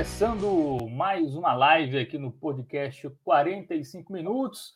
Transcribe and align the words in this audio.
Começando 0.00 0.88
mais 0.88 1.36
uma 1.36 1.52
live 1.52 1.98
aqui 1.98 2.16
no 2.16 2.32
podcast 2.32 3.06
45 3.22 4.10
minutos. 4.10 4.72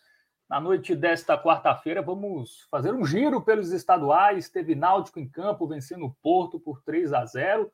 Na 0.47 0.61
noite 0.61 0.95
desta 0.95 1.39
quarta-feira, 1.39 2.03
vamos 2.03 2.69
fazer 2.71 2.93
um 2.93 3.07
giro 3.07 3.41
pelos 3.41 3.73
estaduais. 3.73 4.51
Teve 4.51 4.75
Náutico 4.75 5.19
em 5.19 5.27
campo 5.27 5.67
vencendo 5.67 6.05
o 6.05 6.15
Porto 6.23 6.61
por 6.61 6.83
3 6.83 7.15
a 7.15 7.25
0. 7.25 7.73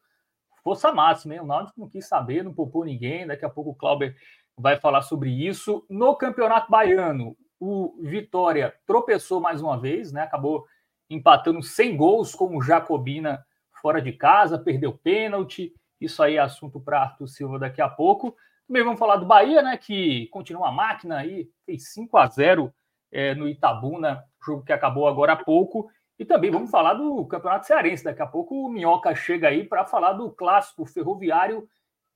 Força 0.63 0.93
máxima, 0.93 1.35
hein? 1.35 1.41
O 1.41 1.45
Náutico 1.45 1.81
não 1.81 1.89
quis 1.89 2.07
saber, 2.07 2.45
não 2.45 2.55
poupou 2.55 2.85
ninguém. 2.85 3.27
Daqui 3.27 3.45
a 3.45 3.51
pouco 3.51 3.71
o 3.71 3.75
Clauber 3.75 4.15
vai 4.57 4.79
falar 4.79 5.03
sobre 5.03 5.29
isso. 5.31 5.85
No 5.91 6.15
Campeonato 6.15 6.71
Baiano, 6.71 7.37
o 7.59 7.97
Vitória 8.01 8.77
tropeçou 8.87 9.41
mais 9.41 9.61
uma 9.61 9.77
vez, 9.77 10.13
né? 10.13 10.23
Acabou 10.23 10.67
empatando 11.11 11.65
sem 11.65 11.97
gols 11.97 12.33
com 12.33 12.57
o 12.57 12.63
Jacobina 12.63 13.45
fora 13.83 14.01
de 14.01 14.13
casa, 14.13 14.57
perdeu 14.57 14.93
pênalti. 14.93 15.75
Isso 16.01 16.23
aí 16.23 16.37
é 16.37 16.41
assunto 16.41 16.81
para 16.81 17.03
Arthur 17.03 17.29
Silva 17.29 17.59
daqui 17.59 17.83
a 17.83 17.89
pouco. 17.89 18.35
Também 18.67 18.85
vamos 18.85 18.99
falar 18.99 19.17
do 19.17 19.27
Bahia, 19.27 19.63
né? 19.63 19.77
Que 19.77 20.29
continua 20.29 20.69
a 20.69 20.73
máquina 20.73 21.19
aí, 21.19 21.51
fez 21.67 21.93
5 21.93 22.17
a 22.17 22.27
0 22.27 22.73
é, 23.13 23.35
no 23.35 23.49
Itabuna, 23.49 24.25
jogo 24.45 24.63
que 24.63 24.73
acabou 24.73 25.09
agora 25.09 25.33
há 25.33 25.37
pouco. 25.37 25.91
E 26.19 26.25
também 26.25 26.51
vamos 26.51 26.71
falar 26.71 26.95
do 26.95 27.25
Campeonato 27.27 27.67
Cearense. 27.67 28.05
Daqui 28.05 28.23
a 28.23 28.27
pouco 28.27 28.55
o 28.55 28.69
Minhoca 28.69 29.15
chega 29.15 29.49
aí 29.49 29.65
para 29.65 29.85
falar 29.85 30.13
do 30.13 30.31
clássico 30.31 30.87
ferroviário 30.87 31.69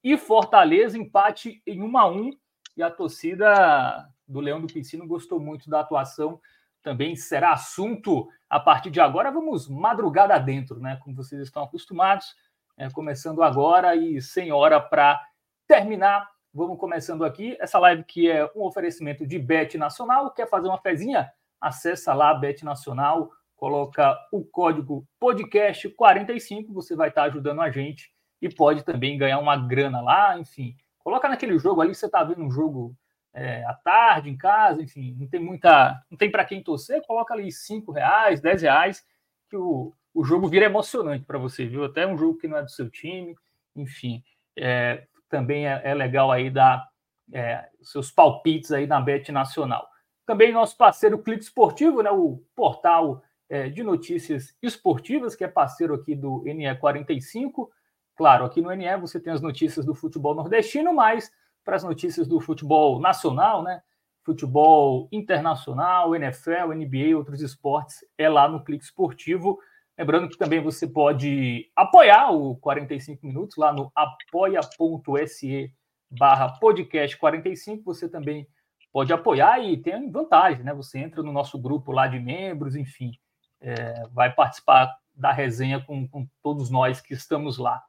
e 0.02 0.18
Fortaleza, 0.18 0.98
empate 0.98 1.62
em 1.66 1.82
1 1.82 1.98
a 1.98 2.06
1 2.06 2.30
E 2.76 2.82
a 2.82 2.90
torcida 2.90 4.06
do 4.28 4.40
Leão 4.40 4.60
do 4.60 4.66
Piscino 4.66 5.06
gostou 5.06 5.40
muito 5.40 5.70
da 5.70 5.80
atuação. 5.80 6.38
Também 6.82 7.16
será 7.16 7.52
assunto 7.52 8.28
a 8.48 8.60
partir 8.60 8.90
de 8.90 9.00
agora. 9.00 9.32
Vamos 9.32 9.66
madrugada 9.66 10.38
dentro, 10.38 10.78
né? 10.78 10.98
Como 11.02 11.16
vocês 11.16 11.40
estão 11.40 11.62
acostumados 11.62 12.36
é, 12.76 12.90
começando 12.90 13.42
agora 13.42 13.94
e 13.94 14.20
sem 14.20 14.52
hora 14.52 14.80
para 14.80 15.20
terminar. 15.66 16.28
Vamos 16.52 16.78
começando 16.78 17.24
aqui. 17.24 17.56
Essa 17.60 17.78
live 17.78 18.04
que 18.04 18.30
é 18.30 18.44
um 18.54 18.62
oferecimento 18.62 19.26
de 19.26 19.38
Bet 19.38 19.76
Nacional. 19.78 20.30
Quer 20.32 20.48
fazer 20.48 20.68
uma 20.68 20.80
fezinha? 20.80 21.32
Acessa 21.60 22.12
lá 22.12 22.34
Bet 22.34 22.64
Nacional, 22.64 23.30
coloca 23.56 24.16
o 24.30 24.44
código 24.44 25.06
podcast45, 25.22 26.66
você 26.68 26.94
vai 26.94 27.08
estar 27.08 27.24
ajudando 27.24 27.60
a 27.60 27.70
gente 27.70 28.12
e 28.42 28.48
pode 28.48 28.84
também 28.84 29.16
ganhar 29.16 29.38
uma 29.38 29.56
grana 29.56 30.02
lá, 30.02 30.38
enfim. 30.38 30.76
Coloca 30.98 31.28
naquele 31.28 31.58
jogo 31.58 31.80
ali, 31.80 31.94
você 31.94 32.06
está 32.06 32.22
vendo 32.22 32.42
um 32.42 32.50
jogo 32.50 32.94
é, 33.32 33.64
à 33.64 33.74
tarde, 33.74 34.28
em 34.28 34.36
casa, 34.36 34.82
enfim, 34.82 35.16
não 35.18 35.26
tem 35.26 35.40
muita. 35.40 36.00
não 36.10 36.18
tem 36.18 36.30
para 36.30 36.44
quem 36.44 36.62
torcer, 36.62 37.02
coloca 37.06 37.32
ali 37.34 37.50
5 37.50 37.90
reais, 37.92 38.40
10 38.40 38.62
reais, 38.62 39.06
que 39.48 39.56
o, 39.56 39.92
o 40.14 40.24
jogo 40.24 40.48
vira 40.48 40.66
emocionante 40.66 41.24
para 41.24 41.38
você, 41.38 41.66
viu? 41.66 41.84
Até 41.84 42.06
um 42.06 42.16
jogo 42.16 42.38
que 42.38 42.46
não 42.46 42.56
é 42.56 42.62
do 42.62 42.70
seu 42.70 42.88
time, 42.88 43.36
enfim. 43.74 44.22
É, 44.56 45.06
também 45.28 45.66
é, 45.66 45.80
é, 45.84 45.92
legal 45.92 46.30
aí 46.30 46.48
dar 46.48 46.88
é, 47.32 47.68
seus 47.82 48.10
palpites 48.10 48.70
aí 48.70 48.86
na 48.86 49.00
Bet 49.00 49.32
Nacional. 49.32 49.88
Também 50.24 50.52
nosso 50.52 50.76
parceiro 50.76 51.18
Clique 51.18 51.42
Esportivo, 51.42 52.02
né, 52.02 52.10
o 52.10 52.40
portal 52.54 53.22
é, 53.48 53.68
de 53.68 53.82
notícias 53.82 54.56
esportivas, 54.62 55.34
que 55.34 55.44
é 55.44 55.48
parceiro 55.48 55.94
aqui 55.94 56.14
do 56.14 56.42
NE45. 56.44 57.68
Claro, 58.16 58.44
aqui 58.44 58.62
no 58.62 58.70
NE 58.74 58.96
você 58.96 59.18
tem 59.18 59.32
as 59.32 59.42
notícias 59.42 59.84
do 59.84 59.94
futebol 59.94 60.34
nordestino, 60.34 60.94
mas 60.94 61.30
para 61.64 61.76
as 61.76 61.82
notícias 61.82 62.28
do 62.28 62.40
futebol 62.40 63.00
nacional, 63.00 63.62
né? 63.62 63.82
Futebol 64.22 65.08
internacional, 65.10 66.14
NFL, 66.14 66.72
NBA, 66.74 67.16
outros 67.16 67.42
esportes, 67.42 68.04
é 68.16 68.28
lá 68.28 68.48
no 68.48 68.62
Clique 68.62 68.84
Esportivo. 68.84 69.58
Lembrando 69.96 70.28
que 70.28 70.36
também 70.36 70.60
você 70.60 70.88
pode 70.88 71.70
apoiar 71.76 72.32
o 72.32 72.56
45 72.56 73.24
Minutos 73.24 73.56
lá 73.56 73.72
no 73.72 73.92
apoia.se 73.94 75.72
barra 76.10 76.58
podcast 76.58 77.16
45. 77.16 77.84
Você 77.84 78.08
também 78.08 78.46
pode 78.92 79.12
apoiar 79.12 79.60
e 79.60 79.76
tem 79.76 80.10
vantagem, 80.10 80.64
né? 80.64 80.74
Você 80.74 80.98
entra 80.98 81.22
no 81.22 81.32
nosso 81.32 81.58
grupo 81.58 81.92
lá 81.92 82.08
de 82.08 82.18
membros, 82.18 82.74
enfim, 82.74 83.12
é, 83.60 84.06
vai 84.12 84.32
participar 84.32 84.96
da 85.14 85.30
resenha 85.30 85.80
com, 85.80 86.08
com, 86.08 86.26
todos 86.42 86.70
nós 86.70 87.00
que 87.00 87.14
estamos 87.14 87.56
lá. 87.56 87.80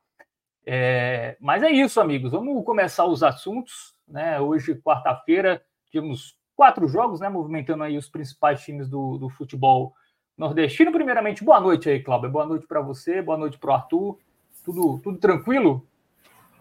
É, 0.64 1.38
mas 1.40 1.64
é 1.64 1.72
isso, 1.72 2.00
amigos. 2.00 2.32
Vamos 2.32 2.64
começar 2.64 3.06
os 3.06 3.24
assuntos. 3.24 3.96
Né? 4.08 4.40
Hoje, 4.40 4.76
quarta-feira, 4.76 5.64
tivemos 5.90 6.38
quatro 6.56 6.88
jogos, 6.88 7.20
né? 7.20 7.30
Movimentando 7.30 7.84
aí 7.84 7.98
os 7.98 8.10
principais 8.10 8.64
times 8.64 8.88
do, 8.88 9.18
do 9.18 9.30
futebol 9.30 9.96
nordestino. 10.38 10.92
Primeiramente, 10.92 11.44
boa 11.44 11.60
noite 11.60 11.90
aí, 11.90 12.02
Cláudio. 12.02 12.30
Boa 12.30 12.46
noite 12.46 12.66
para 12.68 12.82
você, 12.82 13.22
boa 13.22 13.38
noite 13.38 13.58
para 13.58 13.72
o 13.72 13.74
Arthur. 13.74 14.18
Tudo, 14.64 15.00
tudo 15.04 15.18
tranquilo? 15.18 15.86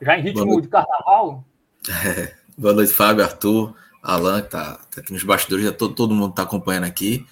Já 0.01 0.19
em 0.19 0.23
ritmo 0.23 0.61
de 0.61 0.69
carnaval? 0.69 1.45
É. 1.89 2.35
Boa 2.57 2.73
noite, 2.73 2.93
Fábio, 2.93 3.25
Arthur, 3.25 3.75
Alan, 4.01 4.41
que 4.41 4.51
tá, 4.51 4.79
tá 4.89 5.01
aqui 5.01 5.13
nos 5.13 5.25
bastidores, 5.25 5.65
já 5.65 5.73
todo, 5.73 5.93
todo 5.93 6.15
mundo 6.15 6.31
está 6.31 6.45
acompanhando 6.45 6.85
aqui. 6.85 7.27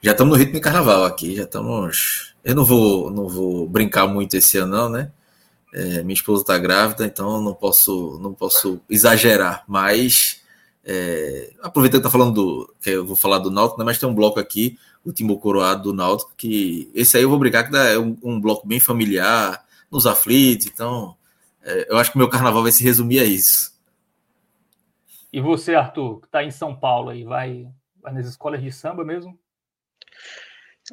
Já 0.00 0.12
estamos 0.12 0.32
no 0.32 0.38
ritmo 0.38 0.54
de 0.54 0.60
carnaval 0.60 1.04
aqui, 1.04 1.34
já 1.34 1.42
estamos. 1.42 2.32
Eu 2.44 2.54
não 2.54 2.64
vou, 2.64 3.10
não 3.10 3.28
vou 3.28 3.68
brincar 3.68 4.06
muito 4.06 4.36
esse 4.36 4.58
ano, 4.58 4.76
não, 4.76 4.88
né? 4.88 5.10
É, 5.74 6.02
minha 6.04 6.14
esposa 6.14 6.42
está 6.42 6.56
grávida, 6.58 7.04
então 7.04 7.42
não 7.42 7.54
posso, 7.54 8.20
não 8.22 8.32
posso 8.32 8.80
exagerar, 8.88 9.64
mas 9.66 10.41
é, 10.84 11.52
aproveitando 11.62 12.00
que 12.00 12.06
tá 12.06 12.10
falando 12.10 12.34
do. 12.34 12.74
que 12.80 12.90
eu 12.90 13.06
vou 13.06 13.16
falar 13.16 13.38
do 13.38 13.50
Náutico, 13.50 13.78
né, 13.78 13.84
mas 13.84 13.98
tem 13.98 14.08
um 14.08 14.14
bloco 14.14 14.40
aqui 14.40 14.78
o 15.04 15.12
Timbu 15.12 15.38
Coroado 15.38 15.82
do 15.82 15.92
Náutico, 15.92 16.32
que 16.36 16.90
esse 16.94 17.16
aí 17.16 17.22
eu 17.22 17.28
vou 17.28 17.38
brincar 17.38 17.68
que 17.68 17.76
é 17.76 17.98
um, 17.98 18.16
um 18.22 18.40
bloco 18.40 18.66
bem 18.66 18.78
familiar, 18.78 19.64
nos 19.90 20.06
aflitos, 20.06 20.66
então 20.66 21.16
é, 21.62 21.90
eu 21.90 21.98
acho 21.98 22.10
que 22.10 22.16
o 22.16 22.18
meu 22.18 22.30
carnaval 22.30 22.62
vai 22.62 22.72
se 22.72 22.82
resumir 22.82 23.20
a 23.20 23.24
isso. 23.24 23.72
E 25.32 25.40
você, 25.40 25.74
Arthur, 25.74 26.20
que 26.20 26.26
está 26.26 26.42
em 26.42 26.50
São 26.50 26.74
Paulo 26.74 27.10
aí, 27.10 27.24
vai, 27.24 27.66
vai 28.00 28.12
nas 28.12 28.26
escolas 28.26 28.62
de 28.62 28.70
samba 28.70 29.04
mesmo? 29.04 29.38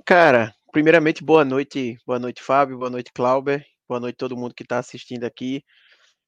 Cara, 0.06 0.54
primeiramente, 0.72 1.24
boa 1.24 1.46
noite, 1.46 1.98
boa 2.06 2.20
noite, 2.20 2.42
Fábio, 2.42 2.78
boa 2.78 2.90
noite, 2.90 3.12
Clauber, 3.14 3.66
boa 3.88 4.00
noite 4.00 4.16
todo 4.16 4.38
mundo 4.38 4.54
que 4.54 4.64
está 4.64 4.80
assistindo 4.80 5.24
aqui. 5.24 5.64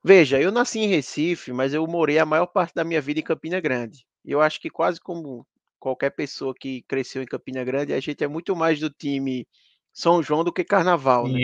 Veja, 0.03 0.41
eu 0.41 0.51
nasci 0.51 0.79
em 0.79 0.87
Recife, 0.87 1.53
mas 1.53 1.73
eu 1.73 1.85
morei 1.87 2.17
a 2.17 2.25
maior 2.25 2.47
parte 2.47 2.73
da 2.73 2.83
minha 2.83 3.01
vida 3.01 3.19
em 3.19 3.23
Campina 3.23 3.59
Grande. 3.59 4.05
E 4.25 4.31
eu 4.31 4.41
acho 4.41 4.59
que 4.59 4.69
quase 4.69 4.99
como 4.99 5.45
qualquer 5.79 6.09
pessoa 6.11 6.53
que 6.59 6.81
cresceu 6.83 7.21
em 7.21 7.25
Campina 7.27 7.63
Grande, 7.63 7.93
a 7.93 7.99
gente 7.99 8.23
é 8.23 8.27
muito 8.27 8.55
mais 8.55 8.79
do 8.79 8.89
time 8.89 9.47
São 9.93 10.21
João 10.23 10.43
do 10.43 10.51
que 10.53 10.63
Carnaval, 10.63 11.27
né? 11.29 11.39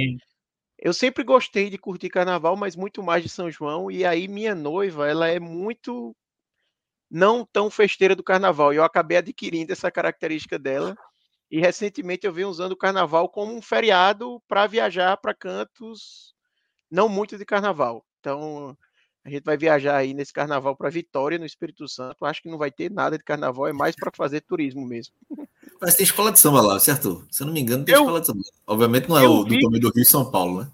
Eu 0.80 0.94
sempre 0.94 1.24
gostei 1.24 1.70
de 1.70 1.78
curtir 1.78 2.10
Carnaval, 2.10 2.58
mas 2.58 2.76
muito 2.76 3.04
mais 3.04 3.24
de 3.24 3.30
São 3.30 3.50
João. 3.52 3.92
E 3.92 4.06
aí 4.06 4.28
minha 4.28 4.56
noiva, 4.56 5.08
ela 5.10 5.28
é 5.30 5.40
muito 5.40 6.16
não 7.10 7.46
tão 7.46 7.70
festeira 7.70 8.16
do 8.16 8.24
Carnaval. 8.24 8.74
E 8.74 8.78
eu 8.78 8.84
acabei 8.84 9.18
adquirindo 9.18 9.72
essa 9.74 9.92
característica 9.92 10.60
dela. 10.60 10.96
E 11.52 11.60
recentemente 11.62 12.28
eu 12.28 12.34
venho 12.34 12.50
usando 12.50 12.74
o 12.74 12.78
Carnaval 12.78 13.30
como 13.30 13.56
um 13.56 13.62
feriado 13.62 14.42
para 14.48 14.68
viajar 14.68 15.18
para 15.18 15.34
cantos 15.36 16.34
não 16.92 17.10
muito 17.10 17.38
de 17.38 17.46
Carnaval. 17.46 18.06
Então 18.20 18.78
a 19.24 19.30
gente 19.30 19.44
vai 19.44 19.58
viajar 19.58 19.98
aí 19.98 20.14
nesse 20.14 20.32
carnaval 20.32 20.76
para 20.76 20.90
Vitória, 20.90 21.38
no 21.38 21.46
Espírito 21.46 21.88
Santo. 21.88 22.26
Acho 22.26 22.42
que 22.42 22.50
não 22.50 22.58
vai 22.58 22.72
ter 22.72 22.90
nada 22.90 23.18
de 23.18 23.24
carnaval, 23.24 23.68
é 23.68 23.74
mais 23.74 23.96
para 23.96 24.12
fazer 24.16 24.42
turismo 24.42 24.86
mesmo. 24.86 25.14
Mas 25.82 25.96
tem 25.96 26.06
escola 26.06 26.32
de 26.32 26.40
samba 26.40 26.62
lá, 26.62 26.80
certo? 26.80 27.28
Se 27.30 27.44
eu 27.44 27.48
não 27.48 27.54
me 27.54 27.60
engano, 27.60 27.84
tem 27.84 27.94
eu, 27.94 28.02
escola 28.02 28.22
de 28.22 28.28
samba. 28.28 28.42
Obviamente 28.66 29.10
não 29.10 29.18
é 29.18 29.28
o 29.28 29.44
do 29.44 29.60
Tomé 29.60 29.80
do 29.80 29.92
Rio 29.92 30.02
e 30.02 30.06
São 30.06 30.32
Paulo, 30.32 30.62
né? 30.62 30.72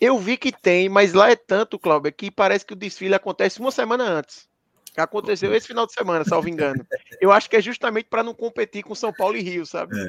Eu 0.00 0.18
vi 0.18 0.36
que 0.36 0.50
tem, 0.50 0.88
mas 0.88 1.12
lá 1.12 1.30
é 1.30 1.36
tanto, 1.36 1.78
Cláudio, 1.78 2.12
que 2.12 2.30
parece 2.30 2.66
que 2.66 2.72
o 2.72 2.76
desfile 2.76 3.14
acontece 3.14 3.60
uma 3.60 3.70
semana 3.70 4.04
antes. 4.04 4.48
Que 4.92 5.00
aconteceu 5.00 5.54
esse 5.54 5.66
final 5.66 5.86
de 5.86 5.92
semana, 5.92 6.24
salvo 6.24 6.48
engano. 6.48 6.84
Eu 7.20 7.32
acho 7.32 7.48
que 7.48 7.56
é 7.56 7.62
justamente 7.62 8.06
para 8.06 8.22
não 8.22 8.34
competir 8.34 8.82
com 8.82 8.94
São 8.94 9.12
Paulo 9.12 9.36
e 9.36 9.40
Rio, 9.40 9.64
sabe? 9.64 9.98
É. 9.98 10.08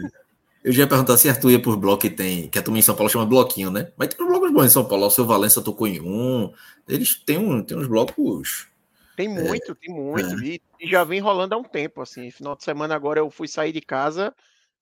Eu 0.66 0.74
já 0.74 0.82
ia 0.82 0.88
perguntar 0.88 1.16
se 1.16 1.30
Arthur 1.30 1.52
ia 1.52 1.62
por 1.62 1.78
bloco 1.78 2.02
que 2.02 2.10
tem, 2.10 2.48
que 2.50 2.58
a 2.58 2.64
turma 2.64 2.80
em 2.80 2.82
São 2.82 2.96
Paulo 2.96 3.08
chama 3.08 3.24
bloquinho, 3.24 3.70
né? 3.70 3.92
Mas 3.96 4.08
tem 4.08 4.26
uns 4.26 4.28
blocos 4.28 4.52
bons 4.52 4.66
em 4.66 4.70
São 4.70 4.84
Paulo. 4.84 5.06
O 5.06 5.12
seu 5.12 5.24
Valença 5.24 5.62
tocou 5.62 5.86
em 5.86 6.02
um. 6.02 6.52
Eles 6.90 7.14
têm, 7.24 7.38
um, 7.38 7.62
têm 7.62 7.78
uns 7.78 7.86
blocos. 7.86 8.68
Tem 9.16 9.28
muito, 9.28 9.74
é, 9.74 9.76
tem 9.76 9.94
muito. 9.94 10.44
É. 10.44 10.48
E, 10.48 10.62
já 10.90 11.04
vem 11.04 11.20
rolando 11.20 11.54
há 11.54 11.58
um 11.60 11.64
tempo, 11.64 12.02
assim. 12.02 12.32
Final 12.32 12.56
de 12.56 12.64
semana 12.64 12.96
agora 12.96 13.20
eu 13.20 13.30
fui 13.30 13.48
sair 13.48 13.72
de 13.72 13.80
casa, 13.80 14.34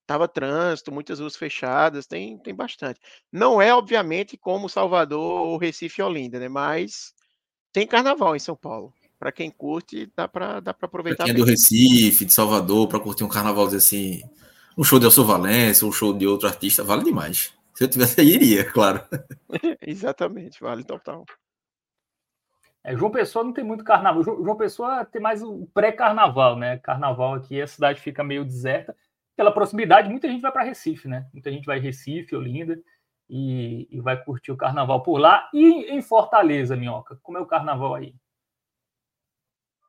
tava 0.07 0.25
trânsito, 0.25 0.89
muitas 0.89 1.19
ruas 1.19 1.35
fechadas, 1.35 2.07
tem, 2.07 2.37
tem 2.37 2.55
bastante. 2.55 3.01
Não 3.29 3.61
é, 3.61 3.75
obviamente, 3.75 4.37
como 4.37 4.69
Salvador 4.69 5.41
ou 5.41 5.57
Recife 5.57 5.99
e 5.99 6.03
Olinda, 6.05 6.39
né? 6.39 6.47
Mas 6.47 7.13
tem 7.73 7.85
carnaval 7.85 8.37
em 8.37 8.39
São 8.39 8.55
Paulo 8.55 8.93
para 9.19 9.33
quem 9.33 9.51
curte, 9.51 10.09
dá 10.15 10.29
para 10.29 10.61
dá 10.61 10.71
aproveitar. 10.71 11.25
Pra 11.25 11.25
quem 11.25 11.33
é 11.33 11.37
do 11.37 11.43
Recife, 11.43 12.23
de 12.23 12.33
Salvador, 12.33 12.87
para 12.87 13.01
curtir 13.01 13.25
um 13.25 13.29
carnaval 13.29 13.65
assim, 13.67 14.21
um 14.77 14.83
show 14.83 14.99
de 14.99 15.05
Elcio 15.05 15.23
Valença, 15.23 15.85
um 15.85 15.91
show 15.91 16.13
de 16.13 16.27
outro 16.27 16.47
artista, 16.47 16.83
vale 16.83 17.03
demais. 17.03 17.53
Se 17.73 17.83
eu 17.83 17.87
tivesse 17.87 18.21
aí, 18.21 18.29
iria, 18.29 18.63
claro. 18.71 19.03
Exatamente, 19.85 20.61
vale 20.61 20.83
total. 20.83 21.25
É, 22.83 22.95
João 22.97 23.11
Pessoa 23.11 23.45
não 23.45 23.53
tem 23.53 23.63
muito 23.63 23.83
carnaval. 23.83 24.23
João 24.23 24.57
Pessoa 24.57 25.05
tem 25.05 25.21
mais 25.21 25.41
o 25.41 25.65
pré-carnaval, 25.73 26.57
né? 26.57 26.77
Carnaval 26.79 27.35
aqui, 27.35 27.61
a 27.61 27.67
cidade 27.67 28.01
fica 28.01 28.23
meio 28.23 28.43
deserta. 28.43 28.95
Pela 29.35 29.53
proximidade, 29.53 30.09
muita 30.09 30.27
gente 30.27 30.41
vai 30.41 30.51
para 30.51 30.63
Recife, 30.63 31.07
né? 31.07 31.27
Muita 31.33 31.51
gente 31.51 31.65
vai 31.65 31.79
Recife, 31.79 32.35
Olinda, 32.35 32.77
e, 33.29 33.87
e 33.89 34.01
vai 34.01 34.21
curtir 34.21 34.51
o 34.51 34.57
carnaval 34.57 35.01
por 35.01 35.17
lá. 35.17 35.49
E 35.53 35.91
em 35.91 36.01
Fortaleza, 36.01 36.75
Minhoca, 36.75 37.17
como 37.23 37.37
é 37.37 37.41
o 37.41 37.45
carnaval 37.45 37.95
aí? 37.95 38.13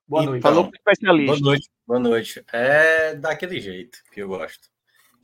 Boa 0.06 0.22
noite. 0.22 0.42
Falou 0.42 0.64
com 0.64 0.76
especialista. 0.76 1.32
Boa 1.32 1.40
noite. 1.40 1.70
Boa 1.86 2.00
noite. 2.00 2.44
É 2.52 3.14
daquele 3.14 3.60
jeito 3.60 3.98
que 4.12 4.20
eu 4.20 4.28
gosto. 4.28 4.73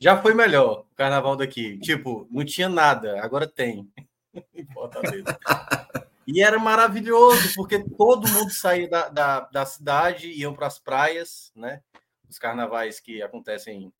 Já 0.01 0.19
foi 0.19 0.33
melhor 0.33 0.87
o 0.91 0.95
carnaval 0.95 1.35
daqui. 1.35 1.77
Tipo, 1.77 2.27
não 2.31 2.43
tinha 2.43 2.67
nada, 2.67 3.23
agora 3.23 3.45
tem. 3.45 3.87
e 6.25 6.41
era 6.41 6.57
maravilhoso, 6.57 7.53
porque 7.55 7.77
todo 7.95 8.27
mundo 8.27 8.49
saía 8.49 8.89
da, 8.89 9.09
da, 9.09 9.39
da 9.41 9.63
cidade, 9.63 10.31
iam 10.31 10.55
para 10.55 10.65
as 10.65 10.79
praias, 10.79 11.51
né? 11.55 11.83
Os 12.27 12.39
carnavais 12.39 12.99
que 12.99 13.21
acontecem, 13.21 13.93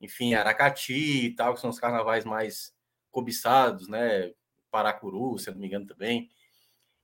enfim, 0.00 0.34
Aracati 0.34 1.26
e 1.26 1.34
tal, 1.36 1.54
que 1.54 1.60
são 1.60 1.70
os 1.70 1.78
carnavais 1.78 2.24
mais 2.24 2.74
cobiçados, 3.12 3.86
né? 3.86 4.32
Paracuru, 4.68 5.38
se 5.38 5.48
eu 5.48 5.54
não 5.54 5.60
me 5.60 5.68
engano 5.68 5.86
também. 5.86 6.28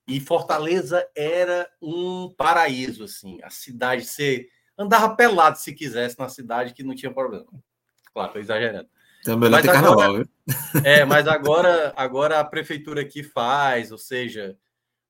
E 0.05 0.19
Fortaleza 0.19 1.09
era 1.15 1.71
um 1.81 2.29
paraíso, 2.35 3.05
assim. 3.05 3.39
A 3.41 3.49
cidade, 3.49 4.03
você 4.03 4.49
andava 4.77 5.15
pelado 5.15 5.57
se 5.57 5.73
quisesse 5.73 6.19
na 6.19 6.27
cidade, 6.27 6.73
que 6.73 6.83
não 6.83 6.93
tinha 6.93 7.13
problema. 7.13 7.47
Claro, 8.13 8.27
estou 8.29 8.41
exagerando. 8.41 8.89
Também 9.23 9.49
não 9.49 9.61
tem 9.61 9.71
carnaval, 9.71 10.15
viu? 10.15 10.29
É, 10.83 11.05
mas 11.05 11.27
agora, 11.27 11.93
agora 11.95 12.39
a 12.39 12.43
prefeitura 12.43 13.01
aqui 13.01 13.23
faz, 13.23 13.91
ou 13.91 13.97
seja, 13.97 14.57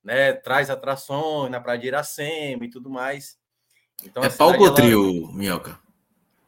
né, 0.04 0.34
traz 0.34 0.70
atrações 0.70 1.50
na 1.50 1.60
Praia 1.60 1.80
de 1.80 1.88
Iracema 1.88 2.66
e 2.66 2.70
tudo 2.70 2.90
mais. 2.90 3.38
Então, 4.04 4.24
é 4.24 4.30
palco 4.30 4.64
ou 4.64 4.74
trio, 4.74 5.32
Minhoca? 5.34 5.80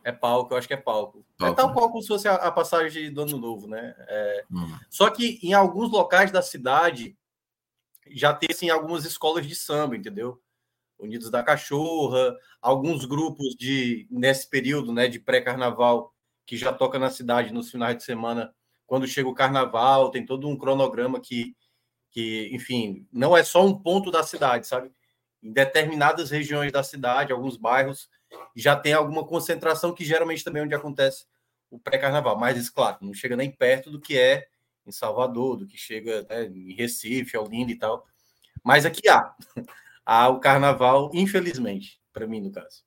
É 0.04 0.12
palco, 0.12 0.54
eu 0.54 0.58
acho 0.58 0.68
que 0.68 0.74
é 0.74 0.78
palco. 0.78 1.26
É 1.40 1.40
palco. 1.40 1.54
É 1.54 1.56
tal 1.56 1.74
qual 1.74 1.90
como 1.90 2.02
se 2.02 2.08
fosse 2.08 2.28
a, 2.28 2.36
a 2.36 2.52
passagem 2.52 3.12
do 3.12 3.22
Ano 3.22 3.40
Novo, 3.40 3.68
né? 3.68 3.96
É... 4.08 4.46
Hum. 4.52 4.78
Só 4.88 5.10
que 5.10 5.40
em 5.42 5.54
alguns 5.54 5.92
locais 5.92 6.32
da 6.32 6.44
cidade 6.44 7.18
já 8.12 8.32
tem 8.32 8.50
assim, 8.52 8.70
algumas 8.70 9.04
escolas 9.04 9.48
de 9.48 9.56
samba, 9.56 9.98
entendeu? 9.98 10.40
Unidos 11.00 11.32
da 11.32 11.42
Cachorra, 11.42 12.36
alguns 12.62 13.04
grupos 13.06 13.56
de 13.56 14.08
nesse 14.12 14.48
período, 14.48 14.94
né, 14.94 15.08
de 15.08 15.20
pré-carnaval 15.20 16.15
que 16.46 16.58
já 16.58 16.72
toca 16.74 17.00
na 17.00 17.10
cidade 17.10 17.54
nos 17.54 17.72
finais 17.72 17.98
de 17.98 18.04
semana, 18.04 18.54
quando 18.86 19.08
chega 19.08 19.28
o 19.28 19.34
carnaval, 19.34 20.12
tem 20.12 20.26
todo 20.26 20.48
um 20.48 20.58
cronograma 20.58 21.20
que 21.20 21.56
que, 22.16 22.50
enfim, 22.54 23.06
não 23.12 23.36
é 23.36 23.44
só 23.44 23.66
um 23.66 23.78
ponto 23.78 24.10
da 24.10 24.24
cidade, 24.24 24.66
sabe? 24.66 24.90
Em 25.44 25.52
determinadas 25.52 26.32
regiões 26.32 26.72
da 26.72 26.82
cidade, 26.82 27.34
alguns 27.34 27.58
bairros, 27.58 28.10
já 28.56 28.74
tem 28.74 28.94
alguma 28.94 29.26
concentração 29.28 29.94
que 29.94 30.06
geralmente 30.06 30.42
também 30.42 30.62
é 30.62 30.66
onde 30.66 30.74
acontece 30.74 31.26
o 31.70 31.78
pré-carnaval, 31.78 32.38
mas 32.40 32.70
claro, 32.70 33.00
não 33.02 33.14
chega 33.14 33.36
nem 33.36 33.52
perto 33.52 33.92
do 33.92 34.00
que 34.00 34.18
é 34.18 34.48
em 34.88 34.94
Salvador, 34.94 35.58
do 35.58 35.68
que 35.68 35.78
chega 35.78 36.26
né, 36.30 36.46
em 36.46 36.74
Recife, 36.74 37.38
Olinda 37.38 37.74
e 37.74 37.78
tal. 37.78 38.06
Mas 38.64 38.86
aqui 38.86 39.10
há. 39.10 39.36
Há 40.08 40.30
o 40.30 40.40
carnaval, 40.40 41.10
infelizmente, 41.16 42.00
para 42.14 42.28
mim, 42.28 42.40
no 42.40 42.52
caso. 42.52 42.84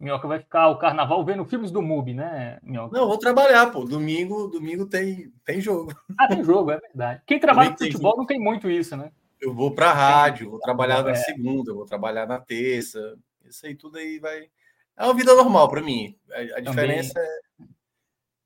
Minhoca 0.00 0.26
vai 0.26 0.38
ficar 0.38 0.68
o 0.68 0.78
carnaval 0.78 1.22
vendo 1.22 1.44
filmes 1.44 1.70
do 1.70 1.82
MUBI, 1.82 2.14
né, 2.14 2.58
Minhoca? 2.62 2.96
Não, 2.96 3.06
vou 3.06 3.18
trabalhar, 3.18 3.70
pô. 3.70 3.84
Domingo, 3.84 4.48
domingo 4.48 4.86
tem, 4.86 5.30
tem 5.44 5.60
jogo. 5.60 5.92
Ah, 6.18 6.26
tem 6.26 6.42
jogo, 6.42 6.70
é 6.70 6.78
verdade. 6.78 7.22
Quem 7.26 7.38
trabalha 7.38 7.70
com 7.70 7.76
futebol 7.76 8.16
não 8.16 8.24
tem 8.24 8.40
muito 8.40 8.70
isso, 8.70 8.96
né? 8.96 9.12
Eu 9.38 9.52
vou 9.52 9.74
para 9.74 9.92
rádio, 9.92 10.50
vou 10.50 10.58
trabalhar 10.58 11.02
na 11.02 11.10
é. 11.10 11.14
segunda, 11.16 11.74
vou 11.74 11.84
trabalhar 11.84 12.26
na 12.26 12.40
terça. 12.40 13.18
Isso 13.44 13.66
aí 13.66 13.74
tudo 13.74 13.98
aí 13.98 14.18
vai. 14.18 14.48
É 14.96 15.04
uma 15.04 15.14
vida 15.14 15.34
normal 15.34 15.68
para 15.68 15.82
mim. 15.82 16.16
A, 16.32 16.58
a 16.58 16.60
diferença 16.60 17.20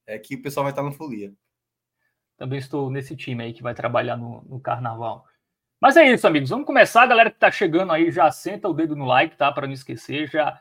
é, 0.07 0.17
é, 0.17 0.19
que 0.19 0.35
o 0.35 0.43
pessoal 0.43 0.65
vai 0.65 0.73
estar 0.73 0.83
no 0.83 0.93
folia. 0.93 1.33
Também 2.37 2.59
estou 2.59 2.91
nesse 2.91 3.15
time 3.15 3.45
aí 3.45 3.53
que 3.53 3.63
vai 3.63 3.75
trabalhar 3.75 4.17
no, 4.17 4.43
no 4.43 4.59
carnaval. 4.59 5.25
Mas 5.81 5.97
é 5.97 6.13
isso, 6.13 6.27
amigos. 6.27 6.51
Vamos 6.51 6.67
começar. 6.67 7.03
A 7.03 7.07
galera 7.07 7.31
que 7.31 7.37
está 7.37 7.51
chegando 7.51 7.93
aí 7.93 8.11
já 8.11 8.29
senta 8.33 8.69
o 8.69 8.75
dedo 8.75 8.97
no 8.97 9.05
like, 9.05 9.37
tá? 9.37 9.53
Para 9.53 9.69
não 9.69 9.75
esquecer, 9.75 10.29
já, 10.29 10.61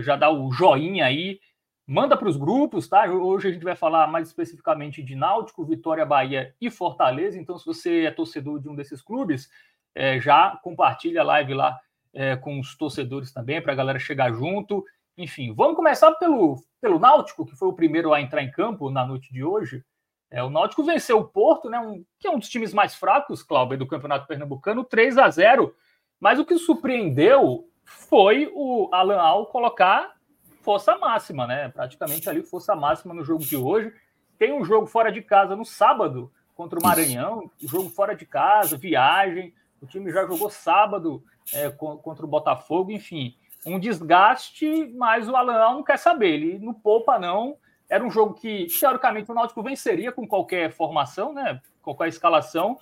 já 0.00 0.16
dá 0.16 0.30
o 0.30 0.50
joinha 0.52 1.06
aí. 1.06 1.40
Manda 1.86 2.16
para 2.16 2.28
os 2.28 2.36
grupos, 2.36 2.88
tá? 2.88 3.04
Hoje 3.06 3.48
a 3.48 3.52
gente 3.52 3.64
vai 3.64 3.74
falar 3.74 4.06
mais 4.06 4.28
especificamente 4.28 5.02
de 5.02 5.16
Náutico, 5.16 5.64
Vitória, 5.64 6.06
Bahia 6.06 6.54
e 6.60 6.70
Fortaleza. 6.70 7.38
Então, 7.38 7.58
se 7.58 7.66
você 7.66 8.04
é 8.04 8.10
torcedor 8.10 8.60
de 8.60 8.68
um 8.68 8.74
desses 8.74 9.02
clubes, 9.02 9.50
é, 9.94 10.20
já 10.20 10.58
compartilha 10.62 11.20
a 11.20 11.24
live 11.24 11.54
lá 11.54 11.78
é, 12.14 12.36
com 12.36 12.60
os 12.60 12.76
torcedores 12.76 13.32
também, 13.32 13.60
para 13.60 13.72
a 13.72 13.76
galera 13.76 13.98
chegar 13.98 14.32
junto. 14.32 14.84
Enfim, 15.16 15.52
vamos 15.52 15.76
começar 15.76 16.12
pelo, 16.12 16.62
pelo 16.80 16.98
Náutico, 16.98 17.44
que 17.44 17.56
foi 17.56 17.68
o 17.68 17.74
primeiro 17.74 18.12
a 18.14 18.20
entrar 18.20 18.42
em 18.42 18.50
campo 18.50 18.90
na 18.90 19.04
noite 19.04 19.32
de 19.32 19.44
hoje. 19.44 19.84
É, 20.30 20.42
o 20.42 20.48
Náutico 20.48 20.82
venceu 20.82 21.18
o 21.18 21.28
Porto, 21.28 21.68
né, 21.68 21.78
um, 21.78 22.02
que 22.18 22.26
é 22.26 22.30
um 22.30 22.38
dos 22.38 22.48
times 22.48 22.72
mais 22.72 22.94
fracos, 22.94 23.42
Cláudio, 23.42 23.76
do 23.76 23.86
Campeonato 23.86 24.26
Pernambucano, 24.26 24.82
3 24.82 25.18
a 25.18 25.28
0 25.28 25.74
Mas 26.18 26.38
o 26.38 26.44
que 26.44 26.56
surpreendeu 26.56 27.68
foi 27.84 28.50
o 28.54 28.88
Alan 28.92 29.20
Al 29.20 29.46
colocar 29.46 30.14
força 30.60 30.96
máxima, 30.96 31.46
né? 31.46 31.68
Praticamente 31.68 32.28
ali 32.28 32.42
força 32.42 32.74
máxima 32.74 33.12
no 33.14 33.24
jogo 33.24 33.44
de 33.44 33.56
hoje. 33.56 33.92
Tem 34.38 34.52
um 34.52 34.64
jogo 34.64 34.86
fora 34.86 35.10
de 35.10 35.22
casa 35.22 35.54
no 35.56 35.64
sábado 35.64 36.32
contra 36.54 36.78
o 36.78 36.82
Maranhão, 36.82 37.50
jogo 37.60 37.90
fora 37.90 38.14
de 38.14 38.26
casa, 38.26 38.76
viagem. 38.76 39.54
O 39.80 39.86
time 39.86 40.12
já 40.12 40.26
jogou 40.26 40.48
sábado 40.48 41.22
é, 41.52 41.70
contra 41.70 42.24
o 42.24 42.28
Botafogo, 42.28 42.92
enfim, 42.92 43.34
um 43.66 43.78
desgaste, 43.78 44.92
mas 44.96 45.28
o 45.28 45.36
Alan 45.36 45.58
Al 45.58 45.74
não 45.74 45.82
quer 45.82 45.98
saber. 45.98 46.34
Ele 46.34 46.58
não 46.58 46.74
poupa, 46.74 47.18
não. 47.18 47.56
Era 47.88 48.04
um 48.04 48.10
jogo 48.10 48.34
que, 48.34 48.66
teoricamente, 48.78 49.30
o 49.30 49.34
Náutico 49.34 49.62
venceria 49.62 50.12
com 50.12 50.26
qualquer 50.26 50.72
formação, 50.72 51.32
né? 51.32 51.60
Qualquer 51.82 52.08
escalação, 52.08 52.78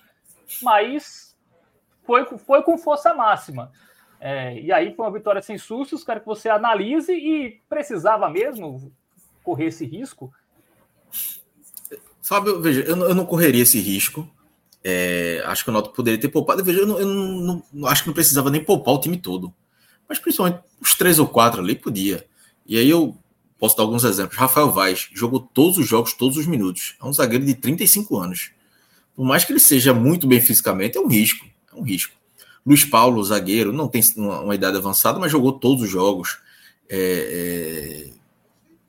mas 0.61 1.37
foi, 2.03 2.25
foi 2.37 2.61
com 2.63 2.77
força 2.77 3.13
máxima. 3.13 3.71
É, 4.21 4.59
e 4.61 4.71
aí 4.71 4.93
foi 4.95 5.05
uma 5.05 5.11
vitória 5.11 5.41
sem 5.41 5.57
sustos, 5.57 6.03
quero 6.03 6.19
que 6.19 6.25
você 6.27 6.47
analise 6.47 7.11
e 7.11 7.59
precisava 7.67 8.29
mesmo 8.29 8.91
correr 9.43 9.65
esse 9.65 9.83
risco? 9.83 10.31
Fábio, 12.21 12.61
veja, 12.61 12.81
eu 12.81 12.95
não, 12.95 13.07
eu 13.07 13.15
não 13.15 13.25
correria 13.25 13.63
esse 13.63 13.79
risco. 13.79 14.29
É, 14.83 15.41
acho 15.45 15.63
que 15.63 15.71
o 15.71 15.73
Náutico 15.73 15.95
poderia 15.95 16.19
ter 16.19 16.29
poupado. 16.29 16.63
Veja, 16.63 16.79
eu, 16.79 16.87
não, 16.87 16.99
eu 16.99 17.05
não, 17.07 17.63
não, 17.73 17.87
acho 17.87 18.03
que 18.03 18.07
não 18.07 18.13
precisava 18.13 18.49
nem 18.49 18.63
poupar 18.63 18.93
o 18.93 18.99
time 19.01 19.17
todo. 19.17 19.53
Mas 20.07 20.19
principalmente 20.19 20.61
os 20.79 20.93
três 20.95 21.17
ou 21.19 21.27
quatro 21.27 21.59
ali 21.59 21.75
podia. 21.75 22.25
E 22.65 22.77
aí 22.77 22.89
eu 22.89 23.17
Posso 23.61 23.77
dar 23.77 23.83
alguns 23.83 24.03
exemplos. 24.03 24.35
Rafael 24.39 24.71
Vaz 24.71 25.07
jogou 25.13 25.39
todos 25.39 25.77
os 25.77 25.87
jogos, 25.87 26.13
todos 26.13 26.35
os 26.35 26.47
minutos. 26.47 26.95
É 26.99 27.05
um 27.05 27.13
zagueiro 27.13 27.45
de 27.45 27.53
35 27.53 28.17
anos. 28.17 28.49
Por 29.15 29.23
mais 29.23 29.45
que 29.45 29.51
ele 29.51 29.59
seja 29.59 29.93
muito 29.93 30.25
bem 30.25 30.41
fisicamente, 30.41 30.97
é 30.97 30.99
um 30.99 31.07
risco. 31.07 31.45
É 31.71 31.75
um 31.75 31.83
risco. 31.83 32.11
Luiz 32.65 32.85
Paulo, 32.85 33.23
zagueiro, 33.23 33.73
não 33.73 33.87
tem 33.87 34.01
uma, 34.17 34.53
idade 34.53 34.77
avançada, 34.77 35.19
mas 35.19 35.31
jogou 35.31 35.53
todos 35.53 35.83
os 35.83 35.89
jogos. 35.89 36.39
É, 36.89 36.97
é... 36.97 38.21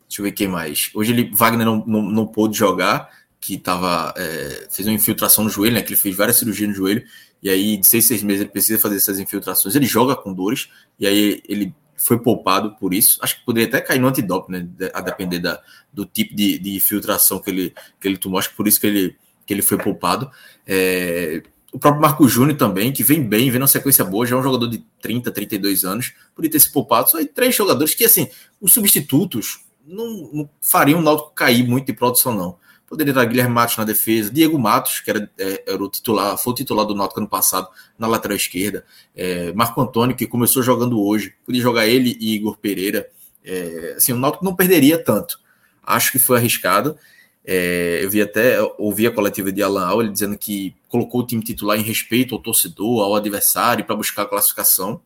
Deixa 0.07 0.21
eu 0.21 0.25
ver 0.25 0.33
quem 0.33 0.49
mais. 0.49 0.91
Hoje 0.95 1.13
ele, 1.13 1.31
Wagner 1.35 1.65
não, 1.65 1.83
não, 1.87 2.03
não 2.03 2.27
pôde 2.27 2.57
jogar, 2.57 3.09
que 3.41 3.59
tava, 3.59 4.15
é, 4.17 4.69
fez 4.71 4.87
uma 4.87 4.95
infiltração 4.95 5.43
no 5.43 5.51
joelho, 5.51 5.75
né? 5.75 5.83
Que 5.83 5.95
ele 5.95 6.01
fez 6.01 6.15
várias 6.15 6.37
cirurgias 6.37 6.69
no 6.69 6.75
joelho, 6.75 7.03
e 7.43 7.51
aí 7.51 7.77
de 7.77 7.87
seis, 7.87 8.07
seis 8.07 8.23
meses 8.23 8.43
ele 8.43 8.51
precisa 8.51 8.79
fazer 8.79 8.97
essas 8.97 9.19
infiltrações. 9.19 9.75
Ele 9.75 9.87
joga 9.87 10.15
com 10.15 10.33
dores, 10.33 10.69
e 11.01 11.07
aí 11.07 11.43
ele 11.49 11.75
foi 11.97 12.19
poupado 12.19 12.77
por 12.77 12.93
isso. 12.95 13.19
Acho 13.21 13.39
que 13.39 13.45
poderia 13.45 13.69
até 13.69 13.81
cair 13.81 13.99
no 14.01 14.07
antidoping, 14.07 14.53
né? 14.53 14.69
A 14.93 15.01
depender 15.01 15.39
da, 15.39 15.61
do 15.93 16.05
tipo 16.05 16.37
de, 16.37 16.59
de 16.59 16.79
filtração 16.79 17.41
que 17.41 17.51
ele, 17.51 17.75
que 18.01 18.07
ele 18.07 18.17
tomou. 18.17 18.39
Acho 18.39 18.51
que 18.51 18.57
por 18.57 18.69
isso 18.69 18.81
que 18.81 18.87
ele, 18.87 19.17
que 19.47 19.53
ele 19.53 19.63
foi 19.63 19.79
poupado. 19.79 20.31
É, 20.67 21.43
o 21.73 21.79
próprio 21.79 22.03
Marco 22.03 22.29
Júnior 22.29 22.59
também, 22.59 22.93
que 22.93 23.03
vem 23.03 23.27
bem, 23.27 23.51
vem 23.51 23.59
numa 23.59 23.67
sequência 23.67 24.05
boa, 24.05 24.27
já 24.27 24.37
é 24.37 24.39
um 24.39 24.43
jogador 24.43 24.69
de 24.69 24.85
30, 25.01 25.33
32 25.33 25.85
anos, 25.85 26.13
podia 26.35 26.51
ter 26.51 26.61
se 26.61 26.71
poupado. 26.71 27.11
Só 27.11 27.17
aí 27.17 27.27
três 27.27 27.57
jogadores 27.57 27.95
que, 27.95 28.05
assim, 28.05 28.29
os 28.61 28.75
substitutos 28.75 29.65
não, 29.87 30.31
não 30.33 30.51
fariam 30.61 31.01
o 31.01 31.03
Náutico 31.03 31.33
cair 31.35 31.67
muito 31.67 31.87
de 31.87 31.95
produção, 31.95 32.35
não. 32.35 32.59
Poderia 32.87 33.13
estar 33.13 33.25
Guilherme 33.25 33.55
Matos 33.55 33.79
na 33.79 33.85
defesa, 33.85 34.31
Diego 34.31 34.59
Matos, 34.59 35.01
que 35.01 35.09
era, 35.09 35.31
é, 35.39 35.65
era 35.67 35.83
o 35.83 35.89
titular, 35.89 36.37
foi 36.37 36.53
o 36.53 36.57
titular 36.57 36.85
do 36.85 36.95
Náutico 36.95 37.21
ano 37.21 37.29
passado, 37.29 37.67
na 37.99 38.07
lateral 38.07 38.37
esquerda, 38.37 38.85
é, 39.17 39.51
Marco 39.55 39.81
Antônio, 39.81 40.15
que 40.15 40.27
começou 40.27 40.63
jogando 40.63 41.03
hoje, 41.03 41.35
podia 41.43 41.63
jogar 41.63 41.87
ele 41.87 42.19
e 42.21 42.35
Igor 42.35 42.59
Pereira. 42.59 43.09
É, 43.43 43.95
assim, 43.97 44.13
o 44.13 44.19
Náutico 44.19 44.45
não 44.45 44.55
perderia 44.55 45.03
tanto. 45.03 45.41
Acho 45.83 46.13
que 46.13 46.19
foi 46.19 46.37
arriscado. 46.37 46.99
É, 47.45 48.01
eu 48.03 48.09
vi 48.11 48.23
até, 48.23 48.59
ouvi 48.79 49.07
a 49.07 49.11
coletiva 49.11 49.51
de 49.51 49.63
Alan 49.63 49.85
Al, 49.85 50.01
ele 50.03 50.11
dizendo 50.11 50.39
que 50.39 50.75
colocou 50.89 51.23
o 51.23 51.27
time 51.27 51.43
titular 51.43 51.79
em 51.79 51.83
respeito 51.83 52.35
ao 52.35 52.41
torcedor, 52.41 53.03
ao 53.03 53.17
adversário, 53.17 53.85
para 53.85 53.97
buscar 53.97 54.23
a 54.23 54.27
classificação. 54.27 55.01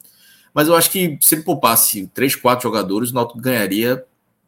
Mas 0.52 0.68
eu 0.68 0.74
acho 0.74 0.90
que 0.90 1.18
se 1.20 1.34
ele 1.34 1.42
poupasse 1.42 2.06
três, 2.14 2.34
quatro 2.34 2.62
jogadores, 2.62 3.10
o 3.10 3.14
Náutico 3.14 3.40
ganharia 3.40 4.04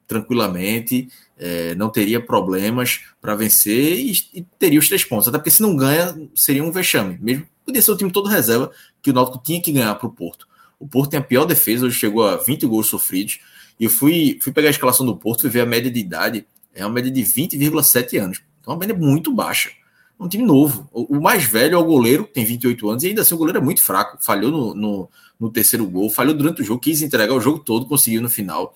tranquilamente, 0.06 1.08
é, 1.38 1.74
não 1.74 1.90
teria 1.90 2.18
problemas 2.18 3.02
para 3.20 3.34
vencer 3.34 3.98
e, 3.98 4.12
e, 4.34 4.42
teria 4.58 4.78
os 4.78 4.88
três 4.88 5.04
pontos. 5.04 5.28
Até 5.28 5.36
porque 5.38 5.50
se 5.50 5.60
não 5.60 5.76
ganha, 5.76 6.18
seria 6.34 6.64
um 6.64 6.72
vexame. 6.72 7.18
Mesmo 7.20 7.46
podia 7.64 7.82
ser 7.82 7.90
o 7.90 7.96
time 7.96 8.10
todo 8.10 8.28
reserva 8.28 8.70
que 9.02 9.10
o 9.10 9.12
Náutico 9.12 9.42
tinha 9.44 9.60
que 9.60 9.70
ganhar 9.70 9.94
para 9.96 10.08
o 10.08 10.12
Porto. 10.12 10.48
O 10.80 10.88
Porto 10.88 11.10
tem 11.10 11.20
a 11.20 11.22
pior 11.22 11.44
defesa, 11.44 11.84
hoje 11.84 11.98
chegou 11.98 12.26
a 12.26 12.36
20 12.36 12.66
gols 12.66 12.86
sofridos. 12.86 13.40
E 13.78 13.84
eu 13.84 13.90
fui, 13.90 14.38
fui 14.42 14.52
pegar 14.52 14.68
a 14.68 14.70
escalação 14.70 15.04
do 15.04 15.16
Porto 15.16 15.46
e 15.46 15.50
ver 15.50 15.60
a 15.60 15.66
média 15.66 15.90
de 15.90 16.00
idade 16.00 16.46
é 16.78 16.86
uma 16.86 16.94
média 16.94 17.10
de 17.10 17.22
20,7 17.22 18.22
anos. 18.22 18.42
Então, 18.60 18.72
é 18.72 18.76
uma 18.76 18.80
média 18.80 18.94
muito 18.94 19.32
baixa. 19.32 19.70
É 20.18 20.22
um 20.22 20.28
time 20.28 20.44
novo. 20.44 20.88
O, 20.92 21.20
mais 21.20 21.44
velho 21.44 21.74
é 21.74 21.78
o 21.78 21.84
goleiro, 21.84 22.24
tem 22.24 22.44
28 22.44 22.88
anos, 22.88 23.04
e 23.04 23.08
ainda 23.08 23.22
assim 23.22 23.34
o 23.34 23.38
goleiro 23.38 23.58
é 23.58 23.62
muito 23.62 23.80
fraco. 23.80 24.18
Falhou 24.20 24.50
no, 24.50 24.74
no, 24.74 25.10
no 25.38 25.50
terceiro 25.50 25.86
gol, 25.86 26.10
falhou 26.10 26.34
durante 26.34 26.62
o 26.62 26.64
jogo, 26.64 26.80
quis 26.80 27.02
entregar 27.02 27.34
o 27.34 27.40
jogo 27.40 27.60
todo, 27.60 27.86
conseguiu 27.86 28.22
no 28.22 28.28
final. 28.28 28.74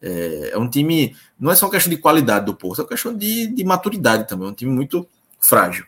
É, 0.00 0.50
é, 0.52 0.58
um 0.58 0.68
time, 0.68 1.16
não 1.38 1.50
é 1.50 1.56
só 1.56 1.66
uma 1.66 1.72
questão 1.72 1.90
de 1.90 1.96
qualidade 1.96 2.46
do 2.46 2.54
Porto, 2.54 2.80
é 2.80 2.82
uma 2.82 2.88
questão 2.88 3.16
de, 3.16 3.48
de 3.48 3.64
maturidade 3.64 4.28
também. 4.28 4.46
É 4.46 4.50
um 4.50 4.54
time 4.54 4.72
muito 4.72 5.08
frágil. 5.40 5.84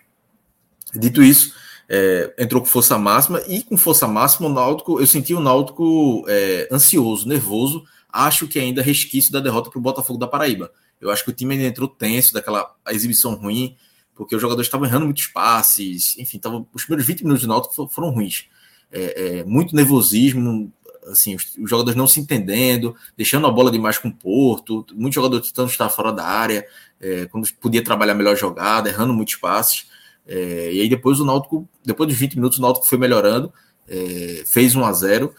Dito 0.94 1.22
isso, 1.22 1.54
é, 1.88 2.34
entrou 2.38 2.60
com 2.60 2.68
força 2.68 2.98
máxima 2.98 3.40
e 3.46 3.62
com 3.62 3.76
força 3.76 4.08
máxima 4.08 4.48
o 4.48 4.52
Náutico, 4.52 5.00
eu 5.00 5.06
senti 5.06 5.32
o 5.34 5.40
Náutico 5.40 6.24
é, 6.28 6.68
ansioso, 6.72 7.28
nervoso. 7.28 7.84
Acho 8.10 8.48
que 8.48 8.58
ainda 8.58 8.82
resquício 8.82 9.30
da 9.32 9.40
derrota 9.40 9.70
para 9.70 9.78
o 9.78 9.82
Botafogo 9.82 10.18
da 10.18 10.26
Paraíba. 10.26 10.70
Eu 11.00 11.10
acho 11.10 11.24
que 11.24 11.30
o 11.30 11.34
time 11.34 11.56
entrou 11.64 11.88
tenso 11.88 12.32
daquela 12.32 12.74
exibição 12.88 13.34
ruim, 13.34 13.76
porque 14.14 14.34
os 14.34 14.42
jogadores 14.42 14.66
estavam 14.66 14.86
errando 14.86 15.04
muitos 15.04 15.26
passes, 15.26 16.16
enfim, 16.18 16.38
tava, 16.38 16.66
os 16.72 16.82
primeiros 16.82 17.06
20 17.06 17.22
minutos 17.22 17.42
de 17.42 17.46
Náutico 17.48 17.88
foram 17.88 18.10
ruins. 18.10 18.46
É, 18.90 19.38
é, 19.38 19.44
muito 19.44 19.76
nervosismo, 19.76 20.72
assim, 21.06 21.34
os, 21.34 21.56
os, 21.56 21.70
jogadores 21.70 21.96
não 21.96 22.06
se 22.06 22.20
entendendo, 22.20 22.96
deixando 23.16 23.46
a 23.46 23.50
bola 23.50 23.70
demais 23.70 23.98
com 23.98 24.08
o 24.08 24.14
Porto, 24.14 24.84
muitos 24.94 25.14
jogadores 25.14 25.48
tentando 25.48 25.70
estar 25.70 25.88
fora 25.88 26.12
da 26.12 26.24
área, 26.24 26.66
é, 27.00 27.26
quando 27.26 27.48
podia 27.54 27.82
trabalhar 27.82 28.14
melhor 28.14 28.36
jogada, 28.36 28.88
errando 28.88 29.12
muitos 29.12 29.36
passes. 29.36 29.86
É, 30.26 30.72
e 30.72 30.80
aí 30.80 30.88
depois 30.88 31.20
o 31.20 31.24
Náutico, 31.24 31.68
depois 31.84 32.08
dos 32.08 32.18
20 32.18 32.36
minutos, 32.36 32.58
o 32.58 32.62
Náutico 32.62 32.86
foi 32.86 32.98
melhorando, 32.98 33.52
é, 33.88 34.42
fez 34.46 34.74
1 34.74 34.84
a 34.84 34.92
0 34.92 35.34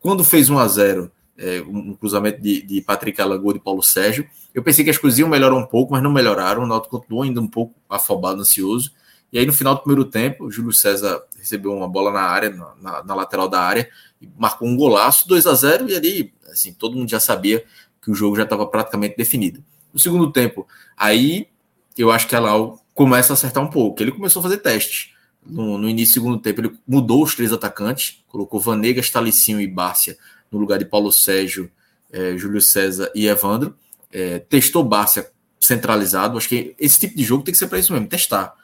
Quando 0.00 0.24
fez 0.24 0.48
1 0.48 0.58
a 0.58 0.68
0 0.68 1.12
é, 1.36 1.60
um 1.62 1.94
cruzamento 1.94 2.40
de, 2.40 2.62
de 2.62 2.80
Patrick 2.80 3.20
Alagoa 3.20 3.56
e 3.56 3.60
Paulo 3.60 3.82
Sérgio. 3.82 4.26
Eu 4.54 4.62
pensei 4.62 4.84
que 4.84 4.90
as 4.90 4.98
coisas 4.98 5.18
iam 5.18 5.28
melhorar 5.28 5.56
um 5.56 5.66
pouco, 5.66 5.92
mas 5.92 6.02
não 6.02 6.12
melhoraram. 6.12 6.62
O 6.62 6.66
Náutico 6.66 6.98
continuou 6.98 7.22
ainda 7.22 7.40
um 7.40 7.48
pouco 7.48 7.74
afobado, 7.88 8.40
ansioso. 8.40 8.92
E 9.32 9.38
aí, 9.38 9.46
no 9.46 9.52
final 9.52 9.74
do 9.74 9.80
primeiro 9.80 10.04
tempo, 10.04 10.44
o 10.44 10.50
Júlio 10.50 10.72
César 10.72 11.22
recebeu 11.38 11.74
uma 11.74 11.88
bola 11.88 12.12
na 12.12 12.20
área, 12.20 12.50
na, 12.80 13.02
na 13.02 13.14
lateral 13.14 13.48
da 13.48 13.60
área, 13.62 13.88
e 14.20 14.28
marcou 14.36 14.68
um 14.68 14.76
golaço, 14.76 15.26
2 15.26 15.46
a 15.46 15.54
0 15.54 15.88
e 15.88 15.96
ali, 15.96 16.34
assim, 16.50 16.72
todo 16.72 16.96
mundo 16.96 17.08
já 17.08 17.18
sabia 17.18 17.64
que 18.02 18.10
o 18.10 18.14
jogo 18.14 18.36
já 18.36 18.42
estava 18.42 18.66
praticamente 18.66 19.16
definido. 19.16 19.64
No 19.92 19.98
segundo 19.98 20.30
tempo, 20.30 20.66
aí 20.96 21.48
eu 21.96 22.10
acho 22.10 22.28
que 22.28 22.36
a 22.36 22.40
Lau 22.40 22.78
começa 22.92 23.32
a 23.32 23.34
acertar 23.34 23.62
um 23.62 23.68
pouco. 23.68 24.02
Ele 24.02 24.12
começou 24.12 24.40
a 24.40 24.42
fazer 24.42 24.58
testes. 24.58 25.12
No, 25.44 25.78
no 25.78 25.88
início 25.88 26.12
do 26.12 26.24
segundo 26.24 26.38
tempo, 26.38 26.60
ele 26.60 26.78
mudou 26.86 27.22
os 27.22 27.34
três 27.34 27.52
atacantes, 27.52 28.22
colocou 28.28 28.60
Vanegas, 28.60 29.10
Talicinho 29.10 29.60
e 29.60 29.66
Bárcia 29.66 30.16
no 30.52 30.58
lugar 30.58 30.78
de 30.78 30.84
Paulo 30.84 31.10
Sérgio, 31.10 31.70
é, 32.12 32.36
Júlio 32.36 32.60
César 32.60 33.10
e 33.14 33.26
Evandro. 33.26 33.74
É, 34.12 34.38
testou 34.38 34.84
Bárcia 34.84 35.30
centralizado. 35.60 36.36
Acho 36.36 36.48
que 36.48 36.74
esse 36.78 37.00
tipo 37.00 37.16
de 37.16 37.24
jogo 37.24 37.42
tem 37.42 37.52
que 37.52 37.58
ser 37.58 37.66
para 37.66 37.78
isso 37.78 37.92
mesmo, 37.92 38.06
testar. 38.06 38.54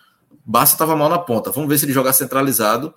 Bárcia 0.45 0.75
estava 0.75 0.95
mal 0.95 1.09
na 1.09 1.19
ponta. 1.19 1.51
Vamos 1.51 1.69
ver 1.69 1.79
se 1.79 1.87
ele 1.87 1.93
jogar 1.93 2.13
centralizado, 2.13 2.95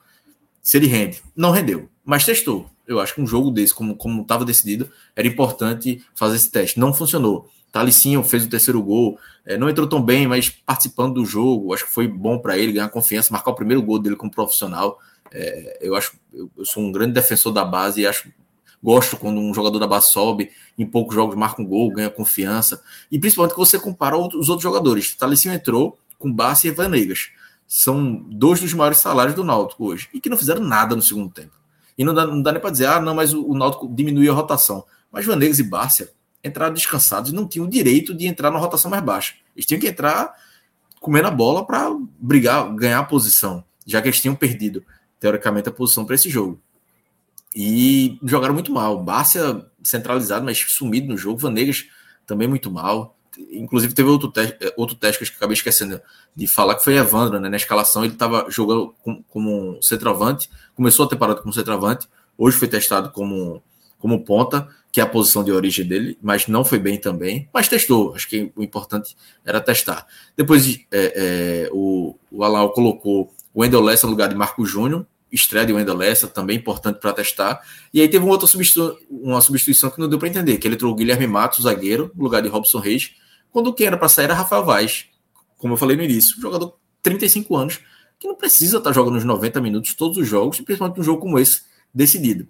se 0.61 0.77
ele 0.77 0.87
rende. 0.87 1.21
Não 1.35 1.51
rendeu, 1.51 1.89
mas 2.03 2.25
testou. 2.25 2.69
Eu 2.85 2.99
acho 2.99 3.15
que 3.15 3.21
um 3.21 3.27
jogo 3.27 3.51
desse, 3.51 3.73
como 3.73 4.21
estava 4.21 4.43
decidido, 4.43 4.89
era 5.15 5.27
importante 5.27 6.03
fazer 6.13 6.35
esse 6.35 6.51
teste. 6.51 6.79
Não 6.79 6.93
funcionou. 6.93 7.49
Talicinho 7.71 8.21
fez 8.23 8.43
o 8.43 8.49
terceiro 8.49 8.83
gol, 8.83 9.17
é, 9.45 9.57
não 9.57 9.69
entrou 9.69 9.87
tão 9.87 10.01
bem, 10.01 10.27
mas 10.27 10.49
participando 10.49 11.15
do 11.15 11.25
jogo, 11.25 11.73
acho 11.73 11.85
que 11.85 11.91
foi 11.91 12.07
bom 12.07 12.37
para 12.37 12.57
ele 12.57 12.73
ganhar 12.73 12.89
confiança, 12.89 13.31
marcar 13.31 13.51
o 13.51 13.55
primeiro 13.55 13.81
gol 13.81 13.97
dele 13.97 14.17
como 14.17 14.29
profissional. 14.29 14.99
É, 15.31 15.79
eu 15.81 15.95
acho, 15.95 16.13
eu, 16.33 16.51
eu, 16.57 16.65
sou 16.65 16.83
um 16.83 16.91
grande 16.91 17.13
defensor 17.13 17.53
da 17.53 17.63
base 17.63 18.01
e 18.01 18.07
acho 18.07 18.29
Gosto 18.83 19.15
quando 19.15 19.39
um 19.39 19.53
jogador 19.53 19.77
da 19.77 19.87
base 19.87 20.11
sobe, 20.11 20.49
em 20.77 20.85
poucos 20.85 21.13
jogos 21.13 21.35
marca 21.35 21.61
um 21.61 21.65
gol, 21.65 21.91
ganha 21.91 22.09
confiança. 22.09 22.81
E 23.11 23.19
principalmente 23.19 23.53
que 23.53 23.59
você 23.59 23.77
compara 23.77 24.17
os 24.17 24.49
outros 24.49 24.63
jogadores. 24.63 25.15
Talicinho 25.15 25.53
entrou 25.53 25.99
com 26.17 26.31
Bassi 26.31 26.67
e 26.67 26.71
Vanegas. 26.71 27.29
São 27.67 28.13
dois 28.13 28.59
dos 28.59 28.73
maiores 28.73 28.97
salários 28.97 29.35
do 29.35 29.43
Náutico 29.43 29.85
hoje. 29.85 30.09
E 30.13 30.19
que 30.19 30.29
não 30.29 30.37
fizeram 30.37 30.61
nada 30.61 30.95
no 30.95 31.01
segundo 31.01 31.31
tempo. 31.31 31.53
E 31.97 32.03
não 32.03 32.13
dá, 32.13 32.25
não 32.25 32.41
dá 32.41 32.51
nem 32.51 32.61
para 32.61 32.71
dizer, 32.71 32.87
ah, 32.87 32.99
não, 32.99 33.13
mas 33.13 33.33
o, 33.33 33.45
o 33.45 33.55
Náutico 33.55 33.87
diminuiu 33.87 34.31
a 34.31 34.35
rotação. 34.35 34.83
Mas 35.11 35.25
Vanegas 35.25 35.59
e 35.59 35.63
Bárcia 35.63 36.09
entraram 36.43 36.73
descansados 36.73 37.31
e 37.31 37.35
não 37.35 37.47
tinham 37.47 37.65
o 37.67 37.69
direito 37.69 38.13
de 38.15 38.25
entrar 38.25 38.49
na 38.49 38.57
rotação 38.57 38.89
mais 38.89 39.03
baixa. 39.03 39.35
Eles 39.55 39.65
tinham 39.65 39.79
que 39.79 39.87
entrar 39.87 40.33
comendo 40.99 41.27
a 41.27 41.31
bola 41.31 41.65
para 41.65 41.95
brigar, 42.19 42.73
ganhar 42.75 42.99
a 42.99 43.03
posição, 43.03 43.63
já 43.85 44.01
que 44.01 44.07
eles 44.07 44.21
tinham 44.21 44.35
perdido, 44.35 44.83
teoricamente, 45.19 45.69
a 45.69 45.71
posição 45.71 46.05
para 46.05 46.15
esse 46.15 46.29
jogo. 46.29 46.59
E 47.55 48.17
jogaram 48.23 48.53
muito 48.53 48.71
mal. 48.71 49.03
Bárcia 49.03 49.65
centralizado, 49.83 50.45
mas 50.45 50.59
sumido 50.59 51.07
no 51.07 51.17
jogo. 51.17 51.37
Vanegas 51.37 51.85
também 52.25 52.47
muito 52.47 52.71
mal. 52.71 53.17
Inclusive, 53.51 53.93
teve 53.93 54.09
outro, 54.09 54.31
te 54.31 54.57
outro 54.75 54.95
teste 54.95 55.23
que 55.23 55.31
eu 55.31 55.35
acabei 55.37 55.53
esquecendo 55.53 56.01
de 56.35 56.47
falar, 56.47 56.75
que 56.75 56.83
foi 56.83 56.95
Evandro, 56.95 57.39
né? 57.39 57.49
Na 57.49 57.57
escalação, 57.57 58.03
ele 58.03 58.13
estava 58.13 58.45
jogando 58.49 58.93
como, 59.29 59.77
centroavante. 59.81 60.49
Começou 60.75 61.05
a 61.05 61.09
temporada 61.09 61.41
como 61.41 61.53
centroavante. 61.53 62.07
Hoje 62.37 62.57
foi 62.57 62.67
testado 62.67 63.11
como, 63.11 63.61
como 63.99 64.23
ponta, 64.23 64.67
que 64.91 64.99
é 64.99 65.03
a 65.03 65.07
posição 65.07 65.43
de 65.43 65.51
origem 65.51 65.85
dele, 65.85 66.17
mas 66.21 66.47
não 66.47 66.63
foi 66.63 66.79
bem 66.79 66.99
também. 66.99 67.49
Mas 67.53 67.67
testou. 67.67 68.13
Acho 68.15 68.27
que 68.27 68.51
o 68.55 68.63
importante 68.63 69.15
era 69.45 69.59
testar. 69.59 70.05
Depois, 70.35 70.79
é, 70.91 71.65
é, 71.65 71.69
o, 71.71 72.15
o 72.31 72.43
Alan 72.43 72.67
colocou 72.69 73.33
o 73.53 73.61
Wendel 73.61 73.81
Lessa 73.81 74.07
no 74.07 74.11
lugar 74.11 74.29
de 74.29 74.35
Marco 74.35 74.65
Júnior 74.65 75.05
estreia 75.31 75.65
de 75.65 75.73
Wendell 75.73 75.95
Lessa, 75.95 76.27
também 76.27 76.57
importante 76.57 76.99
para 76.99 77.13
testar. 77.13 77.61
E 77.93 78.01
aí 78.01 78.07
teve 78.07 78.23
uma 78.23 78.31
outra 78.31 78.47
substitu 78.47 78.97
uma 79.09 79.41
substituição 79.41 79.89
que 79.89 79.99
não 79.99 80.09
deu 80.09 80.19
para 80.19 80.27
entender, 80.27 80.57
que 80.57 80.67
ele 80.67 80.75
entrou 80.75 80.91
o 80.91 80.95
Guilherme 80.95 81.27
Matos, 81.27 81.63
zagueiro, 81.63 82.11
no 82.15 82.23
lugar 82.23 82.41
de 82.41 82.49
Robson 82.49 82.79
Reis, 82.79 83.13
quando 83.51 83.73
quem 83.73 83.87
era 83.87 83.97
para 83.97 84.09
sair 84.09 84.25
era 84.25 84.33
Rafael 84.33 84.65
Vaz, 84.65 85.05
como 85.57 85.73
eu 85.73 85.77
falei 85.77 85.95
no 85.95 86.03
início, 86.03 86.39
jogador 86.39 86.77
35 87.03 87.55
anos, 87.55 87.79
que 88.19 88.27
não 88.27 88.35
precisa 88.35 88.77
estar 88.77 88.89
tá 88.89 88.93
jogando 88.93 89.17
os 89.17 89.23
90 89.23 89.59
minutos 89.61 89.93
todos 89.93 90.17
os 90.17 90.27
jogos, 90.27 90.59
principalmente 90.61 90.99
um 90.99 91.03
jogo 91.03 91.21
como 91.21 91.39
esse, 91.39 91.63
decidido. 91.93 92.47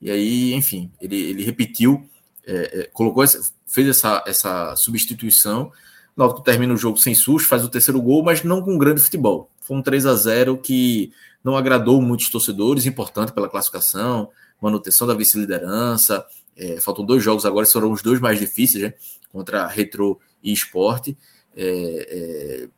E 0.00 0.10
aí, 0.10 0.54
enfim, 0.54 0.90
ele, 1.00 1.16
ele 1.16 1.42
repetiu, 1.42 2.08
é, 2.46 2.80
é, 2.80 2.90
colocou 2.92 3.22
essa, 3.22 3.40
fez 3.66 3.88
essa, 3.88 4.22
essa 4.26 4.76
substituição. 4.76 5.72
O 6.16 6.28
termina 6.40 6.72
o 6.72 6.78
jogo 6.78 6.96
sem 6.96 7.14
susto, 7.14 7.48
faz 7.48 7.64
o 7.64 7.68
terceiro 7.68 8.00
gol, 8.00 8.22
mas 8.22 8.42
não 8.42 8.62
com 8.62 8.78
grande 8.78 9.00
futebol. 9.00 9.50
Foi 9.60 9.76
um 9.76 9.82
3 9.82 10.06
a 10.06 10.14
0 10.14 10.58
que 10.58 11.12
não 11.46 11.56
agradou 11.56 12.02
muitos 12.02 12.28
torcedores, 12.28 12.86
importante 12.86 13.30
pela 13.30 13.48
classificação, 13.48 14.30
manutenção 14.60 15.06
da 15.06 15.14
vice-liderança. 15.14 16.26
É, 16.56 16.80
faltam 16.80 17.04
dois 17.04 17.22
jogos 17.22 17.46
agora, 17.46 17.64
serão 17.64 17.92
os 17.92 18.02
dois 18.02 18.18
mais 18.18 18.40
difíceis, 18.40 18.82
né? 18.82 18.94
Contra 19.30 19.64
Retro 19.64 20.18
e 20.42 20.52
Esporte. 20.52 21.16
É, 21.56 21.62
é, 21.64 22.68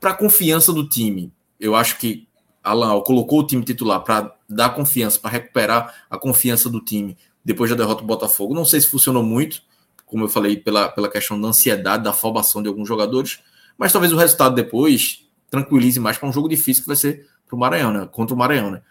para 0.00 0.10
a 0.10 0.14
confiança 0.14 0.72
do 0.72 0.88
time, 0.88 1.32
eu 1.60 1.76
acho 1.76 1.96
que 1.96 2.26
Alan 2.60 3.00
colocou 3.02 3.38
o 3.38 3.46
time 3.46 3.64
titular 3.64 4.02
para 4.02 4.34
dar 4.48 4.70
confiança, 4.70 5.20
para 5.20 5.30
recuperar 5.30 6.04
a 6.10 6.18
confiança 6.18 6.68
do 6.68 6.80
time 6.80 7.16
depois 7.44 7.70
da 7.70 7.76
derrota 7.76 8.00
do 8.00 8.06
Botafogo. 8.08 8.52
Não 8.52 8.64
sei 8.64 8.80
se 8.80 8.88
funcionou 8.88 9.22
muito, 9.22 9.62
como 10.04 10.24
eu 10.24 10.28
falei, 10.28 10.56
pela, 10.56 10.88
pela 10.88 11.08
questão 11.08 11.40
da 11.40 11.46
ansiedade, 11.46 12.02
da 12.02 12.10
afobação 12.10 12.60
de 12.64 12.68
alguns 12.68 12.88
jogadores, 12.88 13.38
mas 13.78 13.92
talvez 13.92 14.12
o 14.12 14.16
resultado 14.16 14.56
depois 14.56 15.27
tranquilize 15.50 15.98
mais 15.98 16.18
para 16.18 16.28
um 16.28 16.32
jogo 16.32 16.48
difícil 16.48 16.82
que 16.82 16.88
vai 16.88 16.96
ser 16.96 17.26
para 17.46 17.56
o 17.56 17.58
Maranhão, 17.58 17.92
né? 17.92 18.08
Contra 18.10 18.34
o 18.34 18.38
Maranhão, 18.38 18.70
né? 18.70 18.82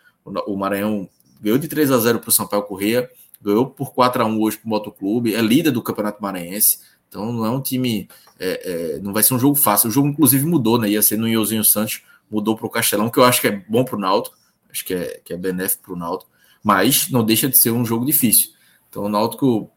O 0.46 0.58
Maranhão 0.58 1.08
ganhou 1.42 1.58
de 1.58 1.68
3 1.68 1.92
a 1.92 1.98
0 1.98 2.20
para 2.20 2.30
o 2.30 2.32
Sampaio 2.32 2.64
Correia, 2.64 3.10
ganhou 3.42 3.68
por 3.68 3.94
4 3.94 4.24
a 4.24 4.26
1 4.26 4.42
hoje 4.42 4.58
para 4.58 4.68
o 4.68 4.70
Motoclube, 4.70 5.36
é 5.36 5.42
líder 5.42 5.72
do 5.72 5.82
Campeonato 5.82 6.22
Maranhense, 6.22 6.80
então 7.08 7.32
não 7.32 7.46
é 7.46 7.50
um 7.50 7.62
time, 7.62 8.10
é, 8.40 8.96
é, 8.96 9.00
não 9.00 9.14
vai 9.14 9.24
ser 9.24 9.34
um 9.34 9.40
jogo 9.40 9.56
fácil. 9.56 9.90
O 9.90 9.92
jogo 9.92 10.08
inclusive 10.08 10.46
mudou, 10.46 10.78
né? 10.78 10.90
Ia 10.90 11.02
ser 11.02 11.18
no 11.18 11.28
Iozinho 11.28 11.64
Santos 11.64 12.04
mudou 12.30 12.58
para 12.58 12.68
o 12.68 12.70
Castelão, 12.70 13.10
que 13.10 13.18
eu 13.18 13.24
acho 13.24 13.40
que 13.40 13.48
é 13.48 13.52
bom 13.52 13.86
para 13.86 13.96
o 13.96 14.00
Náutico, 14.00 14.36
acho 14.70 14.84
que 14.84 14.94
é, 14.94 15.22
que 15.24 15.34
é 15.34 15.38
benéfico 15.38 15.84
para 15.84 15.94
o 15.94 15.98
Náutico, 15.98 16.30
mas 16.64 17.10
não 17.10 17.24
deixa 17.24 17.48
de 17.48 17.58
ser 17.58 17.72
um 17.72 17.86
jogo 17.86 18.06
difícil. 18.06 18.50
Então 18.90 19.04
o 19.04 19.10
Náutico 19.10 19.72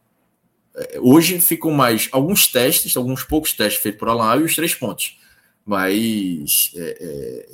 é, 0.75 0.99
hoje 1.00 1.40
ficam 1.40 1.70
mais 1.70 2.08
alguns 2.10 2.49
testes, 2.49 2.96
alguns 2.96 3.22
poucos 3.22 3.52
testes 3.52 3.80
feitos 3.82 3.99
por 3.99 4.08
Alan 4.08 4.40
e 4.40 4.44
os 4.44 4.54
três 4.56 4.75
pontos. 4.75 5.20
Mas 5.71 6.73
é, 6.75 6.99
é, 7.00 7.49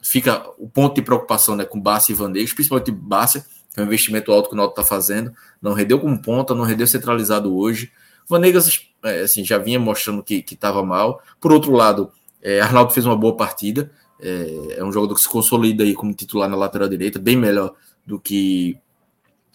fica 0.00 0.42
o 0.56 0.66
ponto 0.66 0.94
de 0.94 1.02
preocupação 1.02 1.54
né, 1.54 1.66
com 1.66 1.78
Bárcia 1.78 2.12
e 2.12 2.14
Vandeiros, 2.14 2.54
principalmente 2.54 2.90
Bárcia, 2.90 3.44
que 3.74 3.78
é 3.78 3.82
um 3.82 3.86
investimento 3.86 4.32
alto 4.32 4.48
que 4.48 4.54
o 4.54 4.56
Náutico 4.56 4.80
está 4.80 4.88
fazendo. 4.88 5.34
Não 5.60 5.74
rendeu 5.74 6.00
como 6.00 6.18
ponta, 6.18 6.54
não 6.54 6.64
rendeu 6.64 6.86
centralizado 6.86 7.54
hoje. 7.54 7.92
Vanegas 8.26 8.88
é, 9.04 9.20
assim, 9.20 9.44
já 9.44 9.58
vinha 9.58 9.78
mostrando 9.78 10.22
que 10.22 10.42
estava 10.50 10.82
mal. 10.82 11.22
Por 11.38 11.52
outro 11.52 11.72
lado, 11.72 12.10
é, 12.42 12.58
Arnaldo 12.58 12.94
fez 12.94 13.04
uma 13.04 13.14
boa 13.14 13.36
partida. 13.36 13.90
É, 14.18 14.78
é, 14.78 14.84
um 14.84 14.90
jogador 14.90 15.14
que 15.14 15.20
se 15.20 15.28
consolida 15.28 15.84
aí 15.84 15.92
como 15.92 16.14
titular 16.14 16.48
na 16.48 16.56
lateral 16.56 16.88
direita, 16.88 17.18
bem 17.18 17.36
melhor 17.36 17.74
do 18.06 18.18
que 18.18 18.78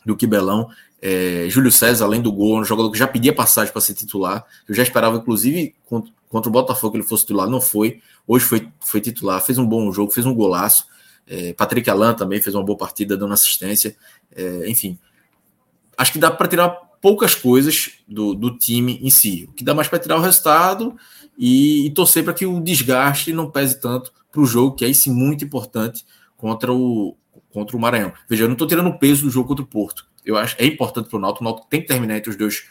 do 0.05 0.15
que 0.15 0.27
Belão. 0.27 0.69
É, 1.05 1.47
Júlio 1.49 1.69
César, 1.69 2.05
além 2.05 2.21
do 2.21 2.31
gol, 2.31 2.59
é 2.59 2.61
um 2.61 2.63
jogador 2.63 2.89
que 2.89 2.97
já 2.97 3.05
pedia 3.05 3.33
passagem 3.33 3.73
para 3.73 3.81
ser 3.81 3.93
titular. 3.93 4.45
Eu 4.65 4.73
já 4.73 4.83
esperava, 4.83 5.17
inclusive, 5.17 5.75
contra, 5.83 6.09
contra, 6.29 6.49
o 6.49 6.51
Botafogo 6.53 6.93
que 6.93 6.97
ele 6.99 7.05
fosse 7.05 7.23
titular, 7.23 7.49
não 7.49 7.59
foi. 7.59 7.99
Hoje 8.25 8.45
foi, 8.45 8.69
foi 8.79 9.01
titular, 9.01 9.41
fez 9.41 9.57
um 9.57 9.67
bom 9.67 9.91
jogo, 9.91 10.13
fez 10.13 10.25
um 10.25 10.33
golaço. 10.33 10.85
É, 11.27 11.51
Patrick 11.51 11.89
Alan 11.89 12.13
também 12.13 12.41
fez 12.41 12.55
uma 12.55 12.63
boa 12.63 12.77
partida, 12.77 13.17
dando 13.17 13.33
assistência. 13.33 13.97
É, 14.33 14.69
enfim, 14.69 14.97
acho 15.97 16.13
que 16.13 16.19
dá 16.19 16.31
para 16.31 16.47
tirar 16.47 16.69
poucas 17.01 17.35
coisas 17.35 17.91
do, 18.07 18.33
do 18.33 18.57
time 18.57 18.97
em 19.03 19.09
si. 19.09 19.49
O 19.49 19.51
que 19.51 19.63
dá 19.65 19.73
mais 19.73 19.89
para 19.89 19.99
tirar 19.99 20.15
o 20.15 20.21
resultado 20.21 20.95
e, 21.37 21.85
e 21.85 21.89
torcer 21.89 22.23
para 22.23 22.33
que 22.33 22.45
o 22.45 22.61
desgaste 22.61 23.33
não 23.33 23.51
pese 23.51 23.77
tanto 23.77 24.13
para 24.31 24.39
o 24.39 24.45
jogo, 24.45 24.77
que 24.77 24.85
é 24.85 24.87
isso 24.87 25.13
muito 25.13 25.43
importante 25.43 26.05
contra 26.37 26.71
o, 26.71 27.17
contra 27.51 27.75
o 27.75 27.79
Maranhão. 27.79 28.13
Veja, 28.29 28.45
eu 28.45 28.47
não 28.47 28.53
estou 28.53 28.69
tirando 28.69 28.87
o 28.87 28.97
peso 28.97 29.23
do 29.23 29.29
jogo 29.29 29.49
contra 29.49 29.65
o 29.65 29.67
Porto. 29.67 30.12
Eu 30.25 30.37
acho 30.37 30.55
é 30.59 30.65
importante 30.65 31.09
para 31.09 31.17
o 31.17 31.21
Náutico. 31.21 31.43
O 31.43 31.45
Náutico 31.45 31.67
tem 31.69 31.81
que 31.81 31.87
terminar 31.87 32.17
entre 32.17 32.29
os 32.29 32.35
dois 32.35 32.65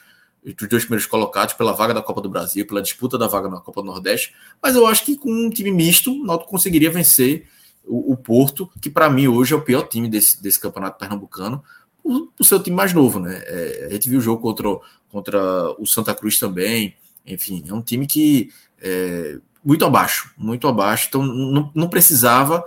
entre 0.44 0.64
os 0.64 0.68
dois 0.68 0.82
primeiros 0.82 1.06
colocados 1.06 1.54
pela 1.54 1.73
vaga 1.73 1.94
da 1.94 2.02
Copa 2.02 2.21
do 2.21 2.28
Brasil, 2.28 2.66
pela 2.66 2.82
disputa 2.82 3.16
da 3.16 3.28
vaga 3.28 3.49
na 3.49 3.61
Copa 3.61 3.80
do 3.80 3.87
Nordeste. 3.87 4.35
Mas 4.61 4.75
eu 4.75 4.87
acho 4.87 5.04
que 5.04 5.16
com 5.16 5.30
um 5.30 5.49
time 5.49 5.71
misto, 5.71 6.12
o 6.12 6.25
Náutico 6.25 6.50
conseguiria 6.50 6.90
vencer 6.90 7.47
o, 7.85 8.12
o 8.12 8.16
Porto, 8.16 8.68
que 8.80 8.90
para 8.90 9.09
mim 9.09 9.28
hoje 9.28 9.54
é 9.54 9.56
o 9.56 9.62
pior 9.62 9.82
time 9.82 10.09
desse, 10.09 10.42
desse 10.42 10.59
campeonato 10.59 10.99
pernambucano, 10.99 11.62
o, 12.02 12.28
o 12.38 12.44
seu 12.44 12.61
time 12.61 12.75
mais 12.75 12.92
novo, 12.92 13.21
né? 13.21 13.40
É, 13.44 13.87
a 13.88 13.92
gente 13.92 14.09
viu 14.09 14.18
o 14.18 14.23
jogo 14.23 14.42
contra, 14.42 14.68
contra 15.09 15.80
o 15.80 15.87
Santa 15.87 16.14
Cruz 16.14 16.38
também. 16.38 16.97
Enfim, 17.25 17.62
é 17.68 17.73
um 17.73 17.82
time 17.82 18.06
que 18.06 18.50
é 18.80 19.38
muito 19.64 19.85
abaixo, 19.85 20.32
muito 20.37 20.66
abaixo. 20.66 21.06
Então 21.09 21.23
não, 21.23 21.71
não 21.73 21.88
precisava, 21.88 22.64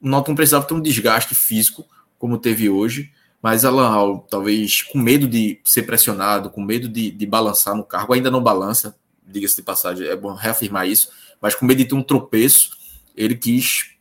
não 0.00 0.22
precisava 0.22 0.64
ter 0.64 0.74
um 0.74 0.80
desgaste 0.80 1.34
físico 1.34 1.84
como 2.18 2.38
teve 2.38 2.70
hoje. 2.70 3.12
Mas 3.42 3.64
ela, 3.64 4.18
talvez 4.30 4.82
com 4.82 4.98
medo 4.98 5.26
de 5.26 5.60
ser 5.64 5.82
pressionado, 5.82 6.48
com 6.48 6.62
medo 6.62 6.88
de, 6.88 7.10
de 7.10 7.26
balançar 7.26 7.74
no 7.74 7.82
cargo, 7.82 8.12
ainda 8.12 8.30
não 8.30 8.40
balança, 8.40 8.94
diga-se 9.26 9.56
de 9.56 9.62
passagem, 9.62 10.06
é 10.06 10.14
bom 10.14 10.32
reafirmar 10.32 10.86
isso, 10.86 11.10
mas 11.40 11.56
com 11.56 11.66
medo 11.66 11.78
de 11.78 11.86
ter 11.86 11.94
um 11.96 12.02
tropeço, 12.02 12.70
ele 13.16 13.34
quis, 13.34 13.96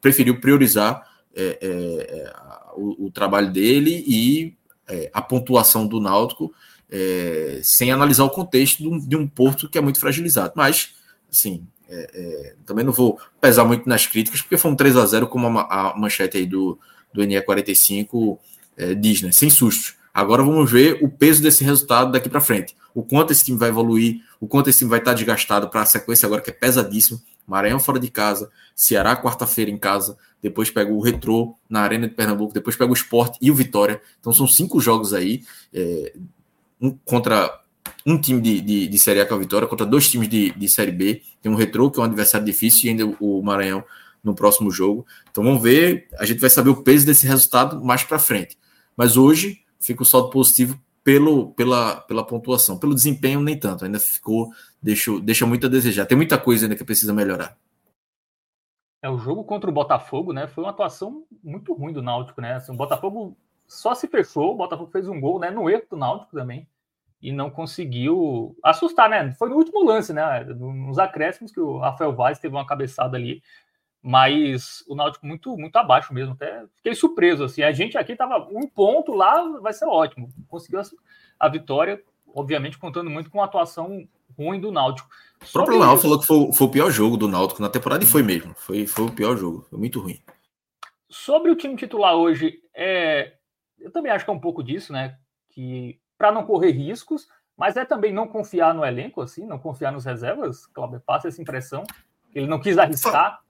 preferiu 0.00 0.38
priorizar 0.40 1.10
é, 1.34 1.58
é, 1.62 1.66
é, 1.68 2.32
o, 2.76 3.06
o, 3.06 3.10
trabalho 3.10 3.50
dele 3.50 4.04
e 4.06 4.54
é, 4.86 5.10
a 5.14 5.22
pontuação 5.22 5.86
do 5.86 5.98
Náutico, 5.98 6.52
é, 6.90 7.60
sem 7.62 7.90
analisar 7.90 8.24
o 8.24 8.30
contexto 8.30 8.82
de 8.82 8.88
um, 8.88 8.98
de 8.98 9.16
um, 9.16 9.26
porto 9.26 9.70
que 9.70 9.78
é 9.78 9.80
muito 9.80 9.98
fragilizado. 9.98 10.52
Mas, 10.54 10.94
assim, 11.30 11.66
é, 11.88 12.54
também 12.66 12.84
não 12.84 12.92
vou 12.92 13.18
pesar 13.40 13.64
muito 13.64 13.88
nas 13.88 14.06
críticas, 14.06 14.42
porque 14.42 14.58
foi 14.58 14.70
um 14.70 14.76
3 14.76 14.96
a 14.98 15.06
0 15.06 15.26
como 15.28 15.46
a, 15.58 15.62
a 15.62 15.98
manchete 15.98 16.36
aí 16.36 16.44
do, 16.44 16.78
do 17.14 17.22
NE45 17.22 18.38
é, 18.76 18.94
diz, 18.94 19.22
né? 19.22 19.32
Sem 19.32 19.50
sustos. 19.50 19.94
Agora 20.12 20.42
vamos 20.42 20.70
ver 20.70 20.98
o 21.02 21.08
peso 21.08 21.42
desse 21.42 21.64
resultado 21.64 22.12
daqui 22.12 22.28
para 22.28 22.40
frente. 22.40 22.76
O 22.94 23.02
quanto 23.02 23.32
esse 23.32 23.44
time 23.44 23.56
vai 23.56 23.70
evoluir, 23.70 24.20
o 24.38 24.46
quanto 24.46 24.68
esse 24.68 24.80
time 24.80 24.90
vai 24.90 24.98
estar 24.98 25.14
desgastado 25.14 25.68
para 25.70 25.82
a 25.82 25.86
sequência 25.86 26.26
agora 26.26 26.42
que 26.42 26.50
é 26.50 26.52
pesadíssimo. 26.52 27.20
Maranhão 27.46 27.80
fora 27.80 27.98
de 27.98 28.08
casa, 28.08 28.50
Ceará 28.76 29.16
quarta-feira 29.16 29.70
em 29.70 29.78
casa, 29.78 30.16
depois 30.40 30.70
pega 30.70 30.92
o 30.92 31.00
Retrô 31.00 31.54
na 31.68 31.80
Arena 31.80 32.06
de 32.06 32.14
Pernambuco, 32.14 32.52
depois 32.52 32.76
pega 32.76 32.90
o 32.90 32.94
Sport 32.94 33.36
e 33.40 33.50
o 33.50 33.54
Vitória. 33.54 34.00
Então 34.20 34.32
são 34.32 34.46
cinco 34.46 34.80
jogos 34.80 35.14
aí, 35.14 35.42
é, 35.72 36.12
um 36.80 36.90
contra 37.04 37.62
um 38.04 38.20
time 38.20 38.40
de, 38.40 38.60
de, 38.60 38.88
de 38.88 38.98
Série 38.98 39.20
A 39.20 39.24
é 39.24 39.32
o 39.32 39.38
Vitória, 39.38 39.68
contra 39.68 39.86
dois 39.86 40.10
times 40.10 40.28
de, 40.28 40.50
de 40.52 40.68
Série 40.68 40.92
B. 40.92 41.22
Tem 41.40 41.50
um 41.50 41.54
Retrô, 41.54 41.90
que 41.90 41.98
é 41.98 42.02
um 42.02 42.06
adversário 42.06 42.44
difícil, 42.44 42.86
e 42.86 42.88
ainda 42.90 43.16
o 43.20 43.42
Maranhão 43.42 43.84
no 44.22 44.34
próximo 44.34 44.70
jogo. 44.70 45.06
Então 45.30 45.42
vamos 45.42 45.62
ver, 45.62 46.08
a 46.18 46.24
gente 46.24 46.40
vai 46.40 46.50
saber 46.50 46.70
o 46.70 46.82
peso 46.82 47.06
desse 47.06 47.26
resultado 47.26 47.82
mais 47.82 48.02
para 48.04 48.18
frente. 48.18 48.56
Mas 48.96 49.16
hoje 49.16 49.64
fica 49.80 50.02
o 50.02 50.06
saldo 50.06 50.30
positivo 50.30 50.80
pelo, 51.04 51.52
pela, 51.52 52.00
pela 52.02 52.24
pontuação. 52.24 52.78
Pelo 52.78 52.94
desempenho, 52.94 53.40
nem 53.40 53.58
tanto. 53.58 53.84
Ainda 53.84 53.98
ficou, 53.98 54.52
deixa, 54.80 55.18
deixa 55.20 55.46
muito 55.46 55.66
a 55.66 55.70
desejar. 55.70 56.06
Tem 56.06 56.16
muita 56.16 56.38
coisa 56.38 56.64
ainda 56.64 56.76
que 56.76 56.84
precisa 56.84 57.12
melhorar. 57.12 57.56
É, 59.02 59.10
o 59.10 59.18
jogo 59.18 59.42
contra 59.42 59.68
o 59.68 59.72
Botafogo, 59.72 60.32
né? 60.32 60.46
Foi 60.46 60.62
uma 60.62 60.70
atuação 60.70 61.24
muito 61.42 61.72
ruim 61.72 61.92
do 61.92 62.00
Náutico, 62.00 62.40
né? 62.40 62.54
Assim, 62.54 62.72
o 62.72 62.76
Botafogo 62.76 63.36
só 63.66 63.94
se 63.94 64.06
fechou, 64.06 64.52
o 64.52 64.56
Botafogo 64.56 64.90
fez 64.92 65.08
um 65.08 65.20
gol, 65.20 65.40
né? 65.40 65.50
No 65.50 65.68
erro 65.68 65.82
do 65.90 65.96
Náutico 65.96 66.36
também. 66.36 66.68
E 67.20 67.32
não 67.32 67.50
conseguiu 67.50 68.56
assustar, 68.62 69.08
né? 69.08 69.32
Foi 69.32 69.48
no 69.48 69.56
último 69.56 69.84
lance, 69.84 70.12
né? 70.12 70.44
Nos 70.44 70.98
acréscimos 70.98 71.52
que 71.52 71.60
o 71.60 71.78
Rafael 71.78 72.14
Vaz 72.14 72.38
teve 72.38 72.54
uma 72.54 72.66
cabeçada 72.66 73.16
ali 73.16 73.42
mas 74.02 74.82
o 74.88 74.96
Náutico 74.96 75.24
muito 75.24 75.56
muito 75.56 75.76
abaixo 75.76 76.12
mesmo. 76.12 76.34
Até 76.34 76.64
fiquei 76.76 76.94
surpreso 76.94 77.44
assim. 77.44 77.62
A 77.62 77.70
gente 77.70 77.96
aqui 77.96 78.16
tava 78.16 78.48
um 78.50 78.66
ponto 78.66 79.12
lá, 79.12 79.60
vai 79.60 79.72
ser 79.72 79.86
ótimo. 79.86 80.28
Conseguiu 80.48 80.80
a, 81.38 81.48
vitória, 81.48 82.02
obviamente 82.34 82.78
contando 82.78 83.08
muito 83.08 83.30
com 83.30 83.40
a 83.40 83.44
atuação 83.44 84.06
ruim 84.36 84.60
do 84.60 84.72
Náutico. 84.72 85.08
O 85.40 85.52
próprio 85.52 85.78
Náutico 85.78 86.02
falou 86.02 86.18
que 86.18 86.26
foi, 86.26 86.52
foi, 86.52 86.66
o 86.66 86.70
pior 86.70 86.90
jogo 86.90 87.16
do 87.16 87.28
Náutico 87.28 87.62
na 87.62 87.68
temporada 87.68 88.02
e 88.02 88.06
foi 88.06 88.22
mesmo. 88.24 88.54
Foi, 88.56 88.86
foi 88.86 89.04
o 89.04 89.12
pior 89.12 89.36
jogo, 89.36 89.64
foi 89.70 89.78
muito 89.78 90.00
ruim. 90.00 90.20
Sobre 91.08 91.50
o 91.50 91.56
time 91.56 91.76
titular 91.76 92.14
hoje, 92.14 92.60
é, 92.74 93.34
eu 93.78 93.92
também 93.92 94.10
acho 94.10 94.24
que 94.24 94.30
é 94.30 94.34
um 94.34 94.40
pouco 94.40 94.64
disso, 94.64 94.92
né? 94.92 95.16
Que 95.50 96.00
para 96.18 96.32
não 96.32 96.44
correr 96.44 96.70
riscos, 96.70 97.28
mas 97.56 97.76
é 97.76 97.84
também 97.84 98.12
não 98.12 98.26
confiar 98.26 98.74
no 98.74 98.84
elenco, 98.84 99.20
assim, 99.20 99.46
não 99.46 99.58
confiar 99.58 99.92
nos 99.92 100.04
reservas. 100.04 100.66
Cláudio 100.66 101.00
passa 101.04 101.28
essa 101.28 101.40
impressão. 101.40 101.84
Ele 102.34 102.46
não 102.46 102.58
quis 102.58 102.78
arriscar. 102.78 103.42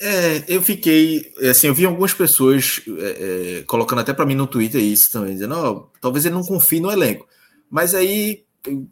É, 0.00 0.44
eu 0.48 0.60
fiquei. 0.60 1.32
Assim, 1.48 1.68
eu 1.68 1.74
vi 1.74 1.84
algumas 1.84 2.12
pessoas 2.12 2.82
é, 2.98 3.58
é, 3.58 3.62
colocando 3.62 4.00
até 4.00 4.12
para 4.12 4.26
mim 4.26 4.34
no 4.34 4.46
Twitter 4.46 4.82
isso 4.82 5.10
também, 5.10 5.34
dizendo: 5.34 5.54
oh, 5.54 5.98
talvez 6.00 6.24
ele 6.24 6.34
não 6.34 6.44
confie 6.44 6.80
no 6.80 6.90
elenco. 6.90 7.26
Mas 7.70 7.94
aí 7.94 8.44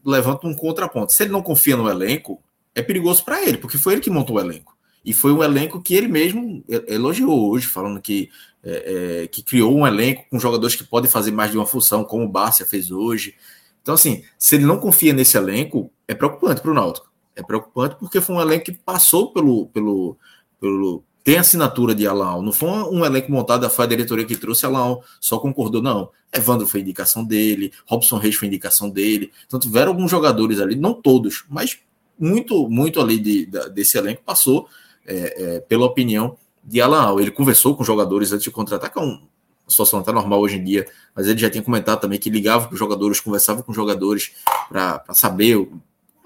levanta 0.05 0.47
um 0.47 0.55
contraponto. 0.55 1.13
Se 1.13 1.23
ele 1.23 1.33
não 1.33 1.43
confia 1.43 1.77
no 1.77 1.89
elenco, 1.89 2.43
é 2.75 2.83
perigoso 2.83 3.25
para 3.25 3.43
ele, 3.43 3.59
porque 3.59 3.79
foi 3.79 3.95
ele 3.95 4.03
que 4.03 4.11
montou 4.11 4.37
o 4.37 4.41
elenco. 4.41 4.77
E 5.05 5.13
foi 5.13 5.33
um 5.33 5.43
elenco 5.43 5.83
que 5.83 5.95
ele 5.95 6.07
mesmo 6.07 6.65
elogiou 6.87 7.51
hoje, 7.51 7.67
falando 7.67 8.01
que, 8.01 8.31
é, 8.63 9.23
é, 9.23 9.27
que 9.27 9.43
criou 9.43 9.77
um 9.77 9.87
elenco 9.87 10.25
com 10.31 10.39
jogadores 10.39 10.77
que 10.77 10.85
podem 10.85 11.11
fazer 11.11 11.33
mais 11.33 11.51
de 11.51 11.57
uma 11.57 11.67
função, 11.67 12.05
como 12.05 12.25
o 12.25 12.29
Bárcia 12.29 12.65
fez 12.65 12.91
hoje. 12.91 13.35
Então, 13.83 13.95
assim, 13.95 14.23
se 14.39 14.55
ele 14.55 14.65
não 14.65 14.79
confia 14.79 15.13
nesse 15.13 15.37
elenco, 15.37 15.93
é 16.07 16.15
preocupante 16.15 16.61
para 16.61 16.71
o 16.71 16.75
Náutico. 16.75 17.11
É 17.35 17.43
preocupante 17.43 17.97
porque 17.99 18.21
foi 18.21 18.37
um 18.37 18.41
elenco 18.41 18.67
que 18.67 18.73
passou 18.73 19.33
pelo, 19.33 19.67
pelo, 19.69 20.17
pelo 20.63 21.03
tem 21.25 21.39
assinatura 21.39 21.95
de 21.95 22.07
Alan. 22.07 22.43
Não 22.43 22.53
foi 22.53 22.69
um 22.69 23.05
elenco 23.05 23.31
montado, 23.31 23.69
foi 23.71 23.85
a 23.85 23.89
diretoria 23.89 24.25
que 24.25 24.37
trouxe 24.37 24.67
Alan, 24.67 24.99
só 25.21 25.39
concordou, 25.39 25.81
não. 25.81 26.11
Evandro 26.33 26.67
foi 26.67 26.81
indicação 26.81 27.25
dele, 27.25 27.73
Robson 27.87 28.17
Reis 28.19 28.35
foi 28.35 28.49
indicação 28.49 28.89
dele. 28.89 29.31
Então 29.47 29.61
tiveram 29.61 29.93
alguns 29.93 30.11
jogadores 30.11 30.59
ali, 30.59 30.75
não 30.75 30.95
todos, 30.95 31.45
mas 31.49 31.79
muito, 32.19 32.69
muito 32.69 33.01
ali 33.01 33.19
de, 33.19 33.47
de 33.47 33.69
desse 33.71 33.97
elenco 33.99 34.23
passou 34.25 34.69
é, 35.07 35.57
é, 35.57 35.61
pela 35.61 35.87
opinião 35.87 36.37
de 36.65 36.81
Alan. 36.81 37.21
Ele 37.21 37.31
conversou 37.31 37.77
com 37.77 37.85
jogadores 37.85 38.33
antes 38.33 38.45
de 38.45 38.51
contratar, 38.51 38.93
que 38.93 38.99
é 38.99 39.03
uma 39.03 39.23
situação 39.69 40.01
até 40.01 40.11
normal 40.11 40.41
hoje 40.41 40.57
em 40.57 40.65
dia, 40.65 40.87
mas 41.15 41.29
ele 41.29 41.39
já 41.39 41.49
tinha 41.49 41.63
comentado 41.63 42.01
também 42.01 42.19
que 42.19 42.31
ligava 42.31 42.67
com 42.67 42.75
os 42.75 42.79
jogadores, 42.79 43.21
conversava 43.21 43.63
com 43.63 43.71
os 43.71 43.77
jogadores 43.77 44.33
para 44.69 45.05
saber 45.13 45.69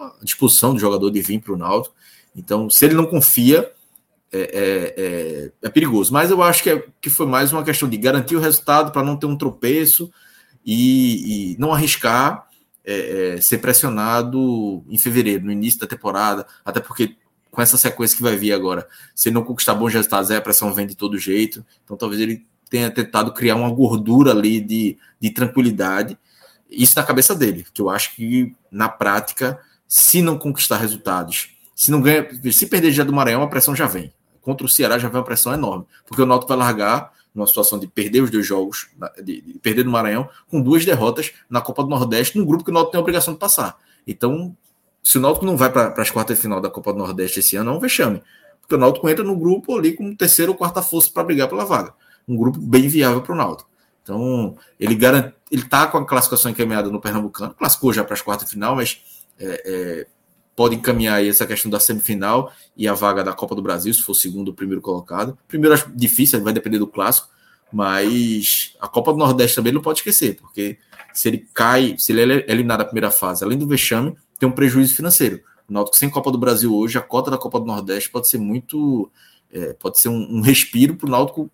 a 0.00 0.12
disposição 0.22 0.72
do 0.72 0.80
jogador 0.80 1.10
de 1.10 1.20
vir 1.20 1.40
para 1.40 1.52
o 1.52 1.56
Náutico. 1.56 1.94
Então, 2.34 2.68
se 2.68 2.84
ele 2.84 2.94
não 2.94 3.06
confia, 3.06 3.72
é, 4.32 4.38
é, 4.38 4.94
é, 4.96 5.52
é, 5.62 5.70
perigoso. 5.70 6.12
Mas 6.12 6.30
eu 6.30 6.42
acho 6.42 6.62
que, 6.62 6.70
é, 6.70 6.84
que 7.00 7.08
foi 7.08 7.26
mais 7.26 7.52
uma 7.52 7.64
questão 7.64 7.88
de 7.88 7.96
garantir 7.96 8.36
o 8.36 8.40
resultado 8.40 8.92
para 8.92 9.02
não 9.02 9.16
ter 9.16 9.26
um 9.26 9.36
tropeço 9.36 10.10
e, 10.64 11.52
e 11.52 11.58
não 11.58 11.72
arriscar 11.72 12.46
é, 12.84 13.34
é, 13.36 13.40
ser 13.40 13.58
pressionado 13.58 14.84
em 14.88 14.98
fevereiro, 14.98 15.44
no 15.44 15.52
início 15.52 15.80
da 15.80 15.86
temporada, 15.86 16.46
até 16.64 16.80
porque 16.80 17.16
com 17.50 17.62
essa 17.62 17.78
sequência 17.78 18.16
que 18.16 18.22
vai 18.22 18.36
vir 18.36 18.52
agora, 18.52 18.86
se 19.14 19.30
não 19.30 19.42
conquistar 19.42 19.74
bons 19.74 19.92
resultados, 19.92 20.30
a 20.30 20.40
pressão 20.40 20.74
vem 20.74 20.86
de 20.86 20.94
todo 20.94 21.18
jeito. 21.18 21.64
Então 21.84 21.96
talvez 21.96 22.20
ele 22.20 22.46
tenha 22.68 22.90
tentado 22.90 23.32
criar 23.32 23.56
uma 23.56 23.70
gordura 23.70 24.32
ali 24.32 24.60
de, 24.60 24.98
de 25.18 25.30
tranquilidade. 25.30 26.18
Isso 26.70 26.94
na 26.96 27.02
cabeça 27.02 27.34
dele, 27.34 27.64
que 27.72 27.80
eu 27.80 27.88
acho 27.88 28.14
que 28.14 28.54
na 28.70 28.88
prática, 28.88 29.58
se 29.88 30.20
não 30.20 30.38
conquistar 30.38 30.76
resultados, 30.76 31.55
se 31.76 31.92
não 31.92 32.02
ganha, 32.02 32.26
se 32.50 32.66
perder 32.66 32.90
já 32.90 33.04
do 33.04 33.12
Maranhão, 33.12 33.42
a 33.42 33.46
pressão 33.46 33.76
já 33.76 33.86
vem 33.86 34.12
contra 34.46 34.64
o 34.64 34.68
Ceará 34.68 34.96
já 34.96 35.08
vem 35.08 35.18
uma 35.18 35.24
pressão 35.24 35.52
enorme, 35.52 35.84
porque 36.06 36.22
o 36.22 36.26
Náutico 36.26 36.48
vai 36.48 36.56
largar 36.56 37.12
numa 37.34 37.48
situação 37.48 37.80
de 37.80 37.88
perder 37.88 38.20
os 38.20 38.30
dois 38.30 38.46
jogos, 38.46 38.86
de, 39.20 39.40
de 39.40 39.58
perder 39.58 39.84
no 39.84 39.90
Maranhão, 39.90 40.28
com 40.48 40.62
duas 40.62 40.84
derrotas 40.84 41.32
na 41.50 41.60
Copa 41.60 41.82
do 41.82 41.88
Nordeste, 41.88 42.38
num 42.38 42.46
grupo 42.46 42.62
que 42.62 42.70
o 42.70 42.72
Náutico 42.72 42.92
tem 42.92 42.98
a 42.98 43.02
obrigação 43.02 43.34
de 43.34 43.40
passar. 43.40 43.76
Então, 44.06 44.56
se 45.02 45.18
o 45.18 45.20
Náutico 45.20 45.44
não 45.44 45.56
vai 45.56 45.70
para 45.70 46.00
as 46.00 46.10
quartas 46.12 46.36
de 46.36 46.42
final 46.42 46.60
da 46.60 46.70
Copa 46.70 46.92
do 46.92 46.98
Nordeste 47.00 47.40
esse 47.40 47.56
ano, 47.56 47.72
é 47.72 47.74
um 47.74 47.80
vexame. 47.80 48.22
Porque 48.60 48.76
o 48.76 48.78
Náutico 48.78 49.08
entra 49.08 49.24
no 49.24 49.36
grupo 49.36 49.76
ali 49.76 49.94
como 49.94 50.16
terceira 50.16 50.50
ou 50.50 50.56
quarta 50.56 50.80
força 50.80 51.10
para 51.12 51.24
brigar 51.24 51.48
pela 51.48 51.64
vaga. 51.64 51.92
Um 52.26 52.36
grupo 52.36 52.60
bem 52.60 52.86
viável 52.86 53.20
para 53.22 53.34
o 53.34 53.36
Náutico. 53.36 53.68
Então, 54.04 54.56
ele 54.78 54.94
garante, 54.94 55.34
ele 55.50 55.62
está 55.62 55.88
com 55.88 55.98
a 55.98 56.06
classificação 56.06 56.52
encaminhada 56.52 56.88
no 56.88 57.00
Pernambucano, 57.00 57.52
classificou 57.52 57.92
já 57.92 58.04
para 58.04 58.14
as 58.14 58.22
quartas 58.22 58.46
de 58.46 58.54
final, 58.54 58.76
mas 58.76 59.02
é, 59.40 59.62
é, 59.66 60.06
pode 60.56 60.74
encaminhar 60.74 61.16
aí 61.16 61.28
essa 61.28 61.46
questão 61.46 61.70
da 61.70 61.78
semifinal 61.78 62.50
e 62.74 62.88
a 62.88 62.94
vaga 62.94 63.22
da 63.22 63.34
Copa 63.34 63.54
do 63.54 63.62
Brasil, 63.62 63.92
se 63.92 64.02
for 64.02 64.14
segundo 64.14 64.48
ou 64.48 64.54
primeiro 64.54 64.80
colocado. 64.80 65.38
Primeiro 65.46 65.74
acho 65.74 65.90
difícil, 65.94 66.42
vai 66.42 66.54
depender 66.54 66.78
do 66.78 66.86
clássico, 66.86 67.28
mas 67.70 68.74
a 68.80 68.88
Copa 68.88 69.12
do 69.12 69.18
Nordeste 69.18 69.54
também 69.54 69.72
não 69.72 69.82
pode 69.82 69.98
esquecer, 69.98 70.36
porque 70.36 70.78
se 71.12 71.28
ele 71.28 71.46
cai, 71.52 71.94
se 71.98 72.12
ele 72.12 72.40
é 72.40 72.50
eliminado 72.50 72.78
na 72.78 72.84
primeira 72.86 73.10
fase, 73.10 73.44
além 73.44 73.58
do 73.58 73.66
vexame, 73.66 74.16
tem 74.38 74.48
um 74.48 74.52
prejuízo 74.52 74.94
financeiro. 74.94 75.42
O 75.68 75.72
Náutico 75.72 75.96
sem 75.96 76.08
Copa 76.08 76.32
do 76.32 76.38
Brasil 76.38 76.74
hoje, 76.74 76.96
a 76.96 77.02
cota 77.02 77.30
da 77.30 77.36
Copa 77.36 77.60
do 77.60 77.66
Nordeste 77.66 78.10
pode 78.10 78.28
ser 78.28 78.38
muito, 78.38 79.10
é, 79.52 79.74
pode 79.74 80.00
ser 80.00 80.08
um, 80.08 80.36
um 80.36 80.40
respiro 80.40 80.96
para 80.96 81.06
o 81.06 81.10
Náutico 81.10 81.50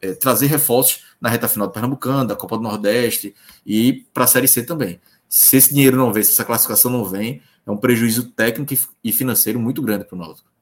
é, 0.00 0.12
trazer 0.12 0.46
reforços 0.46 1.04
na 1.20 1.28
reta 1.28 1.48
final 1.48 1.68
do 1.68 1.72
Pernambucano, 1.72 2.26
da 2.26 2.34
Copa 2.34 2.56
do 2.56 2.62
Nordeste 2.62 3.34
e 3.64 4.04
para 4.12 4.24
a 4.24 4.26
Série 4.26 4.48
C 4.48 4.62
também. 4.62 5.00
Se 5.32 5.56
esse 5.56 5.72
dinheiro 5.72 5.96
não 5.96 6.12
vem, 6.12 6.22
se 6.22 6.32
essa 6.32 6.44
classificação 6.44 6.90
não 6.90 7.06
vem, 7.06 7.40
é 7.66 7.70
um 7.70 7.76
prejuízo 7.78 8.32
técnico 8.32 8.74
e 9.02 9.10
financeiro 9.10 9.58
muito 9.58 9.80
grande 9.80 10.04
para 10.04 10.14
o 10.14 10.18
Náutico. 10.18 10.52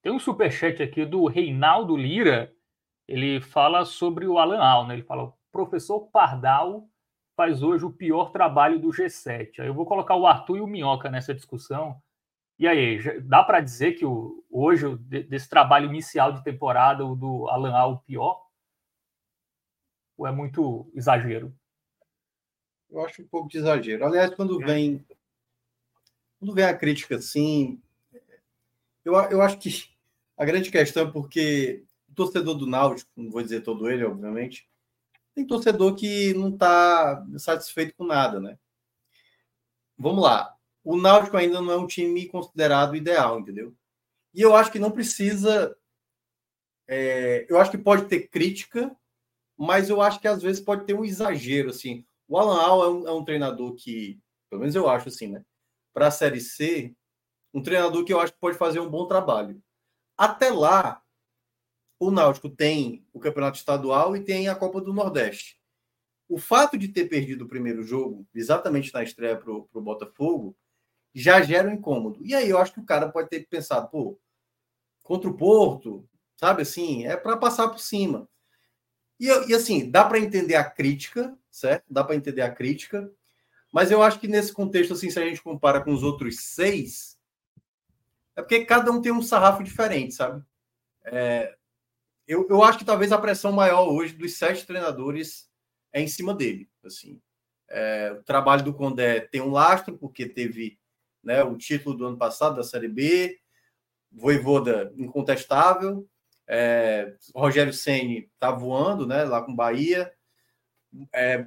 Tem 0.00 0.12
um 0.12 0.20
superchat 0.20 0.80
aqui 0.80 1.04
do 1.04 1.26
Reinaldo 1.26 1.96
Lira. 1.96 2.54
Ele 3.08 3.40
fala 3.40 3.84
sobre 3.84 4.24
o 4.24 4.38
Alan 4.38 4.60
Al, 4.60 4.86
né? 4.86 4.94
Ele 4.94 5.02
fala: 5.02 5.24
o 5.24 5.34
professor 5.50 5.98
Pardal 6.12 6.88
faz 7.36 7.60
hoje 7.60 7.84
o 7.84 7.90
pior 7.90 8.30
trabalho 8.30 8.78
do 8.78 8.90
G7. 8.90 9.58
Aí 9.58 9.66
eu 9.66 9.74
vou 9.74 9.84
colocar 9.84 10.14
o 10.14 10.28
Arthur 10.28 10.58
e 10.58 10.60
o 10.60 10.66
Minhoca 10.68 11.10
nessa 11.10 11.34
discussão. 11.34 12.00
E 12.60 12.68
aí, 12.68 13.20
dá 13.22 13.42
para 13.42 13.58
dizer 13.58 13.94
que 13.94 14.06
o, 14.06 14.44
hoje, 14.48 14.96
desse 14.96 15.48
trabalho 15.48 15.86
inicial 15.86 16.32
de 16.32 16.44
temporada, 16.44 17.04
o 17.04 17.16
do 17.16 17.48
Alan 17.48 17.74
Al, 17.74 17.92
o 17.94 17.98
pior? 17.98 18.46
Ou 20.16 20.24
é 20.24 20.30
muito 20.30 20.88
exagero? 20.94 21.52
Eu 22.90 23.04
acho 23.04 23.22
um 23.22 23.26
pouco 23.26 23.48
de 23.48 23.58
exagero. 23.58 24.04
Aliás, 24.04 24.34
quando 24.34 24.58
vem 24.58 25.04
quando 26.38 26.54
vem 26.54 26.64
a 26.64 26.76
crítica 26.76 27.16
assim, 27.16 27.80
eu, 29.04 29.14
eu 29.14 29.40
acho 29.42 29.58
que 29.58 29.70
a 30.36 30.44
grande 30.44 30.70
questão 30.70 31.08
é 31.08 31.10
porque 31.10 31.84
o 32.08 32.14
torcedor 32.14 32.54
do 32.54 32.66
Náutico, 32.66 33.10
não 33.16 33.30
vou 33.30 33.42
dizer 33.42 33.62
todo 33.62 33.90
ele, 33.90 34.04
obviamente, 34.04 34.68
tem 35.34 35.46
torcedor 35.46 35.94
que 35.94 36.34
não 36.34 36.50
está 36.50 37.24
satisfeito 37.38 37.94
com 37.94 38.04
nada, 38.04 38.40
né? 38.40 38.58
Vamos 39.98 40.22
lá. 40.22 40.54
O 40.84 40.96
Náutico 40.96 41.36
ainda 41.36 41.60
não 41.60 41.72
é 41.72 41.76
um 41.76 41.86
time 41.86 42.26
considerado 42.26 42.96
ideal, 42.96 43.40
entendeu? 43.40 43.74
E 44.34 44.40
eu 44.40 44.54
acho 44.54 44.70
que 44.70 44.78
não 44.78 44.90
precisa. 44.90 45.76
É, 46.86 47.46
eu 47.48 47.58
acho 47.58 47.70
que 47.70 47.78
pode 47.78 48.06
ter 48.06 48.28
crítica, 48.28 48.94
mas 49.56 49.88
eu 49.88 50.00
acho 50.00 50.20
que 50.20 50.28
às 50.28 50.42
vezes 50.42 50.60
pode 50.60 50.84
ter 50.84 50.94
um 50.94 51.04
exagero. 51.04 51.70
Assim, 51.70 52.04
o 52.28 52.38
Alan 52.38 52.60
Al 52.60 52.84
é 52.84 52.88
um, 52.88 53.08
é 53.08 53.12
um 53.12 53.24
treinador 53.24 53.74
que, 53.74 54.20
pelo 54.48 54.60
menos 54.60 54.74
eu 54.74 54.88
acho 54.88 55.08
assim, 55.08 55.28
né? 55.28 55.44
para 55.96 56.08
a 56.08 56.10
Série 56.10 56.42
C, 56.42 56.94
um 57.54 57.62
treinador 57.62 58.04
que 58.04 58.12
eu 58.12 58.20
acho 58.20 58.34
que 58.34 58.38
pode 58.38 58.58
fazer 58.58 58.80
um 58.80 58.90
bom 58.90 59.06
trabalho. 59.06 59.62
Até 60.14 60.50
lá, 60.50 61.02
o 61.98 62.10
Náutico 62.10 62.50
tem 62.50 63.08
o 63.14 63.18
Campeonato 63.18 63.56
Estadual 63.56 64.14
e 64.14 64.22
tem 64.22 64.46
a 64.46 64.54
Copa 64.54 64.78
do 64.82 64.92
Nordeste. 64.92 65.58
O 66.28 66.36
fato 66.36 66.76
de 66.76 66.88
ter 66.88 67.08
perdido 67.08 67.46
o 67.46 67.48
primeiro 67.48 67.82
jogo, 67.82 68.28
exatamente 68.34 68.92
na 68.92 69.02
estreia 69.02 69.38
para 69.38 69.50
o 69.50 69.80
Botafogo, 69.80 70.54
já 71.14 71.40
gera 71.40 71.66
um 71.66 71.72
incômodo. 71.72 72.22
E 72.22 72.34
aí 72.34 72.50
eu 72.50 72.58
acho 72.58 72.74
que 72.74 72.80
o 72.80 72.84
cara 72.84 73.10
pode 73.10 73.30
ter 73.30 73.46
pensado, 73.48 73.88
pô, 73.88 74.20
contra 75.02 75.30
o 75.30 75.36
Porto, 75.36 76.06
sabe 76.38 76.60
assim, 76.60 77.06
é 77.06 77.16
para 77.16 77.38
passar 77.38 77.70
por 77.70 77.80
cima. 77.80 78.28
E, 79.18 79.28
e 79.48 79.54
assim, 79.54 79.90
dá 79.90 80.04
para 80.04 80.18
entender 80.18 80.56
a 80.56 80.70
crítica, 80.70 81.34
certo? 81.56 81.84
Dá 81.88 82.04
para 82.04 82.16
entender 82.16 82.42
a 82.42 82.54
crítica. 82.54 83.10
Mas 83.72 83.90
eu 83.90 84.02
acho 84.02 84.20
que 84.20 84.28
nesse 84.28 84.52
contexto, 84.52 84.92
assim, 84.92 85.10
se 85.10 85.18
a 85.18 85.24
gente 85.24 85.42
compara 85.42 85.80
com 85.82 85.92
os 85.92 86.02
outros 86.02 86.38
seis, 86.40 87.18
é 88.36 88.42
porque 88.42 88.64
cada 88.64 88.90
um 88.90 89.00
tem 89.00 89.10
um 89.10 89.22
sarrafo 89.22 89.64
diferente, 89.64 90.14
sabe? 90.14 90.44
É, 91.04 91.56
eu, 92.28 92.46
eu 92.50 92.62
acho 92.62 92.78
que 92.78 92.84
talvez 92.84 93.10
a 93.10 93.18
pressão 93.18 93.52
maior 93.52 93.88
hoje 93.88 94.14
dos 94.14 94.36
sete 94.36 94.66
treinadores 94.66 95.50
é 95.92 96.00
em 96.00 96.08
cima 96.08 96.34
dele. 96.34 96.68
Assim, 96.84 97.20
é, 97.68 98.12
o 98.12 98.22
trabalho 98.22 98.62
do 98.62 98.74
Condé 98.74 99.20
tem 99.20 99.40
um 99.40 99.50
lastro, 99.50 99.96
porque 99.96 100.26
teve 100.26 100.78
né, 101.22 101.42
o 101.42 101.56
título 101.56 101.96
do 101.96 102.06
ano 102.06 102.18
passado 102.18 102.56
da 102.56 102.62
Série 102.62 102.88
B, 102.88 103.38
Voivoda 104.12 104.92
incontestável, 104.96 106.08
é, 106.46 107.14
Rogério 107.34 107.72
Ceni 107.72 108.30
tá 108.38 108.50
voando, 108.50 109.06
né, 109.06 109.24
lá 109.24 109.42
com 109.42 109.54
Bahia. 109.54 110.12
É, 111.12 111.46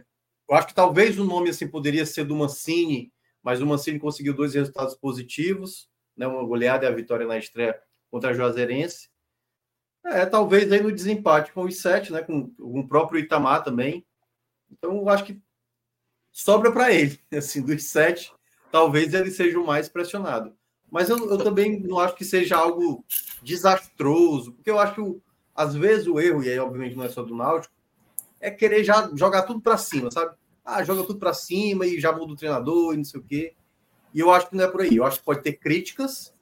eu 0.50 0.56
acho 0.56 0.68
que 0.68 0.74
talvez 0.74 1.20
o 1.20 1.24
nome 1.24 1.50
assim 1.50 1.68
poderia 1.68 2.06
ser 2.06 2.24
do 2.24 2.36
Mancini, 2.36 3.14
mas 3.42 3.62
o 3.62 3.66
Mancini 3.68 4.00
conseguiu 4.00 4.34
dois 4.34 4.54
resultados 4.54 4.96
positivos, 4.96 5.90
né? 6.18 6.28
Uma 6.28 6.44
goleada 6.44 6.86
e 6.86 6.88
a 6.88 6.92
vitória 6.92 7.26
na 7.26 7.38
estreia 7.38 7.80
contra 8.10 8.32
a 8.32 8.34
Juazeirense. 8.34 9.10
É, 10.06 10.26
talvez 10.26 10.72
aí 10.72 10.82
no 10.82 10.92
desempate 10.92 11.52
com 11.52 11.64
os 11.64 11.80
sete, 11.82 12.12
né? 12.12 12.22
Com, 12.22 12.50
com 12.50 12.80
o 12.80 12.88
próprio 12.88 13.20
Itamar 13.20 13.64
também. 13.64 14.06
Então, 14.72 14.98
eu 14.98 15.10
acho 15.10 15.26
que 15.26 15.42
sobra 16.32 16.72
para 16.72 16.92
ele. 16.92 17.20
Assim, 17.34 17.62
dos 17.62 17.84
sete, 17.84 18.34
talvez 18.72 19.14
ele 19.14 19.32
seja 19.32 19.60
o 19.60 19.66
mais 19.66 19.90
pressionado. 19.90 20.56
Mas 20.92 21.10
eu, 21.10 21.18
eu, 21.30 21.38
também 21.38 21.80
não 21.82 22.00
acho 22.00 22.16
que 22.16 22.26
seja 22.26 22.58
algo 22.58 23.06
desastroso, 23.44 24.54
porque 24.54 24.72
eu 24.72 24.80
acho 24.80 25.22
às 25.54 25.76
vezes 25.76 26.08
o 26.08 26.20
erro, 26.20 26.44
e 26.44 26.50
aí 26.50 26.58
obviamente 26.58 26.96
não 26.96 27.04
é 27.04 27.10
só 27.10 27.22
do 27.22 27.36
Náutico, 27.36 27.74
é 28.40 28.50
querer 28.52 28.84
já 28.84 29.10
jogar 29.16 29.44
tudo 29.44 29.62
para 29.62 29.78
cima, 29.78 30.12
sabe? 30.12 30.36
Ah, 30.64 30.84
joga 30.84 31.04
tudo 31.04 31.20
para 31.20 31.34
cima 31.34 31.86
e 31.86 32.00
já 32.00 32.12
muda 32.12 32.34
o 32.34 32.36
treinador 32.36 32.94
e 32.94 32.98
não 32.98 33.04
sei 33.04 33.20
o 33.20 33.24
quê. 33.24 33.54
E 34.14 34.20
eu 34.20 34.32
acho 34.32 34.50
que 34.50 34.56
não 34.56 34.64
é 34.64 34.68
por 34.68 34.82
aí. 34.82 34.96
Eu 34.96 35.06
acho 35.06 35.20
que 35.20 35.26
pode 35.26 35.42
ter 35.42 35.54
críticas, 35.54 36.34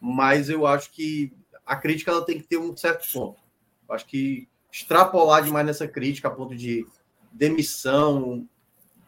mas 0.00 0.48
eu 0.48 0.66
acho 0.66 0.90
que 0.90 1.32
a 1.66 1.76
crítica 1.76 2.10
ela 2.10 2.24
tem 2.24 2.38
que 2.38 2.46
ter 2.46 2.58
um 2.58 2.76
certo 2.76 3.10
ponto. 3.12 3.40
Eu 3.88 3.94
acho 3.94 4.06
que 4.06 4.48
extrapolar 4.70 5.42
demais 5.42 5.66
nessa 5.66 5.86
crítica 5.86 6.28
a 6.28 6.30
ponto 6.30 6.54
de 6.54 6.86
demissão, 7.32 8.46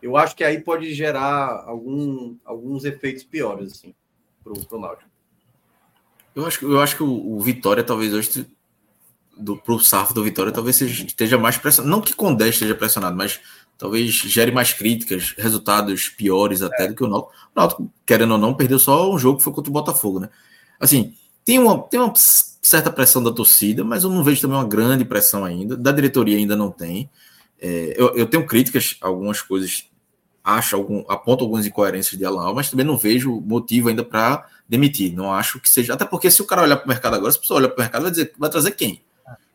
eu 0.03 0.16
acho 0.16 0.37
que 0.37 0.44
aí 0.44 0.61
pode 0.61 0.92
gerar 0.94 1.64
algum, 1.66 2.37
alguns 2.44 2.85
efeitos 2.85 3.25
piores 3.25 3.72
assim 3.72 3.94
para 4.44 4.53
o 4.53 4.81
Náutico. 4.81 5.11
Eu 6.35 6.46
acho, 6.46 6.64
eu 6.70 6.81
acho 6.81 6.96
que 6.96 7.03
o, 7.03 7.37
o 7.37 7.40
Vitória 7.40 7.83
talvez 7.83 8.12
hoje 8.12 8.46
do 9.37 9.57
pro 9.57 9.79
Safo 9.79 10.14
do 10.14 10.22
Vitória 10.22 10.53
talvez 10.53 10.81
esteja 10.81 11.37
mais 11.37 11.57
pressionado. 11.59 11.90
Não 11.90 12.01
que 12.01 12.14
Condé 12.14 12.49
esteja 12.49 12.75
pressionado, 12.75 13.16
mas 13.16 13.40
talvez 13.79 14.12
gere 14.12 14.51
mais 14.51 14.72
críticas, 14.72 15.35
resultados 15.37 16.09
piores 16.09 16.62
até 16.62 16.85
é. 16.85 16.88
do 16.88 16.94
que 16.94 17.05
o 17.05 17.09
Náutico. 17.09 17.33
O 17.55 17.61
Náutico, 17.61 17.92
querendo 18.05 18.33
ou 18.33 18.38
não, 18.38 18.55
perdeu 18.55 18.79
só 18.79 19.12
um 19.12 19.18
jogo 19.18 19.38
que 19.38 19.44
foi 19.44 19.53
contra 19.53 19.70
o 19.70 19.72
Botafogo, 19.72 20.20
né? 20.20 20.29
Assim, 20.81 21.14
tem 21.44 21.59
uma, 21.59 21.79
tem 21.83 22.01
uma 22.01 22.12
certa 22.16 22.90
pressão 22.90 23.22
da 23.22 23.31
torcida, 23.31 23.85
mas 23.85 24.05
eu 24.05 24.11
não 24.11 24.25
vejo 24.25 24.40
também 24.40 24.57
uma 24.57 24.66
grande 24.66 25.05
pressão 25.05 25.44
ainda. 25.44 25.77
Da 25.77 25.92
diretoria 25.92 26.37
ainda 26.37 26.57
não 26.57 26.70
tem. 26.70 27.09
É, 27.61 27.94
eu, 27.96 28.14
eu, 28.16 28.27
tenho 28.27 28.46
críticas, 28.46 28.96
algumas 29.01 29.40
coisas, 29.40 29.88
acho, 30.42 30.77
algum, 30.77 31.05
aponto 31.09 31.44
algumas 31.44 31.64
incoerências 31.64 32.18
de 32.18 32.25
Alan, 32.25 32.53
mas 32.53 32.70
também 32.70 32.85
não 32.85 32.99
vejo 32.99 33.40
motivo 33.40 33.88
ainda 33.88 34.05
para 34.05 34.46
demitir. 34.68 35.14
Não 35.14 35.33
acho 35.33 35.61
que 35.61 35.68
seja. 35.68 35.94
Até 35.94 36.05
porque 36.05 36.31
se 36.31 36.42
o 36.42 36.46
cara 36.46 36.62
olhar 36.62 36.77
para 36.77 36.87
o 36.87 36.88
mercado 36.88 37.14
agora, 37.14 37.31
se 37.31 37.38
a 37.38 37.40
pessoa 37.40 37.59
olhar 37.59 37.68
para 37.68 37.77
o 37.77 37.83
mercado, 37.83 38.03
vai 38.03 38.11
dizer 38.11 38.33
vai 38.37 38.51
trazer 38.51 38.72
quem? 38.72 39.03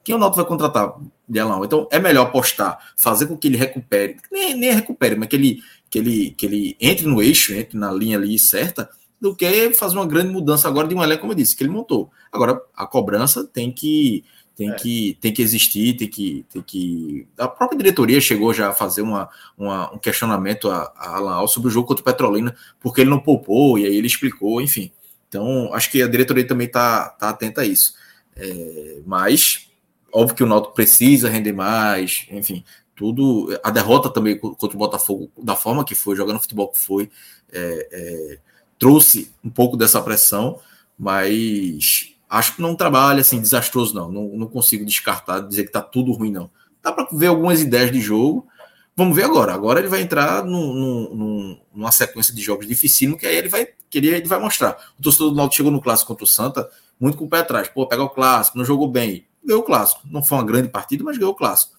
Quem 0.03 0.15
o 0.15 0.17
Náutico 0.17 0.37
vai 0.37 0.45
contratar 0.45 0.95
de 1.27 1.39
Alão? 1.39 1.63
Então 1.63 1.87
é 1.91 1.99
melhor 1.99 2.27
apostar, 2.27 2.93
fazer 2.97 3.27
com 3.27 3.37
que 3.37 3.47
ele 3.47 3.57
recupere, 3.57 4.17
nem, 4.31 4.55
nem 4.55 4.71
recupere, 4.71 5.15
mas 5.15 5.27
que 5.27 5.35
ele, 5.35 5.63
que, 5.89 5.99
ele, 5.99 6.31
que 6.31 6.45
ele 6.45 6.77
entre 6.79 7.05
no 7.05 7.21
eixo, 7.21 7.53
entre 7.53 7.77
na 7.77 7.91
linha 7.91 8.17
ali 8.17 8.37
certa, 8.39 8.89
do 9.19 9.35
que 9.35 9.71
fazer 9.73 9.95
uma 9.95 10.07
grande 10.07 10.31
mudança 10.31 10.67
agora 10.67 10.87
de 10.87 10.95
um 10.95 11.03
elenco, 11.03 11.21
como 11.21 11.33
eu 11.33 11.37
disse, 11.37 11.55
que 11.55 11.63
ele 11.63 11.71
montou. 11.71 12.09
Agora, 12.31 12.59
a 12.75 12.87
cobrança 12.87 13.43
tem 13.43 13.71
que 13.71 14.23
tem, 14.55 14.69
é. 14.69 14.75
que, 14.75 15.17
tem 15.19 15.33
que 15.33 15.41
existir, 15.41 15.95
tem 15.95 16.07
que, 16.07 16.45
tem 16.51 16.61
que. 16.61 17.27
A 17.37 17.47
própria 17.47 17.77
diretoria 17.77 18.19
chegou 18.21 18.53
já 18.53 18.69
a 18.69 18.73
fazer 18.73 19.01
uma, 19.01 19.29
uma 19.57 19.93
um 19.93 19.97
questionamento 19.97 20.69
a, 20.69 20.91
a 20.95 21.15
Alan 21.17 21.33
Al 21.33 21.47
sobre 21.47 21.69
o 21.69 21.71
jogo 21.71 21.87
contra 21.87 22.01
o 22.01 22.05
Petrolina, 22.05 22.55
porque 22.79 23.01
ele 23.01 23.09
não 23.09 23.19
poupou, 23.19 23.79
e 23.79 23.85
aí 23.85 23.95
ele 23.95 24.07
explicou, 24.07 24.61
enfim. 24.61 24.91
Então, 25.27 25.73
acho 25.73 25.89
que 25.89 26.01
a 26.01 26.07
diretoria 26.07 26.45
também 26.45 26.67
está 26.67 27.09
tá 27.09 27.29
atenta 27.29 27.61
a 27.61 27.65
isso. 27.65 27.93
É, 28.35 28.99
mas 29.05 29.70
Óbvio 30.13 30.35
que 30.35 30.43
o 30.43 30.47
Náutico 30.47 30.73
precisa 30.73 31.29
render 31.29 31.53
mais, 31.53 32.25
enfim, 32.29 32.63
tudo. 32.95 33.57
A 33.63 33.71
derrota 33.71 34.09
também 34.09 34.37
contra 34.37 34.75
o 34.75 34.79
Botafogo, 34.79 35.31
da 35.37 35.55
forma 35.55 35.85
que 35.85 35.95
foi, 35.95 36.15
jogando 36.15 36.39
futebol 36.39 36.69
que 36.69 36.79
foi, 36.79 37.09
é, 37.51 37.87
é, 37.91 38.39
trouxe 38.77 39.31
um 39.43 39.49
pouco 39.49 39.77
dessa 39.77 40.01
pressão, 40.01 40.59
mas 40.97 42.11
Acho 42.31 42.55
que 42.55 42.61
não 42.61 42.77
trabalha 42.77 43.19
assim 43.19 43.41
desastroso, 43.41 43.93
não. 43.93 44.09
Não, 44.09 44.23
não 44.37 44.47
consigo 44.47 44.85
descartar, 44.85 45.41
dizer 45.41 45.63
que 45.63 45.69
está 45.69 45.81
tudo 45.81 46.13
ruim, 46.13 46.31
não. 46.31 46.49
Dá 46.81 46.93
para 46.93 47.05
ver 47.11 47.27
algumas 47.27 47.59
ideias 47.59 47.91
de 47.91 47.99
jogo. 47.99 48.47
Vamos 48.95 49.17
ver 49.17 49.25
agora. 49.25 49.53
Agora 49.53 49.81
ele 49.81 49.89
vai 49.89 50.01
entrar 50.01 50.45
num, 50.45 50.73
num, 51.13 51.61
numa 51.75 51.91
sequência 51.91 52.33
de 52.33 52.41
jogos 52.41 52.65
dificílimo 52.65 53.17
que 53.17 53.27
aí 53.27 53.35
ele 53.35 53.49
vai 53.49 53.67
querer, 53.89 54.15
ele 54.15 54.29
vai 54.29 54.39
mostrar. 54.39 54.77
O 54.97 55.01
torcedor 55.01 55.31
do 55.31 55.35
Náutico 55.35 55.57
chegou 55.57 55.71
no 55.73 55.81
clássico 55.81 56.07
contra 56.07 56.23
o 56.23 56.27
Santa 56.27 56.69
muito 56.97 57.17
com 57.17 57.25
o 57.25 57.29
pé 57.29 57.39
atrás. 57.39 57.67
Pô, 57.67 57.85
pega 57.85 58.01
o 58.01 58.09
clássico, 58.09 58.57
não 58.57 58.63
jogou 58.63 58.87
bem. 58.87 59.27
Ganhou 59.43 59.61
o 59.61 59.65
clássico. 59.65 60.01
Não 60.05 60.23
foi 60.23 60.37
uma 60.37 60.45
grande 60.45 60.69
partida, 60.69 61.03
mas 61.03 61.17
ganhou 61.17 61.33
o 61.33 61.35
clássico. 61.35 61.77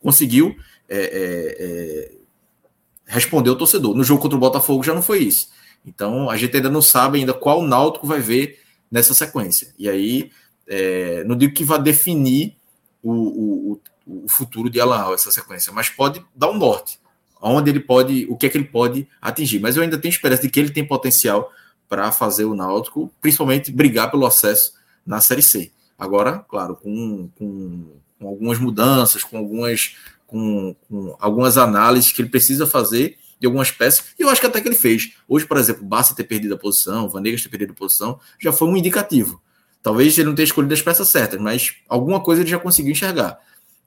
Conseguiu 0.00 0.56
é, 0.88 0.98
é, 0.98 1.56
é, 1.58 2.12
responder 3.06 3.50
o 3.50 3.56
torcedor. 3.56 3.94
No 3.94 4.04
jogo 4.04 4.22
contra 4.22 4.36
o 4.36 4.40
Botafogo 4.40 4.82
já 4.82 4.94
não 4.94 5.02
foi 5.02 5.18
isso. 5.20 5.48
Então 5.84 6.28
a 6.28 6.36
gente 6.36 6.56
ainda 6.56 6.70
não 6.70 6.82
sabe 6.82 7.18
ainda 7.18 7.34
qual 7.34 7.62
Náutico 7.62 8.06
vai 8.06 8.20
ver 8.20 8.60
nessa 8.90 9.14
sequência. 9.14 9.74
E 9.78 9.88
aí, 9.88 10.30
é, 10.66 11.24
não 11.24 11.36
digo 11.36 11.54
que 11.54 11.64
vai 11.64 11.80
definir 11.80 12.56
o, 13.02 13.12
o, 13.12 13.80
o 14.24 14.28
futuro 14.28 14.68
de 14.68 14.80
Alan 14.80 15.12
essa 15.12 15.30
sequência, 15.30 15.72
mas 15.72 15.88
pode 15.88 16.24
dar 16.34 16.50
um 16.50 16.58
norte, 16.58 16.98
onde 17.40 17.70
ele 17.70 17.80
pode, 17.80 18.26
o 18.28 18.36
que 18.36 18.46
é 18.46 18.48
que 18.48 18.58
ele 18.58 18.64
pode 18.64 19.08
atingir. 19.20 19.60
Mas 19.60 19.76
eu 19.76 19.82
ainda 19.82 19.98
tenho 19.98 20.10
esperança 20.10 20.42
de 20.42 20.48
que 20.48 20.58
ele 20.58 20.70
tem 20.70 20.84
potencial 20.84 21.52
para 21.88 22.10
fazer 22.10 22.44
o 22.44 22.54
Náutico, 22.54 23.12
principalmente 23.20 23.70
brigar 23.70 24.10
pelo 24.10 24.26
acesso 24.26 24.74
na 25.04 25.20
Série 25.20 25.42
C. 25.42 25.70
Agora, 25.98 26.44
claro, 26.48 26.76
com, 26.76 27.28
com, 27.36 27.96
com 28.18 28.28
algumas 28.28 28.58
mudanças, 28.58 29.24
com 29.24 29.38
algumas, 29.38 29.96
com, 30.26 30.74
com 30.88 31.16
algumas 31.18 31.56
análises 31.56 32.12
que 32.12 32.20
ele 32.20 32.28
precisa 32.28 32.66
fazer 32.66 33.18
de 33.38 33.46
algumas 33.46 33.70
peças, 33.70 34.06
e 34.18 34.22
eu 34.22 34.30
acho 34.30 34.40
que 34.40 34.46
até 34.46 34.60
que 34.60 34.68
ele 34.68 34.74
fez. 34.74 35.12
Hoje, 35.28 35.46
por 35.46 35.58
exemplo, 35.58 35.84
basta 35.84 36.14
ter 36.14 36.24
perdido 36.24 36.54
a 36.54 36.58
posição, 36.58 37.08
Vanegas 37.08 37.42
ter 37.42 37.48
perdido 37.48 37.72
a 37.72 37.74
posição, 37.74 38.18
já 38.38 38.52
foi 38.52 38.68
um 38.68 38.76
indicativo. 38.76 39.40
Talvez 39.82 40.18
ele 40.18 40.28
não 40.28 40.34
tenha 40.34 40.44
escolhido 40.44 40.72
as 40.72 40.82
peças 40.82 41.08
certas, 41.08 41.40
mas 41.40 41.74
alguma 41.88 42.20
coisa 42.20 42.42
ele 42.42 42.50
já 42.50 42.58
conseguiu 42.58 42.92
enxergar. 42.92 43.38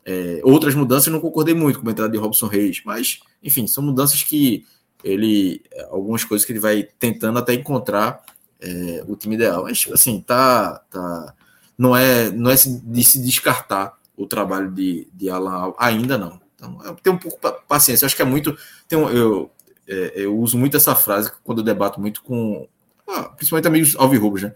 É, 0.06 0.40
outras 0.44 0.74
mudanças 0.74 1.12
não 1.12 1.20
concordei 1.20 1.54
muito 1.54 1.80
com 1.82 1.88
a 1.88 1.92
entrada 1.92 2.12
de 2.12 2.18
Robson 2.18 2.48
Reis, 2.48 2.82
mas, 2.86 3.20
enfim, 3.44 3.68
são 3.68 3.84
mudanças 3.84 4.24
que 4.24 4.66
ele. 5.04 5.62
Algumas 5.90 6.24
coisas 6.24 6.46
que 6.46 6.52
ele 6.52 6.60
vai 6.60 6.88
tentando 6.98 7.38
até 7.38 7.54
encontrar 7.54 8.24
é, 8.62 9.04
o 9.08 9.16
time 9.16 9.36
ideal. 9.36 9.64
Mas, 9.64 9.88
assim, 9.92 10.22
tá. 10.22 10.82
tá 10.90 11.36
não 11.80 11.96
é, 11.96 12.30
não 12.30 12.52
é 12.52 12.56
de 12.56 13.04
se 13.06 13.24
descartar 13.24 13.98
o 14.18 14.28
trabalho 14.28 14.70
de, 14.70 15.08
de 15.14 15.30
Alan 15.30 15.74
ainda 15.78 16.18
não. 16.18 16.42
Então, 16.56 16.96
tem 17.02 17.14
um 17.14 17.18
pouco 17.18 17.40
de 17.42 17.56
paciência. 17.70 18.04
Eu 18.04 18.08
acho 18.08 18.18
que 18.18 18.22
é 18.22 18.26
muito. 18.26 18.58
Tem 18.86 19.00
um, 19.00 19.10
eu, 19.10 19.50
é, 19.88 20.12
eu 20.16 20.38
uso 20.38 20.58
muito 20.58 20.76
essa 20.76 20.94
frase 20.94 21.32
quando 21.42 21.60
eu 21.60 21.64
debato 21.64 22.02
muito 22.02 22.22
com. 22.22 22.68
Ah, 23.08 23.30
principalmente 23.30 23.68
amigos 23.68 23.96
alvirrubos, 23.96 24.44
né? 24.44 24.54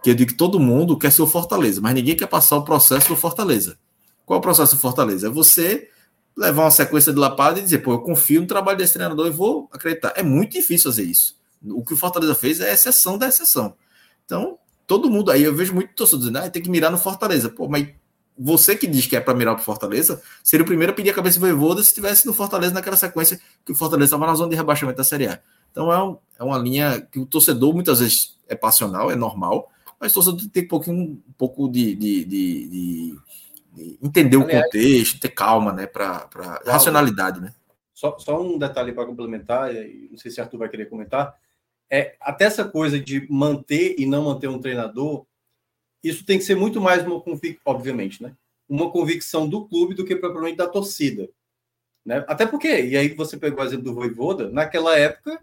Que 0.00 0.10
eu 0.10 0.14
digo 0.14 0.30
que 0.30 0.36
todo 0.36 0.60
mundo 0.60 0.96
quer 0.96 1.10
ser 1.10 1.22
o 1.22 1.26
Fortaleza, 1.26 1.80
mas 1.80 1.92
ninguém 1.92 2.14
quer 2.14 2.28
passar 2.28 2.56
o 2.56 2.62
processo 2.62 3.08
do 3.08 3.16
Fortaleza. 3.16 3.76
Qual 4.24 4.36
é 4.36 4.38
o 4.38 4.40
processo 4.40 4.76
do 4.76 4.80
Fortaleza? 4.80 5.26
É 5.26 5.30
você 5.30 5.90
levar 6.36 6.62
uma 6.62 6.70
sequência 6.70 7.12
de 7.12 7.18
lapada 7.18 7.58
e 7.58 7.62
dizer, 7.62 7.78
pô, 7.78 7.94
eu 7.94 7.98
confio 7.98 8.42
no 8.42 8.46
trabalho 8.46 8.78
desse 8.78 8.92
treinador 8.92 9.26
e 9.26 9.30
vou 9.30 9.68
acreditar. 9.72 10.12
É 10.14 10.22
muito 10.22 10.52
difícil 10.52 10.88
fazer 10.88 11.02
isso. 11.02 11.36
O 11.66 11.84
que 11.84 11.94
o 11.94 11.96
Fortaleza 11.96 12.34
fez 12.36 12.60
é 12.60 12.72
exceção 12.72 13.18
da 13.18 13.26
exceção. 13.26 13.74
Então, 14.24 14.56
todo 14.90 15.08
mundo 15.08 15.30
aí, 15.30 15.44
eu 15.44 15.54
vejo 15.54 15.72
muito 15.72 15.94
torcedor 15.94 16.18
dizendo, 16.18 16.38
ah, 16.38 16.50
tem 16.50 16.60
que 16.60 16.68
mirar 16.68 16.90
no 16.90 16.98
Fortaleza. 16.98 17.48
Pô, 17.48 17.68
mas 17.68 17.86
você 18.36 18.74
que 18.74 18.88
diz 18.88 19.06
que 19.06 19.14
é 19.14 19.20
para 19.20 19.32
mirar 19.32 19.54
para 19.54 19.62
Fortaleza, 19.62 20.20
seria 20.42 20.64
o 20.64 20.66
primeiro 20.66 20.92
a 20.92 20.96
pedir 20.96 21.10
a 21.10 21.14
cabeça 21.14 21.38
do 21.38 21.42
Voivoda 21.42 21.80
se 21.80 21.90
estivesse 21.90 22.26
no 22.26 22.32
Fortaleza 22.32 22.74
naquela 22.74 22.96
sequência 22.96 23.40
que 23.64 23.70
o 23.70 23.74
Fortaleza 23.76 24.06
estava 24.06 24.26
na 24.26 24.34
zona 24.34 24.50
de 24.50 24.56
rebaixamento 24.56 24.96
da 24.96 25.04
Série 25.04 25.28
A. 25.28 25.38
Então 25.70 25.92
é, 25.92 26.02
um, 26.02 26.18
é, 26.40 26.42
uma 26.42 26.58
linha 26.58 27.00
que 27.02 27.20
o 27.20 27.24
torcedor 27.24 27.72
muitas 27.72 28.00
vezes 28.00 28.36
é 28.48 28.56
passional, 28.56 29.12
é 29.12 29.14
normal, 29.14 29.70
mas 30.00 30.10
o 30.10 30.14
torcedor 30.16 30.50
tem 30.52 30.64
um, 30.64 30.68
pouquinho, 30.68 30.98
um 30.98 31.32
pouco 31.38 31.68
de, 31.68 31.94
de, 31.94 32.24
de, 32.24 32.66
de, 32.66 33.18
de 33.72 33.98
entender 34.02 34.38
Aliás, 34.38 34.60
o 34.60 34.64
contexto, 34.64 35.20
ter 35.20 35.28
calma, 35.28 35.72
né, 35.72 35.86
para 35.86 36.28
racionalidade, 36.66 37.40
né? 37.40 37.54
Só, 37.94 38.18
só 38.18 38.42
um 38.42 38.58
detalhe 38.58 38.92
para 38.92 39.06
complementar, 39.06 39.72
não 40.10 40.18
sei 40.18 40.32
se 40.32 40.40
Arthur 40.40 40.58
vai 40.58 40.68
querer 40.68 40.86
comentar, 40.86 41.38
é 41.90 42.14
até 42.20 42.44
essa 42.44 42.64
coisa 42.64 42.98
de 42.98 43.26
manter 43.30 43.96
e 43.98 44.06
não 44.06 44.24
manter 44.24 44.48
um 44.48 44.60
treinador, 44.60 45.26
isso 46.02 46.24
tem 46.24 46.38
que 46.38 46.44
ser 46.44 46.54
muito 46.54 46.80
mais 46.80 47.04
uma 47.04 47.20
convicção, 47.20 47.60
obviamente, 47.64 48.22
né? 48.22 48.34
Uma 48.68 48.90
convicção 48.90 49.48
do 49.48 49.66
clube 49.66 49.94
do 49.94 50.04
que 50.04 50.14
propriamente 50.14 50.56
da 50.56 50.68
torcida. 50.68 51.28
Né? 52.04 52.24
Até 52.28 52.46
porque, 52.46 52.68
e 52.68 52.96
aí 52.96 53.08
você 53.14 53.36
pegou 53.36 53.62
o 53.62 53.66
exemplo 53.66 53.84
do 53.84 53.94
Voivoda, 53.94 54.48
naquela 54.50 54.96
época 54.96 55.42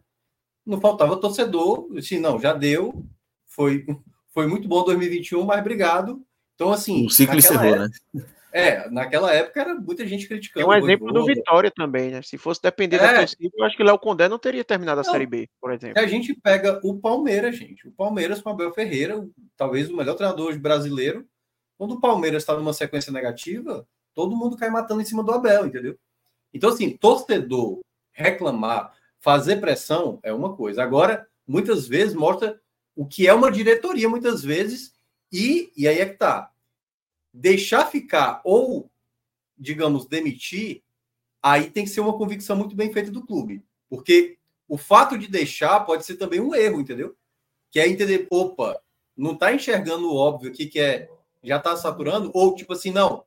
não 0.66 0.82
faltava 0.82 1.18
torcedor, 1.18 1.88
assim, 1.98 2.20
não, 2.20 2.40
já 2.40 2.54
deu, 2.54 3.06
foi, 3.46 3.86
foi 4.34 4.48
muito 4.48 4.68
bom 4.68 4.84
2021, 4.84 5.44
mas 5.46 5.60
obrigado. 5.60 6.22
Então, 6.56 6.72
assim. 6.72 7.06
O 7.06 7.10
ciclo 7.10 7.38
encerrou, 7.38 7.76
época, 7.76 7.90
né? 8.14 8.26
É, 8.52 8.90
naquela 8.90 9.34
época 9.34 9.60
era 9.60 9.76
muita 9.76 10.06
gente 10.08 10.28
criticando. 10.28 10.66
Tem 10.66 10.76
um 10.76 10.78
exemplo 10.78 11.12
do 11.12 11.26
Vitória 11.26 11.70
também, 11.70 12.12
né? 12.12 12.22
Se 12.22 12.38
fosse 12.38 12.62
depender 12.62 12.96
é. 12.96 13.00
da 13.00 13.20
torcida, 13.20 13.56
eu 13.56 13.66
acho 13.66 13.76
que 13.76 13.84
o 13.84 13.86
Léo 13.86 14.00
Condé 14.00 14.30
não 14.30 14.40
teria 14.40 14.64
terminado 14.64 15.02
a 15.02 15.04
não. 15.04 15.12
Série 15.12 15.26
B, 15.26 15.50
por 15.60 15.72
exemplo. 15.72 16.02
A 16.02 16.08
gente 16.08 16.34
pega 16.34 16.80
o 16.84 16.98
Palmeiras, 16.98 17.56
gente. 17.58 17.88
O 17.88 17.92
Palmeiras 17.92 18.42
com 18.42 18.50
Abel 18.50 18.74
Ferreira, 18.74 19.28
talvez 19.56 19.90
o 19.90 19.96
melhor 19.96 20.16
treinador 20.16 20.58
brasileiro. 20.60 21.26
Quando 21.78 21.96
o 21.96 22.00
Palmeiras 22.00 22.44
está 22.44 22.56
numa 22.56 22.74
sequência 22.74 23.12
negativa, 23.12 23.86
todo 24.14 24.36
mundo 24.36 24.58
cai 24.58 24.70
matando 24.70 25.02
em 25.02 25.06
cima 25.06 25.24
do 25.24 25.32
Abel, 25.32 25.68
entendeu? 25.68 25.98
Então, 26.54 26.70
assim, 26.70 26.96
torcedor 26.96 27.82
reclamar, 28.14 28.94
fazer 29.20 29.58
pressão 29.58 30.20
é 30.24 30.34
uma 30.34 30.56
coisa. 30.56 30.82
Agora, 30.82 31.28
muitas 31.46 31.88
vezes 31.88 32.16
mostra 32.16 32.60
o 32.96 33.06
que 33.06 33.28
é 33.28 33.34
uma 33.34 33.52
diretoria, 33.52 34.10
muitas 34.10 34.42
vezes, 34.42 34.94
e, 35.32 35.72
e 35.78 35.88
aí 35.88 36.00
é 36.00 36.06
que 36.06 36.16
tá 36.16 36.50
deixar 37.34 37.86
ficar 37.86 38.42
ou, 38.44 38.90
digamos, 39.58 40.06
demitir, 40.06 40.84
aí 41.42 41.70
tem 41.70 41.84
que 41.84 41.90
ser 41.90 42.02
uma 42.02 42.18
convicção 42.18 42.56
muito 42.56 42.76
bem 42.76 42.92
feita 42.92 43.12
do 43.12 43.26
clube. 43.26 43.64
Porque 43.90 44.38
o 44.68 44.78
fato 44.78 45.18
de 45.18 45.28
deixar 45.28 45.80
pode 45.82 46.06
ser 46.06 46.18
também 46.18 46.40
um 46.40 46.54
erro, 46.54 46.82
entendeu? 46.82 47.16
Que 47.72 47.80
é 47.80 47.88
entender, 47.88 48.28
opa, 48.30 48.82
não 49.16 49.34
está 49.34 49.54
enxergando 49.54 50.10
o 50.10 50.16
óbvio 50.16 50.50
aqui 50.50 50.68
que 50.68 50.80
é 50.80 51.10
já 51.44 51.58
está 51.58 51.76
saturando, 51.78 52.32
ou 52.34 52.56
tipo 52.56 52.74
assim, 52.74 52.92
não, 52.92 53.24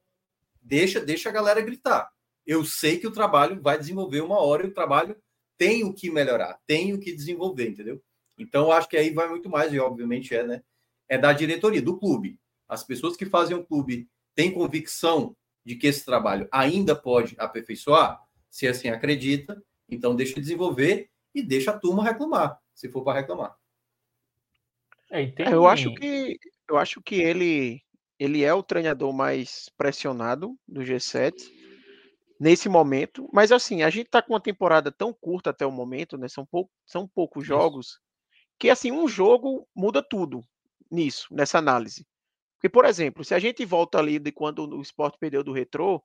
deixa, 0.60 1.00
deixa 1.00 1.28
a 1.28 1.32
galera 1.32 1.60
gritar. 1.60 2.10
Eu 2.46 2.64
sei 2.64 2.98
que 2.98 3.06
o 3.06 3.12
trabalho 3.12 3.60
vai 3.62 3.78
desenvolver 3.78 4.20
uma 4.20 4.38
hora 4.38 4.66
e 4.66 4.68
o 4.68 4.74
trabalho 4.74 5.16
tem 5.56 5.84
o 5.84 5.92
que 5.92 6.10
melhorar, 6.10 6.58
tem 6.66 6.92
o 6.92 6.98
que 6.98 7.12
desenvolver, 7.12 7.68
entendeu? 7.68 8.02
Então, 8.38 8.72
acho 8.72 8.88
que 8.88 8.96
aí 8.96 9.10
vai 9.10 9.28
muito 9.28 9.48
mais, 9.48 9.72
e 9.72 9.78
obviamente 9.78 10.34
é, 10.34 10.42
né? 10.42 10.62
É 11.08 11.18
da 11.18 11.32
diretoria, 11.32 11.82
do 11.82 11.98
clube. 11.98 12.38
As 12.70 12.84
pessoas 12.84 13.16
que 13.16 13.26
fazem 13.26 13.56
o 13.56 13.64
clube 13.64 14.08
têm 14.34 14.52
convicção 14.52 15.36
de 15.66 15.74
que 15.74 15.88
esse 15.88 16.04
trabalho 16.04 16.48
ainda 16.52 16.94
pode 16.94 17.34
aperfeiçoar? 17.36 18.22
Se 18.48 18.68
assim 18.68 18.88
acredita, 18.88 19.60
então 19.88 20.14
deixa 20.14 20.40
desenvolver 20.40 21.10
e 21.34 21.42
deixa 21.42 21.72
a 21.72 21.78
turma 21.78 22.04
reclamar, 22.04 22.58
se 22.72 22.88
for 22.88 23.02
para 23.02 23.18
reclamar. 23.20 23.56
É, 25.10 25.22
é, 25.22 25.52
eu 25.52 25.66
acho 25.66 25.92
que 25.94 26.38
eu 26.68 26.78
acho 26.78 27.02
que 27.02 27.16
ele 27.16 27.82
ele 28.18 28.44
é 28.44 28.54
o 28.54 28.62
treinador 28.62 29.12
mais 29.12 29.68
pressionado 29.76 30.56
do 30.68 30.82
G7 30.82 31.32
nesse 32.38 32.68
momento, 32.68 33.28
mas 33.32 33.50
assim, 33.50 33.82
a 33.82 33.90
gente 33.90 34.06
está 34.06 34.22
com 34.22 34.34
uma 34.34 34.40
temporada 34.40 34.92
tão 34.92 35.12
curta 35.12 35.50
até 35.50 35.66
o 35.66 35.72
momento, 35.72 36.16
né? 36.16 36.28
São, 36.28 36.46
pou, 36.46 36.70
são 36.86 37.08
poucos 37.08 37.46
jogos, 37.46 37.98
que 38.58 38.70
assim, 38.70 38.92
um 38.92 39.08
jogo 39.08 39.66
muda 39.74 40.02
tudo 40.02 40.40
nisso, 40.90 41.26
nessa 41.30 41.58
análise. 41.58 42.06
Porque, 42.60 42.68
por 42.68 42.84
exemplo, 42.84 43.24
se 43.24 43.34
a 43.34 43.38
gente 43.38 43.64
volta 43.64 43.96
ali 43.98 44.18
de 44.18 44.30
quando 44.30 44.68
o 44.76 44.82
esporte 44.82 45.16
perdeu 45.18 45.42
do 45.42 45.50
retrô, 45.50 46.04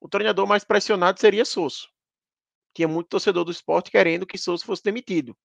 o 0.00 0.08
treinador 0.08 0.46
mais 0.46 0.64
pressionado 0.64 1.20
seria 1.20 1.44
Sosso. 1.44 1.86
Tinha 2.74 2.88
muito 2.88 3.08
torcedor 3.08 3.44
do 3.44 3.52
esporte 3.52 3.90
querendo 3.90 4.26
que 4.26 4.38
Sosso 4.38 4.64
fosse 4.64 4.82
demitido. 4.82 5.36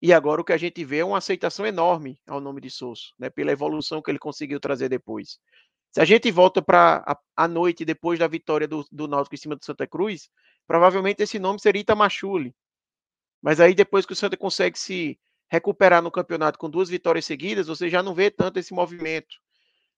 E 0.00 0.10
agora 0.10 0.40
o 0.40 0.44
que 0.44 0.54
a 0.54 0.56
gente 0.56 0.82
vê 0.86 0.98
é 0.98 1.04
uma 1.04 1.18
aceitação 1.18 1.66
enorme 1.66 2.18
ao 2.26 2.40
nome 2.40 2.62
de 2.62 2.70
Sosso, 2.70 3.12
né, 3.18 3.28
pela 3.28 3.52
evolução 3.52 4.00
que 4.00 4.10
ele 4.10 4.18
conseguiu 4.18 4.58
trazer 4.58 4.88
depois. 4.88 5.38
Se 5.92 6.00
a 6.00 6.04
gente 6.06 6.30
volta 6.32 6.62
para 6.62 7.04
a, 7.06 7.44
a, 7.44 7.46
noite 7.46 7.84
depois 7.84 8.18
da 8.18 8.26
vitória 8.26 8.66
do, 8.66 8.86
do 8.90 9.06
Náutico 9.06 9.34
em 9.34 9.38
cima 9.38 9.54
do 9.54 9.66
Santa 9.66 9.86
Cruz, 9.86 10.30
provavelmente 10.66 11.22
esse 11.22 11.38
nome 11.38 11.60
seria 11.60 11.82
Itamachule. 11.82 12.54
Mas 13.42 13.60
aí 13.60 13.74
depois 13.74 14.06
que 14.06 14.14
o 14.14 14.16
Santa 14.16 14.34
consegue 14.34 14.78
se 14.78 15.20
recuperar 15.50 16.00
no 16.00 16.10
campeonato 16.10 16.58
com 16.58 16.70
duas 16.70 16.88
vitórias 16.88 17.26
seguidas, 17.26 17.66
você 17.66 17.90
já 17.90 18.02
não 18.02 18.14
vê 18.14 18.30
tanto 18.30 18.58
esse 18.58 18.72
movimento. 18.72 19.43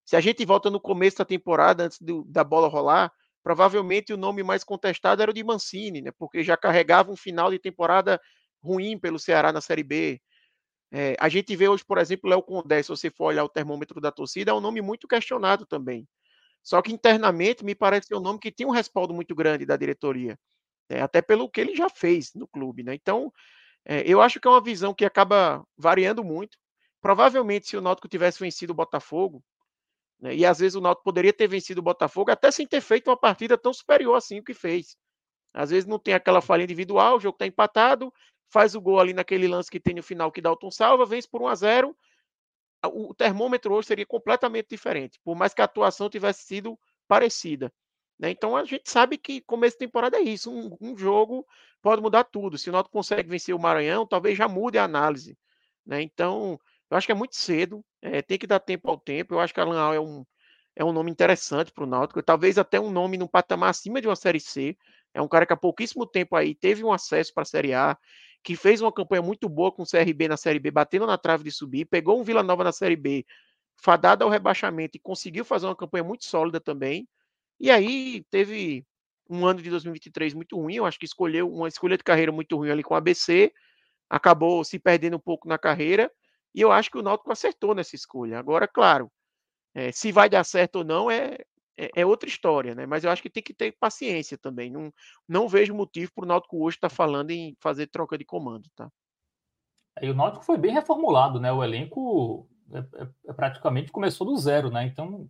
Se 0.06 0.16
a 0.16 0.20
gente 0.20 0.44
volta 0.46 0.70
no 0.70 0.80
começo 0.80 1.18
da 1.18 1.24
temporada, 1.24 1.84
antes 1.84 2.00
do, 2.00 2.24
da 2.24 2.44
bola 2.44 2.68
rolar, 2.68 3.12
provavelmente 3.42 4.12
o 4.12 4.16
nome 4.16 4.42
mais 4.42 4.64
contestado 4.64 5.20
era 5.20 5.30
o 5.30 5.34
de 5.34 5.42
Mancini, 5.42 6.00
né? 6.00 6.12
Porque 6.16 6.42
já 6.42 6.56
carregava 6.56 7.10
um 7.10 7.16
final 7.16 7.50
de 7.50 7.58
temporada 7.58 8.20
ruim 8.62 8.98
pelo 8.98 9.18
Ceará 9.18 9.52
na 9.52 9.60
Série 9.60 9.82
B. 9.82 10.20
É, 10.92 11.16
a 11.18 11.28
gente 11.28 11.54
vê 11.56 11.68
hoje, 11.68 11.84
por 11.84 11.98
exemplo, 11.98 12.30
Léo 12.30 12.42
Condé, 12.42 12.82
se 12.82 12.88
você 12.88 13.10
for 13.10 13.26
olhar 13.26 13.44
o 13.44 13.48
termômetro 13.48 14.00
da 14.00 14.12
torcida, 14.12 14.52
é 14.52 14.54
um 14.54 14.60
nome 14.60 14.80
muito 14.80 15.08
questionado 15.08 15.66
também. 15.66 16.08
Só 16.62 16.80
que 16.80 16.92
internamente 16.92 17.64
me 17.64 17.74
parece 17.74 18.08
ser 18.08 18.14
um 18.14 18.20
nome 18.20 18.38
que 18.38 18.52
tem 18.52 18.66
um 18.66 18.70
respaldo 18.70 19.12
muito 19.12 19.34
grande 19.34 19.66
da 19.66 19.76
diretoria, 19.76 20.38
né? 20.88 21.02
até 21.02 21.20
pelo 21.20 21.50
que 21.50 21.60
ele 21.60 21.74
já 21.76 21.90
fez 21.90 22.32
no 22.34 22.46
clube, 22.46 22.82
né? 22.82 22.94
Então, 22.94 23.32
é, 23.84 24.02
eu 24.06 24.20
acho 24.20 24.40
que 24.40 24.46
é 24.48 24.50
uma 24.50 24.62
visão 24.62 24.94
que 24.94 25.04
acaba 25.04 25.64
variando 25.76 26.24
muito 26.24 26.56
provavelmente 27.06 27.68
se 27.68 27.76
o 27.76 27.80
Náutico 27.80 28.08
tivesse 28.08 28.40
vencido 28.40 28.72
o 28.72 28.76
Botafogo, 28.76 29.40
né, 30.20 30.34
e 30.34 30.46
às 30.46 30.58
vezes 30.58 30.74
o 30.74 30.80
Náutico 30.80 31.04
poderia 31.04 31.32
ter 31.32 31.46
vencido 31.46 31.80
o 31.80 31.84
Botafogo 31.84 32.30
até 32.30 32.50
sem 32.50 32.66
ter 32.66 32.80
feito 32.80 33.08
uma 33.08 33.16
partida 33.16 33.56
tão 33.58 33.72
superior 33.72 34.16
assim 34.16 34.38
o 34.38 34.44
que 34.44 34.54
fez. 34.54 34.96
Às 35.52 35.70
vezes 35.70 35.86
não 35.86 35.98
tem 35.98 36.14
aquela 36.14 36.40
falha 36.40 36.62
individual, 36.62 37.16
o 37.16 37.20
jogo 37.20 37.34
está 37.34 37.46
empatado, 37.46 38.12
faz 38.50 38.74
o 38.74 38.80
gol 38.80 39.00
ali 39.00 39.12
naquele 39.12 39.48
lance 39.48 39.70
que 39.70 39.80
tem 39.80 39.94
no 39.94 40.02
final 40.02 40.30
que 40.30 40.40
Dalton 40.40 40.70
salva, 40.70 41.06
vence 41.06 41.28
por 41.28 41.42
1 41.42 41.48
a 41.48 41.54
0 41.54 41.96
o 42.84 43.14
termômetro 43.14 43.74
hoje 43.74 43.88
seria 43.88 44.06
completamente 44.06 44.68
diferente, 44.68 45.18
por 45.24 45.34
mais 45.34 45.52
que 45.52 45.60
a 45.60 45.64
atuação 45.64 46.08
tivesse 46.08 46.44
sido 46.44 46.78
parecida. 47.08 47.72
Né? 48.18 48.30
Então 48.30 48.56
a 48.56 48.64
gente 48.64 48.88
sabe 48.88 49.18
que 49.18 49.40
começo 49.40 49.74
de 49.74 49.80
temporada 49.80 50.16
é 50.18 50.22
isso, 50.22 50.50
um, 50.50 50.76
um, 50.80 50.96
jogo 50.96 51.46
pode 51.82 52.00
mudar 52.00 52.24
tudo. 52.24 52.56
Se 52.56 52.70
o 52.70 52.72
Náutico 52.72 52.92
consegue 52.92 53.28
vencer 53.28 53.54
o 53.54 53.58
Maranhão, 53.58 54.06
talvez 54.06 54.36
já 54.36 54.48
mude 54.48 54.78
a 54.78 54.84
análise. 54.84 55.36
Né? 55.84 56.02
Então 56.02 56.58
eu 56.90 56.96
acho 56.96 57.06
que 57.06 57.12
é 57.12 57.14
muito 57.14 57.36
cedo, 57.36 57.84
é, 58.00 58.22
tem 58.22 58.38
que 58.38 58.46
dar 58.46 58.60
tempo 58.60 58.88
ao 58.88 58.98
tempo. 58.98 59.34
Eu 59.34 59.40
acho 59.40 59.52
que 59.52 59.60
Alan 59.60 59.78
Al 59.78 59.94
é 59.94 60.00
um, 60.00 60.24
é 60.76 60.84
um 60.84 60.92
nome 60.92 61.10
interessante 61.10 61.72
para 61.72 61.84
o 61.84 61.86
Náutico, 61.86 62.22
talvez 62.22 62.58
até 62.58 62.78
um 62.78 62.90
nome 62.90 63.16
no 63.16 63.28
patamar 63.28 63.70
acima 63.70 64.00
de 64.00 64.06
uma 64.06 64.16
Série 64.16 64.40
C. 64.40 64.76
É 65.12 65.20
um 65.20 65.28
cara 65.28 65.46
que 65.46 65.52
há 65.52 65.56
pouquíssimo 65.56 66.06
tempo 66.06 66.36
aí 66.36 66.54
teve 66.54 66.84
um 66.84 66.92
acesso 66.92 67.32
para 67.34 67.42
a 67.42 67.46
Série 67.46 67.72
A, 67.74 67.96
que 68.44 68.54
fez 68.54 68.80
uma 68.80 68.92
campanha 68.92 69.22
muito 69.22 69.48
boa 69.48 69.72
com 69.72 69.82
o 69.82 69.86
CRB 69.86 70.28
na 70.28 70.36
Série 70.36 70.60
B, 70.60 70.70
batendo 70.70 71.06
na 71.06 71.18
trave 71.18 71.42
de 71.42 71.50
subir, 71.50 71.86
pegou 71.86 72.20
um 72.20 72.22
Vila 72.22 72.42
Nova 72.42 72.62
na 72.62 72.72
Série 72.72 72.94
B, 72.94 73.24
fadado 73.76 74.22
ao 74.22 74.30
rebaixamento 74.30 74.96
e 74.96 75.00
conseguiu 75.00 75.44
fazer 75.44 75.66
uma 75.66 75.74
campanha 75.74 76.04
muito 76.04 76.24
sólida 76.26 76.60
também. 76.60 77.08
E 77.58 77.70
aí 77.70 78.24
teve 78.30 78.84
um 79.28 79.44
ano 79.44 79.60
de 79.60 79.70
2023 79.70 80.34
muito 80.34 80.56
ruim, 80.56 80.76
eu 80.76 80.86
acho 80.86 80.98
que 80.98 81.06
escolheu 81.06 81.50
uma 81.50 81.66
escolha 81.66 81.96
de 81.96 82.04
carreira 82.04 82.30
muito 82.30 82.56
ruim 82.56 82.70
ali 82.70 82.82
com 82.82 82.94
o 82.94 82.96
ABC, 82.96 83.52
acabou 84.08 84.62
se 84.62 84.78
perdendo 84.78 85.16
um 85.16 85.20
pouco 85.20 85.48
na 85.48 85.58
carreira 85.58 86.12
e 86.56 86.62
eu 86.62 86.72
acho 86.72 86.90
que 86.90 86.96
o 86.96 87.02
Náutico 87.02 87.30
acertou 87.30 87.74
nessa 87.74 87.94
escolha. 87.94 88.38
Agora, 88.38 88.66
claro, 88.66 89.12
é, 89.74 89.92
se 89.92 90.10
vai 90.10 90.26
dar 90.26 90.42
certo 90.42 90.76
ou 90.76 90.84
não 90.84 91.10
é, 91.10 91.36
é, 91.76 91.90
é, 91.94 92.06
outra 92.06 92.26
história, 92.26 92.74
né? 92.74 92.86
Mas 92.86 93.04
eu 93.04 93.10
acho 93.10 93.20
que 93.20 93.28
tem 93.28 93.42
que 93.42 93.52
ter 93.52 93.76
paciência 93.78 94.38
também. 94.38 94.70
Não, 94.70 94.90
não 95.28 95.46
vejo 95.46 95.74
motivo 95.74 96.10
para 96.14 96.24
o 96.24 96.26
Náutico 96.26 96.64
hoje 96.64 96.78
estar 96.78 96.88
tá 96.88 96.94
falando 96.94 97.30
em 97.30 97.54
fazer 97.60 97.88
troca 97.88 98.16
de 98.16 98.24
comando, 98.24 98.70
tá? 98.74 98.90
É, 100.00 100.06
e 100.06 100.10
o 100.10 100.14
Náutico 100.14 100.46
foi 100.46 100.56
bem 100.56 100.72
reformulado, 100.72 101.38
né? 101.38 101.52
O 101.52 101.62
elenco 101.62 102.48
é, 102.72 102.78
é, 102.78 103.08
é 103.28 103.32
praticamente 103.34 103.92
começou 103.92 104.26
do 104.26 104.36
zero, 104.38 104.70
né? 104.70 104.86
Então 104.86 105.28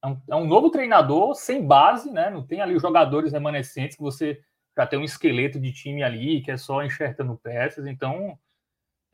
é 0.00 0.06
um, 0.06 0.22
é 0.30 0.36
um, 0.36 0.46
novo 0.46 0.70
treinador 0.70 1.34
sem 1.34 1.66
base, 1.66 2.12
né? 2.12 2.30
Não 2.30 2.46
tem 2.46 2.60
ali 2.60 2.76
os 2.76 2.82
jogadores 2.82 3.32
remanescentes 3.32 3.96
que 3.96 4.02
você 4.02 4.40
já 4.76 4.86
tem 4.86 4.96
um 4.96 5.04
esqueleto 5.04 5.58
de 5.58 5.72
time 5.72 6.04
ali 6.04 6.40
que 6.40 6.52
é 6.52 6.56
só 6.56 6.84
enxertando 6.84 7.36
peças. 7.36 7.84
Então 7.84 8.38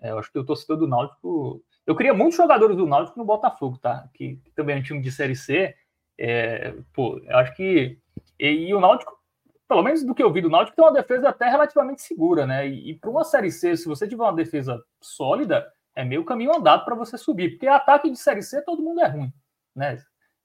é, 0.04 0.10
eu 0.10 0.18
acho 0.18 0.30
que 0.30 0.38
o 0.38 0.44
torcedor 0.44 0.76
do 0.76 0.86
Náutico. 0.86 1.64
Eu 1.86 1.96
queria 1.96 2.12
muitos 2.12 2.36
jogadores 2.36 2.76
do 2.76 2.86
Náutico 2.86 3.18
no 3.18 3.24
Botafogo, 3.24 3.78
tá? 3.78 4.06
Que, 4.12 4.36
que 4.36 4.50
também 4.50 4.76
é 4.76 4.78
um 4.78 4.82
time 4.82 5.00
de 5.00 5.10
Série 5.10 5.34
C. 5.34 5.74
É, 6.18 6.74
pô, 6.92 7.18
eu 7.24 7.38
acho 7.38 7.56
que. 7.56 7.98
E, 8.38 8.46
e, 8.46 8.74
o 8.74 8.80
Náutico, 8.80 9.18
pelo 9.66 9.82
menos 9.82 10.04
do 10.04 10.14
que 10.14 10.22
eu 10.22 10.30
vi 10.30 10.42
do 10.42 10.50
Náutico, 10.50 10.76
tem 10.76 10.84
uma 10.84 10.92
defesa 10.92 11.30
até 11.30 11.48
relativamente 11.48 12.02
segura, 12.02 12.46
né? 12.46 12.68
E, 12.68 12.90
e 12.90 12.98
para 12.98 13.08
uma 13.08 13.24
Série 13.24 13.50
C, 13.50 13.78
se 13.78 13.88
você 13.88 14.06
tiver 14.06 14.22
uma 14.22 14.34
defesa 14.34 14.78
sólida, 15.00 15.66
é 15.96 16.04
meio 16.04 16.22
caminho 16.22 16.54
andado 16.54 16.84
para 16.84 16.94
você 16.94 17.16
subir. 17.16 17.52
Porque 17.52 17.66
ataque 17.66 18.10
de 18.10 18.18
Série 18.18 18.42
C, 18.42 18.60
todo 18.60 18.82
mundo 18.82 19.00
é 19.00 19.08
ruim, 19.08 19.32
né? 19.74 19.96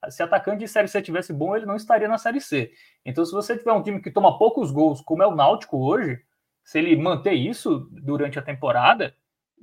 Se 0.08 0.24
atacante 0.24 0.60
de 0.60 0.70
Série 0.70 0.88
C 0.88 1.02
tivesse 1.02 1.34
bom, 1.34 1.54
ele 1.54 1.66
não 1.66 1.76
estaria 1.76 2.08
na 2.08 2.18
Série 2.18 2.40
C. 2.40 2.72
Então, 3.06 3.26
se 3.26 3.34
você 3.34 3.58
tiver 3.58 3.74
um 3.74 3.84
time 3.84 4.02
que 4.02 4.10
toma 4.10 4.38
poucos 4.38 4.72
gols, 4.72 5.02
como 5.02 5.22
é 5.22 5.28
o 5.28 5.36
Náutico 5.36 5.78
hoje, 5.86 6.22
se 6.64 6.80
ele 6.80 6.96
manter 6.96 7.34
isso 7.34 7.90
durante 7.92 8.40
a 8.40 8.42
temporada, 8.42 9.14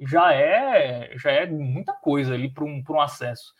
já 0.00 0.32
é 0.32 1.12
já 1.16 1.30
é 1.30 1.46
muita 1.46 1.92
coisa 1.92 2.35
ali 2.35 2.50
para 2.50 2.64
um, 2.64 2.82
um 2.88 3.00
acesso. 3.00 3.54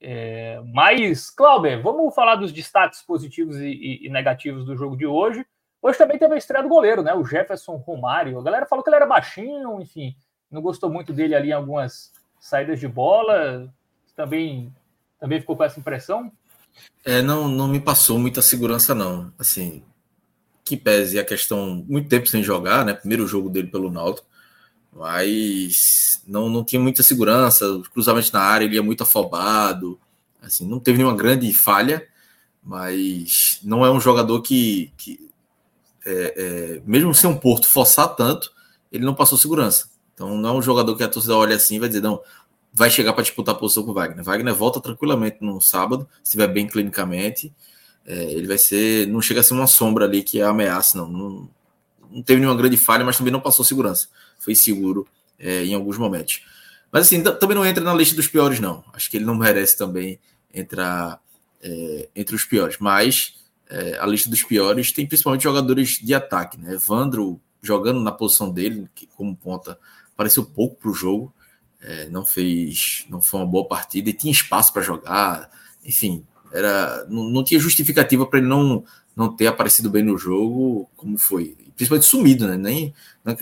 É, 0.00 0.60
mas, 0.72 1.30
Clauber, 1.30 1.82
vamos 1.82 2.14
falar 2.14 2.36
dos 2.36 2.52
destaques 2.52 3.02
positivos 3.02 3.56
e, 3.56 4.00
e, 4.02 4.08
negativos 4.10 4.64
do 4.66 4.76
jogo 4.76 4.96
de 4.96 5.06
hoje. 5.06 5.44
Hoje 5.80 5.98
também 5.98 6.18
teve 6.18 6.34
a 6.34 6.38
estreia 6.38 6.62
do 6.62 6.68
goleiro, 6.68 7.02
né? 7.02 7.14
O 7.14 7.24
Jefferson 7.24 7.76
Romário. 7.76 8.38
A 8.38 8.42
galera 8.42 8.66
falou 8.66 8.82
que 8.82 8.90
ele 8.90 8.96
era 8.96 9.06
baixinho, 9.06 9.80
enfim, 9.80 10.14
não 10.50 10.60
gostou 10.60 10.90
muito 10.90 11.12
dele 11.12 11.34
ali 11.34 11.48
em 11.48 11.52
algumas 11.52 12.12
saídas 12.38 12.78
de 12.78 12.88
bola. 12.88 13.72
Também, 14.14 14.72
também 15.18 15.40
ficou 15.40 15.56
com 15.56 15.64
essa 15.64 15.80
impressão? 15.80 16.30
É, 17.04 17.22
não, 17.22 17.48
não 17.48 17.68
me 17.68 17.80
passou 17.80 18.18
muita 18.18 18.42
segurança, 18.42 18.94
não. 18.94 19.32
Assim, 19.38 19.82
que 20.64 20.76
pese 20.76 21.18
a 21.18 21.24
questão 21.24 21.84
muito 21.88 22.08
tempo 22.08 22.26
sem 22.26 22.42
jogar, 22.42 22.84
né? 22.84 22.92
Primeiro 22.92 23.26
jogo 23.26 23.48
dele 23.48 23.68
pelo 23.68 23.90
Náutico 23.90 24.28
mas 24.96 26.22
não, 26.26 26.48
não 26.48 26.64
tinha 26.64 26.80
muita 26.80 27.02
segurança, 27.02 27.68
os 27.68 27.86
cruzamentos 27.88 28.32
na 28.32 28.40
área 28.40 28.64
ele 28.64 28.78
é 28.78 28.80
muito 28.80 29.02
afobado, 29.02 30.00
assim, 30.40 30.66
não 30.66 30.80
teve 30.80 30.96
nenhuma 30.96 31.14
grande 31.14 31.52
falha, 31.52 32.06
mas 32.64 33.60
não 33.62 33.84
é 33.84 33.90
um 33.90 34.00
jogador 34.00 34.40
que, 34.40 34.90
que 34.96 35.28
é, 36.04 36.34
é, 36.36 36.82
mesmo 36.86 37.14
sem 37.14 37.28
um 37.28 37.36
Porto 37.36 37.68
forçar 37.68 38.08
tanto, 38.16 38.50
ele 38.90 39.04
não 39.04 39.14
passou 39.14 39.36
segurança. 39.36 39.90
Então 40.14 40.34
não 40.38 40.48
é 40.48 40.52
um 40.54 40.62
jogador 40.62 40.96
que 40.96 41.02
a 41.02 41.08
torcida 41.08 41.36
olha 41.36 41.56
assim 41.56 41.76
e 41.76 41.78
vai 41.78 41.88
dizer, 41.88 42.00
não, 42.00 42.20
vai 42.72 42.88
chegar 42.88 43.12
para 43.12 43.22
disputar 43.22 43.54
a 43.54 43.58
posição 43.58 43.82
com 43.82 43.90
o 43.90 43.94
Wagner. 43.94 44.24
Wagner 44.24 44.54
volta 44.54 44.80
tranquilamente 44.80 45.38
no 45.42 45.60
sábado, 45.60 46.08
se 46.16 46.30
estiver 46.30 46.48
bem 46.48 46.66
clinicamente. 46.66 47.52
É, 48.06 48.32
ele 48.32 48.46
vai 48.46 48.56
ser, 48.56 49.06
não 49.08 49.20
chega 49.20 49.40
a 49.40 49.42
ser 49.42 49.52
uma 49.52 49.66
sombra 49.66 50.06
ali 50.06 50.22
que 50.22 50.40
é 50.40 50.44
ameaça, 50.44 50.96
não, 50.96 51.08
não, 51.08 51.48
não 52.10 52.22
teve 52.22 52.40
nenhuma 52.40 52.56
grande 52.56 52.76
falha, 52.78 53.04
mas 53.04 53.18
também 53.18 53.32
não 53.32 53.40
passou 53.40 53.64
segurança 53.64 54.08
foi 54.46 54.54
seguro 54.54 55.08
é, 55.36 55.64
em 55.64 55.74
alguns 55.74 55.98
momentos. 55.98 56.40
Mas 56.92 57.06
assim, 57.06 57.20
também 57.20 57.56
não 57.56 57.66
entra 57.66 57.82
na 57.82 57.92
lista 57.92 58.14
dos 58.14 58.28
piores, 58.28 58.60
não. 58.60 58.84
Acho 58.92 59.10
que 59.10 59.16
ele 59.16 59.24
não 59.24 59.34
merece 59.34 59.76
também 59.76 60.20
entrar 60.54 61.20
é, 61.60 62.08
entre 62.14 62.36
os 62.36 62.44
piores. 62.44 62.76
Mas 62.78 63.34
é, 63.68 63.98
a 63.98 64.06
lista 64.06 64.30
dos 64.30 64.44
piores 64.44 64.92
tem 64.92 65.04
principalmente 65.04 65.42
jogadores 65.42 65.98
de 66.00 66.14
ataque, 66.14 66.56
né? 66.58 66.74
Evandro 66.74 67.40
jogando 67.60 68.00
na 68.00 68.12
posição 68.12 68.50
dele, 68.50 68.88
que 68.94 69.08
como 69.08 69.36
ponta, 69.36 69.76
apareceu 70.14 70.44
pouco 70.44 70.76
para 70.76 70.90
o 70.90 70.94
jogo. 70.94 71.34
É, 71.80 72.08
não 72.08 72.24
fez, 72.24 73.04
não 73.10 73.20
foi 73.20 73.40
uma 73.40 73.46
boa 73.46 73.66
partida 73.66 74.08
e 74.08 74.12
tinha 74.12 74.32
espaço 74.32 74.72
para 74.72 74.82
jogar. 74.82 75.50
Enfim, 75.84 76.24
era, 76.52 77.04
não, 77.08 77.24
não 77.24 77.42
tinha 77.42 77.58
justificativa 77.58 78.24
para 78.24 78.38
ele 78.38 78.48
não, 78.48 78.84
não 79.16 79.34
ter 79.34 79.46
aparecido 79.46 79.88
bem 79.88 80.02
no 80.02 80.18
jogo, 80.18 80.88
como 80.94 81.16
foi 81.16 81.56
principalmente 81.74 82.06
sumido, 82.06 82.46
né? 82.46 82.56
Nem, 82.56 82.94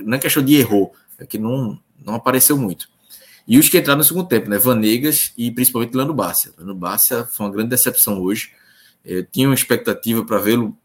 não 0.04 0.16
é 0.16 0.20
questão 0.20 0.42
de 0.42 0.54
errou, 0.54 0.94
é 1.18 1.26
que 1.26 1.38
não, 1.38 1.78
não 2.04 2.14
apareceu 2.14 2.56
muito. 2.56 2.88
E 3.46 3.58
os 3.58 3.68
que 3.68 3.78
entraram 3.78 3.98
no 3.98 4.04
segundo 4.04 4.28
tempo, 4.28 4.48
né? 4.48 4.56
Vanegas 4.56 5.32
e 5.36 5.50
principalmente 5.50 5.94
Lando 5.94 6.14
Bárcia. 6.14 6.52
Lando 6.56 6.74
Bárcia 6.74 7.24
foi 7.24 7.44
uma 7.44 7.52
grande 7.52 7.70
decepção 7.70 8.20
hoje. 8.20 8.52
Eu 9.04 9.24
tinha 9.24 9.48
uma 9.48 9.54
expectativa 9.54 10.24
para 10.24 10.38
vê-lo 10.38 10.76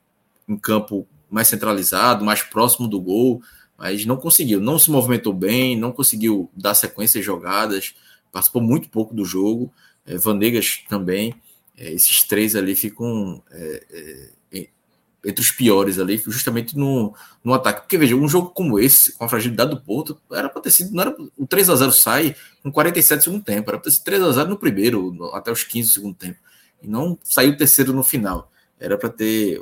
em 0.48 0.58
campo 0.58 1.08
mais 1.30 1.48
centralizado, 1.48 2.26
mais 2.26 2.42
próximo 2.42 2.88
do 2.88 3.00
gol, 3.00 3.42
mas 3.78 4.06
não 4.06 4.18
conseguiu. 4.18 4.60
Não 4.60 4.78
se 4.78 4.92
movimentou 4.92 5.34
bem, 5.34 5.78
não 5.78 5.92
conseguiu 5.92 6.50
dar 6.54 6.74
sequência 6.74 7.22
jogadas, 7.22 7.96
participou 8.32 8.62
muito 8.62 8.90
pouco 8.90 9.14
do 9.14 9.24
jogo. 9.24 9.72
É, 10.06 10.18
Vanegas 10.18 10.84
também. 10.90 11.34
É, 11.78 11.94
esses 11.94 12.24
três 12.24 12.56
ali 12.58 12.76
ficam 12.76 13.42
é, 13.52 13.86
é 13.90 14.39
entre 15.26 15.42
os 15.42 15.52
piores 15.52 16.00
ali, 16.00 16.22
justamente 16.26 16.78
no, 16.78 17.14
no 17.44 17.54
ataque. 17.54 17.82
Porque 17.82 17.98
veja, 17.98 18.16
um 18.16 18.28
jogo 18.28 18.50
como 18.50 18.80
esse, 18.80 19.14
com 19.14 19.26
a 19.26 19.30
fragilidade 19.30 19.72
do 19.72 19.82
Porto, 19.82 20.20
era 20.32 20.50
para 20.50 20.62
ter 20.62 20.72
sido. 20.72 20.92
Não 20.94 21.02
era, 21.02 21.16
o 21.38 21.46
3 21.46 21.70
a 21.70 21.76
0 21.76 21.92
sai 21.92 22.36
com 22.64 22.72
47 22.72 23.24
segundo 23.24 23.44
tempo, 23.44 23.70
era 23.70 23.78
para 23.78 23.90
ter 23.90 23.92
sido 23.92 24.04
3 24.04 24.24
a 24.24 24.32
0 24.32 24.50
no 24.50 24.58
primeiro, 24.58 25.14
no, 25.14 25.34
até 25.36 25.52
os 25.52 25.64
15 25.64 25.90
do 25.90 25.94
segundo 25.94 26.16
tempo. 26.16 26.38
E 26.82 26.88
não 26.88 27.18
saiu 27.24 27.52
o 27.52 27.58
terceiro 27.58 27.94
no 27.94 28.04
final. 28.04 28.52
Era 28.80 28.98
para 28.98 29.10
ter. 29.10 29.62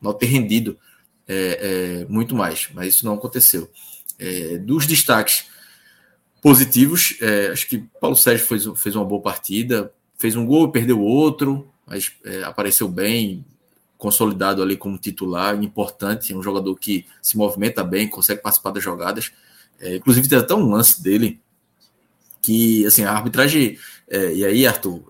Não 0.00 0.12
ter 0.12 0.26
rendido 0.26 0.78
é, 1.26 2.04
é, 2.04 2.06
muito 2.08 2.34
mais, 2.34 2.68
mas 2.72 2.94
isso 2.94 3.04
não 3.04 3.14
aconteceu. 3.14 3.70
É, 4.18 4.58
dos 4.58 4.86
destaques 4.86 5.46
positivos, 6.40 7.16
é, 7.20 7.48
acho 7.48 7.66
que 7.68 7.78
Paulo 8.00 8.16
Sérgio 8.16 8.46
fez, 8.46 8.64
fez 8.76 8.94
uma 8.94 9.04
boa 9.04 9.20
partida, 9.20 9.92
fez 10.16 10.36
um 10.36 10.46
gol 10.46 10.70
perdeu 10.70 11.00
outro, 11.00 11.68
mas 11.86 12.12
é, 12.24 12.42
apareceu 12.42 12.88
bem, 12.88 13.44
consolidado 13.98 14.62
ali 14.62 14.76
como 14.76 14.96
titular, 14.96 15.60
importante, 15.62 16.32
é 16.32 16.36
um 16.36 16.42
jogador 16.42 16.74
que 16.76 17.04
se 17.20 17.36
movimenta 17.36 17.82
bem, 17.82 18.08
consegue 18.08 18.40
participar 18.40 18.70
das 18.70 18.82
jogadas. 18.82 19.32
É, 19.80 19.96
inclusive, 19.96 20.28
tem 20.28 20.38
até 20.38 20.54
um 20.54 20.70
lance 20.70 21.02
dele 21.02 21.40
que, 22.40 22.86
assim, 22.86 23.04
a 23.04 23.12
arbitragem. 23.12 23.76
É, 24.08 24.32
e 24.32 24.44
aí, 24.44 24.66
Arthur, 24.66 25.02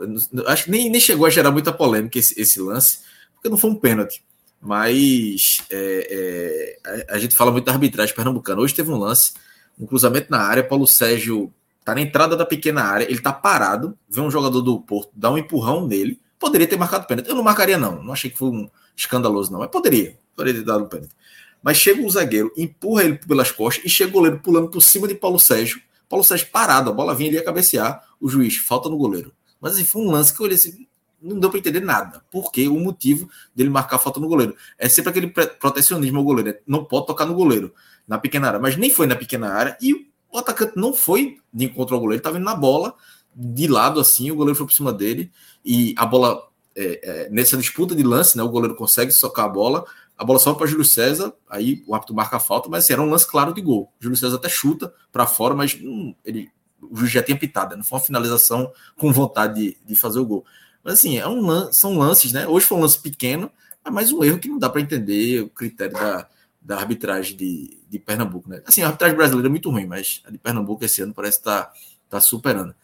acho 0.46 0.64
que 0.64 0.70
nem, 0.70 0.90
nem 0.90 1.00
chegou 1.00 1.26
a 1.26 1.30
gerar 1.30 1.50
muita 1.50 1.72
polêmica 1.72 2.18
esse, 2.18 2.40
esse 2.40 2.58
lance, 2.58 3.00
porque 3.34 3.50
não 3.50 3.58
foi 3.58 3.70
um 3.70 3.76
pênalti. 3.76 4.24
Mas 4.60 5.58
é, 5.70 6.78
é, 6.84 7.04
a, 7.10 7.14
a, 7.14 7.18
gente 7.18 7.36
fala 7.36 7.52
muito 7.52 7.66
da 7.66 7.72
arbitragem 7.72 8.14
pernambucana. 8.14 8.60
Hoje 8.60 8.74
teve 8.74 8.90
um 8.90 8.98
lance, 8.98 9.34
um 9.78 9.86
cruzamento 9.86 10.30
na 10.30 10.40
área, 10.40 10.64
Paulo 10.64 10.86
Sérgio 10.86 11.52
tá 11.84 11.94
na 11.94 12.00
entrada 12.00 12.36
da 12.36 12.44
pequena 12.44 12.82
área, 12.82 13.04
ele 13.04 13.20
tá 13.20 13.32
parado, 13.32 13.96
vê 14.10 14.20
um 14.20 14.30
jogador 14.30 14.60
do 14.60 14.80
Porto, 14.80 15.10
dá 15.14 15.30
um 15.30 15.38
empurrão 15.38 15.86
nele, 15.86 16.20
Poderia 16.38 16.66
ter 16.66 16.76
marcado 16.76 17.06
pênalti. 17.06 17.28
Eu 17.28 17.34
não 17.34 17.42
marcaria, 17.42 17.76
não. 17.76 18.02
Não 18.02 18.12
achei 18.12 18.30
que 18.30 18.38
foi 18.38 18.48
um 18.48 18.70
escandaloso, 18.96 19.52
não. 19.52 19.60
Mas 19.60 19.70
poderia. 19.70 20.18
Poderia 20.36 20.60
ter 20.60 20.66
dado 20.66 20.84
um 20.84 20.88
pênalti. 20.88 21.14
Mas 21.62 21.76
chega 21.76 22.00
um 22.00 22.08
zagueiro, 22.08 22.52
empurra 22.56 23.04
ele 23.04 23.18
pelas 23.18 23.50
costas 23.50 23.84
e 23.84 23.88
chega 23.88 24.10
o 24.10 24.12
goleiro 24.12 24.38
pulando 24.38 24.68
por 24.68 24.80
cima 24.80 25.08
de 25.08 25.14
Paulo 25.14 25.40
Sérgio 25.40 25.82
Paulo 26.08 26.24
Sérgio 26.24 26.48
parado, 26.50 26.90
a 26.90 26.92
bola 26.92 27.14
vinha, 27.14 27.28
ele 27.28 27.36
ia 27.36 27.44
cabecear, 27.44 28.02
o 28.20 28.28
juiz, 28.28 28.56
falta 28.56 28.88
no 28.88 28.96
goleiro. 28.96 29.32
Mas 29.60 29.74
assim, 29.74 29.84
foi 29.84 30.02
um 30.02 30.10
lance 30.10 30.32
que 30.32 30.40
eu 30.40 30.44
olhei 30.44 30.56
assim, 30.56 30.86
não 31.20 31.38
deu 31.38 31.50
para 31.50 31.58
entender 31.58 31.80
nada. 31.80 32.22
Porque 32.30 32.66
o 32.68 32.80
motivo 32.80 33.28
dele 33.54 33.68
marcar 33.68 33.98
falta 33.98 34.18
no 34.18 34.28
goleiro. 34.28 34.56
É 34.78 34.88
sempre 34.88 35.10
aquele 35.10 35.28
protecionismo 35.28 36.18
ao 36.18 36.24
goleiro. 36.24 36.50
Né? 36.50 36.58
Não 36.66 36.84
pode 36.84 37.06
tocar 37.06 37.26
no 37.26 37.34
goleiro, 37.34 37.74
na 38.06 38.18
pequena 38.18 38.48
área. 38.48 38.60
Mas 38.60 38.76
nem 38.76 38.88
foi 38.88 39.06
na 39.06 39.16
pequena 39.16 39.52
área. 39.52 39.76
E 39.82 40.08
o 40.30 40.38
atacante 40.38 40.72
não 40.76 40.94
foi 40.94 41.38
de 41.52 41.66
encontro 41.66 41.94
ao 41.94 42.00
goleiro, 42.00 42.20
estava 42.20 42.36
indo 42.36 42.44
na 42.44 42.54
bola, 42.54 42.94
de 43.34 43.66
lado 43.66 44.00
assim, 44.00 44.30
o 44.30 44.36
goleiro 44.36 44.56
foi 44.56 44.66
por 44.66 44.72
cima 44.72 44.92
dele. 44.92 45.30
E 45.70 45.94
a 45.98 46.06
bola, 46.06 46.48
é, 46.74 47.00
é, 47.02 47.28
nessa 47.28 47.54
disputa 47.54 47.94
de 47.94 48.02
lance, 48.02 48.34
né, 48.38 48.42
o 48.42 48.48
goleiro 48.48 48.74
consegue 48.74 49.12
socar 49.12 49.44
a 49.44 49.48
bola. 49.50 49.84
A 50.16 50.24
bola 50.24 50.38
sobe 50.38 50.56
para 50.56 50.66
Júlio 50.66 50.84
César, 50.84 51.30
aí 51.46 51.84
o 51.86 51.94
árbitro 51.94 52.14
marca 52.14 52.38
a 52.38 52.40
falta, 52.40 52.70
mas 52.70 52.84
assim, 52.84 52.94
era 52.94 53.02
um 53.02 53.10
lance 53.10 53.26
claro 53.26 53.52
de 53.52 53.60
gol. 53.60 53.92
Júlio 54.00 54.16
César 54.16 54.36
até 54.36 54.48
chuta 54.48 54.94
para 55.12 55.26
fora, 55.26 55.54
mas 55.54 55.74
hum, 55.74 56.14
ele, 56.24 56.50
o 56.80 56.96
juiz 56.96 57.12
já 57.12 57.22
tinha 57.22 57.38
pitado, 57.38 57.72
né? 57.72 57.76
não 57.76 57.84
foi 57.84 57.98
uma 57.98 58.04
finalização 58.04 58.72
com 58.96 59.12
vontade 59.12 59.60
de, 59.60 59.76
de 59.84 59.94
fazer 59.94 60.18
o 60.18 60.24
gol. 60.24 60.46
Mas 60.82 60.94
assim, 60.94 61.18
é 61.18 61.28
um, 61.28 61.70
são 61.70 61.98
lances, 61.98 62.32
né? 62.32 62.48
Hoje 62.48 62.64
foi 62.64 62.78
um 62.78 62.80
lance 62.80 62.98
pequeno, 62.98 63.52
é 63.84 63.90
mais 63.90 64.10
um 64.10 64.24
erro 64.24 64.38
que 64.38 64.48
não 64.48 64.58
dá 64.58 64.70
para 64.70 64.80
entender 64.80 65.42
o 65.42 65.50
critério 65.50 65.92
da, 65.92 66.26
da 66.62 66.78
arbitragem 66.78 67.36
de, 67.36 67.78
de 67.86 67.98
Pernambuco, 67.98 68.48
né? 68.48 68.62
Assim, 68.64 68.80
a 68.80 68.86
arbitragem 68.86 69.18
brasileira 69.18 69.48
é 69.48 69.50
muito 69.50 69.70
ruim, 69.70 69.86
mas 69.86 70.22
a 70.24 70.30
de 70.30 70.38
Pernambuco 70.38 70.82
esse 70.82 71.02
ano 71.02 71.12
parece 71.12 71.38
estar 71.38 71.64
tá, 71.64 71.72
tá 72.08 72.20
superando. 72.22 72.74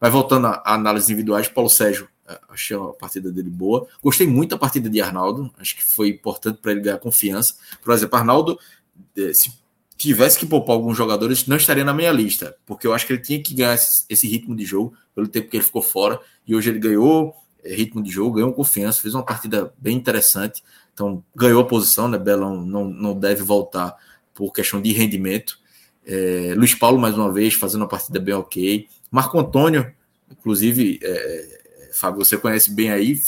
Mas 0.00 0.10
voltando 0.10 0.46
a 0.46 0.62
análises 0.64 1.10
individuais, 1.10 1.46
Paulo 1.46 1.68
Sérgio, 1.68 2.08
achei 2.48 2.76
a 2.76 2.88
partida 2.88 3.30
dele 3.30 3.50
boa. 3.50 3.86
Gostei 4.02 4.26
muito 4.26 4.50
da 4.50 4.58
partida 4.58 4.88
de 4.88 5.00
Arnaldo, 5.00 5.52
acho 5.58 5.76
que 5.76 5.84
foi 5.84 6.08
importante 6.08 6.58
para 6.60 6.72
ele 6.72 6.80
ganhar 6.80 6.98
confiança. 6.98 7.54
Por 7.82 7.92
exemplo, 7.92 8.16
Arnaldo, 8.16 8.58
é, 9.16 9.32
se 9.32 9.52
tivesse 9.96 10.38
que 10.38 10.46
poupar 10.46 10.74
alguns 10.74 10.96
jogadores, 10.96 11.46
não 11.46 11.56
estaria 11.56 11.84
na 11.84 11.92
minha 11.92 12.10
lista, 12.10 12.56
porque 12.64 12.86
eu 12.86 12.94
acho 12.94 13.06
que 13.06 13.12
ele 13.12 13.22
tinha 13.22 13.42
que 13.42 13.54
ganhar 13.54 13.74
esse 13.74 14.26
ritmo 14.26 14.56
de 14.56 14.64
jogo, 14.64 14.94
pelo 15.14 15.28
tempo 15.28 15.50
que 15.50 15.56
ele 15.58 15.64
ficou 15.64 15.82
fora, 15.82 16.18
e 16.46 16.54
hoje 16.54 16.70
ele 16.70 16.78
ganhou 16.78 17.34
é, 17.62 17.74
ritmo 17.74 18.02
de 18.02 18.10
jogo, 18.10 18.36
ganhou 18.36 18.52
confiança, 18.52 19.02
fez 19.02 19.14
uma 19.14 19.24
partida 19.24 19.72
bem 19.78 19.96
interessante. 19.96 20.62
Então, 20.94 21.22
ganhou 21.34 21.60
a 21.60 21.66
posição, 21.66 22.08
né? 22.08 22.18
Belão 22.18 22.64
não, 22.64 22.84
não 22.84 23.18
deve 23.18 23.42
voltar 23.42 23.96
por 24.34 24.52
questão 24.52 24.80
de 24.80 24.92
rendimento. 24.92 25.58
É, 26.06 26.54
Luiz 26.56 26.74
Paulo, 26.74 26.98
mais 26.98 27.14
uma 27.14 27.30
vez, 27.30 27.54
fazendo 27.54 27.82
uma 27.82 27.88
partida 27.88 28.18
bem 28.18 28.34
ok. 28.34 28.88
Marco 29.10 29.38
Antônio, 29.38 29.92
inclusive, 30.30 30.98
é, 31.02 31.59
Fábio, 32.00 32.24
você 32.24 32.36
conhece 32.36 32.70
bem 32.70 32.90
aí, 32.90 33.20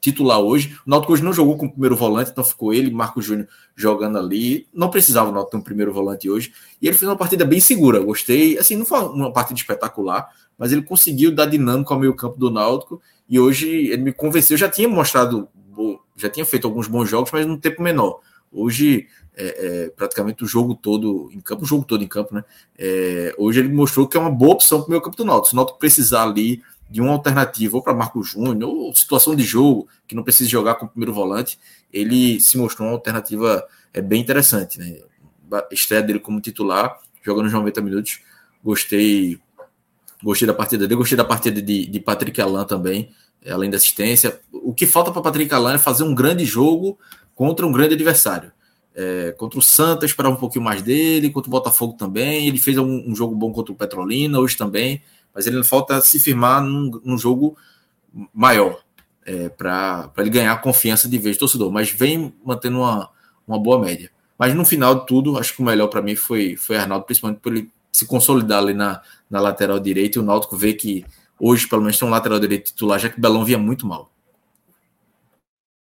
titular 0.00 0.40
hoje. 0.40 0.78
O 0.86 0.90
Náutico 0.90 1.12
hoje 1.12 1.22
não 1.22 1.32
jogou 1.32 1.56
com 1.56 1.66
o 1.66 1.70
primeiro 1.70 1.96
volante, 1.96 2.30
então 2.30 2.44
ficou 2.44 2.72
ele, 2.72 2.90
Marco 2.90 3.20
Júnior 3.20 3.48
jogando 3.74 4.18
ali. 4.18 4.66
Não 4.72 4.88
precisava 4.88 5.30
o 5.30 5.32
Náutico 5.32 5.52
ter 5.52 5.56
um 5.58 5.62
primeiro 5.62 5.92
volante 5.92 6.30
hoje. 6.30 6.52
E 6.80 6.86
ele 6.86 6.96
fez 6.96 7.08
uma 7.08 7.16
partida 7.16 7.44
bem 7.44 7.60
segura, 7.60 8.00
gostei. 8.00 8.58
Assim, 8.58 8.76
não 8.76 8.84
foi 8.84 9.00
uma 9.00 9.32
partida 9.32 9.58
espetacular, 9.58 10.28
mas 10.56 10.72
ele 10.72 10.82
conseguiu 10.82 11.34
dar 11.34 11.46
dinâmica 11.46 11.92
ao 11.92 12.00
meio 12.00 12.14
campo 12.14 12.38
do 12.38 12.50
Náutico 12.50 13.00
e 13.28 13.38
hoje 13.38 13.68
ele 13.68 14.02
me 14.02 14.12
convenceu. 14.12 14.54
Eu 14.54 14.58
já 14.58 14.68
tinha 14.68 14.88
mostrado, 14.88 15.48
já 16.16 16.30
tinha 16.30 16.46
feito 16.46 16.66
alguns 16.66 16.88
bons 16.88 17.08
jogos, 17.08 17.30
mas 17.32 17.46
num 17.46 17.58
tempo 17.58 17.82
menor. 17.82 18.20
Hoje, 18.52 19.08
é, 19.36 19.84
é, 19.84 19.88
praticamente 19.90 20.42
o 20.44 20.46
jogo 20.46 20.74
todo 20.74 21.30
em 21.32 21.40
campo, 21.40 21.64
o 21.64 21.66
jogo 21.66 21.84
todo 21.84 22.02
em 22.02 22.08
campo, 22.08 22.34
né? 22.34 22.44
É, 22.78 23.34
hoje 23.36 23.60
ele 23.60 23.68
mostrou 23.68 24.06
que 24.06 24.16
é 24.16 24.20
uma 24.20 24.30
boa 24.30 24.52
opção 24.52 24.80
para 24.80 24.88
o 24.88 24.90
meu 24.90 25.00
campo 25.00 25.16
do 25.16 25.24
Náutico. 25.24 25.48
Se 25.48 25.52
o 25.54 25.56
Náutico 25.56 25.78
precisar 25.78 26.22
ali 26.22 26.62
de 26.88 27.00
uma 27.00 27.12
alternativa, 27.12 27.76
ou 27.76 27.82
para 27.82 27.94
Marco 27.94 28.22
Júnior, 28.22 28.70
ou 28.70 28.94
situação 28.94 29.34
de 29.34 29.42
jogo, 29.42 29.88
que 30.06 30.14
não 30.14 30.22
precisa 30.22 30.48
jogar 30.48 30.76
com 30.76 30.86
o 30.86 30.88
primeiro 30.88 31.12
volante, 31.12 31.58
ele 31.92 32.40
se 32.40 32.56
mostrou 32.56 32.88
uma 32.88 32.94
alternativa 32.94 33.66
é, 33.92 34.00
bem 34.00 34.20
interessante, 34.20 34.78
né? 34.78 34.98
estreia 35.70 36.02
dele 36.02 36.18
como 36.18 36.40
titular, 36.40 36.98
jogando 37.22 37.46
os 37.46 37.52
90 37.52 37.80
minutos, 37.80 38.20
gostei 38.62 39.40
Gostei 40.22 40.46
da 40.46 40.54
partida 40.54 40.86
dele, 40.86 40.98
gostei 40.98 41.16
da 41.16 41.24
partida 41.24 41.60
de, 41.60 41.86
de 41.86 42.00
Patrick 42.00 42.40
Alain 42.40 42.66
também, 42.66 43.10
além 43.48 43.68
da 43.68 43.76
assistência. 43.76 44.40
O 44.52 44.72
que 44.72 44.86
falta 44.86 45.12
para 45.12 45.22
Patrick 45.22 45.52
Alain 45.52 45.74
é 45.74 45.78
fazer 45.78 46.04
um 46.04 46.14
grande 46.14 46.44
jogo 46.44 46.98
contra 47.34 47.66
um 47.66 47.72
grande 47.72 47.94
adversário. 47.94 48.50
É, 48.94 49.34
contra 49.36 49.58
o 49.58 49.62
Santa, 49.62 50.06
esperava 50.06 50.34
um 50.34 50.38
pouquinho 50.38 50.64
mais 50.64 50.80
dele, 50.80 51.28
contra 51.28 51.48
o 51.48 51.50
Botafogo 51.50 51.92
também. 51.98 52.48
Ele 52.48 52.58
fez 52.58 52.78
um, 52.78 53.04
um 53.06 53.14
jogo 53.14 53.36
bom 53.36 53.52
contra 53.52 53.72
o 53.72 53.76
Petrolina 53.76 54.38
hoje 54.38 54.56
também, 54.56 55.02
mas 55.36 55.46
ele 55.46 55.62
falta 55.62 56.00
se 56.00 56.18
firmar 56.18 56.62
num, 56.62 56.90
num 57.04 57.18
jogo 57.18 57.58
maior 58.32 58.80
é, 59.26 59.50
para 59.50 60.10
ele 60.16 60.30
ganhar 60.30 60.54
a 60.54 60.56
confiança 60.56 61.06
de 61.06 61.18
vez 61.18 61.36
do 61.36 61.40
torcedor. 61.40 61.70
Mas 61.70 61.90
vem 61.90 62.34
mantendo 62.42 62.78
uma, 62.78 63.10
uma 63.46 63.58
boa 63.58 63.78
média. 63.78 64.10
Mas 64.38 64.54
no 64.54 64.64
final 64.64 64.94
de 64.94 65.06
tudo, 65.06 65.38
acho 65.38 65.54
que 65.54 65.60
o 65.60 65.64
melhor 65.64 65.88
para 65.88 66.00
mim 66.00 66.16
foi, 66.16 66.56
foi 66.56 66.78
Arnaldo, 66.78 67.04
principalmente 67.04 67.40
por 67.40 67.52
ele 67.52 67.70
se 67.92 68.06
consolidar 68.06 68.62
ali 68.62 68.72
na, 68.72 69.02
na 69.28 69.38
lateral 69.38 69.78
direita 69.78 70.18
e 70.18 70.22
o 70.22 70.24
Náutico 70.24 70.56
vê 70.56 70.72
que 70.72 71.04
hoje, 71.38 71.68
pelo 71.68 71.82
menos, 71.82 71.98
tem 71.98 72.08
um 72.08 72.10
lateral 72.10 72.40
direito 72.40 72.66
titular, 72.66 72.98
já 72.98 73.10
que 73.10 73.18
o 73.18 73.20
Belão 73.20 73.44
via 73.44 73.58
muito 73.58 73.86
mal. 73.86 74.10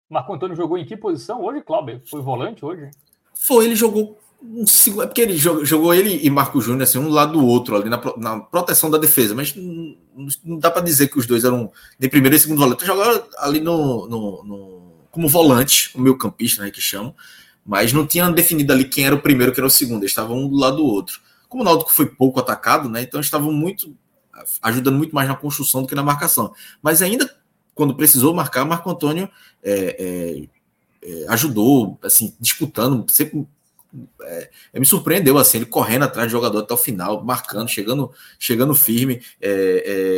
Marco 0.09 0.32
Antônio 0.32 0.57
jogou 0.57 0.78
em 0.78 0.86
que 0.86 0.97
posição 0.97 1.42
hoje, 1.42 1.61
Cláudio? 1.62 2.01
Foi 2.07 2.22
volante 2.22 2.64
hoje? 2.64 2.90
Foi, 3.34 3.64
ele 3.64 3.74
jogou 3.74 4.18
um 4.45 4.66
segundo. 4.66 5.03
É 5.03 5.07
porque 5.07 5.22
ele 5.22 5.36
jogou, 5.36 5.64
jogou, 5.64 5.95
ele 5.95 6.20
e 6.22 6.30
Marco 6.30 6.61
Júnior 6.61 6.82
assim, 6.82 6.99
um 6.99 7.09
lado 7.09 7.32
do 7.32 7.47
outro, 7.47 7.76
ali 7.76 7.88
na, 7.88 8.01
na 8.16 8.40
proteção 8.40 8.90
da 8.90 8.99
defesa, 8.99 9.34
mas 9.34 9.55
não, 9.55 9.97
não 10.45 10.59
dá 10.59 10.70
para 10.70 10.82
dizer 10.82 11.09
que 11.09 11.18
os 11.18 11.26
dois 11.26 11.45
eram 11.45 11.72
de 11.99 12.09
primeiro 12.09 12.36
e 12.36 12.38
segundo 12.38 12.59
volante. 12.59 12.84
Jogaram 12.84 13.24
ali 13.38 13.61
no, 13.61 14.07
no, 14.07 14.45
no, 14.45 14.82
como 15.11 15.28
volante, 15.28 15.90
o 15.95 16.01
meio 16.01 16.16
campista, 16.16 16.62
né, 16.62 16.70
que 16.70 16.80
chamam, 16.80 17.14
mas 17.64 17.92
não 17.92 18.07
tinham 18.07 18.32
definido 18.32 18.72
ali 18.72 18.84
quem 18.84 19.07
era 19.07 19.14
o 19.14 19.20
primeiro 19.20 19.53
quem 19.53 19.62
era 19.62 19.68
o 19.68 19.70
segundo, 19.70 20.03
eles 20.03 20.11
estavam 20.11 20.38
um 20.38 20.49
do 20.49 20.57
lado 20.57 20.76
do 20.76 20.84
outro. 20.84 21.20
Como 21.49 21.62
o 21.62 21.64
Náutico 21.64 21.92
foi 21.92 22.07
pouco 22.07 22.40
atacado, 22.40 22.88
né? 22.88 23.03
Então 23.03 23.20
estavam 23.20 23.53
muito 23.53 23.97
ajudando 24.61 24.97
muito 24.97 25.14
mais 25.14 25.28
na 25.28 25.36
construção 25.36 25.82
do 25.82 25.88
que 25.88 25.95
na 25.95 26.03
marcação. 26.03 26.53
Mas 26.82 27.01
ainda 27.01 27.32
quando 27.74 27.95
precisou 27.95 28.32
marcar, 28.32 28.64
Marco 28.64 28.90
Antônio 28.90 29.28
é, 29.62 29.97
é, 29.99 30.49
é, 31.03 31.26
ajudou, 31.28 31.99
assim, 32.03 32.34
disputando, 32.40 33.05
sempre 33.11 33.47
é, 34.22 34.51
me 34.74 34.86
surpreendeu 34.86 35.38
assim, 35.38 35.59
ele 35.59 35.66
correndo 35.66 36.05
atrás 36.05 36.28
do 36.28 36.32
jogador 36.32 36.61
até 36.61 36.74
o 36.74 36.76
final, 36.76 37.24
marcando, 37.24 37.68
chegando, 37.68 38.11
chegando 38.38 38.74
firme. 38.74 39.22
É, 39.40 39.51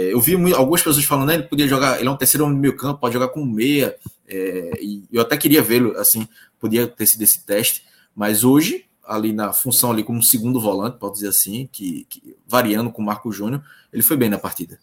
é, 0.09 0.13
eu 0.13 0.21
vi 0.21 0.35
algumas 0.55 0.83
pessoas 0.83 1.05
falando, 1.05 1.29
né, 1.29 1.35
ele 1.35 1.43
podia 1.45 1.69
jogar, 1.69 1.99
ele 1.99 2.09
é 2.09 2.11
um 2.11 2.17
terceiro 2.17 2.45
homem 2.45 2.57
do 2.57 2.61
meio 2.61 2.77
campo, 2.77 3.01
pode 3.01 3.15
jogar 3.15 3.29
com 3.29 3.45
meia, 3.45 3.97
e 4.29 5.05
eu 5.13 5.23
até 5.23 5.37
queria 5.37 5.63
vê-lo, 5.63 5.97
assim, 5.99 6.27
podia 6.59 6.87
ter 6.87 7.07
sido 7.07 7.23
esse 7.23 7.45
teste, 7.45 7.85
mas 8.15 8.45
hoje 8.45 8.87
ali 9.07 9.33
na 9.33 9.53
função 9.53 9.91
ali 9.93 10.03
como 10.03 10.23
segundo 10.23 10.61
volante, 10.61 10.99
pode 10.99 11.15
dizer 11.15 11.29
assim, 11.29 11.69
que, 11.71 12.05
que 12.05 12.37
variando 12.47 12.91
com 12.91 13.01
o 13.01 13.05
Marco 13.05 13.31
Júnior, 13.31 13.63
ele 13.93 14.03
foi 14.03 14.17
bem 14.17 14.29
na 14.29 14.39
partida. 14.39 14.79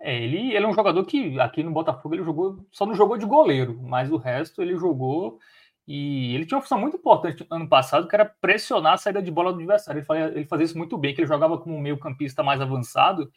É, 0.00 0.22
ele, 0.22 0.54
ele 0.54 0.64
é 0.64 0.68
um 0.68 0.74
jogador 0.74 1.02
que 1.06 1.40
aqui 1.40 1.62
no 1.62 1.72
Botafogo 1.72 2.14
ele 2.14 2.22
jogou, 2.22 2.58
só 2.70 2.84
não 2.84 2.94
jogou 2.94 3.16
de 3.16 3.24
goleiro, 3.24 3.80
mas 3.82 4.12
o 4.12 4.18
resto 4.18 4.60
ele 4.60 4.76
jogou 4.76 5.38
e 5.86 6.34
ele 6.34 6.46
tinha 6.46 6.56
uma 6.56 6.62
função 6.62 6.80
muito 6.80 6.96
importante 6.96 7.46
ano 7.50 7.68
passado, 7.68 8.08
que 8.08 8.14
era 8.14 8.24
pressionar 8.24 8.94
a 8.94 8.96
saída 8.96 9.22
de 9.22 9.30
bola 9.30 9.52
do 9.52 9.58
adversário. 9.58 9.98
Ele 9.98 10.06
fazia, 10.06 10.26
ele 10.26 10.44
fazia 10.46 10.64
isso 10.64 10.78
muito 10.78 10.96
bem, 10.96 11.14
que 11.14 11.20
ele 11.20 11.28
jogava 11.28 11.58
como 11.58 11.78
meio 11.78 11.98
campista 11.98 12.42
mais 12.42 12.60
avançado, 12.60 13.30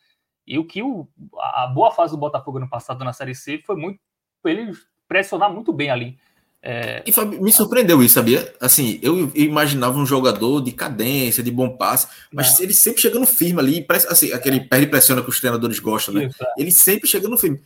e 0.45 0.58
o 0.58 0.66
que 0.66 0.82
o, 0.82 1.08
a 1.38 1.68
boa 1.68 1.91
fase 1.91 2.14
do 2.14 2.18
Botafogo 2.18 2.58
ano 2.58 2.70
passado 2.70 3.04
na 3.04 3.12
Série 3.12 3.36
C 3.36 3.62
foi 3.66 3.76
muito 3.76 4.00
ele 4.45 4.72
pressionar 5.08 5.52
muito 5.52 5.74
bem 5.74 5.89
ali. 5.89 6.18
É... 6.62 7.04
E 7.06 7.12
Fábio, 7.12 7.41
me 7.41 7.52
surpreendeu 7.52 8.02
isso, 8.02 8.16
sabia? 8.16 8.54
Assim, 8.60 9.00
eu 9.02 9.32
imaginava 9.36 9.98
um 9.98 10.06
jogador 10.06 10.62
de 10.62 10.72
cadência, 10.72 11.43
de 11.43 11.52
bom 11.52 11.76
passe, 11.76 12.08
mas 12.32 12.60
ele 12.60 12.74
sempre 12.74 13.02
chegando 13.02 13.26
firme 13.26 13.60
ali, 13.60 13.86
assim, 14.10 14.32
aquele 14.32 14.62
perde 14.62 14.88
pressiona 14.88 15.22
que 15.22 15.30
os 15.30 15.39
treinadores 15.39 15.80
gostam, 15.80 16.14
né? 16.14 16.26
Isso, 16.26 16.43
é. 16.43 16.54
Ele 16.58 16.72
sempre 16.72 17.08
chegando 17.08 17.38
firme. 17.38 17.62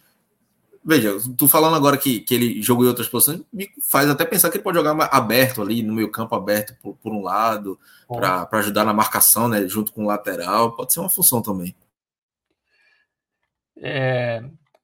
Veja, 0.84 1.16
tu 1.38 1.48
falando 1.48 1.76
agora 1.76 1.98
que, 1.98 2.22
que 2.22 2.34
ele 2.34 2.62
jogou 2.62 2.86
em 2.86 2.88
outras 2.88 3.08
posições, 3.08 3.44
me 3.54 3.70
faz 3.88 4.10
até 4.10 4.26
pensar 4.26 4.50
que 4.50 4.58
ele 4.58 4.64
pode 4.64 4.78
jogar 4.78 4.96
aberto 5.12 5.62
ali, 5.62 5.84
no 5.84 5.94
meio 5.94 6.12
campo 6.12 6.34
aberto 6.34 6.76
por, 6.82 6.96
por 6.96 7.14
um 7.14 7.22
lado, 7.22 7.80
para 8.08 8.48
ajudar 8.54 8.84
na 8.84 8.94
marcação, 8.94 9.48
né? 9.48 9.68
Junto 9.68 9.94
com 9.94 10.04
o 10.04 10.08
lateral, 10.08 10.76
pode 10.76 10.92
ser 10.92 11.00
uma 11.00 11.10
função 11.10 11.42
também. 11.42 11.76
É, 13.78 14.44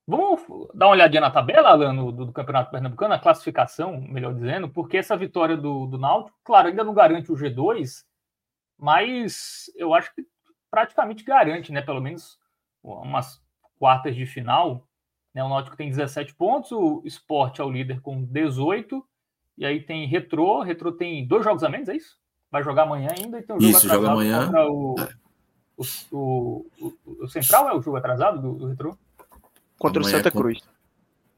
Vamos 0.09 0.39
dar 0.73 0.85
uma 0.85 0.93
olhadinha 0.93 1.19
na 1.19 1.29
tabela, 1.29 1.71
Alan, 1.71 1.93
do, 1.93 2.25
do, 2.27 2.31
Campeonato 2.31 2.71
Pernambucano, 2.71 3.13
a 3.13 3.19
classificação, 3.19 3.99
melhor 3.99 4.33
dizendo, 4.33 4.69
porque 4.69 4.95
essa 4.95 5.17
vitória 5.17 5.57
do, 5.57 5.85
do 5.85 5.97
Náutico, 5.97 6.37
claro, 6.45 6.69
ainda 6.69 6.81
não 6.81 6.93
garante 6.93 7.29
o 7.29 7.35
G2, 7.35 8.05
mas 8.77 9.69
eu 9.75 9.93
acho 9.93 10.15
que 10.15 10.25
praticamente 10.71 11.25
garante, 11.25 11.73
né? 11.73 11.81
Pelo 11.81 11.99
menos 11.99 12.39
umas 12.81 13.43
quartas 13.77 14.15
de 14.15 14.25
final. 14.25 14.86
Né? 15.37 15.43
O 15.43 15.49
Náutico 15.49 15.77
tem 15.77 15.91
17 15.91 16.33
pontos, 16.33 16.71
o 16.71 17.03
Sport 17.05 17.59
é 17.59 17.63
o 17.63 17.69
líder 17.69 18.01
com 18.01 18.23
18, 18.23 19.05
e 19.55 19.67
aí 19.67 19.79
tem 19.79 20.07
Retro, 20.07 20.61
Retro 20.61 20.91
tem 20.91 21.27
dois 21.27 21.43
jogos 21.43 21.63
a 21.63 21.69
menos, 21.69 21.87
é 21.89 21.95
isso? 21.95 22.17
Vai 22.51 22.63
jogar 22.63 22.83
amanhã 22.83 23.09
ainda, 23.15 23.37
então 23.37 23.57
o 23.57 23.61
jogo 23.61 23.77
isso, 23.77 23.87
joga 23.87 24.11
amanhã. 24.11 24.51
O, 24.67 24.95
o, 25.77 25.85
o, 26.11 26.65
o, 26.81 26.93
o, 27.23 27.27
Central 27.27 27.69
é 27.69 27.77
o 27.77 27.81
jogo 27.83 27.97
atrasado 27.97 28.41
do, 28.41 28.53
do 28.53 28.67
Retro? 28.67 28.97
Contra 29.77 30.01
Amanhã 30.01 30.15
o 30.15 30.17
Santa 30.17 30.29
é 30.29 30.31
Cruz. 30.31 30.59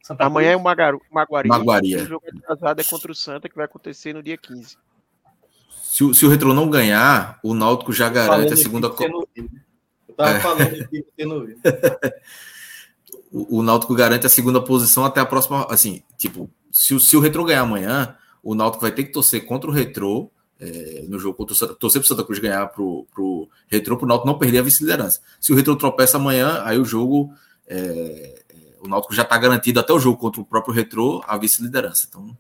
Santa 0.02 0.24
Amanhã 0.24 0.52
Cruz. 0.52 0.80
é 0.80 0.94
o 0.94 1.02
Maguari. 1.12 1.50
Maguaria. 1.50 2.02
O 2.02 2.06
jogo 2.06 2.24
atrasado 2.26 2.80
é 2.80 2.84
contra 2.86 3.12
o 3.12 3.16
Santa, 3.16 3.50
que 3.50 3.56
vai 3.58 3.66
acontecer 3.66 4.14
no 4.14 4.24
dia 4.24 4.38
15. 4.38 4.78
Se, 5.70 6.04
o, 6.06 6.14
se 6.14 6.26
o 6.26 6.30
Retro 6.30 6.54
não 6.54 6.70
ganhar, 6.70 7.38
o 7.44 7.54
Náutico 7.54 7.92
já 7.92 8.08
garante 8.08 8.54
a 8.54 8.56
segunda. 8.56 8.88
Eu 8.88 10.16
tava 10.16 10.38
é. 10.38 10.40
falando 10.40 10.62
aqui 10.62 11.06
você 11.18 11.26
não 11.26 11.46
viu. 11.46 11.60
o, 13.32 13.60
o 13.60 13.64
Náutico 13.64 13.94
garante 13.94 14.26
a 14.26 14.30
segunda 14.30 14.62
posição 14.62 15.06
até 15.06 15.20
a 15.20 15.26
próxima. 15.26 15.66
Assim, 15.70 16.04
tipo, 16.18 16.50
se, 16.72 17.00
se 17.00 17.18
o 17.18 17.20
Retro 17.20 17.44
ganhar 17.44 17.62
amanhã, 17.62 18.16
o 18.44 18.56
Náutico 18.56 18.82
vai 18.82 18.92
ter 18.92 19.04
que 19.04 19.12
torcer 19.12 19.46
contra 19.46 19.70
o 19.70 19.74
Retro 19.74 20.32
é, 20.60 21.06
no 21.08 21.18
jogo 21.18 21.38
contra 21.38 21.54
o 21.54 21.76
torcer 21.76 22.02
para 22.02 22.06
o 22.06 22.10
Santa 22.10 22.24
Cruz 22.24 22.40
ganhar 22.40 22.68
para 22.68 22.82
o 22.82 23.50
Retro, 23.68 23.98
para 23.98 24.06
o 24.06 24.08
Náutico 24.08 24.28
não 24.28 24.38
perder 24.38 24.60
a 24.60 24.64
vice-liderança. 24.64 25.22
Se 25.40 25.52
o 25.52 25.56
Retro 25.56 25.76
tropeça 25.76 26.18
amanhã, 26.18 26.62
aí 26.64 26.78
o 26.78 26.86
jogo. 26.86 27.34
É, 27.68 28.44
o 28.82 28.88
Náutico 28.88 29.14
já 29.14 29.24
está 29.24 29.38
garantido 29.38 29.80
até 29.80 29.92
o 29.92 30.00
jogo 30.00 30.18
contra 30.18 30.42
o 30.42 30.46
próprio 30.46 30.74
Retro 30.74 31.22
a 31.28 31.38
vice-liderança. 31.38 32.08
Então, 32.08 32.36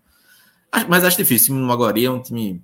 mas 0.87 1.03
acho 1.03 1.17
difícil. 1.17 1.53
O 1.53 1.59
Maguari 1.59 2.05
é 2.05 2.11
um 2.11 2.21
time 2.21 2.63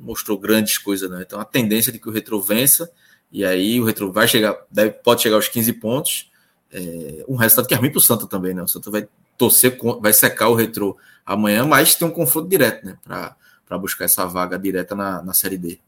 mostrou 0.00 0.38
grandes 0.38 0.78
coisas, 0.78 1.10
né? 1.10 1.22
Então 1.26 1.38
a 1.38 1.44
tendência 1.44 1.92
de 1.92 1.98
que 1.98 2.08
o 2.08 2.12
Retro 2.12 2.40
vença 2.40 2.90
e 3.30 3.44
aí 3.44 3.80
o 3.80 3.84
Retro 3.84 4.10
vai 4.10 4.26
chegar, 4.26 4.56
deve, 4.70 4.92
pode 4.92 5.22
chegar 5.22 5.36
aos 5.36 5.46
15 5.46 5.72
pontos. 5.74 6.29
É, 6.72 7.24
um 7.28 7.36
resultado 7.36 7.66
que 7.66 7.74
é 7.74 7.76
ruim 7.76 7.90
para 7.90 7.98
o 7.98 8.02
Santa 8.02 8.26
também, 8.26 8.54
né? 8.54 8.62
O 8.62 8.68
Santa 8.68 8.90
vai 8.90 9.08
torcer, 9.36 9.78
vai 10.00 10.12
secar 10.12 10.48
o 10.48 10.54
Retro 10.54 10.96
amanhã, 11.24 11.66
mas 11.66 11.94
tem 11.94 12.06
um 12.06 12.12
confronto 12.12 12.48
direto, 12.48 12.86
né? 12.86 12.98
Para 13.04 13.78
buscar 13.78 14.04
essa 14.04 14.26
vaga 14.26 14.58
direta 14.58 14.94
na, 14.94 15.22
na 15.22 15.34
Série 15.34 15.58
D. 15.58 15.80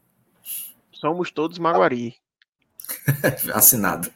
Somos 0.91 1.31
todos 1.31 1.59
Maguari. 1.59 2.15
Assinado. 3.53 4.11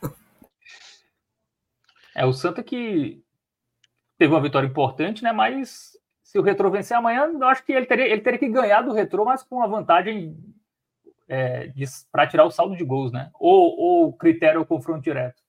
É, 2.15 2.26
o 2.26 2.34
Santa 2.34 2.63
que 2.63 3.22
teve 4.18 4.34
uma 4.34 4.41
vitória 4.41 4.68
importante, 4.68 5.24
né? 5.24 5.32
Mas 5.32 5.97
se 6.24 6.38
o 6.38 6.41
Retro 6.41 6.72
vencer 6.72 6.97
amanhã, 6.97 7.32
eu 7.32 7.47
acho 7.47 7.63
que 7.63 7.72
ele 7.72 7.86
teria, 7.86 8.07
ele 8.07 8.22
teria 8.22 8.39
que 8.39 8.49
ganhar 8.49 8.82
do 8.82 8.93
Retro, 8.93 9.24
mas 9.24 9.43
com 9.43 9.57
uma 9.57 9.68
vantagem 9.68 10.38
é, 11.30 11.72
para 12.11 12.28
tirar 12.28 12.45
o 12.45 12.51
saldo 12.51 12.76
de 12.76 12.84
gols, 12.84 13.11
né? 13.11 13.30
Ou, 13.39 13.80
ou 13.80 14.13
critério 14.13 14.61
o 14.61 14.65
confronto 14.65 15.01
direto. 15.01 15.41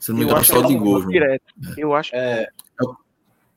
Se 0.00 0.10
não 0.10 0.18
me 0.18 0.24
engano, 0.24 0.42
saldo 0.42 0.68
de 0.68 0.76
gols. 0.76 1.04
Né? 1.04 1.12
Direto. 1.12 1.54
Eu 1.76 1.94
acho. 1.94 2.16
É, 2.16 2.48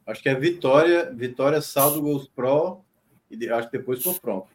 acho 0.06 0.22
que 0.22 0.28
é 0.28 0.36
vitória, 0.36 1.10
vitória, 1.12 1.62
saldo, 1.62 2.02
gols 2.02 2.28
pro 2.28 2.82
e 3.32 3.50
acho 3.50 3.70
que 3.70 3.78
depois 3.78 4.04
confronto. 4.04 4.50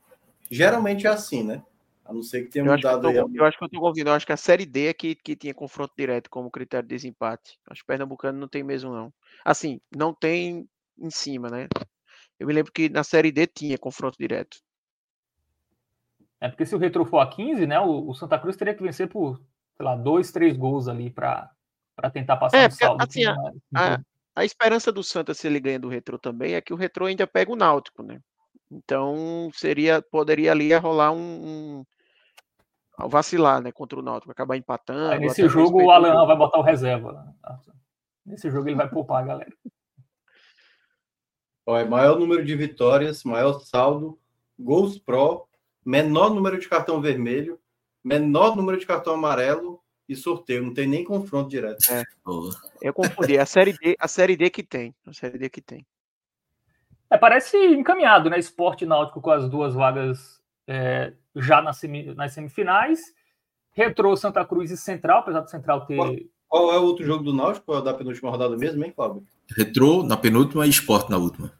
Geralmente 0.50 1.06
é 1.06 1.10
assim, 1.10 1.42
né? 1.42 1.62
A 2.04 2.12
não 2.12 2.22
ser 2.22 2.42
que 2.42 2.50
tenha 2.50 2.64
eu 2.64 2.72
mudado 2.72 3.06
acho 3.06 3.14
que 3.14 3.18
eu, 3.18 3.28
tô, 3.28 3.36
eu 3.36 3.44
acho 3.44 3.58
que 3.58 3.64
eu 3.64 3.68
tô 3.68 3.80
convindo. 3.80 4.10
Eu 4.10 4.14
acho 4.14 4.26
que 4.26 4.32
a 4.32 4.36
Série 4.36 4.66
D 4.66 4.86
é 4.86 4.94
que, 4.94 5.14
que 5.14 5.34
tinha 5.34 5.54
confronto 5.54 5.92
direto 5.96 6.30
como 6.30 6.50
critério 6.50 6.86
de 6.86 6.94
desempate. 6.94 7.58
Acho 7.68 7.80
que 7.80 7.84
o 7.84 7.86
Pernambucano 7.86 8.38
não 8.38 8.48
tem 8.48 8.62
mesmo, 8.62 8.92
não. 8.92 9.12
Assim, 9.44 9.80
não 9.94 10.14
tem 10.14 10.68
em 10.98 11.10
cima, 11.10 11.48
né? 11.48 11.68
Eu 12.38 12.46
me 12.46 12.52
lembro 12.52 12.72
que 12.72 12.88
na 12.88 13.02
Série 13.02 13.32
D 13.32 13.46
tinha 13.46 13.78
confronto 13.78 14.16
direto. 14.18 14.58
É 16.40 16.48
porque 16.48 16.64
se 16.66 16.74
o 16.74 16.78
Retro 16.78 17.04
for 17.04 17.18
a 17.18 17.26
15, 17.26 17.66
né? 17.66 17.80
O, 17.80 18.08
o 18.08 18.14
Santa 18.14 18.38
Cruz 18.38 18.56
teria 18.56 18.74
que 18.74 18.82
vencer 18.82 19.08
por, 19.08 19.38
sei 19.76 19.84
lá, 19.84 19.96
dois, 19.96 20.30
três 20.30 20.56
gols 20.56 20.86
ali 20.86 21.10
para 21.10 21.50
tentar 22.10 22.36
passar 22.36 22.58
é, 22.58 22.66
um 22.68 22.70
saldo. 22.70 23.02
Assim, 23.02 23.24
a, 23.24 23.34
a, 23.74 24.00
a, 24.36 24.44
esperança 24.44 24.92
do 24.92 25.02
Santa, 25.02 25.34
se 25.34 25.46
ele 25.46 25.58
ganha 25.58 25.80
do 25.80 25.88
Retro 25.88 26.18
também, 26.18 26.54
é 26.54 26.60
que 26.60 26.72
o 26.72 26.76
Retro 26.76 27.06
ainda 27.06 27.26
pega 27.26 27.52
o 27.52 27.56
Náutico, 27.56 28.02
né? 28.02 28.20
Então 28.70 29.50
seria, 29.52 30.00
poderia 30.00 30.52
ali 30.52 30.72
rolar 30.74 31.10
um, 31.10 31.18
um 31.18 31.84
ao 32.96 33.08
vacilar, 33.08 33.62
né, 33.62 33.70
contra 33.70 33.98
o 33.98 34.02
Náutico, 34.02 34.32
acabar 34.32 34.56
empatando. 34.56 35.12
Aí 35.12 35.20
nesse 35.20 35.48
jogo 35.48 35.82
o 35.82 35.90
Alan 35.90 36.26
vai 36.26 36.36
botar 36.36 36.58
o 36.58 36.62
reserva. 36.62 37.12
Né? 37.12 37.58
Nesse 38.26 38.50
jogo 38.50 38.68
ele 38.68 38.76
vai 38.76 38.88
poupar 38.88 39.22
a 39.22 39.26
galera. 39.26 39.52
Olha, 41.64 41.86
maior 41.86 42.18
número 42.18 42.44
de 42.44 42.56
vitórias, 42.56 43.24
maior 43.24 43.60
saldo, 43.60 44.18
gols 44.58 44.98
pró, 44.98 45.46
menor 45.84 46.34
número 46.34 46.58
de 46.58 46.68
cartão 46.68 47.00
vermelho, 47.00 47.60
menor 48.02 48.56
número 48.56 48.78
de 48.78 48.86
cartão 48.86 49.14
amarelo 49.14 49.80
e 50.08 50.16
sorteio. 50.16 50.62
Não 50.62 50.72
tem 50.72 50.86
nem 50.86 51.04
confronto 51.04 51.50
direto. 51.50 51.84
É. 51.92 52.02
Eu 52.80 52.94
confundi. 52.94 53.36
É 53.36 53.40
a 53.40 53.46
série 53.46 53.72
D, 53.72 53.96
a 53.98 54.08
série 54.08 54.36
D 54.36 54.48
que 54.50 54.62
tem. 54.62 54.94
A 55.06 55.12
série 55.12 55.38
D 55.38 55.48
que 55.48 55.60
tem. 55.60 55.86
É, 57.10 57.16
parece 57.16 57.56
encaminhado, 57.56 58.30
né? 58.30 58.38
Esporte 58.38 58.86
náutico 58.86 59.20
com 59.20 59.30
as 59.30 59.48
duas 59.48 59.74
vagas 59.74 60.40
é, 60.66 61.12
já 61.36 61.60
nas, 61.62 61.76
semi, 61.78 62.14
nas 62.14 62.32
semifinais. 62.32 63.00
Retrô 63.72 64.16
Santa 64.16 64.44
Cruz 64.44 64.70
e 64.70 64.76
Central, 64.76 65.20
apesar 65.20 65.40
do 65.40 65.50
Central 65.50 65.86
ter. 65.86 65.96
Qual, 65.96 66.14
qual 66.48 66.72
é 66.72 66.78
o 66.78 66.82
outro 66.82 67.04
jogo 67.04 67.22
do 67.22 67.32
Náutico? 67.32 67.66
Qual 67.66 67.78
é 67.78 67.80
o 67.80 67.84
da 67.84 67.94
penúltima 67.94 68.30
rodada 68.30 68.56
mesmo, 68.56 68.84
hein, 68.84 68.92
Cláudio? 68.94 69.24
Retrô 69.56 70.02
na 70.02 70.16
penúltima 70.16 70.66
e 70.66 70.70
Esporte 70.70 71.10
na 71.10 71.16
última. 71.16 71.52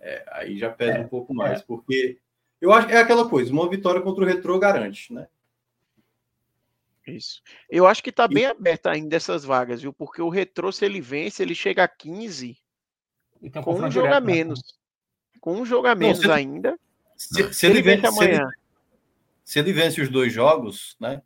É, 0.00 0.24
aí 0.32 0.58
já 0.58 0.70
pesa 0.70 0.98
é, 0.98 1.00
um 1.00 1.08
pouco 1.08 1.34
mais, 1.34 1.60
é. 1.60 1.64
porque 1.66 2.18
eu 2.60 2.72
acho 2.72 2.86
que 2.86 2.92
é 2.92 2.98
aquela 2.98 3.28
coisa, 3.28 3.52
uma 3.52 3.68
vitória 3.68 4.00
contra 4.00 4.24
o 4.24 4.26
Retrô 4.26 4.58
garante, 4.58 5.12
né? 5.12 5.26
Isso. 7.06 7.42
Eu 7.70 7.86
acho 7.86 8.02
que 8.02 8.10
está 8.10 8.26
bem 8.26 8.46
aberta 8.46 8.90
ainda 8.90 9.16
essas 9.16 9.44
vagas, 9.44 9.82
viu? 9.82 9.92
Porque 9.92 10.22
o 10.22 10.28
Retrô, 10.28 10.72
se 10.72 10.84
ele 10.84 11.00
vence, 11.00 11.42
ele 11.42 11.54
chega 11.54 11.84
a 11.84 11.88
15 11.88 12.56
um 13.42 13.62
com 13.62 13.74
um 13.74 13.90
jogo 13.90 14.08
a 14.08 14.20
né? 14.20 14.26
menos. 14.26 14.58
Né? 14.60 15.38
Com 15.40 15.60
um 15.60 15.66
jogo 15.66 15.86
a 15.86 15.94
menos 15.94 16.18
Não, 16.20 16.24
se, 16.24 16.30
ainda. 16.32 16.78
Se, 17.16 17.52
se, 17.52 17.66
ele, 17.66 17.82
vence 17.82 18.06
amanhã. 18.06 18.38
Se 18.38 18.42
ele, 18.42 18.52
se 19.44 19.58
ele 19.58 19.72
vence 19.72 20.00
os 20.00 20.08
dois 20.08 20.32
jogos, 20.32 20.96
né? 20.98 21.20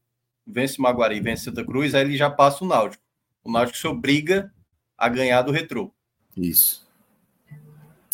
Vence 0.45 0.81
Maguari, 0.81 1.20
vence 1.20 1.45
Santa 1.45 1.64
Cruz, 1.64 1.95
aí 1.95 2.03
ele 2.03 2.16
já 2.16 2.31
passa 2.31 2.64
o 2.64 2.66
Náutico. 2.66 3.03
O 3.45 3.53
Náutico 3.53 3.79
se 3.79 3.87
obriga 3.87 4.53
a 4.97 5.09
ganhar 5.09 5.43
do 5.43 5.53
Retrô. 5.53 5.93
Isso. 6.37 6.89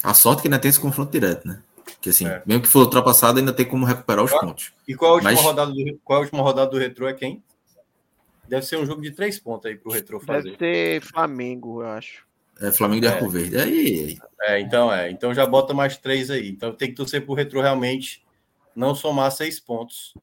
A 0.02 0.12
sorte 0.12 0.42
que 0.42 0.48
ainda 0.48 0.58
tem 0.58 0.68
esse 0.68 0.80
confronto 0.80 1.12
direto, 1.12 1.48
né? 1.48 1.62
Que 2.00 2.10
assim, 2.10 2.26
é. 2.26 2.42
mesmo 2.44 2.62
que 2.62 2.68
for 2.68 2.80
ultrapassado, 2.80 3.38
ainda 3.38 3.52
tem 3.52 3.64
como 3.64 3.86
recuperar 3.86 4.22
os 4.22 4.30
pontos. 4.30 4.72
E 4.86 4.94
qual 4.94 5.12
a, 5.12 5.14
última 5.14 5.32
Mas... 5.32 5.40
rodada 5.40 5.72
do, 5.72 6.00
qual 6.04 6.18
a 6.18 6.22
última 6.22 6.42
rodada 6.42 6.70
do 6.70 6.76
Retrô 6.76 7.08
é 7.08 7.14
quem? 7.14 7.42
Deve 8.48 8.66
ser 8.66 8.76
um 8.76 8.86
jogo 8.86 9.00
de 9.00 9.10
três 9.10 9.38
pontos 9.38 9.66
aí 9.66 9.76
pro 9.76 9.92
Retrô 9.92 10.20
fazer. 10.20 10.56
Deve 10.56 10.58
ser 10.58 11.00
Flamengo, 11.00 11.82
eu 11.82 11.88
acho. 11.88 12.26
É 12.60 12.70
Flamengo 12.70 13.02
de 13.02 13.06
é. 13.08 13.10
Arco 13.10 13.28
Verde. 13.28 13.56
Aí, 13.56 14.18
É, 14.42 14.60
então 14.60 14.92
é. 14.92 15.10
Então 15.10 15.34
já 15.34 15.46
bota 15.46 15.74
mais 15.74 15.96
três 15.96 16.30
aí. 16.30 16.50
Então 16.50 16.72
tem 16.72 16.88
que 16.88 16.94
torcer 16.94 17.24
pro 17.24 17.34
Retrô 17.34 17.60
realmente 17.60 18.24
não 18.74 18.94
somar 18.94 19.30
seis 19.32 19.58
pontos. 19.58 20.14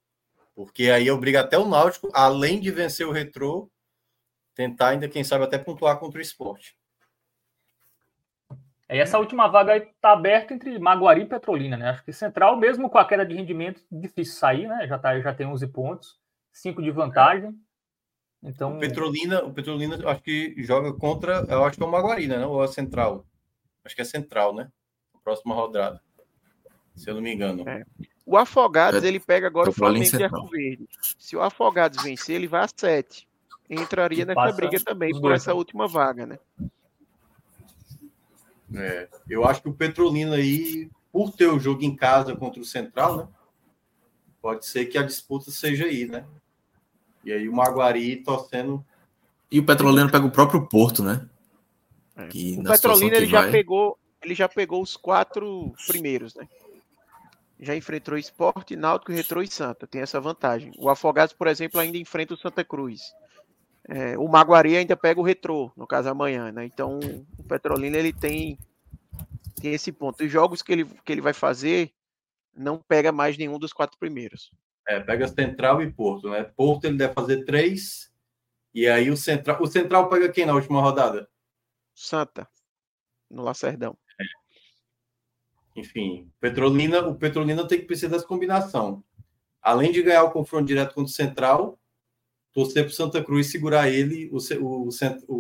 Porque 0.56 0.90
aí 0.90 1.10
obriga 1.10 1.42
até 1.42 1.58
o 1.58 1.68
Náutico, 1.68 2.10
além 2.14 2.60
de 2.60 2.72
vencer 2.72 3.08
o 3.08 3.12
Retrô, 3.12 3.70
tentar 4.54 4.90
ainda, 4.90 5.08
quem 5.08 5.24
sabe, 5.24 5.44
até 5.44 5.58
pontuar 5.58 5.98
contra 5.98 6.20
o 6.20 6.22
esporte. 6.22 6.76
E 8.90 8.98
essa 8.98 9.18
última 9.18 9.48
vaga 9.48 9.78
está 9.78 10.12
aberta 10.12 10.54
entre 10.54 10.78
Maguari 10.78 11.22
e 11.22 11.26
Petrolina, 11.26 11.78
né? 11.78 11.90
Acho 11.90 12.04
que 12.04 12.12
Central, 12.12 12.58
mesmo 12.58 12.90
com 12.90 12.98
a 12.98 13.06
queda 13.06 13.26
de 13.26 13.34
rendimento, 13.34 13.82
difícil 13.90 14.36
sair, 14.36 14.68
né? 14.68 14.86
Já, 14.86 15.00
tá, 15.00 15.18
já 15.20 15.34
tem 15.34 15.48
11 15.48 15.66
pontos, 15.68 16.20
5 16.52 16.82
de 16.82 16.92
vantagem. 16.92 17.58
Então... 18.44 18.78
O 18.78 18.80
Petrolina, 18.80 19.44
o 19.44 19.54
Petrolina 19.54 20.00
acho 20.10 20.22
que 20.22 20.56
joga 20.64 20.92
contra, 20.94 21.46
eu 21.48 21.64
acho 21.64 21.78
que 21.78 21.84
é 21.84 21.86
o 21.86 21.92
Maguari, 21.92 22.28
né? 22.28 22.46
Ou 22.46 22.62
a 22.62 22.68
Central? 22.68 23.26
Acho 23.86 23.96
que 23.96 24.02
é 24.02 24.06
Central, 24.06 24.54
né? 24.54 24.72
Próxima 25.24 25.54
rodada. 25.54 26.02
Se 26.96 27.10
eu 27.10 27.16
não 27.16 27.22
me 27.22 27.34
engano. 27.34 27.68
É. 27.68 27.84
O 28.26 28.38
Afogados, 28.38 29.04
é, 29.04 29.08
ele 29.08 29.20
pega 29.20 29.48
agora 29.48 29.70
o 29.70 29.74
Flamengo 29.74 30.18
de 30.18 30.24
Arco 30.24 30.48
Verde. 30.48 30.88
Se 31.18 31.36
o 31.36 31.42
Afogados 31.42 32.02
vencer, 32.04 32.36
ele 32.36 32.48
vai 32.48 32.64
a 32.64 32.68
7. 32.68 33.28
Entraria 33.70 34.26
nessa 34.26 34.52
briga 34.52 34.80
também 34.80 35.12
por 35.20 35.32
essa 35.32 35.54
última 35.54 35.88
vaga, 35.88 36.26
né? 36.26 36.40
É, 38.74 39.10
eu 39.30 39.46
acho 39.46 39.62
que 39.62 39.70
o 39.70 39.74
Petrolina 39.74 40.36
aí, 40.36 40.90
por 41.12 41.32
ter 41.32 41.48
o 41.48 41.60
jogo 41.60 41.84
em 41.84 41.96
casa 41.96 42.36
contra 42.36 42.62
o 42.62 42.66
Central, 42.66 43.18
né? 43.18 43.28
Pode 44.42 44.66
ser 44.66 44.86
que 44.86 44.98
a 44.98 45.04
disputa 45.04 45.52
seja 45.52 45.86
aí, 45.86 46.06
né? 46.08 46.26
E 47.24 47.32
aí 47.32 47.48
o 47.48 47.54
Maguari 47.54 48.18
torcendo. 48.18 48.84
E 49.52 49.60
o 49.60 49.66
Petrolina 49.66 50.10
pega 50.10 50.26
o 50.26 50.32
próprio 50.32 50.68
Porto, 50.68 51.04
né? 51.04 51.28
É. 52.16 52.28
Que, 52.28 52.58
o 52.60 52.64
Petrolina 52.64 53.18
ele 53.18 53.28
vai... 53.28 53.46
já 53.46 53.52
pegou, 53.52 53.98
ele 54.22 54.36
já 54.36 54.50
pegou 54.50 54.82
os 54.82 54.96
quatro 54.96 55.74
primeiros, 55.88 56.36
né? 56.36 56.48
Já 57.60 57.76
enfrentou 57.76 58.18
Esporte, 58.18 58.76
Náutico, 58.76 59.12
Retrô 59.12 59.42
e 59.42 59.48
Santa. 59.48 59.86
Tem 59.86 60.02
essa 60.02 60.20
vantagem. 60.20 60.72
O 60.80 60.90
Afogados, 60.90 61.34
por 61.34 61.48
exemplo, 61.48 61.80
ainda 61.80 61.98
enfrenta 61.98 62.34
o 62.34 62.38
Santa 62.38 62.64
Cruz. 62.64 63.14
É, 63.88 64.18
o 64.18 64.28
Maguari 64.28 64.78
ainda 64.78 64.96
pega 64.96 65.20
o 65.20 65.24
Retrô, 65.24 65.72
no 65.76 65.86
caso 65.86 66.10
amanhã, 66.10 66.52
né? 66.52 66.66
Então 66.66 67.00
o 67.38 67.44
Petrolina 67.44 67.98
ele 67.98 68.14
tem, 68.14 68.58
tem 69.60 69.74
esse 69.74 69.92
ponto. 69.92 70.24
Os 70.24 70.32
jogos 70.32 70.62
que 70.62 70.72
ele, 70.72 70.86
que 70.86 71.12
ele 71.12 71.22
vai 71.22 71.34
fazer 71.34 71.92
não 72.56 72.78
pega 72.78 73.12
mais 73.12 73.38
nenhum 73.38 73.60
dos 73.60 73.74
quatro 73.74 73.98
primeiros. 74.00 74.52
É, 74.92 75.00
pega 75.00 75.26
Central 75.26 75.82
e 75.82 75.90
Porto, 75.90 76.30
né? 76.30 76.44
Porto 76.44 76.84
ele 76.84 76.98
deve 76.98 77.14
fazer 77.14 77.46
três. 77.46 78.12
E 78.74 78.88
aí 78.88 79.10
o 79.10 79.16
Central. 79.16 79.62
O 79.62 79.68
Central 79.68 80.10
pega 80.10 80.30
quem 80.30 80.46
na 80.46 80.54
última 80.54 80.82
rodada? 80.82 81.30
Santa, 81.96 82.46
no 83.30 83.42
Lacerdão. 83.42 83.98
É. 84.20 85.80
Enfim, 85.80 86.30
Petrolina, 86.42 87.08
o 87.08 87.16
Petrolina 87.16 87.66
tem 87.66 87.80
que 87.80 87.86
precisar 87.86 88.10
dessa 88.10 88.28
combinação. 88.28 89.02
Além 89.62 89.94
de 89.94 90.04
ganhar 90.04 90.24
o 90.24 90.32
confronto 90.32 90.66
direto 90.66 90.94
contra 90.94 91.10
o 91.10 91.16
Central, 91.16 91.80
torcer 92.52 92.84
para 92.84 92.94
Santa 92.94 93.24
Cruz 93.24 93.50
segurar 93.50 93.88
ele, 93.88 94.30
o, 94.34 94.38
o, 94.62 94.88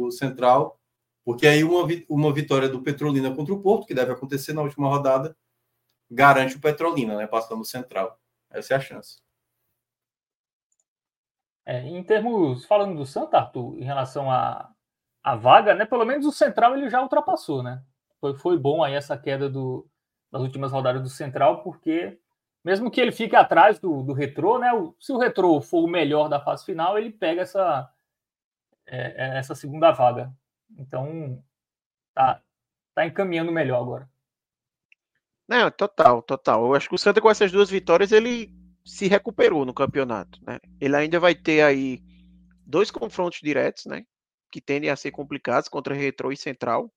o 0.07 0.11
Central, 0.11 0.79
porque 1.25 1.45
aí 1.45 1.61
uma, 1.63 1.85
uma 2.07 2.33
vitória 2.33 2.69
do 2.69 2.81
Petrolina 2.81 3.35
contra 3.35 3.53
o 3.53 3.61
Porto, 3.61 3.85
que 3.85 3.93
deve 3.93 4.13
acontecer 4.13 4.53
na 4.53 4.61
última 4.61 4.87
rodada, 4.87 5.35
garante 6.09 6.55
o 6.55 6.61
Petrolina, 6.61 7.17
né? 7.17 7.27
Passando 7.27 7.59
no 7.59 7.65
Central. 7.65 8.17
Essa 8.49 8.75
é 8.75 8.77
a 8.77 8.79
chance. 8.79 9.19
É, 11.71 11.87
em 11.87 12.03
termos, 12.03 12.65
falando 12.65 12.97
do 12.97 13.05
Santa, 13.05 13.37
Arthur, 13.37 13.77
em 13.79 13.85
relação 13.85 14.29
à 14.29 14.69
a, 15.23 15.31
a, 15.31 15.35
vaga, 15.37 15.73
né? 15.73 15.85
Pelo 15.85 16.03
menos 16.05 16.25
o 16.25 16.31
Central 16.31 16.75
ele 16.75 16.89
já 16.89 17.01
ultrapassou, 17.01 17.63
né? 17.63 17.81
Foi, 18.19 18.35
foi 18.35 18.57
bom 18.57 18.83
aí 18.83 18.93
essa 18.93 19.17
queda 19.17 19.49
do, 19.49 19.87
das 20.29 20.41
últimas 20.41 20.73
rodadas 20.73 21.01
do 21.01 21.07
Central, 21.07 21.63
porque 21.63 22.19
mesmo 22.61 22.91
que 22.91 22.99
ele 22.99 23.13
fique 23.13 23.37
atrás 23.37 23.79
do, 23.79 24.03
do 24.03 24.11
Retrô, 24.11 24.59
né? 24.59 24.73
O, 24.73 24.93
se 24.99 25.13
o 25.13 25.17
Retrô 25.17 25.61
for 25.61 25.85
o 25.85 25.87
melhor 25.87 26.27
da 26.27 26.41
fase 26.41 26.65
final, 26.65 26.97
ele 26.97 27.09
pega 27.09 27.43
essa, 27.43 27.89
é, 28.85 29.29
é 29.35 29.37
essa 29.37 29.55
segunda 29.55 29.91
vaga. 29.91 30.29
Então, 30.77 31.41
tá, 32.13 32.41
tá 32.93 33.05
encaminhando 33.05 33.49
melhor 33.49 33.81
agora. 33.81 34.09
Não, 35.47 35.71
total, 35.71 36.21
total. 36.21 36.65
Eu 36.65 36.75
acho 36.75 36.89
que 36.89 36.95
o 36.95 36.97
Santa 36.97 37.21
com 37.21 37.29
essas 37.29 37.49
duas 37.49 37.69
vitórias 37.69 38.11
ele 38.11 38.60
se 38.83 39.07
recuperou 39.07 39.65
no 39.65 39.73
campeonato, 39.73 40.39
né? 40.45 40.59
Ele 40.79 40.95
ainda 40.95 41.19
vai 41.19 41.35
ter 41.35 41.61
aí 41.61 42.01
dois 42.65 42.89
confrontos 42.89 43.39
diretos, 43.41 43.85
né? 43.85 44.05
Que 44.51 44.61
tendem 44.61 44.89
a 44.89 44.95
ser 44.95 45.11
complicados 45.11 45.69
contra 45.69 45.93
Retro 45.93 46.31
e 46.31 46.37
Central. 46.37 46.91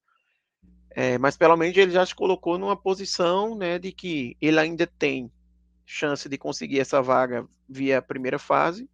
É, 0.90 1.18
mas 1.18 1.36
pelo 1.36 1.56
menos 1.56 1.76
ele 1.76 1.90
já 1.90 2.06
se 2.06 2.14
colocou 2.14 2.56
numa 2.56 2.76
posição, 2.76 3.56
né, 3.56 3.80
de 3.80 3.90
que 3.90 4.36
ele 4.40 4.60
ainda 4.60 4.86
tem 4.86 5.28
chance 5.84 6.28
de 6.28 6.38
conseguir 6.38 6.78
essa 6.78 7.02
vaga 7.02 7.46
via 7.68 8.00
primeira 8.00 8.38
fase. 8.38 8.88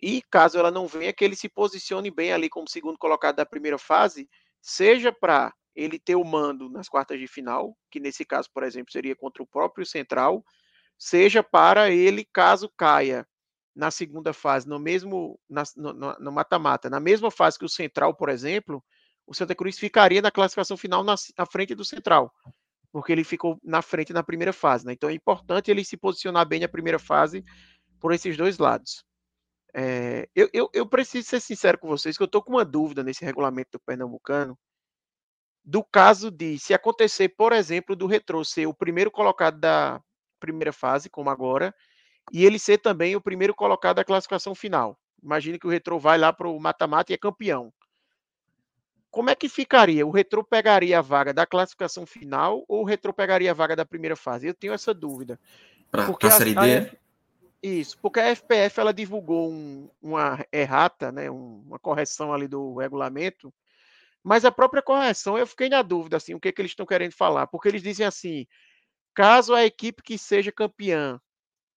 E 0.00 0.22
caso 0.22 0.58
ela 0.58 0.70
não 0.70 0.86
venha, 0.86 1.12
que 1.12 1.24
ele 1.24 1.36
se 1.36 1.48
posicione 1.48 2.10
bem 2.10 2.32
ali 2.32 2.48
como 2.48 2.68
segundo 2.68 2.98
colocado 2.98 3.36
da 3.36 3.44
primeira 3.44 3.76
fase, 3.76 4.28
seja 4.62 5.12
para 5.12 5.52
ele 5.74 5.98
ter 5.98 6.14
o 6.14 6.24
mando 6.24 6.70
nas 6.70 6.88
quartas 6.88 7.18
de 7.18 7.26
final, 7.26 7.76
que 7.90 8.00
nesse 8.00 8.24
caso, 8.24 8.48
por 8.52 8.62
exemplo, 8.62 8.92
seria 8.92 9.14
contra 9.14 9.42
o 9.42 9.46
próprio 9.46 9.84
Central, 9.84 10.44
seja 10.98 11.42
para 11.42 11.90
ele, 11.90 12.24
caso 12.32 12.70
caia 12.76 13.26
na 13.74 13.90
segunda 13.90 14.32
fase, 14.32 14.68
no 14.68 14.78
mesmo 14.78 15.38
no 15.48 16.32
mata-mata, 16.32 16.88
na 16.88 17.00
mesma 17.00 17.30
fase 17.30 17.58
que 17.58 17.64
o 17.64 17.68
Central, 17.68 18.14
por 18.14 18.28
exemplo, 18.28 18.82
o 19.26 19.34
Santa 19.34 19.54
Cruz 19.54 19.78
ficaria 19.78 20.22
na 20.22 20.30
classificação 20.30 20.76
final 20.76 21.02
na, 21.02 21.14
na, 21.36 21.46
frente 21.46 21.74
do 21.74 21.84
Central, 21.84 22.32
porque 22.92 23.10
ele 23.10 23.24
ficou 23.24 23.58
na 23.64 23.82
frente 23.82 24.12
na 24.12 24.22
primeira 24.22 24.52
fase. 24.52 24.86
Né? 24.86 24.92
Então 24.92 25.10
é 25.10 25.12
importante 25.14 25.70
ele 25.70 25.84
se 25.84 25.96
posicionar 25.96 26.46
bem 26.46 26.60
na 26.60 26.68
primeira 26.68 26.98
fase 26.98 27.44
por 27.98 28.12
esses 28.12 28.36
dois 28.36 28.58
lados. 28.58 29.04
É, 29.74 30.28
eu, 30.36 30.48
eu, 30.52 30.70
eu, 30.72 30.86
preciso 30.86 31.28
ser 31.28 31.40
sincero 31.40 31.76
com 31.78 31.88
vocês 31.88 32.16
que 32.16 32.22
eu 32.22 32.26
estou 32.26 32.40
com 32.40 32.52
uma 32.52 32.64
dúvida 32.64 33.02
nesse 33.02 33.24
regulamento 33.24 33.70
do 33.72 33.80
Pernambucano, 33.80 34.56
do 35.64 35.82
caso 35.82 36.30
de 36.30 36.58
se 36.60 36.72
acontecer, 36.72 37.30
por 37.30 37.52
exemplo, 37.52 37.96
do 37.96 38.06
Retro 38.06 38.44
ser 38.44 38.66
o 38.66 38.74
primeiro 38.74 39.10
colocado 39.10 39.58
da 39.58 40.00
primeira 40.44 40.72
fase, 40.72 41.08
como 41.08 41.30
agora, 41.30 41.74
e 42.32 42.44
ele 42.44 42.58
ser 42.58 42.78
também 42.78 43.16
o 43.16 43.20
primeiro 43.20 43.54
colocado 43.54 43.96
da 43.96 44.04
classificação 44.04 44.54
final. 44.54 44.98
Imagine 45.22 45.58
que 45.58 45.66
o 45.66 45.70
Retro 45.70 45.98
vai 45.98 46.18
lá 46.18 46.32
para 46.32 46.48
o 46.48 46.60
mata-mata 46.60 47.12
e 47.12 47.14
é 47.14 47.18
campeão. 47.18 47.72
Como 49.10 49.30
é 49.30 49.34
que 49.34 49.48
ficaria? 49.48 50.06
O 50.06 50.10
Retro 50.10 50.44
pegaria 50.44 50.98
a 50.98 51.02
vaga 51.02 51.32
da 51.32 51.46
classificação 51.46 52.04
final 52.04 52.64
ou 52.68 52.82
o 52.82 52.84
Retro 52.84 53.12
pegaria 53.12 53.52
a 53.52 53.54
vaga 53.54 53.76
da 53.76 53.84
primeira 53.84 54.16
fase? 54.16 54.46
Eu 54.46 54.54
tenho 54.54 54.72
essa 54.72 54.92
dúvida. 54.92 55.38
Para 55.90 56.04
a 56.04 56.30
Série 56.30 56.54
D? 56.54 56.90
Isso, 57.62 57.96
porque 58.02 58.20
a 58.20 58.34
FPF 58.34 58.78
ela 58.78 58.92
divulgou 58.92 59.50
um, 59.50 59.88
uma 60.02 60.44
errata, 60.52 61.10
né, 61.10 61.30
um, 61.30 61.62
uma 61.66 61.78
correção 61.78 62.30
ali 62.30 62.46
do 62.46 62.74
regulamento, 62.74 63.50
mas 64.22 64.44
a 64.44 64.52
própria 64.52 64.82
correção, 64.82 65.38
eu 65.38 65.46
fiquei 65.46 65.70
na 65.70 65.80
dúvida, 65.80 66.18
assim, 66.18 66.34
o 66.34 66.40
que, 66.40 66.52
que 66.52 66.60
eles 66.60 66.72
estão 66.72 66.84
querendo 66.84 67.12
falar. 67.12 67.46
Porque 67.46 67.68
eles 67.68 67.82
dizem 67.82 68.04
assim, 68.06 68.46
caso 69.14 69.54
a 69.54 69.64
equipe 69.64 70.02
que 70.02 70.18
seja 70.18 70.52
campeã 70.52 71.20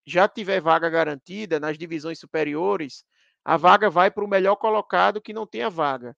já 0.06 0.28
tiver 0.28 0.62
vaga 0.62 0.90
garantida 0.90 1.60
nas 1.60 1.78
divisões 1.78 2.20
superiores, 2.20 3.06
a 3.44 3.58
vaga 3.58 3.90
vai 3.90 4.10
para 4.10 4.24
o 4.24 4.28
melhor 4.28 4.56
colocado 4.56 5.22
que 5.22 5.34
não 5.34 5.46
tenha 5.46 5.70
vaga. 5.70 6.16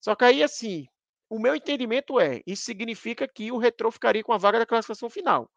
Só 0.00 0.14
que 0.14 0.24
aí, 0.24 0.42
assim, 0.42 0.86
o 1.28 1.38
meu 1.38 1.54
entendimento 1.54 2.20
é, 2.20 2.42
isso 2.46 2.64
significa 2.64 3.26
que 3.26 3.50
o 3.50 3.56
Retro 3.56 3.90
ficaria 3.90 4.22
com 4.22 4.32
a 4.32 4.38
vaga 4.38 4.58
da 4.58 4.66
classificação 4.66 5.08
final. 5.08 5.50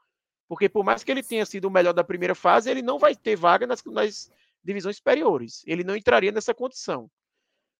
Porque 0.47 0.69
por 0.69 0.83
mais 0.83 1.03
que 1.03 1.11
ele 1.11 1.23
tenha 1.23 1.45
sido 1.45 1.65
o 1.65 1.71
melhor 1.71 1.93
da 1.93 2.03
primeira 2.03 2.35
fase, 2.35 2.69
ele 2.69 2.81
não 2.81 2.99
vai 2.99 3.15
ter 3.15 3.35
vaga 3.35 3.67
nas, 3.67 3.83
nas 3.85 4.31
divisões 4.63 4.97
superiores. 4.97 5.63
Ele 5.65 5.83
não 5.83 5.95
entraria 5.95 6.31
nessa 6.31 6.53
condição. 6.53 7.09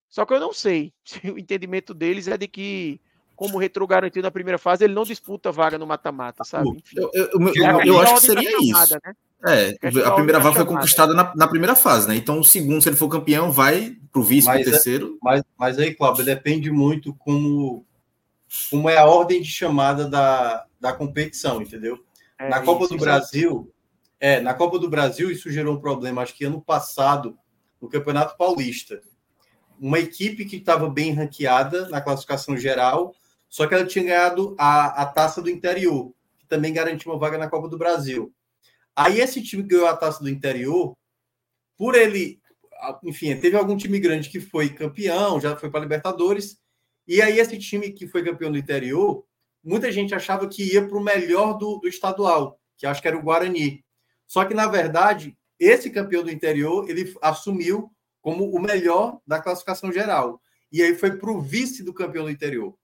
Só 0.09 0.25
que 0.25 0.33
eu 0.33 0.39
não 0.39 0.51
sei 0.51 0.93
se 1.05 1.29
o 1.29 1.37
entendimento 1.37 1.93
deles 1.93 2.27
é 2.27 2.37
de 2.37 2.47
que, 2.47 3.01
como 3.35 3.57
Retro 3.57 3.85
garantiu 3.85 4.23
na 4.23 4.31
primeira 4.31 4.57
fase, 4.57 4.83
ele 4.83 4.93
não 4.93 5.03
disputa 5.03 5.51
vaga 5.51 5.77
no 5.77 5.85
mata-mata, 5.85 6.43
sabe? 6.43 6.69
Enfim, 6.69 6.95
eu, 6.97 7.11
eu, 7.13 7.29
eu, 7.53 7.81
eu 7.81 8.01
acho 8.01 8.15
que 8.15 8.21
seria 8.21 8.57
isso. 8.61 8.93
Né? 9.03 9.13
É, 9.45 9.77
a 10.05 10.11
primeira 10.11 10.39
vaga 10.39 10.55
foi 10.55 10.65
conquistada 10.65 11.13
na, 11.13 11.33
na, 11.35 11.47
primeira 11.47 11.75
fase, 11.75 12.07
né? 12.07 12.15
Então, 12.15 12.39
o 12.39 12.43
segundo, 12.43 12.81
se 12.81 12.89
ele 12.89 12.95
for 12.95 13.09
campeão, 13.09 13.51
vai 13.51 13.97
para 14.11 14.21
o 14.21 14.23
vice, 14.23 14.47
para 14.47 14.57
o 14.57 14.61
é, 14.61 14.63
terceiro. 14.63 15.17
mas, 15.21 15.43
mas 15.57 15.77
aí, 15.77 15.93
Cláudio, 15.93 16.23
depende 16.23 16.71
muito 16.71 17.13
como, 17.13 17.85
como 18.71 18.89
é 18.89 18.97
a 18.97 19.05
ordem 19.05 19.41
de 19.41 19.49
chamada 19.49 20.09
da, 20.09 20.65
da 20.79 20.93
competição, 20.93 21.61
entendeu? 21.61 21.99
É, 22.39 22.49
na 22.49 22.61
Copa 22.61 22.87
do 22.87 22.97
Brasil, 22.97 23.71
é, 24.19 24.39
na 24.39 24.53
Copa 24.53 24.79
do 24.79 24.89
Brasil, 24.89 25.29
isso 25.29 25.51
gerou 25.51 25.75
um 25.75 25.79
problema, 25.79 26.21
acho 26.21 26.33
que 26.33 26.45
ano 26.45 26.61
passado, 26.61 27.37
no 27.81 27.89
Campeonato 27.89 28.37
Paulista 28.37 29.01
uma 29.79 29.99
equipe 29.99 30.45
que 30.45 30.57
estava 30.57 30.89
bem 30.89 31.11
ranqueada 31.13 31.89
na 31.89 32.01
classificação 32.01 32.57
geral, 32.57 33.13
só 33.49 33.67
que 33.67 33.73
ela 33.73 33.85
tinha 33.85 34.05
ganhado 34.05 34.55
a, 34.57 35.03
a 35.03 35.05
taça 35.05 35.41
do 35.41 35.49
interior, 35.49 36.13
que 36.37 36.47
também 36.47 36.73
garantiu 36.73 37.11
uma 37.11 37.19
vaga 37.19 37.37
na 37.37 37.49
Copa 37.49 37.69
do 37.69 37.77
Brasil. 37.77 38.33
Aí 38.95 39.19
esse 39.19 39.41
time 39.41 39.63
que 39.63 39.69
ganhou 39.69 39.87
a 39.87 39.95
taça 39.95 40.23
do 40.23 40.29
interior, 40.29 40.95
por 41.77 41.95
ele, 41.95 42.39
enfim, 43.03 43.35
teve 43.37 43.57
algum 43.57 43.75
time 43.75 43.99
grande 43.99 44.29
que 44.29 44.39
foi 44.39 44.69
campeão, 44.69 45.39
já 45.39 45.55
foi 45.55 45.69
para 45.69 45.81
Libertadores, 45.81 46.57
e 47.07 47.21
aí 47.21 47.39
esse 47.39 47.57
time 47.57 47.91
que 47.91 48.07
foi 48.07 48.23
campeão 48.23 48.51
do 48.51 48.57
interior, 48.57 49.25
muita 49.63 49.91
gente 49.91 50.15
achava 50.15 50.47
que 50.47 50.73
ia 50.73 50.87
para 50.87 50.97
o 50.97 51.03
melhor 51.03 51.57
do, 51.57 51.77
do 51.79 51.87
estadual, 51.87 52.59
que 52.77 52.85
acho 52.85 53.01
que 53.01 53.07
era 53.07 53.17
o 53.17 53.21
Guarani. 53.21 53.83
Só 54.27 54.45
que, 54.45 54.53
na 54.53 54.67
verdade, 54.67 55.37
esse 55.59 55.89
campeão 55.89 56.23
do 56.23 56.31
interior, 56.31 56.89
ele 56.89 57.13
assumiu 57.21 57.91
como 58.21 58.49
o 58.55 58.59
melhor 58.59 59.19
da 59.25 59.39
classificação 59.39 59.91
geral. 59.91 60.41
E 60.71 60.81
aí 60.81 60.95
foi 60.95 61.17
para 61.17 61.31
o 61.31 61.41
vice 61.41 61.83
do 61.83 61.93
campeão 61.93 62.25
do 62.25 62.31
interior. 62.31 62.75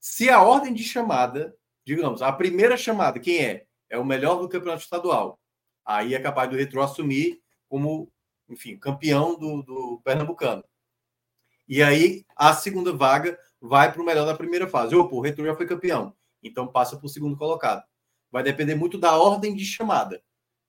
Se 0.00 0.28
a 0.28 0.42
ordem 0.42 0.72
de 0.72 0.84
chamada, 0.84 1.56
digamos, 1.84 2.22
a 2.22 2.32
primeira 2.32 2.76
chamada, 2.76 3.18
quem 3.18 3.44
é? 3.44 3.66
É 3.90 3.98
o 3.98 4.04
melhor 4.04 4.40
do 4.40 4.48
campeonato 4.48 4.82
estadual. 4.82 5.38
Aí 5.84 6.14
é 6.14 6.20
capaz 6.20 6.50
do 6.50 6.56
Retro 6.56 6.82
assumir 6.82 7.40
como, 7.68 8.10
enfim, 8.48 8.76
campeão 8.76 9.38
do, 9.38 9.62
do 9.62 10.00
Pernambucano. 10.04 10.64
E 11.66 11.82
aí 11.82 12.24
a 12.36 12.54
segunda 12.54 12.92
vaga 12.92 13.38
vai 13.60 13.92
para 13.92 14.00
o 14.00 14.04
melhor 14.04 14.26
da 14.26 14.36
primeira 14.36 14.68
fase. 14.68 14.94
Opa, 14.94 15.14
o 15.14 15.20
Retro 15.20 15.44
já 15.44 15.54
foi 15.54 15.66
campeão. 15.66 16.14
Então 16.42 16.68
passa 16.68 16.96
para 16.96 17.06
o 17.06 17.08
segundo 17.08 17.36
colocado. 17.36 17.82
Vai 18.30 18.42
depender 18.42 18.74
muito 18.74 18.98
da 18.98 19.16
ordem 19.16 19.54
de 19.54 19.64
chamada. 19.64 20.22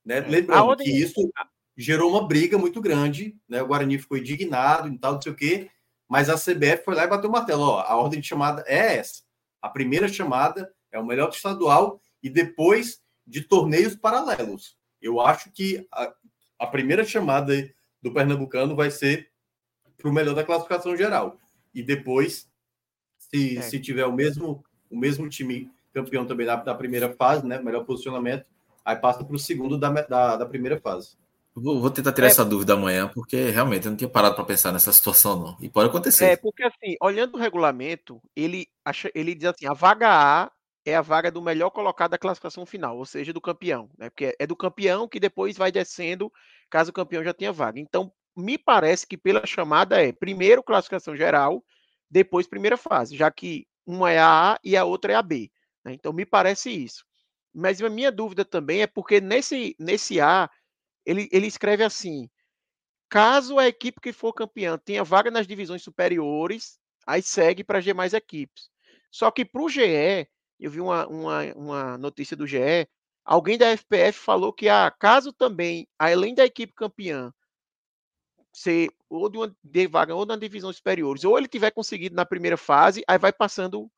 Né? 0.04 0.18
É. 0.18 0.22
Lembrando 0.22 0.66
ordem... 0.66 0.86
que 0.86 0.92
isso 0.92 1.30
gerou 1.78 2.10
uma 2.12 2.28
briga 2.28 2.58
muito 2.58 2.82
grande, 2.82 3.38
né? 3.48 3.62
O 3.62 3.68
Guarani 3.68 3.98
ficou 3.98 4.18
indignado 4.18 4.90
e 4.90 4.98
tal, 4.98 5.14
não 5.14 5.22
sei 5.22 5.32
o 5.32 5.36
quê, 5.36 5.70
mas 6.10 6.28
a 6.28 6.36
CBF 6.36 6.84
foi 6.84 6.96
lá 6.96 7.04
e 7.04 7.08
bateu 7.08 7.30
o 7.30 7.32
martelo. 7.32 7.62
Ó, 7.62 7.80
a 7.82 7.96
ordem 7.96 8.20
de 8.20 8.28
chamada 8.28 8.64
é 8.68 8.98
essa. 8.98 9.22
A 9.62 9.70
primeira 9.70 10.08
chamada 10.08 10.74
é 10.92 11.00
o 11.00 11.06
melhor 11.06 11.30
do 11.30 11.36
estadual 11.36 12.02
e 12.22 12.30
depois 12.30 13.00
de 13.28 13.42
torneios 13.42 13.96
paralelos. 13.96 14.76
Eu 15.00 15.22
acho 15.22 15.52
que 15.52 15.88
a, 15.94 16.12
a 16.58 16.68
primeira 16.68 17.06
chamada 17.06 17.54
do 18.02 18.12
Pernambucano 18.12 18.76
vai 18.76 18.90
ser 18.90 19.30
para 19.96 20.10
o 20.10 20.14
melhor 20.14 20.34
da 20.34 20.44
classificação 20.44 20.98
geral. 20.98 21.38
E 21.74 21.84
depois, 21.84 22.50
se, 23.20 23.60
é. 23.60 23.62
se 23.62 23.80
tiver 23.80 24.06
o 24.06 24.12
mesmo, 24.12 24.64
o 24.90 24.98
mesmo 24.98 25.30
time 25.30 25.72
campeão 25.94 26.26
também 26.26 26.48
da, 26.48 26.56
da 26.56 26.74
primeira 26.74 27.14
fase, 27.14 27.46
né? 27.46 27.60
Melhor 27.60 27.86
posicionamento, 27.86 28.46
aí 28.84 28.96
passa 28.96 29.24
para 29.24 29.36
o 29.36 29.40
segundo 29.40 29.78
da, 29.78 29.90
da, 29.90 30.38
da 30.38 30.46
primeira 30.46 30.80
fase. 30.80 31.18
Vou, 31.62 31.80
vou 31.80 31.92
tentar 31.92 32.14
tirar 32.14 32.28
é, 32.28 32.30
essa 32.32 32.46
dúvida 32.46 32.74
amanhã, 32.74 33.08
porque 33.08 33.50
realmente 33.50 33.86
eu 33.86 33.92
não 33.92 33.98
tinha 33.98 34.10
parado 34.10 34.36
para 34.36 34.46
pensar 34.46 34.72
nessa 34.72 34.92
situação, 34.92 35.40
não. 35.40 35.58
E 35.60 35.70
pode 35.70 35.90
acontecer. 35.90 36.26
É, 36.26 36.36
porque 36.36 36.64
assim, 36.64 36.96
olhando 37.02 37.36
o 37.36 37.40
regulamento, 37.40 38.22
ele, 38.36 38.68
acha, 38.84 39.12
ele 39.14 39.36
diz 39.36 39.46
assim: 39.46 39.66
a 39.66 39.74
vaga 39.74 40.10
A 40.10 40.52
é 40.86 40.96
a 40.96 41.02
vaga 41.02 41.32
do 41.32 41.42
melhor 41.42 41.70
colocado 41.70 42.12
da 42.12 42.18
classificação 42.18 42.66
final, 42.66 42.98
ou 42.98 43.06
seja, 43.06 43.34
do 43.34 43.42
campeão, 43.42 43.90
né? 43.98 44.10
Porque 44.10 44.36
é 44.40 44.48
do 44.48 44.56
campeão 44.56 45.08
que 45.08 45.20
depois 45.20 45.58
vai 45.58 45.72
descendo, 45.72 46.32
caso 46.70 46.92
o 46.92 46.94
campeão 46.94 47.24
já 47.24 47.34
tenha 47.34 47.52
vaga. 47.52 47.80
Então, 47.80 48.12
me 48.36 48.58
parece 48.58 49.06
que 49.06 49.18
pela 49.18 49.46
chamada 49.46 50.02
é 50.02 50.12
primeiro 50.12 50.64
classificação 50.64 51.16
geral, 51.16 51.64
depois 52.10 52.48
primeira 52.48 52.78
fase, 52.78 53.16
já 53.18 53.30
que 53.30 53.68
uma 53.86 54.12
é 54.12 54.20
a 54.20 54.54
A 54.54 54.60
e 54.64 54.78
a 54.78 54.86
outra 54.86 55.14
é 55.14 55.16
a 55.16 55.22
B. 55.22 55.52
Né? 55.84 55.94
Então, 55.94 56.14
me 56.14 56.26
parece 56.26 56.70
isso. 56.72 57.04
Mas 57.54 57.82
a 57.82 57.90
minha 57.90 58.12
dúvida 58.12 58.46
também 58.46 58.82
é 58.82 58.88
porque 58.88 59.20
nesse, 59.20 59.76
nesse 59.80 60.22
A 60.22 60.50
ele, 61.10 61.28
ele 61.32 61.48
escreve 61.48 61.84
assim: 61.84 62.30
caso 63.10 63.58
a 63.58 63.68
equipe 63.68 64.00
que 64.00 64.14
for 64.14 64.32
campeã 64.32 64.78
tenha 64.78 65.04
vaga 65.04 65.32
nas 65.32 65.48
divisões 65.48 65.82
superiores, 65.82 66.80
aí 67.06 67.22
segue 67.22 67.64
para 67.64 67.80
as 67.80 67.84
demais 67.84 68.14
equipes. 68.14 68.70
Só 69.12 69.32
que 69.32 69.44
para 69.44 69.62
o 69.64 69.70
GE, 69.70 70.28
eu 70.60 70.70
vi 70.70 70.80
uma, 70.80 71.08
uma, 71.08 71.44
uma 71.56 71.98
notícia 71.98 72.38
do 72.38 72.46
GE, 72.46 72.88
alguém 73.26 73.58
da 73.58 73.72
FPF 73.76 74.20
falou 74.20 74.54
que 74.54 74.70
ah, 74.70 74.92
caso 74.92 75.34
também, 75.34 75.88
além 75.98 76.36
da 76.36 76.46
equipe 76.46 76.74
campeã, 76.74 77.34
ser 78.54 78.92
ou 79.10 79.30
de 79.30 79.38
uma 79.38 79.56
de 79.64 79.88
vaga 79.88 80.14
ou 80.14 80.26
na 80.26 80.36
divisão 80.36 80.72
superiores, 80.72 81.24
ou 81.24 81.38
ele 81.38 81.48
tiver 81.48 81.72
conseguido 81.72 82.16
na 82.16 82.26
primeira 82.26 82.58
fase, 82.58 83.04
aí 83.08 83.18
vai 83.18 83.34
passando 83.34 83.90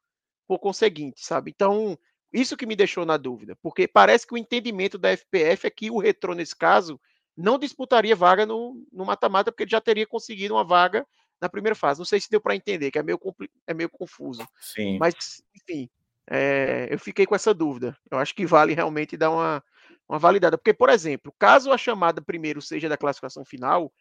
por 0.47 0.59
conseguinte, 0.59 1.25
sabe? 1.25 1.51
Então, 1.51 1.97
isso 2.33 2.55
que 2.55 2.65
me 2.65 2.75
deixou 2.75 3.05
na 3.05 3.17
dúvida, 3.17 3.57
porque 3.61 3.87
parece 3.87 4.25
que 4.25 4.33
o 4.33 4.37
entendimento 4.37 4.97
da 4.97 5.11
FPF 5.11 5.67
é 5.67 5.69
que 5.69 5.91
o 5.91 5.99
Retrô, 5.99 6.33
nesse 6.33 6.55
caso, 6.55 6.99
não 7.35 7.59
disputaria 7.59 8.15
vaga 8.15 8.45
no 8.45 8.85
mata-mata, 8.91 9.51
porque 9.51 9.63
ele 9.63 9.71
já 9.71 9.81
teria 9.81 10.07
conseguido 10.07 10.53
uma 10.53 10.63
vaga 10.63 11.05
na 11.41 11.49
primeira 11.49 11.75
fase. 11.75 11.99
Não 11.99 12.05
sei 12.05 12.21
se 12.21 12.29
deu 12.29 12.39
para 12.39 12.55
entender, 12.55 12.91
que 12.91 12.99
é 12.99 13.03
meio, 13.03 13.19
é 13.65 13.73
meio 13.73 13.89
confuso. 13.89 14.45
Sim. 14.59 14.97
Mas, 14.99 15.43
enfim, 15.55 15.89
é, 16.29 16.87
eu 16.89 16.99
fiquei 16.99 17.25
com 17.25 17.35
essa 17.35 17.53
dúvida. 17.53 17.97
Eu 18.09 18.19
acho 18.19 18.35
que 18.35 18.45
vale 18.45 18.73
realmente 18.73 19.17
dar 19.17 19.31
uma, 19.31 19.63
uma 20.07 20.19
validada. 20.19 20.57
Porque, 20.57 20.73
por 20.73 20.89
exemplo, 20.89 21.33
caso 21.39 21.71
a 21.71 21.77
chamada 21.77 22.21
primeiro 22.21 22.61
seja 22.61 22.87
da 22.87 22.97
classificação 22.97 23.43
final, 23.43 23.91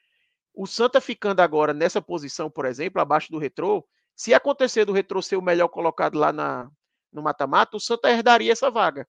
o 0.55 0.67
Santa 0.67 1.01
ficando 1.01 1.41
agora 1.41 1.73
nessa 1.73 2.03
posição, 2.03 2.51
por 2.51 2.67
exemplo, 2.67 3.01
abaixo 3.01 3.33
do 3.33 3.39
Retrô, 3.39 3.87
se 4.15 4.35
acontecer 4.35 4.85
do 4.85 4.93
Retrô 4.93 5.23
ser 5.23 5.37
o 5.37 5.43
melhor 5.43 5.69
colocado 5.69 6.19
lá 6.19 6.33
na, 6.33 6.71
no 7.13 7.23
mata-mata, 7.23 7.77
o 7.77 7.81
Santa 7.81 8.11
herdaria 8.11 8.53
essa 8.53 8.71
vaga. 8.71 9.07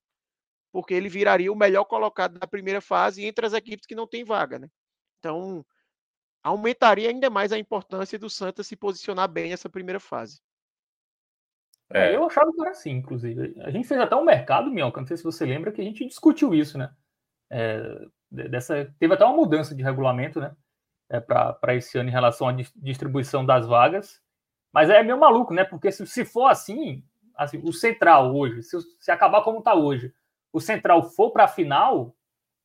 Porque 0.71 0.93
ele 0.93 1.09
viraria 1.09 1.51
o 1.51 1.55
melhor 1.55 1.85
colocado 1.85 2.39
da 2.39 2.47
primeira 2.47 2.81
fase 2.81 3.25
entre 3.25 3.45
as 3.45 3.53
equipes 3.53 3.85
que 3.85 3.95
não 3.95 4.07
têm 4.07 4.23
vaga, 4.23 4.57
né? 4.57 4.69
Então, 5.19 5.65
aumentaria 6.43 7.09
ainda 7.09 7.29
mais 7.29 7.51
a 7.51 7.57
importância 7.57 8.17
do 8.17 8.29
Santa 8.29 8.63
se 8.63 8.75
posicionar 8.75 9.27
bem 9.27 9.49
nessa 9.49 9.69
primeira 9.69 9.99
fase. 9.99 10.41
É. 11.93 12.15
Eu 12.15 12.25
achava 12.25 12.51
que 12.51 12.61
era 12.61 12.71
assim, 12.71 12.91
inclusive. 12.91 13.53
A 13.61 13.69
gente 13.69 13.87
fez 13.87 13.99
até 13.99 14.15
um 14.15 14.23
mercado, 14.23 14.71
Minhoca, 14.71 15.01
não 15.01 15.07
sei 15.07 15.17
se 15.17 15.23
você 15.23 15.45
lembra, 15.45 15.71
que 15.71 15.81
a 15.81 15.83
gente 15.83 16.05
discutiu 16.05 16.53
isso, 16.53 16.77
né? 16.77 16.93
É, 17.49 18.07
dessa, 18.31 18.93
teve 18.97 19.13
até 19.13 19.25
uma 19.25 19.35
mudança 19.35 19.75
de 19.75 19.83
regulamento, 19.83 20.39
né? 20.39 20.55
É, 21.09 21.19
para 21.19 21.75
esse 21.75 21.97
ano 21.97 22.07
em 22.07 22.13
relação 22.13 22.47
à 22.47 22.53
distribuição 22.77 23.45
das 23.45 23.67
vagas. 23.67 24.21
Mas 24.73 24.89
é 24.89 25.03
meio 25.03 25.19
maluco, 25.19 25.53
né? 25.53 25.65
Porque 25.65 25.91
se, 25.91 26.07
se 26.07 26.23
for 26.23 26.47
assim, 26.47 27.03
assim, 27.43 27.59
o 27.63 27.73
Central 27.73 28.35
hoje, 28.35 28.61
se, 28.61 28.77
se 28.99 29.11
acabar 29.11 29.41
como 29.41 29.59
está 29.59 29.73
hoje, 29.73 30.13
o 30.53 30.59
Central 30.59 31.09
for 31.09 31.31
para 31.31 31.45
a 31.45 31.47
final 31.47 32.15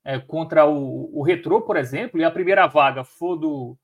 é, 0.05 0.19
contra 0.19 0.67
o, 0.67 1.19
o 1.19 1.23
Retrô, 1.23 1.63
por 1.63 1.77
exemplo, 1.77 2.21
e 2.21 2.25
a 2.25 2.31
primeira 2.31 2.67
vaga 2.67 3.03
for 3.03 3.37
do, 3.37 3.77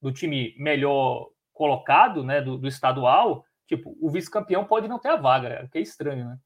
do 0.00 0.12
time 0.12 0.54
melhor 0.58 1.30
colocado, 1.52 2.24
né? 2.24 2.40
Do, 2.40 2.58
do 2.58 2.66
estadual, 2.66 3.44
tipo, 3.66 3.96
o 4.00 4.10
vice-campeão 4.10 4.64
pode 4.64 4.88
não 4.88 4.98
ter 4.98 5.10
a 5.10 5.16
vaga, 5.16 5.68
que 5.70 5.78
é 5.78 5.80
estranho, 5.80 6.26
né? 6.26 6.38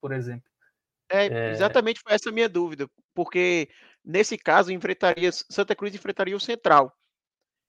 Por 0.00 0.12
exemplo. 0.12 0.50
É, 1.08 1.26
é... 1.26 1.50
exatamente 1.50 2.00
foi 2.00 2.14
essa 2.14 2.30
a 2.30 2.32
minha 2.32 2.48
dúvida, 2.48 2.88
porque 3.14 3.68
nesse 4.04 4.36
caso 4.36 4.72
enfrentaria 4.72 5.30
Santa 5.30 5.76
Cruz 5.76 5.94
enfrentaria 5.94 6.36
o 6.36 6.40
Central. 6.40 6.92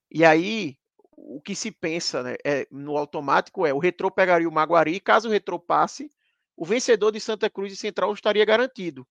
E 0.10 0.26
aí, 0.26 0.78
o 1.18 1.42
que 1.42 1.56
se 1.56 1.72
pensa 1.72 2.24
né, 2.24 2.36
é, 2.44 2.68
no 2.72 2.98
automático 2.98 3.66
é 3.66 3.74
o 3.74 3.80
Retrô 3.80 4.12
pegaria 4.12 4.48
o 4.48 4.52
Maguari, 4.52 5.00
caso 5.00 5.28
o 5.28 5.32
Retrô 5.32 5.60
passe, 5.60 6.10
o 6.56 6.66
vencedor 6.66 7.12
de 7.12 7.20
Santa 7.20 7.50
Cruz 7.50 7.74
e 7.74 7.76
Central 7.76 8.14
estaria 8.14 8.46
garantido. 8.46 9.08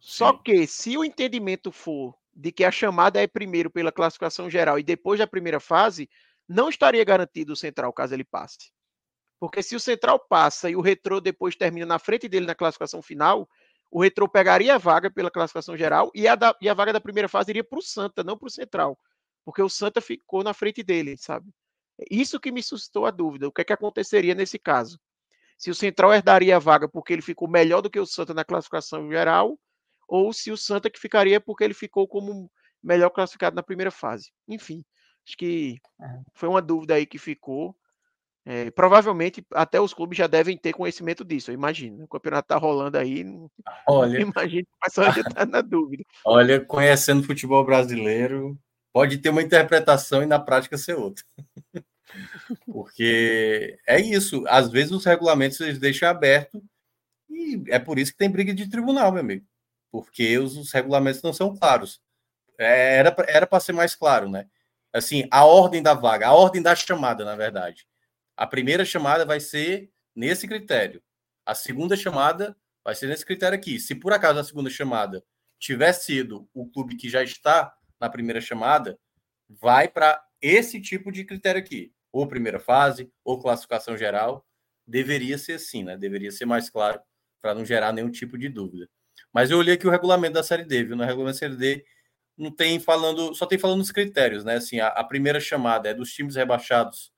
Só 0.00 0.32
Sim. 0.32 0.40
que, 0.44 0.66
se 0.66 0.96
o 0.96 1.04
entendimento 1.04 1.72
for 1.72 2.14
de 2.34 2.52
que 2.52 2.64
a 2.64 2.70
chamada 2.70 3.20
é 3.20 3.26
primeiro 3.26 3.70
pela 3.70 3.92
classificação 3.92 4.48
geral 4.50 4.78
e 4.78 4.82
depois 4.82 5.18
da 5.18 5.26
primeira 5.26 5.58
fase, 5.58 6.08
não 6.48 6.68
estaria 6.68 7.04
garantido 7.04 7.52
o 7.52 7.56
Central 7.56 7.92
caso 7.92 8.14
ele 8.14 8.24
passe. 8.24 8.70
Porque 9.40 9.62
se 9.62 9.76
o 9.76 9.80
Central 9.80 10.18
passa 10.18 10.68
e 10.68 10.76
o 10.76 10.80
Retrô 10.80 11.20
depois 11.20 11.56
termina 11.56 11.86
na 11.86 11.98
frente 11.98 12.28
dele 12.28 12.46
na 12.46 12.54
classificação 12.54 13.00
final, 13.00 13.48
o 13.90 14.02
Retrô 14.02 14.28
pegaria 14.28 14.74
a 14.74 14.78
vaga 14.78 15.10
pela 15.10 15.30
classificação 15.30 15.76
geral 15.76 16.10
e 16.14 16.26
a, 16.28 16.34
da, 16.34 16.54
e 16.60 16.68
a 16.68 16.74
vaga 16.74 16.92
da 16.92 17.00
primeira 17.00 17.28
fase 17.28 17.50
iria 17.50 17.64
para 17.64 17.78
o 17.78 17.82
Santa, 17.82 18.22
não 18.22 18.36
para 18.36 18.46
o 18.46 18.50
Central 18.50 18.98
porque 19.48 19.62
o 19.62 19.68
Santa 19.70 20.02
ficou 20.02 20.44
na 20.44 20.52
frente 20.52 20.82
dele, 20.82 21.16
sabe? 21.16 21.48
Isso 22.10 22.38
que 22.38 22.52
me 22.52 22.62
suscitou 22.62 23.06
a 23.06 23.10
dúvida. 23.10 23.48
O 23.48 23.50
que 23.50 23.62
é 23.62 23.64
que 23.64 23.72
aconteceria 23.72 24.34
nesse 24.34 24.58
caso? 24.58 25.00
Se 25.56 25.70
o 25.70 25.74
Central 25.74 26.12
herdaria 26.12 26.56
a 26.56 26.58
vaga 26.58 26.86
porque 26.86 27.14
ele 27.14 27.22
ficou 27.22 27.48
melhor 27.48 27.80
do 27.80 27.88
que 27.88 27.98
o 27.98 28.04
Santa 28.04 28.34
na 28.34 28.44
classificação 28.44 29.10
geral, 29.10 29.58
ou 30.06 30.34
se 30.34 30.50
o 30.52 30.56
Santa 30.58 30.90
que 30.90 31.00
ficaria 31.00 31.40
porque 31.40 31.64
ele 31.64 31.72
ficou 31.72 32.06
como 32.06 32.50
melhor 32.82 33.08
classificado 33.08 33.56
na 33.56 33.62
primeira 33.62 33.90
fase. 33.90 34.30
Enfim, 34.46 34.84
acho 35.26 35.34
que 35.38 35.78
é. 35.98 36.20
foi 36.34 36.50
uma 36.50 36.60
dúvida 36.60 36.96
aí 36.96 37.06
que 37.06 37.16
ficou. 37.16 37.74
É, 38.44 38.70
provavelmente 38.70 39.42
até 39.54 39.80
os 39.80 39.94
clubes 39.94 40.18
já 40.18 40.26
devem 40.26 40.58
ter 40.58 40.74
conhecimento 40.74 41.24
disso, 41.24 41.50
eu 41.50 41.54
imagino. 41.54 42.04
O 42.04 42.08
campeonato 42.08 42.44
está 42.44 42.58
rolando 42.58 42.98
aí. 42.98 43.24
Olha, 43.88 44.18
imagino 44.20 44.66
que 44.66 44.76
o 44.76 44.84
pessoal 44.84 45.10
já 45.10 45.22
está 45.22 45.46
na 45.46 45.62
dúvida. 45.62 46.04
Olha, 46.22 46.62
conhecendo 46.62 47.22
o 47.22 47.24
futebol 47.24 47.64
brasileiro, 47.64 48.58
pode 48.98 49.18
ter 49.18 49.28
uma 49.28 49.42
interpretação 49.42 50.24
e 50.24 50.26
na 50.26 50.40
prática 50.40 50.76
ser 50.76 50.94
outra. 50.94 51.24
Porque 52.66 53.78
é 53.86 54.00
isso, 54.00 54.42
às 54.48 54.68
vezes 54.72 54.90
os 54.90 55.04
regulamentos 55.04 55.60
eles 55.60 55.78
deixam 55.78 56.08
aberto 56.08 56.60
e 57.30 57.62
é 57.68 57.78
por 57.78 57.96
isso 57.96 58.10
que 58.10 58.18
tem 58.18 58.28
briga 58.28 58.52
de 58.52 58.68
tribunal, 58.68 59.12
meu 59.12 59.20
amigo. 59.20 59.46
Porque 59.92 60.36
os, 60.36 60.56
os 60.56 60.72
regulamentos 60.72 61.22
não 61.22 61.32
são 61.32 61.56
claros. 61.56 62.00
É, 62.58 62.96
era 63.28 63.46
para 63.46 63.60
ser 63.60 63.72
mais 63.72 63.94
claro, 63.94 64.28
né? 64.28 64.48
Assim, 64.92 65.28
a 65.30 65.44
ordem 65.44 65.80
da 65.80 65.94
vaga, 65.94 66.26
a 66.26 66.32
ordem 66.32 66.60
da 66.60 66.74
chamada, 66.74 67.24
na 67.24 67.36
verdade. 67.36 67.86
A 68.36 68.48
primeira 68.48 68.84
chamada 68.84 69.24
vai 69.24 69.38
ser 69.38 69.92
nesse 70.12 70.48
critério. 70.48 71.00
A 71.46 71.54
segunda 71.54 71.96
chamada 71.96 72.56
vai 72.82 72.96
ser 72.96 73.06
nesse 73.06 73.24
critério 73.24 73.56
aqui. 73.56 73.78
Se 73.78 73.94
por 73.94 74.12
acaso 74.12 74.40
a 74.40 74.44
segunda 74.44 74.68
chamada 74.68 75.22
tiver 75.56 75.92
sido 75.92 76.48
o 76.52 76.68
clube 76.68 76.96
que 76.96 77.08
já 77.08 77.22
está 77.22 77.77
na 78.00 78.08
primeira 78.08 78.40
chamada, 78.40 78.98
vai 79.48 79.88
para 79.88 80.22
esse 80.40 80.80
tipo 80.80 81.10
de 81.10 81.24
critério 81.24 81.60
aqui, 81.60 81.92
ou 82.12 82.26
primeira 82.26 82.60
fase, 82.60 83.10
ou 83.24 83.40
classificação 83.40 83.96
geral. 83.96 84.46
Deveria 84.86 85.36
ser 85.36 85.54
assim, 85.54 85.84
né? 85.84 85.96
Deveria 85.96 86.30
ser 86.30 86.46
mais 86.46 86.70
claro 86.70 87.00
para 87.40 87.54
não 87.54 87.64
gerar 87.64 87.92
nenhum 87.92 88.10
tipo 88.10 88.38
de 88.38 88.48
dúvida. 88.48 88.88
Mas 89.32 89.50
eu 89.50 89.58
olhei 89.58 89.74
aqui 89.74 89.86
o 89.86 89.90
regulamento 89.90 90.34
da 90.34 90.42
Série 90.42 90.64
D, 90.64 90.84
viu? 90.84 90.96
No 90.96 91.04
regulamento 91.04 91.34
da 91.34 91.38
Série 91.38 91.56
D 91.56 91.84
não 92.36 92.52
tem 92.52 92.78
falando, 92.78 93.34
só 93.34 93.44
tem 93.46 93.58
falando 93.58 93.80
os 93.80 93.90
critérios, 93.90 94.44
né? 94.44 94.56
Assim, 94.56 94.78
a, 94.80 94.88
a 94.88 95.04
primeira 95.04 95.40
chamada 95.40 95.88
é 95.88 95.94
dos 95.94 96.12
times 96.12 96.36
rebaixados 96.36 97.12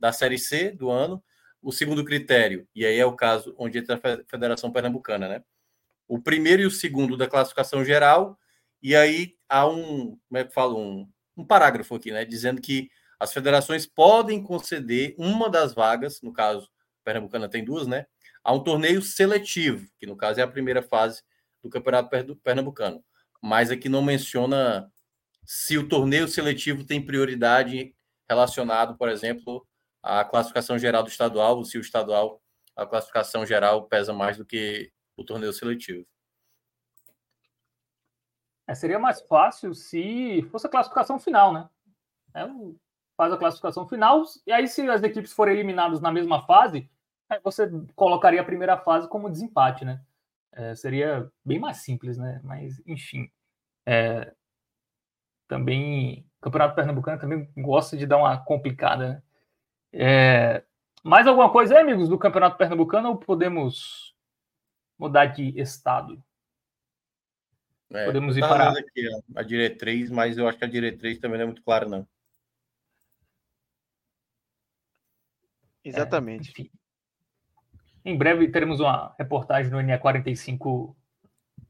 da 0.00 0.12
Série 0.12 0.38
C 0.38 0.72
do 0.72 0.90
ano. 0.90 1.22
O 1.62 1.72
segundo 1.72 2.04
critério, 2.04 2.68
e 2.74 2.84
aí 2.84 2.98
é 2.98 3.06
o 3.06 3.16
caso 3.16 3.54
onde 3.56 3.78
entra 3.78 3.96
a 3.96 4.28
Federação 4.28 4.70
Pernambucana, 4.70 5.28
né? 5.28 5.44
O 6.06 6.20
primeiro 6.20 6.60
e 6.60 6.66
o 6.66 6.70
segundo 6.70 7.16
da 7.16 7.26
classificação 7.26 7.82
geral 7.82 8.38
e 8.84 8.94
aí 8.94 9.34
há 9.48 9.66
um, 9.66 10.18
como 10.28 10.38
é 10.38 10.44
que 10.44 10.52
falo, 10.52 10.78
um, 10.78 11.10
um 11.34 11.44
parágrafo 11.44 11.94
aqui, 11.94 12.12
né, 12.12 12.22
dizendo 12.26 12.60
que 12.60 12.90
as 13.18 13.32
federações 13.32 13.86
podem 13.86 14.42
conceder 14.42 15.14
uma 15.16 15.48
das 15.48 15.72
vagas, 15.72 16.20
no 16.20 16.34
caso, 16.34 16.68
Pernambucana 17.02 17.48
tem 17.48 17.64
duas, 17.64 17.86
né, 17.86 18.04
a 18.44 18.52
um 18.52 18.62
torneio 18.62 19.00
seletivo, 19.00 19.88
que 19.98 20.06
no 20.06 20.14
caso 20.14 20.38
é 20.38 20.42
a 20.42 20.48
primeira 20.48 20.82
fase 20.82 21.22
do 21.62 21.70
Campeonato 21.70 22.10
Pernambucano. 22.42 23.02
Mas 23.42 23.70
aqui 23.70 23.88
não 23.88 24.02
menciona 24.02 24.92
se 25.46 25.78
o 25.78 25.88
torneio 25.88 26.28
seletivo 26.28 26.84
tem 26.84 27.04
prioridade 27.04 27.94
relacionado, 28.28 28.98
por 28.98 29.08
exemplo, 29.08 29.66
à 30.02 30.24
classificação 30.24 30.78
geral 30.78 31.02
do 31.02 31.08
estadual, 31.08 31.56
ou 31.56 31.64
se 31.64 31.78
o 31.78 31.80
estadual, 31.80 32.42
a 32.76 32.84
classificação 32.84 33.46
geral 33.46 33.88
pesa 33.88 34.12
mais 34.12 34.36
do 34.36 34.44
que 34.44 34.90
o 35.16 35.24
torneio 35.24 35.52
seletivo. 35.54 36.06
É, 38.66 38.74
seria 38.74 38.98
mais 38.98 39.20
fácil 39.20 39.74
se 39.74 40.42
fosse 40.50 40.66
a 40.66 40.70
classificação 40.70 41.18
final, 41.18 41.52
né? 41.52 41.68
É, 42.34 42.46
faz 43.16 43.32
a 43.32 43.36
classificação 43.36 43.86
final, 43.86 44.22
e 44.46 44.52
aí, 44.52 44.66
se 44.66 44.88
as 44.88 45.02
equipes 45.02 45.32
forem 45.32 45.54
eliminadas 45.54 46.00
na 46.00 46.10
mesma 46.10 46.44
fase, 46.46 46.90
você 47.42 47.70
colocaria 47.94 48.40
a 48.40 48.44
primeira 48.44 48.76
fase 48.76 49.08
como 49.08 49.30
desempate, 49.30 49.84
né? 49.84 50.00
É, 50.52 50.74
seria 50.74 51.30
bem 51.44 51.58
mais 51.58 51.78
simples, 51.78 52.16
né? 52.16 52.40
Mas, 52.44 52.80
enfim. 52.86 53.30
É, 53.86 54.32
também, 55.48 56.26
o 56.38 56.44
Campeonato 56.44 56.74
Pernambucano 56.74 57.20
também 57.20 57.48
gosta 57.56 57.96
de 57.96 58.06
dar 58.06 58.18
uma 58.18 58.38
complicada, 58.38 59.08
né? 59.08 59.22
É, 59.92 60.64
mais 61.02 61.26
alguma 61.26 61.50
coisa 61.50 61.74
aí, 61.74 61.82
amigos, 61.82 62.08
do 62.08 62.18
Campeonato 62.18 62.56
Pernambucano 62.56 63.10
ou 63.10 63.16
podemos 63.16 64.14
mudar 64.98 65.26
de 65.26 65.58
estado? 65.60 66.22
É, 67.92 68.06
Podemos 68.06 68.36
ir 68.36 68.40
para 68.40 68.70
aqui, 68.70 69.08
a 69.34 69.42
diretriz, 69.42 70.10
mas 70.10 70.36
eu 70.38 70.48
acho 70.48 70.58
que 70.58 70.64
a 70.64 70.68
diretriz 70.68 71.18
também 71.18 71.38
não 71.38 71.44
é 71.44 71.46
muito 71.46 71.62
clara, 71.62 71.86
não. 71.86 72.06
Exatamente. 75.84 76.70
É, 78.04 78.10
em 78.10 78.16
breve 78.16 78.48
teremos 78.48 78.80
uma 78.80 79.14
reportagem 79.18 79.70
no 79.70 79.78
NE45 79.78 80.94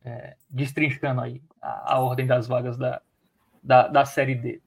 é, 0.04 0.36
destrinchando 0.48 1.20
aí 1.20 1.42
a, 1.60 1.94
a, 1.94 1.98
ordem 2.00 2.26
das 2.26 2.46
vagas 2.46 2.76
da, 2.76 3.02
da, 3.62 3.88
da 3.88 4.04
Série 4.04 4.34
D. 4.34 4.62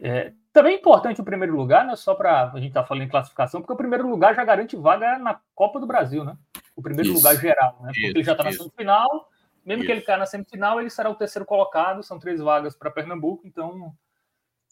É, 0.00 0.32
também 0.52 0.74
é 0.74 0.78
importante 0.78 1.20
o 1.20 1.24
primeiro 1.24 1.56
lugar, 1.56 1.86
né? 1.86 1.96
Só 1.96 2.14
para 2.14 2.50
a 2.50 2.56
gente 2.58 2.68
estar 2.68 2.82
tá 2.82 2.86
falando 2.86 3.04
em 3.04 3.08
classificação, 3.08 3.60
porque 3.60 3.72
o 3.72 3.76
primeiro 3.76 4.08
lugar 4.08 4.34
já 4.34 4.44
garante 4.44 4.76
vaga 4.76 5.18
na 5.18 5.40
Copa 5.54 5.80
do 5.80 5.86
Brasil, 5.86 6.24
né? 6.24 6.36
O 6.74 6.82
primeiro 6.82 7.10
isso, 7.10 7.18
lugar 7.18 7.36
geral, 7.36 7.78
né? 7.80 7.88
Porque 7.88 8.00
isso, 8.00 8.16
ele 8.16 8.24
já 8.24 8.32
está 8.32 8.44
na 8.44 8.52
semifinal 8.52 9.30
mesmo 9.66 9.82
Isso. 9.82 9.86
que 9.86 9.92
ele 9.92 10.02
caia 10.02 10.18
na 10.18 10.26
semifinal, 10.26 10.80
ele 10.80 10.88
será 10.88 11.10
o 11.10 11.16
terceiro 11.16 11.44
colocado, 11.44 12.00
são 12.02 12.20
três 12.20 12.40
vagas 12.40 12.76
para 12.76 12.88
Pernambuco, 12.88 13.44
então 13.44 13.92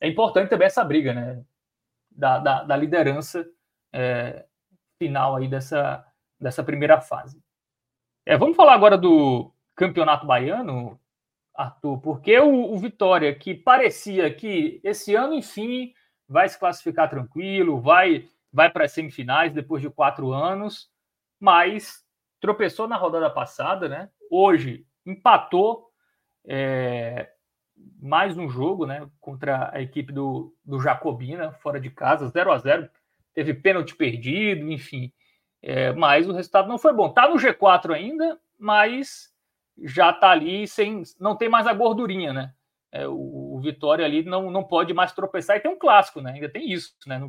é 0.01 0.07
importante 0.07 0.49
também 0.49 0.67
essa 0.67 0.85
briga, 0.85 1.13
né? 1.13 1.45
Da, 2.09 2.39
da, 2.39 2.63
da 2.63 2.77
liderança 2.77 3.45
é, 3.93 4.47
final 4.97 5.35
aí 5.35 5.49
dessa, 5.49 6.07
dessa 6.41 6.63
primeira 6.63 7.01
fase. 7.01 7.43
É, 8.25 8.39
vamos 8.39 8.57
falar 8.57 8.75
agora 8.75 8.97
do 8.97 9.53
Campeonato 9.75 10.27
Baiano, 10.27 10.99
Arthur, 11.53 12.01
porque 12.01 12.39
o, 12.39 12.73
o 12.73 12.79
Vitória, 12.79 13.35
que 13.35 13.53
parecia 13.53 14.33
que 14.33 14.81
esse 14.85 15.17
ano, 15.17 15.35
enfim, 15.35 15.93
vai 16.29 16.49
se 16.49 16.59
classificar 16.59 17.11
tranquilo, 17.11 17.81
vai, 17.81 18.29
vai 18.53 18.71
para 18.71 18.85
as 18.85 18.93
semifinais 18.93 19.53
depois 19.53 19.83
de 19.83 19.91
quatro 19.91 20.33
anos, 20.33 20.89
mas 21.41 22.05
tropeçou 22.41 22.87
na 22.87 22.97
rodada 22.97 23.29
passada, 23.29 23.89
né? 23.89 24.09
Hoje 24.31 24.87
empatou 25.07 25.91
é, 26.47 27.31
mais 28.01 28.37
um 28.37 28.49
jogo, 28.49 28.87
né? 28.87 29.09
Contra 29.21 29.71
a 29.73 29.81
equipe 29.81 30.13
do, 30.13 30.55
do 30.65 30.81
Jacobina, 30.81 31.53
fora 31.53 31.81
de 31.81 31.91
casa, 31.91 32.29
0 32.29 32.53
a 32.53 32.59
0 32.59 32.89
Teve 33.33 33.53
pênalti 33.53 33.97
perdido, 33.97 34.71
enfim. 34.71 35.13
É, 35.61 35.93
mas 35.93 36.29
o 36.29 36.33
resultado 36.33 36.69
não 36.69 36.79
foi 36.79 36.93
bom. 36.93 37.09
Tá 37.09 37.29
no 37.29 37.37
G4 37.37 37.93
ainda, 37.93 38.39
mas 38.59 39.33
já 39.83 40.13
tá 40.13 40.31
ali 40.31 40.69
sem. 40.69 41.03
Não 41.19 41.35
tem 41.35 41.49
mais 41.49 41.67
a 41.67 41.73
gordurinha, 41.73 42.33
né? 42.33 42.55
É, 42.93 43.09
o, 43.09 43.57
o, 43.57 43.61
Vitória 43.61 44.05
ali 44.05 44.23
não, 44.23 44.51
não 44.51 44.63
pode 44.63 44.95
mais 44.95 45.13
tropeçar 45.13 45.57
e 45.57 45.61
tem 45.61 45.71
um 45.71 45.79
clássico, 45.79 46.21
né? 46.21 46.33
Ainda 46.33 46.49
tem 46.49 46.71
isso, 46.71 46.95
né? 47.07 47.29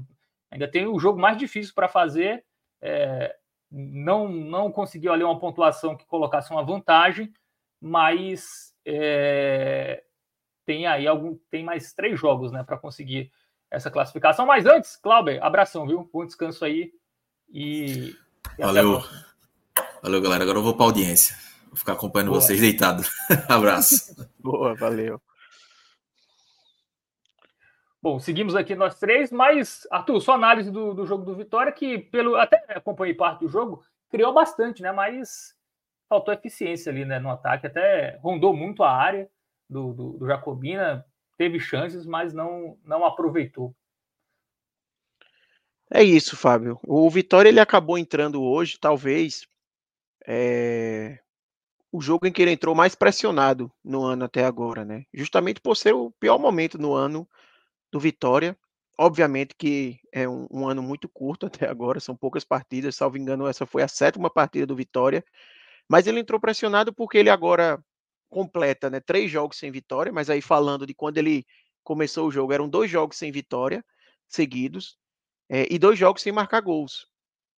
ainda 0.52 0.68
tem 0.68 0.86
o 0.86 1.00
jogo 1.00 1.20
mais 1.20 1.38
difícil 1.38 1.74
para 1.74 1.88
fazer. 1.88 2.46
É, 2.82 3.36
não, 3.72 4.28
não 4.28 4.72
conseguiu 4.72 5.12
ali 5.12 5.24
uma 5.24 5.40
pontuação 5.40 5.96
que 5.96 6.06
colocasse 6.06 6.52
uma 6.52 6.64
vantagem, 6.64 7.34
mas 7.82 8.74
é, 8.86 10.04
tem 10.66 10.88
aí 10.88 11.08
algum, 11.08 11.38
tem 11.50 11.64
mais 11.64 11.94
três 11.94 12.20
jogos, 12.20 12.52
né, 12.52 12.64
para 12.64 12.78
conseguir 12.78 13.32
essa 13.70 13.92
classificação. 13.92 14.46
Mas 14.46 14.66
antes, 14.66 14.96
Clauber, 14.96 15.44
abração, 15.44 15.86
viu? 15.88 16.10
Bom 16.12 16.26
descanso 16.26 16.64
aí 16.64 16.92
e, 17.50 18.16
e 18.58 18.62
valeu, 18.62 19.04
valeu, 20.02 20.22
galera. 20.22 20.44
Agora 20.44 20.60
eu 20.60 20.64
vou 20.64 20.76
para 20.76 20.86
audiência, 20.86 21.36
vou 21.68 21.76
ficar 21.76 21.94
acompanhando 21.94 22.30
Boa. 22.30 22.42
vocês 22.42 22.60
deitado. 22.60 23.04
Abraço. 23.50 24.16
Boa, 24.40 24.76
valeu. 24.76 25.22
Bom, 28.06 28.20
seguimos 28.20 28.56
aqui 28.56 28.76
nós 28.76 29.00
três, 29.00 29.32
mas, 29.32 29.88
Arthur, 29.90 30.22
sua 30.22 30.36
análise 30.36 30.70
do, 30.70 30.94
do 30.94 31.08
jogo 31.08 31.26
do 31.26 31.36
Vitória, 31.36 31.72
que 31.72 31.98
pelo 31.98 32.36
até 32.36 32.64
acompanhei 32.70 33.16
parte 33.16 33.40
do 33.40 33.50
jogo, 33.50 33.84
criou 34.12 34.32
bastante, 34.32 34.84
né? 34.84 34.92
Mas 34.92 35.56
faltou 36.08 36.32
eficiência 36.32 36.92
ali 36.92 37.04
né, 37.04 37.18
no 37.18 37.32
ataque, 37.32 37.66
até 37.66 38.20
rondou 38.22 38.56
muito 38.56 38.84
a 38.84 38.92
área 38.92 39.28
do, 39.68 39.92
do, 39.92 40.10
do 40.20 40.28
Jacobina, 40.28 41.04
teve 41.36 41.60
chances, 41.60 42.06
mas 42.06 42.32
não, 42.32 42.78
não 42.86 43.04
aproveitou. 43.04 43.76
É 45.92 46.04
isso, 46.04 46.38
Fábio. 46.38 46.80
O 46.86 47.10
Vitória 47.10 47.50
ele 47.50 47.60
acabou 47.60 47.98
entrando 47.98 48.40
hoje, 48.44 48.78
talvez, 48.80 49.48
é... 50.28 51.18
o 51.92 52.00
jogo 52.00 52.28
em 52.28 52.32
que 52.32 52.44
ele 52.44 52.52
entrou 52.52 52.76
mais 52.76 52.94
pressionado 52.94 53.72
no 53.84 54.04
ano 54.04 54.26
até 54.26 54.46
agora, 54.46 54.86
né? 54.86 55.06
Justamente 55.12 55.60
por 55.60 55.76
ser 55.76 55.96
o 55.96 56.12
pior 56.20 56.38
momento 56.38 56.78
no 56.78 56.94
ano 56.94 57.28
do 57.92 58.00
Vitória. 58.00 58.58
Obviamente 58.98 59.54
que 59.58 60.00
é 60.12 60.28
um, 60.28 60.48
um, 60.50 60.68
ano 60.68 60.82
muito 60.82 61.10
curto 61.10 61.46
até 61.48 61.68
agora, 61.68 62.00
são 62.00 62.16
poucas 62.16 62.44
partidas, 62.44 62.96
salvo 62.96 63.18
engano, 63.18 63.48
essa 63.48 63.66
foi 63.66 63.84
a 63.84 63.88
sétima 63.88 64.30
partida 64.30 64.66
do 64.66 64.76
Vitória. 64.76 65.24
Mas 65.88 66.08
ele 66.08 66.20
entrou 66.20 66.40
pressionado 66.40 66.94
porque 66.94 67.18
ele 67.18 67.30
agora 67.30 67.84
completa 68.30 68.90
né, 68.90 69.00
três 69.00 69.30
jogos 69.30 69.58
sem 69.58 69.72
vitória, 69.72 70.12
mas 70.12 70.30
aí 70.30 70.42
falando 70.42 70.86
de 70.86 70.94
quando 70.94 71.18
ele 71.18 71.46
começou 71.84 72.28
o 72.28 72.32
jogo, 72.32 72.52
eram 72.52 72.68
dois 72.68 72.90
jogos 72.90 73.18
sem 73.18 73.32
vitória 73.32 73.86
seguidos 74.28 74.98
é, 75.48 75.72
e 75.72 75.78
dois 75.78 75.98
jogos 75.98 76.22
sem 76.22 76.32
marcar 76.32 76.62
gols. 76.62 77.08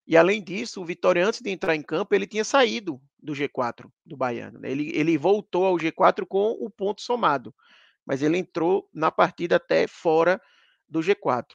E 0.05 0.15
além 0.15 0.41
disso, 0.41 0.82
o 0.82 0.86
Vitória, 0.86 1.25
antes 1.25 1.41
de 1.41 1.49
entrar 1.49 1.75
em 1.75 1.82
campo, 1.82 2.15
ele 2.15 2.25
tinha 2.25 2.45
saído 2.45 3.01
do 3.19 3.34
G4 3.34 3.89
do 4.05 4.15
Baiano. 4.15 4.57
Né? 4.59 4.71
Ele, 4.71 4.89
ele 4.95 5.17
voltou 5.17 5.65
ao 5.65 5.75
G4 5.75 6.25
com 6.25 6.51
o 6.51 6.69
ponto 6.69 7.01
somado 7.01 7.53
mas 8.08 8.24
ele 8.24 8.38
entrou 8.38 8.89
na 8.93 9.12
partida 9.12 9.58
até 9.58 9.86
fora 9.86 10.41
do 10.88 11.01
G4. 11.01 11.45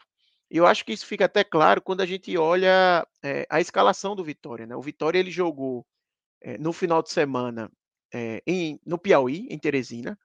E 0.51 0.59
eu 0.59 0.67
acho 0.67 0.85
que 0.85 0.93
isso 0.93 1.07
fica 1.07 1.25
até 1.25 1.43
claro 1.43 1.81
quando 1.81 2.03
a 2.03 2.07
gente 2.07 2.37
olha 2.37 3.07
é, 3.25 3.47
a 3.49 3.59
escalação 3.59 4.15
do 4.15 4.23
Vitória. 4.23 4.67
Né? 4.67 4.77
O 4.77 4.83
Vitória 4.83 5.19
ele 5.19 5.31
jogou 5.31 5.87
é, 6.43 6.59
no 6.59 6.75
final 6.75 7.03
de 7.03 7.11
semana 7.11 7.73
é, 8.13 8.43
em, 8.47 8.79
no 8.85 8.99
Piauí, 8.99 9.47
em 9.49 9.59
Teresina. 9.59 10.19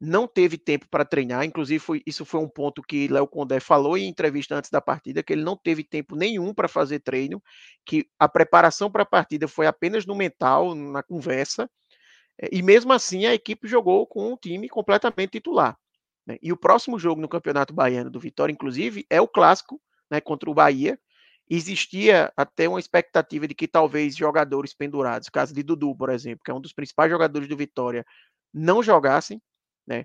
Não 0.00 0.28
teve 0.28 0.58
tempo 0.58 0.86
para 0.88 1.04
treinar, 1.04 1.44
inclusive 1.44 1.78
foi, 1.80 2.02
isso 2.06 2.24
foi 2.24 2.40
um 2.40 2.48
ponto 2.48 2.82
que 2.82 3.08
Léo 3.08 3.26
Condé 3.26 3.58
falou 3.58 3.96
em 3.96 4.06
entrevista 4.06 4.54
antes 4.54 4.70
da 4.70 4.80
partida, 4.80 5.22
que 5.22 5.32
ele 5.32 5.42
não 5.42 5.56
teve 5.56 5.82
tempo 5.82 6.14
nenhum 6.14 6.52
para 6.52 6.68
fazer 6.68 7.00
treino, 7.00 7.42
que 7.86 8.06
a 8.18 8.28
preparação 8.28 8.90
para 8.90 9.02
a 9.02 9.06
partida 9.06 9.48
foi 9.48 9.66
apenas 9.66 10.04
no 10.04 10.14
mental, 10.14 10.74
na 10.74 11.02
conversa, 11.02 11.68
e 12.50 12.62
mesmo 12.62 12.92
assim 12.92 13.26
a 13.26 13.34
equipe 13.34 13.68
jogou 13.68 14.06
com 14.06 14.32
um 14.32 14.36
time 14.36 14.68
completamente 14.68 15.30
titular. 15.30 15.76
Né? 16.26 16.38
E 16.42 16.52
o 16.52 16.56
próximo 16.56 16.98
jogo 16.98 17.20
no 17.20 17.28
Campeonato 17.28 17.72
Baiano 17.72 18.10
do 18.10 18.18
Vitória, 18.20 18.52
inclusive, 18.52 19.06
é 19.10 19.20
o 19.20 19.28
clássico 19.28 19.80
né, 20.10 20.20
contra 20.20 20.50
o 20.50 20.54
Bahia. 20.54 20.98
Existia 21.48 22.32
até 22.36 22.68
uma 22.68 22.80
expectativa 22.80 23.46
de 23.46 23.54
que 23.54 23.68
talvez 23.68 24.16
jogadores 24.16 24.74
pendurados, 24.74 25.28
caso 25.28 25.54
de 25.54 25.62
Dudu, 25.62 25.94
por 25.94 26.08
exemplo, 26.08 26.40
que 26.42 26.50
é 26.50 26.54
um 26.54 26.60
dos 26.60 26.72
principais 26.72 27.10
jogadores 27.10 27.46
do 27.48 27.56
Vitória, 27.56 28.04
não 28.52 28.82
jogassem, 28.82 29.40
né? 29.86 30.04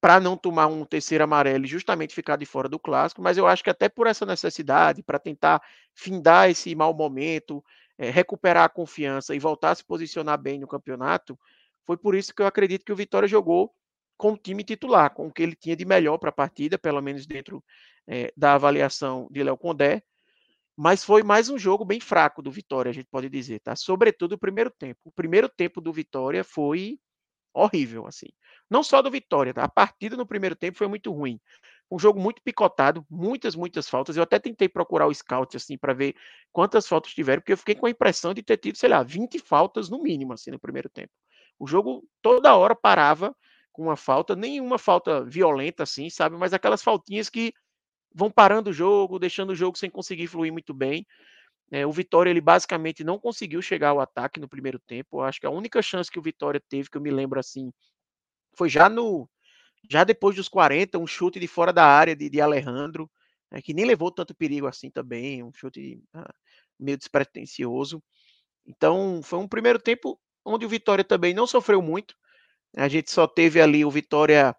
Para 0.00 0.20
não 0.20 0.36
tomar 0.36 0.68
um 0.68 0.84
terceiro 0.84 1.24
amarelo 1.24 1.64
e 1.64 1.68
justamente 1.68 2.14
ficar 2.14 2.36
de 2.36 2.46
fora 2.46 2.68
do 2.68 2.78
clássico, 2.78 3.20
mas 3.20 3.36
eu 3.36 3.46
acho 3.46 3.64
que 3.64 3.68
até 3.68 3.88
por 3.88 4.06
essa 4.06 4.24
necessidade, 4.24 5.02
para 5.02 5.18
tentar 5.18 5.60
findar 5.92 6.48
esse 6.48 6.72
mau 6.74 6.94
momento, 6.94 7.62
é, 7.98 8.08
recuperar 8.08 8.64
a 8.64 8.68
confiança 8.68 9.34
e 9.34 9.40
voltar 9.40 9.72
a 9.72 9.74
se 9.74 9.84
posicionar 9.84 10.40
bem 10.40 10.58
no 10.58 10.68
campeonato, 10.68 11.36
foi 11.88 11.96
por 11.96 12.14
isso 12.14 12.34
que 12.34 12.42
eu 12.42 12.46
acredito 12.46 12.84
que 12.84 12.92
o 12.92 12.96
Vitória 12.96 13.26
jogou 13.26 13.74
com 14.14 14.32
o 14.32 14.36
time 14.36 14.62
titular, 14.62 15.14
com 15.14 15.28
o 15.28 15.32
que 15.32 15.42
ele 15.42 15.56
tinha 15.56 15.74
de 15.74 15.86
melhor 15.86 16.18
para 16.18 16.28
a 16.28 16.32
partida, 16.32 16.76
pelo 16.76 17.00
menos 17.00 17.24
dentro 17.24 17.64
é, 18.06 18.30
da 18.36 18.52
avaliação 18.52 19.26
de 19.30 19.42
Léo 19.42 19.56
Condé. 19.56 20.02
Mas 20.76 21.02
foi 21.02 21.22
mais 21.22 21.48
um 21.48 21.56
jogo 21.56 21.86
bem 21.86 21.98
fraco 21.98 22.42
do 22.42 22.50
Vitória, 22.50 22.90
a 22.90 22.92
gente 22.92 23.08
pode 23.10 23.30
dizer, 23.30 23.60
tá? 23.60 23.74
Sobretudo 23.74 24.34
o 24.34 24.38
primeiro 24.38 24.70
tempo. 24.70 25.00
O 25.02 25.10
primeiro 25.10 25.48
tempo 25.48 25.80
do 25.80 25.90
Vitória 25.90 26.44
foi 26.44 26.98
horrível, 27.54 28.06
assim. 28.06 28.26
Não 28.68 28.82
só 28.82 29.00
do 29.00 29.10
Vitória, 29.10 29.54
tá? 29.54 29.64
A 29.64 29.68
partida 29.68 30.14
no 30.14 30.26
primeiro 30.26 30.54
tempo 30.54 30.76
foi 30.76 30.88
muito 30.88 31.10
ruim. 31.10 31.40
Um 31.90 31.98
jogo 31.98 32.20
muito 32.20 32.42
picotado, 32.42 33.02
muitas, 33.08 33.56
muitas 33.56 33.88
faltas. 33.88 34.14
Eu 34.14 34.24
até 34.24 34.38
tentei 34.38 34.68
procurar 34.68 35.06
o 35.06 35.14
scout, 35.14 35.56
assim, 35.56 35.78
para 35.78 35.94
ver 35.94 36.14
quantas 36.52 36.86
faltas 36.86 37.14
tiveram, 37.14 37.40
porque 37.40 37.54
eu 37.54 37.56
fiquei 37.56 37.74
com 37.74 37.86
a 37.86 37.90
impressão 37.90 38.34
de 38.34 38.42
ter 38.42 38.58
tido, 38.58 38.76
sei 38.76 38.90
lá, 38.90 39.02
20 39.02 39.38
faltas 39.38 39.88
no 39.88 40.02
mínimo, 40.02 40.34
assim, 40.34 40.50
no 40.50 40.60
primeiro 40.60 40.90
tempo. 40.90 41.10
O 41.58 41.66
jogo 41.66 42.04
toda 42.22 42.56
hora 42.56 42.74
parava 42.74 43.34
com 43.72 43.82
uma 43.82 43.96
falta, 43.96 44.34
nenhuma 44.34 44.78
falta 44.78 45.24
violenta 45.24 45.82
assim, 45.84 46.10
sabe? 46.10 46.36
Mas 46.36 46.52
aquelas 46.52 46.82
faltinhas 46.82 47.28
que 47.30 47.52
vão 48.14 48.30
parando 48.30 48.70
o 48.70 48.72
jogo, 48.72 49.18
deixando 49.18 49.50
o 49.50 49.54
jogo 49.54 49.78
sem 49.78 49.90
conseguir 49.90 50.26
fluir 50.26 50.52
muito 50.52 50.74
bem. 50.74 51.06
É, 51.70 51.86
o 51.86 51.92
Vitória 51.92 52.30
ele 52.30 52.40
basicamente 52.40 53.04
não 53.04 53.18
conseguiu 53.18 53.60
chegar 53.60 53.90
ao 53.90 54.00
ataque 54.00 54.40
no 54.40 54.48
primeiro 54.48 54.78
tempo. 54.78 55.18
Eu 55.18 55.24
acho 55.24 55.40
que 55.40 55.46
a 55.46 55.50
única 55.50 55.82
chance 55.82 56.10
que 56.10 56.18
o 56.18 56.22
Vitória 56.22 56.62
teve, 56.68 56.90
que 56.90 56.96
eu 56.96 57.02
me 57.02 57.10
lembro 57.10 57.38
assim, 57.38 57.72
foi 58.56 58.68
já 58.68 58.88
no 58.88 59.28
já 59.90 60.04
depois 60.04 60.36
dos 60.36 60.48
40, 60.48 60.98
um 60.98 61.06
chute 61.06 61.40
de 61.40 61.46
fora 61.46 61.72
da 61.72 61.84
área 61.84 62.14
de, 62.16 62.28
de 62.28 62.40
Alejandro, 62.40 63.10
né, 63.50 63.62
que 63.62 63.72
nem 63.72 63.84
levou 63.84 64.10
tanto 64.10 64.34
perigo 64.34 64.66
assim 64.66 64.90
também, 64.90 65.42
um 65.42 65.52
chute 65.54 66.02
ah, 66.14 66.34
meio 66.78 66.98
despretensioso. 66.98 68.02
Então, 68.66 69.22
foi 69.22 69.38
um 69.38 69.48
primeiro 69.48 69.78
tempo 69.78 70.20
onde 70.48 70.66
o 70.66 70.68
Vitória 70.68 71.04
também 71.04 71.34
não 71.34 71.46
sofreu 71.46 71.82
muito. 71.82 72.14
A 72.76 72.88
gente 72.88 73.10
só 73.10 73.26
teve 73.26 73.60
ali 73.60 73.84
o 73.84 73.90
Vitória 73.90 74.56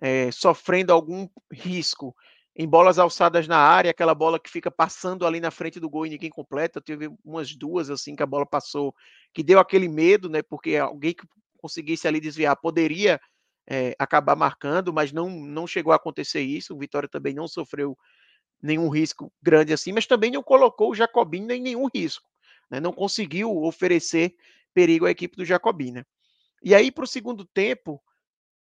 é, 0.00 0.30
sofrendo 0.30 0.92
algum 0.92 1.28
risco 1.52 2.14
em 2.56 2.68
bolas 2.68 2.98
alçadas 2.98 3.46
na 3.46 3.56
área, 3.56 3.90
aquela 3.90 4.14
bola 4.14 4.38
que 4.38 4.50
fica 4.50 4.70
passando 4.70 5.24
ali 5.24 5.38
na 5.38 5.50
frente 5.50 5.78
do 5.78 5.88
gol 5.88 6.06
e 6.06 6.10
ninguém 6.10 6.30
completa. 6.30 6.80
Teve 6.80 7.08
umas 7.24 7.54
duas 7.54 7.88
assim 7.88 8.16
que 8.16 8.22
a 8.22 8.26
bola 8.26 8.44
passou, 8.44 8.92
que 9.32 9.44
deu 9.44 9.60
aquele 9.60 9.88
medo, 9.88 10.28
né? 10.28 10.42
Porque 10.42 10.76
alguém 10.76 11.14
que 11.14 11.24
conseguisse 11.56 12.08
ali 12.08 12.20
desviar 12.20 12.56
poderia 12.56 13.20
é, 13.68 13.94
acabar 13.98 14.34
marcando, 14.34 14.92
mas 14.92 15.12
não, 15.12 15.30
não 15.30 15.66
chegou 15.68 15.92
a 15.92 15.96
acontecer 15.96 16.40
isso. 16.40 16.74
O 16.74 16.78
Vitória 16.78 17.08
também 17.08 17.32
não 17.32 17.46
sofreu 17.46 17.96
nenhum 18.60 18.88
risco 18.88 19.32
grande 19.40 19.72
assim, 19.72 19.92
mas 19.92 20.06
também 20.06 20.32
não 20.32 20.42
colocou 20.42 20.90
o 20.90 20.94
Jacobino 20.94 21.52
em 21.52 21.60
nenhum 21.60 21.88
risco. 21.94 22.28
Né? 22.68 22.80
Não 22.80 22.92
conseguiu 22.92 23.56
oferecer 23.62 24.34
perigo 24.78 25.06
à 25.06 25.10
equipe 25.10 25.36
do 25.36 25.44
Jacobina. 25.44 26.06
E 26.62 26.72
aí, 26.72 26.92
para 26.92 27.02
o 27.02 27.06
segundo 27.06 27.44
tempo, 27.44 28.00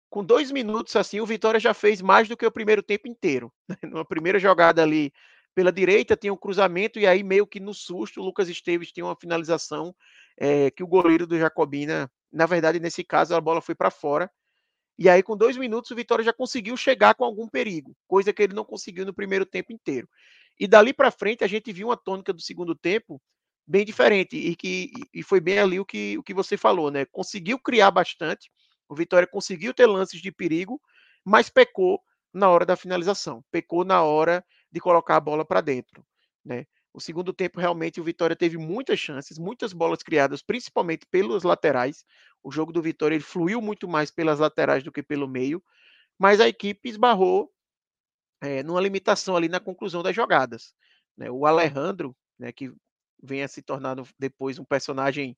com 0.10 0.24
dois 0.24 0.50
minutos 0.50 0.96
assim, 0.96 1.20
o 1.20 1.26
Vitória 1.26 1.60
já 1.60 1.74
fez 1.74 2.02
mais 2.02 2.30
do 2.30 2.38
que 2.38 2.46
o 2.46 2.52
primeiro 2.52 2.82
tempo 2.82 3.10
inteiro. 3.10 3.52
Né? 3.68 3.76
Numa 3.84 4.06
primeira 4.06 4.40
jogada 4.40 4.82
ali 4.82 5.12
pela 5.54 5.74
direita, 5.74 6.16
tinha 6.16 6.32
um 6.32 6.38
cruzamento, 6.38 6.98
e 6.98 7.06
aí, 7.06 7.22
meio 7.22 7.46
que 7.46 7.60
no 7.60 7.74
susto, 7.74 8.22
o 8.22 8.24
Lucas 8.24 8.48
Esteves 8.48 8.94
tinha 8.94 9.06
uma 9.06 9.16
finalização 9.20 9.94
é, 10.38 10.72
que 10.72 10.84
o 10.84 10.88
goleiro 10.88 11.28
do 11.28 11.38
Jacobina 11.38 12.10
Na 12.32 12.46
verdade, 12.46 12.80
nesse 12.80 13.04
caso, 13.04 13.36
a 13.36 13.42
bola 13.42 13.60
foi 13.60 13.76
para 13.76 13.92
fora. 13.92 14.32
E 14.98 15.10
aí, 15.10 15.22
com 15.22 15.36
dois 15.36 15.58
minutos, 15.58 15.92
o 15.92 15.96
Vitória 15.96 16.24
já 16.24 16.32
conseguiu 16.32 16.78
chegar 16.78 17.14
com 17.16 17.26
algum 17.26 17.50
perigo, 17.50 17.94
coisa 18.08 18.32
que 18.32 18.42
ele 18.42 18.54
não 18.54 18.64
conseguiu 18.64 19.06
no 19.06 19.14
primeiro 19.14 19.46
tempo 19.46 19.74
inteiro. 19.74 20.08
E 20.58 20.66
dali 20.66 20.94
para 20.94 21.12
frente, 21.12 21.44
a 21.44 21.48
gente 21.48 21.74
viu 21.74 21.88
uma 21.90 21.98
tônica 21.98 22.32
do 22.32 22.42
segundo 22.42 22.74
tempo 22.74 23.22
bem 23.68 23.86
diferente 23.86 24.36
e 24.38 24.56
que 24.56 24.92
e 25.14 25.24
foi 25.24 25.40
bem 25.40 25.60
ali 25.60 25.80
o 25.80 25.86
que, 25.86 26.18
o 26.18 26.24
que 26.24 26.34
você 26.34 26.58
falou, 26.58 26.92
né? 26.92 27.06
Conseguiu 27.06 27.60
criar 27.60 27.92
bastante, 27.92 28.52
o 28.88 28.96
Vitória 28.96 29.28
conseguiu 29.28 29.74
ter 29.74 29.88
lances 29.88 30.22
de 30.22 30.32
perigo, 30.32 30.80
mas 31.24 31.50
pecou 31.50 32.02
na 32.34 32.50
hora 32.50 32.66
da 32.66 32.76
finalização, 32.76 33.44
pecou 33.52 33.84
na 33.84 34.04
hora 34.04 34.46
de 34.72 34.80
colocar 34.80 35.16
a 35.16 35.22
bola 35.22 35.46
para 35.46 35.62
dentro, 35.62 36.06
né? 36.44 36.66
O 36.94 37.02
segundo 37.02 37.34
tempo, 37.34 37.60
realmente, 37.60 38.00
o 38.00 38.04
Vitória 38.06 38.38
teve 38.38 38.58
muitas 38.58 38.98
chances, 38.98 39.38
muitas 39.38 39.74
bolas 39.74 40.02
criadas, 40.02 40.42
principalmente 40.42 41.06
pelos 41.12 41.44
laterais. 41.44 42.06
O 42.42 42.50
jogo 42.50 42.72
do 42.72 42.82
Vitória 42.82 43.16
ele 43.16 43.24
fluiu 43.24 43.62
muito 43.62 43.86
mais 43.86 44.10
pelas 44.10 44.40
laterais 44.40 44.82
do 44.82 44.94
que 44.94 45.04
pelo 45.04 45.28
meio, 45.28 45.62
mas 46.18 46.40
a 46.40 46.48
equipe 46.48 46.88
esbarrou 46.88 47.52
é, 48.40 48.64
numa 48.64 48.80
limitação 48.80 49.36
ali 49.36 49.50
na 49.50 49.60
conclusão 49.60 50.02
das 50.02 50.16
jogadas. 50.16 50.74
Né? 51.18 51.30
O 51.30 51.46
Alejandro, 51.46 52.16
né, 52.40 52.54
que 52.54 52.72
vem 53.26 53.44
a 53.44 53.48
se 53.48 53.62
tornar 53.62 53.96
depois 54.18 54.60
um 54.60 54.66
personagem 54.66 55.36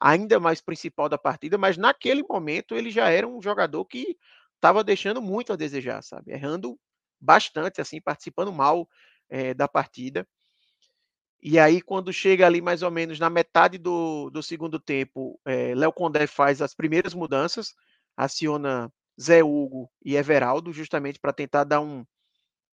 ainda 0.00 0.40
mais 0.40 0.60
principal 0.60 1.08
da 1.08 1.18
partida, 1.18 1.58
mas 1.58 1.76
naquele 1.76 2.22
momento 2.22 2.74
ele 2.74 2.90
já 2.90 3.10
era 3.10 3.26
um 3.26 3.42
jogador 3.42 3.84
que 3.84 4.16
estava 4.54 4.82
deixando 4.82 5.20
muito 5.20 5.52
a 5.52 5.56
desejar, 5.56 6.02
sabe? 6.02 6.32
Errando 6.32 6.78
bastante, 7.20 7.80
assim, 7.80 8.00
participando 8.00 8.52
mal 8.52 8.88
é, 9.28 9.52
da 9.52 9.68
partida. 9.68 10.26
E 11.42 11.58
aí, 11.58 11.80
quando 11.80 12.12
chega 12.12 12.46
ali 12.46 12.60
mais 12.60 12.82
ou 12.82 12.90
menos 12.90 13.18
na 13.18 13.30
metade 13.30 13.78
do, 13.78 14.30
do 14.30 14.42
segundo 14.42 14.78
tempo, 14.78 15.40
é, 15.44 15.74
Léo 15.74 15.92
Condé 15.92 16.26
faz 16.26 16.60
as 16.60 16.74
primeiras 16.74 17.14
mudanças, 17.14 17.74
aciona 18.16 18.92
Zé 19.20 19.42
Hugo 19.42 19.90
e 20.04 20.16
Everaldo, 20.16 20.72
justamente 20.72 21.18
para 21.18 21.32
tentar 21.32 21.64
dar 21.64 21.80
um, 21.80 22.04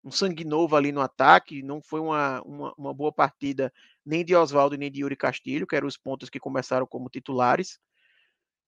um 0.08 0.12
sangue 0.12 0.45
novo 0.45 0.76
ali 0.76 0.91
no 0.91 1.01
ataque. 1.01 1.62
Não 1.62 1.82
foi 1.82 1.99
uma, 1.99 2.41
uma, 2.43 2.74
uma 2.78 2.93
boa 2.93 3.12
partida 3.12 3.74
nem 4.05 4.24
de 4.24 4.34
Oswaldo 4.34 4.78
nem 4.78 4.89
de 4.89 5.01
Yuri 5.01 5.18
Castilho, 5.18 5.68
que 5.68 5.76
eram 5.76 5.88
os 5.88 5.97
pontos 5.97 6.30
que 6.30 6.39
começaram 6.39 6.88
como 6.88 7.10
titulares. 7.10 7.78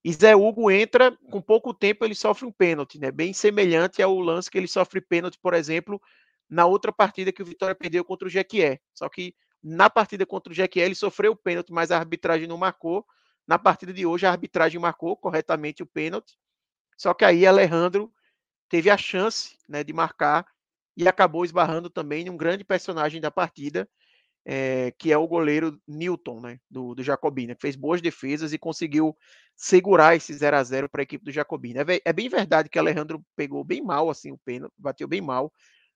E 0.03 0.11
Zé 0.11 0.35
Hugo 0.35 0.69
entra, 0.69 1.17
com 1.31 1.41
pouco 1.41 1.73
tempo 1.73 2.03
ele 2.03 2.15
sofre 2.15 2.45
um 2.45 2.51
pênalti, 2.51 2.99
né? 2.99 3.11
Bem 3.11 3.31
semelhante 3.31 4.01
ao 4.01 4.17
lance 4.19 4.51
que 4.51 4.57
ele 4.57 4.67
sofre 4.67 4.99
pênalti, 4.99 5.39
por 5.41 5.53
exemplo, 5.53 6.01
na 6.49 6.65
outra 6.65 6.91
partida 6.91 7.31
que 7.31 7.41
o 7.41 7.45
Vitória 7.45 7.75
perdeu 7.75 8.03
contra 8.03 8.27
o 8.27 8.31
Jequié. 8.31 8.79
Só 8.93 9.07
que 9.07 9.33
na 9.63 9.89
partida 9.89 10.25
contra 10.25 10.51
o 10.51 10.55
Jequié, 10.55 10.85
ele 10.85 10.95
sofreu 10.95 11.33
o 11.33 11.37
pênalti, 11.37 11.71
mas 11.71 11.89
a 11.91 11.97
arbitragem 11.97 12.47
não 12.47 12.57
marcou. 12.57 13.05
Na 13.47 13.57
partida 13.57 13.93
de 13.93 14.05
hoje, 14.05 14.25
a 14.25 14.31
arbitragem 14.31 14.79
marcou 14.79 15.15
corretamente 15.15 15.83
o 15.83 15.85
pênalti. 15.85 16.37
Só 16.97 17.13
que 17.13 17.23
aí 17.23 17.45
Alejandro 17.45 18.11
teve 18.69 18.89
a 18.89 18.97
chance 18.97 19.57
né, 19.67 19.83
de 19.83 19.91
marcar 19.93 20.45
e 20.99 21.07
acabou 21.07 21.45
esbarrando 21.45 21.89
também 21.89 22.25
em 22.25 22.29
um 22.29 22.35
grande 22.35 22.65
personagem 22.65 23.21
da 23.21 23.31
partida, 23.31 23.87
é, 24.45 24.91
que 24.99 25.13
é 25.13 25.17
o 25.17 25.25
goleiro 25.25 25.79
Newton, 25.87 26.41
né, 26.41 26.59
do, 26.69 26.93
do 26.93 27.01
Jacobina, 27.01 27.55
que 27.55 27.61
fez 27.61 27.77
boas 27.77 28.01
defesas 28.01 28.51
e 28.51 28.57
conseguiu 28.57 29.15
segurar 29.55 30.17
esse 30.17 30.33
0 30.33 30.57
a 30.57 30.63
0 30.63 30.89
para 30.89 31.01
a 31.01 31.03
equipe 31.03 31.23
do 31.23 31.31
Jacobina. 31.31 31.85
É, 31.87 32.01
é, 32.03 32.11
bem 32.11 32.27
verdade 32.27 32.67
que 32.67 32.77
Alejandro 32.77 33.23
pegou 33.33 33.63
bem 33.63 33.81
mal 33.81 34.09
assim 34.09 34.33
o 34.33 34.37
pênalti, 34.39 34.73
bateu 34.77 35.07
bem 35.07 35.21
mal, 35.21 35.53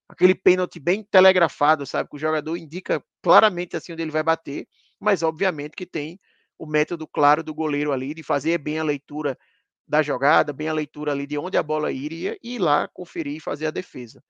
aquele 0.07 0.33
pênalti 0.33 0.79
bem 0.79 1.03
telegrafado, 1.03 1.85
sabe? 1.85 2.09
Que 2.09 2.15
o 2.15 2.19
jogador 2.19 2.55
indica 2.55 3.03
claramente 3.21 3.75
assim 3.75 3.91
onde 3.91 4.03
ele 4.03 4.11
vai 4.11 4.23
bater, 4.23 4.65
mas 5.01 5.21
obviamente 5.21 5.75
que 5.75 5.85
tem 5.85 6.17
o 6.57 6.65
método 6.65 7.05
claro 7.05 7.43
do 7.43 7.53
goleiro 7.53 7.91
ali 7.91 8.13
de 8.13 8.23
fazer 8.23 8.57
bem 8.57 8.79
a 8.79 8.83
leitura 8.85 9.37
da 9.85 10.01
jogada, 10.01 10.53
bem 10.53 10.69
a 10.69 10.73
leitura 10.73 11.11
ali 11.11 11.27
de 11.27 11.37
onde 11.37 11.57
a 11.57 11.63
bola 11.63 11.91
iria 11.91 12.37
e 12.41 12.55
ir 12.55 12.59
lá 12.59 12.87
conferir 12.93 13.35
e 13.35 13.41
fazer 13.41 13.65
a 13.65 13.71
defesa. 13.71 14.23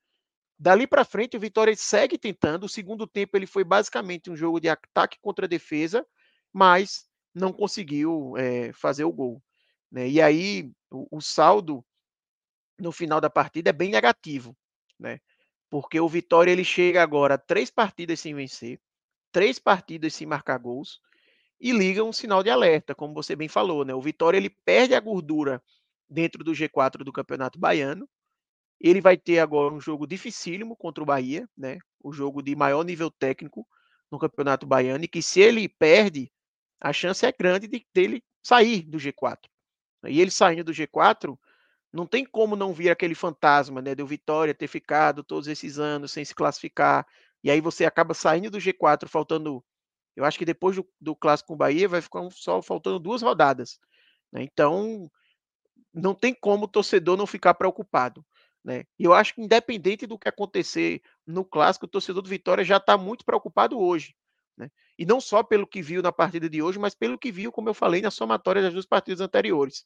Dali 0.58 0.88
para 0.88 1.04
frente, 1.04 1.36
o 1.36 1.40
Vitória 1.40 1.76
segue 1.76 2.18
tentando. 2.18 2.66
O 2.66 2.70
segundo 2.70 3.08
tempo 3.08 3.36
ele 3.36 3.48
foi 3.48 3.64
basicamente 3.64 4.30
um 4.30 4.36
jogo 4.36 4.60
de 4.60 4.70
ataque 4.70 5.18
contra 5.22 5.48
defesa, 5.48 6.06
mas 6.52 7.06
não 7.34 7.52
conseguiu 7.52 8.36
é, 8.38 8.72
fazer 8.74 9.04
o 9.04 9.12
gol. 9.12 9.42
Né? 9.92 10.08
E 10.08 10.22
aí 10.22 10.72
o, 10.92 11.18
o 11.18 11.22
saldo 11.22 11.84
no 12.80 12.92
final 12.92 13.20
da 13.20 13.30
partida 13.30 13.70
é 13.70 13.74
bem 13.74 13.92
negativo, 13.92 14.56
né? 15.00 15.20
porque 15.74 16.00
o 16.00 16.08
Vitória 16.08 16.52
ele 16.52 16.64
chega 16.64 17.02
agora 17.02 17.34
a 17.34 17.38
três 17.38 17.72
partidas 17.72 18.20
sem 18.20 18.36
vencer, 18.36 18.80
três 19.32 19.58
partidas 19.58 20.14
sem 20.14 20.28
marcar 20.28 20.60
gols 20.60 21.02
e 21.60 21.72
liga 21.72 22.04
um 22.04 22.14
sinal 22.14 22.44
de 22.44 22.52
alerta, 22.52 22.94
como 22.94 23.12
você 23.12 23.36
bem 23.36 23.48
falou, 23.48 23.84
né? 23.84 23.92
O 23.92 24.02
Vitória 24.02 24.38
ele 24.38 24.52
perde 24.52 24.94
a 24.94 25.00
gordura 25.00 25.64
dentro 26.08 26.44
do 26.44 26.52
G4 26.52 27.04
do 27.04 27.12
Campeonato 27.12 27.58
Baiano. 27.58 28.08
Ele 28.84 29.00
vai 29.00 29.16
ter 29.16 29.40
agora 29.40 29.74
um 29.74 29.80
jogo 29.80 30.06
dificílimo 30.06 30.76
contra 30.76 31.02
o 31.02 31.08
Bahia, 31.08 31.48
né? 31.58 31.80
O 32.04 32.12
jogo 32.12 32.44
de 32.44 32.54
maior 32.54 32.84
nível 32.84 33.10
técnico 33.10 33.66
no 34.12 34.20
Campeonato 34.20 34.68
Baiano 34.68 35.06
e 35.06 35.08
que 35.08 35.22
se 35.22 35.40
ele 35.40 35.70
perde, 35.70 36.30
a 36.82 36.92
chance 36.92 37.26
é 37.26 37.32
grande 37.32 37.66
de 37.66 37.88
dele 37.94 38.22
sair 38.44 38.84
do 38.84 38.98
G4. 38.98 39.50
E 40.06 40.20
ele 40.20 40.30
saindo 40.30 40.66
do 40.66 40.74
G4, 40.74 41.38
não 41.94 42.06
tem 42.06 42.26
como 42.26 42.58
não 42.58 42.74
vir 42.74 42.90
aquele 42.90 43.16
fantasma, 43.16 43.82
né, 43.82 43.96
do 43.96 44.06
Vitória 44.06 44.54
ter 44.54 44.68
ficado 44.68 45.24
todos 45.24 45.48
esses 45.48 45.80
anos 45.80 46.12
sem 46.12 46.26
se 46.26 46.36
classificar, 46.36 47.08
e 47.44 47.50
aí 47.50 47.62
você 47.62 47.86
acaba 47.86 48.14
saindo 48.14 48.50
do 48.50 48.58
G4 48.58 49.08
faltando, 49.08 49.64
eu 50.16 50.26
acho 50.26 50.38
que 50.38 50.46
depois 50.46 50.76
do, 50.76 50.88
do 51.00 51.16
clássico 51.16 51.48
com 51.50 51.54
o 51.54 51.58
Bahia 51.58 51.88
vai 51.88 52.02
ficar 52.02 52.28
só 52.32 52.62
faltando 52.62 53.00
duas 53.00 53.22
rodadas, 53.22 53.80
né? 54.32 54.44
Então, 54.44 55.10
não 55.94 56.16
tem 56.16 56.34
como 56.34 56.66
o 56.66 56.68
torcedor 56.68 57.16
não 57.16 57.28
ficar 57.28 57.54
preocupado, 57.54 58.26
né? 58.64 58.86
E 58.98 59.04
eu 59.04 59.14
acho 59.14 59.36
que 59.36 59.42
independente 59.42 60.08
do 60.08 60.18
que 60.18 60.30
acontecer 60.30 61.02
no 61.26 61.44
clássico, 61.44 61.86
o 61.86 61.90
torcedor 61.90 62.22
do 62.22 62.30
Vitória 62.30 62.64
já 62.64 62.78
está 62.78 62.98
muito 62.98 63.26
preocupado 63.26 63.80
hoje, 63.80 64.16
né? 64.58 64.70
E 64.98 65.06
não 65.06 65.20
só 65.20 65.44
pelo 65.44 65.68
que 65.68 65.82
viu 65.82 66.02
na 66.02 66.12
partida 66.12 66.50
de 66.50 66.62
hoje, 66.62 66.80
mas 66.80 66.96
pelo 66.96 67.18
que 67.18 67.32
viu, 67.32 67.52
como 67.52 67.70
eu 67.70 67.74
falei, 67.74 68.02
na 68.02 68.12
somatória 68.12 68.62
das 68.62 68.74
duas 68.74 68.86
partidas 68.86 69.22
anteriores. 69.22 69.84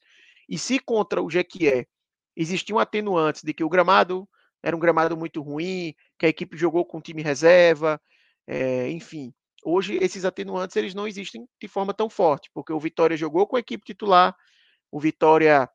E 0.48 0.58
se 0.58 0.80
contra 0.80 1.22
o 1.22 1.30
Jequié 1.30 1.88
existiam 2.36 2.78
atenuantes 2.78 3.44
de 3.44 3.54
que 3.54 3.64
o 3.64 3.70
gramado 3.70 4.30
era 4.62 4.76
um 4.76 4.80
gramado 4.80 5.16
muito 5.18 5.42
ruim, 5.42 5.96
que 6.20 6.26
a 6.26 6.30
equipe 6.30 6.58
jogou 6.58 6.86
com 6.86 7.02
time 7.02 7.22
reserva, 7.22 8.00
é, 8.46 8.90
enfim. 8.90 9.34
Hoje 9.64 9.98
esses 10.02 10.24
atenuantes 10.24 10.76
eles 10.76 10.94
não 10.94 11.08
existem 11.08 11.48
de 11.60 11.68
forma 11.68 11.94
tão 11.94 12.10
forte, 12.10 12.50
porque 12.54 12.72
o 12.72 12.80
Vitória 12.80 13.18
jogou 13.18 13.48
com 13.48 13.56
a 13.56 13.60
equipe 13.60 13.84
titular, 13.84 14.36
o 14.92 15.00
Vitória, 15.00 15.70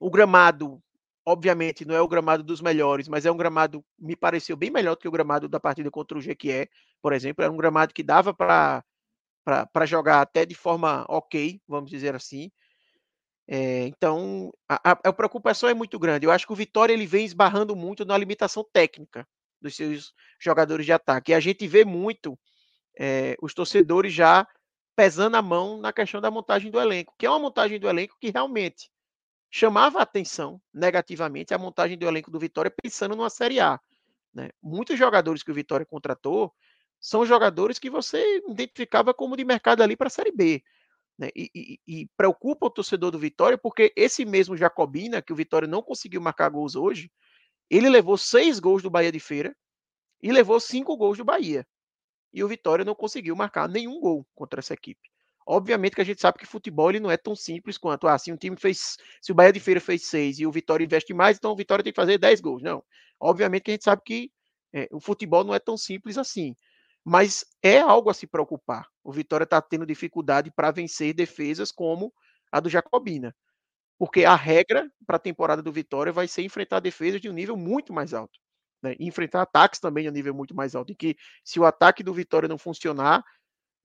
o 0.00 0.10
gramado, 0.10 0.82
obviamente 1.28 1.84
não 1.84 1.94
é 1.94 2.00
o 2.00 2.08
gramado 2.08 2.42
dos 2.42 2.62
melhores, 2.62 3.06
mas 3.06 3.26
é 3.26 3.30
um 3.30 3.36
gramado 3.36 3.84
me 3.98 4.16
pareceu 4.16 4.56
bem 4.56 4.70
melhor 4.70 4.94
do 4.94 5.00
que 5.00 5.08
o 5.08 5.10
gramado 5.10 5.46
da 5.46 5.60
partida 5.60 5.90
contra 5.90 6.16
o 6.16 6.20
Jequié, 6.22 6.68
por 7.02 7.12
exemplo, 7.12 7.44
era 7.44 7.52
um 7.52 7.56
gramado 7.56 7.92
que 7.92 8.02
dava 8.02 8.32
para 8.32 8.82
para 9.72 9.86
jogar 9.86 10.20
até 10.20 10.44
de 10.44 10.54
forma 10.54 11.06
ok, 11.08 11.58
vamos 11.66 11.90
dizer 11.90 12.14
assim. 12.14 12.50
É, 13.46 13.86
então, 13.86 14.52
a, 14.68 14.90
a, 14.90 15.12
preocupação 15.12 15.70
é 15.70 15.74
muito 15.74 15.98
grande. 15.98 16.26
Eu 16.26 16.30
acho 16.30 16.46
que 16.46 16.52
o 16.52 16.56
Vitória 16.56 16.92
ele 16.92 17.06
vem 17.06 17.24
esbarrando 17.24 17.74
muito 17.74 18.04
na 18.04 18.18
limitação 18.18 18.62
técnica 18.70 19.26
dos 19.58 19.74
seus 19.74 20.12
jogadores 20.38 20.84
de 20.84 20.92
ataque. 20.92 21.32
E 21.32 21.34
a 21.34 21.40
gente 21.40 21.66
vê 21.66 21.82
muito 21.82 22.38
é, 22.98 23.36
os 23.40 23.54
torcedores 23.54 24.12
já 24.12 24.46
pesando 24.94 25.36
a 25.36 25.40
mão 25.40 25.80
na 25.80 25.94
questão 25.94 26.20
da 26.20 26.30
montagem 26.30 26.70
do 26.70 26.78
elenco, 26.78 27.14
que 27.18 27.24
é 27.24 27.30
uma 27.30 27.38
montagem 27.38 27.80
do 27.80 27.88
elenco 27.88 28.18
que 28.20 28.30
realmente 28.30 28.90
chamava 29.50 29.98
a 29.98 30.02
atenção 30.02 30.60
negativamente 30.72 31.54
a 31.54 31.58
montagem 31.58 31.96
do 31.96 32.06
elenco 32.06 32.30
do 32.30 32.38
Vitória 32.38 32.70
pensando 32.70 33.16
numa 33.16 33.30
Série 33.30 33.60
A. 33.60 33.80
Né? 34.32 34.50
Muitos 34.62 34.98
jogadores 34.98 35.42
que 35.42 35.50
o 35.50 35.54
Vitória 35.54 35.86
contratou 35.86 36.52
são 37.00 37.24
jogadores 37.24 37.78
que 37.78 37.88
você 37.88 38.42
identificava 38.48 39.14
como 39.14 39.36
de 39.36 39.44
mercado 39.44 39.82
ali 39.82 39.96
para 39.96 40.08
a 40.08 40.10
Série 40.10 40.32
B. 40.32 40.62
Né? 41.18 41.30
E, 41.34 41.50
e, 41.54 41.80
e, 41.86 42.08
preocupa 42.16 42.66
o 42.66 42.70
torcedor 42.70 43.10
do 43.10 43.18
Vitória, 43.18 43.58
porque 43.58 43.92
esse 43.96 44.24
mesmo 44.24 44.56
Jacobina, 44.56 45.22
que 45.22 45.32
o 45.32 45.36
Vitória 45.36 45.66
não 45.66 45.82
conseguiu 45.82 46.20
marcar 46.20 46.48
gols 46.48 46.76
hoje, 46.76 47.10
ele 47.70 47.88
levou 47.88 48.16
seis 48.16 48.58
gols 48.58 48.82
do 48.82 48.90
Bahia 48.90 49.12
de 49.12 49.20
Feira 49.20 49.56
e 50.22 50.32
levou 50.32 50.60
cinco 50.60 50.96
gols 50.96 51.18
do 51.18 51.24
Bahia. 51.24 51.66
E 52.32 52.44
o 52.44 52.48
Vitória 52.48 52.84
não 52.84 52.94
conseguiu 52.94 53.34
marcar 53.34 53.68
nenhum 53.68 54.00
gol 54.00 54.26
contra 54.34 54.60
essa 54.60 54.74
equipe. 54.74 55.08
Obviamente 55.50 55.94
que 55.94 56.02
a 56.02 56.04
gente 56.04 56.20
sabe 56.20 56.38
que 56.38 56.44
futebol 56.44 56.90
ele 56.90 57.00
não 57.00 57.10
é 57.10 57.16
tão 57.16 57.34
simples 57.34 57.78
quanto, 57.78 58.06
ah, 58.06 58.18
se 58.18 58.30
um 58.30 58.36
time 58.36 58.54
fez, 58.54 58.98
se 59.22 59.32
o 59.32 59.34
Bahia 59.34 59.50
de 59.50 59.58
Feira 59.58 59.80
fez 59.80 60.04
seis 60.04 60.38
e 60.38 60.46
o 60.46 60.52
Vitória 60.52 60.84
investe 60.84 61.14
mais, 61.14 61.38
então 61.38 61.52
o 61.52 61.56
Vitória 61.56 61.82
tem 61.82 61.90
que 61.90 61.96
fazer 61.96 62.18
dez 62.18 62.38
gols. 62.38 62.62
Não. 62.62 62.84
Obviamente 63.18 63.62
que 63.62 63.70
a 63.70 63.74
gente 63.74 63.84
sabe 63.84 64.02
que 64.04 64.30
é, 64.74 64.86
o 64.92 65.00
futebol 65.00 65.42
não 65.44 65.54
é 65.54 65.58
tão 65.58 65.74
simples 65.78 66.18
assim. 66.18 66.54
Mas 67.02 67.46
é 67.62 67.78
algo 67.80 68.10
a 68.10 68.14
se 68.14 68.26
preocupar. 68.26 68.86
O 69.02 69.10
Vitória 69.10 69.44
está 69.44 69.62
tendo 69.62 69.86
dificuldade 69.86 70.52
para 70.54 70.70
vencer 70.70 71.14
defesas 71.14 71.72
como 71.72 72.12
a 72.52 72.60
do 72.60 72.68
Jacobina. 72.68 73.34
Porque 73.98 74.26
a 74.26 74.34
regra 74.34 74.86
para 75.06 75.16
a 75.16 75.20
temporada 75.20 75.62
do 75.62 75.72
Vitória 75.72 76.12
vai 76.12 76.28
ser 76.28 76.42
enfrentar 76.42 76.80
defesas 76.80 77.22
de 77.22 77.30
um 77.30 77.32
nível 77.32 77.56
muito 77.56 77.90
mais 77.94 78.12
alto. 78.12 78.38
Né? 78.82 78.94
Enfrentar 79.00 79.40
ataques 79.40 79.80
também 79.80 80.04
de 80.04 80.10
um 80.10 80.12
nível 80.12 80.34
muito 80.34 80.54
mais 80.54 80.74
alto. 80.74 80.92
E 80.92 80.94
que 80.96 81.16
se 81.42 81.58
o 81.58 81.64
ataque 81.64 82.02
do 82.02 82.12
Vitória 82.12 82.48
não 82.48 82.58
funcionar, 82.58 83.24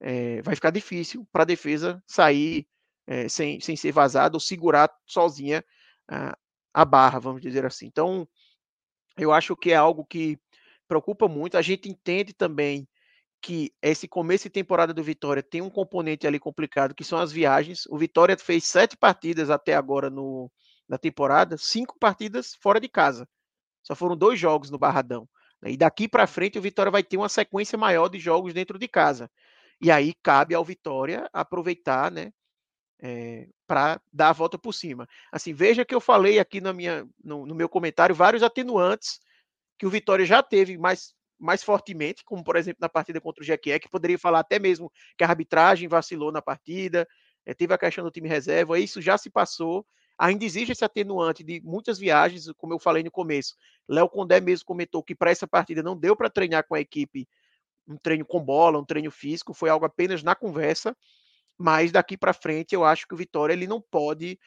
é, 0.00 0.42
vai 0.42 0.54
ficar 0.54 0.70
difícil 0.70 1.26
para 1.32 1.42
a 1.42 1.46
defesa 1.46 2.02
sair 2.06 2.66
é, 3.06 3.28
sem, 3.28 3.60
sem 3.60 3.76
ser 3.76 3.92
vazada 3.92 4.36
ou 4.36 4.40
segurar 4.40 4.90
sozinha 5.06 5.64
a, 6.08 6.36
a 6.72 6.84
barra, 6.84 7.18
vamos 7.18 7.40
dizer 7.40 7.64
assim. 7.64 7.86
Então, 7.86 8.28
eu 9.16 9.32
acho 9.32 9.56
que 9.56 9.72
é 9.72 9.76
algo 9.76 10.04
que 10.04 10.38
preocupa 10.88 11.28
muito. 11.28 11.56
A 11.56 11.62
gente 11.62 11.88
entende 11.88 12.32
também 12.32 12.88
que 13.40 13.72
esse 13.82 14.08
começo 14.08 14.44
de 14.44 14.50
temporada 14.50 14.94
do 14.94 15.02
Vitória 15.02 15.42
tem 15.42 15.60
um 15.60 15.70
componente 15.70 16.26
ali 16.26 16.38
complicado, 16.38 16.94
que 16.94 17.04
são 17.04 17.18
as 17.18 17.30
viagens. 17.30 17.84
O 17.90 17.98
Vitória 17.98 18.36
fez 18.38 18.64
sete 18.64 18.96
partidas 18.96 19.50
até 19.50 19.74
agora 19.74 20.08
no, 20.08 20.50
na 20.88 20.96
temporada, 20.96 21.58
cinco 21.58 21.98
partidas 21.98 22.54
fora 22.60 22.80
de 22.80 22.88
casa. 22.88 23.28
Só 23.82 23.94
foram 23.94 24.16
dois 24.16 24.40
jogos 24.40 24.70
no 24.70 24.78
Barradão. 24.78 25.28
Né? 25.60 25.72
E 25.72 25.76
daqui 25.76 26.08
para 26.08 26.26
frente 26.26 26.58
o 26.58 26.62
Vitória 26.62 26.90
vai 26.90 27.02
ter 27.02 27.18
uma 27.18 27.28
sequência 27.28 27.76
maior 27.76 28.08
de 28.08 28.18
jogos 28.18 28.54
dentro 28.54 28.78
de 28.78 28.88
casa. 28.88 29.30
E 29.80 29.90
aí 29.90 30.14
cabe 30.22 30.54
ao 30.54 30.64
Vitória 30.64 31.28
aproveitar, 31.32 32.10
né, 32.10 32.32
é, 33.00 33.10
eh, 33.10 33.48
para 33.66 34.00
dar 34.12 34.30
a 34.30 34.32
volta 34.32 34.58
por 34.58 34.72
cima. 34.72 35.08
Assim, 35.32 35.52
veja 35.52 35.84
que 35.84 35.94
eu 35.94 36.00
falei 36.00 36.38
aqui 36.38 36.60
na 36.60 36.72
minha, 36.72 37.06
no, 37.22 37.46
no, 37.46 37.54
meu 37.54 37.68
comentário 37.68 38.14
vários 38.14 38.42
atenuantes 38.42 39.18
que 39.78 39.86
o 39.86 39.90
Vitória 39.90 40.24
já 40.24 40.42
teve 40.42 40.78
mais, 40.78 41.14
mais 41.38 41.62
fortemente, 41.62 42.24
como 42.24 42.44
por 42.44 42.56
exemplo 42.56 42.78
na 42.80 42.88
partida 42.88 43.20
contra 43.20 43.42
o 43.42 43.46
Jequié, 43.46 43.78
que 43.78 43.88
poderia 43.88 44.18
falar 44.18 44.40
até 44.40 44.58
mesmo 44.58 44.92
que 45.18 45.24
a 45.24 45.28
arbitragem 45.28 45.88
vacilou 45.88 46.30
na 46.32 46.40
partida, 46.42 47.06
é, 47.44 47.52
teve 47.54 47.74
a 47.74 47.78
questão 47.78 48.04
do 48.04 48.10
time 48.10 48.28
reserva, 48.28 48.78
isso 48.78 49.00
já 49.00 49.18
se 49.18 49.30
passou. 49.30 49.86
Ainda 50.16 50.44
existe 50.44 50.72
esse 50.72 50.84
atenuante 50.84 51.42
de 51.42 51.60
muitas 51.64 51.98
viagens, 51.98 52.50
como 52.56 52.72
eu 52.72 52.78
falei 52.78 53.02
no 53.02 53.10
começo. 53.10 53.56
Léo 53.88 54.08
Condé 54.08 54.40
mesmo 54.40 54.64
comentou 54.64 55.02
que 55.02 55.14
para 55.14 55.30
essa 55.30 55.46
partida 55.46 55.82
não 55.82 55.96
deu 55.96 56.14
para 56.16 56.30
treinar 56.30 56.64
com 56.66 56.74
a 56.74 56.80
equipe 56.80 57.28
um 57.86 57.96
treino 57.96 58.24
com 58.24 58.40
bola, 58.40 58.78
um 58.78 58.84
treino 58.84 59.10
físico, 59.10 59.54
foi 59.54 59.68
algo 59.68 59.84
apenas 59.84 60.22
na 60.22 60.34
conversa. 60.34 60.96
Mas 61.56 61.92
daqui 61.92 62.16
para 62.16 62.32
frente 62.32 62.74
eu 62.74 62.84
acho 62.84 63.06
que 63.06 63.14
o 63.14 63.16
Vitória 63.16 63.52
ele 63.52 63.66
não 63.66 63.80
pode 63.80 64.38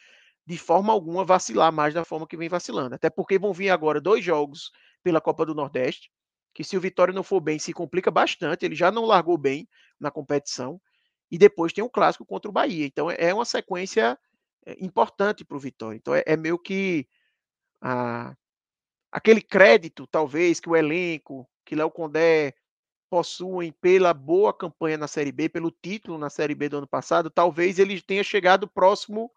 de 0.45 0.57
forma 0.57 0.93
alguma 0.93 1.25
vacilar 1.25 1.71
mais 1.71 1.93
da 1.93 2.05
forma 2.05 2.27
que 2.27 2.37
vem 2.37 2.49
vacilando. 2.49 2.95
Até 2.95 3.09
porque 3.09 3.37
vão 3.37 3.53
vir 3.53 3.69
agora 3.69 3.99
dois 3.99 4.23
jogos 4.23 4.71
pela 5.03 5.21
Copa 5.21 5.45
do 5.45 5.53
Nordeste, 5.53 6.09
que 6.53 6.63
se 6.63 6.77
o 6.77 6.81
Vitória 6.81 7.13
não 7.13 7.23
for 7.23 7.39
bem 7.39 7.59
se 7.59 7.73
complica 7.73 8.09
bastante, 8.09 8.65
ele 8.65 8.75
já 8.75 8.89
não 8.91 9.05
largou 9.05 9.37
bem 9.37 9.67
na 9.99 10.09
competição. 10.09 10.81
E 11.29 11.37
depois 11.37 11.73
tem 11.73 11.83
um 11.83 11.89
clássico 11.89 12.25
contra 12.25 12.49
o 12.49 12.53
Bahia. 12.53 12.85
Então 12.85 13.11
é 13.11 13.33
uma 13.33 13.45
sequência 13.45 14.17
é, 14.65 14.83
importante 14.83 15.43
para 15.43 15.57
o 15.57 15.59
Vitória. 15.59 15.97
Então 15.97 16.15
é, 16.15 16.23
é 16.25 16.37
meio 16.37 16.57
que 16.57 17.07
aquele 19.11 19.41
crédito, 19.41 20.07
talvez, 20.07 20.59
que 20.59 20.69
o 20.69 20.75
elenco, 20.75 21.47
que 21.65 21.75
Léo 21.75 21.91
Condé 21.91 22.53
possuem 23.09 23.71
pela 23.71 24.13
boa 24.13 24.53
campanha 24.53 24.97
na 24.97 25.07
Série 25.07 25.31
B, 25.31 25.49
pelo 25.49 25.71
título 25.71 26.17
na 26.17 26.29
Série 26.29 26.55
B 26.55 26.69
do 26.69 26.77
ano 26.77 26.87
passado, 26.87 27.29
talvez 27.29 27.79
ele 27.79 28.01
tenha 28.01 28.23
chegado 28.23 28.67
próximo 28.67 29.31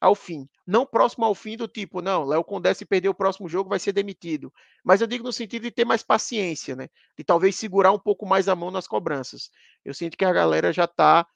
ao 0.00 0.14
fim. 0.14 0.48
Não 0.66 0.84
próximo 0.84 1.24
ao 1.24 1.34
fim 1.34 1.56
do 1.56 1.66
tipo, 1.66 2.02
não, 2.02 2.24
Léo 2.24 2.44
Condé 2.44 2.74
se 2.74 2.84
perder 2.84 3.08
o 3.08 3.14
próximo 3.14 3.48
jogo 3.48 3.70
vai 3.70 3.78
ser 3.78 3.92
demitido. 3.92 4.52
Mas 4.84 5.00
eu 5.00 5.06
digo 5.06 5.24
no 5.24 5.32
sentido 5.32 5.62
de 5.62 5.70
ter 5.70 5.84
mais 5.84 6.02
paciência, 6.02 6.76
né? 6.76 6.88
De 7.16 7.24
talvez 7.24 7.56
segurar 7.56 7.92
um 7.92 7.98
pouco 7.98 8.26
mais 8.26 8.48
a 8.48 8.54
mão 8.54 8.70
nas 8.70 8.86
cobranças. 8.86 9.50
Eu 9.84 9.94
sinto 9.94 10.16
que 10.16 10.24
a 10.24 10.32
galera 10.32 10.72
já 10.72 10.84
está 10.84 11.26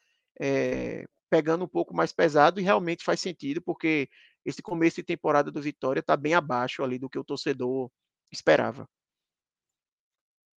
é, 0.40 1.04
pegando 1.30 1.64
um 1.64 1.68
pouco 1.68 1.94
mais 1.94 2.12
pesado 2.12 2.60
e 2.60 2.62
realmente 2.62 3.04
faz 3.04 3.20
sentido, 3.20 3.62
porque 3.62 4.08
esse 4.44 4.62
começo 4.62 4.96
de 4.96 5.02
temporada 5.02 5.50
do 5.50 5.62
Vitória 5.62 6.00
está 6.00 6.16
bem 6.16 6.34
abaixo 6.34 6.82
ali 6.82 6.98
do 6.98 7.08
que 7.08 7.18
o 7.18 7.24
torcedor 7.24 7.90
esperava. 8.30 8.88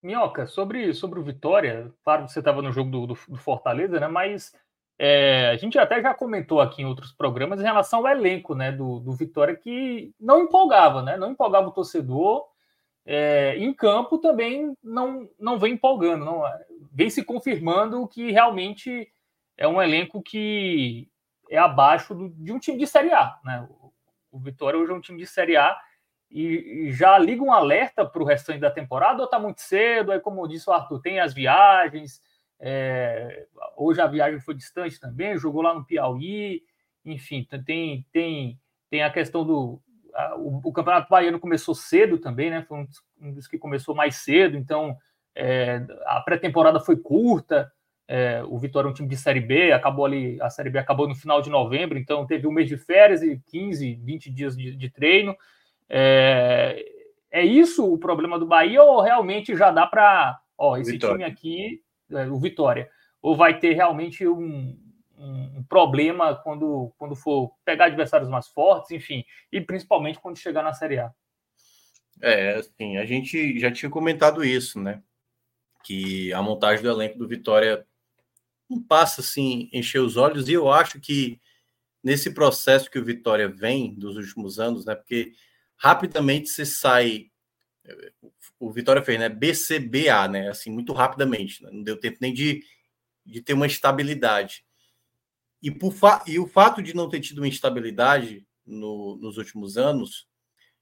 Minhoca, 0.02 0.48
sobre, 0.48 0.94
sobre 0.94 1.20
o 1.20 1.24
Vitória, 1.24 1.94
claro 2.04 2.26
que 2.26 2.32
você 2.32 2.40
estava 2.40 2.62
no 2.62 2.72
jogo 2.72 2.90
do, 2.90 3.08
do, 3.08 3.14
do, 3.28 3.38
Fortaleza, 3.38 4.00
né? 4.00 4.08
Mas 4.08 4.52
é, 4.98 5.50
a 5.50 5.58
gente 5.58 5.78
até 5.78 6.02
já 6.02 6.14
comentou 6.14 6.60
aqui 6.60 6.82
em 6.82 6.86
outros 6.86 7.12
programas 7.12 7.60
em 7.60 7.64
relação 7.64 8.00
ao 8.00 8.08
elenco 8.08 8.56
né, 8.56 8.72
do, 8.72 9.00
do 9.00 9.14
Vitória, 9.14 9.56
que 9.56 10.14
não 10.20 10.42
empolgava, 10.42 11.04
né? 11.04 11.18
Não 11.18 11.32
empolgava 11.32 11.68
o 11.68 11.72
torcedor. 11.72 12.48
É, 13.06 13.56
em 13.58 13.74
campo 13.74 14.18
também 14.18 14.76
não, 14.84 15.28
não 15.40 15.58
vem 15.58 15.74
empolgando, 15.74 16.24
não, 16.24 16.44
vem 16.92 17.10
se 17.10 17.24
confirmando 17.24 18.08
que 18.08 18.32
realmente 18.32 19.12
é 19.58 19.68
um 19.68 19.82
elenco 19.82 20.22
que 20.22 21.10
é 21.50 21.58
abaixo 21.58 22.14
do, 22.14 22.30
de 22.30 22.52
um 22.52 22.60
time 22.60 22.78
de 22.78 22.88
Série 22.88 23.12
A. 23.12 23.40
Né? 23.44 23.68
O, 23.70 23.94
o 24.32 24.40
Vitória 24.40 24.80
hoje 24.80 24.92
é 24.92 24.96
um 24.96 25.02
time 25.02 25.20
de 25.20 25.28
Série 25.28 25.58
A 25.58 25.76
e, 26.32 26.92
já 26.92 27.18
liga 27.18 27.44
um 27.44 27.52
alerta 27.52 28.06
para 28.06 28.22
o 28.22 28.26
restante 28.26 28.60
da 28.60 28.72
temporada 28.72 29.20
ou 29.20 29.26
está 29.26 29.38
muito 29.38 29.62
cedo? 29.62 30.12
Aí, 30.12 30.20
como 30.20 30.48
disse 30.48 30.70
o 30.70 30.74
Arthur, 30.74 31.02
tem 31.02 31.20
as 31.20 31.34
viagens. 31.34 32.22
É, 32.60 33.48
hoje 33.76 34.00
a 34.00 34.08
viagem 34.08 34.40
foi 34.40 34.54
distante 34.54 35.00
também, 35.00 35.38
jogou 35.38 35.62
lá 35.62 35.74
no 35.74 35.86
Piauí. 35.86 36.64
Enfim, 37.04 37.46
tem, 37.66 38.06
tem, 38.12 38.60
tem 38.90 39.04
a 39.04 39.12
questão 39.12 39.46
do. 39.46 39.82
A, 40.14 40.36
o, 40.38 40.62
o, 40.64 40.72
Campeonato 40.72 41.10
Baiano 41.10 41.40
começou 41.40 41.74
cedo 41.76 42.18
também, 42.18 42.50
né? 42.50 42.64
Foi 42.64 42.80
um, 42.80 42.88
um 43.22 43.34
dos 43.34 43.48
que 43.48 43.58
começou 43.58 43.96
mais 43.96 44.18
cedo, 44.18 44.58
então 44.58 44.96
é, 45.36 45.86
a 46.06 46.22
pré-temporada 46.22 46.80
foi 46.80 46.98
curta. 46.98 47.72
É, 48.08 48.44
o 48.44 48.58
Vitória 48.58 48.88
é 48.88 48.92
um 48.92 48.94
time 48.94 49.08
de 49.08 49.16
Série 49.16 49.40
B, 49.40 49.72
acabou 49.72 50.06
ali, 50.06 50.38
a 50.42 50.50
Série 50.50 50.70
B 50.70 50.78
acabou 50.78 51.08
no 51.08 51.16
final 51.16 51.42
de 51.42 51.50
novembro, 51.50 51.98
então 51.98 52.28
teve 52.28 52.46
um 52.46 52.52
mês 52.52 52.68
de 52.68 52.78
férias 52.78 53.22
e 53.24 53.42
15, 53.48 53.96
20 53.96 54.30
dias 54.30 54.58
de, 54.58 54.76
de 54.76 54.90
treino. 54.90 55.36
É, 55.94 56.86
é 57.30 57.44
isso 57.44 57.86
o 57.86 57.98
problema 57.98 58.40
do 58.40 58.46
Bahia 58.46 58.82
ou 58.82 59.02
realmente 59.02 59.54
já 59.58 59.72
dá 59.72 59.86
para. 59.86 60.40
Ó, 60.58 60.78
esse 60.78 60.94
Vitória. 60.94 61.16
time 61.16 61.30
aqui, 61.30 61.84
é, 62.12 62.28
o 62.28 62.40
Vitória, 62.40 62.90
ou 63.22 63.36
vai 63.36 63.60
ter 63.60 63.74
realmente 63.74 64.26
um, 64.28 64.78
um, 65.18 65.58
um, 65.58 65.64
problema 65.68 66.36
quando, 66.36 66.94
quando 66.98 67.16
for 67.16 67.52
pegar 67.66 67.86
adversários 67.86 68.30
mais 68.30 68.48
fortes, 68.48 68.92
enfim, 68.92 69.26
e 69.52 69.60
principalmente 69.60 70.20
quando 70.20 70.38
chegar 70.38 70.64
na 70.64 70.72
Série 70.72 71.00
A? 71.00 71.12
É, 72.22 72.56
assim, 72.56 72.98
a 72.98 73.06
gente 73.06 73.60
já 73.60 73.72
tinha 73.72 73.90
comentado 73.90 74.46
isso, 74.46 74.80
né? 74.80 75.02
Que 75.84 76.32
a 76.32 76.42
montagem 76.42 76.84
do 76.84 76.92
elenco 76.92 77.18
do 77.18 77.28
Vitória 77.28 77.86
não 78.70 78.82
passa 78.82 79.22
assim, 79.22 79.68
encher 79.74 80.00
os 80.00 80.16
olhos, 80.16 80.48
e 80.48 80.54
eu 80.54 80.72
acho 80.72 81.00
que 81.00 81.42
nesse 82.04 82.34
processo 82.34 82.90
que 82.90 83.00
o 83.00 83.04
Vitória 83.04 83.50
vem 83.50 83.94
dos 83.96 84.16
últimos 84.16 84.60
anos, 84.60 84.86
né? 84.86 84.96
Porque 84.96 85.34
rapidamente 85.82 86.50
você 86.50 86.66
sai. 86.66 87.32
O 88.60 88.72
Vitória 88.72 89.04
fez, 89.04 89.20
né? 89.20 89.28
BCBA, 89.28 90.28
né? 90.28 90.50
Assim, 90.50 90.70
muito 90.70 90.94
rapidamente. 90.94 91.64
Né? 91.64 91.72
Não 91.72 91.82
deu 91.82 92.00
tempo 92.00 92.20
nem 92.22 92.32
de, 92.32 92.64
de 93.26 93.42
ter 93.42 93.54
uma 93.54 93.66
estabilidade. 93.66 94.64
E, 95.62 95.72
por 95.72 95.92
fa... 95.92 96.24
e 96.28 96.38
o 96.38 96.48
fato 96.48 96.82
de 96.82 96.96
não 96.96 97.10
ter 97.10 97.20
tido 97.20 97.40
uma 97.40 97.48
estabilidade 97.48 98.46
no, 98.66 99.18
nos 99.18 99.38
últimos 99.38 99.78
anos 99.78 100.28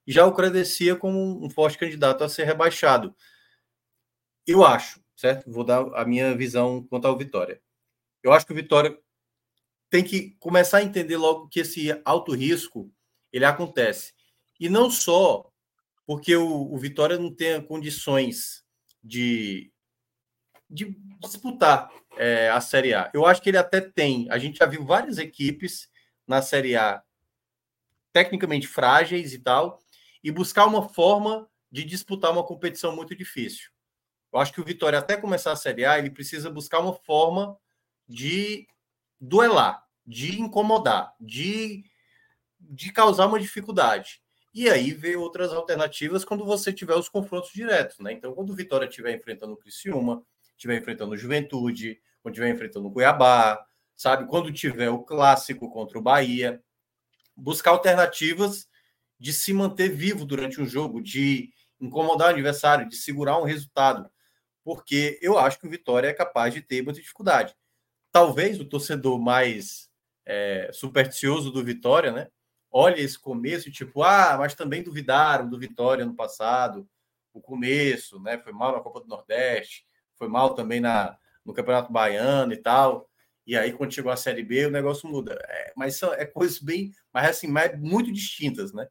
já 0.05 0.25
o 0.25 0.33
credencia 0.33 0.95
como 0.95 1.45
um 1.45 1.49
forte 1.51 1.77
candidato 1.77 2.23
a 2.23 2.29
ser 2.29 2.43
rebaixado. 2.43 3.15
Eu 4.45 4.65
acho, 4.65 4.99
certo? 5.15 5.51
Vou 5.51 5.63
dar 5.63 5.81
a 5.93 6.03
minha 6.03 6.35
visão 6.35 6.83
quanto 6.83 7.05
ao 7.05 7.15
Vitória. 7.15 7.61
Eu 8.23 8.33
acho 8.33 8.43
que 8.43 8.51
o 8.51 8.55
Vitória 8.55 8.97
tem 9.87 10.03
que 10.03 10.31
começar 10.39 10.79
a 10.79 10.83
entender 10.83 11.15
logo 11.15 11.47
que 11.47 11.59
esse 11.59 11.89
alto 12.03 12.33
risco 12.33 12.91
ele 13.31 13.45
acontece. 13.45 14.13
E 14.59 14.67
não 14.69 14.89
só 14.89 15.49
porque 16.05 16.35
o, 16.35 16.73
o 16.73 16.77
Vitória 16.77 17.17
não 17.17 17.33
tem 17.33 17.61
condições 17.61 18.63
de, 19.03 19.71
de 20.69 20.97
disputar 21.19 21.91
é, 22.17 22.49
a 22.49 22.59
Série 22.59 22.93
A. 22.93 23.09
Eu 23.13 23.25
acho 23.25 23.41
que 23.41 23.49
ele 23.49 23.57
até 23.57 23.79
tem. 23.79 24.27
A 24.31 24.37
gente 24.37 24.57
já 24.57 24.65
viu 24.65 24.83
várias 24.83 25.17
equipes 25.17 25.87
na 26.27 26.41
Série 26.41 26.75
A 26.75 27.03
tecnicamente 28.11 28.67
frágeis 28.67 29.33
e 29.33 29.39
tal, 29.39 29.79
e 30.23 30.31
buscar 30.31 30.65
uma 30.65 30.89
forma 30.89 31.47
de 31.71 31.83
disputar 31.83 32.31
uma 32.31 32.43
competição 32.43 32.95
muito 32.95 33.15
difícil. 33.15 33.69
Eu 34.33 34.39
acho 34.39 34.51
que 34.51 34.61
o 34.61 34.65
Vitória, 34.65 34.99
até 34.99 35.15
começar 35.15 35.51
a 35.51 35.55
Série 35.55 35.85
A, 35.85 35.97
ele 35.97 36.09
precisa 36.09 36.49
buscar 36.49 36.79
uma 36.79 36.93
forma 36.93 37.57
de 38.07 38.67
duelar, 39.19 39.83
de 40.05 40.39
incomodar, 40.39 41.15
de, 41.19 41.83
de 42.59 42.91
causar 42.91 43.27
uma 43.27 43.39
dificuldade. 43.39 44.21
E 44.53 44.69
aí 44.69 44.91
vê 44.91 45.15
outras 45.15 45.53
alternativas 45.53 46.25
quando 46.25 46.43
você 46.43 46.73
tiver 46.73 46.95
os 46.95 47.07
confrontos 47.07 47.51
diretos, 47.51 47.99
né? 47.99 48.13
Então, 48.13 48.33
quando 48.33 48.49
o 48.49 48.55
Vitória 48.55 48.87
estiver 48.87 49.15
enfrentando 49.15 49.53
o 49.53 49.57
Criciúma, 49.57 50.23
estiver 50.51 50.77
enfrentando 50.77 51.13
o 51.13 51.17
Juventude, 51.17 52.01
quando 52.21 52.33
estiver 52.33 52.49
enfrentando 52.49 52.87
o 52.87 52.91
Cuiabá, 52.91 53.63
sabe? 53.95 54.27
Quando 54.27 54.51
tiver 54.51 54.89
o 54.89 55.03
clássico 55.03 55.69
contra 55.69 55.99
o 55.99 56.01
Bahia, 56.01 56.61
buscar 57.35 57.71
alternativas 57.71 58.67
de 59.19 59.33
se 59.33 59.53
manter 59.53 59.89
vivo 59.89 60.25
durante 60.25 60.59
um 60.61 60.65
jogo, 60.65 61.01
de 61.01 61.51
incomodar 61.79 62.29
o 62.29 62.31
adversário, 62.31 62.87
de 62.87 62.95
segurar 62.95 63.37
um 63.37 63.43
resultado, 63.45 64.09
porque 64.63 65.19
eu 65.21 65.37
acho 65.37 65.59
que 65.59 65.67
o 65.67 65.69
Vitória 65.69 66.07
é 66.07 66.13
capaz 66.13 66.53
de 66.53 66.61
ter 66.61 66.81
muita 66.81 66.99
dificuldade. 66.99 67.55
Talvez 68.11 68.59
o 68.59 68.65
torcedor 68.65 69.19
mais 69.19 69.89
é, 70.25 70.69
supersticioso 70.73 71.51
do 71.51 71.63
Vitória, 71.63 72.11
né? 72.11 72.27
Olha 72.71 72.99
esse 72.99 73.17
começo, 73.17 73.71
tipo, 73.71 74.03
ah, 74.03 74.35
mas 74.37 74.53
também 74.55 74.83
duvidaram 74.83 75.49
do 75.49 75.59
Vitória 75.59 76.05
no 76.05 76.15
passado, 76.15 76.87
o 77.33 77.41
começo, 77.41 78.19
né? 78.19 78.37
Foi 78.37 78.51
mal 78.51 78.73
na 78.73 78.81
Copa 78.81 79.01
do 79.01 79.07
Nordeste, 79.07 79.85
foi 80.15 80.27
mal 80.27 80.53
também 80.53 80.79
na, 80.79 81.17
no 81.45 81.53
Campeonato 81.53 81.91
Baiano 81.91 82.53
e 82.53 82.57
tal. 82.57 83.09
e 83.45 83.57
aí 83.57 83.73
quando 83.73 83.93
chegou 83.93 84.11
a 84.11 84.17
Série 84.17 84.43
B 84.43 84.65
o 84.67 84.71
negócio 84.71 85.09
muda. 85.09 85.37
É, 85.47 85.73
mas 85.75 85.95
são 85.95 86.13
é 86.13 86.25
coisas 86.25 86.59
bem, 86.59 86.91
mas 87.13 87.29
assim, 87.29 87.47
mas 87.47 87.79
muito 87.79 88.11
distintas, 88.11 88.73
né? 88.73 88.87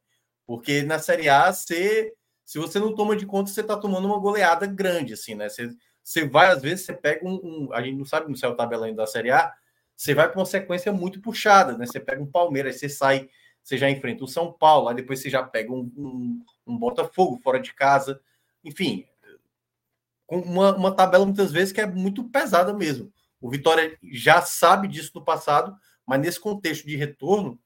Porque 0.46 0.82
na 0.82 0.98
Série 0.98 1.28
A, 1.28 1.52
você, 1.52 2.12
se 2.44 2.58
você 2.58 2.78
não 2.78 2.94
toma 2.94 3.14
de 3.16 3.26
conta, 3.26 3.50
você 3.50 3.60
está 3.60 3.76
tomando 3.76 4.06
uma 4.06 4.18
goleada 4.18 4.66
grande, 4.66 5.12
assim, 5.12 5.34
né? 5.34 5.48
Você, 5.48 5.70
você 6.02 6.26
vai, 6.26 6.48
às 6.48 6.62
vezes, 6.62 6.86
você 6.86 6.94
pega 6.94 7.26
um, 7.26 7.34
um 7.34 7.72
A 7.72 7.82
gente 7.82 7.98
não 7.98 8.04
sabe 8.06 8.30
no 8.30 8.36
céu 8.36 8.56
tabela 8.56 8.86
ainda 8.86 9.02
da 9.02 9.06
Série 9.06 9.30
A, 9.30 9.52
você 9.94 10.14
vai 10.14 10.28
para 10.28 10.38
uma 10.38 10.46
sequência 10.46 10.92
muito 10.92 11.20
puxada, 11.20 11.76
né? 11.76 11.84
Você 11.84 12.00
pega 12.00 12.22
um 12.22 12.30
Palmeiras, 12.30 12.76
você 12.76 12.88
sai, 12.88 13.28
você 13.68 13.76
já 13.76 13.90
enfrenta 13.90 14.24
o 14.24 14.28
São 14.28 14.50
Paulo, 14.50 14.88
aí 14.88 14.96
depois 14.96 15.20
você 15.20 15.28
já 15.28 15.42
pega 15.42 15.70
um, 15.70 15.92
um, 15.94 16.44
um 16.66 16.78
Botafogo 16.78 17.38
fora 17.42 17.60
de 17.60 17.74
casa, 17.74 18.18
enfim, 18.64 19.06
com 20.26 20.38
uma, 20.40 20.74
uma 20.74 20.96
tabela 20.96 21.26
muitas 21.26 21.52
vezes 21.52 21.70
que 21.70 21.80
é 21.82 21.86
muito 21.86 22.24
pesada 22.30 22.72
mesmo. 22.72 23.12
O 23.38 23.50
Vitória 23.50 23.98
já 24.10 24.40
sabe 24.40 24.88
disso 24.88 25.12
no 25.14 25.22
passado, 25.22 25.76
mas 26.06 26.18
nesse 26.18 26.40
contexto 26.40 26.86
de 26.86 26.96
retorno, 26.96 27.60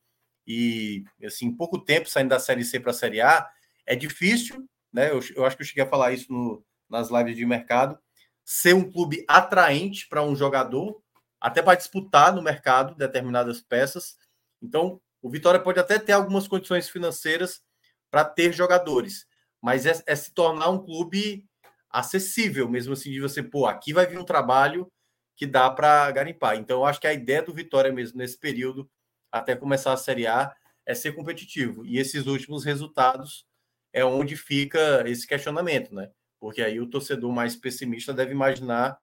e 0.44 1.04
assim, 1.24 1.52
pouco 1.52 1.78
tempo 1.78 2.08
saindo 2.08 2.30
da 2.30 2.40
Série 2.40 2.64
C 2.64 2.80
para 2.80 2.90
a 2.90 2.94
Série 2.94 3.20
A, 3.20 3.48
é 3.86 3.94
difícil, 3.94 4.68
né? 4.92 5.08
Eu, 5.08 5.20
eu, 5.36 5.46
acho 5.46 5.56
que 5.56 5.62
eu 5.62 5.66
cheguei 5.66 5.84
a 5.84 5.88
falar 5.88 6.12
isso 6.12 6.32
no, 6.32 6.64
nas 6.90 7.10
lives 7.10 7.36
de 7.36 7.46
mercado, 7.46 7.96
ser 8.44 8.74
um 8.74 8.90
clube 8.90 9.24
atraente 9.28 10.08
para 10.08 10.24
um 10.24 10.34
jogador, 10.34 11.00
até 11.40 11.62
para 11.62 11.76
disputar 11.76 12.34
no 12.34 12.42
mercado 12.42 12.96
determinadas 12.96 13.60
peças. 13.60 14.16
Então, 14.60 15.00
o 15.22 15.30
Vitória 15.30 15.60
pode 15.60 15.78
até 15.78 15.98
ter 15.98 16.12
algumas 16.12 16.48
condições 16.48 16.88
financeiras 16.88 17.62
para 18.10 18.24
ter 18.24 18.52
jogadores, 18.52 19.26
mas 19.60 19.86
é, 19.86 20.02
é, 20.06 20.16
se 20.16 20.34
tornar 20.34 20.68
um 20.68 20.84
clube 20.84 21.46
acessível, 21.88 22.68
mesmo 22.68 22.92
assim, 22.92 23.10
de 23.10 23.20
você, 23.20 23.42
pô, 23.42 23.66
aqui 23.66 23.92
vai 23.92 24.06
vir 24.06 24.18
um 24.18 24.24
trabalho 24.24 24.90
que 25.36 25.46
dá 25.46 25.70
para 25.70 26.10
garimpar. 26.10 26.56
Então, 26.56 26.80
eu 26.80 26.84
acho 26.84 27.00
que 27.00 27.06
a 27.06 27.12
ideia 27.12 27.42
do 27.42 27.54
Vitória 27.54 27.92
mesmo 27.92 28.18
nesse 28.18 28.38
período 28.38 28.90
até 29.30 29.54
começar 29.54 29.92
a 29.92 29.96
Série 29.96 30.26
A 30.26 30.54
é 30.84 30.94
ser 30.94 31.12
competitivo. 31.12 31.86
E 31.86 31.98
esses 31.98 32.26
últimos 32.26 32.64
resultados 32.64 33.46
é 33.92 34.04
onde 34.04 34.36
fica 34.36 35.08
esse 35.08 35.26
questionamento, 35.26 35.94
né? 35.94 36.10
Porque 36.40 36.60
aí 36.60 36.80
o 36.80 36.88
torcedor 36.88 37.30
mais 37.32 37.54
pessimista 37.54 38.12
deve 38.12 38.32
imaginar 38.32 38.98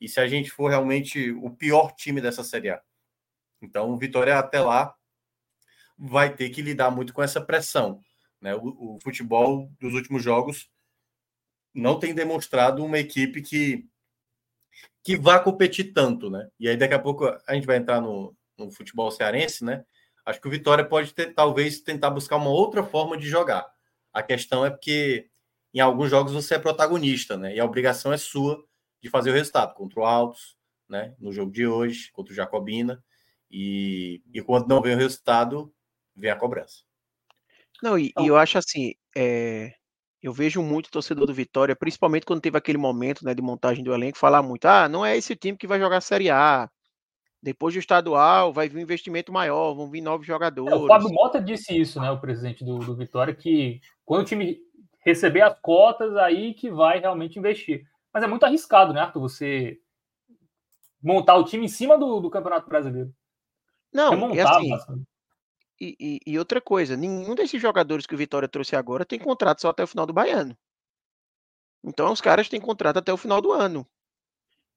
e 0.00 0.08
se 0.08 0.18
a 0.18 0.26
gente 0.26 0.50
for 0.50 0.68
realmente 0.68 1.30
o 1.30 1.50
pior 1.50 1.92
time 1.94 2.20
dessa 2.20 2.42
Série 2.42 2.70
A. 2.70 2.82
Então, 3.60 3.90
o 3.92 3.96
Vitória 3.96 4.36
até 4.38 4.60
lá 4.60 4.94
vai 6.04 6.34
ter 6.34 6.50
que 6.50 6.60
lidar 6.60 6.90
muito 6.90 7.14
com 7.14 7.22
essa 7.22 7.40
pressão. 7.40 8.00
Né? 8.40 8.54
O, 8.56 8.96
o 8.96 8.98
futebol 9.00 9.70
dos 9.80 9.94
últimos 9.94 10.20
jogos 10.20 10.68
não 11.72 11.96
tem 11.96 12.12
demonstrado 12.12 12.84
uma 12.84 12.98
equipe 12.98 13.40
que 13.40 13.88
que 15.04 15.16
vá 15.16 15.38
competir 15.38 15.92
tanto, 15.92 16.30
né? 16.30 16.48
E 16.58 16.68
aí 16.68 16.76
daqui 16.76 16.94
a 16.94 16.98
pouco 16.98 17.26
a 17.26 17.54
gente 17.54 17.66
vai 17.66 17.76
entrar 17.76 18.00
no, 18.00 18.36
no 18.56 18.70
futebol 18.70 19.10
cearense, 19.10 19.64
né? 19.64 19.84
Acho 20.24 20.40
que 20.40 20.46
o 20.46 20.50
Vitória 20.50 20.84
pode 20.84 21.12
ter, 21.12 21.34
talvez 21.34 21.80
tentar 21.80 22.10
buscar 22.10 22.36
uma 22.36 22.50
outra 22.50 22.84
forma 22.84 23.16
de 23.16 23.28
jogar. 23.28 23.66
A 24.12 24.22
questão 24.22 24.64
é 24.64 24.70
porque 24.70 25.28
em 25.74 25.80
alguns 25.80 26.08
jogos 26.08 26.32
você 26.32 26.54
é 26.54 26.58
protagonista, 26.58 27.36
né? 27.36 27.54
E 27.54 27.60
a 27.60 27.64
obrigação 27.64 28.12
é 28.12 28.16
sua 28.16 28.64
de 29.02 29.10
fazer 29.10 29.30
o 29.30 29.34
resultado 29.34 29.74
contra 29.74 30.00
o 30.00 30.04
Altos, 30.04 30.56
né? 30.88 31.14
No 31.18 31.32
jogo 31.32 31.50
de 31.50 31.66
hoje, 31.66 32.10
contra 32.12 32.32
o 32.32 32.36
Jacobina. 32.36 33.02
E, 33.50 34.22
e 34.32 34.40
quando 34.40 34.68
não 34.68 34.80
vem 34.80 34.94
o 34.94 34.98
resultado, 34.98 35.74
vem 36.14 36.30
a 36.30 36.36
cobrança. 36.36 36.82
Não, 37.82 37.98
e, 37.98 38.08
então, 38.08 38.26
eu 38.26 38.36
acho 38.36 38.58
assim, 38.58 38.94
é, 39.16 39.74
eu 40.22 40.32
vejo 40.32 40.62
muito 40.62 40.90
torcedor 40.90 41.26
do 41.26 41.34
Vitória, 41.34 41.74
principalmente 41.74 42.24
quando 42.24 42.40
teve 42.40 42.56
aquele 42.56 42.78
momento 42.78 43.24
né, 43.24 43.34
de 43.34 43.42
montagem 43.42 43.82
do 43.82 43.92
elenco, 43.92 44.18
falar 44.18 44.42
muito: 44.42 44.66
ah, 44.66 44.88
não 44.88 45.04
é 45.04 45.16
esse 45.16 45.34
time 45.34 45.58
que 45.58 45.66
vai 45.66 45.80
jogar 45.80 45.96
a 45.96 46.00
Série 46.00 46.30
A, 46.30 46.70
depois 47.42 47.74
do 47.74 47.80
estadual, 47.80 48.52
vai 48.52 48.68
vir 48.68 48.78
um 48.78 48.82
investimento 48.82 49.32
maior, 49.32 49.74
vão 49.74 49.90
vir 49.90 50.00
novos 50.00 50.24
jogadores. 50.24 50.72
É, 50.72 50.76
o 50.76 50.86
Fábio 50.86 51.10
Mota 51.10 51.40
disse 51.40 51.76
isso, 51.76 52.00
né? 52.00 52.08
O 52.10 52.20
presidente 52.20 52.64
do, 52.64 52.78
do 52.78 52.94
Vitória, 52.94 53.34
que 53.34 53.80
quando 54.04 54.22
o 54.22 54.24
time 54.24 54.60
receber 55.00 55.42
as 55.42 55.58
cotas, 55.60 56.16
aí 56.16 56.54
que 56.54 56.70
vai 56.70 57.00
realmente 57.00 57.38
investir. 57.38 57.84
Mas 58.14 58.22
é 58.22 58.28
muito 58.28 58.44
arriscado, 58.44 58.92
né, 58.92 59.00
Arthur? 59.00 59.22
Você 59.22 59.80
montar 61.02 61.34
o 61.34 61.44
time 61.44 61.64
em 61.64 61.68
cima 61.68 61.98
do, 61.98 62.20
do 62.20 62.30
Campeonato 62.30 62.68
Brasileiro. 62.68 63.12
Não, 63.92 64.10
Remontar, 64.10 64.62
e, 64.62 64.72
assim, 64.72 65.04
e, 65.82 65.96
e, 65.98 66.20
e, 66.32 66.38
outra 66.38 66.60
coisa, 66.60 66.96
nenhum 66.96 67.34
desses 67.34 67.60
jogadores 67.60 68.06
que 68.06 68.14
o 68.14 68.18
Vitória 68.18 68.48
trouxe 68.48 68.76
agora 68.76 69.04
tem 69.04 69.18
contrato 69.18 69.60
só 69.60 69.70
até 69.70 69.82
o 69.82 69.86
final 69.86 70.06
do 70.06 70.12
Baiano. 70.12 70.56
Então 71.82 72.12
os 72.12 72.20
caras 72.20 72.48
têm 72.48 72.60
contrato 72.60 72.98
até 72.98 73.12
o 73.12 73.16
final 73.16 73.40
do 73.40 73.50
ano. 73.50 73.84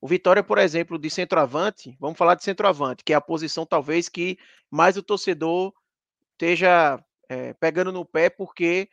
O 0.01 0.07
Vitória, 0.07 0.43
por 0.43 0.57
exemplo, 0.57 0.97
de 0.97 1.09
centroavante, 1.11 1.95
vamos 1.99 2.17
falar 2.17 2.33
de 2.33 2.43
centroavante, 2.43 3.03
que 3.03 3.13
é 3.13 3.15
a 3.15 3.21
posição 3.21 3.67
talvez 3.67 4.09
que 4.09 4.37
mais 4.71 4.97
o 4.97 5.03
torcedor 5.03 5.71
esteja 6.31 6.99
é, 7.29 7.53
pegando 7.53 7.91
no 7.91 8.03
pé, 8.03 8.27
porque 8.29 8.89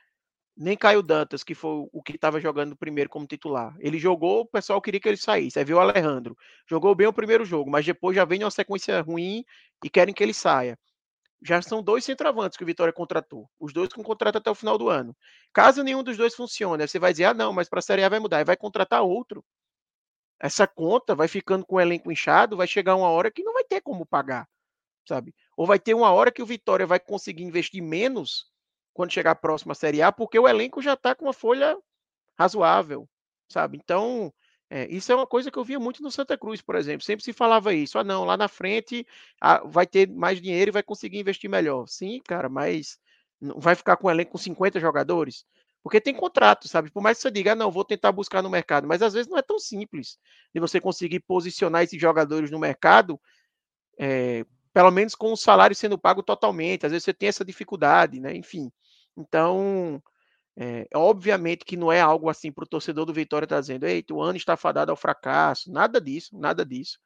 nem 0.55 0.77
Caio 0.77 1.03
Dantas, 1.03 1.43
que 1.43 1.55
foi 1.55 1.89
o 1.91 2.03
que 2.03 2.13
estava 2.13 2.39
jogando 2.39 2.77
primeiro 2.77 3.09
como 3.09 3.27
titular. 3.27 3.75
Ele 3.79 3.99
jogou, 3.99 4.43
o 4.43 4.47
pessoal 4.47 4.83
queria 4.83 5.01
que 5.01 5.09
ele 5.09 5.17
saísse. 5.17 5.59
Aí 5.59 5.65
viu 5.65 5.79
o 5.79 5.81
Alejandro. 5.81 6.37
Jogou 6.69 6.95
bem 6.95 7.07
o 7.07 7.13
primeiro 7.13 7.45
jogo, 7.45 7.71
mas 7.71 7.87
depois 7.87 8.15
já 8.15 8.25
vem 8.27 8.45
uma 8.45 8.51
sequência 8.51 9.01
ruim 9.01 9.45
e 9.83 9.89
querem 9.89 10.15
que 10.15 10.23
ele 10.23 10.35
saia. 10.35 10.79
Já 11.43 11.61
são 11.61 11.83
dois 11.83 12.05
centroavantes 12.05 12.57
que 12.57 12.65
o 12.65 12.67
Vitória 12.67 12.93
contratou. 12.93 13.51
Os 13.59 13.73
dois 13.73 13.89
com 13.93 14.03
contrato 14.03 14.39
até 14.39 14.51
o 14.51 14.55
final 14.55 14.79
do 14.79 14.89
ano. 14.89 15.17
Caso 15.53 15.83
nenhum 15.83 16.03
dos 16.03 16.17
dois 16.17 16.35
funcione, 16.35 16.87
você 16.87 16.99
vai 16.99 17.13
dizer: 17.13 17.25
ah, 17.25 17.35
não, 17.35 17.53
mas 17.53 17.69
para 17.69 17.81
a 17.81 17.83
Série 17.83 18.05
A 18.05 18.09
vai 18.09 18.21
mudar. 18.21 18.41
E 18.41 18.45
vai 18.45 18.57
contratar 18.57 19.03
outro 19.03 19.45
essa 20.43 20.67
conta 20.67 21.15
vai 21.15 21.29
ficando 21.29 21.65
com 21.65 21.77
o 21.77 21.81
elenco 21.81 22.11
inchado, 22.11 22.57
vai 22.57 22.67
chegar 22.67 22.97
uma 22.97 23.09
hora 23.09 23.31
que 23.31 23.45
não 23.45 23.55
vai 23.55 23.63
ter 23.63 23.81
como 23.81 24.05
pagar, 24.05 24.49
sabe? 25.09 25.33
Ou 25.57 25.65
vai 25.65 25.79
ter 25.79 25.95
uma 25.95 26.11
hora 26.11 26.33
que 26.33 26.43
o 26.43 26.47
Vitória 26.47 26.85
vai 26.85 26.99
conseguir 26.99 27.45
investir 27.45 27.81
menos 27.81 28.51
quando 28.93 29.13
chegar 29.13 29.31
a 29.31 29.37
próxima 29.37 29.73
Série 29.73 30.03
A, 30.03 30.11
porque 30.11 30.37
o 30.37 30.49
elenco 30.49 30.83
já 30.83 30.95
está 30.95 31.15
com 31.15 31.27
uma 31.27 31.33
folha 31.33 31.79
razoável, 32.37 33.09
sabe? 33.49 33.79
Então, 33.79 34.35
é, 34.75 34.87
isso 34.91 35.13
é 35.13 35.15
uma 35.15 35.27
coisa 35.27 35.51
que 35.51 35.59
eu 35.59 35.65
via 35.65 35.79
muito 35.79 36.03
no 36.03 36.11
Santa 36.11 36.39
Cruz, 36.39 36.63
por 36.63 36.77
exemplo. 36.77 37.05
Sempre 37.05 37.23
se 37.23 37.35
falava 37.35 37.75
isso. 37.75 37.99
Ah, 37.99 38.05
não, 38.05 38.25
lá 38.25 38.39
na 38.39 38.49
frente 38.49 39.07
ah, 39.39 39.63
vai 39.67 39.87
ter 39.87 40.09
mais 40.09 40.41
dinheiro 40.41 40.71
e 40.71 40.73
vai 40.73 40.83
conseguir 40.83 41.19
investir 41.19 41.51
melhor. 41.51 41.87
Sim, 41.87 42.19
cara, 42.25 42.49
mas 42.49 42.99
não 43.39 43.61
vai 43.61 43.75
ficar 43.75 43.99
com 43.99 44.07
um 44.07 44.11
elenco 44.11 44.33
com 44.33 44.39
50 44.39 44.81
jogadores? 44.81 45.45
Porque 45.83 46.01
tem 46.01 46.15
contrato, 46.15 46.69
sabe? 46.69 46.91
Por 46.91 47.03
mais 47.03 47.19
que 47.19 47.23
você 47.23 47.31
diga, 47.31 47.53
ah, 47.53 47.55
não, 47.55 47.71
vou 47.71 47.85
tentar 47.85 48.13
buscar 48.13 48.43
no 48.43 48.49
mercado, 48.49 48.89
mas 48.89 49.03
às 49.03 49.13
vezes 49.13 49.29
não 49.29 49.37
é 49.37 49.43
tão 49.43 49.59
simples 49.59 50.19
de 50.55 50.61
você 50.61 50.81
conseguir 50.81 51.21
posicionar 51.21 51.83
esses 51.83 52.01
jogadores 52.01 52.51
no 52.51 52.59
mercado, 52.59 53.21
é, 53.99 54.43
pelo 54.73 54.91
menos 54.91 55.15
com 55.15 55.35
o 55.35 55.37
salário 55.37 55.77
sendo 55.77 55.99
pago 55.99 56.23
totalmente. 56.23 56.87
Às 56.87 56.93
vezes 56.93 57.05
você 57.05 57.13
tem 57.13 57.29
essa 57.29 57.45
dificuldade, 57.45 58.21
né? 58.21 58.35
Enfim. 58.35 58.73
Então, 59.19 60.03
é, 60.57 60.87
obviamente 60.95 61.65
que 61.65 61.77
não 61.77 61.91
é 61.91 62.01
algo 62.01 62.29
assim 62.29 62.53
para 62.53 62.65
o 62.65 62.69
torcedor 62.69 63.07
do 63.07 63.13
Vitória 63.13 63.47
tá 63.47 63.61
dizendo, 63.61 63.87
eita, 63.87 64.13
o 64.13 64.21
ano 64.21 64.37
está 64.37 64.57
fadado 64.57 64.91
ao 64.91 64.97
fracasso, 64.97 65.73
nada 65.73 66.01
disso, 66.01 66.39
nada 66.39 66.65
disso. 66.65 66.99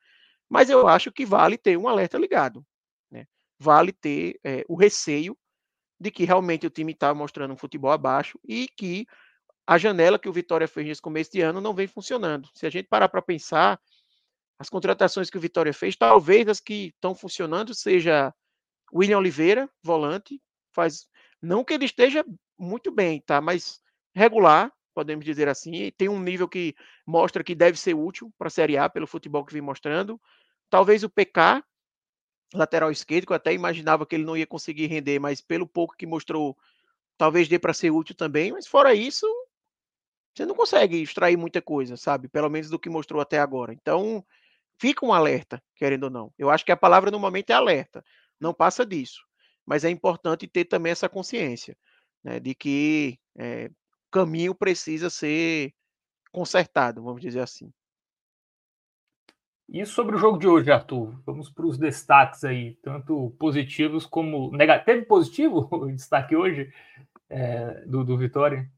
Mas 0.49 0.69
eu 0.71 0.87
acho 0.89 1.13
que 1.13 1.25
vale 1.25 1.57
ter 1.57 1.77
um 1.77 1.89
alerta 1.89 2.19
ligado. 2.19 2.65
Né? 3.11 3.27
Vale 3.59 3.93
ter 3.93 4.39
é, 4.45 4.65
o 4.69 4.75
receio 4.77 5.37
de 5.99 6.11
que 6.11 6.25
realmente 6.25 6.67
o 6.67 6.71
time 6.71 6.93
está 6.93 7.15
mostrando 7.15 7.55
um 7.55 7.57
futebol 7.57 7.91
abaixo 7.91 8.39
e 8.45 8.69
que 8.69 9.07
a 9.67 9.79
janela 9.79 10.19
que 10.19 10.29
o 10.29 10.33
Vitória 10.33 10.69
fez 10.69 10.87
nesse 10.87 11.03
começo 11.03 11.33
de 11.33 11.41
ano 11.41 11.61
não 11.61 11.75
vem 11.75 11.87
funcionando. 11.87 12.49
Se 12.55 12.67
a 12.67 12.71
gente 12.71 12.89
parar 12.89 13.09
para 13.09 13.23
pensar, 13.23 13.81
as 14.59 14.69
contratações 14.69 15.31
que 15.31 15.39
o 15.39 15.41
Vitória 15.41 15.73
fez, 15.73 15.97
talvez 15.97 16.49
as 16.49 16.61
que 16.61 16.93
estão 16.95 17.15
funcionando 17.15 17.75
seja 17.75 18.33
William 18.93 19.19
Oliveira, 19.19 19.69
volante, 19.83 20.41
faz 20.73 21.09
não 21.43 21.65
que 21.65 21.75
ele 21.75 21.85
esteja 21.85 22.25
muito 22.59 22.91
bem, 22.91 23.21
tá, 23.21 23.41
mas 23.41 23.81
regular, 24.15 24.73
podemos 24.95 25.25
dizer 25.25 25.49
assim, 25.49 25.93
tem 25.99 26.09
um 26.09 26.19
nível 26.19 26.49
que 26.49 26.75
mostra 27.07 27.45
que 27.45 27.55
deve 27.55 27.79
ser 27.79 27.95
útil 27.95 28.33
para 28.39 28.49
a 28.49 28.51
Série 28.51 28.79
A 28.79 28.89
pelo 28.89 29.07
futebol 29.07 29.45
que 29.45 29.53
vem 29.53 29.61
mostrando. 29.61 30.19
Talvez 30.71 31.05
o 31.05 31.11
PK, 31.11 31.63
lateral 32.55 32.91
esquerdo, 32.91 33.27
que 33.27 33.33
eu 33.33 33.37
até 33.37 33.53
imaginava 33.53 34.07
que 34.07 34.15
ele 34.15 34.25
não 34.25 34.37
ia 34.37 34.47
conseguir 34.47 34.87
render, 34.87 35.19
mas 35.19 35.43
pelo 35.43 35.67
pouco 35.67 35.95
que 35.97 36.07
mostrou, 36.07 36.57
talvez 37.19 37.47
dê 37.47 37.59
para 37.59 37.75
ser 37.75 37.91
útil 37.91 38.15
também. 38.15 38.53
Mas 38.53 38.67
fora 38.67 38.95
isso, 38.95 39.27
você 40.35 40.47
não 40.47 40.55
consegue 40.55 41.03
extrair 41.03 41.37
muita 41.37 41.61
coisa, 41.61 41.97
sabe? 41.97 42.27
Pelo 42.27 42.49
menos 42.49 42.71
do 42.71 42.79
que 42.79 42.89
mostrou 42.89 43.21
até 43.21 43.39
agora. 43.39 43.75
Então, 43.75 44.25
fica 44.81 45.05
um 45.05 45.13
alerta, 45.13 45.63
querendo 45.75 46.05
ou 46.05 46.11
não. 46.11 46.33
Eu 46.39 46.49
acho 46.49 46.65
que 46.65 46.73
a 46.73 46.77
palavra 46.77 47.11
no 47.11 47.19
momento 47.19 47.51
é 47.51 47.55
alerta, 47.55 48.03
não 48.41 48.55
passa 48.55 48.85
disso. 48.87 49.21
Mas 49.67 49.85
é 49.85 49.91
importante 49.91 50.47
ter 50.47 50.65
também 50.65 50.93
essa 50.93 51.09
consciência 51.09 51.77
né, 52.27 52.41
de 52.41 52.57
que 52.57 53.21
é, 53.37 53.67
o 53.67 54.11
caminho 54.11 54.53
precisa 54.53 55.09
ser 55.09 55.73
consertado, 56.33 57.01
vamos 57.01 57.23
dizer 57.23 57.39
assim. 57.39 57.73
E 59.69 59.87
sobre 59.87 60.17
o 60.17 60.19
jogo 60.19 60.37
de 60.37 60.49
hoje, 60.49 60.71
Arthur? 60.71 61.21
Vamos 61.25 61.49
para 61.49 61.67
os 61.67 61.79
destaques 61.79 62.43
aí, 62.43 62.75
tanto 62.83 63.31
positivos 63.39 64.07
como 64.07 64.51
negativos. 64.51 64.87
Teve 64.87 65.07
positivo 65.07 65.69
o 65.71 65.87
destaque 65.87 66.35
hoje 66.35 66.73
é, 67.31 67.85
do, 67.87 68.05
do 68.05 68.19
Vitória? 68.19 68.69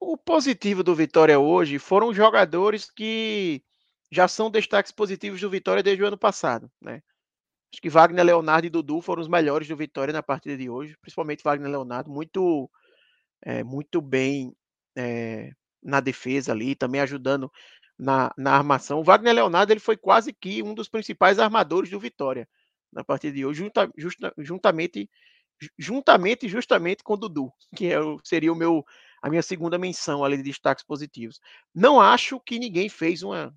O 0.00 0.16
positivo 0.16 0.82
do 0.82 0.96
Vitória 0.96 1.38
hoje 1.38 1.78
foram 1.78 2.12
jogadores 2.12 2.90
que 2.90 3.62
já 4.10 4.26
são 4.26 4.50
destaques 4.50 4.90
positivos 4.90 5.40
do 5.40 5.48
Vitória 5.48 5.82
desde 5.82 6.02
o 6.02 6.06
ano 6.08 6.18
passado, 6.18 6.68
né? 6.80 7.02
Acho 7.74 7.82
que 7.82 7.90
Wagner, 7.90 8.24
Leonardo 8.24 8.68
e 8.68 8.70
Dudu 8.70 9.00
foram 9.00 9.20
os 9.20 9.26
melhores 9.26 9.66
do 9.66 9.76
Vitória 9.76 10.12
na 10.12 10.22
partida 10.22 10.56
de 10.56 10.70
hoje, 10.70 10.96
principalmente 11.00 11.42
Wagner 11.42 11.68
Leonardo, 11.68 12.08
muito, 12.08 12.70
é, 13.42 13.64
muito 13.64 14.00
bem 14.00 14.54
é, 14.96 15.50
na 15.82 15.98
defesa 15.98 16.52
ali, 16.52 16.76
também 16.76 17.00
ajudando 17.00 17.50
na, 17.98 18.32
na 18.38 18.52
armação. 18.52 19.00
O 19.00 19.04
Wagner 19.04 19.34
Leonardo 19.34 19.72
ele 19.72 19.80
foi 19.80 19.96
quase 19.96 20.32
que 20.32 20.62
um 20.62 20.72
dos 20.72 20.88
principais 20.88 21.40
armadores 21.40 21.90
do 21.90 21.98
Vitória 21.98 22.48
na 22.92 23.02
partida 23.02 23.34
de 23.34 23.44
hoje, 23.44 23.58
junta, 23.64 23.90
justa, 23.98 24.32
juntamente 24.38 25.10
juntamente 25.76 26.48
justamente 26.48 27.02
com 27.02 27.14
o 27.14 27.16
Dudu, 27.16 27.52
que 27.74 27.92
é, 27.92 27.98
seria 28.22 28.52
o 28.52 28.56
meu 28.56 28.84
a 29.20 29.28
minha 29.28 29.42
segunda 29.42 29.78
menção 29.78 30.22
ali 30.22 30.36
de 30.36 30.44
destaques 30.44 30.84
positivos. 30.84 31.40
Não 31.74 32.00
acho 32.00 32.38
que 32.38 32.56
ninguém 32.56 32.88
fez 32.88 33.24
uma 33.24 33.52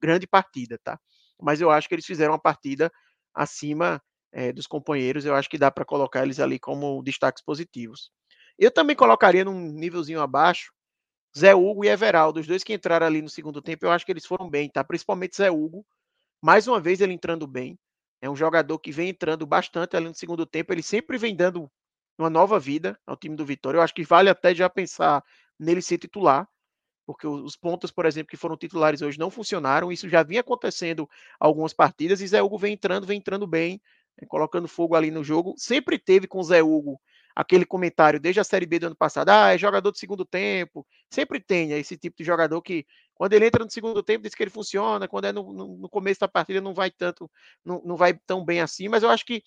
grande 0.00 0.26
partida, 0.26 0.78
tá? 0.82 0.98
Mas 1.38 1.60
eu 1.60 1.70
acho 1.70 1.86
que 1.86 1.94
eles 1.94 2.06
fizeram 2.06 2.32
uma 2.32 2.38
partida 2.38 2.90
acima 3.34 4.02
é, 4.32 4.52
dos 4.52 4.66
companheiros. 4.66 5.24
Eu 5.24 5.34
acho 5.34 5.48
que 5.48 5.58
dá 5.58 5.70
para 5.70 5.84
colocar 5.84 6.22
eles 6.22 6.40
ali 6.40 6.58
como 6.58 7.02
destaques 7.02 7.42
positivos. 7.42 8.10
Eu 8.58 8.70
também 8.70 8.96
colocaria 8.96 9.44
num 9.44 9.72
nívelzinho 9.72 10.20
abaixo 10.20 10.72
Zé 11.36 11.54
Hugo 11.54 11.84
e 11.84 11.88
Everaldo, 11.88 12.40
os 12.40 12.46
dois 12.46 12.62
que 12.62 12.74
entraram 12.74 13.06
ali 13.06 13.22
no 13.22 13.28
segundo 13.28 13.62
tempo. 13.62 13.86
Eu 13.86 13.90
acho 13.90 14.04
que 14.04 14.12
eles 14.12 14.26
foram 14.26 14.48
bem, 14.48 14.68
tá? 14.68 14.84
Principalmente 14.84 15.36
Zé 15.36 15.50
Hugo. 15.50 15.84
Mais 16.42 16.68
uma 16.68 16.80
vez 16.80 17.00
ele 17.00 17.14
entrando 17.14 17.46
bem. 17.46 17.78
É 18.20 18.28
um 18.28 18.36
jogador 18.36 18.78
que 18.78 18.92
vem 18.92 19.08
entrando 19.08 19.46
bastante 19.46 19.96
ali 19.96 20.08
no 20.08 20.14
segundo 20.14 20.44
tempo. 20.44 20.72
Ele 20.72 20.82
sempre 20.82 21.16
vem 21.16 21.34
dando 21.34 21.70
uma 22.18 22.28
nova 22.28 22.58
vida 22.60 22.98
ao 23.06 23.16
time 23.16 23.34
do 23.34 23.46
Vitória. 23.46 23.78
Eu 23.78 23.82
acho 23.82 23.94
que 23.94 24.04
vale 24.04 24.28
até 24.28 24.54
já 24.54 24.68
pensar 24.68 25.24
nele 25.58 25.80
ser 25.80 25.98
titular 25.98 26.46
porque 27.12 27.26
os 27.26 27.56
pontos, 27.56 27.90
por 27.90 28.06
exemplo, 28.06 28.30
que 28.30 28.36
foram 28.36 28.56
titulares 28.56 29.02
hoje 29.02 29.18
não 29.18 29.30
funcionaram. 29.30 29.92
Isso 29.92 30.08
já 30.08 30.22
vinha 30.22 30.40
acontecendo 30.40 31.08
algumas 31.38 31.74
partidas 31.74 32.20
e 32.22 32.26
Zé 32.26 32.42
Hugo 32.42 32.56
vem 32.56 32.72
entrando, 32.72 33.06
vem 33.06 33.18
entrando 33.18 33.46
bem, 33.46 33.80
né, 34.18 34.26
colocando 34.26 34.66
fogo 34.66 34.96
ali 34.96 35.10
no 35.10 35.22
jogo. 35.22 35.54
Sempre 35.58 35.98
teve 35.98 36.26
com 36.26 36.38
o 36.38 36.42
Zé 36.42 36.62
Hugo 36.62 36.98
aquele 37.36 37.66
comentário 37.66 38.18
desde 38.18 38.40
a 38.40 38.44
Série 38.44 38.64
B 38.64 38.78
do 38.78 38.86
ano 38.86 38.96
passado: 38.96 39.28
ah, 39.28 39.54
é 39.54 39.58
jogador 39.58 39.92
de 39.92 39.98
segundo 39.98 40.24
tempo. 40.24 40.86
Sempre 41.10 41.38
tem 41.38 41.68
né, 41.68 41.78
esse 41.78 41.98
tipo 41.98 42.16
de 42.16 42.24
jogador 42.24 42.62
que, 42.62 42.86
quando 43.14 43.34
ele 43.34 43.46
entra 43.46 43.62
no 43.62 43.70
segundo 43.70 44.02
tempo, 44.02 44.22
diz 44.22 44.34
que 44.34 44.42
ele 44.42 44.50
funciona, 44.50 45.06
quando 45.06 45.26
é 45.26 45.32
no, 45.32 45.52
no, 45.52 45.76
no 45.76 45.88
começo 45.90 46.20
da 46.20 46.28
partida, 46.28 46.62
não 46.62 46.72
vai 46.72 46.90
tanto, 46.90 47.30
não, 47.62 47.82
não 47.84 47.96
vai 47.96 48.14
tão 48.26 48.42
bem 48.42 48.60
assim. 48.62 48.88
Mas 48.88 49.02
eu 49.02 49.10
acho 49.10 49.26
que 49.26 49.42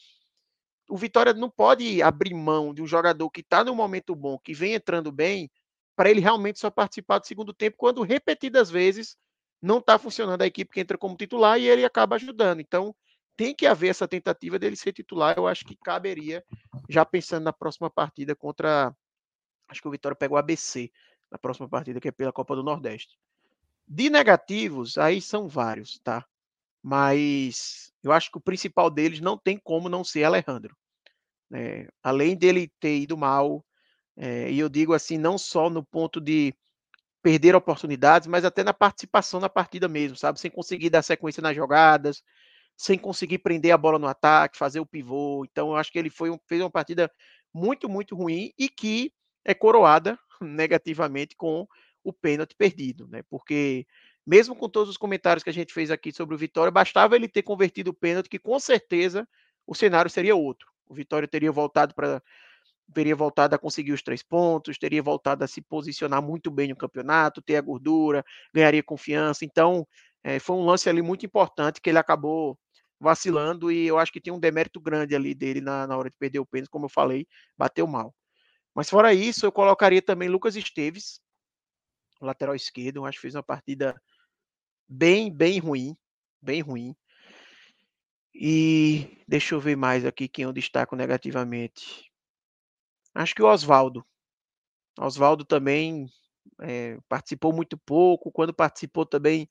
o 0.88 0.98
Vitória 0.98 1.34
não 1.34 1.50
pode 1.50 2.00
abrir 2.04 2.36
mão 2.36 2.76
de 2.76 2.84
um 2.84 2.88
jogador 2.88 3.28
que 3.32 3.42
está 3.42 3.64
no 3.64 3.74
momento 3.74 4.16
bom, 4.16 4.38
que 4.38 4.54
vem 4.54 4.76
entrando 4.76 5.12
bem, 5.12 5.50
para 5.96 6.10
ele 6.10 6.20
realmente 6.20 6.60
só 6.60 6.70
participar 6.70 7.20
do 7.20 7.28
segundo 7.28 7.54
tempo, 7.54 7.78
quando 7.78 8.02
repetidas 8.04 8.70
vezes 8.70 9.18
não 9.62 9.80
está 9.80 9.98
funcionando 9.98 10.42
a 10.42 10.48
equipe 10.48 10.72
que 10.72 10.80
entra 10.80 10.98
como 10.98 11.16
titular 11.16 11.60
e 11.60 11.68
ele 11.68 11.86
acaba 11.86 12.16
ajudando. 12.16 12.60
Então, 12.60 12.96
tem 13.38 13.54
que 13.54 13.66
haver 13.66 13.90
essa 13.90 14.08
tentativa 14.08 14.58
dele 14.58 14.76
ser 14.76 14.94
titular. 14.94 15.36
Eu 15.38 15.48
acho 15.48 15.66
que 15.66 15.76
caberia, 15.76 16.44
já 16.90 17.06
pensando 17.06 17.44
na 17.44 17.54
próxima 17.54 17.90
partida 17.90 18.36
contra. 18.36 18.96
Acho 19.68 19.82
que 19.82 19.88
o 19.88 19.92
Vitória 19.92 20.16
pega 20.16 20.34
o 20.34 20.38
ABC 20.38 20.92
na 21.32 21.38
próxima 21.38 21.68
partida, 21.68 22.00
que 22.00 22.08
é 22.08 22.12
pela 22.12 22.32
Copa 22.32 22.56
do 22.56 22.64
Nordeste. 22.64 23.18
De 23.88 24.10
negativos, 24.10 24.98
aí 24.98 25.22
são 25.22 25.48
vários, 25.48 26.00
tá? 26.00 26.26
Mas 26.82 27.92
eu 28.04 28.12
acho 28.12 28.32
que 28.32 28.38
o 28.38 28.42
principal 28.42 28.90
deles 28.90 29.20
não 29.20 29.38
tem 29.38 29.58
como 29.58 29.90
não 29.90 30.04
ser 30.04 30.24
Alejandro. 30.24 30.76
É, 31.54 31.88
além 32.04 32.36
dele 32.36 32.72
ter 32.80 32.98
ido 32.98 33.18
mal, 33.18 33.66
é, 34.18 34.50
e 34.50 34.60
eu 34.60 34.70
digo 34.70 34.94
assim, 34.94 35.18
não 35.18 35.38
só 35.38 35.70
no 35.70 35.84
ponto 35.84 36.22
de 36.22 36.54
perder 37.22 37.56
oportunidades, 37.56 38.28
mas 38.28 38.46
até 38.46 38.64
na 38.64 38.74
participação 38.74 39.40
na 39.40 39.50
partida 39.50 39.88
mesmo, 39.88 40.16
sabe? 40.16 40.40
Sem 40.40 40.52
conseguir 40.52 40.90
dar 40.90 41.02
sequência 41.02 41.42
nas 41.42 41.56
jogadas, 41.56 42.24
sem 42.78 42.98
conseguir 42.98 43.40
prender 43.40 43.72
a 43.72 43.78
bola 43.78 43.98
no 43.98 44.08
ataque, 44.08 44.58
fazer 44.58 44.80
o 44.80 44.86
pivô. 44.86 45.44
Então, 45.44 45.70
eu 45.70 45.76
acho 45.76 45.92
que 45.92 45.98
ele 45.98 46.10
foi 46.10 46.30
um, 46.30 46.38
fez 46.46 46.62
uma 46.62 46.70
partida 46.70 47.12
muito, 47.54 47.90
muito 47.90 48.16
ruim 48.16 48.52
e 48.58 48.70
que 48.70 49.12
é 49.44 49.54
coroada 49.54 50.20
negativamente 50.42 51.36
com 51.36 51.68
o 52.04 52.14
pênalti 52.14 52.56
perdido, 52.56 53.08
né? 53.08 53.24
Porque 53.30 53.88
mesmo 54.26 54.56
com 54.56 54.70
todos 54.70 54.90
os 54.90 54.98
comentários 54.98 55.44
que 55.44 55.50
a 55.50 55.54
gente 55.54 55.74
fez 55.74 55.90
aqui 55.92 56.12
sobre 56.12 56.36
o 56.36 56.38
Vitória, 56.38 56.72
bastava 56.72 57.16
ele 57.16 57.28
ter 57.28 57.44
convertido 57.44 57.92
o 57.92 57.94
pênalti, 57.94 58.30
que 58.30 58.40
com 58.40 58.60
certeza 58.60 59.28
o 59.66 59.74
cenário 59.74 60.10
seria 60.10 60.36
outro. 60.36 60.68
O 60.88 60.94
Vitória 60.94 61.28
teria 61.28 61.52
voltado 61.52 61.94
para 61.96 62.22
teria 62.94 63.16
voltado 63.16 63.56
a 63.56 63.60
conseguir 63.60 63.92
os 63.92 64.02
três 64.02 64.22
pontos, 64.24 64.78
teria 64.78 65.02
voltado 65.02 65.44
a 65.44 65.48
se 65.48 65.62
posicionar 65.62 66.22
muito 66.22 66.52
bem 66.52 66.70
no 66.70 66.76
campeonato, 66.76 67.42
ter 67.42 67.56
a 67.58 67.62
gordura, 67.62 68.24
ganharia 68.54 68.84
confiança. 68.84 69.44
Então, 69.44 69.88
é, 70.24 70.40
foi 70.40 70.56
um 70.56 70.66
lance 70.66 70.90
ali 70.90 71.02
muito 71.02 71.26
importante 71.26 71.82
que 71.82 71.90
ele 71.90 72.00
acabou 72.00 72.58
vacilando 73.00 73.72
e 73.72 73.86
eu 73.86 73.98
acho 73.98 74.12
que 74.12 74.22
tem 74.22 74.32
um 74.32 74.40
demérito 74.40 74.80
grande 74.80 75.16
ali 75.16 75.34
dele 75.34 75.62
na, 75.62 75.86
na 75.86 75.98
hora 75.98 76.10
de 76.10 76.18
perder 76.18 76.40
o 76.40 76.46
pênalti, 76.46 76.70
como 76.70 76.86
eu 76.86 76.90
falei, 76.90 77.28
bateu 77.58 77.86
mal. 77.86 78.14
Mas 78.74 78.90
fora 78.90 79.14
isso, 79.14 79.46
eu 79.46 79.52
colocaria 79.52 80.02
também 80.02 80.30
Lucas 80.30 80.56
Esteves, 80.56 81.22
lateral 82.22 82.56
esquerdo, 82.56 83.06
acho 83.06 83.18
que 83.18 83.22
fez 83.22 83.36
uma 83.36 83.44
partida 83.44 83.96
bem, 84.88 85.32
bem 85.32 85.60
ruim, 85.60 85.96
bem 86.42 86.62
ruim. 86.62 86.96
E 88.34 89.24
deixa 89.28 89.56
eu 89.56 89.62
ver 89.62 89.78
mais 89.78 90.06
aqui 90.06 90.28
quem 90.28 90.44
eu 90.44 90.52
destaco 90.52 90.96
negativamente. 90.96 92.12
Acho 93.16 93.34
que 93.34 93.42
o 93.42 93.48
Oswaldo. 93.48 94.06
Oswaldo 95.00 95.46
também 95.46 96.08
é, 96.62 97.00
participou 97.08 97.54
muito 97.54 97.78
pouco. 97.78 98.32
Quando 98.32 98.54
participou 98.54 99.06
também 99.06 99.50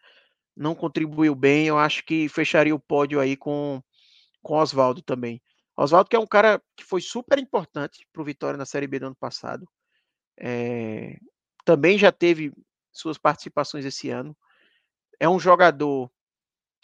não 0.56 0.74
contribuiu 0.74 1.34
bem. 1.34 1.66
Eu 1.66 1.78
acho 1.78 2.04
que 2.04 2.28
fecharia 2.28 2.74
o 2.74 2.80
pódio 2.80 3.18
aí 3.20 3.36
com 3.36 3.82
com 4.42 4.56
Oswaldo 4.56 5.00
também. 5.00 5.42
Oswaldo 5.74 6.10
que 6.10 6.16
é 6.16 6.18
um 6.18 6.26
cara 6.26 6.62
que 6.76 6.84
foi 6.84 7.00
super 7.00 7.38
importante 7.38 8.06
para 8.12 8.20
o 8.20 8.24
Vitória 8.24 8.58
na 8.58 8.66
Série 8.66 8.86
B 8.86 8.98
do 8.98 9.06
ano 9.06 9.16
passado. 9.16 9.66
É, 10.38 11.16
também 11.64 11.96
já 11.96 12.12
teve 12.12 12.52
suas 12.92 13.16
participações 13.16 13.86
esse 13.86 14.10
ano. 14.10 14.36
É 15.18 15.28
um 15.28 15.40
jogador 15.40 16.10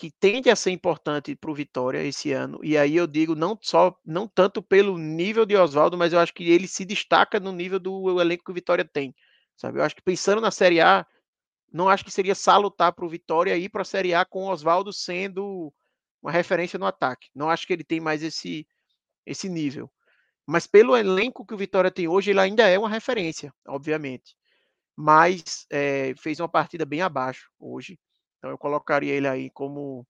que 0.00 0.10
tende 0.10 0.48
a 0.48 0.56
ser 0.56 0.70
importante 0.70 1.36
para 1.36 1.50
o 1.50 1.54
Vitória 1.54 2.02
esse 2.02 2.32
ano. 2.32 2.58
E 2.62 2.78
aí 2.78 2.96
eu 2.96 3.06
digo 3.06 3.34
não 3.34 3.58
só 3.60 3.94
não 4.02 4.26
tanto 4.26 4.62
pelo 4.62 4.96
nível 4.96 5.44
de 5.44 5.54
Oswaldo, 5.54 5.98
mas 5.98 6.14
eu 6.14 6.18
acho 6.18 6.32
que 6.32 6.50
ele 6.50 6.66
se 6.66 6.86
destaca 6.86 7.38
no 7.38 7.52
nível 7.52 7.78
do 7.78 8.18
elenco 8.18 8.42
que 8.42 8.50
o 8.50 8.54
Vitória 8.54 8.82
tem. 8.82 9.14
Sabe? 9.54 9.78
Eu 9.78 9.82
acho 9.84 9.94
que 9.94 10.00
pensando 10.00 10.40
na 10.40 10.50
Série 10.50 10.80
A, 10.80 11.06
não 11.70 11.86
acho 11.86 12.02
que 12.02 12.10
seria 12.10 12.34
salutar 12.34 12.94
para 12.94 13.04
o 13.04 13.10
Vitória 13.10 13.54
ir 13.58 13.68
para 13.68 13.82
a 13.82 13.84
Série 13.84 14.14
A 14.14 14.24
com 14.24 14.44
o 14.44 14.50
Oswaldo 14.50 14.90
sendo 14.90 15.70
uma 16.22 16.32
referência 16.32 16.78
no 16.78 16.86
ataque. 16.86 17.28
Não 17.34 17.50
acho 17.50 17.66
que 17.66 17.72
ele 17.74 17.84
tem 17.84 18.00
mais 18.00 18.22
esse 18.22 18.66
esse 19.26 19.50
nível. 19.50 19.90
Mas 20.46 20.66
pelo 20.66 20.96
elenco 20.96 21.44
que 21.44 21.52
o 21.52 21.58
Vitória 21.58 21.90
tem 21.90 22.08
hoje, 22.08 22.30
ele 22.30 22.40
ainda 22.40 22.66
é 22.66 22.78
uma 22.78 22.88
referência, 22.88 23.52
obviamente. 23.68 24.34
Mas 24.96 25.66
é, 25.70 26.14
fez 26.16 26.40
uma 26.40 26.48
partida 26.48 26.86
bem 26.86 27.02
abaixo 27.02 27.50
hoje. 27.60 27.98
Então 28.40 28.50
eu 28.50 28.56
colocaria 28.56 29.12
ele 29.12 29.28
aí 29.28 29.50
como 29.50 30.06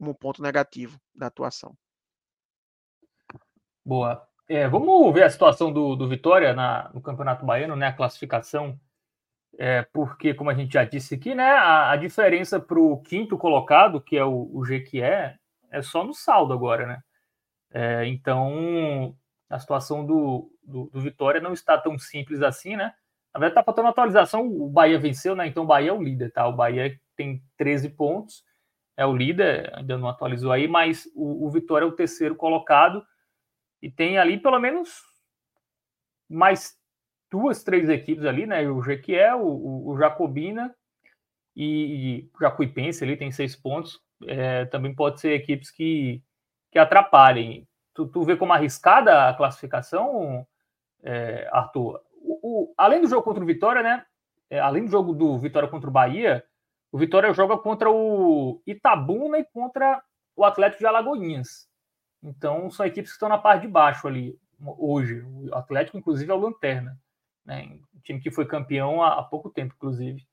um 0.00 0.14
ponto 0.14 0.42
negativo 0.42 0.98
da 1.14 1.26
atuação. 1.26 1.76
Boa. 3.84 4.26
É, 4.48 4.66
vamos 4.66 5.12
ver 5.12 5.24
a 5.24 5.30
situação 5.30 5.70
do, 5.70 5.94
do 5.94 6.08
Vitória 6.08 6.54
na, 6.54 6.90
no 6.94 7.02
Campeonato 7.02 7.44
Baiano, 7.44 7.76
né? 7.76 7.88
A 7.88 7.92
classificação. 7.92 8.80
É, 9.58 9.82
porque, 9.92 10.32
como 10.32 10.48
a 10.48 10.54
gente 10.54 10.72
já 10.72 10.84
disse 10.84 11.14
aqui, 11.14 11.34
né? 11.34 11.50
A, 11.50 11.90
a 11.90 11.96
diferença 11.96 12.58
para 12.58 12.78
o 12.78 13.02
quinto 13.02 13.36
colocado, 13.36 14.00
que 14.00 14.16
é 14.16 14.24
o, 14.24 14.50
o 14.50 14.64
Jequié, 14.64 15.38
é 15.70 15.82
só 15.82 16.02
no 16.02 16.14
saldo 16.14 16.54
agora, 16.54 16.86
né? 16.86 17.02
É, 17.70 18.06
então, 18.06 19.14
a 19.50 19.58
situação 19.58 20.06
do, 20.06 20.50
do, 20.62 20.86
do, 20.86 21.00
Vitória 21.00 21.40
não 21.40 21.52
está 21.52 21.76
tão 21.76 21.98
simples 21.98 22.40
assim, 22.40 22.76
né? 22.76 22.94
Na 23.34 23.40
verdade, 23.40 23.60
está 23.60 23.62
faltando 23.62 23.88
atualização. 23.88 24.46
O 24.46 24.70
Bahia 24.70 24.98
venceu, 24.98 25.36
né? 25.36 25.46
Então, 25.46 25.64
o 25.64 25.66
Bahia 25.66 25.90
é 25.90 25.92
o 25.92 26.02
líder, 26.02 26.32
tá? 26.32 26.46
O 26.48 26.56
Bahia 26.56 26.98
tem 27.18 27.42
13 27.56 27.90
pontos, 27.90 28.44
é 28.96 29.04
o 29.04 29.14
líder, 29.14 29.76
ainda 29.76 29.98
não 29.98 30.08
atualizou 30.08 30.52
aí, 30.52 30.68
mas 30.68 31.10
o, 31.14 31.46
o 31.46 31.50
Vitória 31.50 31.84
é 31.84 31.88
o 31.88 31.92
terceiro 31.92 32.36
colocado 32.36 33.04
e 33.82 33.90
tem 33.90 34.18
ali 34.18 34.38
pelo 34.38 34.58
menos 34.58 35.02
mais 36.30 36.76
duas, 37.30 37.62
três 37.62 37.88
equipes 37.88 38.24
ali, 38.24 38.46
né? 38.46 38.68
O 38.68 38.82
Jequiel, 38.82 39.40
o, 39.40 39.90
o 39.90 39.98
Jacobina 39.98 40.74
e, 41.56 42.30
o 42.34 42.40
Jacuipense 42.40 43.02
ali 43.02 43.16
tem 43.16 43.30
seis 43.30 43.56
pontos. 43.56 44.00
É, 44.26 44.64
também 44.66 44.94
pode 44.94 45.20
ser 45.20 45.32
equipes 45.32 45.70
que, 45.70 46.22
que 46.70 46.78
atrapalhem. 46.78 47.66
Tu, 47.94 48.06
tu 48.08 48.22
vê 48.22 48.36
como 48.36 48.52
arriscada 48.52 49.28
a 49.28 49.34
classificação, 49.34 50.46
é, 51.02 51.48
Arthur? 51.52 52.00
O, 52.20 52.40
o, 52.42 52.74
além 52.76 53.00
do 53.00 53.08
jogo 53.08 53.22
contra 53.22 53.42
o 53.42 53.46
Vitória, 53.46 53.82
né? 53.82 54.04
É, 54.50 54.58
além 54.58 54.84
do 54.84 54.90
jogo 54.90 55.12
do 55.12 55.38
Vitória 55.38 55.68
contra 55.68 55.88
o 55.88 55.92
Bahia, 55.92 56.44
o 56.90 56.98
Vitória 56.98 57.32
joga 57.32 57.56
contra 57.58 57.90
o 57.90 58.62
Itabuna 58.66 59.38
e 59.38 59.44
contra 59.44 60.02
o 60.34 60.44
Atlético 60.44 60.80
de 60.80 60.86
Alagoinhas. 60.86 61.68
Então, 62.22 62.70
são 62.70 62.86
equipes 62.86 63.10
que 63.10 63.16
estão 63.16 63.28
na 63.28 63.38
parte 63.38 63.62
de 63.62 63.68
baixo 63.68 64.08
ali 64.08 64.38
hoje. 64.60 65.20
O 65.20 65.54
Atlético, 65.54 65.98
inclusive, 65.98 66.30
é 66.30 66.34
o 66.34 66.38
Lanterna. 66.38 66.98
Né? 67.44 67.78
Um 67.94 68.00
time 68.00 68.20
que 68.20 68.30
foi 68.30 68.46
campeão 68.46 69.02
há, 69.02 69.18
há 69.18 69.22
pouco 69.22 69.50
tempo, 69.50 69.74
inclusive. 69.76 70.26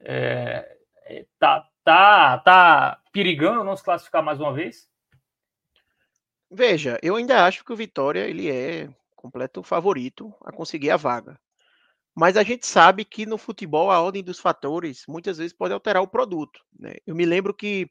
É, 0.00 0.78
é, 1.04 1.26
tá, 1.38 1.68
tá, 1.82 2.38
tá 2.38 3.02
perigando 3.12 3.64
não 3.64 3.76
se 3.76 3.82
classificar 3.82 4.22
mais 4.22 4.40
uma 4.40 4.52
vez? 4.52 4.88
Veja, 6.50 6.98
eu 7.02 7.16
ainda 7.16 7.44
acho 7.44 7.64
que 7.64 7.72
o 7.72 7.76
Vitória 7.76 8.28
ele 8.28 8.50
é 8.50 8.88
completo 9.14 9.62
favorito 9.62 10.32
a 10.44 10.52
conseguir 10.52 10.90
a 10.90 10.96
vaga. 10.96 11.38
Mas 12.16 12.38
a 12.38 12.42
gente 12.42 12.66
sabe 12.66 13.04
que 13.04 13.26
no 13.26 13.36
futebol 13.36 13.90
a 13.90 14.00
ordem 14.00 14.24
dos 14.24 14.38
fatores 14.38 15.04
muitas 15.06 15.36
vezes 15.36 15.52
pode 15.52 15.74
alterar 15.74 16.02
o 16.02 16.08
produto. 16.08 16.60
Né? 16.78 16.94
Eu 17.06 17.14
me 17.14 17.26
lembro 17.26 17.52
que 17.52 17.90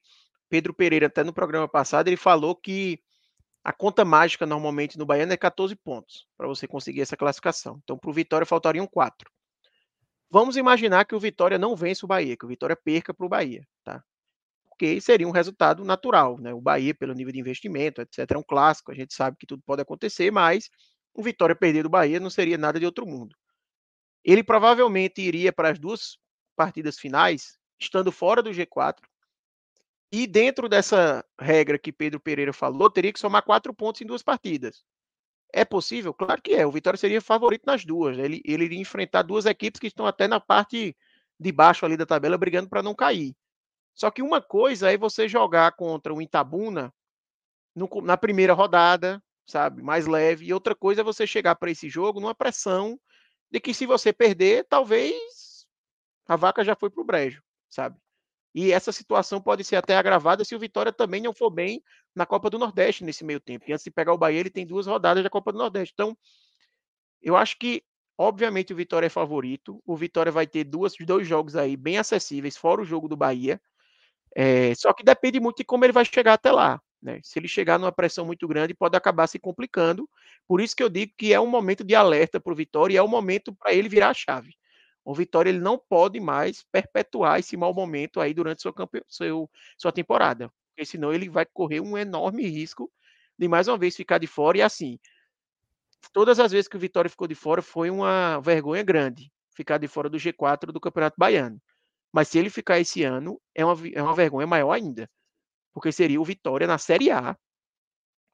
Pedro 0.49 0.73
Pereira, 0.73 1.05
até 1.05 1.23
no 1.23 1.31
programa 1.31 1.67
passado, 1.67 2.07
ele 2.07 2.17
falou 2.17 2.55
que 2.55 2.99
a 3.63 3.71
conta 3.71 4.03
mágica 4.03 4.43
normalmente 4.43 4.97
no 4.97 5.05
Baiano 5.05 5.31
é 5.31 5.37
14 5.37 5.75
pontos 5.75 6.27
para 6.35 6.47
você 6.47 6.67
conseguir 6.67 7.01
essa 7.01 7.15
classificação. 7.15 7.79
Então, 7.83 7.99
para 7.99 8.09
o 8.09 8.13
Vitória 8.13 8.47
faltariam 8.47 8.87
4. 8.87 9.29
Vamos 10.31 10.57
imaginar 10.57 11.05
que 11.05 11.13
o 11.13 11.19
Vitória 11.19 11.59
não 11.59 11.75
vence 11.75 12.03
o 12.03 12.07
Bahia, 12.07 12.35
que 12.35 12.45
o 12.45 12.47
Vitória 12.47 12.75
perca 12.75 13.13
para 13.13 13.25
o 13.27 13.29
Bahia, 13.29 13.63
tá? 13.83 14.03
Porque 14.69 14.99
seria 14.99 15.27
um 15.27 15.31
resultado 15.31 15.85
natural, 15.85 16.39
né? 16.39 16.51
O 16.51 16.59
Bahia, 16.59 16.95
pelo 16.95 17.13
nível 17.13 17.31
de 17.31 17.39
investimento, 17.39 18.01
etc., 18.01 18.31
é 18.31 18.37
um 18.37 18.43
clássico, 18.43 18.91
a 18.91 18.95
gente 18.95 19.13
sabe 19.13 19.37
que 19.37 19.45
tudo 19.45 19.61
pode 19.63 19.83
acontecer, 19.83 20.31
mas 20.31 20.69
o 21.13 21.21
Vitória 21.21 21.55
perder 21.55 21.83
do 21.83 21.89
Bahia 21.89 22.19
não 22.19 22.29
seria 22.29 22.57
nada 22.57 22.79
de 22.79 22.85
outro 22.85 23.05
mundo. 23.05 23.35
Ele 24.25 24.43
provavelmente 24.43 25.21
iria 25.21 25.53
para 25.53 25.69
as 25.69 25.77
duas 25.77 26.17
partidas 26.55 26.97
finais, 26.97 27.59
estando 27.79 28.11
fora 28.11 28.41
do 28.41 28.49
G4, 28.49 28.97
e 30.11 30.25
dentro 30.25 30.67
dessa 30.67 31.23
regra 31.39 31.77
que 31.77 31.91
Pedro 31.91 32.19
Pereira 32.19 32.51
falou, 32.51 32.89
teria 32.89 33.13
que 33.13 33.19
somar 33.19 33.43
quatro 33.43 33.71
pontos 33.73 34.01
em 34.01 34.05
duas 34.05 34.23
partidas. 34.23 34.83
É 35.53 35.63
possível? 35.63 36.13
Claro 36.13 36.41
que 36.41 36.53
é. 36.53 36.65
O 36.65 36.71
Vitória 36.71 36.97
seria 36.97 37.21
favorito 37.21 37.63
nas 37.65 37.85
duas. 37.85 38.17
Né? 38.17 38.25
Ele, 38.25 38.41
ele 38.43 38.65
iria 38.65 38.79
enfrentar 38.79 39.21
duas 39.21 39.45
equipes 39.45 39.79
que 39.79 39.87
estão 39.87 40.07
até 40.07 40.27
na 40.27 40.39
parte 40.39 40.95
de 41.39 41.51
baixo 41.51 41.85
ali 41.85 41.95
da 41.95 42.05
tabela, 42.05 42.37
brigando 42.37 42.69
para 42.69 42.81
não 42.81 42.95
cair. 42.95 43.35
Só 43.93 44.09
que 44.09 44.21
uma 44.21 44.41
coisa 44.41 44.91
é 44.91 44.97
você 44.97 45.27
jogar 45.27 45.73
contra 45.73 46.13
o 46.13 46.21
Itabuna 46.21 46.93
no, 47.75 47.89
na 48.01 48.17
primeira 48.17 48.53
rodada, 48.53 49.21
sabe, 49.45 49.81
mais 49.81 50.07
leve, 50.07 50.45
e 50.45 50.53
outra 50.53 50.73
coisa 50.73 51.01
é 51.01 51.03
você 51.03 51.27
chegar 51.27 51.55
para 51.55 51.71
esse 51.71 51.89
jogo 51.89 52.19
numa 52.19 52.35
pressão 52.35 52.99
de 53.55 53.61
que 53.61 53.73
se 53.73 53.85
você 53.85 54.11
perder, 54.11 54.65
talvez 54.65 55.65
a 56.27 56.35
vaca 56.35 56.61
já 56.61 56.75
foi 56.75 56.89
para 56.89 57.01
o 57.01 57.05
brejo, 57.05 57.41
sabe? 57.69 57.97
E 58.53 58.73
essa 58.73 58.91
situação 58.91 59.39
pode 59.39 59.63
ser 59.63 59.77
até 59.77 59.95
agravada 59.95 60.43
se 60.43 60.53
o 60.53 60.59
Vitória 60.59 60.91
também 60.91 61.21
não 61.21 61.33
for 61.33 61.49
bem 61.49 61.81
na 62.13 62.25
Copa 62.25 62.49
do 62.49 62.59
Nordeste 62.59 63.05
nesse 63.05 63.23
meio 63.23 63.39
tempo. 63.39 63.63
E 63.65 63.71
antes 63.71 63.85
de 63.85 63.91
pegar 63.91 64.11
o 64.11 64.17
Bahia, 64.17 64.41
ele 64.41 64.49
tem 64.49 64.67
duas 64.67 64.87
rodadas 64.87 65.23
da 65.23 65.29
Copa 65.29 65.53
do 65.53 65.57
Nordeste. 65.57 65.93
Então, 65.93 66.17
eu 67.21 67.37
acho 67.37 67.57
que, 67.57 67.81
obviamente, 68.17 68.73
o 68.73 68.75
Vitória 68.75 69.07
é 69.07 69.09
favorito. 69.09 69.81
O 69.85 69.95
Vitória 69.95 70.33
vai 70.33 70.45
ter 70.45 70.65
duas, 70.65 70.93
dois 70.99 71.25
jogos 71.25 71.55
aí 71.55 71.77
bem 71.77 71.97
acessíveis, 71.97 72.57
fora 72.57 72.81
o 72.81 72.85
jogo 72.85 73.07
do 73.07 73.15
Bahia. 73.15 73.59
É, 74.35 74.75
só 74.75 74.91
que 74.91 75.01
depende 75.03 75.39
muito 75.39 75.57
de 75.59 75.63
como 75.63 75.85
ele 75.85 75.93
vai 75.93 76.03
chegar 76.03 76.33
até 76.33 76.51
lá. 76.51 76.81
Né? 77.05 77.19
Se 77.23 77.39
ele 77.39 77.47
chegar 77.47 77.79
numa 77.79 77.91
pressão 77.91 78.25
muito 78.25 78.47
grande, 78.47 78.73
pode 78.73 78.97
acabar 78.97 79.27
se 79.27 79.39
complicando. 79.39 80.09
Por 80.47 80.59
isso 80.59 80.75
que 80.75 80.83
eu 80.83 80.89
digo 80.89 81.13
que 81.17 81.33
é 81.33 81.39
um 81.39 81.47
momento 81.47 81.83
de 81.83 81.95
alerta 81.95 82.39
para 82.39 82.51
o 82.51 82.55
Vitória 82.55 82.95
e 82.95 82.97
é 82.97 83.03
um 83.03 83.07
momento 83.07 83.53
para 83.53 83.73
ele 83.73 83.87
virar 83.87 84.09
a 84.09 84.13
chave. 84.13 84.53
O 85.03 85.13
Vitória 85.13 85.49
ele 85.49 85.59
não 85.59 85.77
pode 85.77 86.19
mais 86.19 86.63
perpetuar 86.71 87.39
esse 87.39 87.55
mau 87.55 87.73
momento 87.73 88.19
aí 88.19 88.33
durante 88.33 88.61
seu, 88.61 88.73
seu, 89.07 89.49
sua 89.77 89.91
temporada 89.91 90.51
porque 90.75 90.85
senão 90.85 91.13
ele 91.13 91.29
vai 91.29 91.45
correr 91.45 91.79
um 91.79 91.97
enorme 91.97 92.45
risco 92.45 92.91
de 93.39 93.47
mais 93.47 93.67
uma 93.69 93.77
vez 93.77 93.95
ficar 93.95 94.17
de 94.17 94.27
fora. 94.27 94.57
E 94.57 94.61
assim, 94.61 94.99
todas 96.11 96.37
as 96.37 96.51
vezes 96.51 96.67
que 96.67 96.75
o 96.75 96.79
Vitória 96.79 97.09
ficou 97.09 97.27
de 97.27 97.35
fora 97.35 97.61
foi 97.61 97.89
uma 97.89 98.39
vergonha 98.41 98.83
grande 98.83 99.31
ficar 99.55 99.77
de 99.77 99.87
fora 99.87 100.09
do 100.09 100.17
G4 100.17 100.73
do 100.73 100.81
Campeonato 100.81 101.15
Baiano. 101.17 101.61
Mas 102.11 102.27
se 102.27 102.37
ele 102.37 102.49
ficar 102.49 102.77
esse 102.77 103.03
ano, 103.03 103.41
é 103.53 103.63
uma, 103.63 103.75
é 103.93 104.03
uma 104.03 104.13
vergonha 104.13 104.45
maior 104.45 104.71
ainda, 104.71 105.09
porque 105.75 105.91
seria 105.91 106.21
o 106.21 106.23
Vitória 106.23 106.65
na 106.65 106.77
Série 106.77 107.11
A 107.11 107.37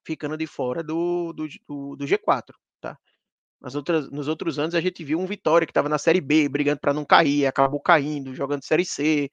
ficando 0.06 0.38
de 0.38 0.46
fora 0.46 0.84
do, 0.84 1.34
do, 1.34 1.48
do, 1.68 1.96
do 1.96 2.06
G4. 2.06 2.54
Tá? 2.80 2.96
Nas 3.60 3.74
outras, 3.74 4.12
nos 4.12 4.28
outros 4.28 4.60
anos 4.60 4.76
a 4.76 4.82
gente 4.82 5.04
viu 5.04 5.20
um 5.20 5.26
Vitória 5.26 5.66
que 5.66 5.72
estava 5.72 5.90
na 5.90 5.98
Série 5.98 6.22
B, 6.22 6.48
brigando 6.48 6.80
para 6.80 6.94
não 6.94 7.04
cair, 7.04 7.48
acabou 7.48 7.80
caindo, 7.80 8.36
jogando 8.36 8.64
Série 8.64 8.86
C, 8.86 9.32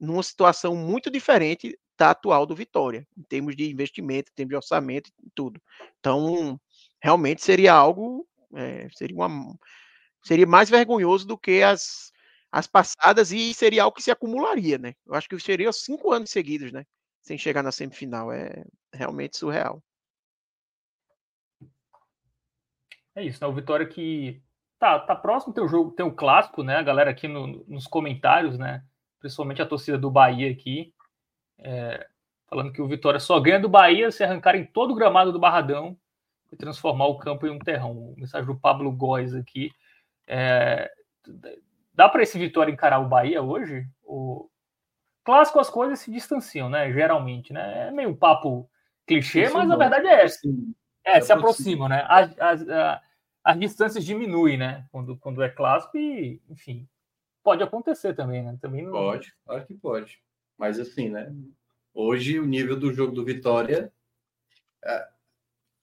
numa 0.00 0.22
situação 0.22 0.76
muito 0.76 1.10
diferente 1.10 1.76
da 1.98 2.10
atual 2.10 2.46
do 2.46 2.54
Vitória, 2.54 3.04
em 3.16 3.22
termos 3.24 3.56
de 3.56 3.68
investimento, 3.68 4.30
em 4.30 4.34
termos 4.36 4.50
de 4.50 4.56
orçamento 4.56 5.10
e 5.20 5.30
tudo. 5.34 5.60
Então, 5.98 6.60
realmente 7.02 7.42
seria 7.42 7.74
algo, 7.74 8.24
é, 8.54 8.88
seria, 8.94 9.16
uma, 9.16 9.52
seria 10.22 10.46
mais 10.46 10.70
vergonhoso 10.70 11.26
do 11.26 11.36
que 11.36 11.60
as, 11.60 12.12
as 12.52 12.68
passadas 12.68 13.32
e 13.32 13.52
seria 13.52 13.82
algo 13.82 13.96
que 13.96 14.02
se 14.02 14.12
acumularia, 14.12 14.78
né? 14.78 14.94
Eu 15.04 15.14
acho 15.14 15.28
que 15.28 15.40
seria 15.40 15.72
cinco 15.72 16.12
anos 16.12 16.30
seguidos, 16.30 16.70
né? 16.70 16.84
Sem 17.28 17.36
chegar 17.36 17.62
na 17.62 17.70
semifinal. 17.70 18.32
É 18.32 18.64
realmente 18.90 19.36
surreal. 19.36 19.82
É 23.14 23.22
isso, 23.22 23.38
né? 23.42 23.46
O 23.46 23.52
Vitória 23.52 23.86
que 23.86 24.40
tá, 24.78 24.98
tá 24.98 25.14
próximo 25.14 25.52
tem 25.52 25.62
o 25.62 25.68
jogo, 25.68 25.90
tem 25.90 26.06
o 26.06 26.14
clássico, 26.14 26.62
né? 26.62 26.76
A 26.76 26.82
galera 26.82 27.10
aqui 27.10 27.28
no, 27.28 27.62
nos 27.68 27.86
comentários, 27.86 28.56
né? 28.58 28.82
Principalmente 29.20 29.60
a 29.60 29.66
torcida 29.66 29.98
do 29.98 30.10
Bahia 30.10 30.50
aqui, 30.50 30.94
é, 31.58 32.08
falando 32.46 32.72
que 32.72 32.80
o 32.80 32.88
Vitória 32.88 33.20
só 33.20 33.38
ganha 33.38 33.60
do 33.60 33.68
Bahia 33.68 34.10
se 34.10 34.24
arrancarem 34.24 34.64
todo 34.64 34.92
o 34.92 34.94
gramado 34.94 35.30
do 35.30 35.38
Barradão 35.38 35.98
e 36.50 36.56
transformar 36.56 37.08
o 37.08 37.18
campo 37.18 37.46
em 37.46 37.50
um 37.50 37.58
terrão. 37.58 38.14
Mensagem 38.16 38.46
do 38.46 38.58
Pablo 38.58 38.90
Góes 38.90 39.34
aqui. 39.34 39.70
É, 40.26 40.90
dá 41.92 42.08
para 42.08 42.22
esse 42.22 42.38
Vitória 42.38 42.72
encarar 42.72 43.00
o 43.00 43.08
Bahia 43.08 43.42
hoje? 43.42 43.86
O 44.02 44.48
clássico 45.28 45.60
as 45.60 45.68
coisas 45.68 45.98
se 45.98 46.10
distanciam, 46.10 46.70
né? 46.70 46.90
Geralmente, 46.90 47.52
né? 47.52 47.88
É 47.88 47.90
meio 47.90 48.16
papo 48.16 48.66
clichê, 49.06 49.50
mas 49.50 49.70
a 49.70 49.76
verdade 49.76 50.06
é 50.06 50.24
essa. 50.24 50.40
É, 51.04 51.20
se 51.20 51.30
aproximam, 51.30 51.86
né? 51.86 52.02
As, 52.08 52.30
as, 52.38 52.66
as, 52.66 53.00
as 53.44 53.60
distâncias 53.60 54.06
diminuem, 54.06 54.56
né? 54.56 54.86
Quando, 54.90 55.18
quando 55.18 55.42
é 55.42 55.50
clássico 55.50 55.98
e, 55.98 56.40
enfim, 56.48 56.88
pode 57.42 57.62
acontecer 57.62 58.14
também, 58.14 58.42
né? 58.42 58.56
Também 58.58 58.86
não... 58.86 58.92
Pode, 58.92 59.34
claro 59.44 59.66
que 59.66 59.74
pode. 59.74 60.18
Mas 60.56 60.80
assim, 60.80 61.10
né? 61.10 61.30
Hoje 61.92 62.40
o 62.40 62.46
nível 62.46 62.80
do 62.80 62.90
jogo 62.90 63.12
do 63.12 63.22
Vitória. 63.22 63.92
É, 64.82 65.08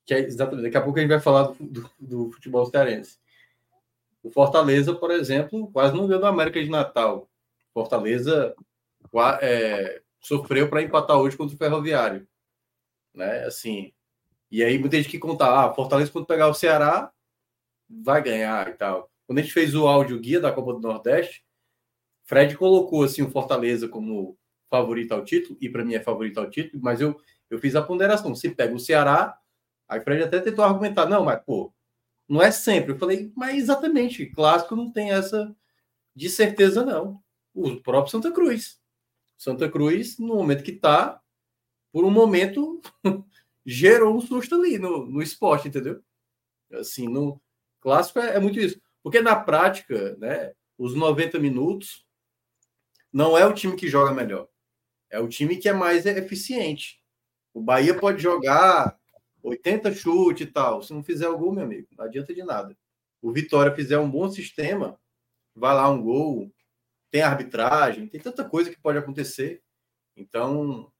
que 0.04 0.12
é 0.12 0.18
exatamente, 0.18 0.64
daqui 0.64 0.76
a 0.76 0.82
pouco 0.82 0.98
a 0.98 1.02
gente 1.02 1.10
vai 1.10 1.20
falar 1.20 1.44
do, 1.44 1.54
do, 1.60 1.90
do 2.00 2.32
futebol 2.32 2.66
cearense. 2.66 3.20
O 4.24 4.30
Fortaleza, 4.32 4.92
por 4.92 5.12
exemplo, 5.12 5.70
quase 5.70 5.96
não 5.96 6.08
deu 6.08 6.18
do 6.18 6.26
América 6.26 6.60
de 6.60 6.68
Natal. 6.68 7.28
Fortaleza 7.72 8.56
é, 9.40 10.02
sofreu 10.20 10.68
para 10.68 10.82
empatar 10.82 11.18
hoje 11.18 11.36
contra 11.36 11.54
o 11.54 11.58
Ferroviário. 11.58 12.26
Né? 13.14 13.44
Assim, 13.44 13.92
e 14.50 14.62
aí 14.62 14.78
muita 14.78 14.96
gente 14.96 15.08
que 15.08 15.18
contar, 15.18 15.64
ah, 15.64 15.74
Fortaleza 15.74 16.10
quando 16.10 16.26
pegar 16.26 16.48
o 16.48 16.54
Ceará 16.54 17.12
vai 17.88 18.22
ganhar 18.22 18.68
e 18.68 18.74
tal. 18.74 19.10
Quando 19.26 19.38
a 19.38 19.42
gente 19.42 19.52
fez 19.52 19.74
o 19.74 19.86
áudio 19.86 20.20
guia 20.20 20.40
da 20.40 20.52
Copa 20.52 20.72
do 20.72 20.80
Nordeste, 20.80 21.44
Fred 22.24 22.56
colocou 22.56 23.04
assim 23.04 23.22
o 23.22 23.30
Fortaleza 23.30 23.88
como 23.88 24.36
favorito 24.68 25.12
ao 25.12 25.24
título, 25.24 25.56
e 25.60 25.68
para 25.68 25.84
mim 25.84 25.94
é 25.94 26.00
favorito 26.00 26.38
ao 26.38 26.50
título, 26.50 26.82
mas 26.82 27.00
eu, 27.00 27.20
eu 27.48 27.58
fiz 27.58 27.76
a 27.76 27.82
ponderação. 27.82 28.34
Se 28.34 28.50
pega 28.50 28.74
o 28.74 28.80
Ceará, 28.80 29.38
aí 29.88 30.00
Fred 30.00 30.24
até 30.24 30.40
tentou 30.40 30.64
argumentar, 30.64 31.06
não, 31.06 31.24
mas 31.24 31.40
pô, 31.44 31.72
não 32.28 32.42
é 32.42 32.50
sempre. 32.50 32.92
Eu 32.92 32.98
falei, 32.98 33.32
mas 33.36 33.56
exatamente, 33.56 34.26
clássico 34.26 34.74
não 34.74 34.90
tem 34.90 35.12
essa 35.12 35.54
de 36.14 36.30
certeza, 36.30 36.84
não. 36.84 37.20
O 37.54 37.76
próprio 37.76 38.10
Santa 38.10 38.32
Cruz. 38.32 38.80
Santa 39.36 39.70
Cruz, 39.70 40.18
no 40.18 40.34
momento 40.36 40.62
que 40.62 40.72
tá, 40.72 41.20
por 41.92 42.04
um 42.04 42.10
momento, 42.10 42.80
gerou 43.64 44.16
um 44.16 44.20
susto 44.20 44.54
ali 44.54 44.78
no, 44.78 45.06
no 45.06 45.22
esporte, 45.22 45.68
entendeu? 45.68 46.02
Assim, 46.72 47.08
no 47.08 47.40
clássico 47.80 48.18
é, 48.18 48.36
é 48.36 48.40
muito 48.40 48.58
isso. 48.58 48.80
Porque 49.02 49.20
na 49.20 49.36
prática, 49.36 50.16
né, 50.16 50.52
os 50.76 50.94
90 50.94 51.38
minutos 51.38 52.06
não 53.12 53.36
é 53.36 53.46
o 53.46 53.54
time 53.54 53.76
que 53.76 53.88
joga 53.88 54.12
melhor. 54.12 54.48
É 55.08 55.20
o 55.20 55.28
time 55.28 55.56
que 55.56 55.68
é 55.68 55.72
mais 55.72 56.04
eficiente. 56.04 57.00
O 57.54 57.62
Bahia 57.62 57.98
pode 57.98 58.22
jogar 58.22 58.98
80 59.42 59.94
chute 59.94 60.42
e 60.42 60.46
tal. 60.46 60.82
Se 60.82 60.92
não 60.92 61.02
fizer 61.02 61.28
o 61.28 61.38
gol, 61.38 61.52
meu 61.52 61.64
amigo, 61.64 61.88
não 61.96 62.04
adianta 62.04 62.34
de 62.34 62.42
nada. 62.42 62.76
O 63.22 63.32
Vitória 63.32 63.74
fizer 63.74 63.98
um 63.98 64.10
bom 64.10 64.28
sistema, 64.28 65.00
vai 65.54 65.74
lá 65.74 65.88
um 65.88 66.02
gol, 66.02 66.52
tem 67.10 67.22
arbitragem, 67.22 68.08
tem 68.08 68.20
tanta 68.20 68.44
coisa 68.44 68.70
que 68.70 68.80
pode 68.80 68.98
acontecer. 68.98 69.62
Então, 70.16 70.90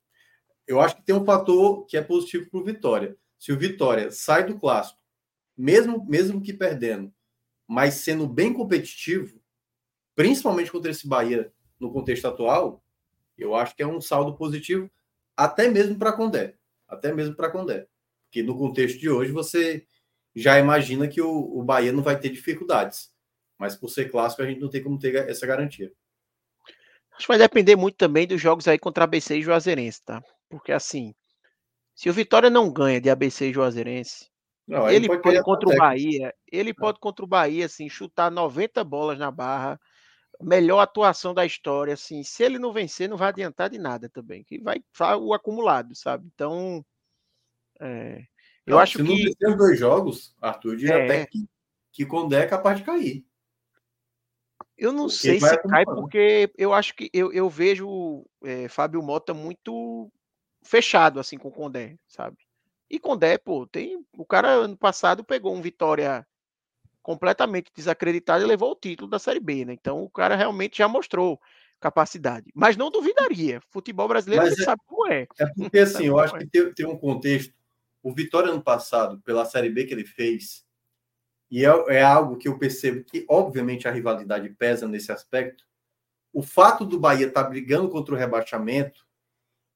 eu 0.67 0.81
acho 0.81 0.97
que 0.97 1.03
tem 1.03 1.15
um 1.15 1.25
fator 1.25 1.87
que 1.87 1.97
é 1.97 2.03
positivo 2.03 2.51
para 2.51 2.61
o 2.61 2.65
Vitória. 2.65 3.17
Se 3.39 3.53
o 3.53 3.59
Vitória 3.59 4.11
sai 4.11 4.45
do 4.45 4.59
clássico, 4.59 5.01
mesmo, 5.57 6.05
mesmo 6.07 6.41
que 6.41 6.53
perdendo, 6.53 7.13
mas 7.67 7.95
sendo 7.95 8.27
bem 8.27 8.53
competitivo, 8.53 9.41
principalmente 10.15 10.71
contra 10.71 10.91
esse 10.91 11.07
Bahia 11.07 11.53
no 11.79 11.93
contexto 11.93 12.27
atual, 12.27 12.83
eu 13.37 13.55
acho 13.55 13.75
que 13.77 13.83
é 13.83 13.87
um 13.87 14.01
saldo 14.01 14.35
positivo, 14.37 14.91
até 15.37 15.69
mesmo 15.69 15.99
para 15.99 16.13
Condé. 16.13 16.55
Até 16.89 17.13
mesmo 17.13 17.35
para 17.35 17.51
Condé. 17.51 17.87
Porque 18.25 18.43
no 18.43 18.57
contexto 18.57 18.99
de 18.99 19.11
hoje 19.11 19.33
você 19.33 19.87
já 20.35 20.59
imagina 20.59 21.09
que 21.09 21.21
o, 21.21 21.31
o 21.31 21.63
Bahia 21.63 21.93
não 21.93 22.03
vai 22.03 22.19
ter 22.19 22.31
dificuldades. 22.31 23.13
Mas 23.59 23.75
por 23.77 23.89
ser 23.89 24.11
clássico, 24.11 24.43
a 24.43 24.47
gente 24.47 24.61
não 24.61 24.69
tem 24.69 24.83
como 24.83 24.99
ter 24.99 25.15
essa 25.29 25.47
garantia. 25.47 25.91
Acho 27.13 27.27
que 27.27 27.29
vai 27.29 27.39
depender 27.39 27.77
muito 27.77 27.97
também 27.97 28.27
dos 28.27 28.41
jogos 28.41 28.69
aí 28.69 28.79
contra 28.79 29.05
ABC 29.05 29.39
e 29.39 29.43
Juazeirense, 29.43 30.05
tá? 30.05 30.23
Porque 30.51 30.71
assim, 30.71 31.15
se 31.95 32.11
o 32.11 32.13
Vitória 32.13 32.51
não 32.51 32.71
ganha 32.71 33.01
de 33.01 33.09
ABC 33.09 33.49
e 33.49 33.53
Juazeirense, 33.53 34.31
não, 34.69 34.91
ele 34.91 35.07
pode, 35.07 35.23
pode 35.23 35.43
contra 35.43 35.69
o 35.69 35.77
Bahia, 35.77 36.35
ele 36.51 36.75
pode 36.75 36.99
contra 36.99 37.25
o 37.25 37.29
Bahia, 37.29 37.67
assim, 37.67 37.89
chutar 37.89 38.31
90 38.31 38.83
bolas 38.85 39.19
na 39.19 39.31
barra, 39.31 39.81
melhor 40.43 40.81
atuação 40.81 41.33
da 41.33 41.47
história, 41.47 41.95
assim, 41.95 42.23
se 42.23 42.43
ele 42.43 42.59
não 42.59 42.73
vencer, 42.73 43.09
não 43.09 43.17
vai 43.17 43.29
adiantar 43.29 43.71
de 43.71 43.79
nada 43.79 44.09
também, 44.11 44.45
que 44.45 44.61
vai 44.61 44.83
o 45.19 45.33
acumulado, 45.33 45.95
sabe? 45.95 46.29
Então, 46.35 46.85
é, 47.81 48.25
eu 48.67 48.75
não, 48.75 48.79
acho 48.79 48.99
se 48.99 49.05
que... 49.05 49.09
Se 49.09 49.17
não 49.17 49.25
vencer 49.25 49.49
os 49.49 49.57
dois 49.57 49.79
jogos, 49.79 50.37
Arthur, 50.41 50.77
diria 50.77 50.97
é... 50.97 51.05
até 51.05 51.27
que, 51.27 51.49
que 51.93 52.05
quando 52.05 52.35
é 52.35 52.47
capaz 52.47 52.79
de 52.79 52.85
cair. 52.85 53.26
Eu 54.77 54.93
não 54.93 55.05
porque 55.05 55.17
sei 55.17 55.41
se 55.41 55.57
cai, 55.63 55.85
porque 55.85 56.53
eu 56.57 56.73
acho 56.73 56.95
que 56.95 57.11
eu, 57.13 57.33
eu 57.33 57.49
vejo 57.49 58.25
é, 58.45 58.69
Fábio 58.69 59.03
Mota 59.03 59.33
muito 59.33 60.11
fechado, 60.63 61.19
assim, 61.19 61.39
com 61.39 61.49
o 61.49 61.53
Condé, 61.53 61.97
sabe? 62.07 62.37
E 62.91 62.99
Condé, 62.99 63.39
pô, 63.39 63.67
tem. 63.67 64.05
O 64.17 64.25
cara 64.25 64.49
ano 64.49 64.77
passado 64.77 65.25
pegou 65.25 65.55
um 65.55 65.63
Vitória 65.63 66.27
completamente 67.03 67.71
desacreditado 67.75 68.43
e 68.43 68.47
levou 68.47 68.73
o 68.73 68.77
título 68.77 69.09
da 69.09 69.19
Série 69.19 69.41
B, 69.41 69.65
né? 69.65 69.73
Então 69.73 70.03
o 70.03 70.11
cara 70.11 70.35
realmente 70.35 70.79
já 70.79 70.89
mostrou 70.89 71.41
capacidade. 71.81 72.51
Mas 72.55 72.77
não 72.77 72.91
duvidaria. 72.91 73.61
Futebol 73.71 74.09
brasileiro 74.09 74.45
você 74.45 74.63
é, 74.63 74.65
sabe 74.65 74.83
como 74.87 75.07
é. 75.11 75.27
É 75.39 75.47
porque 75.57 75.79
assim, 75.79 76.07
eu 76.07 76.19
acho 76.19 76.37
é. 76.37 76.41
que 76.41 76.47
tem, 76.49 76.75
tem, 76.75 76.87
um 76.87 76.99
contexto. 76.99 77.55
O 78.03 78.13
Vitória 78.13 78.51
ano 78.51 78.63
passado, 78.63 79.21
pela 79.23 79.45
Série 79.45 79.71
B 79.71 79.85
que 79.85 79.95
ele 79.95 80.05
fez, 80.05 80.66
e 81.51 81.65
é, 81.65 81.69
é 81.89 82.03
algo 82.03 82.37
que 82.37 82.49
eu 82.49 82.59
percebo 82.59 83.05
que, 83.05 83.25
obviamente, 83.29 83.87
a 83.87 83.91
rivalidade 83.91 84.49
pesa 84.51 84.89
nesse 84.89 85.13
aspecto. 85.13 85.65
O 86.33 86.43
fato 86.43 86.85
do 86.85 86.99
Bahia 86.99 87.29
estar 87.29 87.45
tá 87.45 87.49
brigando 87.49 87.89
contra 87.89 88.15
o 88.15 88.19
rebaixamento, 88.19 89.07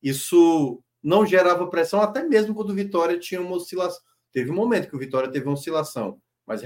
isso 0.03 0.83
não 1.03 1.25
gerava 1.25 1.69
pressão, 1.69 2.01
até 2.01 2.23
mesmo 2.23 2.55
quando 2.55 2.71
o 2.71 2.75
Vitória 2.75 3.19
tinha 3.19 3.41
uma 3.41 3.57
oscilação. 3.57 4.03
Teve 4.33 4.51
um 4.51 4.55
momento 4.55 4.89
que 4.89 4.97
o 4.97 4.99
Vitória 4.99 5.31
teve 5.31 5.47
uma 5.47 5.55
oscilação, 5.55 6.21
mas 6.47 6.63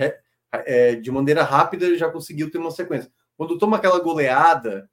é, 0.53 0.95
de 0.97 1.11
maneira 1.11 1.43
rápida 1.43 1.87
ele 1.87 1.97
já 1.97 2.11
conseguiu 2.11 2.51
ter 2.51 2.59
uma 2.59 2.71
sequência. 2.71 3.11
Quando 3.37 3.59
toma 3.59 3.77
aquela 3.77 4.01
goleada, 4.01 4.91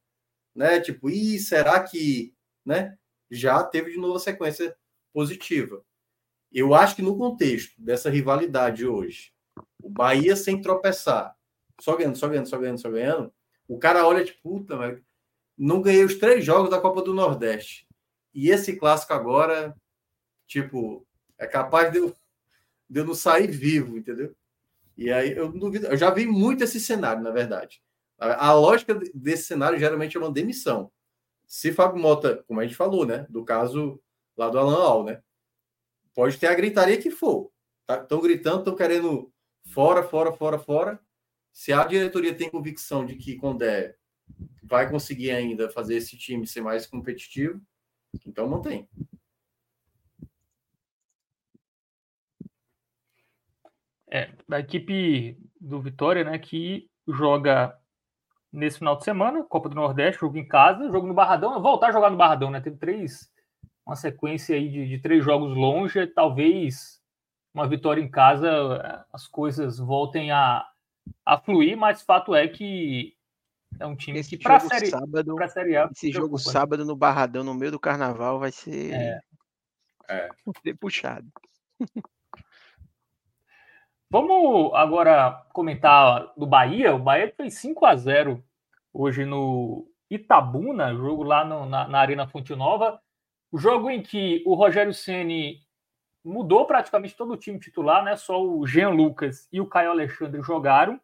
né? 0.55 0.79
Tipo, 0.79 1.09
e 1.09 1.39
será 1.39 1.81
que, 1.81 2.33
né? 2.65 2.97
Já 3.29 3.63
teve 3.63 3.91
de 3.91 3.97
novo 3.97 4.15
a 4.17 4.19
sequência 4.19 4.75
positiva. 5.13 5.83
Eu 6.51 6.73
acho 6.73 6.95
que 6.95 7.01
no 7.01 7.17
contexto 7.17 7.81
dessa 7.81 8.09
rivalidade 8.09 8.85
hoje, 8.85 9.31
o 9.81 9.89
Bahia 9.89 10.35
sem 10.35 10.61
tropeçar, 10.61 11.35
só 11.79 11.95
ganhando, 11.95 12.17
só 12.17 12.27
ganhando, 12.27 12.47
só 12.47 12.57
ganhando, 12.57 12.79
só 12.79 12.89
ganhando, 12.89 13.33
o 13.67 13.77
cara 13.77 14.05
olha 14.05 14.23
tipo, 14.23 14.41
puta, 14.41 14.75
mas 14.75 15.01
não 15.57 15.81
ganhei 15.81 16.03
os 16.03 16.15
três 16.15 16.43
jogos 16.43 16.69
da 16.69 16.79
Copa 16.79 17.01
do 17.01 17.13
Nordeste. 17.13 17.87
E 18.33 18.49
esse 18.49 18.75
clássico 18.75 19.13
agora, 19.13 19.75
tipo, 20.47 21.05
é 21.37 21.47
capaz 21.47 21.91
de 21.91 21.99
eu, 21.99 22.15
de 22.89 22.99
eu 22.99 23.05
não 23.05 23.13
sair 23.13 23.47
vivo, 23.47 23.97
entendeu? 23.97 24.35
E 24.97 25.11
aí 25.11 25.31
eu 25.35 25.51
duvido, 25.51 25.87
eu 25.87 25.97
já 25.97 26.09
vi 26.11 26.25
muito 26.25 26.63
esse 26.63 26.79
cenário, 26.79 27.23
na 27.23 27.31
verdade. 27.31 27.81
A, 28.19 28.49
a 28.49 28.53
lógica 28.53 28.93
desse 29.13 29.43
cenário 29.43 29.79
geralmente 29.79 30.15
é 30.15 30.19
uma 30.19 30.31
demissão. 30.31 30.91
Se 31.47 31.71
Fábio 31.71 32.01
Mota, 32.01 32.43
como 32.47 32.59
a 32.59 32.63
gente 32.63 32.75
falou, 32.75 33.05
né, 33.05 33.25
do 33.29 33.43
caso 33.43 33.99
lá 34.37 34.49
do 34.49 34.59
Alan 34.59 34.83
Al, 34.83 35.03
né, 35.03 35.21
pode 36.13 36.37
ter 36.37 36.47
a 36.47 36.55
gritaria 36.55 37.01
que 37.01 37.09
for. 37.09 37.51
Estão 37.89 38.19
tá, 38.19 38.23
gritando, 38.23 38.59
estão 38.59 38.75
querendo 38.75 39.30
fora, 39.71 40.03
fora, 40.03 40.31
fora, 40.33 40.59
fora. 40.59 40.99
Se 41.51 41.73
a 41.73 41.85
diretoria 41.85 42.35
tem 42.35 42.49
convicção 42.49 43.05
de 43.05 43.15
que 43.15 43.35
Condé 43.35 43.95
vai 44.63 44.89
conseguir 44.89 45.31
ainda 45.31 45.69
fazer 45.69 45.95
esse 45.95 46.17
time 46.17 46.47
ser 46.47 46.61
mais 46.61 46.87
competitivo, 46.87 47.61
então 48.25 48.47
mantém. 48.47 48.87
É, 54.09 54.29
da 54.47 54.59
equipe 54.59 55.37
do 55.59 55.81
Vitória, 55.81 56.23
né, 56.23 56.37
que 56.37 56.89
joga 57.07 57.77
nesse 58.51 58.79
final 58.79 58.97
de 58.97 59.05
semana, 59.05 59.43
Copa 59.43 59.69
do 59.69 59.75
Nordeste, 59.75 60.21
jogo 60.21 60.37
em 60.37 60.47
casa, 60.47 60.91
jogo 60.91 61.07
no 61.07 61.13
Barradão, 61.13 61.61
voltar 61.61 61.87
a 61.87 61.91
jogar 61.93 62.09
no 62.09 62.17
Barradão, 62.17 62.51
né? 62.51 62.59
Teve 62.59 62.75
três, 62.75 63.31
uma 63.85 63.95
sequência 63.95 64.55
aí 64.55 64.69
de, 64.69 64.87
de 64.87 64.99
três 64.99 65.23
jogos 65.23 65.55
longe, 65.55 66.05
talvez 66.07 67.00
uma 67.53 67.67
vitória 67.67 68.01
em 68.01 68.09
casa 68.09 69.05
as 69.11 69.27
coisas 69.27 69.77
voltem 69.77 70.31
a, 70.31 70.65
a 71.25 71.37
fluir, 71.37 71.77
mas 71.77 72.01
fato 72.01 72.33
é 72.33 72.47
que 72.47 73.15
é 73.79 73.85
um 73.85 73.95
time 73.95 74.19
esse 74.19 74.37
que 74.37 74.43
para 74.43 74.57
a 74.57 74.59
série, 74.59 74.87
sábado, 74.87 75.35
pra 75.35 75.47
série 75.47 75.77
A. 75.77 75.89
Esse 75.91 76.11
jogo 76.11 76.37
sábado 76.37 76.83
no 76.85 76.95
Barradão, 76.95 77.43
no 77.43 77.53
meio 77.53 77.71
do 77.71 77.79
carnaval, 77.79 78.39
vai 78.39 78.51
ser, 78.51 78.93
é. 78.93 79.19
É. 80.09 80.29
ser 80.61 80.75
puxado. 80.75 81.27
Vamos 84.09 84.73
agora 84.73 85.45
comentar 85.53 86.33
do 86.35 86.45
Bahia. 86.45 86.93
O 86.93 86.99
Bahia 86.99 87.33
fez 87.35 87.53
5 87.59 87.85
a 87.85 87.95
0 87.95 88.43
hoje 88.93 89.23
no 89.23 89.87
Itabuna, 90.09 90.93
jogo 90.93 91.23
lá 91.23 91.45
no, 91.45 91.65
na, 91.65 91.87
na, 91.87 91.99
Arena 91.99 92.27
Fonte 92.27 92.53
Nova. 92.53 92.99
O 93.49 93.57
jogo 93.57 93.89
em 93.89 94.03
que 94.03 94.43
o 94.45 94.53
Rogério 94.53 94.93
Ceni 94.93 95.61
mudou 96.23 96.65
praticamente 96.65 97.15
todo 97.15 97.33
o 97.33 97.37
time 97.37 97.59
titular, 97.59 98.03
né? 98.03 98.15
Só 98.15 98.43
o 98.43 98.65
Jean 98.65 98.89
Lucas 98.89 99.47
e 99.51 99.59
o 99.59 99.67
Caio 99.67 99.91
Alexandre 99.91 100.41
jogaram. 100.41 100.99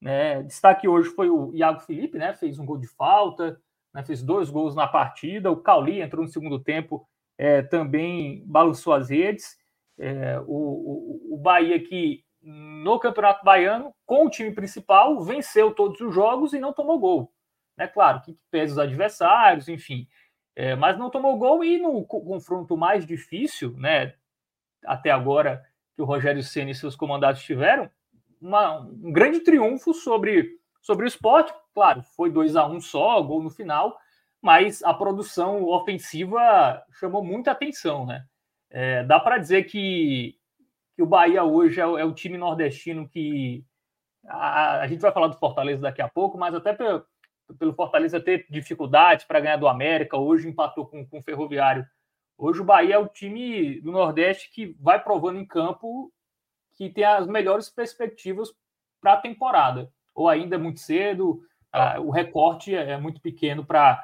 Né? 0.00 0.42
Destaque 0.42 0.88
hoje 0.88 1.10
foi 1.10 1.28
o 1.28 1.54
Iago 1.54 1.80
Felipe, 1.80 2.18
né? 2.18 2.32
Fez 2.32 2.58
um 2.58 2.64
gol 2.64 2.78
de 2.78 2.86
falta, 2.86 3.60
né? 3.92 4.02
fez 4.02 4.22
dois 4.22 4.48
gols 4.48 4.74
na 4.74 4.86
partida. 4.86 5.50
O 5.50 5.56
Cauli 5.56 6.00
entrou 6.00 6.24
no 6.24 6.30
segundo 6.30 6.58
tempo, 6.58 7.06
é, 7.36 7.62
também 7.62 8.42
balançou 8.46 8.94
as 8.94 9.10
redes. 9.10 9.58
É, 9.98 10.40
o, 10.40 10.44
o, 10.46 11.34
o 11.34 11.36
Bahia 11.36 11.78
que 11.78 12.24
no 12.42 12.98
Campeonato 12.98 13.44
Baiano, 13.44 13.94
com 14.06 14.24
o 14.24 14.30
time 14.30 14.50
principal, 14.50 15.20
venceu 15.22 15.74
todos 15.74 16.00
os 16.00 16.14
jogos 16.14 16.54
e 16.54 16.58
não 16.58 16.72
tomou 16.72 16.98
gol. 16.98 17.30
Né? 17.76 17.86
Claro, 17.86 18.22
que 18.22 18.38
pesa 18.50 18.72
os 18.72 18.78
adversários, 18.78 19.68
enfim. 19.68 20.08
É, 20.56 20.74
mas 20.74 20.98
não 20.98 21.10
tomou 21.10 21.38
gol 21.38 21.62
e 21.62 21.78
no 21.78 22.04
confronto 22.04 22.76
mais 22.76 23.06
difícil, 23.06 23.72
né? 23.76 24.14
Até 24.84 25.10
agora 25.10 25.62
que 25.94 26.02
o 26.02 26.04
Rogério 26.04 26.42
Senna 26.42 26.70
e 26.70 26.74
seus 26.74 26.96
comandados 26.96 27.42
tiveram, 27.42 27.90
uma, 28.40 28.80
um 28.80 29.12
grande 29.12 29.40
triunfo 29.40 29.92
sobre, 29.92 30.58
sobre 30.80 31.04
o 31.04 31.08
esporte. 31.08 31.52
Claro, 31.74 32.02
foi 32.16 32.30
2 32.30 32.56
a 32.56 32.66
1 32.66 32.74
um 32.74 32.80
só, 32.80 33.20
gol 33.22 33.42
no 33.42 33.50
final, 33.50 33.98
mas 34.40 34.82
a 34.82 34.94
produção 34.94 35.64
ofensiva 35.64 36.82
chamou 36.92 37.22
muita 37.22 37.50
atenção, 37.50 38.06
né? 38.06 38.24
É, 38.70 39.04
dá 39.04 39.18
para 39.18 39.38
dizer 39.38 39.64
que, 39.64 40.36
que 40.96 41.02
o 41.02 41.06
Bahia 41.06 41.42
hoje 41.42 41.80
é, 41.80 41.82
é 41.82 42.04
o 42.04 42.14
time 42.14 42.38
nordestino 42.38 43.08
que. 43.08 43.64
A, 44.26 44.80
a, 44.80 44.86
gente 44.86 45.00
vai 45.00 45.12
falar 45.12 45.28
do 45.28 45.38
Fortaleza 45.38 45.82
daqui 45.82 46.00
a 46.02 46.08
pouco, 46.08 46.38
mas 46.38 46.54
até 46.54 46.72
pelo, 46.74 47.04
pelo 47.58 47.74
Fortaleza 47.74 48.20
ter 48.20 48.46
dificuldades 48.50 49.24
para 49.24 49.40
ganhar 49.40 49.56
do 49.56 49.66
América, 49.66 50.16
hoje 50.16 50.48
empatou 50.48 50.86
com, 50.86 51.04
com 51.06 51.18
o 51.18 51.22
Ferroviário. 51.22 51.86
Hoje 52.42 52.62
o 52.62 52.64
Bahia 52.64 52.94
é 52.94 52.98
o 52.98 53.06
time 53.06 53.82
do 53.82 53.92
Nordeste 53.92 54.50
que 54.50 54.74
vai 54.80 54.98
provando 54.98 55.38
em 55.38 55.44
campo 55.44 56.10
que 56.72 56.88
tem 56.88 57.04
as 57.04 57.26
melhores 57.26 57.68
perspectivas 57.68 58.48
para 58.98 59.12
a 59.12 59.20
temporada. 59.20 59.92
Ou 60.14 60.26
ainda 60.26 60.56
é 60.56 60.58
muito 60.58 60.80
cedo, 60.80 61.42
ah, 61.70 62.00
o 62.00 62.08
recorte 62.08 62.74
é, 62.74 62.92
é 62.92 62.96
muito 62.96 63.20
pequeno 63.20 63.62
para 63.62 64.02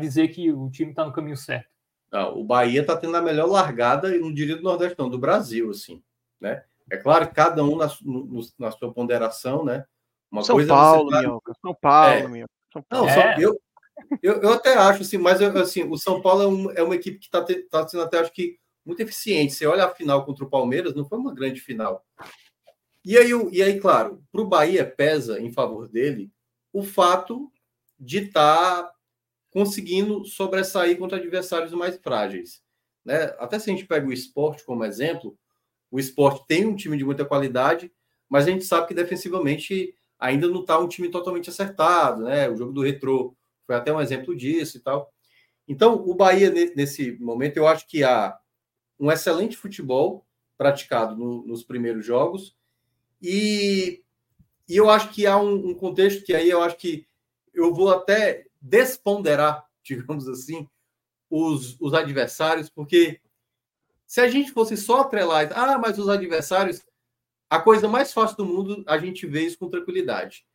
dizer 0.00 0.28
que 0.28 0.50
o 0.50 0.70
time 0.70 0.90
está 0.92 1.04
no 1.04 1.12
caminho 1.12 1.36
certo. 1.36 1.68
Não, 2.10 2.38
o 2.38 2.44
Bahia 2.44 2.80
está 2.80 2.96
tendo 2.96 3.14
a 3.14 3.20
melhor 3.20 3.46
largada, 3.46 4.16
e 4.16 4.18
não 4.18 4.32
diria 4.32 4.56
do 4.56 4.62
Nordeste, 4.62 4.98
não, 4.98 5.10
do 5.10 5.18
Brasil, 5.18 5.68
assim, 5.68 6.02
né? 6.40 6.64
É 6.90 6.96
claro 6.96 7.28
que 7.28 7.34
cada 7.34 7.62
um 7.62 7.76
na, 7.76 7.90
no, 8.00 8.40
na 8.58 8.70
sua 8.70 8.90
ponderação, 8.90 9.62
né? 9.62 9.84
Uma 10.30 10.42
São, 10.42 10.56
coisa 10.56 10.72
Paulo, 10.72 11.10
tá... 11.10 11.20
Minhoca, 11.20 11.52
São 11.60 11.74
Paulo, 11.74 12.36
é... 12.36 12.44
São 12.72 12.82
Paulo. 12.88 13.06
Não, 13.06 13.12
é. 13.12 13.36
eu, 13.38 13.60
eu, 14.22 14.40
eu, 14.42 14.52
até 14.52 14.74
acho, 14.74 15.02
assim, 15.02 15.18
mas 15.18 15.40
assim, 15.40 15.84
o 15.84 15.96
São 15.96 16.20
Paulo 16.20 16.42
é, 16.42 16.46
um, 16.46 16.70
é 16.72 16.82
uma 16.82 16.94
equipe 16.94 17.18
que 17.18 17.26
está 17.26 17.44
tá 17.70 17.88
sendo 17.88 18.02
até, 18.02 18.18
acho 18.18 18.32
que, 18.32 18.58
muito 18.84 19.00
eficiente. 19.00 19.52
Você 19.52 19.66
olha 19.66 19.84
a 19.84 19.94
final 19.94 20.24
contra 20.24 20.44
o 20.44 20.50
Palmeiras, 20.50 20.94
não 20.94 21.04
foi 21.04 21.18
uma 21.18 21.34
grande 21.34 21.60
final. 21.60 22.04
E 23.04 23.16
aí, 23.16 23.30
e 23.52 23.62
aí 23.62 23.80
claro, 23.80 24.22
para 24.32 24.40
o 24.40 24.46
Bahia 24.46 24.84
pesa 24.84 25.40
em 25.40 25.52
favor 25.52 25.88
dele 25.88 26.30
o 26.72 26.82
fato 26.82 27.50
de 27.98 28.18
estar 28.18 28.82
tá 28.82 28.92
conseguindo 29.50 30.24
sobressair 30.24 30.98
contra 30.98 31.16
adversários 31.16 31.72
mais 31.72 31.96
frágeis. 31.96 32.62
Né? 33.04 33.34
Até 33.38 33.58
se 33.58 33.70
a 33.70 33.72
gente 33.72 33.86
pega 33.86 34.06
o 34.06 34.12
esporte 34.12 34.64
como 34.64 34.84
exemplo, 34.84 35.38
o 35.90 35.98
esporte 35.98 36.44
tem 36.46 36.66
um 36.66 36.76
time 36.76 36.96
de 36.98 37.04
muita 37.04 37.24
qualidade, 37.24 37.90
mas 38.28 38.46
a 38.46 38.50
gente 38.50 38.64
sabe 38.64 38.88
que 38.88 38.94
defensivamente 38.94 39.94
ainda 40.18 40.48
não 40.48 40.60
está 40.60 40.78
um 40.78 40.88
time 40.88 41.08
totalmente 41.08 41.48
acertado. 41.48 42.24
Né? 42.24 42.50
O 42.50 42.56
jogo 42.56 42.72
do 42.72 42.82
Retrô 42.82 43.34
foi 43.66 43.76
até 43.76 43.92
um 43.92 44.00
exemplo 44.00 44.34
disso 44.34 44.76
e 44.76 44.80
tal. 44.80 45.12
Então, 45.68 45.94
o 45.94 46.14
Bahia, 46.14 46.50
nesse 46.50 47.12
momento, 47.18 47.56
eu 47.56 47.66
acho 47.66 47.86
que 47.88 48.04
há 48.04 48.38
um 48.98 49.10
excelente 49.10 49.56
futebol 49.56 50.24
praticado 50.56 51.16
no, 51.16 51.46
nos 51.46 51.64
primeiros 51.64 52.04
jogos. 52.04 52.56
E, 53.20 54.02
e, 54.68 54.76
eu 54.76 54.88
acho 54.88 55.10
que 55.10 55.26
há 55.26 55.36
um, 55.36 55.70
um, 55.70 55.74
contexto 55.74 56.24
que 56.24 56.34
aí 56.34 56.48
eu 56.48 56.62
acho 56.62 56.76
que 56.76 57.06
eu 57.52 57.74
vou 57.74 57.90
até 57.90 58.46
desponderar, 58.60 59.66
digamos 59.82 60.28
assim, 60.28 60.68
os, 61.28 61.78
os 61.80 61.94
adversários, 61.94 62.70
porque 62.70 63.20
se 64.06 64.20
a 64.20 64.28
gente 64.28 64.52
fosse 64.52 64.76
só 64.76 65.00
atrelar, 65.00 65.50
ah, 65.52 65.78
mas 65.78 65.98
os 65.98 66.08
adversários, 66.08 66.84
a 67.50 67.58
coisa 67.58 67.88
mais 67.88 68.12
fácil 68.12 68.36
do 68.36 68.46
mundo, 68.46 68.84
a 68.86 68.98
gente 68.98 69.26
vê 69.26 69.42
isso 69.42 69.58
com 69.58 69.68
tranquilidade. 69.68 70.46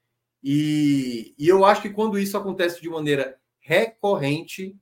E, 0.44 1.36
e 1.38 1.48
eu 1.48 1.64
acho 1.64 1.82
que 1.82 1.90
quando 1.90 2.18
isso 2.18 2.38
acontece 2.38 2.82
de 2.82 2.90
maneira 2.90 3.38
recorrente, 3.60 4.76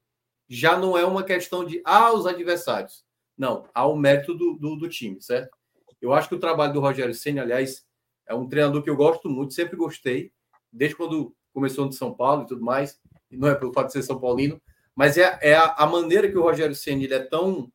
já 0.48 0.78
não 0.78 0.98
é 0.98 1.06
uma 1.06 1.24
questão 1.24 1.66
de, 1.66 1.82
ah, 1.86 2.14
os 2.14 2.26
adversários. 2.26 3.04
Não, 3.38 3.68
há 3.74 3.86
o 3.86 3.96
mérito 3.96 4.34
do, 4.34 4.54
do, 4.54 4.76
do 4.76 4.90
time, 4.90 5.22
certo? 5.22 5.56
Eu 6.02 6.14
acho 6.14 6.30
que 6.30 6.36
o 6.36 6.40
trabalho 6.40 6.74
do 6.74 6.80
Rogério 6.80 7.14
Senna, 7.14 7.42
aliás, 7.42 7.86
é 8.26 8.34
um 8.34 8.48
treinador 8.48 8.82
que 8.82 8.90
eu 8.90 8.96
gosto 8.96 9.30
muito, 9.30 9.54
sempre 9.54 9.76
gostei, 9.76 10.32
desde 10.72 10.96
quando 10.96 11.36
começou 11.54 11.86
no 11.86 11.92
São 11.92 12.14
Paulo 12.14 12.44
e 12.44 12.48
tudo 12.48 12.64
mais. 12.64 13.00
E 13.30 13.38
não 13.38 13.48
é 13.48 13.56
pelo 13.56 13.74
fato 13.74 13.88
de 13.88 13.94
ser 13.94 14.04
São 14.04 14.20
Paulino, 14.20 14.62
mas 14.96 15.18
é, 15.18 15.38
é 15.42 15.56
a, 15.56 15.74
a, 15.74 15.86
maneira 15.86 16.30
que 16.30 16.38
o 16.38 16.42
Rogério 16.42 16.76
Senna 16.76 17.04
ele 17.04 17.14
é 17.14 17.20
tão 17.20 17.72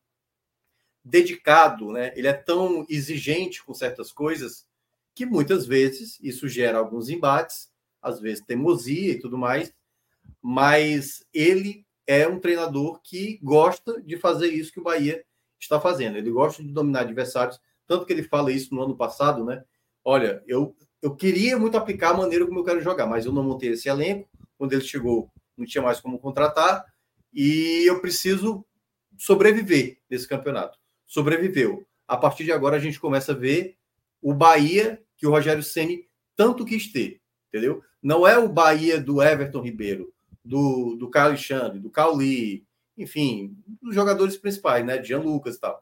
dedicado, 1.03 1.91
né? 1.91 2.11
Ele 2.15 2.27
é 2.27 2.33
tão 2.33 2.85
exigente 2.89 3.63
com 3.63 3.73
certas 3.73 4.11
coisas 4.11 4.65
que 5.13 5.25
muitas 5.25 5.65
vezes 5.65 6.19
isso 6.21 6.47
gera 6.47 6.77
alguns 6.77 7.09
embates, 7.09 7.71
às 8.05 8.19
vezes 8.19 8.45
teimosia 8.45 9.13
e 9.13 9.19
tudo 9.19 9.37
mais, 9.37 9.73
mas 10.41 11.25
ele 11.33 11.85
é 12.05 12.27
um 12.27 12.39
treinador 12.39 13.01
que 13.03 13.39
gosta 13.41 14.01
de 14.01 14.15
fazer 14.17 14.49
isso 14.49 14.71
que 14.71 14.79
o 14.79 14.83
Bahia 14.83 15.25
está 15.59 15.81
fazendo. 15.81 16.17
Ele 16.17 16.29
gosta 16.29 16.63
de 16.63 16.71
dominar 16.71 17.01
adversários, 17.01 17.59
tanto 17.87 18.05
que 18.05 18.13
ele 18.13 18.23
fala 18.23 18.51
isso 18.51 18.73
no 18.73 18.83
ano 18.83 18.95
passado, 18.95 19.43
né? 19.43 19.63
Olha, 20.03 20.43
eu, 20.45 20.75
eu 21.01 21.15
queria 21.15 21.57
muito 21.57 21.75
aplicar 21.75 22.11
a 22.11 22.17
maneira 22.17 22.45
como 22.45 22.59
eu 22.59 22.63
quero 22.63 22.79
jogar, 22.79 23.07
mas 23.07 23.25
eu 23.25 23.31
não 23.31 23.43
montei 23.43 23.71
esse 23.71 23.89
elenco. 23.89 24.29
Quando 24.55 24.73
ele 24.73 24.83
chegou, 24.83 25.31
não 25.57 25.65
tinha 25.65 25.81
mais 25.81 25.99
como 25.99 26.19
contratar, 26.19 26.85
e 27.33 27.83
eu 27.89 27.99
preciso 27.99 28.63
sobreviver 29.17 29.97
nesse 30.09 30.27
campeonato. 30.27 30.77
Sobreviveu. 31.05 31.85
A 32.07 32.15
partir 32.15 32.43
de 32.43 32.51
agora, 32.51 32.77
a 32.77 32.79
gente 32.79 32.99
começa 32.99 33.31
a 33.31 33.35
ver 33.35 33.75
o 34.21 34.33
Bahia 34.33 35.01
que 35.17 35.25
o 35.25 35.31
Rogério 35.31 35.63
Ceni 35.63 36.07
tanto 36.35 36.65
quis 36.65 36.91
ter, 36.91 37.21
entendeu? 37.55 37.81
Não 38.03 38.27
é 38.27 38.37
o 38.37 38.49
Bahia 38.49 38.99
do 38.99 39.21
Everton 39.21 39.61
Ribeiro, 39.61 40.13
do, 40.43 40.95
do 40.95 41.09
Carlos 41.09 41.39
Alexandre, 41.49 41.79
do 41.79 41.89
Cauli, 41.89 42.65
enfim, 42.97 43.55
dos 43.81 43.95
jogadores 43.95 44.37
principais, 44.37 44.85
né? 44.85 45.01
Jean 45.01 45.19
Lucas 45.19 45.55
e 45.55 45.59
tal. 45.59 45.81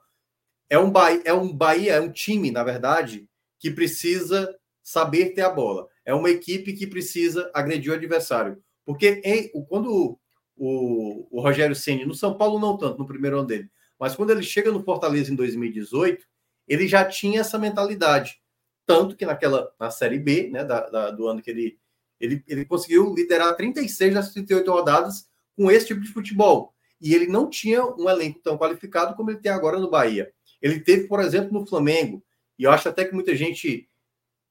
É 0.69 0.77
um, 0.77 0.89
Bahia, 0.89 1.21
é 1.25 1.33
um 1.33 1.51
Bahia, 1.51 1.93
é 1.93 2.01
um 2.01 2.11
time, 2.11 2.51
na 2.51 2.63
verdade, 2.63 3.27
que 3.59 3.71
precisa 3.71 4.55
saber 4.81 5.31
ter 5.31 5.41
a 5.41 5.49
bola. 5.49 5.87
É 6.05 6.13
uma 6.13 6.29
equipe 6.29 6.73
que 6.73 6.87
precisa 6.87 7.49
agredir 7.53 7.91
o 7.91 7.95
adversário. 7.95 8.61
Porque 8.85 9.21
em, 9.23 9.49
quando 9.67 10.19
o, 10.55 11.27
o 11.31 11.41
Rogério 11.41 11.75
Ceni 11.75 12.05
no 12.05 12.13
São 12.13 12.37
Paulo, 12.37 12.59
não 12.59 12.77
tanto, 12.77 12.99
no 12.99 13.07
primeiro 13.07 13.39
ano 13.39 13.47
dele, 13.47 13.69
mas 13.99 14.15
quando 14.15 14.31
ele 14.31 14.43
chega 14.43 14.71
no 14.71 14.83
Fortaleza 14.83 15.31
em 15.31 15.35
2018, 15.35 16.25
ele 16.67 16.87
já 16.87 17.05
tinha 17.05 17.41
essa 17.41 17.57
mentalidade. 17.57 18.41
Tanto 18.85 19.15
que 19.15 19.25
naquela 19.25 19.71
na 19.79 19.89
Série 19.89 20.19
B, 20.19 20.49
né, 20.51 20.63
da, 20.63 20.89
da, 20.89 21.11
do 21.11 21.27
ano 21.27 21.41
que 21.41 21.49
ele, 21.49 21.79
ele, 22.19 22.43
ele 22.47 22.65
conseguiu 22.65 23.13
liderar 23.13 23.55
36 23.55 24.13
das 24.13 24.33
38 24.33 24.69
rodadas 24.71 25.27
com 25.55 25.71
esse 25.71 25.87
tipo 25.87 26.01
de 26.01 26.09
futebol 26.09 26.73
e 27.03 27.13
ele 27.13 27.27
não 27.27 27.49
tinha 27.49 27.85
um 27.85 28.09
elenco 28.09 28.39
tão 28.39 28.57
qualificado 28.57 29.13
como 29.13 29.29
ele 29.29 29.39
tem 29.39 29.51
agora 29.51 29.77
no 29.77 29.89
Bahia. 29.89 30.33
Ele 30.61 30.79
teve, 30.79 31.05
por 31.05 31.19
exemplo, 31.19 31.51
no 31.51 31.67
Flamengo, 31.67 32.23
e 32.57 32.63
eu 32.63 32.71
acho 32.71 32.87
até 32.87 33.03
que 33.03 33.13
muita 33.13 33.35
gente 33.35 33.89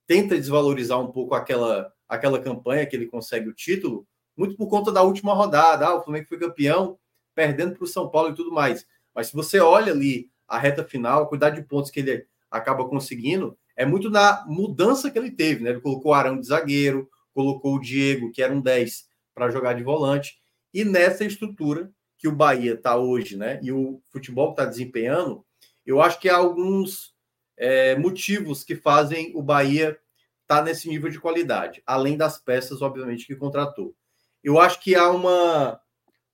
tenta 0.07 0.37
desvalorizar 0.37 1.01
um 1.01 1.11
pouco 1.11 1.35
aquela, 1.35 1.91
aquela 2.07 2.39
campanha 2.39 2.85
que 2.85 2.95
ele 2.95 3.07
consegue 3.07 3.49
o 3.49 3.55
título, 3.55 4.07
muito 4.37 4.55
por 4.55 4.69
conta 4.69 4.93
da 4.93 5.03
última 5.03 5.33
rodada. 5.33 5.87
Ah, 5.87 5.95
o 5.95 6.03
Flamengo 6.03 6.29
foi 6.29 6.39
campeão, 6.39 6.99
perdendo 7.35 7.75
para 7.75 7.85
o 7.85 7.87
São 7.87 8.11
Paulo 8.11 8.31
e 8.31 8.35
tudo 8.35 8.53
mais. 8.53 8.87
Mas 9.15 9.29
se 9.29 9.33
você 9.33 9.59
olha 9.59 9.93
ali 9.93 10.31
a 10.47 10.59
reta 10.59 10.85
final, 10.85 11.23
a 11.23 11.27
quantidade 11.27 11.57
de 11.57 11.67
pontos 11.67 11.91
que 11.91 12.01
ele 12.01 12.27
acaba 12.51 12.87
conseguindo, 12.87 13.57
é 13.77 13.87
muito 13.87 14.11
na 14.11 14.45
mudança 14.47 15.11
que 15.11 15.19
ele 15.19 15.31
teve, 15.31 15.63
né? 15.63 15.71
Ele 15.71 15.81
colocou 15.81 16.13
o 16.13 16.15
Arão 16.15 16.39
de 16.39 16.47
zagueiro, 16.47 17.09
colocou 17.33 17.77
o 17.77 17.81
Diego, 17.81 18.31
que 18.31 18.43
era 18.43 18.53
um 18.53 18.61
10, 18.61 19.07
para 19.35 19.51
jogar 19.51 19.73
de 19.75 19.83
volante, 19.83 20.37
e 20.73 20.85
nessa 20.85 21.25
estrutura 21.25 21.91
que 22.19 22.29
o 22.29 22.35
Bahia 22.35 22.75
está 22.75 22.97
hoje, 22.97 23.37
né? 23.37 23.59
E 23.63 23.73
o 23.73 24.01
futebol 24.11 24.51
está 24.51 24.65
desempenhando, 24.65 25.45
eu 25.85 26.01
acho 26.01 26.21
que 26.21 26.29
há 26.29 26.37
alguns 26.37 27.13
é, 27.57 27.97
motivos 27.97 28.63
que 28.63 28.77
fazem 28.77 29.33
o 29.35 29.43
Bahia 29.43 29.99
estar 30.43 30.59
tá 30.59 30.63
nesse 30.63 30.89
nível 30.89 31.11
de 31.11 31.19
qualidade, 31.19 31.83
além 31.87 32.17
das 32.17 32.39
peças, 32.39 32.83
obviamente, 32.83 33.27
que 33.27 33.37
contratou. 33.37 33.95
Eu 34.43 34.61
acho 34.61 34.81
que 34.81 34.95
há 34.95 35.11
uma, 35.11 35.81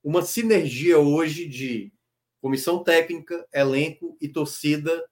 uma 0.03 0.21
sinergia 0.21 0.99
hoje 0.99 1.47
de 1.47 1.91
comissão 2.41 2.83
técnica, 2.83 3.45
elenco 3.53 4.17
e 4.21 4.27
torcida. 4.27 5.03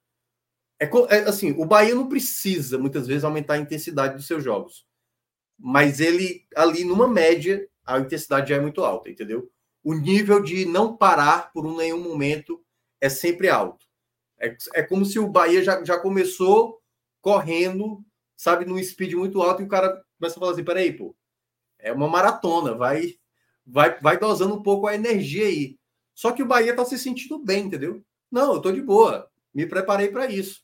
É, 0.80 0.86
é, 0.86 1.18
assim, 1.28 1.52
o 1.58 1.64
Bahia 1.64 1.94
não 1.94 2.08
precisa 2.08 2.78
muitas 2.78 3.06
vezes 3.06 3.24
aumentar 3.24 3.54
a 3.54 3.58
intensidade 3.58 4.16
dos 4.16 4.26
seus 4.26 4.44
jogos, 4.44 4.86
mas 5.58 6.00
ele 6.00 6.46
ali 6.54 6.84
numa 6.84 7.08
média 7.08 7.68
a 7.84 7.98
intensidade 7.98 8.50
já 8.50 8.56
é 8.56 8.60
muito 8.60 8.84
alta, 8.84 9.10
entendeu? 9.10 9.50
o 9.88 9.94
nível 9.94 10.42
de 10.42 10.66
não 10.66 10.96
parar 10.96 11.50
por 11.52 11.64
nenhum 11.74 12.02
momento 12.02 12.62
é 13.00 13.08
sempre 13.08 13.48
alto. 13.48 13.86
É, 14.38 14.54
é 14.74 14.82
como 14.82 15.04
se 15.04 15.18
o 15.18 15.28
Bahia 15.28 15.62
já, 15.62 15.82
já 15.82 15.98
começou 15.98 16.80
correndo, 17.22 18.04
sabe, 18.36 18.66
num 18.66 18.82
speed 18.82 19.14
muito 19.14 19.40
alto, 19.42 19.62
e 19.62 19.64
o 19.64 19.68
cara 19.68 20.02
começa 20.18 20.36
a 20.36 20.40
falar 20.40 20.52
assim: 20.52 20.64
peraí, 20.64 20.92
pô, 20.92 21.16
é 21.78 21.90
uma 21.90 22.06
maratona, 22.06 22.74
vai, 22.74 23.14
vai, 23.66 23.98
vai 24.00 24.18
dosando 24.18 24.56
um 24.56 24.62
pouco 24.62 24.86
a 24.86 24.94
energia 24.94 25.46
aí. 25.46 25.78
Só 26.14 26.32
que 26.32 26.42
o 26.42 26.46
Bahia 26.46 26.76
tá 26.76 26.84
se 26.84 26.98
sentindo 26.98 27.42
bem, 27.42 27.64
entendeu? 27.64 28.04
Não, 28.30 28.54
eu 28.54 28.60
tô 28.60 28.70
de 28.70 28.82
boa, 28.82 29.30
me 29.54 29.66
preparei 29.66 30.08
para 30.08 30.26
isso. 30.26 30.62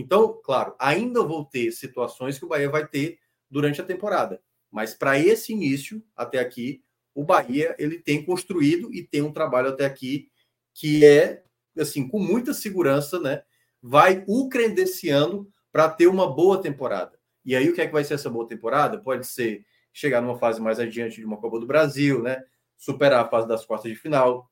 Então, 0.00 0.40
claro, 0.42 0.74
ainda 0.78 1.22
vou 1.22 1.44
ter 1.44 1.70
situações 1.72 2.38
que 2.38 2.44
o 2.46 2.48
Bahia 2.48 2.70
vai 2.70 2.86
ter 2.86 3.18
durante 3.50 3.82
a 3.82 3.84
temporada. 3.84 4.42
Mas 4.70 4.94
para 4.94 5.18
esse 5.18 5.52
início, 5.52 6.02
até 6.16 6.38
aqui, 6.38 6.82
o 7.14 7.22
Bahia 7.22 7.76
ele 7.78 7.98
tem 7.98 8.24
construído 8.24 8.92
e 8.94 9.02
tem 9.02 9.20
um 9.20 9.32
trabalho 9.32 9.68
até 9.68 9.84
aqui 9.84 10.30
que 10.72 11.04
é 11.04 11.42
assim 11.78 12.08
com 12.08 12.18
muita 12.18 12.54
segurança, 12.54 13.20
né? 13.20 13.42
Vai 13.82 14.24
o 14.26 14.48
credenciando 14.48 15.50
para 15.70 15.88
ter 15.90 16.06
uma 16.06 16.32
boa 16.32 16.62
temporada. 16.62 17.18
E 17.44 17.54
aí 17.54 17.68
o 17.68 17.74
que 17.74 17.82
é 17.82 17.86
que 17.86 17.92
vai 17.92 18.04
ser 18.04 18.14
essa 18.14 18.30
boa 18.30 18.48
temporada? 18.48 18.98
Pode 18.98 19.26
ser 19.26 19.66
chegar 19.92 20.22
numa 20.22 20.38
fase 20.38 20.62
mais 20.62 20.80
adiante 20.80 21.16
de 21.16 21.26
uma 21.26 21.36
Copa 21.36 21.60
do 21.60 21.66
Brasil, 21.66 22.22
né? 22.22 22.42
Superar 22.74 23.26
a 23.26 23.28
fase 23.28 23.46
das 23.46 23.66
quartas 23.66 23.90
de 23.90 23.98
final. 23.98 24.50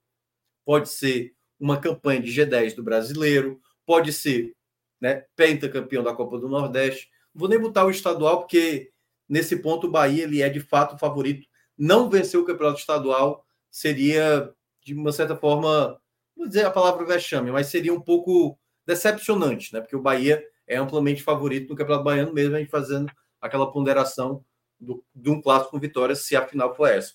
Pode 0.62 0.90
ser 0.90 1.32
uma 1.58 1.80
campanha 1.80 2.20
de 2.20 2.30
G10 2.30 2.74
do 2.74 2.82
Brasileiro, 2.82 3.58
pode 3.86 4.12
ser, 4.12 4.54
né, 5.00 5.24
pentacampeão 5.36 6.02
da 6.02 6.14
Copa 6.14 6.38
do 6.38 6.48
Nordeste. 6.48 7.08
Não 7.34 7.40
vou 7.40 7.48
nem 7.48 7.58
botar 7.58 7.84
o 7.84 7.90
estadual 7.90 8.40
porque 8.40 8.90
nesse 9.28 9.56
ponto 9.56 9.86
o 9.86 9.90
Bahia 9.90 10.24
ele 10.24 10.42
é 10.42 10.48
de 10.48 10.60
fato 10.60 10.94
o 10.94 10.98
favorito 10.98 11.46
não 11.78 12.10
vencer 12.10 12.40
o 12.40 12.44
campeonato 12.44 12.80
estadual 12.80 13.44
seria, 13.70 14.52
de 14.82 14.92
uma 14.94 15.12
certa 15.12 15.36
forma, 15.36 16.00
vou 16.36 16.48
dizer 16.48 16.66
a 16.66 16.70
palavra 16.70 17.06
vexame, 17.06 17.52
mas 17.52 17.68
seria 17.68 17.94
um 17.94 18.00
pouco 18.00 18.58
decepcionante, 18.84 19.72
né? 19.72 19.80
Porque 19.80 19.94
o 19.94 20.02
Bahia 20.02 20.44
é 20.66 20.76
amplamente 20.76 21.22
favorito 21.22 21.68
no 21.68 21.76
Campeonato 21.76 22.04
Baiano, 22.04 22.32
mesmo 22.32 22.56
a 22.56 22.58
gente 22.58 22.70
fazendo 22.70 23.10
aquela 23.40 23.70
ponderação 23.70 24.44
do, 24.80 25.04
de 25.14 25.30
um 25.30 25.40
clássico 25.40 25.70
com 25.70 25.78
vitória, 25.78 26.16
se 26.16 26.34
a 26.34 26.46
final 26.46 26.74
for 26.74 26.88
essa. 26.88 27.14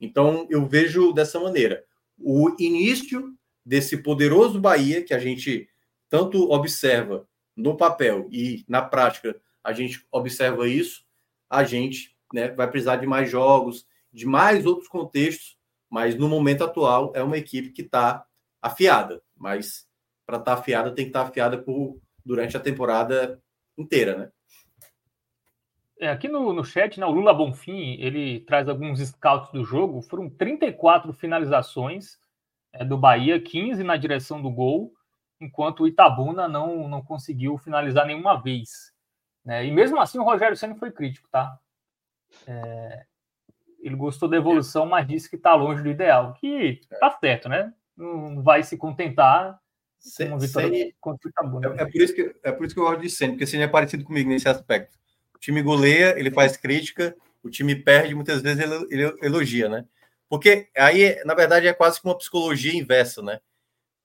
Então, 0.00 0.46
eu 0.48 0.64
vejo 0.66 1.12
dessa 1.12 1.38
maneira. 1.38 1.84
O 2.16 2.54
início 2.58 3.34
desse 3.64 3.98
poderoso 3.98 4.60
Bahia, 4.60 5.02
que 5.02 5.12
a 5.12 5.18
gente 5.18 5.68
tanto 6.08 6.50
observa 6.50 7.26
no 7.56 7.76
papel 7.76 8.28
e 8.30 8.64
na 8.68 8.82
prática, 8.82 9.40
a 9.62 9.72
gente 9.72 10.06
observa 10.10 10.68
isso, 10.68 11.04
a 11.50 11.64
gente 11.64 12.16
né, 12.32 12.48
vai 12.48 12.70
precisar 12.70 12.96
de 12.96 13.06
mais 13.06 13.30
jogos, 13.30 13.86
de 14.12 14.26
mais 14.26 14.64
outros 14.64 14.88
contextos, 14.88 15.58
mas 15.90 16.14
no 16.14 16.28
momento 16.28 16.64
atual 16.64 17.12
é 17.14 17.22
uma 17.22 17.36
equipe 17.36 17.70
que 17.70 17.82
está 17.82 18.24
afiada. 18.62 19.22
Mas 19.36 19.86
para 20.26 20.38
estar 20.38 20.54
tá 20.54 20.60
afiada, 20.60 20.94
tem 20.94 21.06
que 21.06 21.10
estar 21.10 21.24
tá 21.24 21.28
afiada 21.28 21.58
por, 21.58 22.00
durante 22.24 22.56
a 22.56 22.60
temporada 22.60 23.42
inteira, 23.76 24.16
né? 24.16 24.30
É, 26.00 26.08
aqui 26.08 26.28
no, 26.28 26.52
no 26.52 26.64
chat, 26.64 27.00
né, 27.00 27.06
o 27.06 27.10
Lula 27.10 27.34
Bonfim, 27.34 27.96
ele 27.98 28.40
traz 28.40 28.68
alguns 28.68 29.00
scouts 29.00 29.50
do 29.50 29.64
jogo. 29.64 30.00
Foram 30.00 30.30
34 30.30 31.12
finalizações 31.12 32.18
é, 32.72 32.84
do 32.84 32.96
Bahia, 32.96 33.40
15 33.40 33.82
na 33.82 33.96
direção 33.96 34.40
do 34.40 34.48
gol, 34.48 34.92
enquanto 35.40 35.80
o 35.80 35.88
Itabuna 35.88 36.48
não, 36.48 36.88
não 36.88 37.02
conseguiu 37.02 37.56
finalizar 37.58 38.06
nenhuma 38.06 38.40
vez. 38.40 38.92
Né? 39.44 39.66
E 39.66 39.70
mesmo 39.70 40.00
assim 40.00 40.18
o 40.18 40.24
Rogério 40.24 40.56
Senna 40.56 40.74
foi 40.74 40.90
crítico, 40.90 41.28
tá? 41.30 41.58
É, 42.46 43.04
ele 43.80 43.96
gostou 43.96 44.28
da 44.28 44.36
evolução, 44.36 44.86
mas 44.86 45.06
disse 45.06 45.30
que 45.30 45.36
está 45.36 45.54
longe 45.54 45.82
do 45.82 45.88
ideal. 45.88 46.34
Que 46.34 46.80
tá 47.00 47.10
certo, 47.18 47.48
né? 47.48 47.72
Não 47.96 48.42
vai 48.42 48.62
se 48.62 48.76
contentar 48.76 49.58
com 50.16 50.24
uma 50.24 50.38
vitória 50.38 50.92
contra 51.00 51.28
o 51.28 51.30
Itabuna. 51.30 51.74
É, 51.76 51.82
é, 51.82 51.86
por 51.86 52.00
isso 52.00 52.14
que, 52.14 52.34
é 52.42 52.52
por 52.52 52.66
isso 52.66 52.74
que 52.74 52.80
eu 52.80 52.84
gosto 52.84 53.00
de 53.00 53.10
Senna, 53.10 53.32
porque 53.32 53.46
Senna 53.46 53.64
é 53.64 53.68
parecido 53.68 54.04
comigo 54.04 54.28
nesse 54.28 54.48
aspecto. 54.48 54.98
O 55.34 55.38
time 55.38 55.62
goleia, 55.62 56.18
ele 56.18 56.30
faz 56.30 56.56
crítica, 56.56 57.16
o 57.42 57.48
time 57.48 57.74
perde, 57.74 58.14
muitas 58.14 58.42
vezes 58.42 58.62
ele, 58.62 58.86
ele 58.90 59.16
elogia, 59.22 59.68
né? 59.68 59.84
Porque 60.28 60.68
aí, 60.76 61.22
na 61.24 61.34
verdade, 61.34 61.66
é 61.66 61.72
quase 61.72 62.00
que 62.00 62.06
uma 62.06 62.18
psicologia 62.18 62.74
inversa, 62.74 63.22
né? 63.22 63.40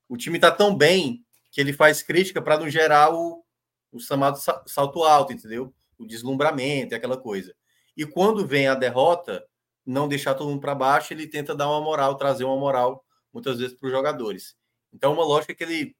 O 0.08 0.16
time 0.16 0.38
tá 0.38 0.50
tão 0.50 0.76
bem 0.76 1.24
que 1.50 1.60
ele 1.60 1.72
faz 1.72 2.02
crítica 2.02 2.42
para 2.42 2.58
não 2.58 2.68
gerar 2.68 3.14
o, 3.14 3.44
o 3.92 4.00
chamado 4.00 4.38
salto 4.66 5.02
alto, 5.04 5.32
entendeu? 5.32 5.72
O 5.98 6.06
deslumbramento, 6.06 6.94
aquela 6.94 7.16
coisa. 7.16 7.54
E 7.96 8.04
quando 8.04 8.46
vem 8.46 8.66
a 8.66 8.74
derrota, 8.74 9.44
não 9.86 10.08
deixar 10.08 10.34
todo 10.34 10.48
mundo 10.50 10.60
para 10.60 10.74
baixo, 10.74 11.12
ele 11.12 11.26
tenta 11.26 11.54
dar 11.54 11.68
uma 11.68 11.80
moral, 11.80 12.16
trazer 12.16 12.44
uma 12.44 12.56
moral, 12.56 13.04
muitas 13.32 13.58
vezes, 13.58 13.76
para 13.76 13.86
os 13.86 13.92
jogadores. 13.92 14.56
Então, 14.92 15.12
uma 15.12 15.24
lógica 15.24 15.54
que 15.54 15.62
ele, 15.62 15.96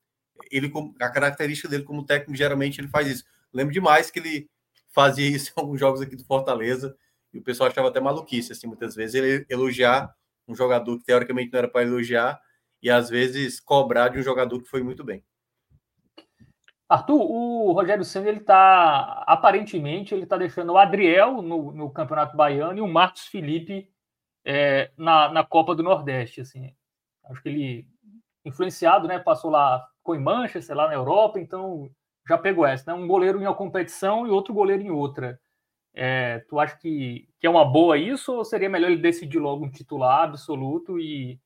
ele, 0.51 0.73
a 1.01 1.09
característica 1.09 1.69
dele 1.69 1.85
como 1.85 2.05
técnico, 2.05 2.37
geralmente 2.37 2.81
ele 2.81 2.89
faz 2.89 3.09
isso. 3.09 3.25
Lembro 3.53 3.73
demais 3.73 4.11
que 4.11 4.19
ele 4.19 4.51
fazia 4.91 5.29
isso 5.29 5.51
em 5.57 5.61
alguns 5.61 5.79
jogos 5.79 6.01
aqui 6.01 6.17
do 6.17 6.25
Fortaleza, 6.25 6.97
e 7.33 7.39
o 7.39 7.43
pessoal 7.43 7.69
achava 7.69 7.89
até 7.89 8.01
maluquice, 8.01 8.53
assim, 8.53 8.67
muitas 8.67 8.95
vezes, 8.95 9.15
ele 9.15 9.45
elogiar 9.49 10.15
um 10.47 10.55
jogador 10.55 10.99
que 10.99 11.05
teoricamente 11.05 11.53
não 11.53 11.59
era 11.59 11.69
para 11.69 11.83
elogiar, 11.83 12.41
e 12.85 12.90
às 12.90 13.09
vezes 13.09 13.59
cobrar 13.59 14.11
de 14.11 14.19
um 14.19 14.23
jogador 14.23 14.62
que 14.62 14.69
foi 14.69 14.82
muito 14.82 15.02
bem. 15.02 15.24
Arthur, 16.86 17.19
o 17.19 17.73
Rogério 17.73 18.05
Senna, 18.05 18.28
ele 18.28 18.40
tá, 18.40 19.24
aparentemente, 19.27 20.15
ele 20.15 20.24
está 20.24 20.36
deixando 20.36 20.70
o 20.70 20.77
Adriel 20.77 21.40
no, 21.40 21.73
no, 21.73 21.90
Campeonato 21.90 22.36
Baiano 22.36 22.78
e 22.78 22.82
o 22.82 22.86
Marcos 22.86 23.23
Felipe 23.23 23.90
é, 24.44 24.93
na, 24.98 25.32
na 25.32 25.43
Copa 25.43 25.74
do 25.74 25.82
Nordeste, 25.82 26.43
assim. 26.43 26.77
Acho 27.24 27.43
que 27.43 27.48
ele, 27.48 27.89
influenciado, 28.44 29.09
né, 29.09 29.19
passou 29.19 29.51
lá, 29.51 29.82
ficou 29.97 30.15
em 30.15 30.23
Manchester, 30.23 30.77
lá 30.77 30.86
na 30.86 30.94
Europa, 30.94 31.40
então 31.40 31.90
já 32.28 32.36
pegou 32.36 32.66
essa, 32.66 32.93
né? 32.93 33.02
Um 33.02 33.09
goleiro 33.09 33.40
em 33.40 33.47
uma 33.47 33.55
competição 33.55 34.27
e 34.27 34.31
outro 34.31 34.52
goleiro 34.52 34.82
em 34.82 34.90
outra. 34.90 35.40
É, 35.94 36.40
tu 36.51 36.59
acha 36.61 36.77
que, 36.77 37.28
que 37.40 37.47
é 37.47 37.51
uma 37.51 37.65
boa 37.65 37.97
isso 37.97 38.32
ou 38.35 38.44
seria 38.44 38.69
melhor 38.69 38.90
ele 38.90 39.01
decidir 39.01 39.39
logo 39.39 39.65
um 39.65 39.70
titular 39.70 40.24
absoluto 40.24 40.98
e, 40.98 41.40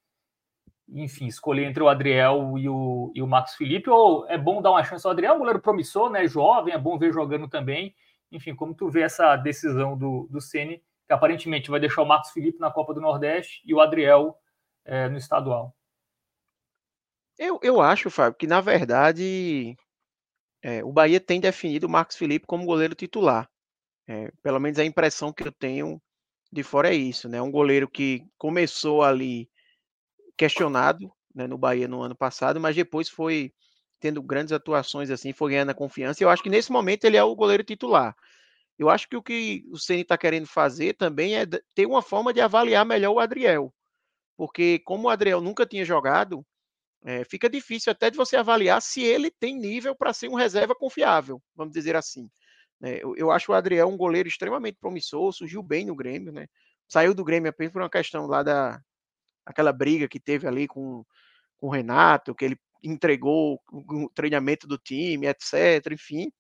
enfim, 0.91 1.27
escolher 1.27 1.65
entre 1.65 1.83
o 1.83 1.89
Adriel 1.89 2.57
e 2.57 2.69
o, 2.69 3.13
e 3.15 3.23
o 3.23 3.27
Marcos 3.27 3.55
Felipe? 3.55 3.91
Ou 3.91 4.27
é 4.29 4.39
bom 4.39 4.63
dar 4.63 4.71
uma 4.71 4.85
chance 4.85 5.07
ao 5.07 5.13
Adriel, 5.13 5.35
um 5.35 5.39
goleiro 5.39 5.61
promissor, 5.61 6.11
né? 6.11 6.27
Jovem, 6.27 6.75
é 6.75 6.79
bom 6.79 6.99
ver 6.99 7.13
jogando 7.13 7.49
também. 7.49 7.95
Enfim, 8.31 8.55
como 8.55 8.75
tu 8.75 8.89
vê 8.89 9.03
essa 9.03 9.37
decisão 9.37 9.97
do, 9.97 10.27
do 10.31 10.41
Ceni 10.41 10.83
que 11.07 11.13
aparentemente 11.13 11.71
vai 11.71 11.81
deixar 11.81 12.03
o 12.03 12.07
Marcos 12.07 12.31
Felipe 12.31 12.59
na 12.59 12.71
Copa 12.71 12.93
do 12.93 13.01
Nordeste 13.01 13.63
e 13.65 13.73
o 13.73 13.81
Adriel 13.81 14.37
é, 14.85 15.09
no 15.09 15.17
estadual? 15.17 15.75
Eu, 17.39 17.59
eu 17.63 17.81
acho, 17.81 18.11
Fábio, 18.11 18.37
que 18.37 18.47
na 18.47 18.61
verdade 18.61 19.77
é, 20.63 20.85
o 20.85 20.93
Bahia 20.93 21.21
tem 21.21 21.41
definido 21.41 21.87
o 21.87 21.91
Marcos 21.91 22.17
Felipe 22.17 22.47
como 22.47 22.67
goleiro 22.67 22.95
titular. 22.95 23.49
É, 24.07 24.31
pelo 24.43 24.59
menos 24.59 24.79
a 24.79 24.85
impressão 24.85 25.33
que 25.33 25.47
eu 25.47 25.53
tenho 25.53 26.01
de 26.51 26.63
fora 26.63 26.91
é 26.91 26.95
isso, 26.95 27.29
né? 27.29 27.41
Um 27.41 27.51
goleiro 27.51 27.89
que 27.89 28.27
começou 28.37 29.03
ali 29.03 29.49
questionado 30.39 31.13
né, 31.35 31.47
no 31.47 31.59
Bahia 31.59 31.89
no 31.89 32.01
ano 32.01 32.15
passado, 32.15 32.59
mas 32.61 32.75
depois 32.75 33.09
foi 33.09 33.53
tendo 34.01 34.23
grandes 34.23 34.53
atuações 34.53 35.11
assim, 35.11 35.33
foi 35.33 35.51
ganhando 35.51 35.71
a 35.71 35.75
confiança. 35.75 36.23
Eu 36.23 36.31
acho 36.31 36.43
que 36.43 36.49
nesse 36.49 36.71
momento 36.71 37.05
ele 37.05 37.17
é 37.17 37.23
o 37.23 37.35
goleiro 37.35 37.65
titular. 37.65 38.17
Eu 38.79 38.89
acho 38.89 39.09
que 39.09 39.17
o 39.17 39.23
que 39.23 39.65
o 39.71 39.77
Ceni 39.77 40.03
está 40.03 40.17
querendo 40.17 40.47
fazer 40.47 40.95
também 40.95 41.37
é 41.37 41.45
ter 41.75 41.85
uma 41.85 42.01
forma 42.01 42.33
de 42.33 42.41
avaliar 42.41 42.87
melhor 42.87 43.13
o 43.13 43.19
Adriel, 43.19 43.75
porque 44.37 44.79
como 44.81 45.09
o 45.09 45.11
Adriel 45.11 45.41
nunca 45.41 45.67
tinha 45.67 45.85
jogado, 45.85 46.47
é, 47.03 47.25
fica 47.25 47.51
difícil 47.51 47.91
até 47.91 48.09
de 48.09 48.17
você 48.17 48.37
avaliar 48.37 48.81
se 48.81 49.03
ele 49.03 49.33
tem 49.33 49.57
nível 49.59 49.97
para 49.97 50.13
ser 50.13 50.29
um 50.29 50.35
reserva 50.35 50.77
confiável, 50.77 51.43
vamos 51.57 51.75
dizer 51.75 51.97
assim. 51.97 52.31
É, 52.81 53.03
eu, 53.03 53.17
eu, 53.17 53.31
acho 53.33 53.51
o 53.51 53.55
Adriel 53.55 53.89
um 53.89 53.97
goleiro 53.97 54.29
extremamente 54.29 54.79
promissor, 54.79 55.33
surgiu 55.33 55.61
bem 55.61 55.85
no 55.85 55.97
Grêmio, 55.97 56.33
né? 56.33 56.47
Saiu 56.87 57.13
do 57.13 57.25
Grêmio 57.25 57.51
apenas 57.51 57.73
por 57.73 57.83
uma 57.83 57.91
questão 57.91 58.27
lá 58.27 58.45
da 58.45 58.81
aquela 59.49 59.73
briga 59.73 60.07
que 60.07 60.21
teve 60.21 60.47
ali 60.47 60.69
com, 60.69 61.05
com 61.57 61.67
o 61.67 61.71
Renato, 61.71 62.35
que 62.35 62.45
ele 62.45 62.57
entregou 62.83 63.61
o 63.73 64.09
treinamento 64.15 64.67
do 64.67 64.79
time, 64.79 65.27
etc. 65.27 65.93
Enfim. 65.93 66.31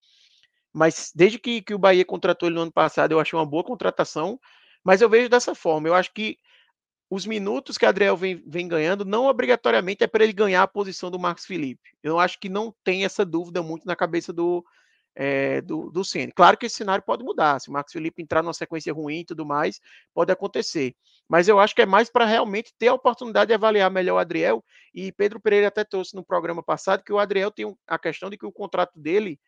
Mas 0.72 1.10
desde 1.14 1.38
que, 1.38 1.62
que 1.62 1.74
o 1.74 1.78
Bahia 1.78 2.04
contratou 2.04 2.48
ele 2.48 2.56
no 2.56 2.62
ano 2.62 2.72
passado, 2.72 3.12
eu 3.12 3.20
achei 3.20 3.38
uma 3.38 3.46
boa 3.46 3.64
contratação. 3.64 4.38
Mas 4.84 5.00
eu 5.00 5.08
vejo 5.08 5.28
dessa 5.28 5.54
forma. 5.54 5.88
Eu 5.88 5.94
acho 5.94 6.12
que 6.12 6.36
os 7.10 7.24
minutos 7.24 7.78
que 7.78 7.86
Adriel 7.86 8.16
vem, 8.16 8.42
vem 8.46 8.68
ganhando, 8.68 9.04
não 9.04 9.26
obrigatoriamente 9.26 10.04
é 10.04 10.06
para 10.06 10.22
ele 10.22 10.32
ganhar 10.32 10.62
a 10.62 10.68
posição 10.68 11.10
do 11.10 11.18
Marcos 11.18 11.46
Felipe. 11.46 11.96
Eu 12.02 12.18
acho 12.18 12.38
que 12.38 12.50
não 12.50 12.74
tem 12.84 13.04
essa 13.04 13.24
dúvida 13.24 13.62
muito 13.62 13.86
na 13.86 13.96
cabeça 13.96 14.32
do, 14.32 14.62
é, 15.20 15.60
do, 15.60 15.90
do 15.90 16.04
Ceni. 16.04 16.30
Claro 16.30 16.56
que 16.56 16.66
esse 16.66 16.76
cenário 16.76 17.02
pode 17.04 17.24
mudar. 17.24 17.60
Se 17.60 17.68
o 17.68 17.72
Marcos 17.72 17.92
Felipe 17.92 18.22
entrar 18.22 18.40
numa 18.40 18.54
sequência 18.54 18.92
ruim 18.92 19.20
e 19.20 19.24
tudo 19.24 19.44
mais, 19.44 19.80
pode 20.14 20.30
acontecer. 20.30 20.94
Mas 21.28 21.48
eu 21.48 21.58
acho 21.58 21.74
que 21.74 21.82
é 21.82 21.86
mais 21.86 22.08
para 22.08 22.24
realmente 22.24 22.72
ter 22.78 22.86
a 22.86 22.94
oportunidade 22.94 23.48
de 23.48 23.54
avaliar 23.54 23.90
melhor 23.90 24.14
o 24.14 24.18
Adriel. 24.18 24.64
E 24.94 25.10
Pedro 25.10 25.40
Pereira 25.40 25.66
até 25.66 25.82
trouxe 25.82 26.14
no 26.14 26.24
programa 26.24 26.62
passado 26.62 27.02
que 27.02 27.12
o 27.12 27.18
Adriel 27.18 27.50
tem 27.50 27.76
a 27.84 27.98
questão 27.98 28.30
de 28.30 28.38
que 28.38 28.46
o 28.46 28.52
contrato 28.52 28.92
dele 28.96 29.40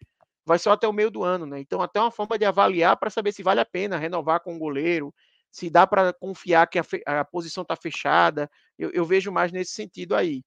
vai 0.45 0.59
só 0.59 0.73
até 0.73 0.89
o 0.89 0.93
meio 0.93 1.09
do 1.09 1.23
ano, 1.23 1.47
né? 1.47 1.61
Então, 1.61 1.81
até 1.81 2.01
uma 2.01 2.11
forma 2.11 2.37
de 2.37 2.45
avaliar 2.45 2.97
para 2.97 3.09
saber 3.09 3.31
se 3.31 3.41
vale 3.41 3.61
a 3.61 3.65
pena 3.65 3.97
renovar 3.97 4.41
com 4.41 4.57
o 4.57 4.59
goleiro, 4.59 5.15
se 5.53 5.71
dá 5.71 5.87
para 5.87 6.13
confiar 6.13 6.67
que 6.67 6.81
a, 6.81 6.85
a 7.21 7.25
posição 7.25 7.63
está 7.63 7.77
fechada. 7.77 8.51
Eu, 8.77 8.91
eu, 8.91 9.05
vejo 9.05 9.31
mais 9.31 9.53
nesse 9.53 9.73
sentido 9.73 10.17
aí. 10.17 10.43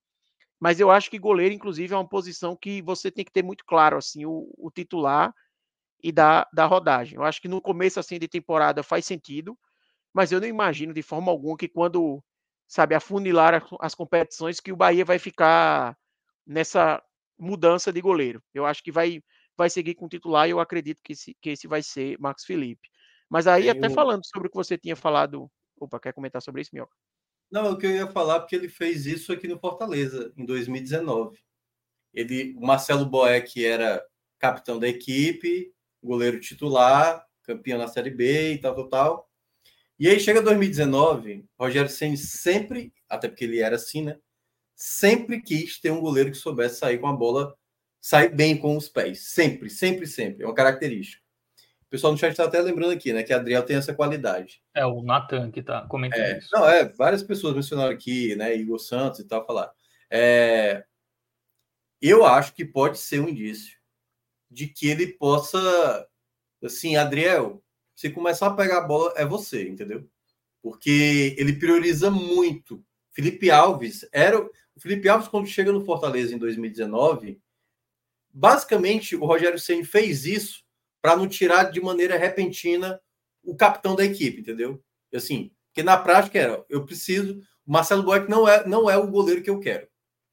Mas 0.63 0.79
eu 0.79 0.89
acho 0.89 1.11
que 1.11 1.19
goleiro, 1.19 1.53
inclusive, 1.53 1.93
é 1.93 1.97
uma 1.97 2.07
posição 2.07 2.55
que 2.55 2.81
você 2.81 3.11
tem 3.11 3.25
que 3.25 3.33
ter 3.33 3.43
muito 3.43 3.65
claro 3.65 3.97
assim 3.97 4.23
o, 4.25 4.49
o 4.57 4.71
titular 4.71 5.35
e 6.01 6.09
da, 6.09 6.47
da 6.53 6.65
rodagem. 6.65 7.17
Eu 7.17 7.23
acho 7.25 7.41
que 7.41 7.49
no 7.49 7.61
começo 7.61 7.99
assim 7.99 8.17
de 8.17 8.29
temporada 8.29 8.81
faz 8.81 9.05
sentido, 9.05 9.59
mas 10.13 10.31
eu 10.31 10.39
não 10.39 10.47
imagino 10.47 10.93
de 10.93 11.01
forma 11.01 11.29
alguma 11.29 11.57
que 11.57 11.67
quando 11.67 12.23
sabe 12.65 12.95
afunilar 12.95 13.61
as, 13.81 13.93
competições 13.93 14.61
que 14.61 14.71
o 14.71 14.77
Bahia 14.77 15.03
vai 15.03 15.19
ficar 15.19 15.97
nessa 16.47 17.03
mudança 17.37 17.91
de 17.91 17.99
goleiro. 17.99 18.41
Eu 18.53 18.65
acho 18.65 18.81
que 18.81 18.91
vai 18.91 19.21
vai 19.57 19.69
seguir 19.69 19.95
com 19.95 20.05
o 20.05 20.09
titular 20.09 20.47
e 20.47 20.51
eu 20.51 20.61
acredito 20.61 21.01
que 21.03 21.11
esse, 21.11 21.35
que 21.41 21.49
esse 21.49 21.67
vai 21.67 21.83
ser 21.83 22.17
Marcos 22.21 22.45
Felipe. 22.45 22.87
Mas 23.29 23.47
aí, 23.47 23.69
até 23.69 23.89
falando 23.89 24.25
sobre 24.25 24.47
o 24.47 24.49
que 24.49 24.55
você 24.55 24.77
tinha 24.77 24.95
falado. 24.95 25.51
Opa, 25.77 25.99
quer 25.99 26.13
comentar 26.13 26.41
sobre 26.41 26.61
isso, 26.61 26.71
Mioca? 26.73 26.95
Não, 27.53 27.73
o 27.73 27.77
que 27.77 27.85
eu 27.85 27.91
ia 27.91 28.07
falar, 28.07 28.39
porque 28.39 28.55
ele 28.55 28.67
fez 28.67 29.05
isso 29.05 29.31
aqui 29.31 29.47
no 29.47 29.59
Fortaleza, 29.59 30.33
em 30.35 30.43
2019. 30.43 31.37
Ele, 32.11 32.55
o 32.57 32.65
Marcelo 32.65 33.05
Boeck 33.05 33.63
era 33.63 34.03
capitão 34.39 34.79
da 34.79 34.87
equipe, 34.87 35.71
goleiro 36.01 36.39
titular, 36.39 37.23
campeão 37.43 37.77
na 37.77 37.87
Série 37.87 38.09
B 38.09 38.53
e 38.53 38.57
tal, 38.57 38.73
tal, 38.73 38.89
tal. 38.89 39.29
E 39.99 40.09
aí 40.09 40.19
chega 40.19 40.41
2019, 40.41 41.45
Rogério 41.55 41.91
Senna 41.91 42.17
sempre, 42.17 42.91
até 43.07 43.27
porque 43.27 43.43
ele 43.43 43.59
era 43.59 43.75
assim, 43.75 44.03
né? 44.03 44.17
Sempre 44.75 45.39
quis 45.39 45.79
ter 45.79 45.91
um 45.91 46.01
goleiro 46.01 46.31
que 46.31 46.37
soubesse 46.37 46.79
sair 46.79 46.97
com 46.97 47.07
a 47.07 47.13
bola, 47.13 47.55
sair 48.01 48.29
bem 48.35 48.57
com 48.57 48.75
os 48.75 48.89
pés. 48.89 49.27
Sempre, 49.27 49.69
sempre, 49.69 50.07
sempre. 50.07 50.43
É 50.43 50.47
uma 50.47 50.55
característica 50.55 51.22
pessoal 51.93 52.11
no 52.11 52.17
chat 52.17 52.31
está 52.31 52.45
até 52.45 52.59
lembrando 52.59 52.91
aqui, 52.91 53.13
né, 53.13 53.21
que 53.21 53.31
Adriel 53.31 53.61
tem 53.61 53.75
essa 53.75 53.93
qualidade. 53.93 54.63
É 54.73 54.83
o 54.83 55.03
Natan 55.03 55.51
que 55.51 55.59
está 55.59 55.83
comentando 55.83 56.21
é, 56.21 56.39
isso. 56.39 56.49
Não, 56.51 56.67
é, 56.67 56.85
várias 56.85 57.21
pessoas 57.21 57.53
mencionaram 57.53 57.93
aqui, 57.93 58.35
né, 58.35 58.55
Igor 58.55 58.79
Santos 58.79 59.19
e 59.19 59.27
tal, 59.27 59.45
falar. 59.45 59.71
É, 60.09 60.83
eu 62.01 62.25
acho 62.25 62.55
que 62.55 62.65
pode 62.65 62.97
ser 62.97 63.19
um 63.19 63.29
indício 63.29 63.77
de 64.49 64.65
que 64.65 64.87
ele 64.87 65.05
possa, 65.05 66.07
assim, 66.63 66.95
Adriel, 66.95 67.63
se 67.93 68.09
começar 68.09 68.47
a 68.47 68.55
pegar 68.55 68.79
a 68.79 68.87
bola, 68.87 69.13
é 69.15 69.23
você, 69.23 69.69
entendeu? 69.69 70.09
Porque 70.63 71.35
ele 71.37 71.53
prioriza 71.53 72.09
muito. 72.09 72.83
Felipe 73.11 73.51
Alves 73.51 74.03
era. 74.11 74.41
O 74.41 74.79
Felipe 74.79 75.07
Alves, 75.07 75.27
quando 75.27 75.45
chega 75.45 75.71
no 75.71 75.85
Fortaleza 75.85 76.33
em 76.33 76.39
2019, 76.39 77.39
basicamente 78.33 79.15
o 79.15 79.25
Rogério 79.25 79.59
Senna 79.59 79.85
fez 79.85 80.25
isso 80.25 80.62
para 81.03 81.17
não 81.17 81.27
tirar 81.27 81.65
de 81.65 81.81
maneira 81.81 82.17
repentina 82.17 82.97
o 83.43 83.57
capitão 83.57 83.93
da 83.93 84.05
equipe, 84.05 84.39
entendeu? 84.39 84.81
Assim, 85.13 85.51
porque 85.67 85.83
na 85.83 85.97
prática 85.97 86.39
era, 86.39 86.65
eu 86.69 86.85
preciso, 86.85 87.41
o 87.65 87.73
Marcelo 87.73 88.03
Boeck 88.03 88.29
não 88.29 88.47
é, 88.47 88.65
não 88.65 88.89
é 88.89 88.95
o 88.95 89.11
goleiro 89.11 89.43
que 89.43 89.49
eu 89.49 89.59
quero. 89.59 89.85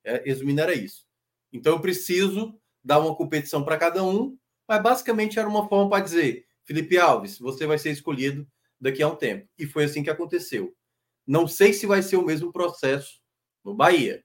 É, 0.04 0.22
resumindo, 0.24 0.60
era 0.60 0.72
isso. 0.72 1.04
Então 1.52 1.72
eu 1.72 1.80
preciso 1.80 2.56
dar 2.84 3.00
uma 3.00 3.16
competição 3.16 3.64
para 3.64 3.76
cada 3.76 4.04
um, 4.04 4.38
mas 4.68 4.80
basicamente 4.80 5.40
era 5.40 5.48
uma 5.48 5.68
forma 5.68 5.90
para 5.90 6.04
dizer, 6.04 6.46
Felipe 6.64 6.96
Alves, 6.96 7.36
você 7.36 7.66
vai 7.66 7.76
ser 7.76 7.90
escolhido 7.90 8.46
daqui 8.80 9.02
a 9.02 9.08
um 9.08 9.16
tempo. 9.16 9.48
E 9.58 9.66
foi 9.66 9.84
assim 9.84 10.04
que 10.04 10.10
aconteceu. 10.10 10.72
Não 11.26 11.48
sei 11.48 11.72
se 11.72 11.84
vai 11.84 12.00
ser 12.00 12.16
o 12.16 12.24
mesmo 12.24 12.52
processo 12.52 13.20
no 13.64 13.74
Bahia, 13.74 14.24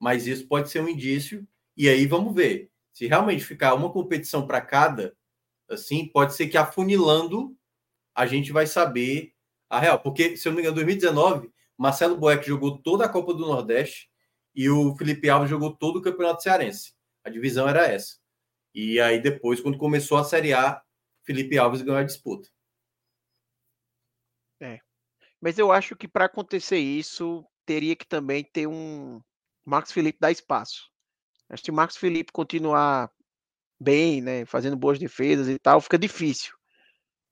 mas 0.00 0.26
isso 0.26 0.48
pode 0.48 0.70
ser 0.70 0.80
um 0.80 0.88
indício, 0.88 1.46
e 1.76 1.88
aí 1.88 2.04
vamos 2.04 2.34
ver. 2.34 2.68
Se 2.92 3.06
realmente 3.06 3.44
ficar 3.44 3.74
uma 3.74 3.92
competição 3.92 4.44
para 4.44 4.60
cada, 4.60 5.16
assim, 5.68 6.08
pode 6.08 6.34
ser 6.34 6.48
que 6.48 6.56
afunilando 6.56 7.56
a 8.14 8.26
gente 8.26 8.52
vai 8.52 8.66
saber 8.66 9.32
a 9.68 9.80
real. 9.80 9.98
Porque, 9.98 10.36
se 10.36 10.46
eu 10.46 10.52
não 10.52 10.56
me 10.56 10.62
engano, 10.62 10.80
em 10.80 10.84
2019, 10.84 11.50
Marcelo 11.76 12.16
Boeck 12.16 12.46
jogou 12.46 12.78
toda 12.78 13.04
a 13.04 13.08
Copa 13.08 13.34
do 13.34 13.46
Nordeste 13.46 14.08
e 14.54 14.68
o 14.68 14.96
Felipe 14.96 15.28
Alves 15.28 15.50
jogou 15.50 15.74
todo 15.74 15.98
o 15.98 16.02
Campeonato 16.02 16.42
Cearense. 16.42 16.94
A 17.24 17.30
divisão 17.30 17.68
era 17.68 17.86
essa. 17.86 18.18
E 18.74 19.00
aí 19.00 19.20
depois, 19.20 19.60
quando 19.60 19.78
começou 19.78 20.18
a 20.18 20.24
Série 20.24 20.52
A, 20.52 20.82
Felipe 21.24 21.58
Alves 21.58 21.82
ganhou 21.82 21.98
a 21.98 22.04
disputa. 22.04 22.48
É. 24.60 24.78
Mas 25.40 25.58
eu 25.58 25.72
acho 25.72 25.96
que 25.96 26.06
para 26.06 26.26
acontecer 26.26 26.78
isso, 26.78 27.44
teria 27.66 27.96
que 27.96 28.06
também 28.06 28.44
ter 28.44 28.66
um 28.66 29.20
Marcos 29.64 29.92
Felipe 29.92 30.18
dar 30.20 30.30
espaço. 30.30 30.90
Acho 31.48 31.62
que 31.62 31.70
o 31.70 31.74
Marcos 31.74 31.96
Felipe 31.96 32.32
continuar 32.32 33.10
bem, 33.80 34.20
né, 34.22 34.44
fazendo 34.46 34.76
boas 34.76 34.98
defesas 34.98 35.48
e 35.48 35.58
tal, 35.58 35.80
fica 35.80 35.98
difícil 35.98 36.54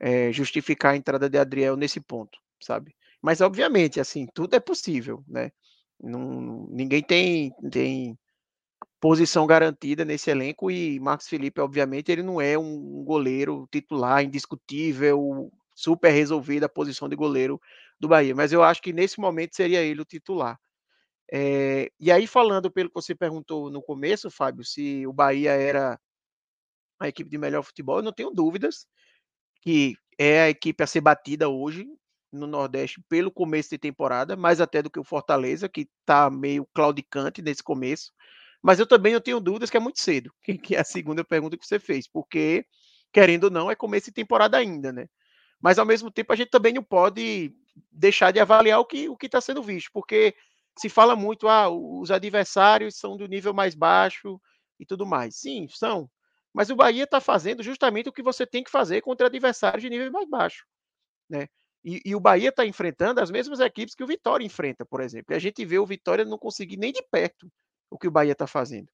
é, 0.03 0.33
justificar 0.33 0.95
a 0.95 0.97
entrada 0.97 1.31
de 1.31 1.39
Adriel 1.39 1.77
nesse 1.77 2.01
ponto, 2.01 2.37
sabe? 2.61 2.95
Mas 3.23 3.41
obviamente, 3.41 4.01
assim, 4.01 4.27
tudo 4.35 4.57
é 4.57 4.61
possível, 4.61 5.25
né? 5.29 5.53
Não, 6.01 6.67
ninguém 6.71 7.01
tem, 7.03 7.53
tem 7.71 8.19
posição 9.01 9.47
garantida 9.47 10.05
nesse 10.05 10.31
elenco 10.31 10.71
e 10.71 10.99
Marcos 11.01 11.29
Felipe, 11.29 11.61
obviamente, 11.61 12.11
ele 12.11 12.23
não 12.23 12.41
é 12.41 12.59
um 12.59 13.05
goleiro 13.05 13.69
titular 13.71 14.25
indiscutível, 14.25 15.53
super 15.75 16.11
resolvida 16.11 16.67
a 16.67 16.69
posição 16.69 17.09
de 17.09 17.17
goleiro 17.17 17.61
do 18.01 18.09
Bahia, 18.09 18.35
mas 18.35 18.53
eu 18.53 18.63
acho 18.65 18.83
que 18.83 18.93
nesse 18.93 19.21
momento 19.21 19.55
seria 19.55 19.83
ele 19.83 20.03
o 20.03 20.05
titular. 20.05 20.59
É, 21.33 21.91
e 22.01 22.13
aí, 22.13 22.27
falando 22.27 22.71
pelo 22.71 22.89
que 22.89 22.95
você 22.95 23.15
perguntou 23.15 23.71
no 23.71 23.83
começo, 23.83 24.31
Fábio, 24.31 24.65
se 24.65 25.07
o 25.07 25.13
Bahia 25.13 25.53
era 25.53 25.99
a 27.03 27.09
equipe 27.09 27.31
de 27.31 27.39
melhor 27.39 27.63
futebol, 27.63 27.99
eu 27.99 28.03
não 28.03 28.13
tenho 28.13 28.31
dúvidas 28.31 28.87
que 29.63 29.95
é 30.19 30.43
a 30.43 30.51
equipe 30.51 30.83
a 30.83 30.87
ser 30.87 31.01
batida 31.01 31.49
hoje 31.49 31.87
no 32.33 32.47
Nordeste 32.47 33.03
pelo 33.09 33.31
começo 33.31 33.71
de 33.71 33.79
temporada, 33.79 34.37
mais 34.37 34.61
até 34.61 34.83
do 34.83 34.91
que 34.91 34.99
o 35.01 35.05
Fortaleza, 35.05 35.69
que 35.69 35.89
está 36.01 36.31
meio 36.31 36.67
claudicante 36.75 37.43
nesse 37.43 37.63
começo. 37.63 38.13
Mas 38.63 38.79
eu 38.81 38.87
também 38.87 39.13
não 39.13 39.21
tenho 39.21 39.41
dúvidas 39.41 39.71
que 39.71 39.77
é 39.77 39.81
muito 39.81 40.01
cedo, 40.01 40.33
que 40.63 40.75
é 40.77 40.81
a 40.81 40.85
segunda 40.85 41.25
pergunta 41.25 41.57
que 41.59 41.67
você 41.67 41.79
fez, 41.79 42.09
porque, 42.09 42.65
querendo 43.13 43.45
ou 43.45 43.51
não, 43.51 43.71
é 43.71 43.75
começo 43.75 44.07
de 44.07 44.13
temporada 44.13 44.57
ainda, 44.57 44.93
né? 44.93 45.09
Mas 45.61 45.79
ao 45.79 45.87
mesmo 45.87 46.11
tempo 46.11 46.33
a 46.33 46.37
gente 46.37 46.51
também 46.51 46.73
não 46.73 46.83
pode 46.83 47.55
deixar 47.91 48.33
de 48.33 48.41
avaliar 48.41 48.81
o 48.81 48.85
que 48.85 49.09
o 49.09 49.17
está 49.23 49.41
sendo 49.41 49.63
visto, 49.63 49.91
porque 49.93 50.35
se 50.79 50.89
fala 50.89 51.15
muito, 51.15 51.49
ah, 51.49 51.69
os 51.69 52.11
adversários 52.11 52.97
são 52.97 53.17
do 53.17 53.27
nível 53.27 53.55
mais 53.55 53.75
baixo 53.75 54.41
e 54.81 54.87
tudo 54.87 55.07
mais. 55.07 55.37
Sim, 55.37 55.67
são. 55.69 56.11
Mas 56.53 56.71
o 56.71 56.77
Bahia 56.77 57.05
está 57.05 57.21
fazendo 57.21 57.63
justamente 57.63 58.09
o 58.09 58.13
que 58.13 58.23
você 58.23 58.47
tem 58.47 58.63
que 58.63 58.71
fazer 58.71 59.01
contra 59.01 59.27
adversários 59.27 59.83
de 59.83 59.89
nível 59.89 60.11
mais 60.13 60.29
baixo. 60.29 60.65
Né? 61.29 61.49
E, 61.85 62.01
e 62.05 62.15
o 62.15 62.21
Bahia 62.21 62.51
está 62.51 62.65
enfrentando 62.65 63.21
as 63.21 63.31
mesmas 63.31 63.59
equipes 63.59 63.95
que 63.95 64.05
o 64.05 64.07
Vitória 64.07 64.45
enfrenta, 64.45 64.85
por 64.85 65.01
exemplo. 65.01 65.33
E 65.33 65.35
a 65.35 65.39
gente 65.39 65.65
vê 65.65 65.79
o 65.79 65.87
Vitória 65.87 66.25
não 66.25 66.39
conseguir 66.39 66.77
nem 66.77 66.93
de 66.93 67.03
perto 67.11 67.51
o 67.91 67.99
que 67.99 68.07
o 68.07 68.11
Bahia 68.11 68.33
está 68.33 68.47
fazendo. 68.47 68.89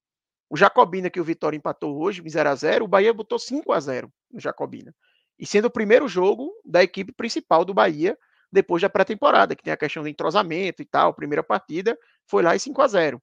O 0.48 0.56
Jacobina, 0.56 1.10
que 1.10 1.20
o 1.20 1.24
Vitória 1.24 1.56
empatou 1.56 2.00
hoje, 2.00 2.22
0 2.26 2.48
a 2.48 2.54
0 2.54 2.84
o 2.84 2.88
Bahia 2.88 3.12
botou 3.12 3.38
5 3.38 3.70
a 3.72 3.80
0 3.80 4.10
no 4.30 4.40
Jacobina. 4.40 4.94
E 5.38 5.46
sendo 5.46 5.66
o 5.66 5.70
primeiro 5.70 6.08
jogo 6.08 6.50
da 6.64 6.82
equipe 6.82 7.12
principal 7.12 7.64
do 7.64 7.74
Bahia 7.74 8.16
depois 8.50 8.80
da 8.80 8.88
pré-temporada, 8.88 9.54
que 9.54 9.62
tem 9.62 9.72
a 9.72 9.76
questão 9.76 10.02
do 10.02 10.08
entrosamento 10.08 10.80
e 10.80 10.86
tal. 10.86 11.12
Primeira 11.12 11.42
partida 11.42 11.98
foi 12.26 12.42
lá 12.42 12.56
e 12.56 12.58
5 12.58 12.80
a 12.80 12.88
0 12.88 13.22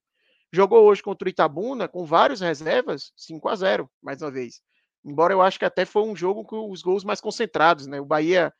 Jogou 0.52 0.84
hoje 0.84 1.02
contra 1.02 1.26
o 1.26 1.30
Itabuna 1.30 1.88
com 1.88 2.04
vários 2.04 2.40
reservas, 2.40 3.12
5 3.16 3.48
a 3.48 3.56
0 3.56 3.90
mais 4.02 4.22
uma 4.22 4.30
vez. 4.30 4.60
Embora 5.04 5.32
eu 5.32 5.42
acho 5.42 5.58
que 5.58 5.64
até 5.64 5.84
foi 5.84 6.02
um 6.02 6.16
jogo 6.16 6.44
com 6.44 6.70
os 6.70 6.82
gols 6.82 7.04
mais 7.04 7.20
concentrados, 7.20 7.86
né? 7.86 8.00
O 8.00 8.04
Bahia 8.04 8.52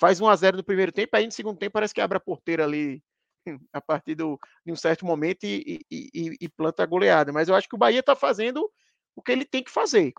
faz 0.00 0.20
1 0.20 0.28
a 0.28 0.36
0 0.36 0.56
no 0.56 0.64
primeiro 0.64 0.92
tempo, 0.92 1.16
aí 1.16 1.26
no 1.26 1.32
segundo 1.32 1.58
tempo 1.58 1.74
parece 1.74 1.94
que 1.94 2.00
abre 2.00 2.16
a 2.16 2.20
porteira 2.20 2.64
ali 2.64 3.02
a 3.72 3.80
partir 3.80 4.14
do, 4.14 4.38
de 4.64 4.72
um 4.72 4.76
certo 4.76 5.06
momento 5.06 5.44
e, 5.44 5.84
e, 5.90 6.10
e, 6.12 6.36
e 6.40 6.48
planta 6.48 6.82
a 6.82 6.86
goleada. 6.86 7.32
Mas 7.32 7.48
eu 7.48 7.54
acho 7.54 7.68
que 7.68 7.74
o 7.74 7.78
Bahia 7.78 8.00
está 8.00 8.16
fazendo 8.16 8.70
o 9.14 9.22
que 9.22 9.32
ele 9.32 9.44
tem 9.44 9.62
que 9.62 9.70
fazer. 9.70 10.12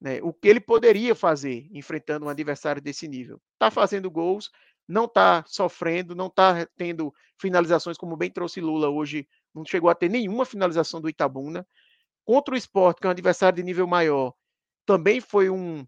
Né? 0.00 0.20
O 0.22 0.32
que 0.32 0.48
ele 0.48 0.60
poderia 0.60 1.14
fazer 1.14 1.68
enfrentando 1.72 2.26
um 2.26 2.28
adversário 2.28 2.80
desse 2.80 3.06
nível. 3.06 3.40
Está 3.54 3.70
fazendo 3.70 4.10
gols, 4.10 4.50
não 4.88 5.04
está 5.04 5.44
sofrendo, 5.46 6.14
não 6.14 6.26
está 6.26 6.66
tendo 6.76 7.12
finalizações, 7.38 7.96
como 7.96 8.16
bem 8.16 8.30
trouxe 8.30 8.60
Lula 8.60 8.88
hoje, 8.88 9.28
não 9.54 9.64
chegou 9.64 9.90
a 9.90 9.94
ter 9.94 10.08
nenhuma 10.08 10.44
finalização 10.44 11.00
do 11.00 11.08
Itabuna. 11.08 11.66
Contra 12.24 12.54
o 12.54 12.58
esporte, 12.58 13.00
que 13.00 13.06
é 13.06 13.08
um 13.08 13.12
adversário 13.12 13.56
de 13.56 13.62
nível 13.62 13.86
maior, 13.86 14.32
também 14.86 15.20
foi 15.20 15.50
um, 15.50 15.86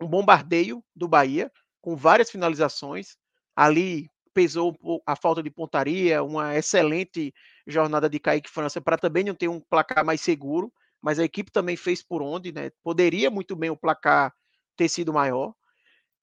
um 0.00 0.06
bombardeio 0.06 0.82
do 0.94 1.08
Bahia, 1.08 1.50
com 1.80 1.96
várias 1.96 2.30
finalizações. 2.30 3.16
Ali 3.54 4.10
pesou 4.32 4.76
a 5.06 5.16
falta 5.16 5.42
de 5.42 5.50
pontaria, 5.50 6.22
uma 6.22 6.56
excelente 6.56 7.34
jornada 7.66 8.08
de 8.08 8.18
Kaique 8.18 8.48
França 8.48 8.80
para 8.80 8.96
também 8.96 9.24
não 9.24 9.34
ter 9.34 9.48
um 9.48 9.60
placar 9.60 10.04
mais 10.04 10.20
seguro, 10.20 10.72
mas 11.02 11.18
a 11.18 11.24
equipe 11.24 11.50
também 11.50 11.76
fez 11.76 12.02
por 12.02 12.22
onde, 12.22 12.52
né? 12.52 12.70
Poderia 12.82 13.30
muito 13.30 13.56
bem 13.56 13.70
o 13.70 13.76
placar 13.76 14.32
ter 14.76 14.88
sido 14.88 15.12
maior. 15.12 15.52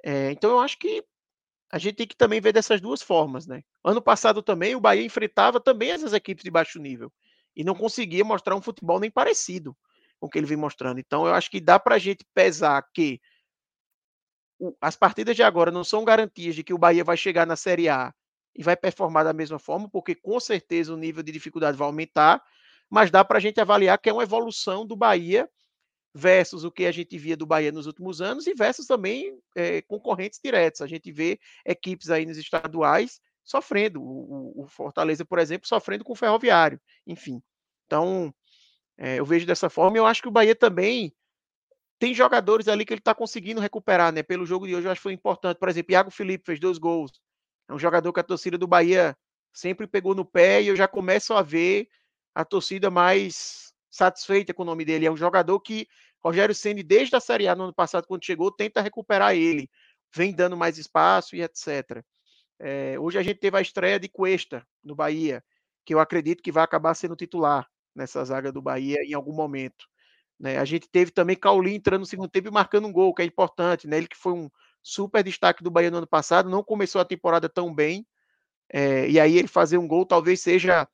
É, 0.03 0.31
então 0.31 0.51
eu 0.51 0.59
acho 0.59 0.77
que 0.77 1.03
a 1.76 1.77
gente 1.77 1.95
tem 1.95 2.07
que 2.07 2.15
também 2.15 2.39
ver 2.39 2.53
dessas 2.53 2.80
duas 2.80 3.02
formas, 3.02 3.45
né? 3.45 3.61
Ano 3.84 4.02
passado 4.02 4.41
também 4.41 4.73
o 4.77 4.80
Bahia 4.80 5.03
enfrentava 5.03 5.60
também 5.60 5.91
essas 5.91 6.14
equipes 6.14 6.41
de 6.41 6.49
baixo 6.49 6.80
nível 6.80 7.11
e 7.53 7.65
não 7.65 7.76
conseguia 7.76 8.23
mostrar 8.23 8.56
um 8.56 8.61
futebol 8.61 8.97
nem 8.97 9.11
parecido 9.11 9.76
com 10.18 10.27
o 10.27 10.30
que 10.30 10.38
ele 10.38 10.47
vem 10.47 10.56
mostrando. 10.56 11.02
Então 11.02 11.27
eu 11.27 11.34
acho 11.34 11.52
que 11.52 11.60
dá 11.60 11.77
para 11.77 11.95
a 11.95 11.99
gente 11.99 12.26
pesar 12.34 12.81
que 12.93 13.19
as 14.80 14.95
partidas 14.95 15.35
de 15.35 15.43
agora 15.43 15.69
não 15.69 15.84
são 15.84 16.06
garantias 16.06 16.56
de 16.56 16.64
que 16.64 16.73
o 16.73 16.77
Bahia 16.77 17.03
vai 17.03 17.18
chegar 17.18 17.45
na 17.45 17.57
Série 17.57 17.89
A 17.89 18.14
e 18.56 18.64
vai 18.64 18.77
performar 18.77 19.26
da 19.26 19.34
mesma 19.34 19.60
forma, 19.60 19.89
porque 19.89 20.15
com 20.15 20.39
certeza 20.39 20.93
o 20.93 20.97
nível 20.97 21.22
de 21.22 21.34
dificuldade 21.34 21.77
vai 21.77 21.88
aumentar, 21.88 22.41
mas 22.89 23.11
dá 23.11 23.22
para 23.26 23.38
a 23.38 23.41
gente 23.41 23.60
avaliar 23.60 23.99
que 23.99 24.10
é 24.10 24.14
uma 24.14 24.23
evolução 24.23 24.88
do 24.88 24.95
Bahia 24.95 25.49
versus 26.17 26.63
o 26.63 26.71
que 26.71 26.85
a 26.85 26.91
gente 26.93 27.17
via 27.17 27.35
do 27.35 27.45
Bahia 27.45 27.73
nos 27.73 27.87
últimos 27.87 28.21
anos 28.21 28.47
e 28.47 28.53
versus 28.53 28.87
também 28.87 29.37
é, 29.53 29.81
concorrentes 29.81 30.39
diretos. 30.41 30.79
A 30.81 30.87
gente 30.87 31.11
vê 31.11 31.37
equipes 31.65 32.09
aí 32.09 32.25
nos 32.25 32.37
estaduais 32.37 33.19
sofrendo, 33.43 34.01
o, 34.01 34.63
o 34.63 34.67
Fortaleza, 34.67 35.25
por 35.25 35.39
exemplo, 35.39 35.67
sofrendo 35.67 36.05
com 36.05 36.13
o 36.13 36.15
Ferroviário, 36.15 36.79
enfim. 37.05 37.43
Então, 37.85 38.33
é, 38.97 39.19
eu 39.19 39.25
vejo 39.25 39.45
dessa 39.45 39.69
forma 39.69 39.97
e 39.97 39.99
eu 39.99 40.05
acho 40.05 40.21
que 40.21 40.29
o 40.29 40.31
Bahia 40.31 40.55
também 40.55 41.13
tem 41.99 42.13
jogadores 42.13 42.69
ali 42.69 42.85
que 42.85 42.93
ele 42.93 43.01
está 43.01 43.13
conseguindo 43.13 43.59
recuperar, 43.59 44.13
né? 44.13 44.23
Pelo 44.23 44.45
jogo 44.45 44.65
de 44.65 44.73
hoje, 44.73 44.87
eu 44.87 44.91
acho 44.91 44.99
que 44.99 45.03
foi 45.03 45.13
importante. 45.13 45.57
Por 45.57 45.67
exemplo, 45.67 45.91
Iago 45.91 46.11
Felipe 46.11 46.45
fez 46.45 46.59
dois 46.59 46.77
gols. 46.77 47.11
É 47.69 47.73
um 47.73 47.79
jogador 47.79 48.11
que 48.13 48.19
a 48.21 48.23
torcida 48.23 48.57
do 48.57 48.67
Bahia 48.67 49.17
sempre 49.53 49.85
pegou 49.85 50.15
no 50.15 50.23
pé 50.23 50.61
e 50.61 50.67
eu 50.67 50.75
já 50.77 50.87
começo 50.87 51.33
a 51.33 51.41
ver 51.41 51.87
a 52.33 52.45
torcida 52.45 52.89
mais 52.89 53.74
satisfeita 53.95 54.53
com 54.53 54.63
o 54.63 54.65
nome 54.65 54.84
dele. 54.84 55.05
É 55.05 55.11
um 55.11 55.17
jogador 55.17 55.59
que 55.59 55.88
Rogério 56.23 56.53
Ceni 56.53 56.84
desde 56.84 57.15
a 57.15 57.19
Série 57.19 57.47
A 57.47 57.55
no 57.55 57.63
ano 57.65 57.73
passado, 57.73 58.05
quando 58.07 58.26
chegou, 58.26 58.51
tenta 58.51 58.81
recuperar 58.81 59.35
ele, 59.35 59.69
vem 60.13 60.34
dando 60.34 60.57
mais 60.57 60.77
espaço 60.77 61.35
e 61.35 61.41
etc. 61.41 62.03
É, 62.59 62.99
hoje 62.99 63.17
a 63.17 63.23
gente 63.23 63.39
teve 63.39 63.57
a 63.57 63.61
estreia 63.61 63.99
de 63.99 64.09
Cuesta 64.09 64.65
no 64.84 64.95
Bahia, 64.95 65.43
que 65.85 65.93
eu 65.93 65.99
acredito 65.99 66.43
que 66.43 66.51
vai 66.51 66.63
acabar 66.63 66.93
sendo 66.93 67.15
titular 67.15 67.67
nessa 67.95 68.23
zaga 68.26 68.51
do 68.51 68.61
Bahia 68.61 68.97
em 69.03 69.13
algum 69.13 69.34
momento. 69.34 69.85
Né? 70.38 70.57
A 70.57 70.65
gente 70.65 70.89
teve 70.89 71.11
também 71.11 71.35
Cauli 71.35 71.76
entrando 71.76 72.01
no 72.01 72.05
segundo 72.05 72.30
tempo 72.30 72.49
e 72.49 72.51
marcando 72.51 72.88
um 72.88 72.91
gol, 72.91 73.13
que 73.13 73.22
é 73.22 73.26
importante. 73.26 73.88
Né? 73.88 73.97
Ele 73.97 74.07
que 74.07 74.17
foi 74.17 74.34
um 74.34 74.49
super 74.81 75.23
destaque 75.23 75.63
do 75.63 75.72
Bahia 75.72 75.91
no 75.91 75.97
ano 75.97 76.07
passado, 76.07 76.49
não 76.49 76.63
começou 76.63 76.99
a 76.99 77.05
temporada 77.05 77.47
tão 77.47 77.73
bem. 77.73 78.05
É, 78.69 79.07
e 79.09 79.19
aí 79.19 79.38
ele 79.38 79.47
fazer 79.47 79.77
um 79.77 79.88
gol 79.88 80.05
talvez 80.05 80.41
seja 80.41 80.88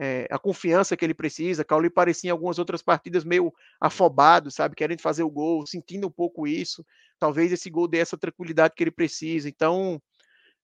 é, 0.00 0.28
a 0.30 0.38
confiança 0.38 0.96
que 0.96 1.04
ele 1.04 1.12
precisa. 1.12 1.64
Cauli 1.64 1.90
parecia 1.90 2.28
em 2.28 2.30
algumas 2.30 2.58
outras 2.58 2.80
partidas 2.80 3.24
meio 3.24 3.52
afobado, 3.80 4.48
sabe? 4.48 4.76
Querendo 4.76 5.00
fazer 5.00 5.24
o 5.24 5.30
gol, 5.30 5.66
sentindo 5.66 6.06
um 6.06 6.10
pouco 6.10 6.46
isso. 6.46 6.86
Talvez 7.18 7.50
esse 7.50 7.68
gol 7.68 7.88
dê 7.88 7.98
essa 7.98 8.16
tranquilidade 8.16 8.74
que 8.76 8.84
ele 8.84 8.92
precisa. 8.92 9.48
Então, 9.48 10.00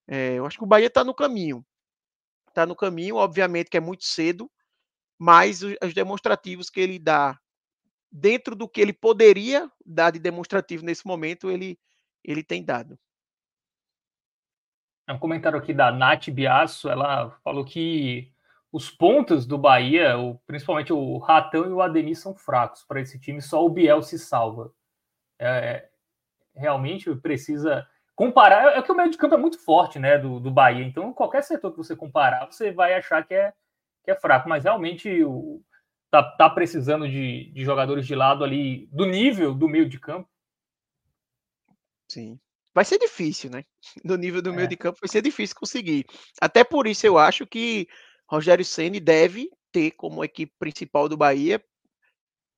é, 0.06 0.34
eu 0.34 0.46
acho 0.46 0.56
que 0.56 0.62
o 0.62 0.68
Bahia 0.68 0.86
está 0.86 1.02
no 1.02 1.12
caminho. 1.12 1.66
Está 2.48 2.64
no 2.64 2.76
caminho, 2.76 3.16
obviamente 3.16 3.68
que 3.68 3.76
é 3.76 3.80
muito 3.80 4.04
cedo, 4.04 4.48
mas 5.18 5.64
os, 5.64 5.74
os 5.82 5.92
demonstrativos 5.92 6.70
que 6.70 6.80
ele 6.80 7.00
dá 7.00 7.36
dentro 8.12 8.54
do 8.54 8.68
que 8.68 8.80
ele 8.80 8.92
poderia 8.92 9.68
dar 9.84 10.12
de 10.12 10.20
demonstrativo 10.20 10.84
nesse 10.84 11.04
momento, 11.04 11.50
ele, 11.50 11.76
ele 12.22 12.44
tem 12.44 12.64
dado. 12.64 12.96
É 15.08 15.12
um 15.12 15.18
comentário 15.18 15.58
aqui 15.58 15.74
da 15.74 15.90
Nath 15.90 16.30
Biasso, 16.30 16.88
ela 16.88 17.32
falou 17.42 17.64
que 17.64 18.32
os 18.74 18.90
pontos 18.90 19.46
do 19.46 19.56
Bahia, 19.56 20.18
o, 20.18 20.36
principalmente 20.48 20.92
o 20.92 21.18
Ratão 21.18 21.64
e 21.64 21.68
o 21.68 21.80
Ademir, 21.80 22.18
são 22.18 22.34
fracos 22.34 22.82
para 22.82 23.00
esse 23.00 23.20
time, 23.20 23.40
só 23.40 23.64
o 23.64 23.70
Biel 23.70 24.02
se 24.02 24.18
salva. 24.18 24.74
É, 25.38 25.88
realmente 26.56 27.14
precisa 27.14 27.86
comparar. 28.16 28.76
É 28.76 28.82
que 28.82 28.90
o 28.90 28.96
meio 28.96 29.12
de 29.12 29.16
campo 29.16 29.36
é 29.36 29.38
muito 29.38 29.60
forte, 29.60 30.00
né, 30.00 30.18
do, 30.18 30.40
do 30.40 30.50
Bahia. 30.50 30.84
Então, 30.84 31.12
qualquer 31.12 31.44
setor 31.44 31.70
que 31.70 31.76
você 31.76 31.94
comparar, 31.94 32.46
você 32.46 32.72
vai 32.72 32.94
achar 32.94 33.24
que 33.24 33.32
é, 33.32 33.52
que 34.02 34.10
é 34.10 34.16
fraco. 34.16 34.48
Mas 34.48 34.64
realmente 34.64 35.22
o, 35.22 35.62
tá, 36.10 36.24
tá 36.36 36.50
precisando 36.50 37.08
de, 37.08 37.52
de 37.52 37.64
jogadores 37.64 38.04
de 38.04 38.16
lado 38.16 38.42
ali 38.42 38.88
do 38.90 39.06
nível 39.06 39.54
do 39.54 39.68
meio 39.68 39.88
de 39.88 40.00
campo. 40.00 40.28
Sim. 42.10 42.40
Vai 42.74 42.84
ser 42.84 42.98
difícil, 42.98 43.50
né? 43.50 43.64
Do 44.04 44.18
nível 44.18 44.42
do 44.42 44.50
é. 44.50 44.56
meio 44.56 44.66
de 44.66 44.76
campo 44.76 44.98
vai 45.00 45.08
ser 45.08 45.22
difícil 45.22 45.54
conseguir. 45.54 46.04
Até 46.40 46.64
por 46.64 46.88
isso 46.88 47.06
eu 47.06 47.16
acho 47.16 47.46
que 47.46 47.86
Rogério 48.26 48.64
Ceni 48.64 49.00
deve 49.00 49.50
ter 49.70 49.92
como 49.92 50.24
equipe 50.24 50.52
principal 50.58 51.08
do 51.08 51.16
Bahia 51.16 51.62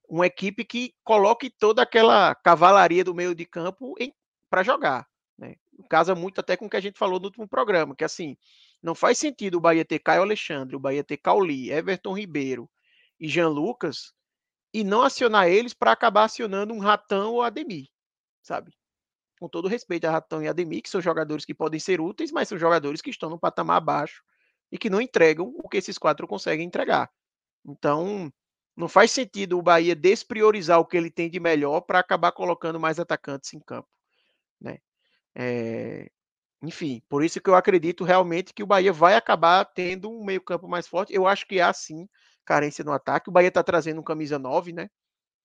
uma 0.09 0.27
equipe 0.27 0.65
que 0.65 0.95
coloque 1.03 1.51
toda 1.51 1.83
aquela 1.83 2.35
cavalaria 2.35 3.03
do 3.03 3.15
meio 3.15 3.35
de 3.35 3.45
campo 3.45 3.95
para 4.49 4.63
jogar. 4.63 5.07
Né? 5.37 5.57
casa 5.91 6.15
muito 6.15 6.41
até 6.41 6.57
com 6.57 6.67
o 6.67 6.71
que 6.71 6.77
a 6.77 6.81
gente 6.81 6.99
falou 6.99 7.19
no 7.19 7.27
último 7.27 7.47
programa, 7.47 7.95
que 7.95 8.05
assim, 8.05 8.37
não 8.83 8.95
faz 8.95 9.19
sentido 9.19 9.57
o 9.57 9.61
Bahia 9.61 9.85
ter 9.85 9.99
Caio 9.99 10.23
Alexandre, 10.23 10.77
o 10.77 10.81
Bahia 10.81 11.05
ter 11.05 11.17
Cauli, 11.17 11.71
Everton 11.71 12.17
Ribeiro 12.17 12.71
e 13.21 13.29
Jean 13.29 13.49
Lucas 13.49 14.13
e 14.73 14.85
não 14.85 15.03
acionar 15.03 15.49
eles 15.49 15.75
para 15.75 15.93
acabar 15.93 16.25
acionando 16.25 16.73
um 16.73 16.79
Ratão 16.79 17.33
ou 17.33 17.43
Ademir, 17.43 17.89
sabe? 18.43 18.73
Com 19.39 19.49
todo 19.49 19.69
respeito 19.69 20.07
a 20.07 20.11
Ratão 20.11 20.43
e 20.43 20.49
Ademir, 20.49 20.83
que 20.83 20.89
são 20.89 21.01
jogadores 21.01 21.45
que 21.45 21.55
podem 21.55 21.81
ser 21.81 22.01
úteis, 22.01 22.33
mas 22.33 22.49
são 22.49 22.59
jogadores 22.59 23.03
que 23.03 23.11
estão 23.11 23.29
no 23.29 23.39
patamar 23.39 23.79
abaixo 23.79 24.23
e 24.71 24.79
que 24.79 24.91
não 24.91 25.01
entregam 25.01 25.53
o 25.57 25.69
que 25.69 25.77
esses 25.77 25.99
quatro 25.99 26.27
conseguem 26.27 26.67
entregar. 26.67 27.11
Então, 27.65 28.33
não 28.77 28.89
faz 28.89 29.11
sentido 29.11 29.59
o 29.59 29.63
Bahia 29.63 29.95
despriorizar 29.97 30.79
o 30.79 30.87
que 30.87 30.97
ele 30.97 31.11
tem 31.11 31.31
de 31.31 31.41
melhor 31.41 31.81
para 31.81 31.99
acabar 31.99 32.33
colocando 32.33 32.79
mais 32.79 32.99
atacantes 32.99 33.55
em 33.55 33.61
campo, 33.61 33.89
né? 34.61 34.79
É, 35.35 36.11
enfim, 36.63 37.03
por 37.09 37.25
isso 37.25 37.41
que 37.41 37.51
eu 37.51 37.55
acredito 37.55 38.05
realmente 38.05 38.53
que 38.53 38.63
o 38.63 38.67
Bahia 38.67 38.93
vai 38.93 39.15
acabar 39.15 39.65
tendo 39.65 40.11
um 40.11 40.25
meio-campo 40.25 40.69
mais 40.69 40.87
forte. 40.87 41.15
Eu 41.15 41.27
acho 41.27 41.47
que 41.47 41.61
há 41.61 41.73
sim 41.73 42.09
carência 42.45 42.85
no 42.85 42.93
ataque. 42.93 43.29
O 43.29 43.33
Bahia 43.33 43.49
está 43.49 43.63
trazendo 43.63 44.01
um 44.01 44.05
camisa 44.05 44.39
9, 44.39 44.73
né? 44.73 44.89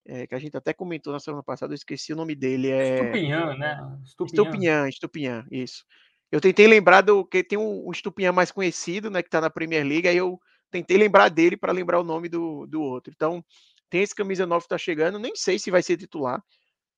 É, 0.06 0.26
que 0.26 0.34
a 0.34 0.39
gente 0.39 0.57
até 0.57 0.73
comentou 0.73 1.14
na 1.14 1.19
semana 1.19 1.43
passada, 1.43 1.73
eu 1.73 1.76
esqueci 1.76 2.11
o 2.11 2.15
nome 2.15 2.35
dele. 2.35 2.69
É... 2.72 2.95
Estupinhã, 2.95 3.56
né? 3.56 3.99
Estupinhã, 4.03 4.89
Estupinhã, 4.89 5.45
isso. 5.52 5.85
Eu 6.31 6.39
tentei 6.39 6.65
lembrar 6.65 7.01
do 7.01 7.25
que 7.25 7.43
tem 7.43 7.57
um, 7.57 7.89
um 7.89 8.33
mais 8.33 8.51
conhecido, 8.51 9.09
né? 9.09 9.21
Que 9.21 9.27
está 9.27 9.41
na 9.41 9.49
Premier 9.49 9.85
League, 9.85 10.07
aí 10.07 10.17
eu 10.17 10.39
tentei 10.71 10.97
lembrar 10.97 11.29
dele 11.29 11.57
para 11.57 11.73
lembrar 11.73 11.99
o 11.99 12.03
nome 12.03 12.29
do, 12.29 12.65
do 12.65 12.81
outro. 12.81 13.11
Então, 13.13 13.43
tem 13.89 14.01
esse 14.01 14.15
camisa 14.15 14.45
9 14.45 14.61
que 14.61 14.65
está 14.67 14.77
chegando, 14.77 15.19
nem 15.19 15.35
sei 15.35 15.59
se 15.59 15.69
vai 15.69 15.83
ser 15.83 15.97
titular, 15.97 16.41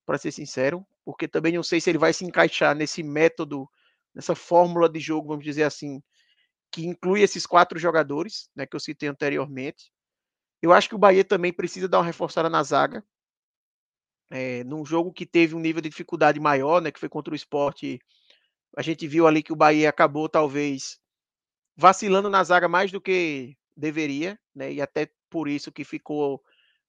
para 0.06 0.18
ser 0.18 0.32
sincero, 0.32 0.86
porque 1.04 1.28
também 1.28 1.54
não 1.54 1.64
sei 1.64 1.82
se 1.82 1.90
ele 1.90 1.98
vai 1.98 2.14
se 2.14 2.24
encaixar 2.24 2.76
nesse 2.76 3.02
método 3.02 3.68
nessa 4.14 4.36
fórmula 4.36 4.88
de 4.88 5.00
jogo, 5.00 5.30
vamos 5.30 5.44
dizer 5.44 5.64
assim, 5.64 6.02
que 6.72 6.86
inclui 6.86 7.22
esses 7.22 7.46
quatro 7.46 7.80
jogadores, 7.80 8.50
né, 8.56 8.66
que 8.66 8.76
eu 8.76 8.80
citei 8.80 9.10
anteriormente. 9.10 9.92
Eu 10.62 10.72
acho 10.72 10.88
que 10.88 10.96
o 10.96 11.00
Bahia 11.00 11.24
também 11.24 11.52
precisa 11.52 11.88
dar 11.88 11.98
uma 11.98 12.06
reforçada 12.06 12.50
na 12.50 12.62
zaga. 12.64 13.04
É, 14.32 14.64
num 14.64 14.86
jogo 14.86 15.12
que 15.12 15.26
teve 15.26 15.56
um 15.56 15.60
nível 15.60 15.82
de 15.82 15.90
dificuldade 15.90 16.40
maior, 16.40 16.82
né, 16.82 16.92
que 16.92 17.00
foi 17.00 17.10
contra 17.10 17.34
o 17.34 17.36
esporte, 17.36 18.00
a 18.76 18.82
gente 18.82 19.08
viu 19.08 19.28
ali 19.28 19.44
que 19.44 19.54
o 19.54 19.56
Bahia 19.56 19.90
acabou 19.90 20.28
talvez 20.28 21.00
vacilando 21.76 22.30
na 22.30 22.44
zaga 22.44 22.68
mais 22.68 22.92
do 22.92 23.02
que 23.02 23.58
deveria, 23.76 24.40
né, 24.54 24.72
e 24.72 24.82
até 24.82 25.10
por 25.30 25.48
isso 25.48 25.72
que 25.72 25.84
ficou 25.84 26.44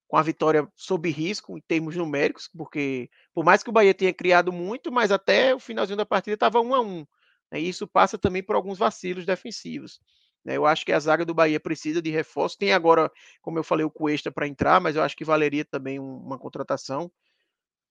com 0.06 0.16
a 0.16 0.22
vitória 0.22 0.68
sob 0.76 1.08
risco 1.10 1.56
em 1.56 1.60
termos 1.62 1.96
numéricos, 1.96 2.48
porque 2.54 3.08
por 3.32 3.44
mais 3.44 3.62
que 3.62 3.70
o 3.70 3.72
Bahia 3.72 3.94
tenha 3.94 4.12
criado 4.12 4.52
muito, 4.52 4.92
mas 4.92 5.10
até 5.10 5.54
o 5.54 5.58
finalzinho 5.58 5.96
da 5.96 6.06
partida 6.06 6.34
estava 6.34 6.60
um 6.60 6.74
a 6.74 6.80
um. 6.80 7.06
Né, 7.50 7.60
e 7.60 7.68
isso 7.68 7.86
passa 7.86 8.18
também 8.18 8.42
por 8.42 8.54
alguns 8.54 8.78
vacilos 8.78 9.24
defensivos. 9.24 10.00
Né? 10.44 10.56
Eu 10.56 10.66
acho 10.66 10.84
que 10.84 10.92
a 10.92 11.00
zaga 11.00 11.24
do 11.24 11.34
Bahia 11.34 11.58
precisa 11.58 12.02
de 12.02 12.10
reforço. 12.10 12.58
Tem 12.58 12.72
agora, 12.72 13.10
como 13.40 13.58
eu 13.58 13.64
falei, 13.64 13.84
o 13.84 13.90
Cuesta 13.90 14.30
para 14.30 14.46
entrar, 14.46 14.80
mas 14.80 14.94
eu 14.94 15.02
acho 15.02 15.16
que 15.16 15.24
valeria 15.24 15.64
também 15.64 15.98
uma 15.98 16.38
contratação. 16.38 17.10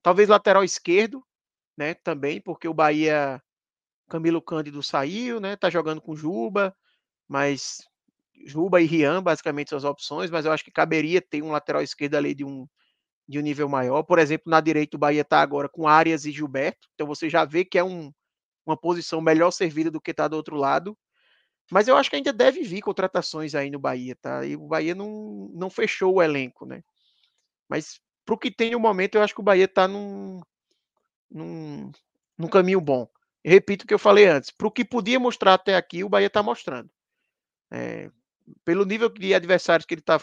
Talvez 0.01 0.29
lateral 0.29 0.63
esquerdo, 0.63 1.25
né? 1.75 1.95
Também, 1.95 2.39
porque 2.39 2.67
o 2.67 2.73
Bahia, 2.73 3.41
Camilo 4.13 4.43
Cândido 4.43 4.83
saiu, 4.83 5.39
né? 5.39 5.55
Tá 5.55 5.71
jogando 5.71 5.99
com 5.99 6.15
Juba, 6.15 6.75
mas 7.27 7.79
Juba 8.45 8.79
e 8.79 8.85
Rian, 8.85 9.23
basicamente, 9.23 9.69
são 9.69 9.77
as 9.77 9.83
opções, 9.83 10.29
mas 10.29 10.45
eu 10.45 10.51
acho 10.51 10.63
que 10.63 10.69
caberia 10.69 11.19
ter 11.19 11.41
um 11.41 11.49
lateral 11.49 11.81
esquerdo 11.81 12.13
ali 12.13 12.35
de 12.35 12.45
um, 12.45 12.67
de 13.27 13.39
um 13.39 13.41
nível 13.41 13.67
maior. 13.67 14.03
Por 14.03 14.19
exemplo, 14.19 14.51
na 14.51 14.61
direita 14.61 14.95
o 14.95 14.99
Bahia 14.99 15.21
está 15.21 15.41
agora 15.41 15.67
com 15.67 15.87
Arias 15.87 16.25
e 16.25 16.31
Gilberto, 16.31 16.87
então 16.93 17.07
você 17.07 17.27
já 17.27 17.43
vê 17.43 17.65
que 17.65 17.75
é 17.75 17.83
um, 17.83 18.13
uma 18.63 18.77
posição 18.77 19.19
melhor 19.19 19.49
servida 19.49 19.89
do 19.89 19.99
que 19.99 20.11
está 20.11 20.27
do 20.27 20.35
outro 20.35 20.57
lado. 20.57 20.95
Mas 21.71 21.87
eu 21.87 21.97
acho 21.97 22.11
que 22.11 22.15
ainda 22.15 22.31
deve 22.31 22.61
vir 22.61 22.81
contratações 22.81 23.55
aí 23.55 23.71
no 23.71 23.79
Bahia, 23.79 24.15
tá? 24.21 24.45
E 24.45 24.55
o 24.55 24.67
Bahia 24.67 24.93
não, 24.93 25.49
não 25.55 25.71
fechou 25.71 26.15
o 26.15 26.21
elenco, 26.21 26.67
né? 26.67 26.83
Mas 27.67 27.99
para 28.23 28.35
o 28.35 28.37
que 28.37 28.51
tem 28.51 28.69
no 28.71 28.79
momento, 28.79 29.15
eu 29.15 29.23
acho 29.23 29.33
que 29.33 29.41
o 29.41 29.43
Bahia 29.43 29.65
está 29.65 29.87
num, 29.87 30.39
num, 31.31 31.91
num 32.37 32.47
caminho 32.47 32.79
bom. 32.79 33.09
Repito 33.43 33.83
o 33.83 33.87
que 33.87 33.93
eu 33.93 33.99
falei 33.99 34.25
antes. 34.25 34.51
Para 34.51 34.67
o 34.67 34.71
que 34.71 34.85
podia 34.85 35.19
mostrar 35.19 35.55
até 35.55 35.75
aqui, 35.75 36.03
o 36.03 36.09
Bahia 36.09 36.27
está 36.27 36.41
mostrando. 36.41 36.89
É, 37.71 38.09
pelo 38.63 38.85
nível 38.85 39.09
de 39.09 39.33
adversários 39.33 39.85
que 39.85 39.93
ele 39.93 40.01
está 40.01 40.19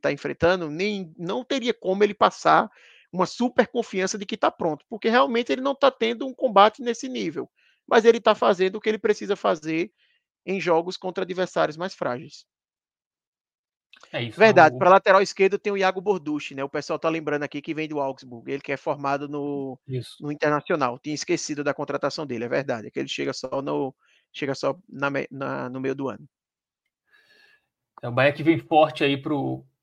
tá 0.00 0.12
enfrentando, 0.12 0.70
nem 0.70 1.14
não 1.16 1.44
teria 1.44 1.72
como 1.72 2.02
ele 2.02 2.14
passar 2.14 2.70
uma 3.12 3.26
super 3.26 3.66
confiança 3.66 4.16
de 4.16 4.24
que 4.24 4.34
está 4.34 4.50
pronto, 4.50 4.84
porque 4.88 5.08
realmente 5.08 5.52
ele 5.52 5.60
não 5.60 5.72
está 5.72 5.90
tendo 5.90 6.26
um 6.26 6.34
combate 6.34 6.80
nesse 6.80 7.08
nível, 7.08 7.50
mas 7.86 8.04
ele 8.04 8.18
está 8.18 8.34
fazendo 8.34 8.76
o 8.76 8.80
que 8.80 8.88
ele 8.88 8.98
precisa 8.98 9.34
fazer 9.34 9.92
em 10.46 10.60
jogos 10.60 10.96
contra 10.96 11.24
adversários 11.24 11.76
mais 11.76 11.94
frágeis. 11.94 12.46
É 14.12 14.22
isso. 14.22 14.38
Verdade, 14.38 14.76
para 14.76 14.90
lateral 14.90 15.22
esquerdo 15.22 15.58
tem 15.58 15.72
o 15.72 15.76
Iago 15.76 16.00
Borducci, 16.00 16.54
né? 16.54 16.64
O 16.64 16.68
pessoal 16.68 16.98
tá 16.98 17.08
lembrando 17.08 17.44
aqui 17.44 17.62
que 17.62 17.72
vem 17.72 17.88
do 17.88 18.00
Augsburg, 18.00 18.50
ele 18.50 18.62
que 18.62 18.72
é 18.72 18.76
formado 18.76 19.28
no, 19.28 19.78
no 20.20 20.32
Internacional. 20.32 20.98
Tinha 20.98 21.14
esquecido 21.14 21.62
da 21.62 21.72
contratação 21.72 22.26
dele, 22.26 22.44
é 22.44 22.48
verdade, 22.48 22.88
é 22.88 22.90
que 22.90 22.98
ele 22.98 23.08
chega 23.08 23.32
só 23.32 23.62
no 23.62 23.94
chega 24.32 24.54
só 24.54 24.76
na, 24.88 25.08
na, 25.30 25.68
no 25.68 25.80
meio 25.80 25.94
do 25.94 26.08
ano. 26.08 26.28
É 28.02 28.08
o 28.08 28.12
Bahia 28.12 28.32
que 28.32 28.42
vem 28.42 28.58
forte 28.58 29.04
aí 29.04 29.20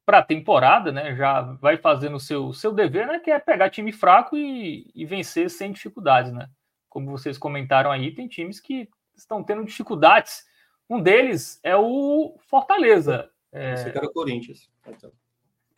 para 0.05 0.19
a 0.19 0.23
temporada, 0.23 0.91
né? 0.91 1.15
Já 1.15 1.41
vai 1.41 1.77
fazendo 1.77 2.15
o 2.15 2.19
seu, 2.19 2.51
seu 2.51 2.73
dever, 2.73 3.07
né? 3.07 3.19
Que 3.19 3.31
é 3.31 3.39
pegar 3.39 3.69
time 3.69 3.91
fraco 3.91 4.35
e, 4.35 4.91
e 4.93 5.05
vencer 5.05 5.49
sem 5.49 5.71
dificuldades, 5.71 6.33
né? 6.33 6.49
Como 6.89 7.11
vocês 7.11 7.37
comentaram 7.37 7.91
aí, 7.91 8.13
tem 8.13 8.27
times 8.27 8.59
que 8.59 8.89
estão 9.15 9.43
tendo 9.43 9.63
dificuldades. 9.63 10.43
Um 10.89 11.01
deles 11.01 11.59
é 11.63 11.75
o 11.77 12.37
Fortaleza. 12.47 13.29
É... 13.57 13.75
Você 13.75 13.91
quer 13.91 14.03
o 14.03 14.11
Corinthians. 14.11 14.69
Então. 14.87 15.11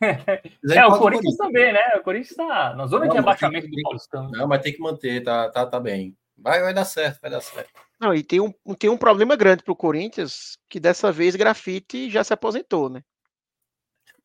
é, 0.02 0.86
o 0.86 0.98
Corinthians 0.98 1.36
também, 1.36 1.72
né? 1.72 1.80
O 1.96 2.02
Corinthians 2.02 2.30
está 2.30 2.74
na 2.74 2.86
zona 2.86 3.06
não, 3.06 3.12
de 3.12 3.18
abaixamento 3.18 3.68
do 3.68 3.82
Paulistão. 3.82 4.30
Não, 4.30 4.46
mas 4.46 4.62
tem 4.62 4.72
que 4.72 4.80
manter, 4.80 5.22
tá, 5.22 5.50
tá, 5.50 5.66
tá 5.66 5.80
bem. 5.80 6.16
Vai, 6.36 6.60
vai 6.60 6.72
dar 6.72 6.86
certo, 6.86 7.20
vai 7.20 7.30
dar 7.30 7.40
certo. 7.40 7.70
Não, 8.00 8.14
e 8.14 8.22
tem 8.22 8.40
um, 8.40 8.52
tem 8.74 8.88
um 8.88 8.96
problema 8.96 9.36
grande 9.36 9.62
para 9.62 9.72
o 9.72 9.76
Corinthians, 9.76 10.56
que 10.70 10.80
dessa 10.80 11.12
vez 11.12 11.36
Grafite 11.36 12.08
já 12.08 12.24
se 12.24 12.32
aposentou, 12.32 12.88
né? 12.88 13.02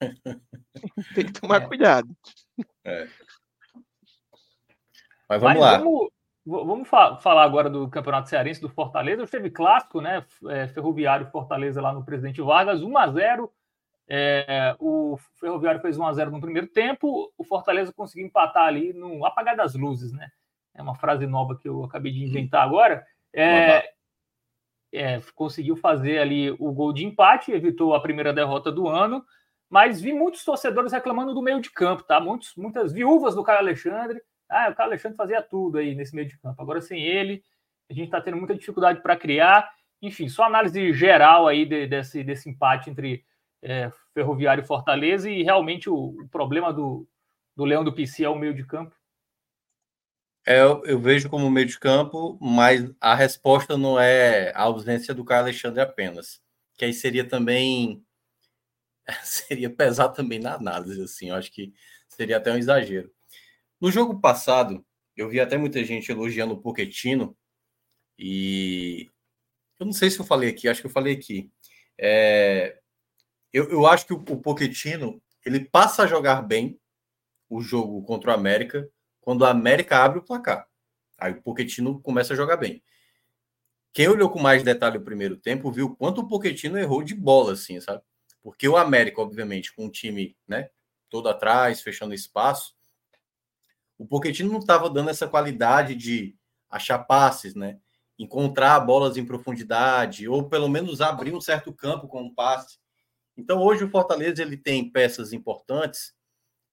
tem 1.14 1.26
que 1.26 1.34
tomar 1.34 1.64
é. 1.64 1.68
cuidado. 1.68 2.16
É. 2.86 3.08
Mas 5.28 5.42
vamos 5.42 5.60
Mas 5.60 5.60
lá. 5.60 5.78
Vamos, 5.78 6.10
vamos 6.46 6.88
fa 6.88 7.18
falar 7.18 7.44
agora 7.44 7.70
do 7.70 7.90
Campeonato 7.90 8.30
Cearense, 8.30 8.62
do 8.62 8.70
Fortaleza. 8.70 9.26
Teve 9.28 9.50
clássico, 9.50 10.02
né? 10.02 10.26
É, 10.50 10.68
Ferroviário 10.68 11.28
Fortaleza 11.28 11.82
lá 11.82 11.92
no 11.92 12.06
Presidente 12.06 12.42
Vargas, 12.42 12.82
1 12.82 12.98
a 12.98 13.08
0 13.08 13.52
é, 14.08 14.76
o 14.80 15.18
Ferroviário 15.40 15.82
fez 15.82 15.98
1 15.98 16.06
a 16.06 16.14
0 16.14 16.32
no 16.32 16.40
primeiro 16.40 16.68
tempo, 16.68 17.32
o 17.38 17.44
Fortaleza 17.44 17.92
conseguiu 17.92 18.28
empatar 18.28 18.66
ali 18.66 18.94
no 18.94 19.26
apagar 19.26 19.56
das 19.56 19.74
luzes, 19.74 20.12
né? 20.12 20.30
É 20.74 20.82
uma 20.82 20.96
frase 20.96 21.26
nova 21.26 21.58
que 21.58 21.68
eu 21.68 21.84
acabei 21.84 22.12
de 22.12 22.24
inventar 22.24 22.64
agora. 22.64 23.04
É, 23.34 23.90
é, 24.94 25.22
conseguiu 25.34 25.76
fazer 25.76 26.20
ali 26.20 26.52
o 26.52 26.72
gol 26.72 26.94
de 26.94 27.06
empate, 27.06 27.52
evitou 27.52 27.96
a 27.96 28.02
primeira 28.02 28.34
derrota 28.34 28.72
do 28.72 28.88
ano, 28.88 29.26
mas 29.70 30.00
vi 30.00 30.14
muitos 30.14 30.44
torcedores 30.44 30.92
reclamando 30.92 31.34
do 31.34 31.42
meio 31.42 31.60
de 31.60 31.72
campo, 31.72 32.04
tá? 32.04 32.20
Muitos, 32.20 32.54
muitas 32.56 32.94
viúvas 32.94 33.34
do 33.34 33.44
Caio 33.44 33.60
Alexandre. 33.60 34.22
Ah, 34.50 34.70
o 34.70 34.76
Caio 34.76 34.90
Alexandre 34.90 35.18
fazia 35.18 35.42
tudo 35.42 35.78
aí 35.78 35.96
nesse 35.96 36.16
meio 36.16 36.28
de 36.28 36.38
campo. 36.38 36.62
Agora, 36.62 36.82
sem 36.82 37.04
ele, 37.04 37.44
a 37.90 37.94
gente 37.94 38.06
está 38.06 38.22
tendo 38.22 38.38
muita 38.38 38.56
dificuldade 38.56 39.02
para 39.02 39.18
criar. 39.18 39.70
Enfim, 40.02 40.28
só 40.30 40.44
análise 40.44 40.94
geral 40.94 41.48
aí 41.48 41.66
de, 41.66 41.88
desse, 41.88 42.24
desse 42.24 42.50
empate 42.50 42.90
entre 42.90 43.26
é, 43.62 43.92
Ferroviário 44.14 44.64
e 44.64 44.68
Fortaleza 44.68 45.30
e 45.30 45.44
realmente 45.44 45.90
o, 45.90 45.96
o 45.96 46.28
problema 46.30 46.72
do, 46.72 47.08
do 47.56 47.66
Leão 47.66 47.84
do 47.84 47.94
PC 47.94 48.24
é 48.24 48.30
o 48.30 48.36
meio 48.38 48.54
de 48.54 48.66
campo. 48.66 48.96
É, 50.48 50.62
eu 50.62 51.00
vejo 51.00 51.28
como 51.28 51.50
meio 51.50 51.66
de 51.66 51.80
campo, 51.80 52.38
mas 52.40 52.92
a 53.02 53.16
resposta 53.16 53.76
não 53.76 54.00
é 54.00 54.52
a 54.56 54.62
ausência 54.62 55.14
do 55.14 55.26
Caio 55.26 55.42
Alexandre 55.42 55.82
apenas. 55.82 56.40
Que 56.78 56.86
aí 56.86 56.94
seria 56.94 57.28
também. 57.28 58.06
Seria 59.24 59.70
pesar 59.70 60.10
também 60.10 60.40
na 60.40 60.56
análise, 60.56 61.02
assim. 61.04 61.30
Eu 61.30 61.36
acho 61.36 61.52
que 61.52 61.72
seria 62.08 62.38
até 62.38 62.52
um 62.52 62.58
exagero. 62.58 63.12
No 63.80 63.92
jogo 63.92 64.20
passado, 64.20 64.86
eu 65.16 65.30
vi 65.30 65.40
até 65.40 65.58
muita 65.58 65.84
gente 65.84 66.12
elogiando 66.12 66.54
o 66.54 66.62
Poquetino. 66.62 67.38
E 68.18 69.10
eu 69.80 69.86
não 69.86 69.94
sei 69.94 70.10
se 70.10 70.20
eu 70.20 70.26
falei 70.26 70.50
aqui, 70.50 70.68
acho 70.68 70.82
que 70.82 70.88
eu 70.88 70.92
falei 70.92 71.14
aqui. 71.14 71.52
É, 71.98 72.80
eu, 73.52 73.70
eu 73.70 73.88
acho 73.88 74.06
que 74.06 74.14
o, 74.14 74.18
o 74.18 74.42
Poquetino 74.42 75.22
ele 75.46 75.64
passa 75.64 76.04
a 76.04 76.08
jogar 76.08 76.42
bem 76.42 76.80
o 77.50 77.62
jogo 77.62 78.04
contra 78.04 78.32
o 78.32 78.34
América 78.34 78.90
quando 79.22 79.46
a 79.46 79.52
América 79.52 80.04
abre 80.04 80.20
o 80.20 80.24
placar. 80.24 80.68
Aí 81.18 81.32
o 81.32 81.42
Poquetino 81.42 82.02
começa 82.02 82.34
a 82.34 82.36
jogar 82.36 82.58
bem. 82.58 82.84
Quem 83.94 84.10
olhou 84.10 84.30
com 84.30 84.40
mais 84.40 84.62
detalhe 84.62 84.98
o 84.98 85.04
primeiro 85.04 85.38
tempo 85.38 85.72
viu 85.72 85.96
quanto 85.96 86.22
o 86.22 86.28
Poquetino 86.28 86.78
errou 86.78 87.02
de 87.02 87.16
bola, 87.16 87.54
assim, 87.54 87.80
sabe? 87.80 88.04
Porque 88.44 88.68
o 88.68 88.76
América, 88.76 89.22
obviamente, 89.22 89.74
com 89.74 89.86
o 89.86 89.90
time 89.90 90.36
né, 90.48 90.70
todo 91.10 91.30
atrás, 91.30 91.82
fechando 91.82 92.14
espaço, 92.14 92.75
o 93.98 94.06
Poquetino 94.06 94.52
não 94.52 94.60
estava 94.60 94.90
dando 94.90 95.10
essa 95.10 95.28
qualidade 95.28 95.96
de 95.96 96.36
achar 96.70 97.00
passes, 97.00 97.56
né? 97.56 97.80
Encontrar 98.18 98.80
bolas 98.80 99.18
em 99.18 99.26
profundidade, 99.26 100.28
ou 100.28 100.48
pelo 100.48 100.70
menos 100.70 101.02
abrir 101.02 101.34
um 101.34 101.42
certo 101.42 101.74
campo 101.74 102.08
com 102.08 102.24
um 102.24 102.34
passe. 102.34 102.78
Então, 103.38 103.62
hoje 103.62 103.84
o 103.84 103.90
Fortaleza 103.90 104.42
ele 104.42 104.58
tem 104.58 104.90
peças 104.90 105.34
importantes 105.34 106.14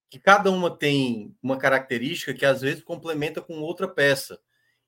que 0.08 0.18
cada 0.18 0.50
uma 0.50 0.70
tem 0.70 1.34
uma 1.42 1.56
característica 1.56 2.34
que 2.34 2.44
às 2.44 2.60
vezes 2.60 2.84
complementa 2.84 3.40
com 3.40 3.60
outra 3.60 3.88
peça. 3.88 4.38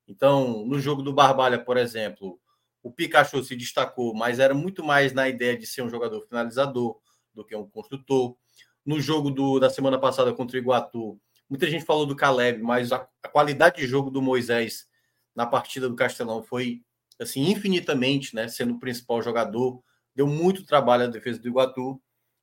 Então, 0.06 0.66
no 0.66 0.78
jogo 0.78 1.02
do 1.02 1.14
Barbalha, 1.14 1.58
por 1.58 1.78
exemplo, 1.78 2.38
o 2.82 2.92
Pikachu 2.92 3.42
se 3.42 3.56
destacou, 3.56 4.14
mas 4.14 4.38
era 4.38 4.52
muito 4.52 4.84
mais 4.84 5.14
na 5.14 5.26
ideia 5.26 5.56
de 5.56 5.66
ser 5.66 5.80
um 5.80 5.88
jogador 5.88 6.20
finalizador 6.26 7.00
do 7.32 7.42
que 7.42 7.56
um 7.56 7.66
construtor. 7.66 8.36
No 8.84 9.00
jogo 9.00 9.30
do, 9.30 9.58
da 9.58 9.70
semana 9.70 9.98
passada 9.98 10.30
contra 10.34 10.58
o 10.58 10.60
Iguatu, 10.60 11.18
muita 11.48 11.68
gente 11.68 11.84
falou 11.84 12.06
do 12.06 12.16
Caleb, 12.16 12.62
mas 12.62 12.92
a, 12.92 13.08
a 13.22 13.28
qualidade 13.28 13.76
de 13.76 13.86
jogo 13.86 14.10
do 14.10 14.22
Moisés 14.22 14.86
na 15.34 15.46
partida 15.46 15.88
do 15.88 15.96
Castelão 15.96 16.42
foi 16.42 16.82
assim 17.20 17.50
infinitamente, 17.50 18.34
né, 18.34 18.48
sendo 18.48 18.74
o 18.74 18.80
principal 18.80 19.22
jogador, 19.22 19.82
deu 20.14 20.26
muito 20.26 20.64
trabalho 20.64 21.04
à 21.04 21.06
defesa 21.06 21.38
do 21.38 21.48
Iguatu. 21.48 22.00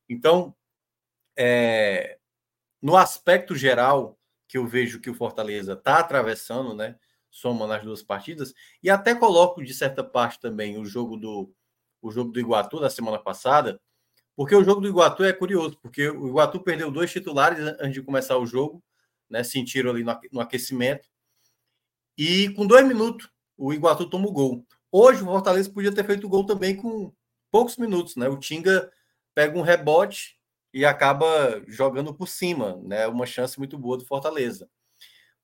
Então, 0.09 0.55
é, 1.37 2.17
no 2.81 2.95
aspecto 2.97 3.55
geral 3.55 4.17
que 4.47 4.57
eu 4.57 4.67
vejo 4.67 4.99
que 4.99 5.09
o 5.09 5.13
Fortaleza 5.13 5.73
está 5.73 5.99
atravessando, 5.99 6.73
né, 6.73 6.97
soma 7.29 7.65
nas 7.65 7.83
duas 7.83 8.03
partidas, 8.03 8.53
e 8.83 8.89
até 8.89 9.15
coloco 9.15 9.63
de 9.63 9.73
certa 9.73 10.03
parte 10.03 10.39
também 10.39 10.77
o 10.77 10.85
jogo 10.85 11.15
do 11.15 11.53
o 12.01 12.11
jogo 12.11 12.31
do 12.31 12.39
Iguatu 12.39 12.79
da 12.79 12.89
semana 12.89 13.19
passada, 13.19 13.79
porque 14.35 14.55
o 14.55 14.63
jogo 14.63 14.81
do 14.81 14.87
Iguatu 14.87 15.23
é 15.23 15.31
curioso, 15.31 15.77
porque 15.81 16.09
o 16.09 16.27
Iguatu 16.27 16.59
perdeu 16.59 16.89
dois 16.89 17.11
titulares 17.11 17.59
antes 17.79 17.93
de 17.93 18.01
começar 18.01 18.37
o 18.39 18.45
jogo, 18.45 18.83
né? 19.31 19.43
Sentiram 19.43 19.91
ali 19.91 20.03
no 20.31 20.41
aquecimento. 20.41 21.09
E 22.17 22.49
com 22.49 22.67
dois 22.67 22.85
minutos, 22.85 23.29
o 23.57 23.73
Iguatu 23.73 24.09
toma 24.09 24.27
o 24.27 24.31
gol. 24.31 24.65
Hoje 24.91 25.23
o 25.23 25.25
Fortaleza 25.25 25.71
podia 25.71 25.93
ter 25.93 26.05
feito 26.05 26.27
o 26.27 26.29
gol 26.29 26.45
também 26.45 26.75
com 26.75 27.13
poucos 27.49 27.77
minutos, 27.77 28.15
né? 28.15 28.27
O 28.27 28.37
Tinga 28.37 28.91
pega 29.33 29.57
um 29.57 29.61
rebote 29.61 30.37
e 30.73 30.85
acaba 30.85 31.63
jogando 31.67 32.13
por 32.13 32.27
cima, 32.27 32.79
né? 32.83 33.07
Uma 33.07 33.25
chance 33.25 33.57
muito 33.57 33.77
boa 33.77 33.97
do 33.97 34.05
Fortaleza. 34.05 34.69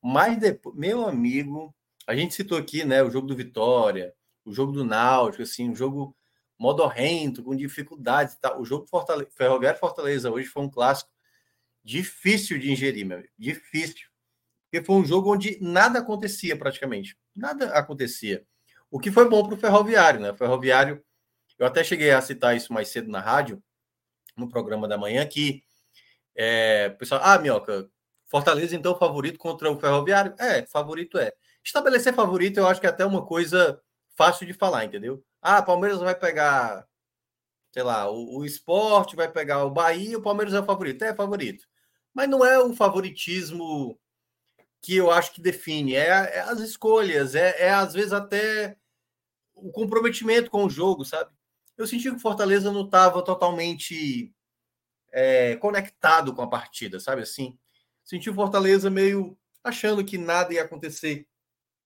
Mas 0.03 0.38
depois, 0.38 0.76
meu 0.76 1.07
amigo, 1.07 1.73
a 2.05 2.15
gente 2.15 2.34
citou 2.34 2.57
aqui, 2.57 2.85
né, 2.85 3.03
o 3.03 3.09
jogo 3.09 3.27
do 3.27 3.35
Vitória, 3.35 4.14
o 4.45 4.53
jogo 4.53 4.72
do 4.72 4.85
Náutico, 4.85 5.43
assim, 5.43 5.69
um 5.69 5.76
jogo 5.76 6.15
modorrento, 6.57 7.43
com 7.43 7.55
dificuldades 7.55 8.35
tal. 8.35 8.61
O 8.61 8.65
jogo 8.65 8.88
Fortaleza, 8.88 9.30
Ferroviário 9.35 9.80
Fortaleza 9.80 10.31
hoje 10.31 10.47
foi 10.47 10.64
um 10.64 10.69
clássico 10.69 11.11
difícil 11.88 12.59
de 12.59 12.69
ingerir, 12.69 13.05
meu 13.05 13.18
amigo, 13.18 13.31
difícil. 13.39 14.09
Porque 14.69 14.85
foi 14.85 14.97
um 14.97 15.05
jogo 15.05 15.34
onde 15.34 15.57
nada 15.61 15.99
acontecia 15.99 16.57
praticamente. 16.57 17.18
Nada 17.34 17.69
acontecia. 17.69 18.45
O 18.91 18.99
que 18.99 19.09
foi 19.09 19.30
bom 19.30 19.45
para 19.45 19.53
o 19.55 19.57
Ferroviário, 19.57 20.19
né? 20.19 20.31
O 20.31 20.35
Ferroviário, 20.35 21.01
eu 21.57 21.65
até 21.65 21.85
cheguei 21.85 22.11
a 22.11 22.22
citar 22.22 22.57
isso 22.57 22.73
mais 22.73 22.89
cedo 22.89 23.09
na 23.09 23.22
rádio, 23.22 23.64
no 24.35 24.49
programa 24.49 24.85
da 24.85 24.97
manhã, 24.97 25.26
que 25.26 25.64
é, 26.35 26.89
pessoal, 26.89 27.22
ah, 27.23 27.39
Minhoca, 27.39 27.89
Fortaleza 28.26 28.76
então 28.76 28.97
favorito 28.97 29.39
contra 29.39 29.72
o 29.72 29.80
Ferroviário? 29.80 30.35
É, 30.38 30.65
favorito 30.65 31.18
é. 31.18 31.31
Estabelecer 31.64 32.14
favorito 32.14 32.57
eu 32.57 32.68
acho 32.68 32.81
que 32.81 32.88
é 32.88 32.89
até 32.89 33.05
uma 33.05 33.26
coisa 33.26 33.81
fácil 34.18 34.45
de 34.45 34.53
falar, 34.53 34.84
entendeu? 34.84 35.23
Ah, 35.41 35.61
Palmeiras 35.61 35.99
vai 35.99 36.14
pegar, 36.14 36.85
sei 37.72 37.84
lá, 37.84 38.11
o, 38.11 38.39
o 38.39 38.45
esporte 38.45 39.15
vai 39.15 39.31
pegar 39.31 39.64
o 39.64 39.72
Bahia, 39.72 40.18
o 40.18 40.22
Palmeiras 40.22 40.53
é 40.53 40.59
o 40.59 40.65
favorito. 40.65 41.03
É 41.03 41.15
favorito. 41.15 41.65
Mas 42.18 42.27
não 42.27 42.44
é 42.44 42.60
um 42.65 42.76
favoritismo 42.76 43.95
que 44.81 44.95
eu 44.95 45.11
acho 45.11 45.31
que 45.31 45.39
define, 45.39 45.94
é, 45.94 46.07
é 46.07 46.39
as 46.39 46.60
escolhas, 46.61 47.35
é, 47.35 47.65
é 47.65 47.69
às 47.69 47.94
vezes 47.94 48.11
até 48.11 48.76
o 49.53 49.72
comprometimento 49.72 50.49
com 50.49 50.65
o 50.65 50.69
jogo, 50.69 51.06
sabe? 51.06 51.31
Eu 51.77 51.85
senti 51.85 52.10
que 52.10 52.15
o 52.15 52.19
Fortaleza 52.19 52.72
não 52.72 52.85
estava 52.85 53.22
totalmente 53.22 54.34
é, 55.11 55.57
conectado 55.57 56.34
com 56.34 56.41
a 56.41 56.49
partida, 56.49 56.99
sabe 56.99 57.22
assim? 57.22 57.56
Senti 58.03 58.31
o 58.31 58.34
Fortaleza 58.34 58.89
meio 58.89 59.38
achando 59.64 60.03
que 60.03 60.18
nada 60.18 60.52
ia 60.56 60.64
acontecer. 60.64 61.27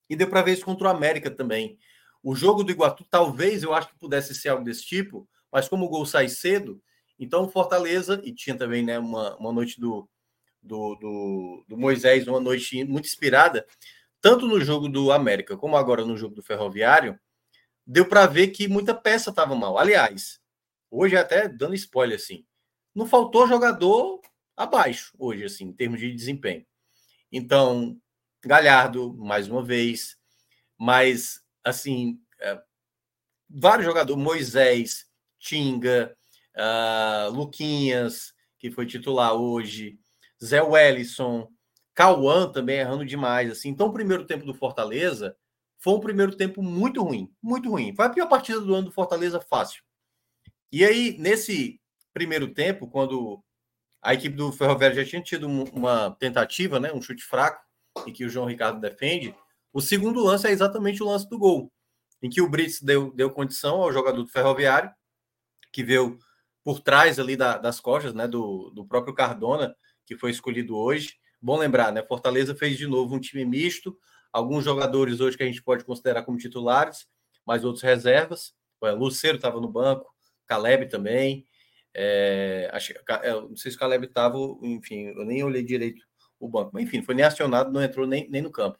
E 0.10 0.16
deu 0.16 0.30
para 0.30 0.44
ver 0.44 0.54
isso 0.54 0.64
contra 0.64 0.88
o 0.88 0.92
América 0.92 1.30
também. 1.30 1.78
O 2.24 2.34
jogo 2.34 2.64
do 2.64 2.72
Iguatu, 2.72 3.04
talvez 3.10 3.64
eu 3.64 3.74
acho 3.74 3.90
que 3.90 4.00
pudesse 4.00 4.34
ser 4.34 4.48
algo 4.48 4.64
desse 4.64 4.86
tipo, 4.86 5.28
mas 5.52 5.68
como 5.68 5.88
o 5.88 5.90
gol 5.90 6.06
sai 6.06 6.30
cedo, 6.30 6.82
então 7.20 7.50
Fortaleza, 7.50 8.22
e 8.24 8.34
tinha 8.34 8.58
também 8.58 8.82
né, 8.82 8.98
uma, 8.98 9.36
uma 9.36 9.52
noite 9.52 9.78
do, 9.78 10.10
do, 10.62 10.96
do, 10.96 11.66
do 11.68 11.78
Moisés, 11.78 12.28
uma 12.28 12.40
noite 12.40 12.84
muito 12.84 13.06
inspirada, 13.06 13.66
tanto 14.20 14.48
no 14.48 14.62
jogo 14.62 14.88
do 14.88 15.12
América 15.12 15.58
como 15.58 15.76
agora 15.76 16.06
no 16.06 16.16
jogo 16.16 16.36
do 16.36 16.44
Ferroviário, 16.44 17.20
deu 17.86 18.08
para 18.08 18.28
ver 18.28 18.50
que 18.50 18.68
muita 18.68 18.94
peça 18.94 19.32
estava 19.32 19.56
mal. 19.56 19.78
Aliás, 19.78 20.40
hoje 20.90 21.18
até 21.18 21.48
dando 21.48 21.76
spoiler 21.76 22.18
assim, 22.18 22.46
não 22.94 23.08
faltou 23.08 23.48
jogador 23.48 24.22
abaixo 24.56 25.14
hoje, 25.18 25.46
assim, 25.46 25.66
em 25.66 25.74
termos 25.74 26.00
de 26.00 26.14
desempenho. 26.14 26.66
Então, 27.32 28.00
Galhardo, 28.44 29.14
mais 29.18 29.48
uma 29.48 29.64
vez, 29.64 30.18
mas 30.78 31.42
assim, 31.64 32.20
é, 32.40 32.62
vários 33.50 33.86
jogadores, 33.86 34.22
Moisés, 34.22 35.08
Tinga, 35.40 36.16
uh, 36.56 37.32
Luquinhas, 37.32 38.34
que 38.58 38.72
foi 38.72 38.86
titular 38.86 39.34
hoje, 39.34 40.00
Zé 40.44 40.62
Wellison, 40.62 41.48
Cauã 41.94 42.52
também 42.52 42.80
errando 42.80 43.06
demais. 43.06 43.52
Assim. 43.52 43.70
Então, 43.70 43.88
o 43.88 43.94
primeiro 43.94 44.26
tempo 44.26 44.46
do 44.46 44.54
Fortaleza 44.54 45.36
foi 45.80 45.94
um 45.94 46.00
primeiro 46.00 46.36
tempo 46.36 46.62
muito 46.62 47.04
ruim, 47.04 47.34
muito 47.42 47.70
ruim. 47.70 47.96
Foi 47.96 48.06
a 48.06 48.10
pior 48.10 48.28
partida 48.28 48.60
do 48.62 48.74
ano 48.74 48.86
do 48.86 48.92
Fortaleza 48.92 49.40
fácil. 49.40 49.84
E 50.72 50.86
aí, 50.86 51.18
nesse 51.18 51.80
primeiro 52.14 52.54
tempo, 52.54 52.88
quando 52.88 53.44
a 54.02 54.14
equipe 54.14 54.36
do 54.36 54.52
Ferroviário 54.52 54.96
já 54.96 55.06
tinha 55.06 55.22
tido 55.22 55.48
uma 55.48 56.16
tentativa, 56.20 56.80
né, 56.80 56.92
um 56.94 57.02
chute 57.02 57.24
fraco, 57.24 57.64
em 58.08 58.14
que 58.14 58.26
o 58.26 58.30
João 58.30 58.48
Ricardo 58.48 58.80
defende, 58.80 59.36
o 59.74 59.82
segundo 59.82 60.24
lance 60.24 60.48
é 60.48 60.52
exatamente 60.52 61.04
o 61.04 61.06
lance 61.08 61.30
do 61.30 61.38
gol, 61.38 61.72
em 62.22 62.30
que 62.30 62.42
o 62.42 62.50
Brits 62.50 62.82
deu, 62.82 63.12
deu 63.14 63.30
condição 63.30 63.82
ao 63.82 63.92
jogador 63.92 64.22
do 64.24 64.30
Ferroviário, 64.30 64.92
que 65.72 65.84
veio 65.84 66.18
por 66.64 66.80
trás 66.80 67.20
ali 67.20 67.36
da, 67.36 67.58
das 67.58 67.80
costas 67.80 68.14
né, 68.14 68.28
do, 68.28 68.70
do 68.72 68.86
próprio 68.86 69.14
Cardona, 69.14 69.76
que 70.06 70.18
foi 70.18 70.32
escolhido 70.32 70.78
hoje. 70.78 71.16
Bom 71.42 71.58
lembrar, 71.58 71.92
né? 71.92 72.04
Fortaleza 72.04 72.56
fez 72.56 72.78
de 72.78 72.88
novo 72.88 73.16
um 73.16 73.20
time 73.20 73.46
misto, 73.46 73.98
alguns 74.32 74.64
jogadores 74.64 75.20
hoje 75.20 75.38
que 75.38 75.44
a 75.44 75.46
gente 75.46 75.62
pode 75.64 75.84
considerar 75.84 76.24
como 76.24 76.38
titulares, 76.38 77.08
mas 77.46 77.64
outros 77.64 77.84
reservas. 77.84 78.54
O 78.80 78.90
Luceiro 78.96 79.38
estava 79.38 79.60
no 79.60 79.68
banco, 79.68 80.14
Caleb 80.48 80.88
também. 80.88 81.46
É, 81.94 82.72
é, 83.24 83.34
não 83.34 83.56
sei 83.56 83.72
se 83.72 83.78
o 83.78 83.80
Caleb 83.80 84.06
estava, 84.06 84.38
enfim, 84.62 85.08
eu 85.08 85.26
nem 85.26 85.44
olhei 85.44 85.64
direito 85.64 86.04
o 86.40 86.48
banco. 86.48 86.72
Mas, 86.74 86.84
enfim, 86.84 87.02
foi 87.02 87.16
nem 87.16 87.26
acionado, 87.26 87.72
não 87.72 87.82
entrou 87.84 88.08
nem, 88.08 88.30
nem 88.30 88.42
no 88.42 88.52
campo. 88.52 88.80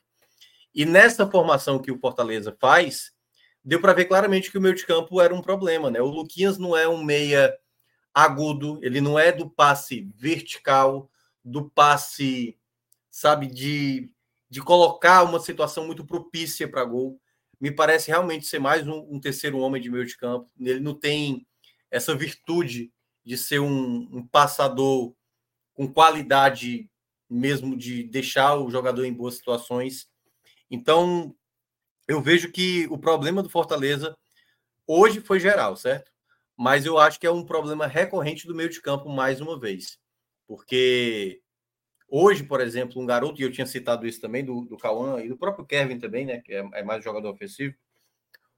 E 0.74 0.86
nessa 0.86 1.30
formação 1.30 1.80
que 1.80 1.92
o 1.92 2.00
Fortaleza 2.00 2.56
faz, 2.60 3.12
deu 3.64 3.82
para 3.82 3.94
ver 3.94 4.06
claramente 4.06 4.50
que 4.50 4.58
o 4.58 4.62
meio 4.62 4.76
de 4.76 4.86
campo 4.86 5.20
era 5.22 5.34
um 5.34 5.42
problema, 5.42 5.92
né? 5.92 6.02
O 6.02 6.06
Luquinhas 6.06 6.58
não 6.58 6.76
é 6.76 6.88
um 6.88 7.04
meia 7.04 7.54
agudo, 8.14 8.80
ele 8.82 9.02
não 9.02 9.20
é 9.20 9.32
do 9.32 9.50
passe 9.50 10.10
vertical, 10.16 11.11
do 11.44 11.70
passe, 11.70 12.58
sabe, 13.10 13.48
de, 13.48 14.12
de 14.50 14.62
colocar 14.62 15.24
uma 15.24 15.40
situação 15.40 15.86
muito 15.86 16.06
propícia 16.06 16.68
para 16.68 16.86
gol. 16.86 17.20
Me 17.60 17.72
parece 17.72 18.10
realmente 18.10 18.46
ser 18.46 18.60
mais 18.60 18.88
um, 18.88 19.08
um, 19.10 19.20
terceiro 19.20 19.60
homem 19.60 19.82
de 19.82 19.90
meio 19.90 20.06
de 20.06 20.18
campo. 20.18 20.50
Ele 20.60 20.80
não 20.80 20.96
tem 20.96 21.46
essa 21.90 22.16
virtude 22.16 22.92
de 23.24 23.38
ser 23.38 23.60
um, 23.60 24.08
um 24.12 24.28
passador 24.28 25.14
com 25.74 25.92
qualidade 25.92 26.90
mesmo 27.30 27.78
de 27.78 28.04
deixar 28.04 28.56
o 28.56 28.70
jogador 28.70 29.06
em 29.06 29.14
boas 29.14 29.36
situações. 29.36 30.10
Então, 30.70 31.34
eu 32.08 32.22
vejo 32.22 32.52
que 32.52 32.88
o 32.90 32.98
problema 32.98 33.42
do 33.42 33.50
Fortaleza 33.50 34.18
hoje 34.86 35.22
foi 35.22 35.40
geral, 35.40 35.78
certo? 35.78 36.12
Mas 36.58 36.86
eu 36.86 36.98
acho 36.98 37.20
que 37.20 37.26
é 37.26 37.32
um 37.32 37.46
problema 37.46 37.88
recorrente 37.88 38.46
do 38.46 38.54
meio 38.54 38.70
de 38.70 38.82
campo 38.82 39.10
mais 39.10 39.40
uma 39.40 39.58
vez. 39.58 39.98
Porque 40.52 41.42
hoje, 42.10 42.44
por 42.44 42.60
exemplo, 42.60 43.02
um 43.02 43.06
garoto, 43.06 43.40
e 43.40 43.44
eu 43.46 43.52
tinha 43.54 43.66
citado 43.66 44.06
isso 44.06 44.20
também 44.20 44.44
do, 44.44 44.66
do 44.66 44.78
Cauã 44.78 45.24
e 45.24 45.30
do 45.30 45.38
próprio 45.38 45.66
Kevin 45.66 45.98
também, 45.98 46.26
né? 46.26 46.42
Que 46.42 46.54
é, 46.54 46.70
é 46.74 46.84
mais 46.84 47.02
jogador 47.02 47.30
ofensivo. 47.30 47.74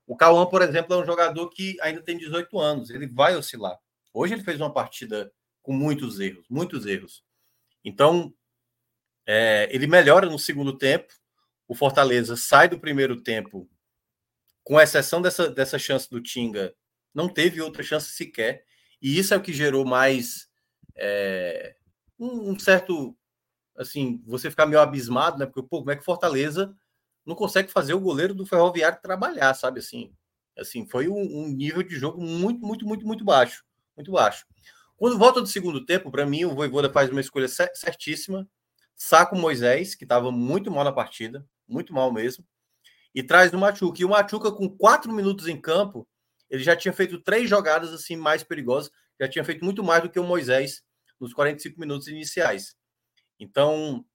O 0.08 0.18
Cauã, 0.18 0.44
por 0.48 0.64
exemplo, 0.64 0.96
é 0.96 0.98
um 0.98 1.06
jogador 1.06 1.48
que 1.50 1.78
ainda 1.82 2.02
tem 2.02 2.18
18 2.18 2.60
anos, 2.60 2.90
ele 2.90 3.06
vai 3.06 3.36
oscilar. 3.36 3.78
Hoje 4.12 4.34
ele 4.34 4.42
fez 4.42 4.60
uma 4.60 4.74
partida 4.74 5.32
com 5.62 5.72
muitos 5.72 6.20
erros, 6.20 6.44
muitos 6.50 6.88
erros. 6.88 7.24
Então, 7.86 8.34
é, 9.24 9.70
ele 9.72 9.86
melhora 9.86 10.28
no 10.28 10.40
segundo 10.40 10.76
tempo. 10.76 11.14
O 11.68 11.76
Fortaleza 11.76 12.36
sai 12.36 12.68
do 12.68 12.80
primeiro 12.80 13.22
tempo, 13.22 13.70
com 14.64 14.82
exceção 14.82 15.22
dessa, 15.22 15.48
dessa 15.48 15.78
chance 15.78 16.10
do 16.10 16.20
Tinga, 16.20 16.74
não 17.14 17.30
teve 17.30 17.62
outra 17.62 17.84
chance 17.84 18.08
sequer. 18.14 18.66
E 19.00 19.20
isso 19.20 19.32
é 19.32 19.38
o 19.38 19.42
que 19.44 19.54
gerou 19.54 19.86
mais 19.86 20.52
é, 20.96 21.76
um, 22.20 22.52
um, 22.52 22.60
certo. 22.60 23.16
Assim, 23.76 24.22
você 24.26 24.50
ficar 24.52 24.66
meio 24.66 24.82
abismado, 24.82 25.38
né? 25.38 25.46
Porque, 25.46 25.64
pô, 25.64 25.80
como 25.80 25.92
é 25.92 25.96
que 25.96 26.06
Fortaleza 26.06 26.76
não 27.26 27.36
consegue 27.36 27.72
fazer 27.72 27.94
o 27.94 28.00
goleiro 28.00 28.34
do 28.34 28.46
Ferroviário 28.46 29.02
trabalhar, 29.02 29.54
sabe 29.54 29.80
assim? 29.80 30.14
Assim, 30.58 30.86
foi 30.88 31.08
um, 31.08 31.20
um 31.20 31.48
nível 31.48 31.82
de 31.82 31.96
jogo 31.96 32.22
muito, 32.22 32.64
muito, 32.66 32.86
muito, 32.86 33.06
muito 33.06 33.26
baixo, 33.26 33.64
muito 33.96 34.12
baixo. 34.12 34.46
Quando 34.96 35.18
volta 35.18 35.42
do 35.42 35.48
segundo 35.48 35.86
tempo, 35.86 36.12
para 36.12 36.26
mim, 36.26 36.46
o 36.46 36.54
Voivoda 36.54 36.92
faz 36.92 37.10
uma 37.10 37.20
escolha 37.20 37.48
certíssima, 37.48 38.48
saca 38.96 39.36
o 39.36 39.40
Moisés, 39.40 39.96
que 39.96 40.06
estava 40.06 40.32
muito 40.32 40.70
mal 40.70 40.84
na 40.84 40.92
partida, 40.92 41.46
muito 41.68 41.94
mal 41.94 42.12
mesmo, 42.12 42.46
e 43.14 43.24
traz 43.24 43.52
o 43.54 43.58
Machuca. 43.58 44.02
E 44.02 44.06
o 44.06 44.10
Machuca, 44.10 44.52
com 44.52 44.70
quatro 44.70 45.12
minutos 45.12 45.48
em 45.48 45.60
campo, 45.60 46.08
ele 46.50 46.64
já 46.64 46.76
tinha 46.76 46.94
feito 46.94 47.20
três 47.20 47.50
jogadas 47.50 47.92
assim 47.92 48.16
mais 48.16 48.44
perigosas, 48.44 48.92
já 49.20 49.28
tinha 49.28 49.44
feito 49.44 49.66
muito 49.66 49.84
mais 49.84 50.04
do 50.04 50.10
que 50.10 50.20
o 50.20 50.24
Moisés 50.24 50.84
nos 51.20 51.34
45 51.34 51.80
minutos 51.80 52.08
iniciais. 52.08 52.76
Então, 53.40 54.06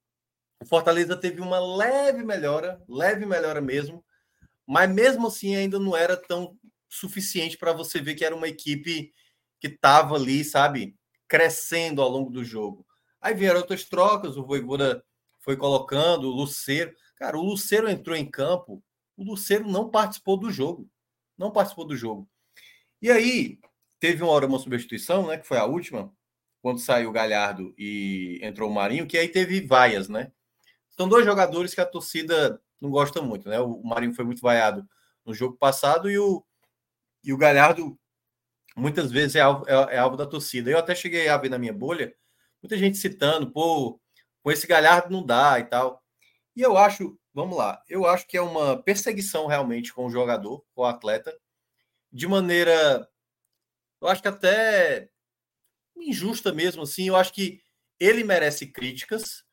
o 0.61 0.65
Fortaleza 0.65 1.15
teve 1.15 1.41
uma 1.41 1.59
leve 1.59 2.23
melhora, 2.23 2.83
leve 2.87 3.25
melhora 3.25 3.61
mesmo, 3.61 4.03
mas 4.67 4.89
mesmo 4.89 5.27
assim 5.27 5.55
ainda 5.55 5.79
não 5.79 5.95
era 5.95 6.15
tão 6.15 6.57
suficiente 6.89 7.57
para 7.57 7.73
você 7.73 7.99
ver 7.99 8.15
que 8.15 8.25
era 8.25 8.35
uma 8.35 8.47
equipe 8.47 9.13
que 9.59 9.67
estava 9.67 10.15
ali, 10.15 10.43
sabe, 10.43 10.95
crescendo 11.27 12.01
ao 12.01 12.09
longo 12.09 12.29
do 12.29 12.43
jogo. 12.43 12.85
Aí 13.21 13.33
vieram 13.33 13.59
outras 13.59 13.85
trocas, 13.85 14.37
o 14.37 14.45
Voivoda 14.45 15.03
foi 15.39 15.57
colocando, 15.57 16.29
o 16.29 16.35
Luceiro. 16.35 16.93
Cara, 17.15 17.37
o 17.37 17.43
Luceiro 17.43 17.89
entrou 17.89 18.15
em 18.15 18.29
campo, 18.29 18.83
o 19.17 19.23
Luceiro 19.23 19.67
não 19.67 19.89
participou 19.89 20.37
do 20.37 20.51
jogo. 20.51 20.89
Não 21.37 21.51
participou 21.51 21.85
do 21.85 21.95
jogo. 21.95 22.29
E 23.01 23.09
aí, 23.09 23.59
teve 23.99 24.23
uma 24.23 24.31
hora 24.31 24.45
uma 24.45 24.59
substituição, 24.59 25.27
né, 25.27 25.37
que 25.37 25.47
foi 25.47 25.57
a 25.57 25.65
última, 25.65 26.13
quando 26.61 26.79
saiu 26.79 27.09
o 27.09 27.13
Galhardo 27.13 27.73
e 27.77 28.39
entrou 28.41 28.69
o 28.69 28.73
Marinho, 28.73 29.07
que 29.07 29.17
aí 29.17 29.27
teve 29.27 29.61
vaias, 29.61 30.09
né? 30.09 30.31
São 30.89 31.07
dois 31.07 31.25
jogadores 31.25 31.73
que 31.73 31.81
a 31.81 31.85
torcida 31.85 32.61
não 32.81 32.89
gosta 32.89 33.21
muito, 33.21 33.47
né? 33.49 33.59
O 33.59 33.81
Marinho 33.83 34.13
foi 34.13 34.25
muito 34.25 34.41
vaiado 34.41 34.87
no 35.25 35.33
jogo 35.33 35.55
passado 35.57 36.09
e 36.09 36.17
o, 36.17 36.43
e 37.23 37.33
o 37.33 37.37
Galhardo 37.37 37.97
muitas 38.75 39.11
vezes 39.11 39.35
é 39.35 39.41
alvo, 39.41 39.65
é, 39.67 39.95
é 39.95 39.97
alvo 39.97 40.17
da 40.17 40.25
torcida. 40.25 40.69
Eu 40.69 40.77
até 40.77 40.95
cheguei 40.95 41.27
a 41.29 41.37
ver 41.37 41.49
na 41.49 41.57
minha 41.57 41.73
bolha 41.73 42.13
muita 42.61 42.77
gente 42.77 42.97
citando, 42.97 43.51
pô, 43.51 43.99
com 44.43 44.51
esse 44.51 44.67
Galhardo 44.67 45.11
não 45.11 45.25
dá 45.25 45.59
e 45.59 45.63
tal. 45.65 46.03
E 46.55 46.61
eu 46.61 46.77
acho, 46.77 47.17
vamos 47.33 47.57
lá, 47.57 47.81
eu 47.87 48.05
acho 48.05 48.27
que 48.27 48.37
é 48.37 48.41
uma 48.41 48.81
perseguição 48.81 49.47
realmente 49.47 49.93
com 49.93 50.05
o 50.05 50.11
jogador, 50.11 50.63
com 50.73 50.81
o 50.81 50.85
atleta, 50.85 51.33
de 52.11 52.27
maneira, 52.27 53.07
eu 54.01 54.07
acho 54.07 54.21
que 54.21 54.27
até 54.27 55.09
injusta 56.01 56.53
mesmo, 56.53 56.83
assim. 56.83 57.07
Eu 57.07 57.15
acho 57.15 57.33
que 57.33 57.61
ele 57.99 58.23
merece 58.23 58.67
críticas, 58.67 59.43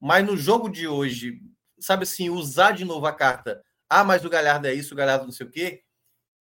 mas 0.00 0.24
no 0.24 0.36
jogo 0.36 0.68
de 0.68 0.86
hoje, 0.86 1.40
sabe 1.78 2.04
assim, 2.04 2.30
usar 2.30 2.72
de 2.72 2.84
novo 2.84 3.06
a 3.06 3.12
carta, 3.12 3.62
ah, 3.88 4.04
mas 4.04 4.24
o 4.24 4.30
Galhardo 4.30 4.66
é 4.66 4.74
isso, 4.74 4.94
o 4.94 4.96
Galhardo 4.96 5.24
não 5.24 5.32
sei 5.32 5.46
o 5.46 5.50
quê. 5.50 5.82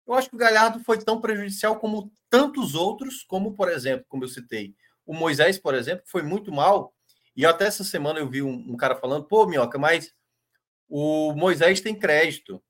Eu 0.07 0.15
acho 0.15 0.29
que 0.29 0.35
o 0.35 0.39
Galhardo 0.39 0.81
foi 0.81 0.99
tão 0.99 1.21
prejudicial 1.21 1.79
como 1.79 2.13
tantos 2.29 2.75
outros, 2.75 3.23
como, 3.23 3.55
por 3.55 3.71
exemplo, 3.71 4.05
como 4.09 4.25
eu 4.25 4.29
citei, 4.29 4.75
o 5.07 5.15
Moisés, 5.15 5.59
por 5.59 5.75
exemplo, 5.75 6.05
foi 6.07 6.23
muito 6.23 6.51
mal. 6.53 6.93
E 7.37 7.45
até 7.45 7.67
essa 7.67 7.85
semana 7.85 8.19
eu 8.21 8.29
vi 8.29 8.43
um, 8.43 8.53
um 8.53 8.77
cara 8.77 8.97
falando, 8.97 9.27
pô, 9.27 9.47
Minhoca, 9.47 9.79
mas 9.79 10.13
o 10.89 11.33
Moisés 11.35 11.81
tem 11.81 11.95
crédito. 11.95 12.63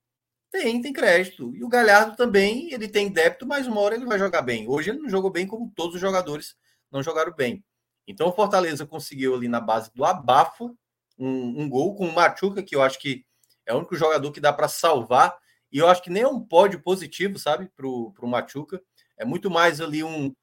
Tem, 0.50 0.80
tem 0.80 0.92
crédito. 0.92 1.54
E 1.54 1.64
o 1.64 1.68
Galhardo 1.68 2.16
também, 2.16 2.72
ele 2.72 2.88
tem 2.88 3.10
débito, 3.10 3.46
mas 3.46 3.66
uma 3.66 3.80
hora 3.80 3.94
ele 3.94 4.06
vai 4.06 4.18
jogar 4.18 4.42
bem. 4.42 4.68
Hoje 4.68 4.90
ele 4.90 5.00
não 5.00 5.08
jogou 5.08 5.30
bem 5.30 5.46
como 5.46 5.72
todos 5.74 5.96
os 5.96 6.00
jogadores 6.00 6.56
não 6.94 7.02
jogaram 7.02 7.32
bem. 7.34 7.62
Então 8.06 8.28
o 8.28 8.32
Fortaleza 8.32 8.86
conseguiu 8.86 9.34
ali 9.34 9.48
na 9.48 9.60
base 9.60 9.90
do 9.94 10.04
abafo 10.04 10.76
um, 11.18 11.62
um 11.62 11.68
gol 11.68 11.94
com 11.94 12.06
o 12.06 12.14
Machuca, 12.14 12.62
que 12.62 12.74
eu 12.74 12.82
acho 12.82 12.98
que 12.98 13.24
é 13.66 13.74
o 13.74 13.78
único 13.78 13.96
jogador 13.96 14.30
que 14.30 14.40
dá 14.40 14.52
para 14.52 14.68
salvar. 14.68 15.36
E 15.72 15.78
eu 15.78 15.88
acho 15.88 16.02
que 16.02 16.10
nem 16.10 16.22
é 16.22 16.28
um 16.28 16.40
pódio 16.40 16.80
positivo, 16.80 17.38
sabe, 17.38 17.68
para 17.76 17.86
o 17.86 18.26
Machuca. 18.26 18.80
É 19.16 19.24
muito 19.24 19.50
mais 19.50 19.80
ali 19.80 20.04
um. 20.04 20.34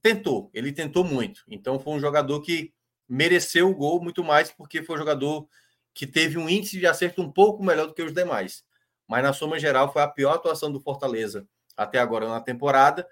Tentou, 0.00 0.50
ele 0.54 0.72
tentou 0.72 1.04
muito. 1.04 1.42
Então 1.48 1.78
foi 1.78 1.94
um 1.94 2.00
jogador 2.00 2.40
que 2.40 2.72
mereceu 3.08 3.68
o 3.68 3.74
gol 3.74 4.02
muito 4.02 4.24
mais, 4.24 4.50
porque 4.50 4.82
foi 4.82 4.96
um 4.96 4.98
jogador 4.98 5.48
que 5.92 6.06
teve 6.06 6.38
um 6.38 6.48
índice 6.48 6.78
de 6.78 6.86
acerto 6.86 7.22
um 7.22 7.30
pouco 7.30 7.62
melhor 7.62 7.86
do 7.86 7.94
que 7.94 8.02
os 8.02 8.12
demais. 8.12 8.64
Mas 9.08 9.22
na 9.22 9.32
soma 9.32 9.58
geral 9.58 9.92
foi 9.92 10.02
a 10.02 10.08
pior 10.08 10.34
atuação 10.34 10.70
do 10.70 10.80
Fortaleza 10.80 11.46
até 11.76 11.98
agora 11.98 12.28
na 12.28 12.40
temporada. 12.40 13.06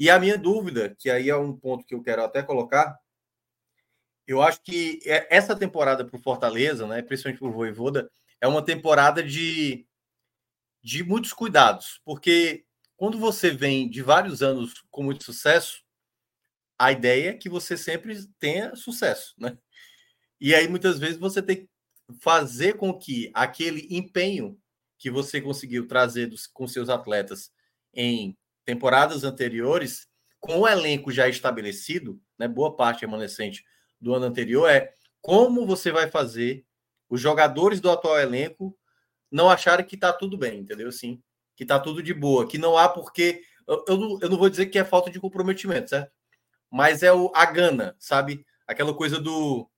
E 0.00 0.08
a 0.08 0.18
minha 0.18 0.38
dúvida, 0.38 0.96
que 0.98 1.10
aí 1.10 1.28
é 1.28 1.36
um 1.36 1.54
ponto 1.54 1.84
que 1.84 1.94
eu 1.94 2.02
quero 2.02 2.24
até 2.24 2.42
colocar, 2.42 2.98
eu 4.26 4.40
acho 4.40 4.62
que 4.62 4.98
é, 5.04 5.26
essa 5.28 5.54
temporada 5.54 6.06
para 6.06 6.16
o 6.16 6.22
Fortaleza, 6.22 6.86
né, 6.86 7.02
principalmente 7.02 7.38
para 7.38 7.48
o 7.48 7.52
Voivoda, 7.52 8.10
é 8.40 8.48
uma 8.48 8.64
temporada 8.64 9.22
de, 9.22 9.86
de 10.82 11.04
muitos 11.04 11.34
cuidados, 11.34 12.00
porque 12.02 12.64
quando 12.96 13.18
você 13.18 13.50
vem 13.50 13.90
de 13.90 14.00
vários 14.00 14.42
anos 14.42 14.82
com 14.90 15.02
muito 15.02 15.22
sucesso, 15.22 15.84
a 16.78 16.90
ideia 16.90 17.30
é 17.30 17.34
que 17.34 17.50
você 17.50 17.76
sempre 17.76 18.26
tenha 18.38 18.74
sucesso, 18.74 19.34
né? 19.36 19.58
E 20.40 20.54
aí 20.54 20.66
muitas 20.66 20.98
vezes 20.98 21.18
você 21.18 21.42
tem 21.42 21.56
que 21.56 21.68
fazer 22.22 22.78
com 22.78 22.98
que 22.98 23.30
aquele 23.34 23.86
empenho 23.90 24.58
que 24.98 25.10
você 25.10 25.42
conseguiu 25.42 25.86
trazer 25.86 26.26
dos, 26.26 26.46
com 26.46 26.66
seus 26.66 26.88
atletas 26.88 27.52
em 27.92 28.34
temporadas 28.64 29.24
anteriores, 29.24 30.08
com 30.38 30.60
o 30.60 30.68
elenco 30.68 31.12
já 31.12 31.28
estabelecido, 31.28 32.20
né, 32.38 32.48
boa 32.48 32.74
parte 32.74 33.02
remanescente 33.02 33.64
do 34.00 34.14
ano 34.14 34.26
anterior, 34.26 34.68
é 34.68 34.92
como 35.20 35.66
você 35.66 35.92
vai 35.92 36.08
fazer 36.08 36.64
os 37.08 37.20
jogadores 37.20 37.80
do 37.80 37.90
atual 37.90 38.18
elenco 38.18 38.76
não 39.30 39.50
acharem 39.50 39.84
que 39.84 39.94
está 39.94 40.12
tudo 40.12 40.38
bem, 40.38 40.60
entendeu? 40.60 40.88
Assim, 40.88 41.22
que 41.54 41.64
está 41.64 41.78
tudo 41.78 42.02
de 42.02 42.14
boa, 42.14 42.48
que 42.48 42.58
não 42.58 42.76
há 42.76 42.88
porque. 42.88 43.42
Eu, 43.66 43.84
eu, 43.86 43.96
não, 43.96 44.18
eu 44.20 44.28
não 44.30 44.38
vou 44.38 44.48
dizer 44.48 44.66
que 44.66 44.78
é 44.78 44.84
falta 44.84 45.10
de 45.10 45.20
comprometimento, 45.20 45.90
certo? 45.90 46.10
Mas 46.70 47.02
é 47.02 47.12
o, 47.12 47.30
a 47.34 47.44
gana, 47.44 47.94
sabe? 47.98 48.44
Aquela 48.66 48.94
coisa 48.94 49.20
do. 49.20 49.68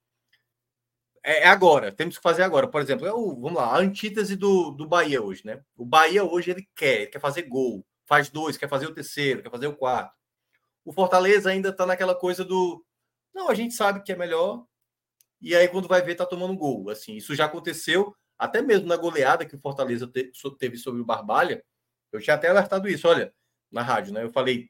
É, 1.25 1.43
é 1.45 1.47
agora, 1.49 1.93
temos 1.93 2.17
que 2.17 2.23
fazer 2.23 2.43
agora. 2.43 2.69
Por 2.69 2.81
exemplo, 2.81 3.07
é 3.07 3.13
o, 3.13 3.35
vamos 3.41 3.55
lá, 3.55 3.75
a 3.75 3.79
antítese 3.79 4.37
do, 4.37 4.71
do 4.71 4.87
Bahia 4.87 5.23
hoje, 5.23 5.45
né? 5.45 5.63
O 5.77 5.85
Bahia 5.85 6.25
hoje 6.25 6.51
ele 6.51 6.69
quer, 6.75 7.03
ele 7.03 7.07
quer 7.09 7.21
fazer 7.21 7.43
gol 7.43 7.85
faz 8.13 8.29
dois, 8.29 8.59
quer 8.59 8.69
fazer 8.69 8.87
o 8.87 8.93
terceiro, 8.93 9.43
quer 9.43 9.51
fazer 9.51 9.67
o 9.69 9.75
quarto. 9.75 10.13
O 10.85 10.93
Fortaleza 10.93 11.49
ainda 11.49 11.71
está 11.71 11.87
naquela 11.87 12.15
coisa 12.15 12.45
do 12.45 12.85
não, 13.35 13.49
a 13.49 13.55
gente 13.55 13.73
sabe 13.73 14.03
que 14.03 14.13
é 14.13 14.17
melhor. 14.17 14.67
E 15.41 15.57
aí, 15.57 15.67
quando 15.67 15.89
vai 15.89 16.03
ver, 16.03 16.15
tá 16.15 16.27
tomando 16.27 16.55
gol. 16.55 16.91
Assim, 16.91 17.17
isso 17.17 17.35
já 17.35 17.47
aconteceu 17.47 18.15
até 18.39 18.61
mesmo 18.61 18.87
na 18.87 18.99
goleada 18.99 19.47
que 19.47 19.57
o 19.57 19.61
Fortaleza 19.61 20.07
teve 20.59 20.77
sobre 20.77 21.01
o 21.01 21.07
Barbalha. 21.07 21.65
Eu 22.13 22.21
tinha 22.21 22.37
até 22.37 22.49
alertado 22.49 22.87
isso, 22.87 23.09
olha, 23.09 23.33
na 23.71 23.81
rádio, 23.81 24.13
né? 24.13 24.23
Eu 24.23 24.31
falei, 24.31 24.69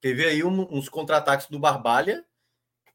teve 0.00 0.24
aí 0.24 0.42
um, 0.42 0.74
uns 0.74 0.88
contra-ataques 0.88 1.48
do 1.48 1.58
Barbalha 1.58 2.24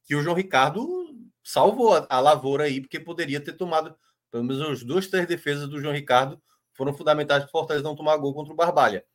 que 0.04 0.16
o 0.16 0.24
João 0.24 0.36
Ricardo 0.36 1.16
salvou 1.44 1.94
a, 1.94 2.08
a, 2.10 2.20
lavoura 2.20 2.64
aí, 2.64 2.82
porque 2.82 3.00
poderia 3.00 3.40
ter 3.40 3.54
tomado, 3.54 3.96
pelo 4.32 4.44
menos 4.44 4.60
as 4.62 4.84
duas, 4.84 5.06
três 5.06 5.28
defesas 5.28 5.70
do 5.70 5.80
João 5.80 5.94
Ricardo 5.94 6.42
foram 6.74 6.96
fundamentais 6.96 7.44
para 7.44 7.50
o 7.50 7.52
Fortaleza 7.52 7.84
não 7.84 7.96
tomar 7.96 8.18
gol 8.18 8.34
contra 8.34 8.52
o 8.52 8.56
Barbalha. 8.56 9.06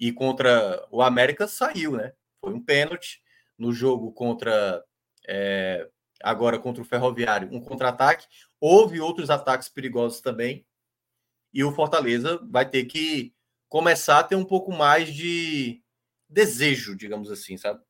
E 0.00 0.10
contra 0.12 0.86
o 0.90 1.02
América 1.02 1.46
saiu, 1.46 1.92
né? 1.92 2.12
Foi 2.40 2.54
um 2.54 2.64
pênalti 2.64 3.22
no 3.58 3.70
jogo 3.70 4.10
contra 4.12 4.82
é, 5.28 5.86
agora 6.22 6.58
contra 6.58 6.82
o 6.82 6.86
Ferroviário, 6.86 7.50
um 7.52 7.60
contra-ataque. 7.60 8.26
Houve 8.58 9.00
outros 9.00 9.30
ataques 9.30 9.68
perigosos 9.68 10.20
também. 10.20 10.66
E 11.52 11.62
o 11.62 11.72
Fortaleza 11.72 12.40
vai 12.50 12.68
ter 12.68 12.84
que 12.86 13.34
começar 13.68 14.20
a 14.20 14.24
ter 14.24 14.36
um 14.36 14.44
pouco 14.44 14.72
mais 14.72 15.12
de 15.12 15.82
desejo, 16.28 16.96
digamos 16.96 17.30
assim, 17.30 17.56
sabe? 17.56 17.82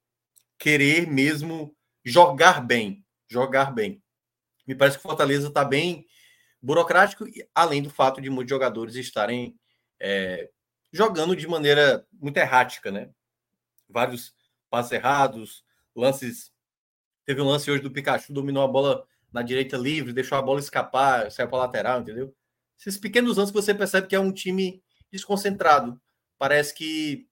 Querer 0.58 1.06
mesmo 1.06 1.76
jogar 2.04 2.60
bem, 2.60 3.04
jogar 3.28 3.72
bem. 3.72 4.02
Me 4.66 4.74
parece 4.74 4.98
que 4.98 5.04
o 5.04 5.08
Fortaleza 5.08 5.48
está 5.48 5.64
bem 5.64 6.06
burocrático, 6.62 7.24
além 7.54 7.82
do 7.82 7.90
fato 7.90 8.20
de 8.20 8.30
muitos 8.30 8.50
jogadores 8.50 8.94
estarem 8.94 9.56
é, 9.98 10.50
jogando 10.92 11.36
de 11.36 11.46
maneira 11.46 12.06
muito 12.12 12.36
errática, 12.36 12.90
né? 12.90 13.10
Vários 13.88 14.34
passes 14.68 14.92
errados, 14.92 15.64
lances. 15.94 16.52
Teve 17.24 17.40
um 17.40 17.46
lance 17.46 17.70
hoje 17.70 17.82
do 17.82 17.90
Pikachu, 17.90 18.32
dominou 18.32 18.62
a 18.62 18.68
bola 18.68 19.06
na 19.32 19.42
direita 19.42 19.76
livre, 19.76 20.12
deixou 20.12 20.36
a 20.36 20.42
bola 20.42 20.60
escapar, 20.60 21.30
saiu 21.30 21.48
para 21.48 21.58
lateral, 21.58 22.00
entendeu? 22.00 22.34
Esses 22.78 22.98
pequenos 22.98 23.36
lances 23.36 23.52
você 23.52 23.74
percebe 23.74 24.06
que 24.06 24.16
é 24.16 24.20
um 24.20 24.32
time 24.32 24.82
desconcentrado. 25.10 26.00
Parece 26.38 26.74
que 26.74 27.28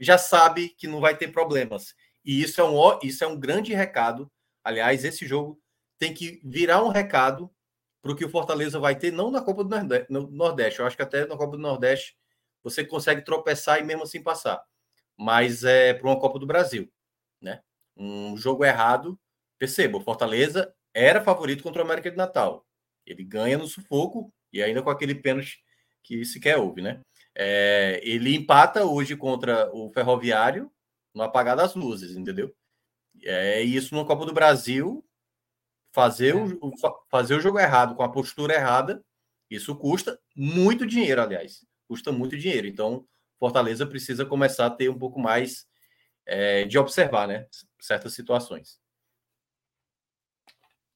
já 0.00 0.18
sabe 0.18 0.70
que 0.70 0.88
não 0.88 1.00
vai 1.00 1.16
ter 1.16 1.28
problemas. 1.28 1.94
E 2.24 2.42
isso 2.42 2.60
é 2.60 2.64
um, 2.64 2.98
isso 3.02 3.22
é 3.22 3.26
um 3.26 3.38
grande 3.38 3.72
recado. 3.74 4.30
Aliás, 4.64 5.04
esse 5.04 5.26
jogo 5.26 5.60
tem 5.98 6.12
que 6.12 6.40
virar 6.44 6.82
um 6.82 6.88
recado 6.88 7.50
para 8.02 8.12
o 8.12 8.16
que 8.16 8.24
o 8.24 8.28
Fortaleza 8.28 8.78
vai 8.78 8.96
ter, 8.96 9.12
não 9.12 9.30
na 9.30 9.40
Copa 9.40 9.64
do 9.64 10.30
Nordeste. 10.30 10.80
Eu 10.80 10.86
acho 10.86 10.96
que 10.96 11.02
até 11.02 11.26
na 11.26 11.36
Copa 11.36 11.56
do 11.56 11.62
Nordeste 11.62 12.16
você 12.66 12.84
consegue 12.84 13.22
tropeçar 13.22 13.78
e 13.78 13.84
mesmo 13.84 14.02
assim 14.02 14.20
passar. 14.20 14.60
Mas 15.16 15.62
é 15.62 15.94
para 15.94 16.08
uma 16.08 16.18
Copa 16.18 16.36
do 16.36 16.46
Brasil, 16.46 16.90
né? 17.40 17.62
Um 17.96 18.36
jogo 18.36 18.64
errado. 18.64 19.16
Perceba, 19.56 19.98
o 19.98 20.00
Fortaleza 20.00 20.74
era 20.92 21.22
favorito 21.22 21.62
contra 21.62 21.80
o 21.80 21.84
América 21.84 22.10
de 22.10 22.16
Natal. 22.16 22.66
Ele 23.06 23.22
ganha 23.22 23.56
no 23.56 23.68
sufoco 23.68 24.32
E 24.52 24.60
ainda 24.60 24.82
com 24.82 24.90
aquele 24.90 25.14
pênalti 25.14 25.62
que 26.02 26.24
sequer 26.24 26.58
houve, 26.58 26.82
né? 26.82 27.00
É, 27.36 28.00
ele 28.02 28.34
empata 28.34 28.84
hoje 28.84 29.16
contra 29.16 29.70
o 29.72 29.88
Ferroviário 29.92 30.70
no 31.14 31.22
apagar 31.22 31.56
das 31.56 31.74
luzes, 31.76 32.16
entendeu? 32.16 32.52
É 33.22 33.62
isso 33.62 33.94
no 33.94 34.04
Copa 34.04 34.26
do 34.26 34.34
Brasil, 34.34 35.04
fazer, 35.92 36.34
é. 36.34 36.36
o, 36.36 36.72
fazer 37.08 37.36
o 37.36 37.40
jogo 37.40 37.60
errado 37.60 37.94
com 37.94 38.02
a 38.02 38.10
postura 38.10 38.54
errada, 38.54 39.04
isso 39.48 39.76
custa 39.76 40.18
muito 40.34 40.84
dinheiro, 40.84 41.22
aliás. 41.22 41.64
Custa 41.88 42.12
muito 42.12 42.36
dinheiro. 42.36 42.66
Então, 42.66 43.06
Fortaleza 43.38 43.86
precisa 43.86 44.24
começar 44.24 44.66
a 44.66 44.70
ter 44.70 44.88
um 44.88 44.98
pouco 44.98 45.20
mais 45.20 45.66
é, 46.24 46.64
de 46.64 46.78
observar, 46.78 47.28
né? 47.28 47.46
Certas 47.80 48.14
situações. 48.14 48.80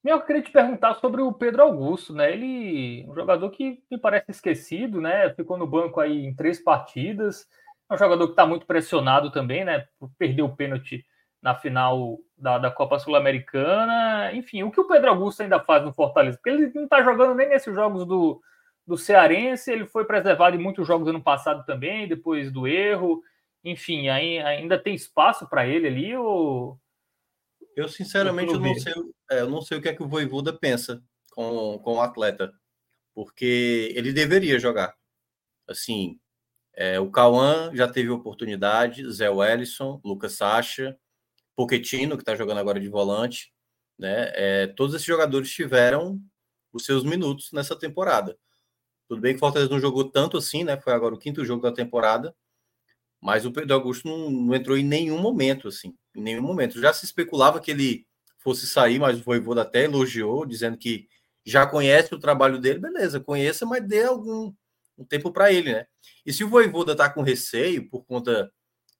Eu 0.03 0.19
queria 0.21 0.41
te 0.41 0.51
perguntar 0.51 0.95
sobre 0.95 1.21
o 1.21 1.31
Pedro 1.31 1.61
Augusto, 1.61 2.11
né? 2.11 2.31
Ele, 2.31 3.05
um 3.07 3.13
jogador 3.13 3.49
que 3.51 3.83
me 3.89 3.99
parece 3.99 4.31
esquecido, 4.31 4.99
né? 4.99 5.31
Ficou 5.35 5.57
no 5.57 5.67
banco 5.67 5.99
aí 5.99 6.25
em 6.25 6.33
três 6.33 6.59
partidas. 6.59 7.47
É 7.89 7.93
um 7.93 7.97
jogador 7.97 8.25
que 8.25 8.33
está 8.33 8.45
muito 8.45 8.65
pressionado 8.65 9.31
também, 9.31 9.63
né? 9.63 9.87
Perdeu 10.17 10.45
o 10.45 10.55
pênalti 10.55 11.05
na 11.39 11.53
final 11.53 12.17
da, 12.35 12.57
da 12.57 12.71
Copa 12.71 12.97
Sul-Americana. 12.97 14.31
Enfim, 14.33 14.63
o 14.63 14.71
que 14.71 14.79
o 14.79 14.87
Pedro 14.87 15.11
Augusto 15.11 15.43
ainda 15.43 15.59
faz 15.59 15.83
no 15.83 15.93
Fortaleza? 15.93 16.37
Porque 16.37 16.49
ele 16.49 16.71
não 16.73 16.85
está 16.85 17.03
jogando 17.03 17.35
nem 17.35 17.49
nesses 17.49 17.73
jogos 17.75 18.03
do, 18.03 18.41
do 18.85 18.97
Cearense, 18.97 19.71
ele 19.71 19.85
foi 19.85 20.05
preservado 20.05 20.55
em 20.55 20.59
muitos 20.59 20.87
jogos 20.87 21.07
ano 21.07 21.21
passado 21.21 21.65
também, 21.65 22.07
depois 22.07 22.51
do 22.51 22.67
erro. 22.67 23.23
Enfim, 23.63 24.09
ainda 24.09 24.77
tem 24.77 24.95
espaço 24.95 25.47
para 25.47 25.67
ele 25.67 25.87
ali 25.87 26.15
ou. 26.15 26.79
Eu, 27.75 27.87
sinceramente, 27.87 28.53
eu 28.53 28.59
não, 28.59 28.75
sei, 28.75 28.93
é, 29.29 29.41
eu 29.41 29.49
não 29.49 29.61
sei 29.61 29.77
o 29.77 29.81
que 29.81 29.89
é 29.89 29.93
que 29.93 30.03
o 30.03 30.07
Voivoda 30.07 30.51
pensa 30.51 31.01
com, 31.31 31.79
com 31.79 31.95
o 31.95 32.01
atleta, 32.01 32.51
porque 33.13 33.93
ele 33.95 34.11
deveria 34.11 34.59
jogar. 34.59 34.93
Assim, 35.67 36.19
é, 36.75 36.99
o 36.99 37.09
Cauã 37.09 37.71
já 37.73 37.87
teve 37.87 38.09
oportunidade, 38.09 39.09
Zé 39.11 39.29
Wellison, 39.29 40.01
Lucas 40.03 40.33
Sacha, 40.33 40.97
Poquetino, 41.55 42.17
que 42.17 42.23
está 42.23 42.35
jogando 42.35 42.59
agora 42.59 42.79
de 42.79 42.89
volante, 42.89 43.53
né? 43.97 44.31
É, 44.33 44.67
todos 44.67 44.95
esses 44.95 45.07
jogadores 45.07 45.51
tiveram 45.51 46.19
os 46.73 46.85
seus 46.85 47.03
minutos 47.03 47.51
nessa 47.51 47.77
temporada. 47.77 48.37
Tudo 49.11 49.19
bem 49.19 49.33
que 49.33 49.37
o 49.37 49.39
Fortaleza 49.41 49.69
não 49.69 49.77
jogou 49.77 50.09
tanto 50.09 50.37
assim, 50.37 50.63
né? 50.63 50.79
Foi 50.79 50.93
agora 50.93 51.13
o 51.13 51.17
quinto 51.17 51.43
jogo 51.43 51.61
da 51.61 51.73
temporada, 51.73 52.33
mas 53.19 53.45
o 53.45 53.51
Pedro 53.51 53.73
Augusto 53.75 54.07
não, 54.07 54.31
não 54.31 54.55
entrou 54.55 54.77
em 54.77 54.85
nenhum 54.85 55.19
momento, 55.19 55.67
assim, 55.67 55.93
em 56.15 56.21
nenhum 56.21 56.41
momento. 56.41 56.79
Já 56.79 56.93
se 56.93 57.03
especulava 57.03 57.59
que 57.59 57.71
ele 57.71 58.07
fosse 58.39 58.65
sair, 58.65 58.99
mas 58.99 59.19
o 59.19 59.23
Voivoda 59.25 59.63
até 59.63 59.83
elogiou, 59.83 60.45
dizendo 60.45 60.77
que 60.77 61.09
já 61.45 61.67
conhece 61.67 62.15
o 62.15 62.19
trabalho 62.19 62.57
dele, 62.57 62.79
beleza, 62.79 63.19
conheça, 63.19 63.65
mas 63.65 63.85
dê 63.85 64.05
algum 64.05 64.53
um 64.97 65.03
tempo 65.03 65.29
para 65.29 65.51
ele, 65.51 65.73
né? 65.73 65.87
E 66.25 66.31
se 66.31 66.45
o 66.45 66.49
Voivoda 66.49 66.95
tá 66.95 67.09
com 67.09 67.21
receio 67.21 67.89
por 67.89 68.05
conta 68.05 68.49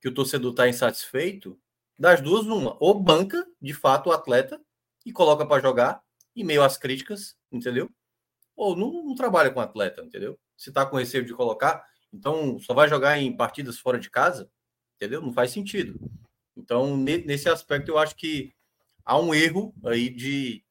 que 0.01 0.09
o 0.09 0.13
torcedor 0.13 0.51
está 0.51 0.67
insatisfeito, 0.67 1.57
das 1.97 2.19
duas, 2.19 2.45
uma. 2.45 2.75
Ou 2.81 2.99
banca, 2.99 3.47
de 3.61 3.73
fato, 3.73 4.09
o 4.09 4.11
atleta 4.11 4.59
e 5.05 5.13
coloca 5.13 5.45
para 5.45 5.61
jogar, 5.61 6.01
em 6.35 6.43
meio 6.43 6.63
às 6.63 6.77
críticas, 6.77 7.37
entendeu? 7.49 7.89
Ou 8.61 8.75
não, 8.75 8.91
não 9.03 9.15
trabalha 9.15 9.49
com 9.49 9.59
atleta, 9.59 10.03
entendeu? 10.03 10.39
Se 10.55 10.69
está 10.69 10.85
com 10.85 10.95
receio 10.95 11.25
de 11.25 11.33
colocar, 11.33 11.83
então 12.13 12.59
só 12.59 12.75
vai 12.75 12.87
jogar 12.87 13.17
em 13.17 13.35
partidas 13.35 13.79
fora 13.79 13.97
de 13.97 14.07
casa, 14.07 14.51
entendeu? 14.95 15.19
Não 15.19 15.33
faz 15.33 15.49
sentido. 15.49 15.99
Então, 16.55 16.95
nesse 16.95 17.49
aspecto, 17.49 17.89
eu 17.89 17.97
acho 17.97 18.15
que 18.15 18.53
há 19.03 19.19
um 19.19 19.33
erro 19.33 19.73
aí 19.83 20.11
de 20.11 20.63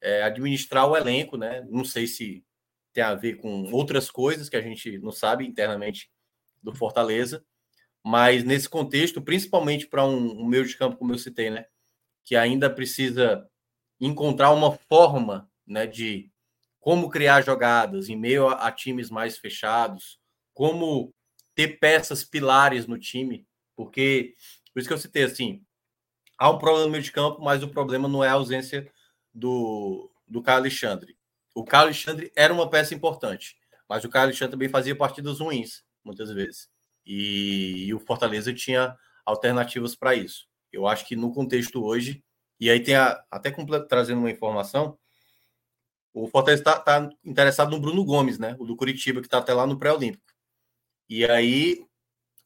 é, 0.00 0.22
administrar 0.22 0.88
o 0.88 0.96
elenco, 0.96 1.36
né? 1.36 1.62
Não 1.68 1.84
sei 1.84 2.06
se 2.06 2.42
tem 2.90 3.04
a 3.04 3.14
ver 3.14 3.34
com 3.34 3.70
outras 3.70 4.10
coisas 4.10 4.48
que 4.48 4.56
a 4.56 4.62
gente 4.62 4.98
não 5.00 5.12
sabe 5.12 5.46
internamente 5.46 6.10
do 6.62 6.74
Fortaleza, 6.74 7.44
mas 8.02 8.44
nesse 8.44 8.66
contexto, 8.66 9.20
principalmente 9.20 9.86
para 9.86 10.06
um, 10.06 10.40
um 10.40 10.46
meio 10.46 10.64
de 10.64 10.74
campo, 10.74 10.96
como 10.96 11.12
eu 11.12 11.18
citei, 11.18 11.50
né? 11.50 11.66
Que 12.24 12.34
ainda 12.34 12.70
precisa 12.70 13.46
encontrar 14.00 14.52
uma 14.52 14.72
forma 14.72 15.50
né, 15.66 15.86
de 15.86 16.30
como 16.86 17.10
criar 17.10 17.42
jogadas 17.42 18.08
em 18.08 18.14
meio 18.14 18.46
a, 18.46 18.68
a 18.68 18.70
times 18.70 19.10
mais 19.10 19.36
fechados, 19.36 20.20
como 20.54 21.12
ter 21.52 21.80
peças 21.80 22.22
pilares 22.22 22.86
no 22.86 22.96
time, 22.96 23.44
porque 23.74 24.34
por 24.72 24.78
isso 24.78 24.88
que 24.88 24.94
eu 24.94 24.98
citei 24.98 25.24
assim, 25.24 25.64
há 26.38 26.48
um 26.48 26.58
problema 26.58 26.86
no 26.86 26.92
meio 26.92 27.02
de 27.02 27.10
campo, 27.10 27.42
mas 27.42 27.60
o 27.64 27.68
problema 27.68 28.06
não 28.06 28.22
é 28.22 28.28
a 28.28 28.34
ausência 28.34 28.88
do, 29.34 30.08
do 30.28 30.40
Caio 30.40 30.58
Alexandre. 30.58 31.18
O 31.56 31.64
Caio 31.64 31.86
Alexandre 31.86 32.30
era 32.36 32.54
uma 32.54 32.70
peça 32.70 32.94
importante, 32.94 33.56
mas 33.88 34.04
o 34.04 34.08
Caio 34.08 34.26
Alexandre 34.26 34.52
também 34.52 34.68
fazia 34.68 34.94
partidas 34.94 35.40
ruins, 35.40 35.82
muitas 36.04 36.30
vezes. 36.30 36.68
E, 37.04 37.86
e 37.86 37.94
o 37.94 37.98
Fortaleza 37.98 38.54
tinha 38.54 38.96
alternativas 39.24 39.96
para 39.96 40.14
isso. 40.14 40.46
Eu 40.72 40.86
acho 40.86 41.04
que 41.04 41.16
no 41.16 41.34
contexto 41.34 41.84
hoje, 41.84 42.22
e 42.60 42.70
aí 42.70 42.78
tem 42.78 42.94
a, 42.94 43.20
até 43.28 43.52
trazendo 43.88 44.20
uma 44.20 44.30
informação, 44.30 44.96
o 46.16 46.26
Fortaleza 46.28 46.62
está 46.62 46.80
tá 46.80 47.10
interessado 47.22 47.70
no 47.70 47.78
Bruno 47.78 48.02
Gomes, 48.02 48.38
né? 48.38 48.56
O 48.58 48.64
do 48.64 48.74
Curitiba, 48.74 49.20
que 49.20 49.26
está 49.26 49.36
até 49.36 49.52
lá 49.52 49.66
no 49.66 49.78
pré-olímpico. 49.78 50.24
E 51.10 51.26
aí 51.26 51.86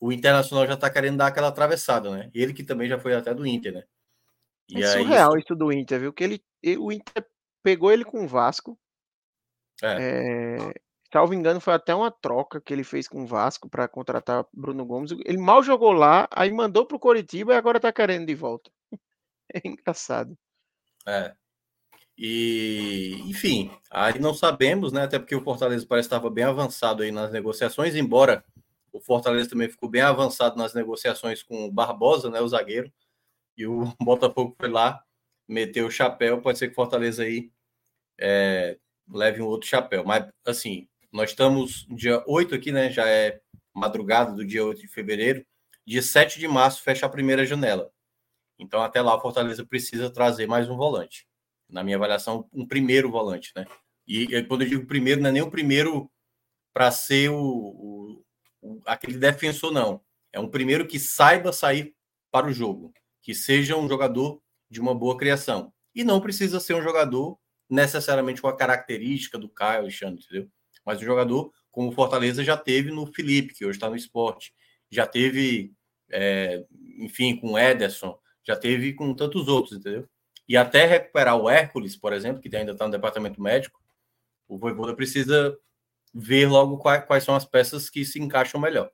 o 0.00 0.10
Internacional 0.10 0.66
já 0.66 0.74
está 0.74 0.90
querendo 0.90 1.18
dar 1.18 1.28
aquela 1.28 1.48
atravessada, 1.48 2.10
né? 2.10 2.30
Ele 2.34 2.52
que 2.52 2.64
também 2.64 2.88
já 2.88 2.98
foi 2.98 3.14
até 3.14 3.32
do 3.32 3.46
Inter, 3.46 3.74
né? 3.74 3.84
E 4.68 4.82
é 4.82 4.86
surreal 4.88 5.36
isso... 5.36 5.44
isso 5.44 5.54
do 5.54 5.70
Inter, 5.70 6.00
viu? 6.00 6.12
Que 6.12 6.24
ele, 6.24 6.44
o 6.78 6.90
Inter 6.90 7.24
pegou 7.62 7.92
ele 7.92 8.04
com 8.04 8.24
o 8.24 8.28
Vasco. 8.28 8.76
É. 9.80 10.56
É, 10.58 10.74
salvo 11.12 11.32
engano, 11.32 11.60
foi 11.60 11.74
até 11.74 11.94
uma 11.94 12.10
troca 12.10 12.60
que 12.60 12.72
ele 12.72 12.82
fez 12.82 13.06
com 13.06 13.22
o 13.22 13.26
Vasco 13.26 13.68
para 13.70 13.86
contratar 13.86 14.44
Bruno 14.52 14.84
Gomes. 14.84 15.12
Ele 15.24 15.38
mal 15.38 15.62
jogou 15.62 15.92
lá, 15.92 16.28
aí 16.32 16.50
mandou 16.50 16.84
para 16.84 16.96
o 16.96 17.00
Coritiba 17.00 17.52
e 17.52 17.56
agora 17.56 17.78
está 17.78 17.92
querendo 17.92 18.26
de 18.26 18.34
volta. 18.34 18.68
É 19.52 19.66
engraçado. 19.66 20.38
É. 21.04 21.34
E, 22.16 23.22
enfim, 23.26 23.70
aí 23.90 24.18
não 24.18 24.34
sabemos, 24.34 24.92
né? 24.92 25.04
Até 25.04 25.18
porque 25.18 25.34
o 25.34 25.42
Fortaleza 25.42 25.86
parece 25.86 26.08
que 26.08 26.14
estava 26.14 26.30
bem 26.30 26.44
avançado 26.44 27.02
aí 27.02 27.10
nas 27.10 27.32
negociações, 27.32 27.94
embora 27.94 28.44
o 28.92 29.00
Fortaleza 29.00 29.48
também 29.48 29.68
ficou 29.68 29.88
bem 29.88 30.02
avançado 30.02 30.56
nas 30.56 30.74
negociações 30.74 31.42
com 31.42 31.66
o 31.66 31.72
Barbosa, 31.72 32.30
né? 32.30 32.40
O 32.40 32.48
zagueiro. 32.48 32.92
E 33.56 33.66
o 33.66 33.84
Botafogo 34.00 34.54
foi 34.58 34.68
lá, 34.68 35.02
meteu 35.48 35.86
o 35.86 35.90
chapéu. 35.90 36.40
Pode 36.40 36.58
ser 36.58 36.66
que 36.66 36.72
o 36.72 36.76
Fortaleza 36.76 37.22
aí 37.22 37.50
é, 38.18 38.78
leve 39.08 39.40
um 39.42 39.46
outro 39.46 39.68
chapéu. 39.68 40.04
Mas, 40.04 40.26
assim, 40.46 40.88
nós 41.12 41.30
estamos 41.30 41.86
dia 41.90 42.22
8 42.26 42.54
aqui, 42.54 42.72
né? 42.72 42.90
Já 42.90 43.08
é 43.08 43.40
madrugada 43.74 44.32
do 44.32 44.44
dia 44.44 44.64
8 44.64 44.80
de 44.80 44.88
fevereiro. 44.88 45.44
Dia 45.86 46.02
7 46.02 46.38
de 46.38 46.48
março 46.48 46.82
fecha 46.82 47.06
a 47.06 47.08
primeira 47.08 47.46
janela. 47.46 47.90
Então, 48.58 48.82
até 48.82 49.00
lá, 49.00 49.16
o 49.16 49.20
Fortaleza 49.20 49.64
precisa 49.64 50.10
trazer 50.10 50.46
mais 50.46 50.68
um 50.68 50.76
volante. 50.76 51.26
Na 51.70 51.82
minha 51.84 51.96
avaliação, 51.96 52.48
um 52.52 52.66
primeiro 52.66 53.10
volante, 53.10 53.52
né? 53.54 53.64
E 54.06 54.42
quando 54.44 54.62
eu 54.62 54.68
digo 54.68 54.86
primeiro, 54.86 55.20
não 55.20 55.28
é 55.28 55.32
nem 55.32 55.42
o 55.42 55.50
primeiro 55.50 56.10
para 56.72 56.90
ser 56.90 57.30
o, 57.30 57.36
o, 57.40 58.24
o, 58.60 58.80
aquele 58.86 59.16
defensor, 59.16 59.72
não. 59.72 60.00
É 60.32 60.40
um 60.40 60.48
primeiro 60.48 60.86
que 60.86 60.98
saiba 60.98 61.52
sair 61.52 61.94
para 62.30 62.46
o 62.46 62.52
jogo, 62.52 62.92
que 63.22 63.34
seja 63.34 63.76
um 63.76 63.88
jogador 63.88 64.40
de 64.68 64.80
uma 64.80 64.94
boa 64.94 65.16
criação. 65.16 65.72
E 65.94 66.04
não 66.04 66.20
precisa 66.20 66.60
ser 66.60 66.74
um 66.74 66.82
jogador 66.82 67.38
necessariamente 67.68 68.40
com 68.40 68.48
a 68.48 68.56
característica 68.56 69.38
do 69.38 69.48
Caio 69.48 69.80
Alexandre, 69.80 70.24
entendeu? 70.24 70.50
mas 70.84 71.00
o 71.00 71.04
jogador, 71.04 71.52
como 71.70 71.90
o 71.90 71.92
Fortaleza, 71.92 72.42
já 72.42 72.56
teve 72.56 72.90
no 72.90 73.06
Felipe, 73.06 73.54
que 73.54 73.64
hoje 73.64 73.76
está 73.76 73.88
no 73.88 73.96
esporte, 73.96 74.52
já 74.90 75.06
teve, 75.06 75.72
é, 76.10 76.64
enfim, 76.98 77.36
com 77.36 77.52
o 77.52 77.58
Ederson, 77.58 78.18
já 78.44 78.56
teve 78.56 78.94
com 78.94 79.14
tantos 79.14 79.46
outros, 79.46 79.78
entendeu? 79.78 80.08
E 80.50 80.56
até 80.56 80.84
recuperar 80.84 81.36
o 81.36 81.48
Hércules, 81.48 81.96
por 81.96 82.12
exemplo, 82.12 82.42
que 82.42 82.56
ainda 82.56 82.72
está 82.72 82.84
no 82.84 82.90
departamento 82.90 83.40
médico, 83.40 83.80
o 84.48 84.58
Voivoda 84.58 84.96
precisa 84.96 85.56
ver 86.12 86.48
logo 86.48 86.76
quais, 86.78 87.04
quais 87.04 87.22
são 87.22 87.36
as 87.36 87.44
peças 87.44 87.88
que 87.88 88.04
se 88.04 88.20
encaixam 88.20 88.60
melhor. 88.60 88.90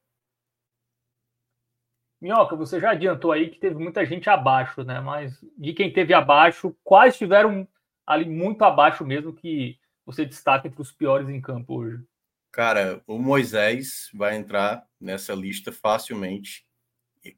Minhoca, 2.20 2.54
você 2.54 2.78
já 2.78 2.90
adiantou 2.90 3.32
aí 3.32 3.48
que 3.48 3.58
teve 3.58 3.76
muita 3.76 4.04
gente 4.04 4.28
abaixo, 4.28 4.84
né? 4.84 5.00
Mas 5.00 5.42
de 5.56 5.72
quem 5.72 5.90
teve 5.90 6.12
abaixo, 6.12 6.76
quais 6.84 7.16
tiveram 7.16 7.66
ali 8.06 8.28
muito 8.28 8.62
abaixo 8.62 9.02
mesmo 9.02 9.32
que 9.32 9.78
você 10.04 10.26
destaca 10.26 10.68
entre 10.68 10.82
os 10.82 10.92
piores 10.92 11.30
em 11.30 11.40
campo 11.40 11.76
hoje? 11.76 12.04
Cara, 12.52 13.02
o 13.06 13.18
Moisés 13.18 14.10
vai 14.12 14.36
entrar 14.36 14.86
nessa 15.00 15.34
lista 15.34 15.72
facilmente. 15.72 16.66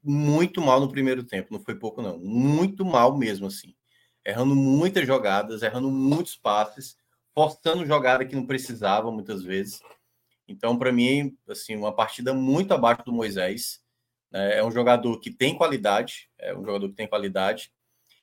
Muito 0.03 0.61
mal 0.61 0.81
no 0.81 0.91
primeiro 0.91 1.23
tempo, 1.23 1.53
não 1.53 1.61
foi 1.61 1.77
pouco, 1.77 2.03
não. 2.03 2.19
Muito 2.19 2.85
mal 2.85 3.17
mesmo, 3.17 3.47
assim. 3.47 3.78
Errando 4.29 4.55
muitas 4.55 5.07
jogadas, 5.07 5.63
errando 5.63 5.91
muitos 5.91 6.37
passes, 6.37 6.99
forçando 7.35 7.87
jogada 7.87 8.27
que 8.27 8.37
não 8.37 8.47
precisava 8.47 9.11
muitas 9.11 9.43
vezes. 9.43 9.81
Então, 10.47 10.79
para 10.79 10.93
mim, 10.93 11.35
assim, 11.49 11.75
uma 11.75 11.95
partida 11.95 12.35
muito 12.35 12.75
abaixo 12.75 13.03
do 13.07 13.13
Moisés. 13.13 13.81
Né? 14.31 14.59
É 14.59 14.65
um 14.65 14.71
jogador 14.71 15.19
que 15.19 15.31
tem 15.31 15.57
qualidade, 15.57 16.31
é 16.39 16.55
um 16.55 16.63
jogador 16.63 16.91
que 16.91 16.95
tem 16.95 17.09
qualidade, 17.09 17.73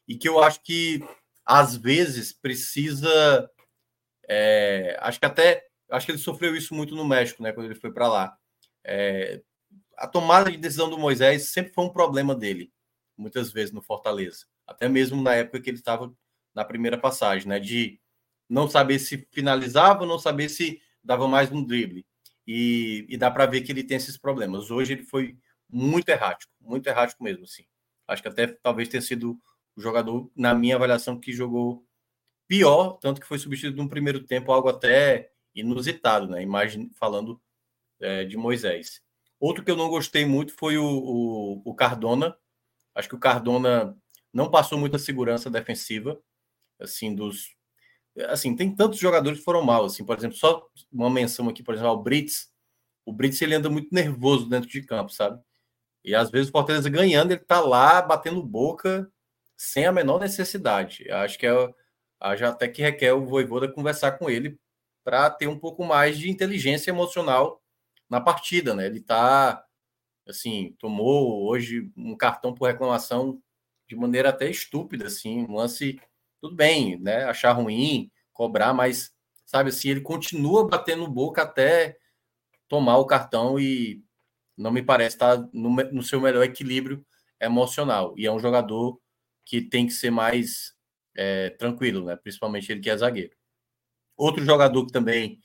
e 0.07 0.15
que 0.15 0.29
eu 0.29 0.43
acho 0.43 0.61
que 0.61 1.03
às 1.43 1.75
vezes 1.75 2.31
precisa 2.31 3.49
é, 4.29 4.97
acho 5.01 5.19
que 5.19 5.25
até 5.25 5.65
acho 5.89 6.05
que 6.05 6.11
ele 6.11 6.19
sofreu 6.19 6.55
isso 6.55 6.75
muito 6.75 6.95
no 6.95 7.03
México, 7.03 7.41
né? 7.41 7.51
Quando 7.51 7.65
ele 7.65 7.79
foi 7.79 7.91
para 7.91 8.07
lá. 8.07 8.37
É, 8.83 9.41
a 9.97 10.07
tomada 10.07 10.51
de 10.51 10.57
decisão 10.57 10.87
do 10.87 10.99
Moisés 10.99 11.49
sempre 11.49 11.73
foi 11.73 11.83
um 11.85 11.89
problema 11.89 12.35
dele, 12.35 12.71
muitas 13.17 13.51
vezes 13.51 13.73
no 13.73 13.81
Fortaleza. 13.81 14.45
Até 14.67 14.87
mesmo 14.89 15.21
na 15.21 15.35
época 15.35 15.61
que 15.61 15.69
ele 15.69 15.77
estava 15.77 16.13
na 16.53 16.65
primeira 16.65 16.97
passagem, 16.97 17.47
né? 17.47 17.59
De 17.59 17.99
não 18.49 18.67
saber 18.67 18.99
se 18.99 19.27
finalizava, 19.31 20.05
não 20.05 20.19
saber 20.19 20.49
se 20.49 20.81
dava 21.03 21.27
mais 21.27 21.51
um 21.51 21.63
drible. 21.63 22.05
E, 22.47 23.05
e 23.09 23.17
dá 23.17 23.31
para 23.31 23.45
ver 23.45 23.61
que 23.61 23.71
ele 23.71 23.83
tem 23.83 23.97
esses 23.97 24.17
problemas. 24.17 24.69
Hoje 24.69 24.93
ele 24.93 25.03
foi 25.03 25.37
muito 25.69 26.09
errático, 26.09 26.51
muito 26.61 26.87
errático 26.87 27.23
mesmo, 27.23 27.43
assim. 27.43 27.63
Acho 28.07 28.21
que 28.21 28.27
até 28.27 28.47
talvez 28.47 28.87
tenha 28.87 29.01
sido 29.01 29.39
o 29.75 29.81
jogador, 29.81 30.31
na 30.35 30.53
minha 30.53 30.75
avaliação, 30.75 31.19
que 31.19 31.33
jogou 31.33 31.85
pior, 32.47 32.93
tanto 32.99 33.19
que 33.19 33.27
foi 33.27 33.39
substituído 33.39 33.81
no 33.81 33.89
primeiro 33.89 34.23
tempo, 34.23 34.51
algo 34.51 34.69
até 34.69 35.31
inusitado, 35.53 36.27
né? 36.27 36.41
Imagem 36.41 36.91
falando 36.95 37.41
é, 37.99 38.23
de 38.23 38.37
Moisés. 38.37 39.01
Outro 39.39 39.63
que 39.63 39.71
eu 39.71 39.75
não 39.75 39.89
gostei 39.89 40.25
muito 40.25 40.53
foi 40.53 40.77
o, 40.77 40.85
o, 40.85 41.61
o, 41.65 41.75
Cardona. 41.75 42.37
Acho 42.93 43.09
que 43.09 43.15
o 43.15 43.19
Cardona 43.19 43.97
não 44.35 44.51
passou 44.51 44.77
muita 44.77 44.99
segurança 44.99 45.49
defensiva, 45.49 46.21
assim, 46.77 47.15
dos. 47.15 47.55
Assim, 48.27 48.53
tem 48.53 48.75
tantos 48.75 48.99
jogadores 48.99 49.39
que 49.39 49.45
foram 49.45 49.63
mal, 49.63 49.85
assim, 49.85 50.05
por 50.05 50.17
exemplo, 50.17 50.35
só 50.35 50.67
uma 50.91 51.09
menção 51.09 51.47
aqui, 51.47 51.63
por 51.63 51.73
exemplo, 51.73 51.91
ao 51.91 52.03
Brits. 52.03 52.51
O 53.05 53.13
Brits 53.13 53.41
ele 53.41 53.55
anda 53.55 53.69
muito 53.69 53.93
nervoso 53.95 54.49
dentro 54.49 54.69
de 54.69 54.83
campo, 54.83 55.11
sabe? 55.13 55.41
E 56.03 56.13
às 56.13 56.29
vezes 56.29 56.49
o 56.49 56.51
Fortaleza 56.51 56.89
ganhando, 56.89 57.31
ele 57.31 57.39
tá 57.39 57.61
lá 57.61 58.01
batendo 58.01 58.43
boca 58.43 59.09
sem 59.55 59.85
a 59.85 59.91
menor 59.91 60.19
necessidade. 60.19 61.09
Acho 61.09 61.39
que 61.39 61.47
é 61.47 61.73
já 62.37 62.49
até 62.49 62.67
que 62.67 62.81
requer 62.81 63.13
o 63.13 63.25
Voivoda 63.25 63.71
conversar 63.71 64.13
com 64.13 64.29
ele 64.29 64.59
para 65.03 65.29
ter 65.29 65.47
um 65.47 65.57
pouco 65.57 65.85
mais 65.85 66.17
de 66.17 66.29
inteligência 66.29 66.91
emocional 66.91 67.61
na 68.09 68.19
partida, 68.19 68.75
né? 68.75 68.87
Ele 68.87 68.99
tá 69.01 69.63
assim, 70.27 70.75
tomou 70.79 71.47
hoje 71.47 71.89
um 71.95 72.17
cartão 72.17 72.53
por 72.53 72.65
reclamação 72.67 73.41
de 73.87 73.95
maneira 73.95 74.29
até 74.29 74.49
estúpida, 74.49 75.07
assim, 75.07 75.45
um 75.45 75.55
lance 75.55 75.99
tudo 76.41 76.55
bem, 76.55 76.99
né? 76.99 77.23
Achar 77.25 77.53
ruim, 77.53 78.11
cobrar, 78.33 78.73
mas 78.73 79.13
sabe 79.45 79.69
assim, 79.69 79.89
ele 79.89 80.01
continua 80.01 80.67
batendo 80.67 81.07
boca 81.07 81.43
até 81.43 81.97
tomar 82.67 82.97
o 82.97 83.05
cartão 83.05 83.59
e 83.59 84.03
não 84.57 84.71
me 84.71 84.81
parece 84.81 85.15
estar 85.15 85.37
no, 85.53 85.69
no 85.69 86.03
seu 86.03 86.19
melhor 86.21 86.43
equilíbrio 86.43 87.05
emocional. 87.39 88.13
E 88.17 88.25
é 88.25 88.31
um 88.31 88.39
jogador 88.39 88.99
que 89.45 89.61
tem 89.61 89.85
que 89.85 89.93
ser 89.93 90.09
mais 90.09 90.73
é, 91.15 91.51
tranquilo, 91.51 92.05
né? 92.05 92.15
Principalmente 92.15 92.71
ele 92.71 92.81
que 92.81 92.89
é 92.89 92.97
zagueiro. 92.97 93.35
Outro 94.17 94.43
jogador 94.43 94.85
que 94.85 94.91
também 94.91 95.39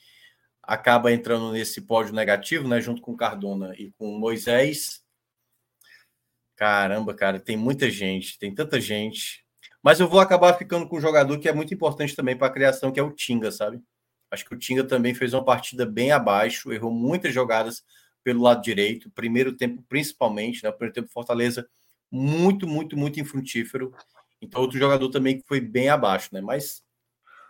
acaba 0.62 1.12
entrando 1.12 1.52
nesse 1.52 1.80
pódio 1.80 2.14
negativo, 2.14 2.68
né? 2.68 2.80
Junto 2.80 3.02
com 3.02 3.16
Cardona 3.16 3.74
e 3.76 3.90
com 3.92 4.18
Moisés. 4.18 5.02
Caramba, 6.60 7.14
cara, 7.14 7.40
tem 7.40 7.56
muita 7.56 7.88
gente, 7.90 8.38
tem 8.38 8.54
tanta 8.54 8.78
gente. 8.78 9.42
Mas 9.82 9.98
eu 9.98 10.06
vou 10.06 10.20
acabar 10.20 10.52
ficando 10.58 10.86
com 10.86 10.98
um 10.98 11.00
jogador 11.00 11.38
que 11.38 11.48
é 11.48 11.54
muito 11.54 11.72
importante 11.72 12.14
também 12.14 12.36
para 12.36 12.48
a 12.48 12.52
criação, 12.52 12.92
que 12.92 13.00
é 13.00 13.02
o 13.02 13.10
Tinga, 13.10 13.50
sabe? 13.50 13.80
Acho 14.30 14.44
que 14.44 14.54
o 14.54 14.58
Tinga 14.58 14.84
também 14.84 15.14
fez 15.14 15.32
uma 15.32 15.42
partida 15.42 15.86
bem 15.86 16.12
abaixo, 16.12 16.70
errou 16.70 16.92
muitas 16.92 17.32
jogadas 17.32 17.82
pelo 18.22 18.42
lado 18.42 18.60
direito, 18.60 19.10
primeiro 19.12 19.56
tempo 19.56 19.82
principalmente, 19.88 20.62
né? 20.62 20.70
Primeiro 20.70 20.92
tempo 20.92 21.08
Fortaleza 21.10 21.66
muito, 22.12 22.68
muito, 22.68 22.94
muito 22.94 23.18
infrutífero. 23.18 23.94
Então, 24.38 24.60
outro 24.60 24.78
jogador 24.78 25.08
também 25.08 25.38
que 25.38 25.48
foi 25.48 25.62
bem 25.62 25.88
abaixo, 25.88 26.28
né? 26.30 26.42
Mas 26.42 26.82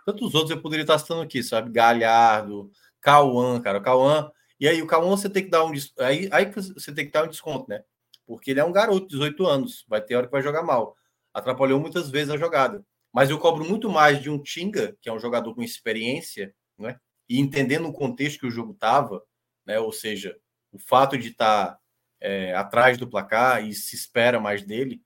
tantos 0.06 0.36
outros 0.36 0.52
eu 0.52 0.62
poderia 0.62 0.84
estar 0.84 1.00
citando 1.00 1.22
aqui, 1.22 1.42
sabe? 1.42 1.72
Galhardo, 1.72 2.70
Cauã, 3.00 3.60
cara. 3.60 3.78
O 3.78 3.82
Cauã. 3.82 4.30
E 4.60 4.68
aí, 4.68 4.80
o 4.80 4.86
Cauã 4.86 5.10
você 5.10 5.28
tem 5.28 5.42
que 5.42 5.50
dar 5.50 5.64
um. 5.64 5.72
Aí, 5.98 6.28
aí 6.30 6.46
você 6.52 6.94
tem 6.94 7.06
que 7.06 7.10
dar 7.12 7.24
um 7.24 7.28
desconto, 7.28 7.68
né? 7.68 7.82
Porque 8.30 8.52
ele 8.52 8.60
é 8.60 8.64
um 8.64 8.70
garoto, 8.70 9.08
18 9.08 9.44
anos. 9.44 9.84
Vai 9.88 10.00
ter 10.00 10.14
hora 10.14 10.26
que 10.26 10.30
vai 10.30 10.40
jogar 10.40 10.62
mal. 10.62 10.96
Atrapalhou 11.34 11.80
muitas 11.80 12.08
vezes 12.08 12.30
a 12.30 12.36
jogada. 12.36 12.86
Mas 13.12 13.28
eu 13.28 13.40
cobro 13.40 13.64
muito 13.64 13.90
mais 13.90 14.22
de 14.22 14.30
um 14.30 14.40
Tinga, 14.40 14.96
que 15.00 15.08
é 15.08 15.12
um 15.12 15.18
jogador 15.18 15.52
com 15.52 15.64
experiência, 15.64 16.54
né? 16.78 16.96
E 17.28 17.40
entendendo 17.40 17.88
o 17.88 17.92
contexto 17.92 18.38
que 18.38 18.46
o 18.46 18.50
jogo 18.50 18.70
estava, 18.70 19.20
né? 19.66 19.80
Ou 19.80 19.92
seja, 19.92 20.38
o 20.70 20.78
fato 20.78 21.18
de 21.18 21.30
estar 21.30 21.72
tá, 21.72 21.78
é, 22.20 22.54
atrás 22.54 22.96
do 22.96 23.10
placar 23.10 23.66
e 23.66 23.74
se 23.74 23.96
espera 23.96 24.38
mais 24.38 24.62
dele, 24.62 25.02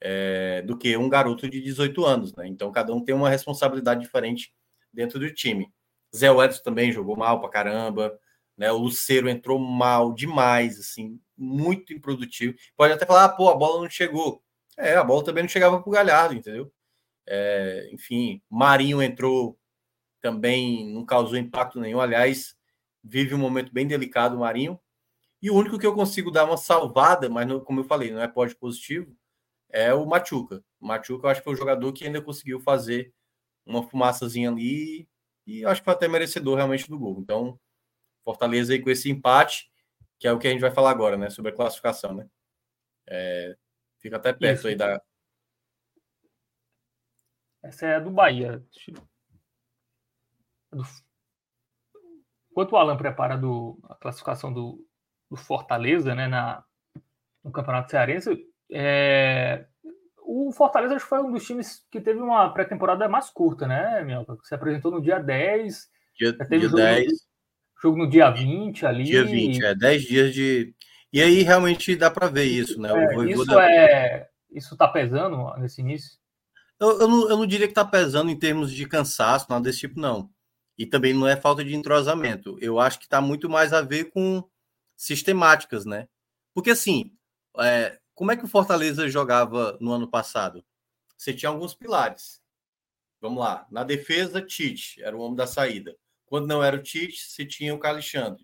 é, 0.00 0.62
do 0.62 0.78
que 0.78 0.96
um 0.96 1.08
garoto 1.08 1.50
de 1.50 1.60
18 1.60 2.04
anos, 2.04 2.32
né? 2.36 2.46
Então 2.46 2.70
cada 2.70 2.94
um 2.94 3.04
tem 3.04 3.12
uma 3.12 3.28
responsabilidade 3.28 4.02
diferente 4.02 4.54
dentro 4.92 5.18
do 5.18 5.34
time. 5.34 5.68
Zé 6.14 6.28
Edson 6.28 6.62
também 6.62 6.92
jogou 6.92 7.16
mal 7.16 7.40
pra 7.40 7.50
caramba, 7.50 8.16
né? 8.56 8.70
O 8.72 8.78
Luceiro 8.78 9.28
entrou 9.28 9.58
mal 9.58 10.12
demais, 10.12 10.78
assim, 10.78 11.20
muito 11.36 11.92
improdutivo. 11.92 12.56
Pode 12.76 12.92
até 12.92 13.06
falar, 13.06 13.24
ah, 13.24 13.28
pô, 13.28 13.48
a 13.48 13.56
bola 13.56 13.82
não 13.82 13.90
chegou. 13.90 14.42
É, 14.78 14.94
a 14.96 15.04
bola 15.04 15.24
também 15.24 15.42
não 15.42 15.48
chegava 15.48 15.80
pro 15.82 15.92
Galhardo, 15.92 16.34
entendeu? 16.34 16.72
É, 17.26 17.88
enfim, 17.92 18.42
Marinho 18.50 19.02
entrou 19.02 19.58
também, 20.20 20.86
não 20.92 21.04
causou 21.04 21.36
impacto 21.36 21.80
nenhum. 21.80 22.00
Aliás, 22.00 22.56
vive 23.02 23.34
um 23.34 23.38
momento 23.38 23.72
bem 23.72 23.86
delicado, 23.86 24.38
Marinho. 24.38 24.80
E 25.42 25.50
o 25.50 25.54
único 25.56 25.78
que 25.78 25.86
eu 25.86 25.94
consigo 25.94 26.30
dar 26.30 26.44
uma 26.44 26.56
salvada, 26.56 27.28
mas 27.28 27.46
não, 27.46 27.60
como 27.60 27.80
eu 27.80 27.84
falei, 27.84 28.12
não 28.12 28.22
é 28.22 28.28
pode 28.28 28.54
positivo, 28.56 29.14
é 29.70 29.92
o 29.92 30.06
Machuca. 30.06 30.64
O 30.80 30.86
Machuca, 30.86 31.26
eu 31.26 31.30
acho 31.30 31.40
que 31.40 31.44
foi 31.44 31.54
o 31.54 31.56
jogador 31.56 31.92
que 31.92 32.04
ainda 32.06 32.22
conseguiu 32.22 32.60
fazer 32.60 33.12
uma 33.66 33.82
fumaçazinha 33.82 34.50
ali 34.50 35.08
e 35.46 35.64
acho 35.64 35.80
que 35.80 35.84
foi 35.86 35.94
até 35.94 36.08
merecedor 36.08 36.56
realmente 36.56 36.88
do 36.88 36.98
gol. 36.98 37.18
Então, 37.20 37.58
Fortaleza 38.24 38.72
aí 38.72 38.80
com 38.80 38.90
esse 38.90 39.10
empate, 39.10 39.70
que 40.18 40.26
é 40.26 40.32
o 40.32 40.38
que 40.38 40.46
a 40.46 40.50
gente 40.50 40.60
vai 40.60 40.70
falar 40.70 40.90
agora, 40.90 41.16
né? 41.16 41.30
Sobre 41.30 41.50
a 41.50 41.54
classificação, 41.54 42.14
né? 42.14 42.28
É, 43.08 43.56
fica 43.98 44.16
até 44.16 44.32
perto 44.32 44.58
Isso. 44.58 44.68
aí 44.68 44.76
da. 44.76 45.00
Essa 47.62 47.86
é 47.86 47.94
a 47.96 48.00
do 48.00 48.10
Bahia. 48.10 48.64
Do... 50.72 50.82
Enquanto 52.50 52.72
o 52.72 52.76
Alan 52.76 52.96
prepara 52.96 53.36
do, 53.36 53.78
a 53.84 53.94
classificação 53.94 54.52
do, 54.52 54.86
do 55.30 55.36
Fortaleza, 55.36 56.14
né, 56.14 56.26
na, 56.26 56.64
no 57.42 57.50
Campeonato 57.50 57.90
Cearense, 57.90 58.46
é, 58.70 59.66
o 60.22 60.52
Fortaleza 60.52 60.96
acho 60.96 61.04
que 61.04 61.08
foi 61.08 61.20
um 61.20 61.32
dos 61.32 61.44
times 61.44 61.86
que 61.90 62.00
teve 62.00 62.20
uma 62.20 62.52
pré-temporada 62.52 63.08
mais 63.08 63.30
curta, 63.30 63.66
né, 63.66 64.02
Mielka? 64.04 64.36
Se 64.42 64.54
apresentou 64.54 64.90
no 64.90 65.00
dia 65.00 65.18
10. 65.18 65.90
Dia, 66.18 66.36
teve 66.36 66.58
dia 66.58 66.68
jogo, 66.68 66.76
10. 66.76 67.31
Jogo 67.82 67.98
no 67.98 68.08
dia 68.08 68.30
20 68.30 68.86
ali. 68.86 69.02
Dia 69.02 69.24
20, 69.24 69.64
é 69.64 69.74
10 69.74 70.02
dias 70.04 70.32
de. 70.32 70.72
E 71.12 71.20
aí 71.20 71.42
realmente 71.42 71.96
dá 71.96 72.08
para 72.10 72.28
ver 72.28 72.44
isso, 72.44 72.80
né? 72.80 72.90
É, 72.92 73.30
isso 73.30 73.58
é. 73.58 74.28
Isso 74.52 74.76
tá 74.76 74.86
pesando 74.86 75.52
nesse 75.58 75.80
início? 75.80 76.16
Eu, 76.78 77.00
eu, 77.00 77.08
não, 77.08 77.28
eu 77.28 77.36
não 77.36 77.46
diria 77.46 77.66
que 77.66 77.74
tá 77.74 77.84
pesando 77.84 78.30
em 78.30 78.38
termos 78.38 78.72
de 78.72 78.86
cansaço, 78.86 79.46
nada 79.48 79.64
desse 79.64 79.80
tipo, 79.80 79.98
não. 79.98 80.30
E 80.78 80.86
também 80.86 81.12
não 81.12 81.26
é 81.26 81.36
falta 81.36 81.64
de 81.64 81.74
entrosamento. 81.74 82.56
Eu 82.60 82.78
acho 82.78 83.00
que 83.00 83.08
tá 83.08 83.20
muito 83.20 83.50
mais 83.50 83.72
a 83.72 83.82
ver 83.82 84.10
com 84.10 84.44
sistemáticas, 84.96 85.84
né? 85.84 86.08
Porque 86.54 86.70
assim, 86.70 87.12
é, 87.58 87.98
como 88.14 88.30
é 88.30 88.36
que 88.36 88.44
o 88.44 88.48
Fortaleza 88.48 89.08
jogava 89.08 89.76
no 89.80 89.90
ano 89.90 90.08
passado? 90.08 90.64
Você 91.16 91.34
tinha 91.34 91.48
alguns 91.48 91.74
pilares. 91.74 92.40
Vamos 93.20 93.40
lá. 93.40 93.66
Na 93.70 93.82
defesa, 93.82 94.40
Tite 94.40 95.02
era 95.02 95.16
o 95.16 95.20
homem 95.20 95.36
da 95.36 95.46
saída. 95.46 95.96
Quando 96.32 96.46
não 96.46 96.64
era 96.64 96.76
o 96.76 96.82
Tite, 96.82 97.20
você 97.20 97.44
tinha 97.44 97.74
o 97.74 97.86
Alexandre. 97.86 98.42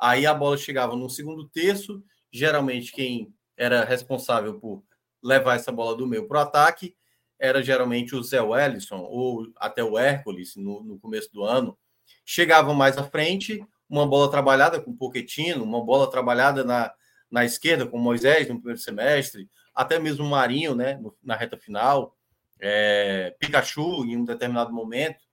Aí 0.00 0.24
a 0.24 0.32
bola 0.32 0.56
chegava 0.56 0.96
no 0.96 1.10
segundo 1.10 1.46
terço. 1.46 2.02
Geralmente, 2.32 2.90
quem 2.90 3.30
era 3.54 3.84
responsável 3.84 4.58
por 4.58 4.82
levar 5.22 5.56
essa 5.56 5.70
bola 5.70 5.94
do 5.94 6.06
meio 6.06 6.26
para 6.26 6.38
o 6.38 6.40
ataque 6.40 6.96
era 7.38 7.62
geralmente 7.62 8.16
o 8.16 8.22
Zé 8.22 8.40
Wellison 8.40 9.00
ou 9.00 9.52
até 9.58 9.84
o 9.84 9.98
Hércules 9.98 10.56
no, 10.56 10.82
no 10.82 10.98
começo 10.98 11.30
do 11.30 11.44
ano. 11.44 11.76
Chegavam 12.24 12.74
mais 12.74 12.96
à 12.96 13.04
frente, 13.04 13.62
uma 13.86 14.06
bola 14.06 14.30
trabalhada 14.30 14.80
com 14.80 14.92
o 14.92 14.96
Pochettino, 14.96 15.62
uma 15.62 15.84
bola 15.84 16.10
trabalhada 16.10 16.64
na, 16.64 16.90
na 17.30 17.44
esquerda, 17.44 17.86
com 17.86 17.98
Moisés 17.98 18.48
no 18.48 18.56
primeiro 18.56 18.80
semestre, 18.80 19.46
até 19.74 19.98
mesmo 19.98 20.24
o 20.24 20.30
Marinho, 20.30 20.74
né, 20.74 20.98
na 21.22 21.36
reta 21.36 21.58
final, 21.58 22.16
é, 22.58 23.36
Pikachu 23.38 24.06
em 24.06 24.16
um 24.16 24.24
determinado 24.24 24.72
momento, 24.72 25.25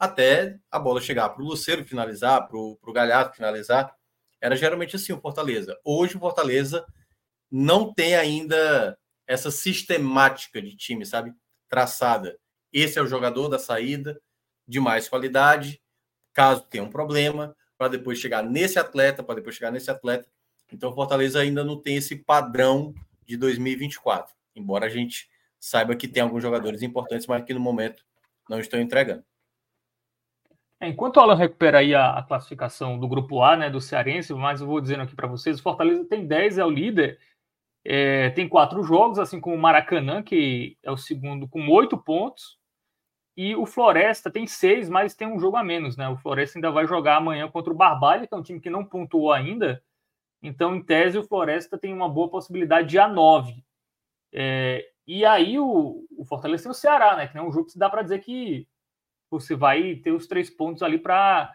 até 0.00 0.58
a 0.70 0.78
bola 0.78 0.98
chegar 0.98 1.28
para 1.28 1.42
o 1.42 1.46
Luceiro 1.46 1.84
finalizar, 1.84 2.48
para 2.48 2.56
o 2.56 2.92
Galhardo 2.92 3.34
finalizar. 3.34 3.94
Era 4.40 4.56
geralmente 4.56 4.96
assim 4.96 5.12
o 5.12 5.20
Fortaleza. 5.20 5.78
Hoje 5.84 6.16
o 6.16 6.20
Fortaleza 6.20 6.86
não 7.50 7.92
tem 7.92 8.16
ainda 8.16 8.98
essa 9.26 9.50
sistemática 9.50 10.62
de 10.62 10.74
time, 10.74 11.04
sabe? 11.04 11.34
Traçada. 11.68 12.38
Esse 12.72 12.98
é 12.98 13.02
o 13.02 13.06
jogador 13.06 13.48
da 13.48 13.58
saída, 13.58 14.18
de 14.66 14.80
mais 14.80 15.06
qualidade, 15.06 15.82
caso 16.32 16.62
tenha 16.62 16.82
um 16.82 16.90
problema, 16.90 17.54
para 17.76 17.88
depois 17.88 18.18
chegar 18.18 18.42
nesse 18.42 18.78
atleta, 18.78 19.22
para 19.22 19.34
depois 19.34 19.56
chegar 19.56 19.70
nesse 19.70 19.90
atleta. 19.90 20.28
Então, 20.72 20.94
Fortaleza 20.94 21.40
ainda 21.40 21.62
não 21.62 21.80
tem 21.80 21.96
esse 21.96 22.16
padrão 22.16 22.94
de 23.26 23.36
2024, 23.36 24.34
embora 24.54 24.86
a 24.86 24.88
gente 24.88 25.28
saiba 25.58 25.94
que 25.94 26.08
tem 26.08 26.22
alguns 26.22 26.42
jogadores 26.42 26.82
importantes, 26.82 27.26
mas 27.26 27.44
que 27.44 27.52
no 27.52 27.60
momento 27.60 28.04
não 28.48 28.60
estão 28.60 28.80
entregando. 28.80 29.24
É, 30.80 30.88
enquanto 30.88 31.18
o 31.18 31.20
Alan 31.20 31.34
recupera 31.34 31.78
aí 31.78 31.94
a, 31.94 32.18
a, 32.18 32.22
classificação 32.22 32.98
do 32.98 33.06
grupo 33.06 33.42
A, 33.42 33.56
né, 33.56 33.68
do 33.68 33.80
Cearense, 33.80 34.32
mas 34.34 34.60
eu 34.60 34.66
vou 34.66 34.80
dizendo 34.80 35.02
aqui 35.02 35.14
para 35.14 35.28
vocês, 35.28 35.60
o 35.60 35.62
Fortaleza 35.62 36.06
tem 36.06 36.26
10, 36.26 36.58
é 36.58 36.64
o 36.64 36.70
líder, 36.70 37.18
é, 37.84 38.30
tem 38.30 38.48
quatro 38.48 38.82
jogos, 38.82 39.18
assim 39.18 39.40
como 39.40 39.54
o 39.54 39.58
Maracanã, 39.58 40.22
que 40.22 40.78
é 40.82 40.90
o 40.90 40.96
segundo, 40.96 41.46
com 41.46 41.68
oito 41.68 41.98
pontos, 41.98 42.58
e 43.36 43.54
o 43.54 43.66
Floresta 43.66 44.30
tem 44.30 44.46
seis, 44.46 44.88
mas 44.88 45.14
tem 45.14 45.28
um 45.28 45.38
jogo 45.38 45.56
a 45.56 45.64
menos, 45.64 45.96
né? 45.96 46.08
O 46.08 46.16
Floresta 46.16 46.58
ainda 46.58 46.70
vai 46.70 46.86
jogar 46.86 47.16
amanhã 47.16 47.48
contra 47.48 47.72
o 47.72 47.76
Barbalha, 47.76 48.26
que 48.26 48.34
é 48.34 48.36
um 48.36 48.42
time 48.42 48.60
que 48.60 48.70
não 48.70 48.84
pontuou 48.84 49.32
ainda, 49.32 49.82
então, 50.42 50.74
em 50.74 50.82
tese, 50.82 51.18
o 51.18 51.22
Floresta 51.22 51.78
tem 51.78 51.92
uma 51.92 52.08
boa 52.08 52.28
possibilidade 52.30 52.88
de 52.88 52.98
A9. 52.98 53.62
É, 54.32 54.90
e 55.06 55.24
aí 55.24 55.58
o, 55.58 56.06
o 56.16 56.24
Fortaleza 56.24 56.64
tem 56.64 56.72
o 56.72 56.74
Ceará, 56.74 57.16
né? 57.16 57.28
Que 57.28 57.36
é 57.36 57.42
um 57.42 57.52
jogo 57.52 57.66
que 57.70 57.78
dá 57.78 57.90
para 57.90 58.02
dizer 58.02 58.20
que 58.20 58.66
você 59.30 59.54
vai 59.54 59.96
ter 59.96 60.12
os 60.12 60.26
três 60.26 60.50
pontos 60.50 60.82
ali 60.82 60.98
para 60.98 61.54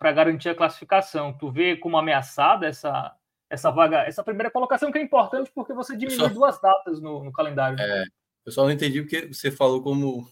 garantir 0.00 0.48
a 0.48 0.54
classificação. 0.54 1.36
Tu 1.36 1.50
vê 1.50 1.76
como 1.76 1.98
ameaçada 1.98 2.66
essa, 2.66 3.14
essa 3.50 3.70
vaga, 3.70 3.98
essa 3.98 4.24
primeira 4.24 4.50
colocação 4.50 4.90
que 4.90 4.98
é 4.98 5.02
importante 5.02 5.50
porque 5.54 5.72
você 5.72 5.96
diminui 5.96 6.28
só... 6.28 6.28
duas 6.28 6.60
datas 6.60 7.00
no, 7.00 7.22
no 7.22 7.32
calendário. 7.32 7.78
É, 7.80 8.04
eu 8.44 8.52
só 8.52 8.64
não 8.64 8.70
entendi 8.70 9.02
porque 9.02 9.32
você 9.32 9.50
falou 9.50 9.82
como 9.82 10.26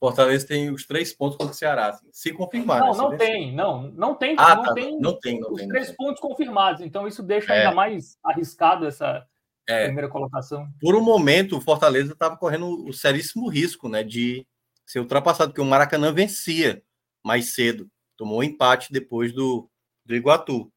Fortaleza 0.00 0.46
tem 0.46 0.70
os 0.70 0.86
três 0.86 1.12
pontos 1.12 1.36
contra 1.36 1.52
o 1.52 1.56
Ceará. 1.56 1.88
Assim, 1.88 2.08
se 2.10 2.32
confirmar. 2.32 2.80
Não, 2.80 2.92
né? 2.92 2.96
não 2.96 3.16
tem, 3.16 3.54
não, 3.54 3.82
não 3.82 4.14
tem, 4.14 4.34
ah, 4.38 4.56
não, 4.56 4.62
tá, 4.62 4.72
tem 4.72 4.98
não 4.98 5.20
tem, 5.20 5.40
não 5.40 5.52
os 5.52 5.60
tem, 5.60 5.68
três 5.68 5.86
tem. 5.88 5.96
pontos 5.96 6.20
confirmados. 6.20 6.80
Então 6.80 7.06
isso 7.06 7.22
deixa 7.22 7.54
é. 7.54 7.58
ainda 7.58 7.74
mais 7.74 8.18
arriscado 8.24 8.86
essa 8.86 9.26
é. 9.68 9.84
primeira 9.84 10.08
colocação. 10.08 10.66
Por 10.80 10.96
um 10.96 11.02
momento, 11.02 11.58
o 11.58 11.60
Fortaleza 11.60 12.14
estava 12.14 12.34
correndo 12.36 12.86
o 12.86 12.94
seríssimo 12.94 13.46
risco, 13.48 13.90
né, 13.90 14.02
de 14.02 14.46
ser 14.90 14.98
ultrapassado, 14.98 15.52
porque 15.52 15.60
o 15.60 15.64
Maracanã 15.64 16.12
vencia 16.12 16.82
mais 17.24 17.54
cedo, 17.54 17.88
tomou 18.16 18.42
empate 18.42 18.92
depois 18.92 19.32
do, 19.32 19.70
do 20.04 20.16
Iguatu. 20.16 20.72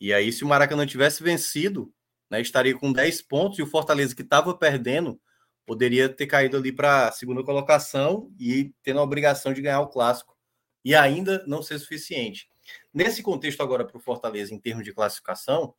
E 0.00 0.14
aí, 0.14 0.32
se 0.32 0.44
o 0.44 0.46
Maracanã 0.46 0.86
tivesse 0.86 1.24
vencido, 1.24 1.92
né, 2.30 2.40
estaria 2.40 2.78
com 2.78 2.92
10 2.92 3.22
pontos 3.22 3.58
e 3.58 3.62
o 3.62 3.66
Fortaleza, 3.66 4.14
que 4.14 4.22
estava 4.22 4.56
perdendo, 4.56 5.20
poderia 5.66 6.08
ter 6.08 6.28
caído 6.28 6.56
ali 6.56 6.70
para 6.70 7.08
a 7.08 7.12
segunda 7.12 7.42
colocação 7.42 8.32
e 8.38 8.72
tendo 8.80 9.00
a 9.00 9.02
obrigação 9.02 9.52
de 9.52 9.60
ganhar 9.60 9.80
o 9.80 9.88
clássico 9.88 10.38
e 10.84 10.94
ainda 10.94 11.44
não 11.44 11.64
ser 11.64 11.80
suficiente. 11.80 12.48
Nesse 12.94 13.24
contexto, 13.24 13.60
agora, 13.60 13.84
para 13.84 13.96
o 13.96 14.00
Fortaleza, 14.00 14.54
em 14.54 14.58
termos 14.60 14.84
de 14.84 14.94
classificação, 14.94 15.74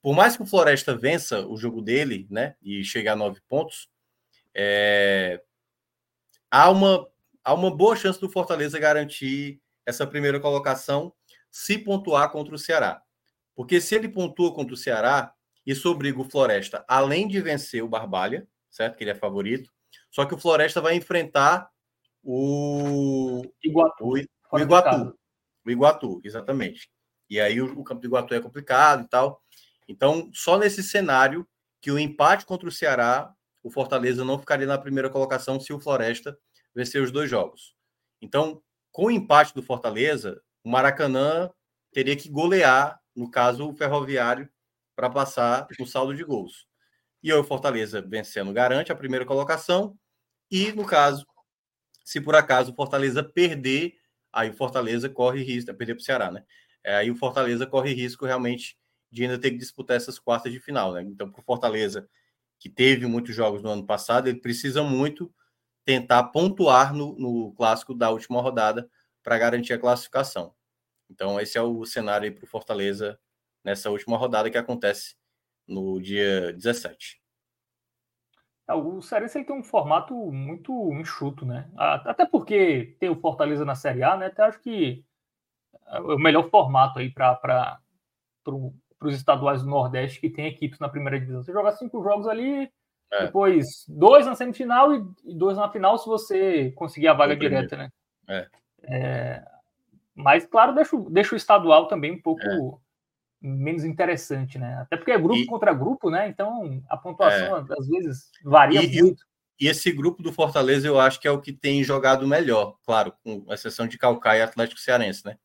por 0.00 0.14
mais 0.14 0.34
que 0.34 0.42
o 0.42 0.46
Floresta 0.46 0.96
vença 0.96 1.46
o 1.46 1.58
jogo 1.58 1.82
dele, 1.82 2.26
né, 2.30 2.56
e 2.62 2.82
chegue 2.82 3.08
a 3.08 3.16
nove 3.16 3.42
pontos, 3.46 3.90
é, 4.54 5.42
há 6.54 6.70
uma, 6.70 7.08
há 7.42 7.52
uma 7.52 7.74
boa 7.74 7.96
chance 7.96 8.20
do 8.20 8.30
Fortaleza 8.30 8.78
garantir 8.78 9.60
essa 9.84 10.06
primeira 10.06 10.38
colocação 10.38 11.12
se 11.50 11.76
pontuar 11.76 12.30
contra 12.30 12.54
o 12.54 12.58
Ceará. 12.58 13.02
Porque 13.56 13.80
se 13.80 13.96
ele 13.96 14.08
pontua 14.08 14.54
contra 14.54 14.72
o 14.72 14.76
Ceará, 14.76 15.34
isso 15.66 15.90
obriga 15.90 16.20
o 16.20 16.30
Floresta, 16.30 16.84
além 16.86 17.26
de 17.26 17.40
vencer 17.40 17.82
o 17.82 17.88
Barbalha, 17.88 18.46
certo? 18.70 18.96
Que 18.96 19.02
ele 19.02 19.10
é 19.10 19.16
favorito, 19.16 19.68
só 20.12 20.24
que 20.24 20.34
o 20.34 20.38
Floresta 20.38 20.80
vai 20.80 20.94
enfrentar 20.94 21.68
o 22.22 23.42
Iguatu. 23.62 24.04
O, 24.04 24.12
o 24.52 24.58
Iguatu. 24.60 25.18
O 25.66 25.70
Iguatu, 25.70 26.20
exatamente. 26.22 26.88
E 27.28 27.40
aí 27.40 27.60
o, 27.60 27.80
o 27.80 27.82
campo 27.82 28.00
do 28.00 28.06
Iguatu 28.06 28.32
é 28.32 28.40
complicado 28.40 29.02
e 29.04 29.08
tal. 29.08 29.42
Então, 29.88 30.30
só 30.32 30.56
nesse 30.56 30.84
cenário 30.84 31.48
que 31.80 31.90
o 31.90 31.98
empate 31.98 32.46
contra 32.46 32.68
o 32.68 32.72
Ceará 32.72 33.34
o 33.64 33.70
Fortaleza 33.70 34.24
não 34.24 34.38
ficaria 34.38 34.66
na 34.66 34.76
primeira 34.76 35.08
colocação 35.08 35.58
se 35.58 35.72
o 35.72 35.80
Floresta 35.80 36.38
vencer 36.74 37.02
os 37.02 37.10
dois 37.10 37.30
jogos. 37.30 37.74
Então, 38.20 38.62
com 38.92 39.06
o 39.06 39.10
empate 39.10 39.54
do 39.54 39.62
Fortaleza, 39.62 40.40
o 40.62 40.68
Maracanã 40.70 41.50
teria 41.90 42.14
que 42.14 42.28
golear, 42.28 43.00
no 43.16 43.30
caso, 43.30 43.68
o 43.68 43.74
Ferroviário, 43.74 44.48
para 44.94 45.08
passar 45.08 45.66
o 45.80 45.86
saldo 45.86 46.14
de 46.14 46.22
gols. 46.22 46.66
E 47.22 47.32
aí 47.32 47.38
o 47.38 47.42
Fortaleza 47.42 48.02
vencendo 48.02 48.52
garante 48.52 48.92
a 48.92 48.96
primeira 48.96 49.24
colocação. 49.24 49.98
E, 50.50 50.70
no 50.72 50.84
caso, 50.84 51.26
se 52.04 52.20
por 52.20 52.36
acaso 52.36 52.70
o 52.70 52.74
Fortaleza 52.74 53.24
perder, 53.24 53.94
aí 54.30 54.50
o 54.50 54.54
Fortaleza 54.54 55.08
corre 55.08 55.42
risco, 55.42 55.70
é 55.70 55.74
perder 55.74 55.94
para 55.94 56.02
o 56.02 56.04
Ceará, 56.04 56.30
né? 56.30 56.44
É, 56.84 56.96
aí 56.96 57.10
o 57.10 57.16
Fortaleza 57.16 57.66
corre 57.66 57.94
risco 57.94 58.26
realmente 58.26 58.76
de 59.10 59.22
ainda 59.22 59.38
ter 59.38 59.52
que 59.52 59.56
disputar 59.56 59.96
essas 59.96 60.18
quartas 60.18 60.52
de 60.52 60.60
final, 60.60 60.92
né? 60.92 61.02
Então, 61.02 61.30
para 61.30 61.40
o 61.40 61.44
Fortaleza 61.44 62.06
que 62.58 62.68
teve 62.68 63.06
muitos 63.06 63.34
jogos 63.34 63.62
no 63.62 63.70
ano 63.70 63.86
passado, 63.86 64.28
ele 64.28 64.40
precisa 64.40 64.82
muito 64.82 65.32
tentar 65.84 66.24
pontuar 66.24 66.94
no, 66.94 67.14
no 67.18 67.52
clássico 67.52 67.94
da 67.94 68.10
última 68.10 68.40
rodada 68.40 68.88
para 69.22 69.38
garantir 69.38 69.72
a 69.72 69.78
classificação. 69.78 70.54
Então, 71.10 71.38
esse 71.40 71.58
é 71.58 71.62
o 71.62 71.84
cenário 71.84 72.34
para 72.34 72.44
o 72.44 72.48
Fortaleza 72.48 73.18
nessa 73.62 73.90
última 73.90 74.16
rodada 74.16 74.50
que 74.50 74.58
acontece 74.58 75.14
no 75.66 76.00
dia 76.00 76.52
17. 76.52 77.22
É, 78.68 78.74
o 78.74 79.00
Cearense 79.02 79.38
ele 79.38 79.44
tem 79.44 79.56
um 79.56 79.62
formato 79.62 80.14
muito 80.32 80.92
enxuto, 80.94 81.44
né? 81.44 81.70
Até 81.76 82.24
porque 82.24 82.96
tem 82.98 83.10
o 83.10 83.20
Fortaleza 83.20 83.64
na 83.64 83.74
Série 83.74 84.02
A, 84.02 84.16
né? 84.16 84.26
Até 84.26 84.42
acho 84.42 84.60
que 84.60 85.04
é 85.86 86.00
o 86.00 86.18
melhor 86.18 86.48
formato 86.48 86.98
aí 86.98 87.10
para 87.10 87.78
para 89.04 89.10
os 89.10 89.16
estaduais 89.16 89.62
do 89.62 89.68
Nordeste 89.68 90.18
que 90.18 90.30
tem 90.30 90.46
equipes 90.46 90.78
na 90.78 90.88
primeira 90.88 91.20
divisão. 91.20 91.42
Você 91.42 91.52
joga 91.52 91.72
cinco 91.72 92.02
jogos 92.02 92.26
ali, 92.26 92.70
é. 93.12 93.26
depois 93.26 93.84
dois 93.86 94.24
na 94.24 94.34
semifinal 94.34 94.94
e 94.94 95.04
dois 95.36 95.58
na 95.58 95.68
final 95.68 95.98
se 95.98 96.06
você 96.06 96.70
conseguir 96.70 97.08
a 97.08 97.12
vaga 97.12 97.36
direta, 97.36 97.76
né? 97.76 97.90
É. 98.26 98.48
É, 98.84 99.44
mas, 100.14 100.46
claro, 100.46 100.74
deixa, 100.74 100.96
deixa 101.10 101.34
o 101.34 101.36
estadual 101.36 101.86
também 101.86 102.12
um 102.12 102.20
pouco 102.20 102.42
é. 102.42 103.46
menos 103.46 103.84
interessante, 103.84 104.58
né? 104.58 104.78
Até 104.80 104.96
porque 104.96 105.12
é 105.12 105.18
grupo 105.18 105.40
e... 105.40 105.46
contra 105.46 105.74
grupo, 105.74 106.10
né? 106.10 106.28
Então 106.28 106.82
a 106.88 106.96
pontuação 106.96 107.58
é. 107.58 107.64
às 107.78 107.86
vezes 107.86 108.30
varia 108.42 108.82
e, 108.82 109.02
muito. 109.02 109.22
E 109.60 109.68
esse 109.68 109.92
grupo 109.92 110.22
do 110.22 110.32
Fortaleza 110.32 110.88
eu 110.88 110.98
acho 110.98 111.20
que 111.20 111.28
é 111.28 111.30
o 111.30 111.40
que 111.40 111.52
tem 111.52 111.84
jogado 111.84 112.26
melhor, 112.26 112.76
claro, 112.84 113.12
com 113.22 113.44
exceção 113.52 113.86
de 113.86 113.98
Calcaia 113.98 114.40
e 114.40 114.42
Atlético 114.42 114.80
Cearense, 114.80 115.26
né? 115.26 115.36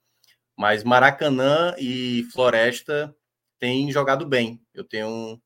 Mas 0.57 0.83
Maracanã 0.83 1.75
e 1.77 2.23
Floresta 2.33 3.15
tem 3.59 3.91
jogado 3.91 4.25
bem. 4.25 4.61
Eu 4.73 4.83
tenho. 4.83 5.39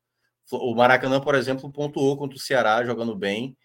O 0.51 0.75
Maracanã, 0.75 1.19
por 1.19 1.35
exemplo, 1.35 1.71
pontuou 1.71 2.17
contra 2.17 2.37
o 2.37 2.39
Ceará 2.39 2.83
jogando 2.85 3.15
bem. 3.15 3.57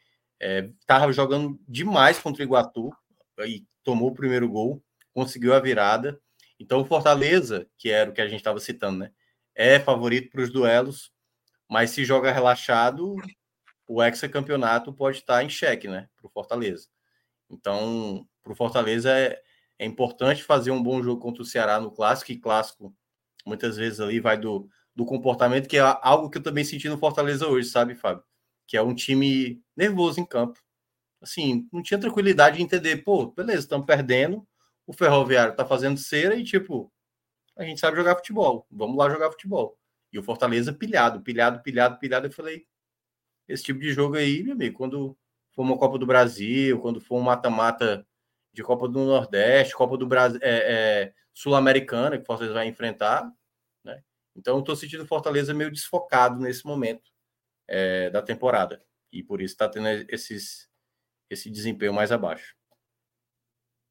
Estava 0.81 1.11
é, 1.11 1.13
jogando 1.13 1.61
demais 1.69 2.19
contra 2.19 2.43
o 2.43 2.45
Iguatu 2.47 2.91
e 3.41 3.67
tomou 3.83 4.11
o 4.11 4.15
primeiro 4.15 4.49
gol, 4.49 4.83
conseguiu 5.13 5.55
a 5.55 5.61
virada. 5.61 6.21
Então, 6.59 6.81
o 6.81 6.85
Fortaleza, 6.85 7.69
que 7.77 7.91
era 7.91 8.11
o 8.11 8.13
que 8.13 8.21
a 8.21 8.29
gente 8.29 8.41
estava 8.41 8.59
citando, 8.59 8.99
né? 8.99 9.13
É 9.55 9.79
favorito 9.79 10.31
para 10.31 10.43
os 10.43 10.51
duelos, 10.51 11.13
mas 11.69 11.91
se 11.91 12.05
joga 12.05 12.33
relaxado, 12.33 13.17
o 13.87 14.03
hexacampeonato 14.03 14.93
pode 14.93 15.19
estar 15.19 15.43
em 15.43 15.49
xeque, 15.49 15.89
né? 15.89 16.09
Para 16.17 16.27
o 16.27 16.31
Fortaleza. 16.31 16.89
Então, 17.51 18.27
para 18.43 18.53
o 18.53 18.57
Fortaleza 18.57 19.11
é, 19.11 19.41
é 19.79 19.87
importante 19.87 20.43
fazer 20.43 20.71
um 20.71 20.83
bom 20.83 21.03
jogo 21.03 21.21
contra 21.21 21.43
o 21.43 21.47
Ceará 21.47 21.81
no 21.81 21.91
clássico, 21.91 22.33
e 22.33 22.39
clássico 22.39 22.95
muitas 23.47 23.77
vezes 23.77 24.01
ali 24.01 24.21
vai 24.21 24.39
do, 24.39 24.69
do 24.95 25.05
comportamento, 25.05 25.69
que 25.69 25.79
é 25.79 25.99
algo 26.03 26.31
que 26.31 26.39
eu 26.39 26.43
também 26.43 26.65
senti 26.65 26.89
no 26.89 26.99
Fortaleza 26.99 27.47
hoje, 27.47 27.69
sabe, 27.69 27.95
Fábio? 27.95 28.25
Que 28.67 28.77
é 28.77 28.83
um 28.83 28.95
time 28.95 29.63
nervoso 29.77 30.21
em 30.21 30.27
campo. 30.27 30.61
Assim, 31.21 31.69
não 31.73 31.83
tinha 31.83 31.99
tranquilidade 31.99 32.57
de 32.57 32.63
entender, 32.63 32.99
pô, 32.99 33.27
beleza, 33.27 33.61
estamos 33.61 33.87
perdendo, 33.87 34.47
o 34.87 34.93
Ferroviário 34.93 35.55
tá 35.55 35.65
fazendo 35.65 35.99
cera 35.99 36.35
e, 36.37 36.45
tipo, 36.45 36.93
a 37.57 37.65
gente 37.65 37.81
sabe 37.81 37.97
jogar 37.97 38.17
futebol, 38.17 38.67
vamos 38.71 38.97
lá 38.97 39.11
jogar 39.11 39.31
futebol. 39.31 39.79
E 40.13 40.19
o 40.19 40.23
Fortaleza 40.23 40.73
pilhado, 40.73 41.21
pilhado, 41.21 41.63
pilhado, 41.63 41.99
pilhado. 41.99 42.27
Eu 42.27 42.33
falei, 42.33 42.67
esse 43.47 43.65
tipo 43.65 43.81
de 43.81 43.93
jogo 43.93 44.17
aí, 44.17 44.43
meu 44.43 44.55
amigo, 44.55 44.77
quando 44.77 45.17
for 45.53 45.63
uma 45.63 45.77
Copa 45.77 45.99
do 45.99 46.07
Brasil, 46.07 46.81
quando 46.81 47.01
for 47.01 47.19
um 47.19 47.23
mata-mata 47.23 48.07
de 48.53 48.63
Copa 48.63 48.89
do 48.89 49.05
Nordeste, 49.05 49.75
Copa 49.75 49.97
do 49.97 50.07
Brasil, 50.07 50.41
é, 50.43 50.51
é, 50.51 51.13
Sul-Americana, 51.33 52.17
que 52.17 52.23
o 52.23 52.27
Fortaleza 52.27 52.55
vai 52.55 52.67
enfrentar, 52.67 53.33
então, 54.39 54.61
estou 54.61 54.77
sentindo 54.77 55.05
Fortaleza 55.05 55.53
meio 55.53 55.71
desfocado 55.71 56.39
nesse 56.39 56.65
momento 56.65 57.11
é, 57.67 58.09
da 58.09 58.23
temporada. 58.23 58.81
E 59.13 59.21
por 59.21 59.41
isso 59.41 59.55
está 59.55 59.69
tendo 59.69 59.89
esses, 60.09 60.71
esse 61.29 61.51
desempenho 61.51 61.93
mais 61.93 62.13
abaixo. 62.13 62.55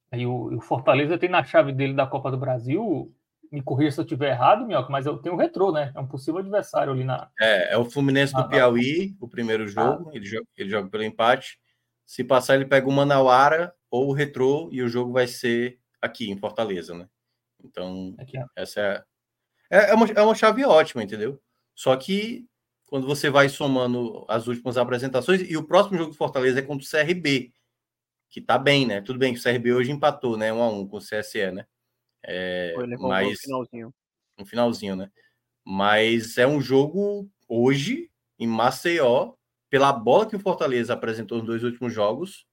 Aí 0.10 0.26
o, 0.26 0.56
o, 0.56 0.62
Fortaleza 0.62 1.18
tem 1.18 1.28
na 1.28 1.44
chave 1.44 1.74
dele 1.74 1.94
da 1.94 2.08
Copa 2.08 2.32
do 2.32 2.38
Brasil, 2.38 3.14
me 3.52 3.62
corrija 3.62 3.92
se 3.92 4.00
eu 4.00 4.06
estiver 4.06 4.30
errado, 4.30 4.66
Minhoca, 4.66 4.90
mas 4.90 5.06
eu 5.06 5.18
tenho 5.18 5.36
o 5.36 5.38
Retrô, 5.38 5.74
né? 5.74 5.92
É 5.94 6.00
um 6.00 6.08
possível 6.08 6.40
adversário 6.40 6.94
ali 6.94 7.04
na. 7.04 7.30
É, 7.42 7.74
é 7.74 7.78
o 7.78 7.84
Fluminense 7.84 8.34
do 8.34 8.48
Piauí, 8.48 9.18
o 9.20 9.28
primeiro 9.28 9.66
ah. 9.66 9.68
jogo, 9.68 10.10
ah. 10.10 10.16
ele, 10.16 10.26
joga, 10.26 10.48
ele 10.56 10.70
joga 10.70 10.90
pelo 10.90 11.04
empate. 11.04 11.60
Se 12.06 12.24
passar, 12.24 12.56
ele 12.56 12.66
pega 12.66 12.88
o 12.88 12.92
Manauara 12.92 13.74
ou 13.98 14.10
o 14.10 14.14
Retrô 14.14 14.70
e 14.72 14.82
o 14.82 14.90
jogo 14.90 15.12
vai 15.12 15.28
ser 15.28 15.80
aqui 16.02 16.30
em 16.30 16.38
Fortaleza, 16.38 16.94
né? 16.94 17.08
Então, 17.64 18.16
aqui, 18.18 18.38
essa 18.56 18.80
é 18.80 19.04
é, 19.70 19.92
é, 19.92 19.94
uma, 19.94 20.08
é 20.08 20.22
uma 20.22 20.36
chave 20.36 20.64
ótima, 20.66 21.04
entendeu? 21.04 21.42
Só 21.76 21.96
que 21.96 22.48
quando 22.86 23.06
você 23.06 23.30
vai 23.30 23.50
somando 23.50 24.26
as 24.30 24.48
últimas 24.48 24.78
apresentações, 24.78 25.42
e 25.42 25.58
o 25.58 25.64
próximo 25.64 25.98
jogo 25.98 26.12
do 26.12 26.18
Fortaleza 26.18 26.60
é 26.60 26.62
contra 26.62 26.86
o 26.86 26.90
CRB, 26.90 27.52
que 28.30 28.42
tá 28.42 28.58
bem, 28.58 28.86
né? 28.86 29.02
Tudo 29.02 29.20
bem 29.20 29.34
que 29.34 29.40
o 29.40 29.44
CRB 29.44 29.74
hoje 29.74 29.92
empatou, 29.92 30.38
né? 30.38 30.52
Um 30.54 30.62
a 30.62 30.70
um 30.70 30.88
com 30.88 30.98
o 30.98 31.02
CSE, 31.02 31.52
né? 31.52 31.66
É, 32.24 32.72
Foi, 32.76 32.88
mas 32.88 33.28
um 33.28 33.36
finalzinho. 33.36 33.94
Um 34.40 34.46
finalzinho, 34.46 34.96
né? 34.96 35.12
Mas 35.66 36.38
é 36.38 36.48
um 36.48 36.62
jogo 36.62 37.30
hoje 37.48 38.10
em 38.40 38.48
Maceió, 38.48 39.34
pela 39.70 39.92
bola 39.92 40.26
que 40.26 40.36
o 40.36 40.40
Fortaleza 40.40 40.94
apresentou 40.94 41.40
nos 41.40 41.48
dois 41.48 41.64
últimos 41.64 41.94
jogos. 41.94 42.46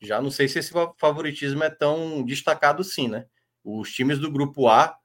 Já 0.00 0.20
não 0.20 0.30
sei 0.30 0.48
se 0.48 0.58
esse 0.58 0.72
favoritismo 0.98 1.64
é 1.64 1.70
tão 1.70 2.22
destacado 2.22 2.84
sim, 2.84 3.08
né? 3.08 3.26
Os 3.64 3.92
times 3.92 4.18
do 4.18 4.30
grupo 4.30 4.68
A, 4.68 4.96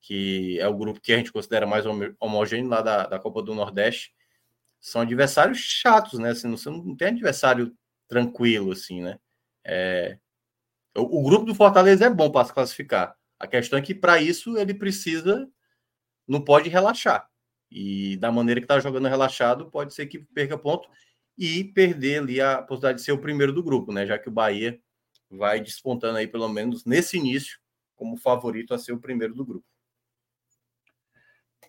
que 0.00 0.58
é 0.60 0.68
o 0.68 0.76
grupo 0.76 1.00
que 1.00 1.12
a 1.12 1.16
gente 1.16 1.32
considera 1.32 1.66
mais 1.66 1.84
homogêneo 2.20 2.70
lá 2.70 2.80
da, 2.80 3.06
da 3.06 3.18
Copa 3.18 3.42
do 3.42 3.54
Nordeste, 3.54 4.14
são 4.80 5.02
adversários 5.02 5.58
chatos, 5.58 6.18
né? 6.18 6.30
Assim, 6.30 6.50
você 6.50 6.70
não 6.70 6.96
tem 6.96 7.08
adversário 7.08 7.76
tranquilo, 8.08 8.72
assim, 8.72 9.02
né? 9.02 9.18
É... 9.64 10.18
O, 10.96 11.20
o 11.20 11.24
grupo 11.24 11.44
do 11.44 11.54
Fortaleza 11.54 12.06
é 12.06 12.10
bom 12.10 12.30
para 12.30 12.46
se 12.46 12.52
classificar. 12.54 13.16
A 13.38 13.46
questão 13.46 13.78
é 13.78 13.82
que, 13.82 13.94
para 13.94 14.20
isso, 14.20 14.56
ele 14.56 14.72
precisa 14.72 15.48
não 16.26 16.40
pode 16.40 16.68
relaxar. 16.68 17.28
E 17.70 18.16
da 18.16 18.32
maneira 18.32 18.60
que 18.60 18.64
está 18.64 18.78
jogando 18.80 19.08
relaxado, 19.08 19.70
pode 19.70 19.94
ser 19.94 20.06
que 20.06 20.18
perca 20.18 20.58
ponto 20.58 20.88
e 21.38 21.64
perder 21.64 22.22
ali 22.22 22.40
a 22.40 22.62
possibilidade 22.62 22.98
de 22.98 23.04
ser 23.04 23.12
o 23.12 23.20
primeiro 23.20 23.52
do 23.52 23.62
grupo, 23.62 23.92
né? 23.92 24.06
Já 24.06 24.18
que 24.18 24.28
o 24.28 24.32
Bahia 24.32 24.80
vai 25.30 25.60
despontando 25.60 26.18
aí, 26.18 26.26
pelo 26.26 26.48
menos 26.48 26.84
nesse 26.84 27.16
início, 27.18 27.58
como 27.94 28.16
favorito 28.16 28.72
a 28.72 28.78
ser 28.78 28.92
o 28.92 29.00
primeiro 29.00 29.34
do 29.34 29.44
grupo. 29.44 29.66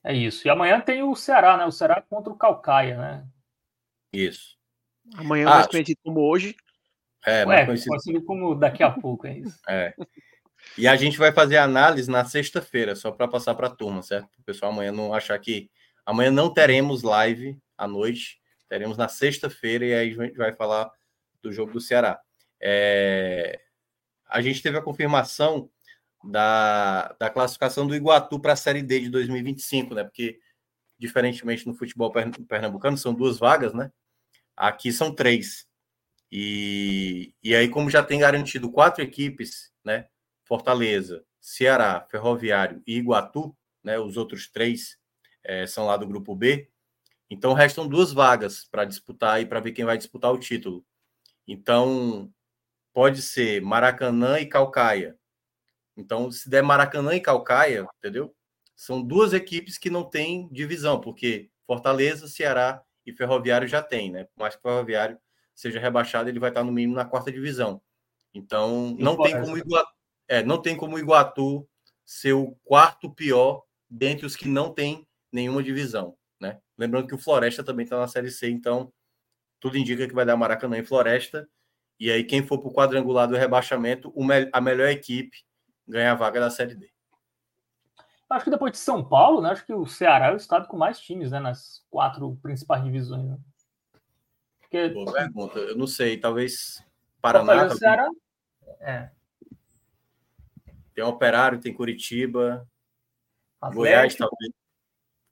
É 0.03 0.13
isso. 0.13 0.47
E 0.47 0.49
amanhã 0.49 0.79
tem 0.79 1.03
o 1.03 1.15
Ceará, 1.15 1.57
né? 1.57 1.65
O 1.65 1.71
Ceará 1.71 2.01
contra 2.01 2.31
o 2.31 2.37
Calcaia, 2.37 2.97
né? 2.97 3.27
Isso. 4.13 4.57
Amanhã 5.15 5.47
ah, 5.47 5.55
mais 5.55 5.67
conhecido 5.67 5.99
como 6.03 6.21
hoje. 6.21 6.55
É, 7.25 7.45
mais 7.45 7.65
conhecido... 7.65 7.89
conhecido 7.89 8.23
como 8.23 8.55
daqui 8.55 8.83
a 8.83 8.91
pouco, 8.91 9.27
é 9.27 9.39
isso. 9.39 9.59
É. 9.67 9.93
E 10.77 10.87
a 10.87 10.95
gente 10.95 11.17
vai 11.17 11.31
fazer 11.31 11.57
análise 11.57 12.09
na 12.09 12.25
sexta-feira, 12.25 12.95
só 12.95 13.11
para 13.11 13.27
passar 13.27 13.55
para 13.55 13.67
a 13.67 13.75
turma, 13.75 14.01
certo? 14.01 14.29
O 14.39 14.43
pessoal 14.43 14.71
amanhã 14.71 14.91
não 14.91 15.13
achar 15.13 15.37
que. 15.39 15.69
Amanhã 16.05 16.31
não 16.31 16.53
teremos 16.53 17.03
live 17.03 17.59
à 17.77 17.85
noite, 17.85 18.39
teremos 18.67 18.97
na 18.97 19.07
sexta-feira 19.07 19.85
e 19.85 19.93
aí 19.93 20.11
a 20.19 20.25
gente 20.25 20.37
vai 20.37 20.53
falar 20.53 20.91
do 21.41 21.51
jogo 21.51 21.73
do 21.73 21.81
Ceará. 21.81 22.19
É... 22.59 23.61
A 24.27 24.41
gente 24.41 24.61
teve 24.61 24.77
a 24.77 24.81
confirmação 24.81 25.69
da, 26.23 27.15
da 27.19 27.29
classificação 27.29 27.87
do 27.87 27.95
Iguatu 27.95 28.39
para 28.39 28.53
a 28.53 28.57
Série 28.57 28.81
D 28.81 29.01
de 29.01 29.09
2025, 29.09 29.93
né? 29.93 30.03
Porque, 30.03 30.39
diferentemente 30.99 31.65
no 31.65 31.73
futebol 31.73 32.11
pernambucano, 32.11 32.97
são 32.97 33.13
duas 33.13 33.39
vagas, 33.39 33.73
né? 33.73 33.91
Aqui 34.55 34.91
são 34.91 35.13
três. 35.13 35.67
E, 36.31 37.33
e 37.41 37.55
aí, 37.55 37.69
como 37.69 37.89
já 37.89 38.03
tem 38.03 38.19
garantido 38.19 38.71
quatro 38.71 39.01
equipes, 39.01 39.71
né? 39.83 40.07
Fortaleza, 40.43 41.23
Ceará, 41.39 42.05
Ferroviário 42.09 42.81
e 42.85 42.97
Iguatu, 42.97 43.55
né, 43.83 43.97
os 43.99 44.17
outros 44.17 44.49
três 44.49 44.97
é, 45.43 45.65
são 45.65 45.85
lá 45.85 45.95
do 45.95 46.07
grupo 46.07 46.35
B. 46.35 46.69
Então 47.29 47.53
restam 47.53 47.87
duas 47.87 48.13
vagas 48.13 48.65
para 48.71 48.85
disputar 48.85 49.41
e 49.41 49.45
para 49.45 49.59
ver 49.59 49.71
quem 49.71 49.85
vai 49.85 49.97
disputar 49.97 50.31
o 50.31 50.39
título. 50.39 50.85
Então 51.47 52.31
pode 52.93 53.21
ser 53.21 53.61
Maracanã 53.61 54.39
e 54.39 54.45
Calcaia. 54.45 55.17
Então, 55.95 56.31
se 56.31 56.49
der 56.49 56.61
Maracanã 56.61 57.15
e 57.15 57.19
Calcaia, 57.19 57.87
entendeu? 57.97 58.33
São 58.75 59.01
duas 59.01 59.33
equipes 59.33 59.77
que 59.77 59.89
não 59.89 60.03
têm 60.03 60.47
divisão, 60.51 61.01
porque 61.01 61.49
Fortaleza, 61.65 62.27
Ceará 62.27 62.83
e 63.05 63.11
Ferroviário 63.11 63.67
já 63.67 63.81
tem, 63.81 64.11
né? 64.11 64.25
Por 64.25 64.41
mais 64.41 64.55
que 64.55 64.59
o 64.59 64.63
Ferroviário 64.63 65.17
seja 65.55 65.79
rebaixado, 65.79 66.29
ele 66.29 66.39
vai 66.39 66.49
estar 66.49 66.63
no 66.63 66.71
mínimo 66.71 66.95
na 66.95 67.05
quarta 67.05 67.31
divisão. 67.31 67.81
Então, 68.33 68.95
não 68.99 69.17
tem 69.17 69.39
como 69.41 69.57
Iguatu, 69.57 69.91
é, 70.27 70.43
não 70.43 70.61
tem 70.61 70.77
como 70.77 70.99
Iguatu 70.99 71.67
ser 72.05 72.33
o 72.33 72.55
quarto 72.63 73.11
pior 73.11 73.63
dentre 73.89 74.25
os 74.25 74.35
que 74.35 74.47
não 74.47 74.71
tem 74.71 75.07
nenhuma 75.31 75.63
divisão? 75.63 76.15
Lembrando 76.77 77.07
que 77.07 77.15
o 77.15 77.17
Floresta 77.17 77.63
também 77.63 77.83
está 77.83 77.97
na 77.97 78.07
Série 78.07 78.29
C, 78.29 78.49
então 78.49 78.93
tudo 79.59 79.77
indica 79.77 80.07
que 80.07 80.13
vai 80.13 80.25
dar 80.25 80.37
Maracanã 80.37 80.77
e 80.77 80.85
Floresta. 80.85 81.49
E 81.99 82.11
aí, 82.11 82.23
quem 82.23 82.45
for 82.45 82.59
para 82.59 82.69
o 82.69 82.73
quadrangular 82.73 83.27
do 83.27 83.35
rebaixamento, 83.35 84.13
a 84.53 84.61
melhor 84.61 84.87
equipe 84.89 85.43
ganha 85.87 86.11
a 86.11 86.15
vaga 86.15 86.39
da 86.39 86.49
Série 86.49 86.75
D. 86.75 86.91
Acho 88.29 88.43
que 88.43 88.51
depois 88.51 88.73
de 88.73 88.77
São 88.77 89.03
Paulo, 89.03 89.41
né? 89.41 89.51
Acho 89.51 89.65
que 89.65 89.73
o 89.73 89.85
Ceará 89.87 90.27
é 90.27 90.33
o 90.33 90.37
estado 90.37 90.67
com 90.67 90.77
mais 90.77 90.99
times, 90.99 91.31
né? 91.31 91.39
Nas 91.39 91.83
quatro 91.89 92.35
principais 92.41 92.83
divisões. 92.83 93.25
Né? 93.25 93.37
Porque... 94.59 94.89
Boa 94.89 95.11
pergunta. 95.11 95.59
Eu 95.59 95.77
não 95.77 95.87
sei, 95.87 96.19
talvez 96.19 96.83
Paraná. 97.21 97.65
O 97.65 97.69
Ceará. 97.71 98.07
É. 98.81 99.09
Tem 100.93 101.03
Operário, 101.03 101.61
tem 101.61 101.73
Curitiba, 101.73 102.67
Atlético. 103.61 103.75
Goiás 103.75 104.15
talvez. 104.15 104.53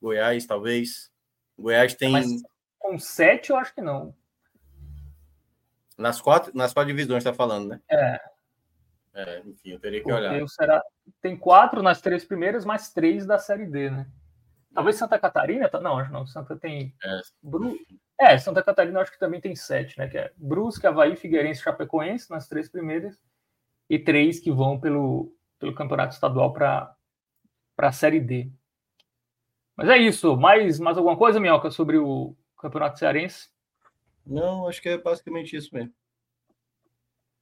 Goiás 0.02 0.46
talvez. 0.46 1.12
Goiás 1.58 1.96
tem. 1.96 2.12
Mas 2.12 2.28
com 2.80 2.98
sete 3.00 3.52
eu 3.52 3.58
acho 3.58 3.74
que 3.74 3.82
não. 3.82 4.14
Nas 5.98 6.22
quatro, 6.22 6.52
nas 6.56 6.74
quatro 6.74 6.94
divisões 6.94 7.24
está 7.24 7.34
falando, 7.34 7.70
né? 7.70 7.82
É. 7.90 8.20
É, 9.14 9.40
enfim, 9.46 9.72
eu 9.72 9.80
teria 9.80 10.00
que 10.00 10.10
Porque 10.10 10.20
olhar. 10.20 10.48
Será... 10.50 10.84
Tem 11.22 11.38
quatro 11.38 11.82
nas 11.82 12.02
três 12.02 12.26
primeiras, 12.26 12.66
mais 12.66 12.92
três 12.92 13.26
da 13.26 13.40
série 13.40 13.66
D, 13.66 13.90
né? 13.90 14.08
Talvez 14.74 14.98
Santa 14.98 15.18
Catarina, 15.18 15.70
tá? 15.70 15.80
não, 15.80 15.98
acho 15.98 16.12
não. 16.12 16.28
Santa 16.28 16.58
tem. 16.58 16.94
É. 17.02 17.22
Bru... 17.42 17.78
é, 18.20 18.38
Santa 18.38 18.62
Catarina 18.62 19.00
acho 19.00 19.12
que 19.12 19.20
também 19.20 19.40
tem 19.40 19.56
sete, 19.56 19.98
né? 19.98 20.10
Que 20.10 20.18
é 20.18 20.34
Brusque, 20.36 20.86
Havaí, 20.86 21.16
Figueirense, 21.16 21.62
Chapecoense 21.62 22.30
nas 22.30 22.50
três 22.50 22.70
primeiras 22.70 23.18
e 23.90 23.98
três 23.98 24.40
que 24.40 24.52
vão 24.52 24.78
pelo 24.78 25.34
pelo 25.58 25.74
campeonato 25.74 26.14
estadual 26.14 26.52
para 26.52 26.96
a 27.78 27.92
Série 27.94 28.20
D. 28.20 28.52
Mas 29.76 29.90
é 29.90 29.98
isso. 29.98 30.36
Mais, 30.38 30.80
mais 30.80 30.98
alguma 30.98 31.18
coisa, 31.18 31.40
Minhoca, 31.40 31.70
sobre 31.70 31.98
o 31.98 32.36
campeonato 32.58 33.00
cearense? 33.00 33.50
Não, 34.26 34.68
acho 34.68 34.82
que 34.82 34.90
é 34.90 34.98
basicamente 34.98 35.56
isso 35.56 35.74
mesmo. 35.74 35.94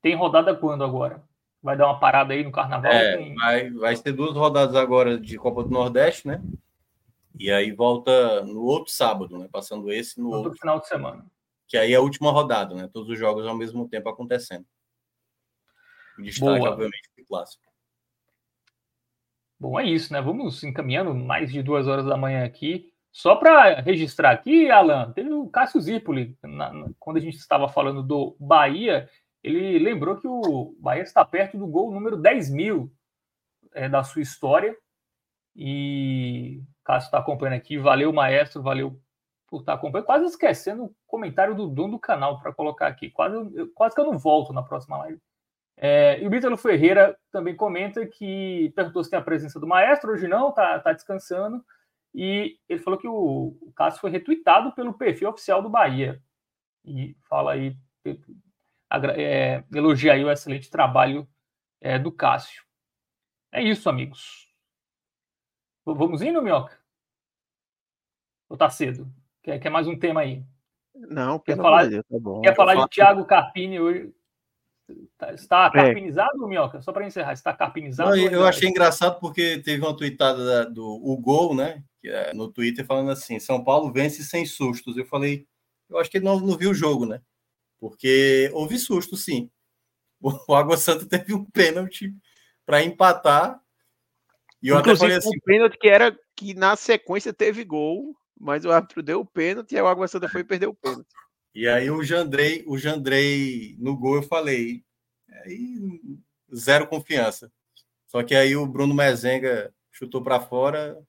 Tem 0.02 0.16
rodada 0.16 0.56
quando 0.56 0.84
agora? 0.84 1.24
Vai 1.62 1.78
dar 1.78 1.88
uma 1.88 2.00
parada 2.00 2.34
aí 2.34 2.44
no 2.44 2.52
carnaval? 2.52 2.92
É, 2.92 3.18
tem... 3.18 3.36
vai, 3.36 3.70
vai 3.72 3.96
ter 3.96 4.12
duas 4.12 4.36
rodadas 4.36 4.76
agora 4.76 5.18
de 5.18 5.38
Copa 5.38 5.64
do 5.64 5.70
Nordeste, 5.70 6.28
né? 6.28 6.42
E 7.40 7.50
aí 7.50 7.72
volta 7.72 8.44
no 8.44 8.62
outro 8.64 8.92
sábado, 8.92 9.38
né? 9.38 9.48
Passando 9.50 9.92
esse 9.92 10.20
no, 10.20 10.30
no 10.30 10.38
outro 10.38 10.60
final 10.60 10.80
de 10.80 10.88
semana. 10.88 11.26
Que 11.68 11.78
aí 11.78 11.94
é 11.94 11.96
a 11.96 12.02
última 12.02 12.32
rodada, 12.32 12.76
né? 12.76 12.90
Todos 12.92 13.10
os 13.10 13.18
jogos 13.18 13.48
ao 13.48 13.56
mesmo 13.56 13.88
tempo 13.88 14.10
acontecendo. 14.10 14.66
O 16.20 16.22
destaque, 16.22 16.60
Boa. 16.60 16.72
obviamente, 16.72 17.10
do 17.18 17.26
clássico. 17.26 17.64
Bom, 19.64 19.80
é 19.80 19.86
isso, 19.86 20.12
né? 20.12 20.22
Vamos 20.22 20.62
encaminhando 20.62 21.16
mais 21.16 21.50
de 21.50 21.64
duas 21.64 21.88
horas 21.88 22.06
da 22.06 22.18
manhã 22.18 22.44
aqui. 22.44 22.92
Só 23.14 23.38
para 23.38 23.80
registrar 23.80 24.32
aqui, 24.32 24.70
Alan, 24.70 25.14
teve 25.14 25.32
o 25.32 25.48
Cássio 25.48 25.80
Zipoli, 25.80 26.38
na, 26.44 26.90
quando 27.00 27.16
a 27.16 27.22
gente 27.22 27.38
estava 27.38 27.70
falando 27.70 28.04
do 28.04 28.36
Bahia, 28.38 29.10
ele 29.42 29.80
lembrou 29.80 30.18
que 30.18 30.28
o 30.28 30.76
Bahia 30.82 31.04
está 31.04 31.24
perto 31.24 31.58
do 31.58 31.66
gol 31.66 31.94
número 31.94 32.18
10 32.18 32.50
mil 32.50 32.92
é, 33.74 33.88
da 33.88 34.04
sua 34.04 34.22
história. 34.22 34.76
E 35.56 36.62
Cássio 36.84 37.08
está 37.08 37.20
acompanhando 37.20 37.56
aqui. 37.56 37.78
Valeu, 37.78 38.12
maestro, 38.12 38.62
valeu 38.62 39.00
por 39.48 39.62
estar 39.62 39.76
acompanhando. 39.76 40.08
Quase 40.08 40.26
esquecendo 40.26 40.84
o 40.84 40.96
comentário 41.08 41.56
do 41.56 41.68
dono 41.68 41.94
do 41.94 42.00
canal 42.00 42.38
para 42.42 42.52
colocar 42.52 42.88
aqui. 42.88 43.10
Quase, 43.10 43.38
quase 43.74 43.96
que 43.96 44.02
eu 44.02 44.12
não 44.12 44.20
volto 44.20 44.52
na 44.52 44.62
próxima 44.62 44.98
live. 44.98 45.22
É, 45.78 46.22
e 46.22 46.28
o 46.28 46.30
Bítalo 46.30 46.56
Ferreira 46.56 47.18
também 47.32 47.56
comenta 47.56 48.06
que 48.06 48.72
perguntou 48.76 49.04
se 49.04 49.10
tem 49.10 49.20
a 49.20 49.24
presença 49.24 49.60
do 49.60 49.68
maestro, 49.68 50.12
hoje 50.12 50.28
não, 50.28 50.52
tá, 50.52 50.80
tá 50.80 50.94
descansando. 50.94 51.64
E 52.14 52.60
ele 52.70 52.80
falou 52.80 53.00
que 53.00 53.08
o, 53.08 53.58
o 53.62 53.74
caso 53.76 54.00
foi 54.00 54.12
retweetado 54.12 54.74
pelo 54.74 54.94
perfil 54.94 55.30
oficial 55.30 55.62
do 55.62 55.70
Bahia. 55.70 56.22
E 56.86 57.16
fala 57.28 57.54
aí, 57.54 57.76
é, 59.18 59.64
elogia 59.74 60.14
aí 60.14 60.24
o 60.24 60.30
excelente 60.30 60.70
trabalho 60.70 61.28
é, 61.82 61.98
do 61.98 62.12
Cássio. 62.12 62.64
É 63.52 63.62
isso, 63.62 63.90
amigos. 63.90 64.48
Vamos 65.86 66.22
indo, 66.22 66.42
Minhoca? 66.42 66.80
Ou 68.48 68.58
tá 68.58 68.70
cedo? 68.70 69.12
Quer, 69.42 69.60
quer 69.60 69.70
mais 69.70 69.88
um 69.88 69.98
tema 69.98 70.22
aí? 70.22 70.46
Não, 70.96 71.40
quer 71.40 71.58
falar, 71.58 71.88
Deus, 71.88 72.06
tá 72.08 72.20
bom. 72.20 72.42
Quer 72.42 72.56
falar 72.56 72.76
de 72.76 72.90
Thiago 72.90 73.26
Carpini 73.26 73.80
hoje? 73.80 74.14
Tá, 75.18 75.34
está 75.34 75.72
carpinizado, 75.72 76.44
é. 76.44 76.48
Minhoca? 76.48 76.82
Só 76.82 76.92
para 76.92 77.06
encerrar, 77.06 77.34
está 77.34 77.54
carpinizado? 77.54 78.10
Não, 78.10 78.18
eu 78.18 78.46
achei 78.46 78.68
engraçado 78.68 79.20
porque 79.20 79.60
teve 79.60 79.82
uma 79.82 79.96
tweetada 79.96 80.66
do 80.70 80.86
o 80.86 81.18
Gol, 81.18 81.56
né? 81.56 81.84
É 82.04 82.34
no 82.34 82.52
Twitter, 82.52 82.86
falando 82.86 83.10
assim: 83.12 83.40
São 83.40 83.64
Paulo 83.64 83.92
vence 83.94 84.24
sem 84.24 84.46
sustos. 84.46 84.98
Eu 84.98 85.06
falei, 85.06 85.48
eu 85.90 85.98
acho 85.98 86.12
que 86.12 86.18
ele 86.18 86.26
não, 86.26 86.40
não 86.40 86.58
viu 86.58 86.72
o 86.72 86.76
jogo, 86.76 87.06
né? 87.06 87.22
Porque 87.80 88.50
houve 88.54 88.78
susto, 88.78 89.16
sim. 89.16 89.50
O 90.48 90.56
Água 90.56 90.78
Santa 90.78 91.06
teve 91.06 91.34
um 91.34 91.44
pênalti 91.44 92.14
para 92.66 92.82
empatar. 92.82 93.60
E 94.62 94.70
eu 94.70 94.80
Inclusive, 94.80 94.94
até 94.96 94.98
falei 94.98 95.18
assim. 95.18 95.38
Um 95.38 95.42
pênalti 95.46 95.78
que 95.78 95.90
era 95.90 96.18
que 96.36 96.54
na 96.54 96.76
sequência 96.76 97.34
teve 97.34 97.64
gol, 97.66 98.16
mas 98.40 98.64
o 98.64 98.72
árbitro 98.72 99.04
deu 99.04 99.20
o 99.20 99.26
pênalti 99.26 99.76
e 99.76 99.82
o 99.82 99.88
Água 99.88 100.08
Santa 100.08 100.30
foi 100.30 100.42
e 100.42 100.46
perdeu 100.46 100.70
o 100.70 100.76
pênalti. 100.76 101.14
E 101.54 101.68
aí 101.68 101.90
o 101.92 102.04
Jandrei, 102.04 102.64
o 102.66 102.78
Jandrei 102.78 103.76
no 103.80 103.96
gol 103.96 104.16
eu 104.16 104.24
falei, 104.24 104.84
aí 105.44 105.80
zero 106.54 106.88
confiança. 106.88 107.52
Só 108.08 108.24
que 108.24 108.36
aí 108.36 108.56
o 108.56 108.66
Bruno 108.66 108.94
Mezenga 108.94 109.74
chutou 109.92 110.22
para 110.24 110.40
fora 110.40 111.00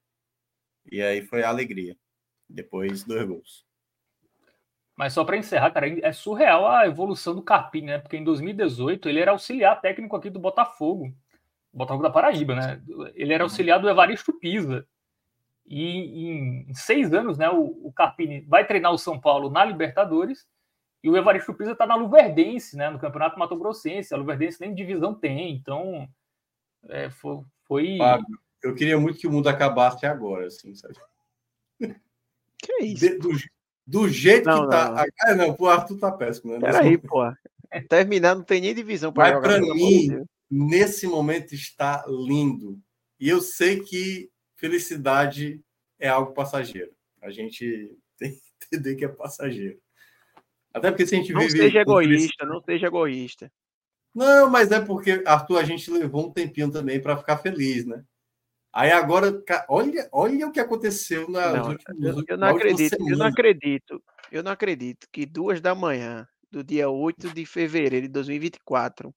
e 0.90 1.02
aí 1.02 1.22
foi 1.22 1.42
a 1.42 1.48
alegria. 1.48 1.96
Depois 2.48 3.04
dois 3.04 3.26
gols. 3.26 3.64
Mas 4.96 5.12
só 5.12 5.24
para 5.24 5.36
encerrar, 5.36 5.70
cara, 5.72 5.88
é 5.88 6.12
surreal 6.12 6.68
a 6.68 6.86
evolução 6.86 7.34
do 7.34 7.42
Carpini, 7.42 7.88
né? 7.88 7.98
Porque 7.98 8.16
em 8.16 8.22
2018 8.22 9.08
ele 9.08 9.20
era 9.20 9.32
auxiliar 9.32 9.80
técnico 9.80 10.14
aqui 10.14 10.30
do 10.30 10.38
Botafogo, 10.38 11.12
Botafogo 11.72 12.04
da 12.04 12.10
Paraíba, 12.10 12.54
né? 12.54 12.80
Ele 13.14 13.32
era 13.32 13.42
auxiliar 13.42 13.80
do 13.80 13.88
Evaristo 13.88 14.32
Pisa. 14.32 14.86
E 15.66 16.28
em, 16.28 16.74
seis 16.74 17.12
anos, 17.12 17.38
né, 17.38 17.48
o, 17.48 17.86
o 17.86 17.92
Carpini 17.92 18.42
vai 18.42 18.66
treinar 18.66 18.92
o 18.92 18.98
São 18.98 19.18
Paulo 19.18 19.48
na 19.48 19.64
Libertadores 19.64 20.46
e 21.02 21.10
o 21.10 21.16
Evaristo 21.16 21.54
Pisa 21.54 21.72
está 21.72 21.86
na 21.86 21.94
Luverdense, 21.94 22.76
né, 22.76 22.90
no 22.90 22.98
Campeonato 22.98 23.38
Mato 23.38 23.56
Grossense. 23.56 24.12
A 24.12 24.16
Luverdense 24.16 24.60
nem 24.60 24.74
divisão 24.74 25.14
tem, 25.14 25.52
então 25.52 26.08
é, 26.88 27.10
foi. 27.10 27.40
foi... 27.64 27.98
Fábio, 27.98 28.38
eu 28.62 28.74
queria 28.74 28.98
muito 28.98 29.18
que 29.18 29.26
o 29.26 29.30
mundo 29.30 29.48
acabasse 29.48 30.06
agora, 30.06 30.46
assim, 30.46 30.74
sabe? 30.74 30.94
Que 31.78 32.72
é 32.72 32.84
isso? 32.84 33.00
De, 33.00 33.18
do, 33.18 33.30
do, 33.86 34.08
jeito 34.08 34.46
não, 34.46 34.64
que 34.64 34.70
tá. 34.70 34.90
Não. 34.90 35.04
Ah, 35.20 35.34
não, 35.34 35.56
o 35.58 35.68
Arthur 35.68 35.98
tá 35.98 36.10
péssimo, 36.10 36.52
né? 36.52 36.60
Peraí, 36.60 36.96
pô. 36.96 37.20
Terminar, 37.88 38.36
não 38.36 38.42
tem 38.42 38.60
nem 38.62 38.74
divisão 38.74 39.12
para 39.12 39.34
jogar. 39.34 39.48
Mas 39.48 39.66
para 39.66 39.74
mim, 39.74 40.24
nesse 40.50 41.06
momento 41.06 41.54
está 41.54 42.04
lindo. 42.08 42.78
E 43.20 43.28
eu 43.28 43.42
sei 43.42 43.80
que 43.80 44.30
felicidade 44.64 45.60
é 45.98 46.08
algo 46.08 46.32
passageiro. 46.32 46.90
A 47.20 47.30
gente 47.30 47.94
tem 48.18 48.32
que 48.32 48.66
entender 48.66 48.96
que 48.96 49.04
é 49.04 49.08
passageiro. 49.08 49.78
Até 50.72 50.90
porque 50.90 51.06
se 51.06 51.14
a 51.14 51.18
gente 51.18 51.32
não 51.32 51.42
vive. 51.42 51.58
Não 51.58 51.64
seja 51.64 51.80
egoísta, 51.80 52.46
não 52.46 52.62
seja 52.62 52.86
egoísta. 52.86 53.52
Não, 54.14 54.48
mas 54.48 54.72
é 54.72 54.80
porque, 54.80 55.22
Arthur, 55.26 55.58
a 55.58 55.64
gente 55.64 55.90
levou 55.90 56.26
um 56.26 56.32
tempinho 56.32 56.70
também 56.70 57.00
para 57.00 57.16
ficar 57.16 57.38
feliz, 57.38 57.84
né? 57.84 58.02
Aí 58.72 58.90
agora, 58.90 59.42
olha, 59.68 60.08
olha 60.10 60.48
o 60.48 60.52
que 60.52 60.58
aconteceu 60.58 61.28
na 61.28 61.52
não, 61.52 61.68
últimos, 61.70 62.24
eu, 62.26 62.36
não 62.36 62.48
acredito, 62.48 62.96
eu 63.08 63.16
não 63.16 63.26
acredito, 63.26 64.02
eu 64.32 64.42
não 64.42 64.50
acredito 64.50 65.06
que 65.12 65.26
duas 65.26 65.60
da 65.60 65.76
manhã 65.76 66.26
do 66.50 66.64
dia 66.64 66.88
8 66.88 67.32
de 67.32 67.46
fevereiro 67.46 68.06
de 68.06 68.12
2024 68.12 69.14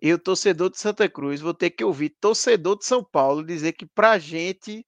eu, 0.00 0.18
torcedor 0.18 0.70
de 0.70 0.78
Santa 0.78 1.08
Cruz, 1.08 1.40
vou 1.40 1.54
ter 1.54 1.70
que 1.70 1.84
ouvir 1.84 2.10
torcedor 2.20 2.78
de 2.78 2.84
São 2.84 3.02
Paulo 3.02 3.44
dizer 3.44 3.72
que 3.72 3.84
pra 3.86 4.18
gente 4.18 4.86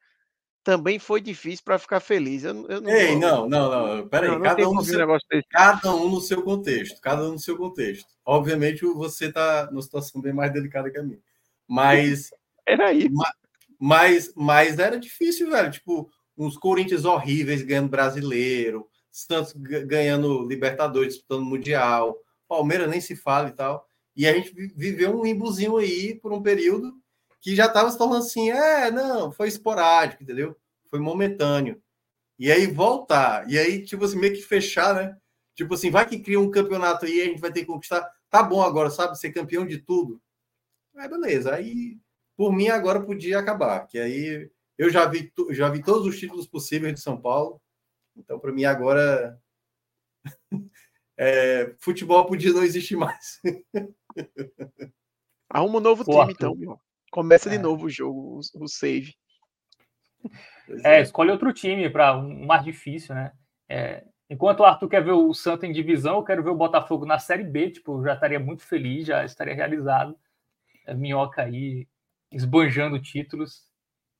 também 0.62 0.98
foi 0.98 1.20
difícil 1.20 1.64
para 1.64 1.78
ficar 1.78 2.00
feliz. 2.00 2.44
Eu, 2.44 2.66
eu 2.68 2.80
não, 2.80 2.90
Ei, 2.90 3.16
não, 3.16 3.48
não, 3.48 3.70
não. 3.70 4.08
Peraí, 4.08 4.30
não, 4.30 4.40
cada, 4.40 4.68
um 4.68 4.74
no 4.74 4.84
seu, 4.84 4.98
cada 5.50 5.94
um 5.94 6.08
no 6.08 6.20
seu 6.20 6.42
contexto. 6.42 7.00
Cada 7.00 7.22
um 7.24 7.32
no 7.32 7.38
seu 7.38 7.56
contexto. 7.56 8.08
Obviamente, 8.24 8.84
você 8.84 9.26
está 9.26 9.68
numa 9.70 9.82
situação 9.82 10.20
bem 10.20 10.32
mais 10.32 10.52
delicada 10.52 10.90
que 10.90 10.98
a 10.98 11.02
minha. 11.02 11.18
Mas. 11.66 12.30
era 12.66 12.88
aí. 12.88 13.08
Mas, 13.78 14.32
mas 14.36 14.78
era 14.78 14.98
difícil, 14.98 15.50
velho. 15.50 15.70
Tipo, 15.70 16.10
uns 16.36 16.56
Corinthians 16.56 17.04
horríveis 17.04 17.62
ganhando 17.62 17.88
brasileiro, 17.88 18.86
Santos 19.10 19.52
ganhando 19.54 20.46
Libertadores, 20.46 21.14
disputando 21.14 21.44
Mundial, 21.44 22.16
Palmeiras 22.46 22.88
nem 22.88 23.00
se 23.00 23.16
fala 23.16 23.48
e 23.48 23.52
tal. 23.52 23.86
E 24.16 24.26
a 24.26 24.32
gente 24.32 24.52
viveu 24.76 25.18
um 25.18 25.24
limbozinho 25.24 25.76
aí 25.76 26.14
por 26.14 26.32
um 26.32 26.42
período 26.42 27.00
que 27.40 27.54
já 27.56 27.66
estava 27.66 27.90
se 27.90 27.96
tornando 27.96 28.24
assim, 28.24 28.50
é, 28.50 28.90
não, 28.90 29.32
foi 29.32 29.48
esporádico, 29.48 30.22
entendeu? 30.22 30.56
Foi 30.90 31.00
momentâneo. 31.00 31.82
E 32.38 32.50
aí 32.50 32.66
voltar, 32.66 33.48
e 33.50 33.58
aí, 33.58 33.84
tipo 33.84 34.04
assim, 34.04 34.18
meio 34.18 34.34
que 34.34 34.42
fechar, 34.42 34.94
né? 34.94 35.16
Tipo 35.54 35.74
assim, 35.74 35.90
vai 35.90 36.06
que 36.08 36.18
cria 36.20 36.40
um 36.40 36.50
campeonato 36.50 37.04
aí, 37.04 37.20
a 37.20 37.24
gente 37.26 37.40
vai 37.40 37.52
ter 37.52 37.60
que 37.60 37.66
conquistar. 37.66 38.10
Tá 38.30 38.42
bom 38.42 38.62
agora, 38.62 38.90
sabe? 38.90 39.18
Ser 39.18 39.32
campeão 39.32 39.66
de 39.66 39.78
tudo. 39.78 40.20
Aí, 40.96 41.08
beleza. 41.08 41.54
Aí, 41.54 41.98
por 42.36 42.52
mim, 42.52 42.68
agora 42.68 43.02
podia 43.02 43.38
acabar. 43.38 43.86
Que 43.86 43.98
aí 43.98 44.50
eu 44.78 44.90
já 44.90 45.06
vi, 45.06 45.30
já 45.50 45.68
vi 45.68 45.82
todos 45.82 46.06
os 46.06 46.18
títulos 46.18 46.46
possíveis 46.46 46.94
de 46.94 47.00
São 47.00 47.20
Paulo. 47.20 47.60
Então, 48.16 48.38
para 48.38 48.52
mim, 48.52 48.64
agora. 48.64 49.38
é, 51.18 51.74
futebol 51.78 52.26
podia 52.26 52.52
não 52.52 52.64
existir 52.64 52.96
mais. 52.96 53.40
Arruma 55.48 55.78
um 55.78 55.80
novo 55.80 56.04
time, 56.04 56.32
então, 56.32 56.54
meu. 56.54 56.78
Começa 57.10 57.50
de 57.50 57.56
é. 57.56 57.58
novo 57.58 57.86
o 57.86 57.90
jogo, 57.90 58.40
o, 58.54 58.68
save. 58.68 59.14
É, 60.84 60.98
é, 60.98 61.00
escolhe 61.00 61.30
outro 61.30 61.52
time 61.52 61.90
para 61.90 62.16
um 62.16 62.46
mais 62.46 62.62
difícil, 62.64 63.14
né? 63.14 63.32
É, 63.68 64.04
enquanto 64.28 64.60
o 64.60 64.64
Arthur 64.64 64.88
quer 64.88 65.02
ver 65.02 65.12
o 65.12 65.34
Santos 65.34 65.68
em 65.68 65.72
divisão, 65.72 66.16
eu 66.16 66.24
quero 66.24 66.42
ver 66.42 66.50
o 66.50 66.56
Botafogo 66.56 67.04
na 67.04 67.18
Série 67.18 67.42
B, 67.42 67.70
tipo, 67.70 68.02
já 68.04 68.14
estaria 68.14 68.38
muito 68.38 68.62
feliz, 68.62 69.06
já 69.06 69.24
estaria 69.24 69.54
realizado. 69.54 70.16
A 70.86 70.94
minhoca 70.94 71.42
aí 71.42 71.88
esbanjando 72.30 73.00
títulos. 73.00 73.68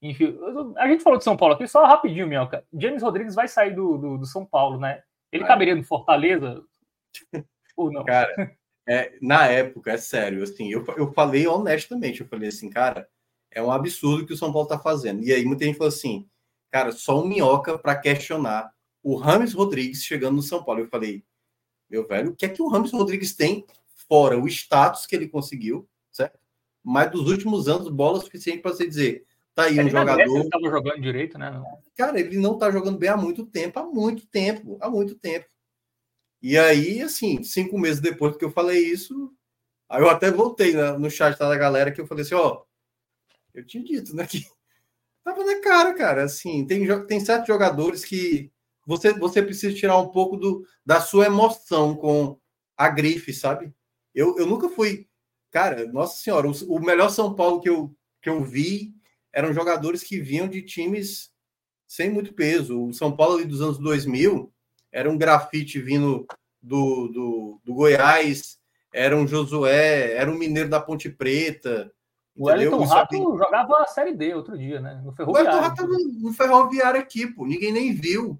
Enfim, 0.02 0.36
a 0.76 0.88
gente 0.88 1.02
falou 1.02 1.18
de 1.18 1.24
São 1.24 1.36
Paulo 1.36 1.54
aqui, 1.54 1.66
só 1.66 1.84
rapidinho, 1.84 2.26
Minhoca. 2.26 2.64
James 2.72 3.02
Rodrigues 3.02 3.34
vai 3.34 3.46
sair 3.46 3.74
do, 3.74 3.98
do, 3.98 4.18
do 4.18 4.26
São 4.26 4.46
Paulo, 4.46 4.78
né? 4.78 5.02
Ele 5.30 5.44
caberia 5.44 5.74
no 5.74 5.84
Fortaleza? 5.84 6.62
Ou 7.76 7.92
não? 7.92 8.04
Cara, 8.04 8.28
é, 8.90 9.16
na 9.22 9.46
época, 9.46 9.92
é 9.92 9.96
sério, 9.96 10.42
assim, 10.42 10.68
eu, 10.72 10.84
eu 10.96 11.12
falei 11.12 11.46
honestamente, 11.46 12.22
eu 12.22 12.26
falei 12.26 12.48
assim, 12.48 12.68
cara, 12.68 13.08
é 13.48 13.62
um 13.62 13.70
absurdo 13.70 14.26
que 14.26 14.32
o 14.32 14.36
São 14.36 14.52
Paulo 14.52 14.66
tá 14.66 14.80
fazendo. 14.80 15.22
E 15.22 15.32
aí 15.32 15.44
muita 15.44 15.64
gente 15.64 15.78
falou 15.78 15.90
assim, 15.92 16.28
cara, 16.72 16.90
só 16.90 17.22
um 17.22 17.24
minhoca 17.24 17.78
para 17.78 17.94
questionar 17.94 18.68
o 19.00 19.14
Rames 19.14 19.52
Rodrigues 19.52 20.02
chegando 20.02 20.34
no 20.34 20.42
São 20.42 20.64
Paulo. 20.64 20.80
Eu 20.80 20.88
falei, 20.88 21.22
meu 21.88 22.04
velho, 22.04 22.30
o 22.30 22.34
que 22.34 22.44
é 22.44 22.48
que 22.48 22.60
o 22.60 22.66
Rames 22.66 22.90
Rodrigues 22.90 23.32
tem 23.32 23.64
fora 23.94 24.36
o 24.36 24.48
status 24.48 25.06
que 25.06 25.14
ele 25.14 25.28
conseguiu, 25.28 25.88
certo? 26.10 26.36
Mas 26.82 27.12
dos 27.12 27.30
últimos 27.30 27.68
anos, 27.68 27.88
bola 27.88 28.20
suficiente 28.20 28.58
para 28.58 28.72
você 28.72 28.88
dizer, 28.88 29.24
tá 29.54 29.66
aí 29.66 29.78
um 29.78 29.88
jogador. 29.88 30.20
Ele 30.20 30.40
estava 30.40 30.68
jogando 30.68 31.00
direito, 31.00 31.38
né? 31.38 31.62
Cara, 31.96 32.18
ele 32.18 32.38
não 32.38 32.58
tá 32.58 32.72
jogando 32.72 32.98
bem 32.98 33.10
há 33.10 33.16
muito 33.16 33.46
tempo, 33.46 33.78
há 33.78 33.84
muito 33.84 34.26
tempo, 34.26 34.78
há 34.80 34.90
muito 34.90 35.14
tempo. 35.14 35.46
E 36.42 36.58
aí, 36.58 37.02
assim, 37.02 37.42
cinco 37.42 37.78
meses 37.78 38.00
depois 38.00 38.36
que 38.36 38.44
eu 38.44 38.50
falei 38.50 38.78
isso, 38.86 39.32
aí 39.88 40.00
eu 40.02 40.08
até 40.08 40.30
voltei 40.30 40.72
né, 40.74 40.92
no 40.92 41.10
chat 41.10 41.38
da 41.38 41.56
galera 41.56 41.92
que 41.92 42.00
eu 42.00 42.06
falei 42.06 42.24
assim, 42.24 42.34
ó, 42.34 42.62
eu 43.52 43.64
tinha 43.66 43.84
dito, 43.84 44.16
né, 44.16 44.26
que 44.26 44.46
tava 45.22 45.44
na 45.44 45.60
cara, 45.60 45.94
cara, 45.94 46.24
assim, 46.24 46.66
tem, 46.66 46.86
tem 47.06 47.20
certos 47.20 47.46
jogadores 47.46 48.04
que 48.04 48.50
você, 48.86 49.12
você 49.12 49.42
precisa 49.42 49.74
tirar 49.76 49.98
um 49.98 50.08
pouco 50.08 50.36
do, 50.36 50.66
da 50.84 51.00
sua 51.00 51.26
emoção 51.26 51.94
com 51.94 52.38
a 52.76 52.88
grife, 52.88 53.32
sabe? 53.32 53.72
Eu, 54.14 54.36
eu 54.38 54.46
nunca 54.46 54.68
fui, 54.68 55.06
cara, 55.50 55.86
nossa 55.92 56.22
senhora, 56.22 56.48
o, 56.48 56.52
o 56.74 56.80
melhor 56.80 57.10
São 57.10 57.34
Paulo 57.34 57.60
que 57.60 57.68
eu, 57.68 57.94
que 58.22 58.30
eu 58.30 58.42
vi 58.42 58.94
eram 59.32 59.52
jogadores 59.52 60.02
que 60.02 60.20
vinham 60.20 60.48
de 60.48 60.62
times 60.62 61.30
sem 61.86 62.10
muito 62.10 62.32
peso. 62.34 62.82
O 62.82 62.92
São 62.92 63.14
Paulo 63.14 63.36
ali 63.36 63.44
dos 63.44 63.60
anos 63.60 63.78
2000 63.78 64.52
era 64.92 65.10
um 65.10 65.18
grafite 65.18 65.80
vindo 65.80 66.26
do, 66.60 67.08
do, 67.08 67.60
do 67.64 67.74
Goiás, 67.74 68.58
era 68.92 69.16
um 69.16 69.26
Josué, 69.26 70.12
era 70.12 70.30
um 70.30 70.38
mineiro 70.38 70.68
da 70.68 70.80
Ponte 70.80 71.08
Preta. 71.08 71.90
O 72.36 72.46
Wellington 72.46 72.84
Rato 72.84 73.16
jogava 73.36 73.82
a 73.82 73.86
Série 73.86 74.14
D 74.14 74.34
outro 74.34 74.56
dia, 74.56 74.80
né? 74.80 75.00
No 75.04 75.12
Ferroviário. 75.12 75.58
O 75.58 75.60
Rato 75.60 75.86
no 75.86 76.32
Ferroviário 76.32 77.00
aqui, 77.00 77.26
pô. 77.26 77.46
Ninguém 77.46 77.72
nem 77.72 77.92
viu. 77.92 78.38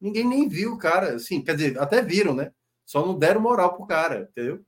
Ninguém 0.00 0.26
nem 0.26 0.48
viu, 0.48 0.76
cara. 0.76 1.16
Assim, 1.16 1.42
quer 1.42 1.56
dizer, 1.56 1.78
até 1.78 2.02
viram, 2.02 2.34
né? 2.34 2.52
Só 2.84 3.04
não 3.04 3.18
deram 3.18 3.40
moral 3.40 3.74
pro 3.74 3.86
cara, 3.86 4.28
entendeu? 4.30 4.60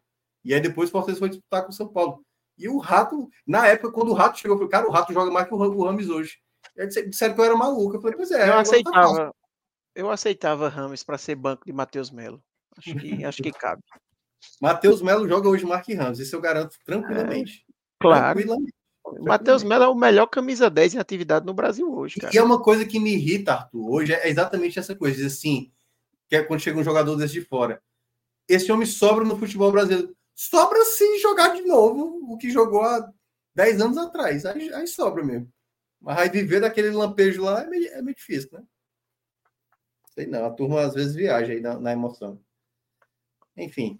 E 0.45 0.55
aí 0.55 0.61
depois 0.61 0.89
o 0.89 0.93
Fortaleza 0.93 1.19
foi 1.19 1.29
disputar 1.29 1.63
com 1.63 1.71
o 1.71 1.75
São 1.75 1.89
Paulo. 1.89 2.25
E 2.59 2.69
o 2.69 2.79
Rato, 2.79 3.29
na 3.47 3.67
época, 3.67 3.93
quando 3.93 4.11
o 4.11 4.15
Rato 4.15 4.39
chegou, 4.39 4.55
eu 4.55 4.59
falei, 4.59 4.71
cara, 4.71 4.89
o 4.89 4.91
Rato 4.91 5.13
joga 5.13 5.31
mais 5.31 5.47
que 5.47 5.55
o 5.55 5.85
Rames 5.85 6.09
hoje. 6.09 6.39
E 6.77 6.83
aí 6.83 6.89
disseram 6.89 7.35
que 7.35 7.41
eu 7.41 7.45
era 7.45 7.57
maluco. 7.57 7.97
Eu 7.97 8.01
falei, 8.01 8.17
pois 8.17 8.31
é. 8.31 8.49
Eu 8.49 8.53
tá 8.53 8.61
aceitava, 8.61 9.35
eu 10.01 10.11
aceitava 10.11 10.69
Rames 10.69 11.03
para 11.03 11.19
ser 11.19 11.35
banco 11.35 11.65
de 11.67 11.73
Matheus 11.73 12.11
Melo. 12.11 12.43
Acho 12.77 12.95
que, 12.95 13.25
acho 13.25 13.43
que 13.43 13.53
cabe. 13.53 13.83
Matheus 14.61 15.03
Melo 15.03 15.29
joga 15.29 15.49
hoje 15.49 15.67
Mark 15.67 15.87
Ramos, 15.89 16.19
isso 16.19 16.35
eu 16.35 16.41
garanto 16.41 16.77
tranquilamente. 16.85 17.65
É, 17.69 17.73
claro. 18.01 18.35
Tranquilamente. 18.35 18.75
Matheus 19.21 19.63
Melo 19.63 19.85
é 19.85 19.89
o 19.89 19.95
melhor 19.95 20.27
camisa 20.27 20.71
10 20.71 20.95
em 20.95 20.99
atividade 20.99 21.45
no 21.45 21.53
Brasil 21.53 21.93
hoje, 21.93 22.21
cara. 22.21 22.35
E 22.35 22.39
é 22.39 22.43
uma 22.43 22.63
coisa 22.63 22.87
que 22.87 22.99
me 22.99 23.13
irrita, 23.13 23.53
Arthur, 23.53 23.91
hoje 23.91 24.13
é 24.13 24.29
exatamente 24.29 24.79
essa 24.79 24.95
coisa, 24.95 25.27
assim, 25.27 25.73
que 26.29 26.37
é 26.37 26.43
quando 26.43 26.61
chega 26.61 26.79
um 26.79 26.85
jogador 26.85 27.17
desse 27.17 27.35
de 27.35 27.43
fora. 27.43 27.83
Esse 28.49 28.71
homem 28.71 28.87
sobra 28.87 29.25
no 29.25 29.39
futebol 29.39 29.73
brasileiro. 29.73 30.15
Sobra 30.35 30.85
se 30.85 31.19
jogar 31.19 31.55
de 31.55 31.63
novo 31.63 32.33
o 32.33 32.39
que 32.39 32.51
jogou 32.51 32.83
há 32.83 33.11
10 33.55 33.81
anos 33.81 33.99
atrás. 33.99 34.47
Aí, 34.47 34.73
aí 34.73 34.87
sobra 34.87 35.25
mesmo. 35.25 35.51
Mas 36.01 36.19
aí 36.19 36.29
viver 36.31 36.61
daquele 36.61 36.91
lampejo 36.91 37.43
lá 37.43 37.63
é 37.63 37.67
meio, 37.67 37.89
é 37.89 38.01
meio 38.03 38.15
difícil, 38.15 38.49
né? 38.53 38.63
Sei 40.21 40.27
não, 40.27 40.45
a 40.45 40.51
turma 40.51 40.83
às 40.83 40.93
vezes 40.93 41.15
viaja 41.15 41.51
aí 41.51 41.63
na, 41.63 41.81
na 41.81 41.93
emoção. 41.93 42.39
Enfim, 43.57 43.99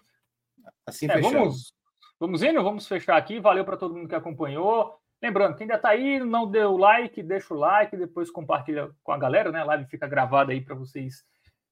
assim 0.85 1.09
é, 1.09 1.19
Vamos, 1.19 1.73
vamos 2.19 2.43
indo, 2.43 2.63
vamos 2.63 2.87
fechar 2.87 3.17
aqui. 3.17 3.39
Valeu 3.39 3.65
para 3.65 3.75
todo 3.75 3.95
mundo 3.95 4.07
que 4.07 4.13
acompanhou. 4.13 4.99
Lembrando, 5.19 5.55
quem 5.55 5.63
ainda 5.63 5.77
está 5.77 5.89
aí, 5.89 6.19
não 6.19 6.45
deu 6.45 6.77
like, 6.77 7.23
deixa 7.23 7.55
o 7.55 7.57
like, 7.57 7.97
depois 7.97 8.29
compartilha 8.29 8.91
com 9.01 9.11
a 9.11 9.17
galera, 9.17 9.51
né? 9.51 9.61
A 9.61 9.65
live 9.65 9.89
fica 9.89 10.07
gravada 10.07 10.51
aí 10.51 10.61
para 10.61 10.75
vocês 10.75 11.25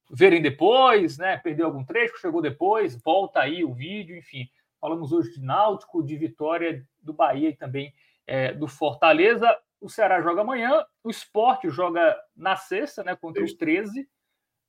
verem 0.09 0.41
depois, 0.41 1.19
né? 1.19 1.37
Perdeu 1.37 1.67
algum 1.67 1.85
trecho, 1.85 2.17
chegou 2.17 2.41
depois, 2.41 2.99
volta 3.03 3.41
aí 3.41 3.63
o 3.63 3.71
vídeo, 3.71 4.17
enfim. 4.17 4.49
Falamos 4.81 5.11
hoje 5.11 5.33
de 5.33 5.41
Náutico, 5.41 6.01
de 6.01 6.17
Vitória, 6.17 6.83
do 6.99 7.13
Bahia 7.13 7.49
e 7.49 7.55
também 7.55 7.93
é, 8.25 8.51
do 8.51 8.67
Fortaleza. 8.67 9.55
O 9.79 9.89
Ceará 9.89 10.19
joga 10.23 10.41
amanhã, 10.41 10.83
o 11.03 11.11
Esporte 11.11 11.69
joga 11.69 12.19
na 12.35 12.55
sexta, 12.55 13.03
né? 13.03 13.15
Contra 13.15 13.43
os 13.43 13.53
13, 13.53 14.09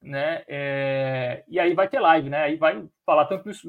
né? 0.01 0.43
É, 0.49 1.45
e 1.49 1.59
aí 1.59 1.75
vai 1.75 1.89
ter 1.89 2.01
live, 2.01 2.31
né? 2.31 2.45
Aí 2.45 2.57
vai 2.57 2.85
falar 3.05 3.27
tanto 3.27 3.51
isso. 3.51 3.69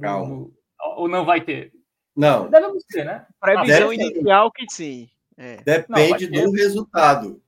Calma. 0.00 0.50
ou 0.96 1.08
não 1.08 1.24
vai 1.24 1.40
ter? 1.40 1.72
Não. 2.14 2.48
Devemos 2.50 2.84
ter, 2.84 3.04
né? 3.04 3.26
Previsão 3.40 3.90
Deve... 3.90 3.94
inicial 3.94 4.50
que 4.50 4.66
sim. 4.70 5.08
É. 5.36 5.56
Depende 5.62 6.30
não, 6.30 6.44
do 6.46 6.52
resultado. 6.52 7.40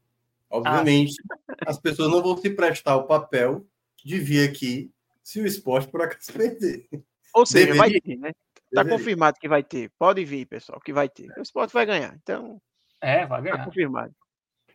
Obviamente, 0.49 1.15
ah. 1.31 1.55
as 1.67 1.79
pessoas 1.79 2.11
não 2.11 2.23
vão 2.23 2.37
se 2.37 2.51
prestar 2.51 2.97
o 2.97 3.05
papel 3.05 3.67
de 4.05 4.19
vir 4.19 4.49
aqui 4.49 4.91
se 5.23 5.41
o 5.41 5.47
esporte 5.47 5.89
por 5.89 6.03
acaso 6.03 6.33
perder. 6.33 6.89
Ou 7.35 7.47
seja, 7.47 7.67
Deveria. 7.67 7.81
vai 7.81 8.01
ter, 8.01 8.17
né? 8.17 8.33
Está 8.67 8.85
confirmado 8.85 9.39
que 9.41 9.49
vai 9.49 9.63
ter. 9.63 9.91
Pode 9.99 10.25
vir, 10.25 10.47
pessoal, 10.47 10.81
que 10.81 10.93
vai 10.93 11.09
ter. 11.09 11.29
O 11.37 11.43
esporte 11.43 11.73
vai 11.73 11.85
ganhar. 11.85 12.17
Então. 12.23 12.61
É, 13.01 13.27
vai 13.27 13.39
tá 13.39 13.41
ganhar. 13.41 13.55
Está 13.55 13.65
confirmado. 13.65 14.15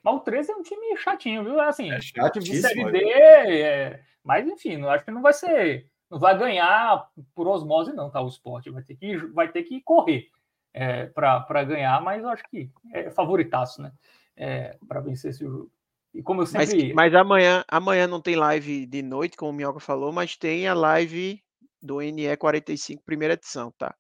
Mas 0.06 0.14
o 0.14 0.19
13 0.19 0.51
é 0.51 0.56
um 0.56 0.61
time 0.61 0.95
chatinho, 0.98 1.43
viu? 1.43 1.59
É 1.59 1.67
assim, 1.67 1.92
é 1.92 1.98
time 1.98 2.45
de 2.45 2.61
Série 2.61 2.92
D, 2.92 3.09
é... 3.09 4.03
mas 4.24 4.48
enfim, 4.48 4.77
não 4.77 4.88
acho 4.88 5.03
que 5.03 5.09
não 5.09 5.24
vai 5.24 5.34
ser. 5.34 5.90
Não 6.11 6.19
vai 6.19 6.38
ganhar 6.38 7.09
por 7.34 7.48
osmose, 7.48 7.92
não, 7.92 8.11
tá? 8.11 8.22
O 8.22 8.27
esporte 8.27 8.69
vai 8.69 8.84
ter 8.84 8.95
que, 8.95 9.17
vai 9.17 9.51
ter 9.51 9.64
que 9.64 9.82
correr 9.82 10.30
é, 10.72 11.08
para 11.08 11.64
ganhar, 11.64 12.00
mas 12.03 12.22
eu 12.22 12.30
acho 12.30 12.43
que 12.43 12.69
é 12.93 13.09
favoritaço, 13.09 13.82
né? 13.82 13.92
É, 14.38 14.77
para 14.88 15.01
vencer 15.01 15.32
esse 15.32 15.43
jogo. 15.43 15.72
E 16.14 16.22
como 16.22 16.43
eu 16.43 16.45
sempre. 16.45 16.93
Mas, 16.93 16.93
mas, 16.93 17.16
amanhã, 17.16 17.66
amanhã 17.67 18.06
não 18.06 18.22
tem 18.22 18.35
live 18.35 18.85
de 18.85 19.01
noite, 19.01 19.35
como 19.35 19.50
o 19.50 19.53
Minhoca 19.53 19.80
falou, 19.80 20.11
mas 20.11 20.38
tem 20.38 20.67
a 20.67 20.75
live 20.75 21.42
do 21.82 22.00
NE 22.00 22.38
45, 22.38 23.03
primeira 23.03 23.34
edição, 23.34 23.74
tá? 23.75 23.95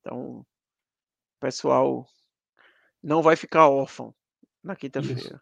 Então, 0.00 0.40
o 0.40 0.46
pessoal 1.40 2.06
não 3.02 3.22
vai 3.22 3.34
ficar 3.34 3.66
órfão 3.70 4.14
na 4.68 4.76
quinta-feira. 4.76 5.40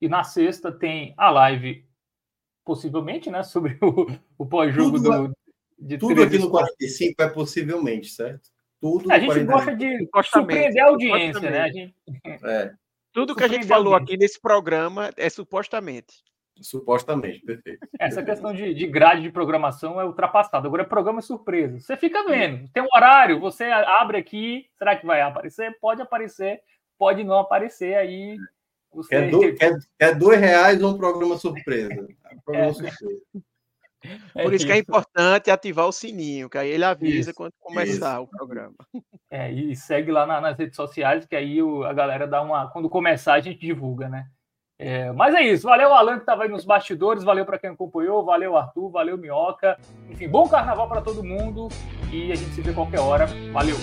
E 0.00 0.08
na 0.08 0.24
sexta 0.24 0.72
tem 0.72 1.14
a 1.18 1.30
live, 1.30 1.86
possivelmente, 2.64 3.30
né? 3.30 3.42
Sobre 3.44 3.76
o, 3.82 4.06
o 4.38 4.46
pós-jogo 4.46 4.98
do. 4.98 5.36
De 5.78 5.98
tudo 5.98 6.22
aqui 6.22 6.38
no 6.38 6.48
45 6.48 7.22
é 7.22 7.28
possivelmente, 7.28 8.08
certo? 8.08 8.48
Tudo 8.80 9.10
a 9.10 9.18
gente 9.18 9.44
gosta 9.44 9.74
de 9.74 10.08
surpreender 10.26 10.82
a 10.82 10.88
audiência, 10.88 11.40
né? 11.40 11.60
A 11.60 11.68
gente... 11.72 11.94
É. 12.44 12.72
Tudo 13.12 13.34
que 13.34 13.42
a 13.42 13.48
gente 13.48 13.66
falou 13.66 13.94
aqui 13.94 14.16
nesse 14.16 14.40
programa 14.40 15.10
é 15.16 15.28
supostamente. 15.28 16.22
Supostamente, 16.60 17.40
perfeito. 17.40 17.86
Essa 17.98 18.22
questão 18.22 18.54
de, 18.54 18.72
de 18.74 18.86
grade 18.86 19.22
de 19.22 19.30
programação 19.30 20.00
é 20.00 20.04
ultrapassada. 20.04 20.66
Agora 20.66 20.82
é 20.82 20.86
programa 20.86 21.20
surpresa. 21.20 21.80
Você 21.80 21.96
fica 21.96 22.24
vendo, 22.24 22.68
tem 22.72 22.82
um 22.82 22.88
horário, 22.94 23.40
você 23.40 23.64
abre 23.64 24.18
aqui, 24.18 24.66
será 24.78 24.96
que 24.96 25.06
vai 25.06 25.20
aparecer? 25.20 25.76
Pode 25.80 26.00
aparecer, 26.00 26.60
pode 27.02 27.24
não 27.24 27.36
aparecer, 27.40 27.96
aí 27.96 28.38
você... 28.92 29.08
Quer, 29.08 29.30
do, 29.30 29.54
quer, 29.56 29.78
quer 29.98 30.14
dois 30.14 30.38
reais 30.38 30.80
ou 30.80 30.92
um 30.92 30.96
programa 30.96 31.36
surpresa? 31.36 32.06
Programa 32.44 32.68
é. 32.68 32.72
surpresa. 32.72 33.22
É 34.34 34.42
Por 34.44 34.54
isso, 34.54 34.64
que 34.64 34.72
é 34.72 34.78
importante 34.78 35.50
ativar 35.50 35.86
o 35.88 35.92
sininho, 35.92 36.48
que 36.48 36.58
aí 36.58 36.70
ele 36.70 36.84
avisa 36.84 37.30
isso, 37.30 37.34
quando 37.34 37.52
começar 37.58 38.14
isso. 38.14 38.22
o 38.22 38.26
programa. 38.26 38.74
É, 39.30 39.50
e 39.50 39.74
segue 39.74 40.12
lá 40.12 40.26
na, 40.26 40.40
nas 40.40 40.56
redes 40.56 40.76
sociais, 40.76 41.26
que 41.26 41.34
aí 41.34 41.60
o, 41.60 41.84
a 41.84 41.92
galera 41.92 42.26
dá 42.26 42.40
uma. 42.40 42.68
Quando 42.70 42.88
começar, 42.88 43.34
a 43.34 43.40
gente 43.40 43.60
divulga, 43.60 44.08
né? 44.08 44.26
É, 44.78 45.12
mas 45.12 45.34
é 45.34 45.42
isso. 45.42 45.68
Valeu, 45.68 45.94
Alan, 45.94 46.16
que 46.16 46.22
estava 46.22 46.42
aí 46.44 46.48
nos 46.48 46.64
bastidores. 46.64 47.22
Valeu 47.22 47.44
para 47.44 47.58
quem 47.58 47.70
acompanhou. 47.70 48.24
Valeu, 48.24 48.56
Arthur. 48.56 48.90
Valeu, 48.90 49.16
Minhoca. 49.16 49.78
Enfim, 50.10 50.28
bom 50.28 50.48
carnaval 50.48 50.88
para 50.88 51.00
todo 51.00 51.22
mundo. 51.22 51.68
E 52.12 52.32
a 52.32 52.34
gente 52.34 52.50
se 52.50 52.60
vê 52.60 52.72
qualquer 52.72 53.00
hora. 53.00 53.26
Valeu. 53.52 53.76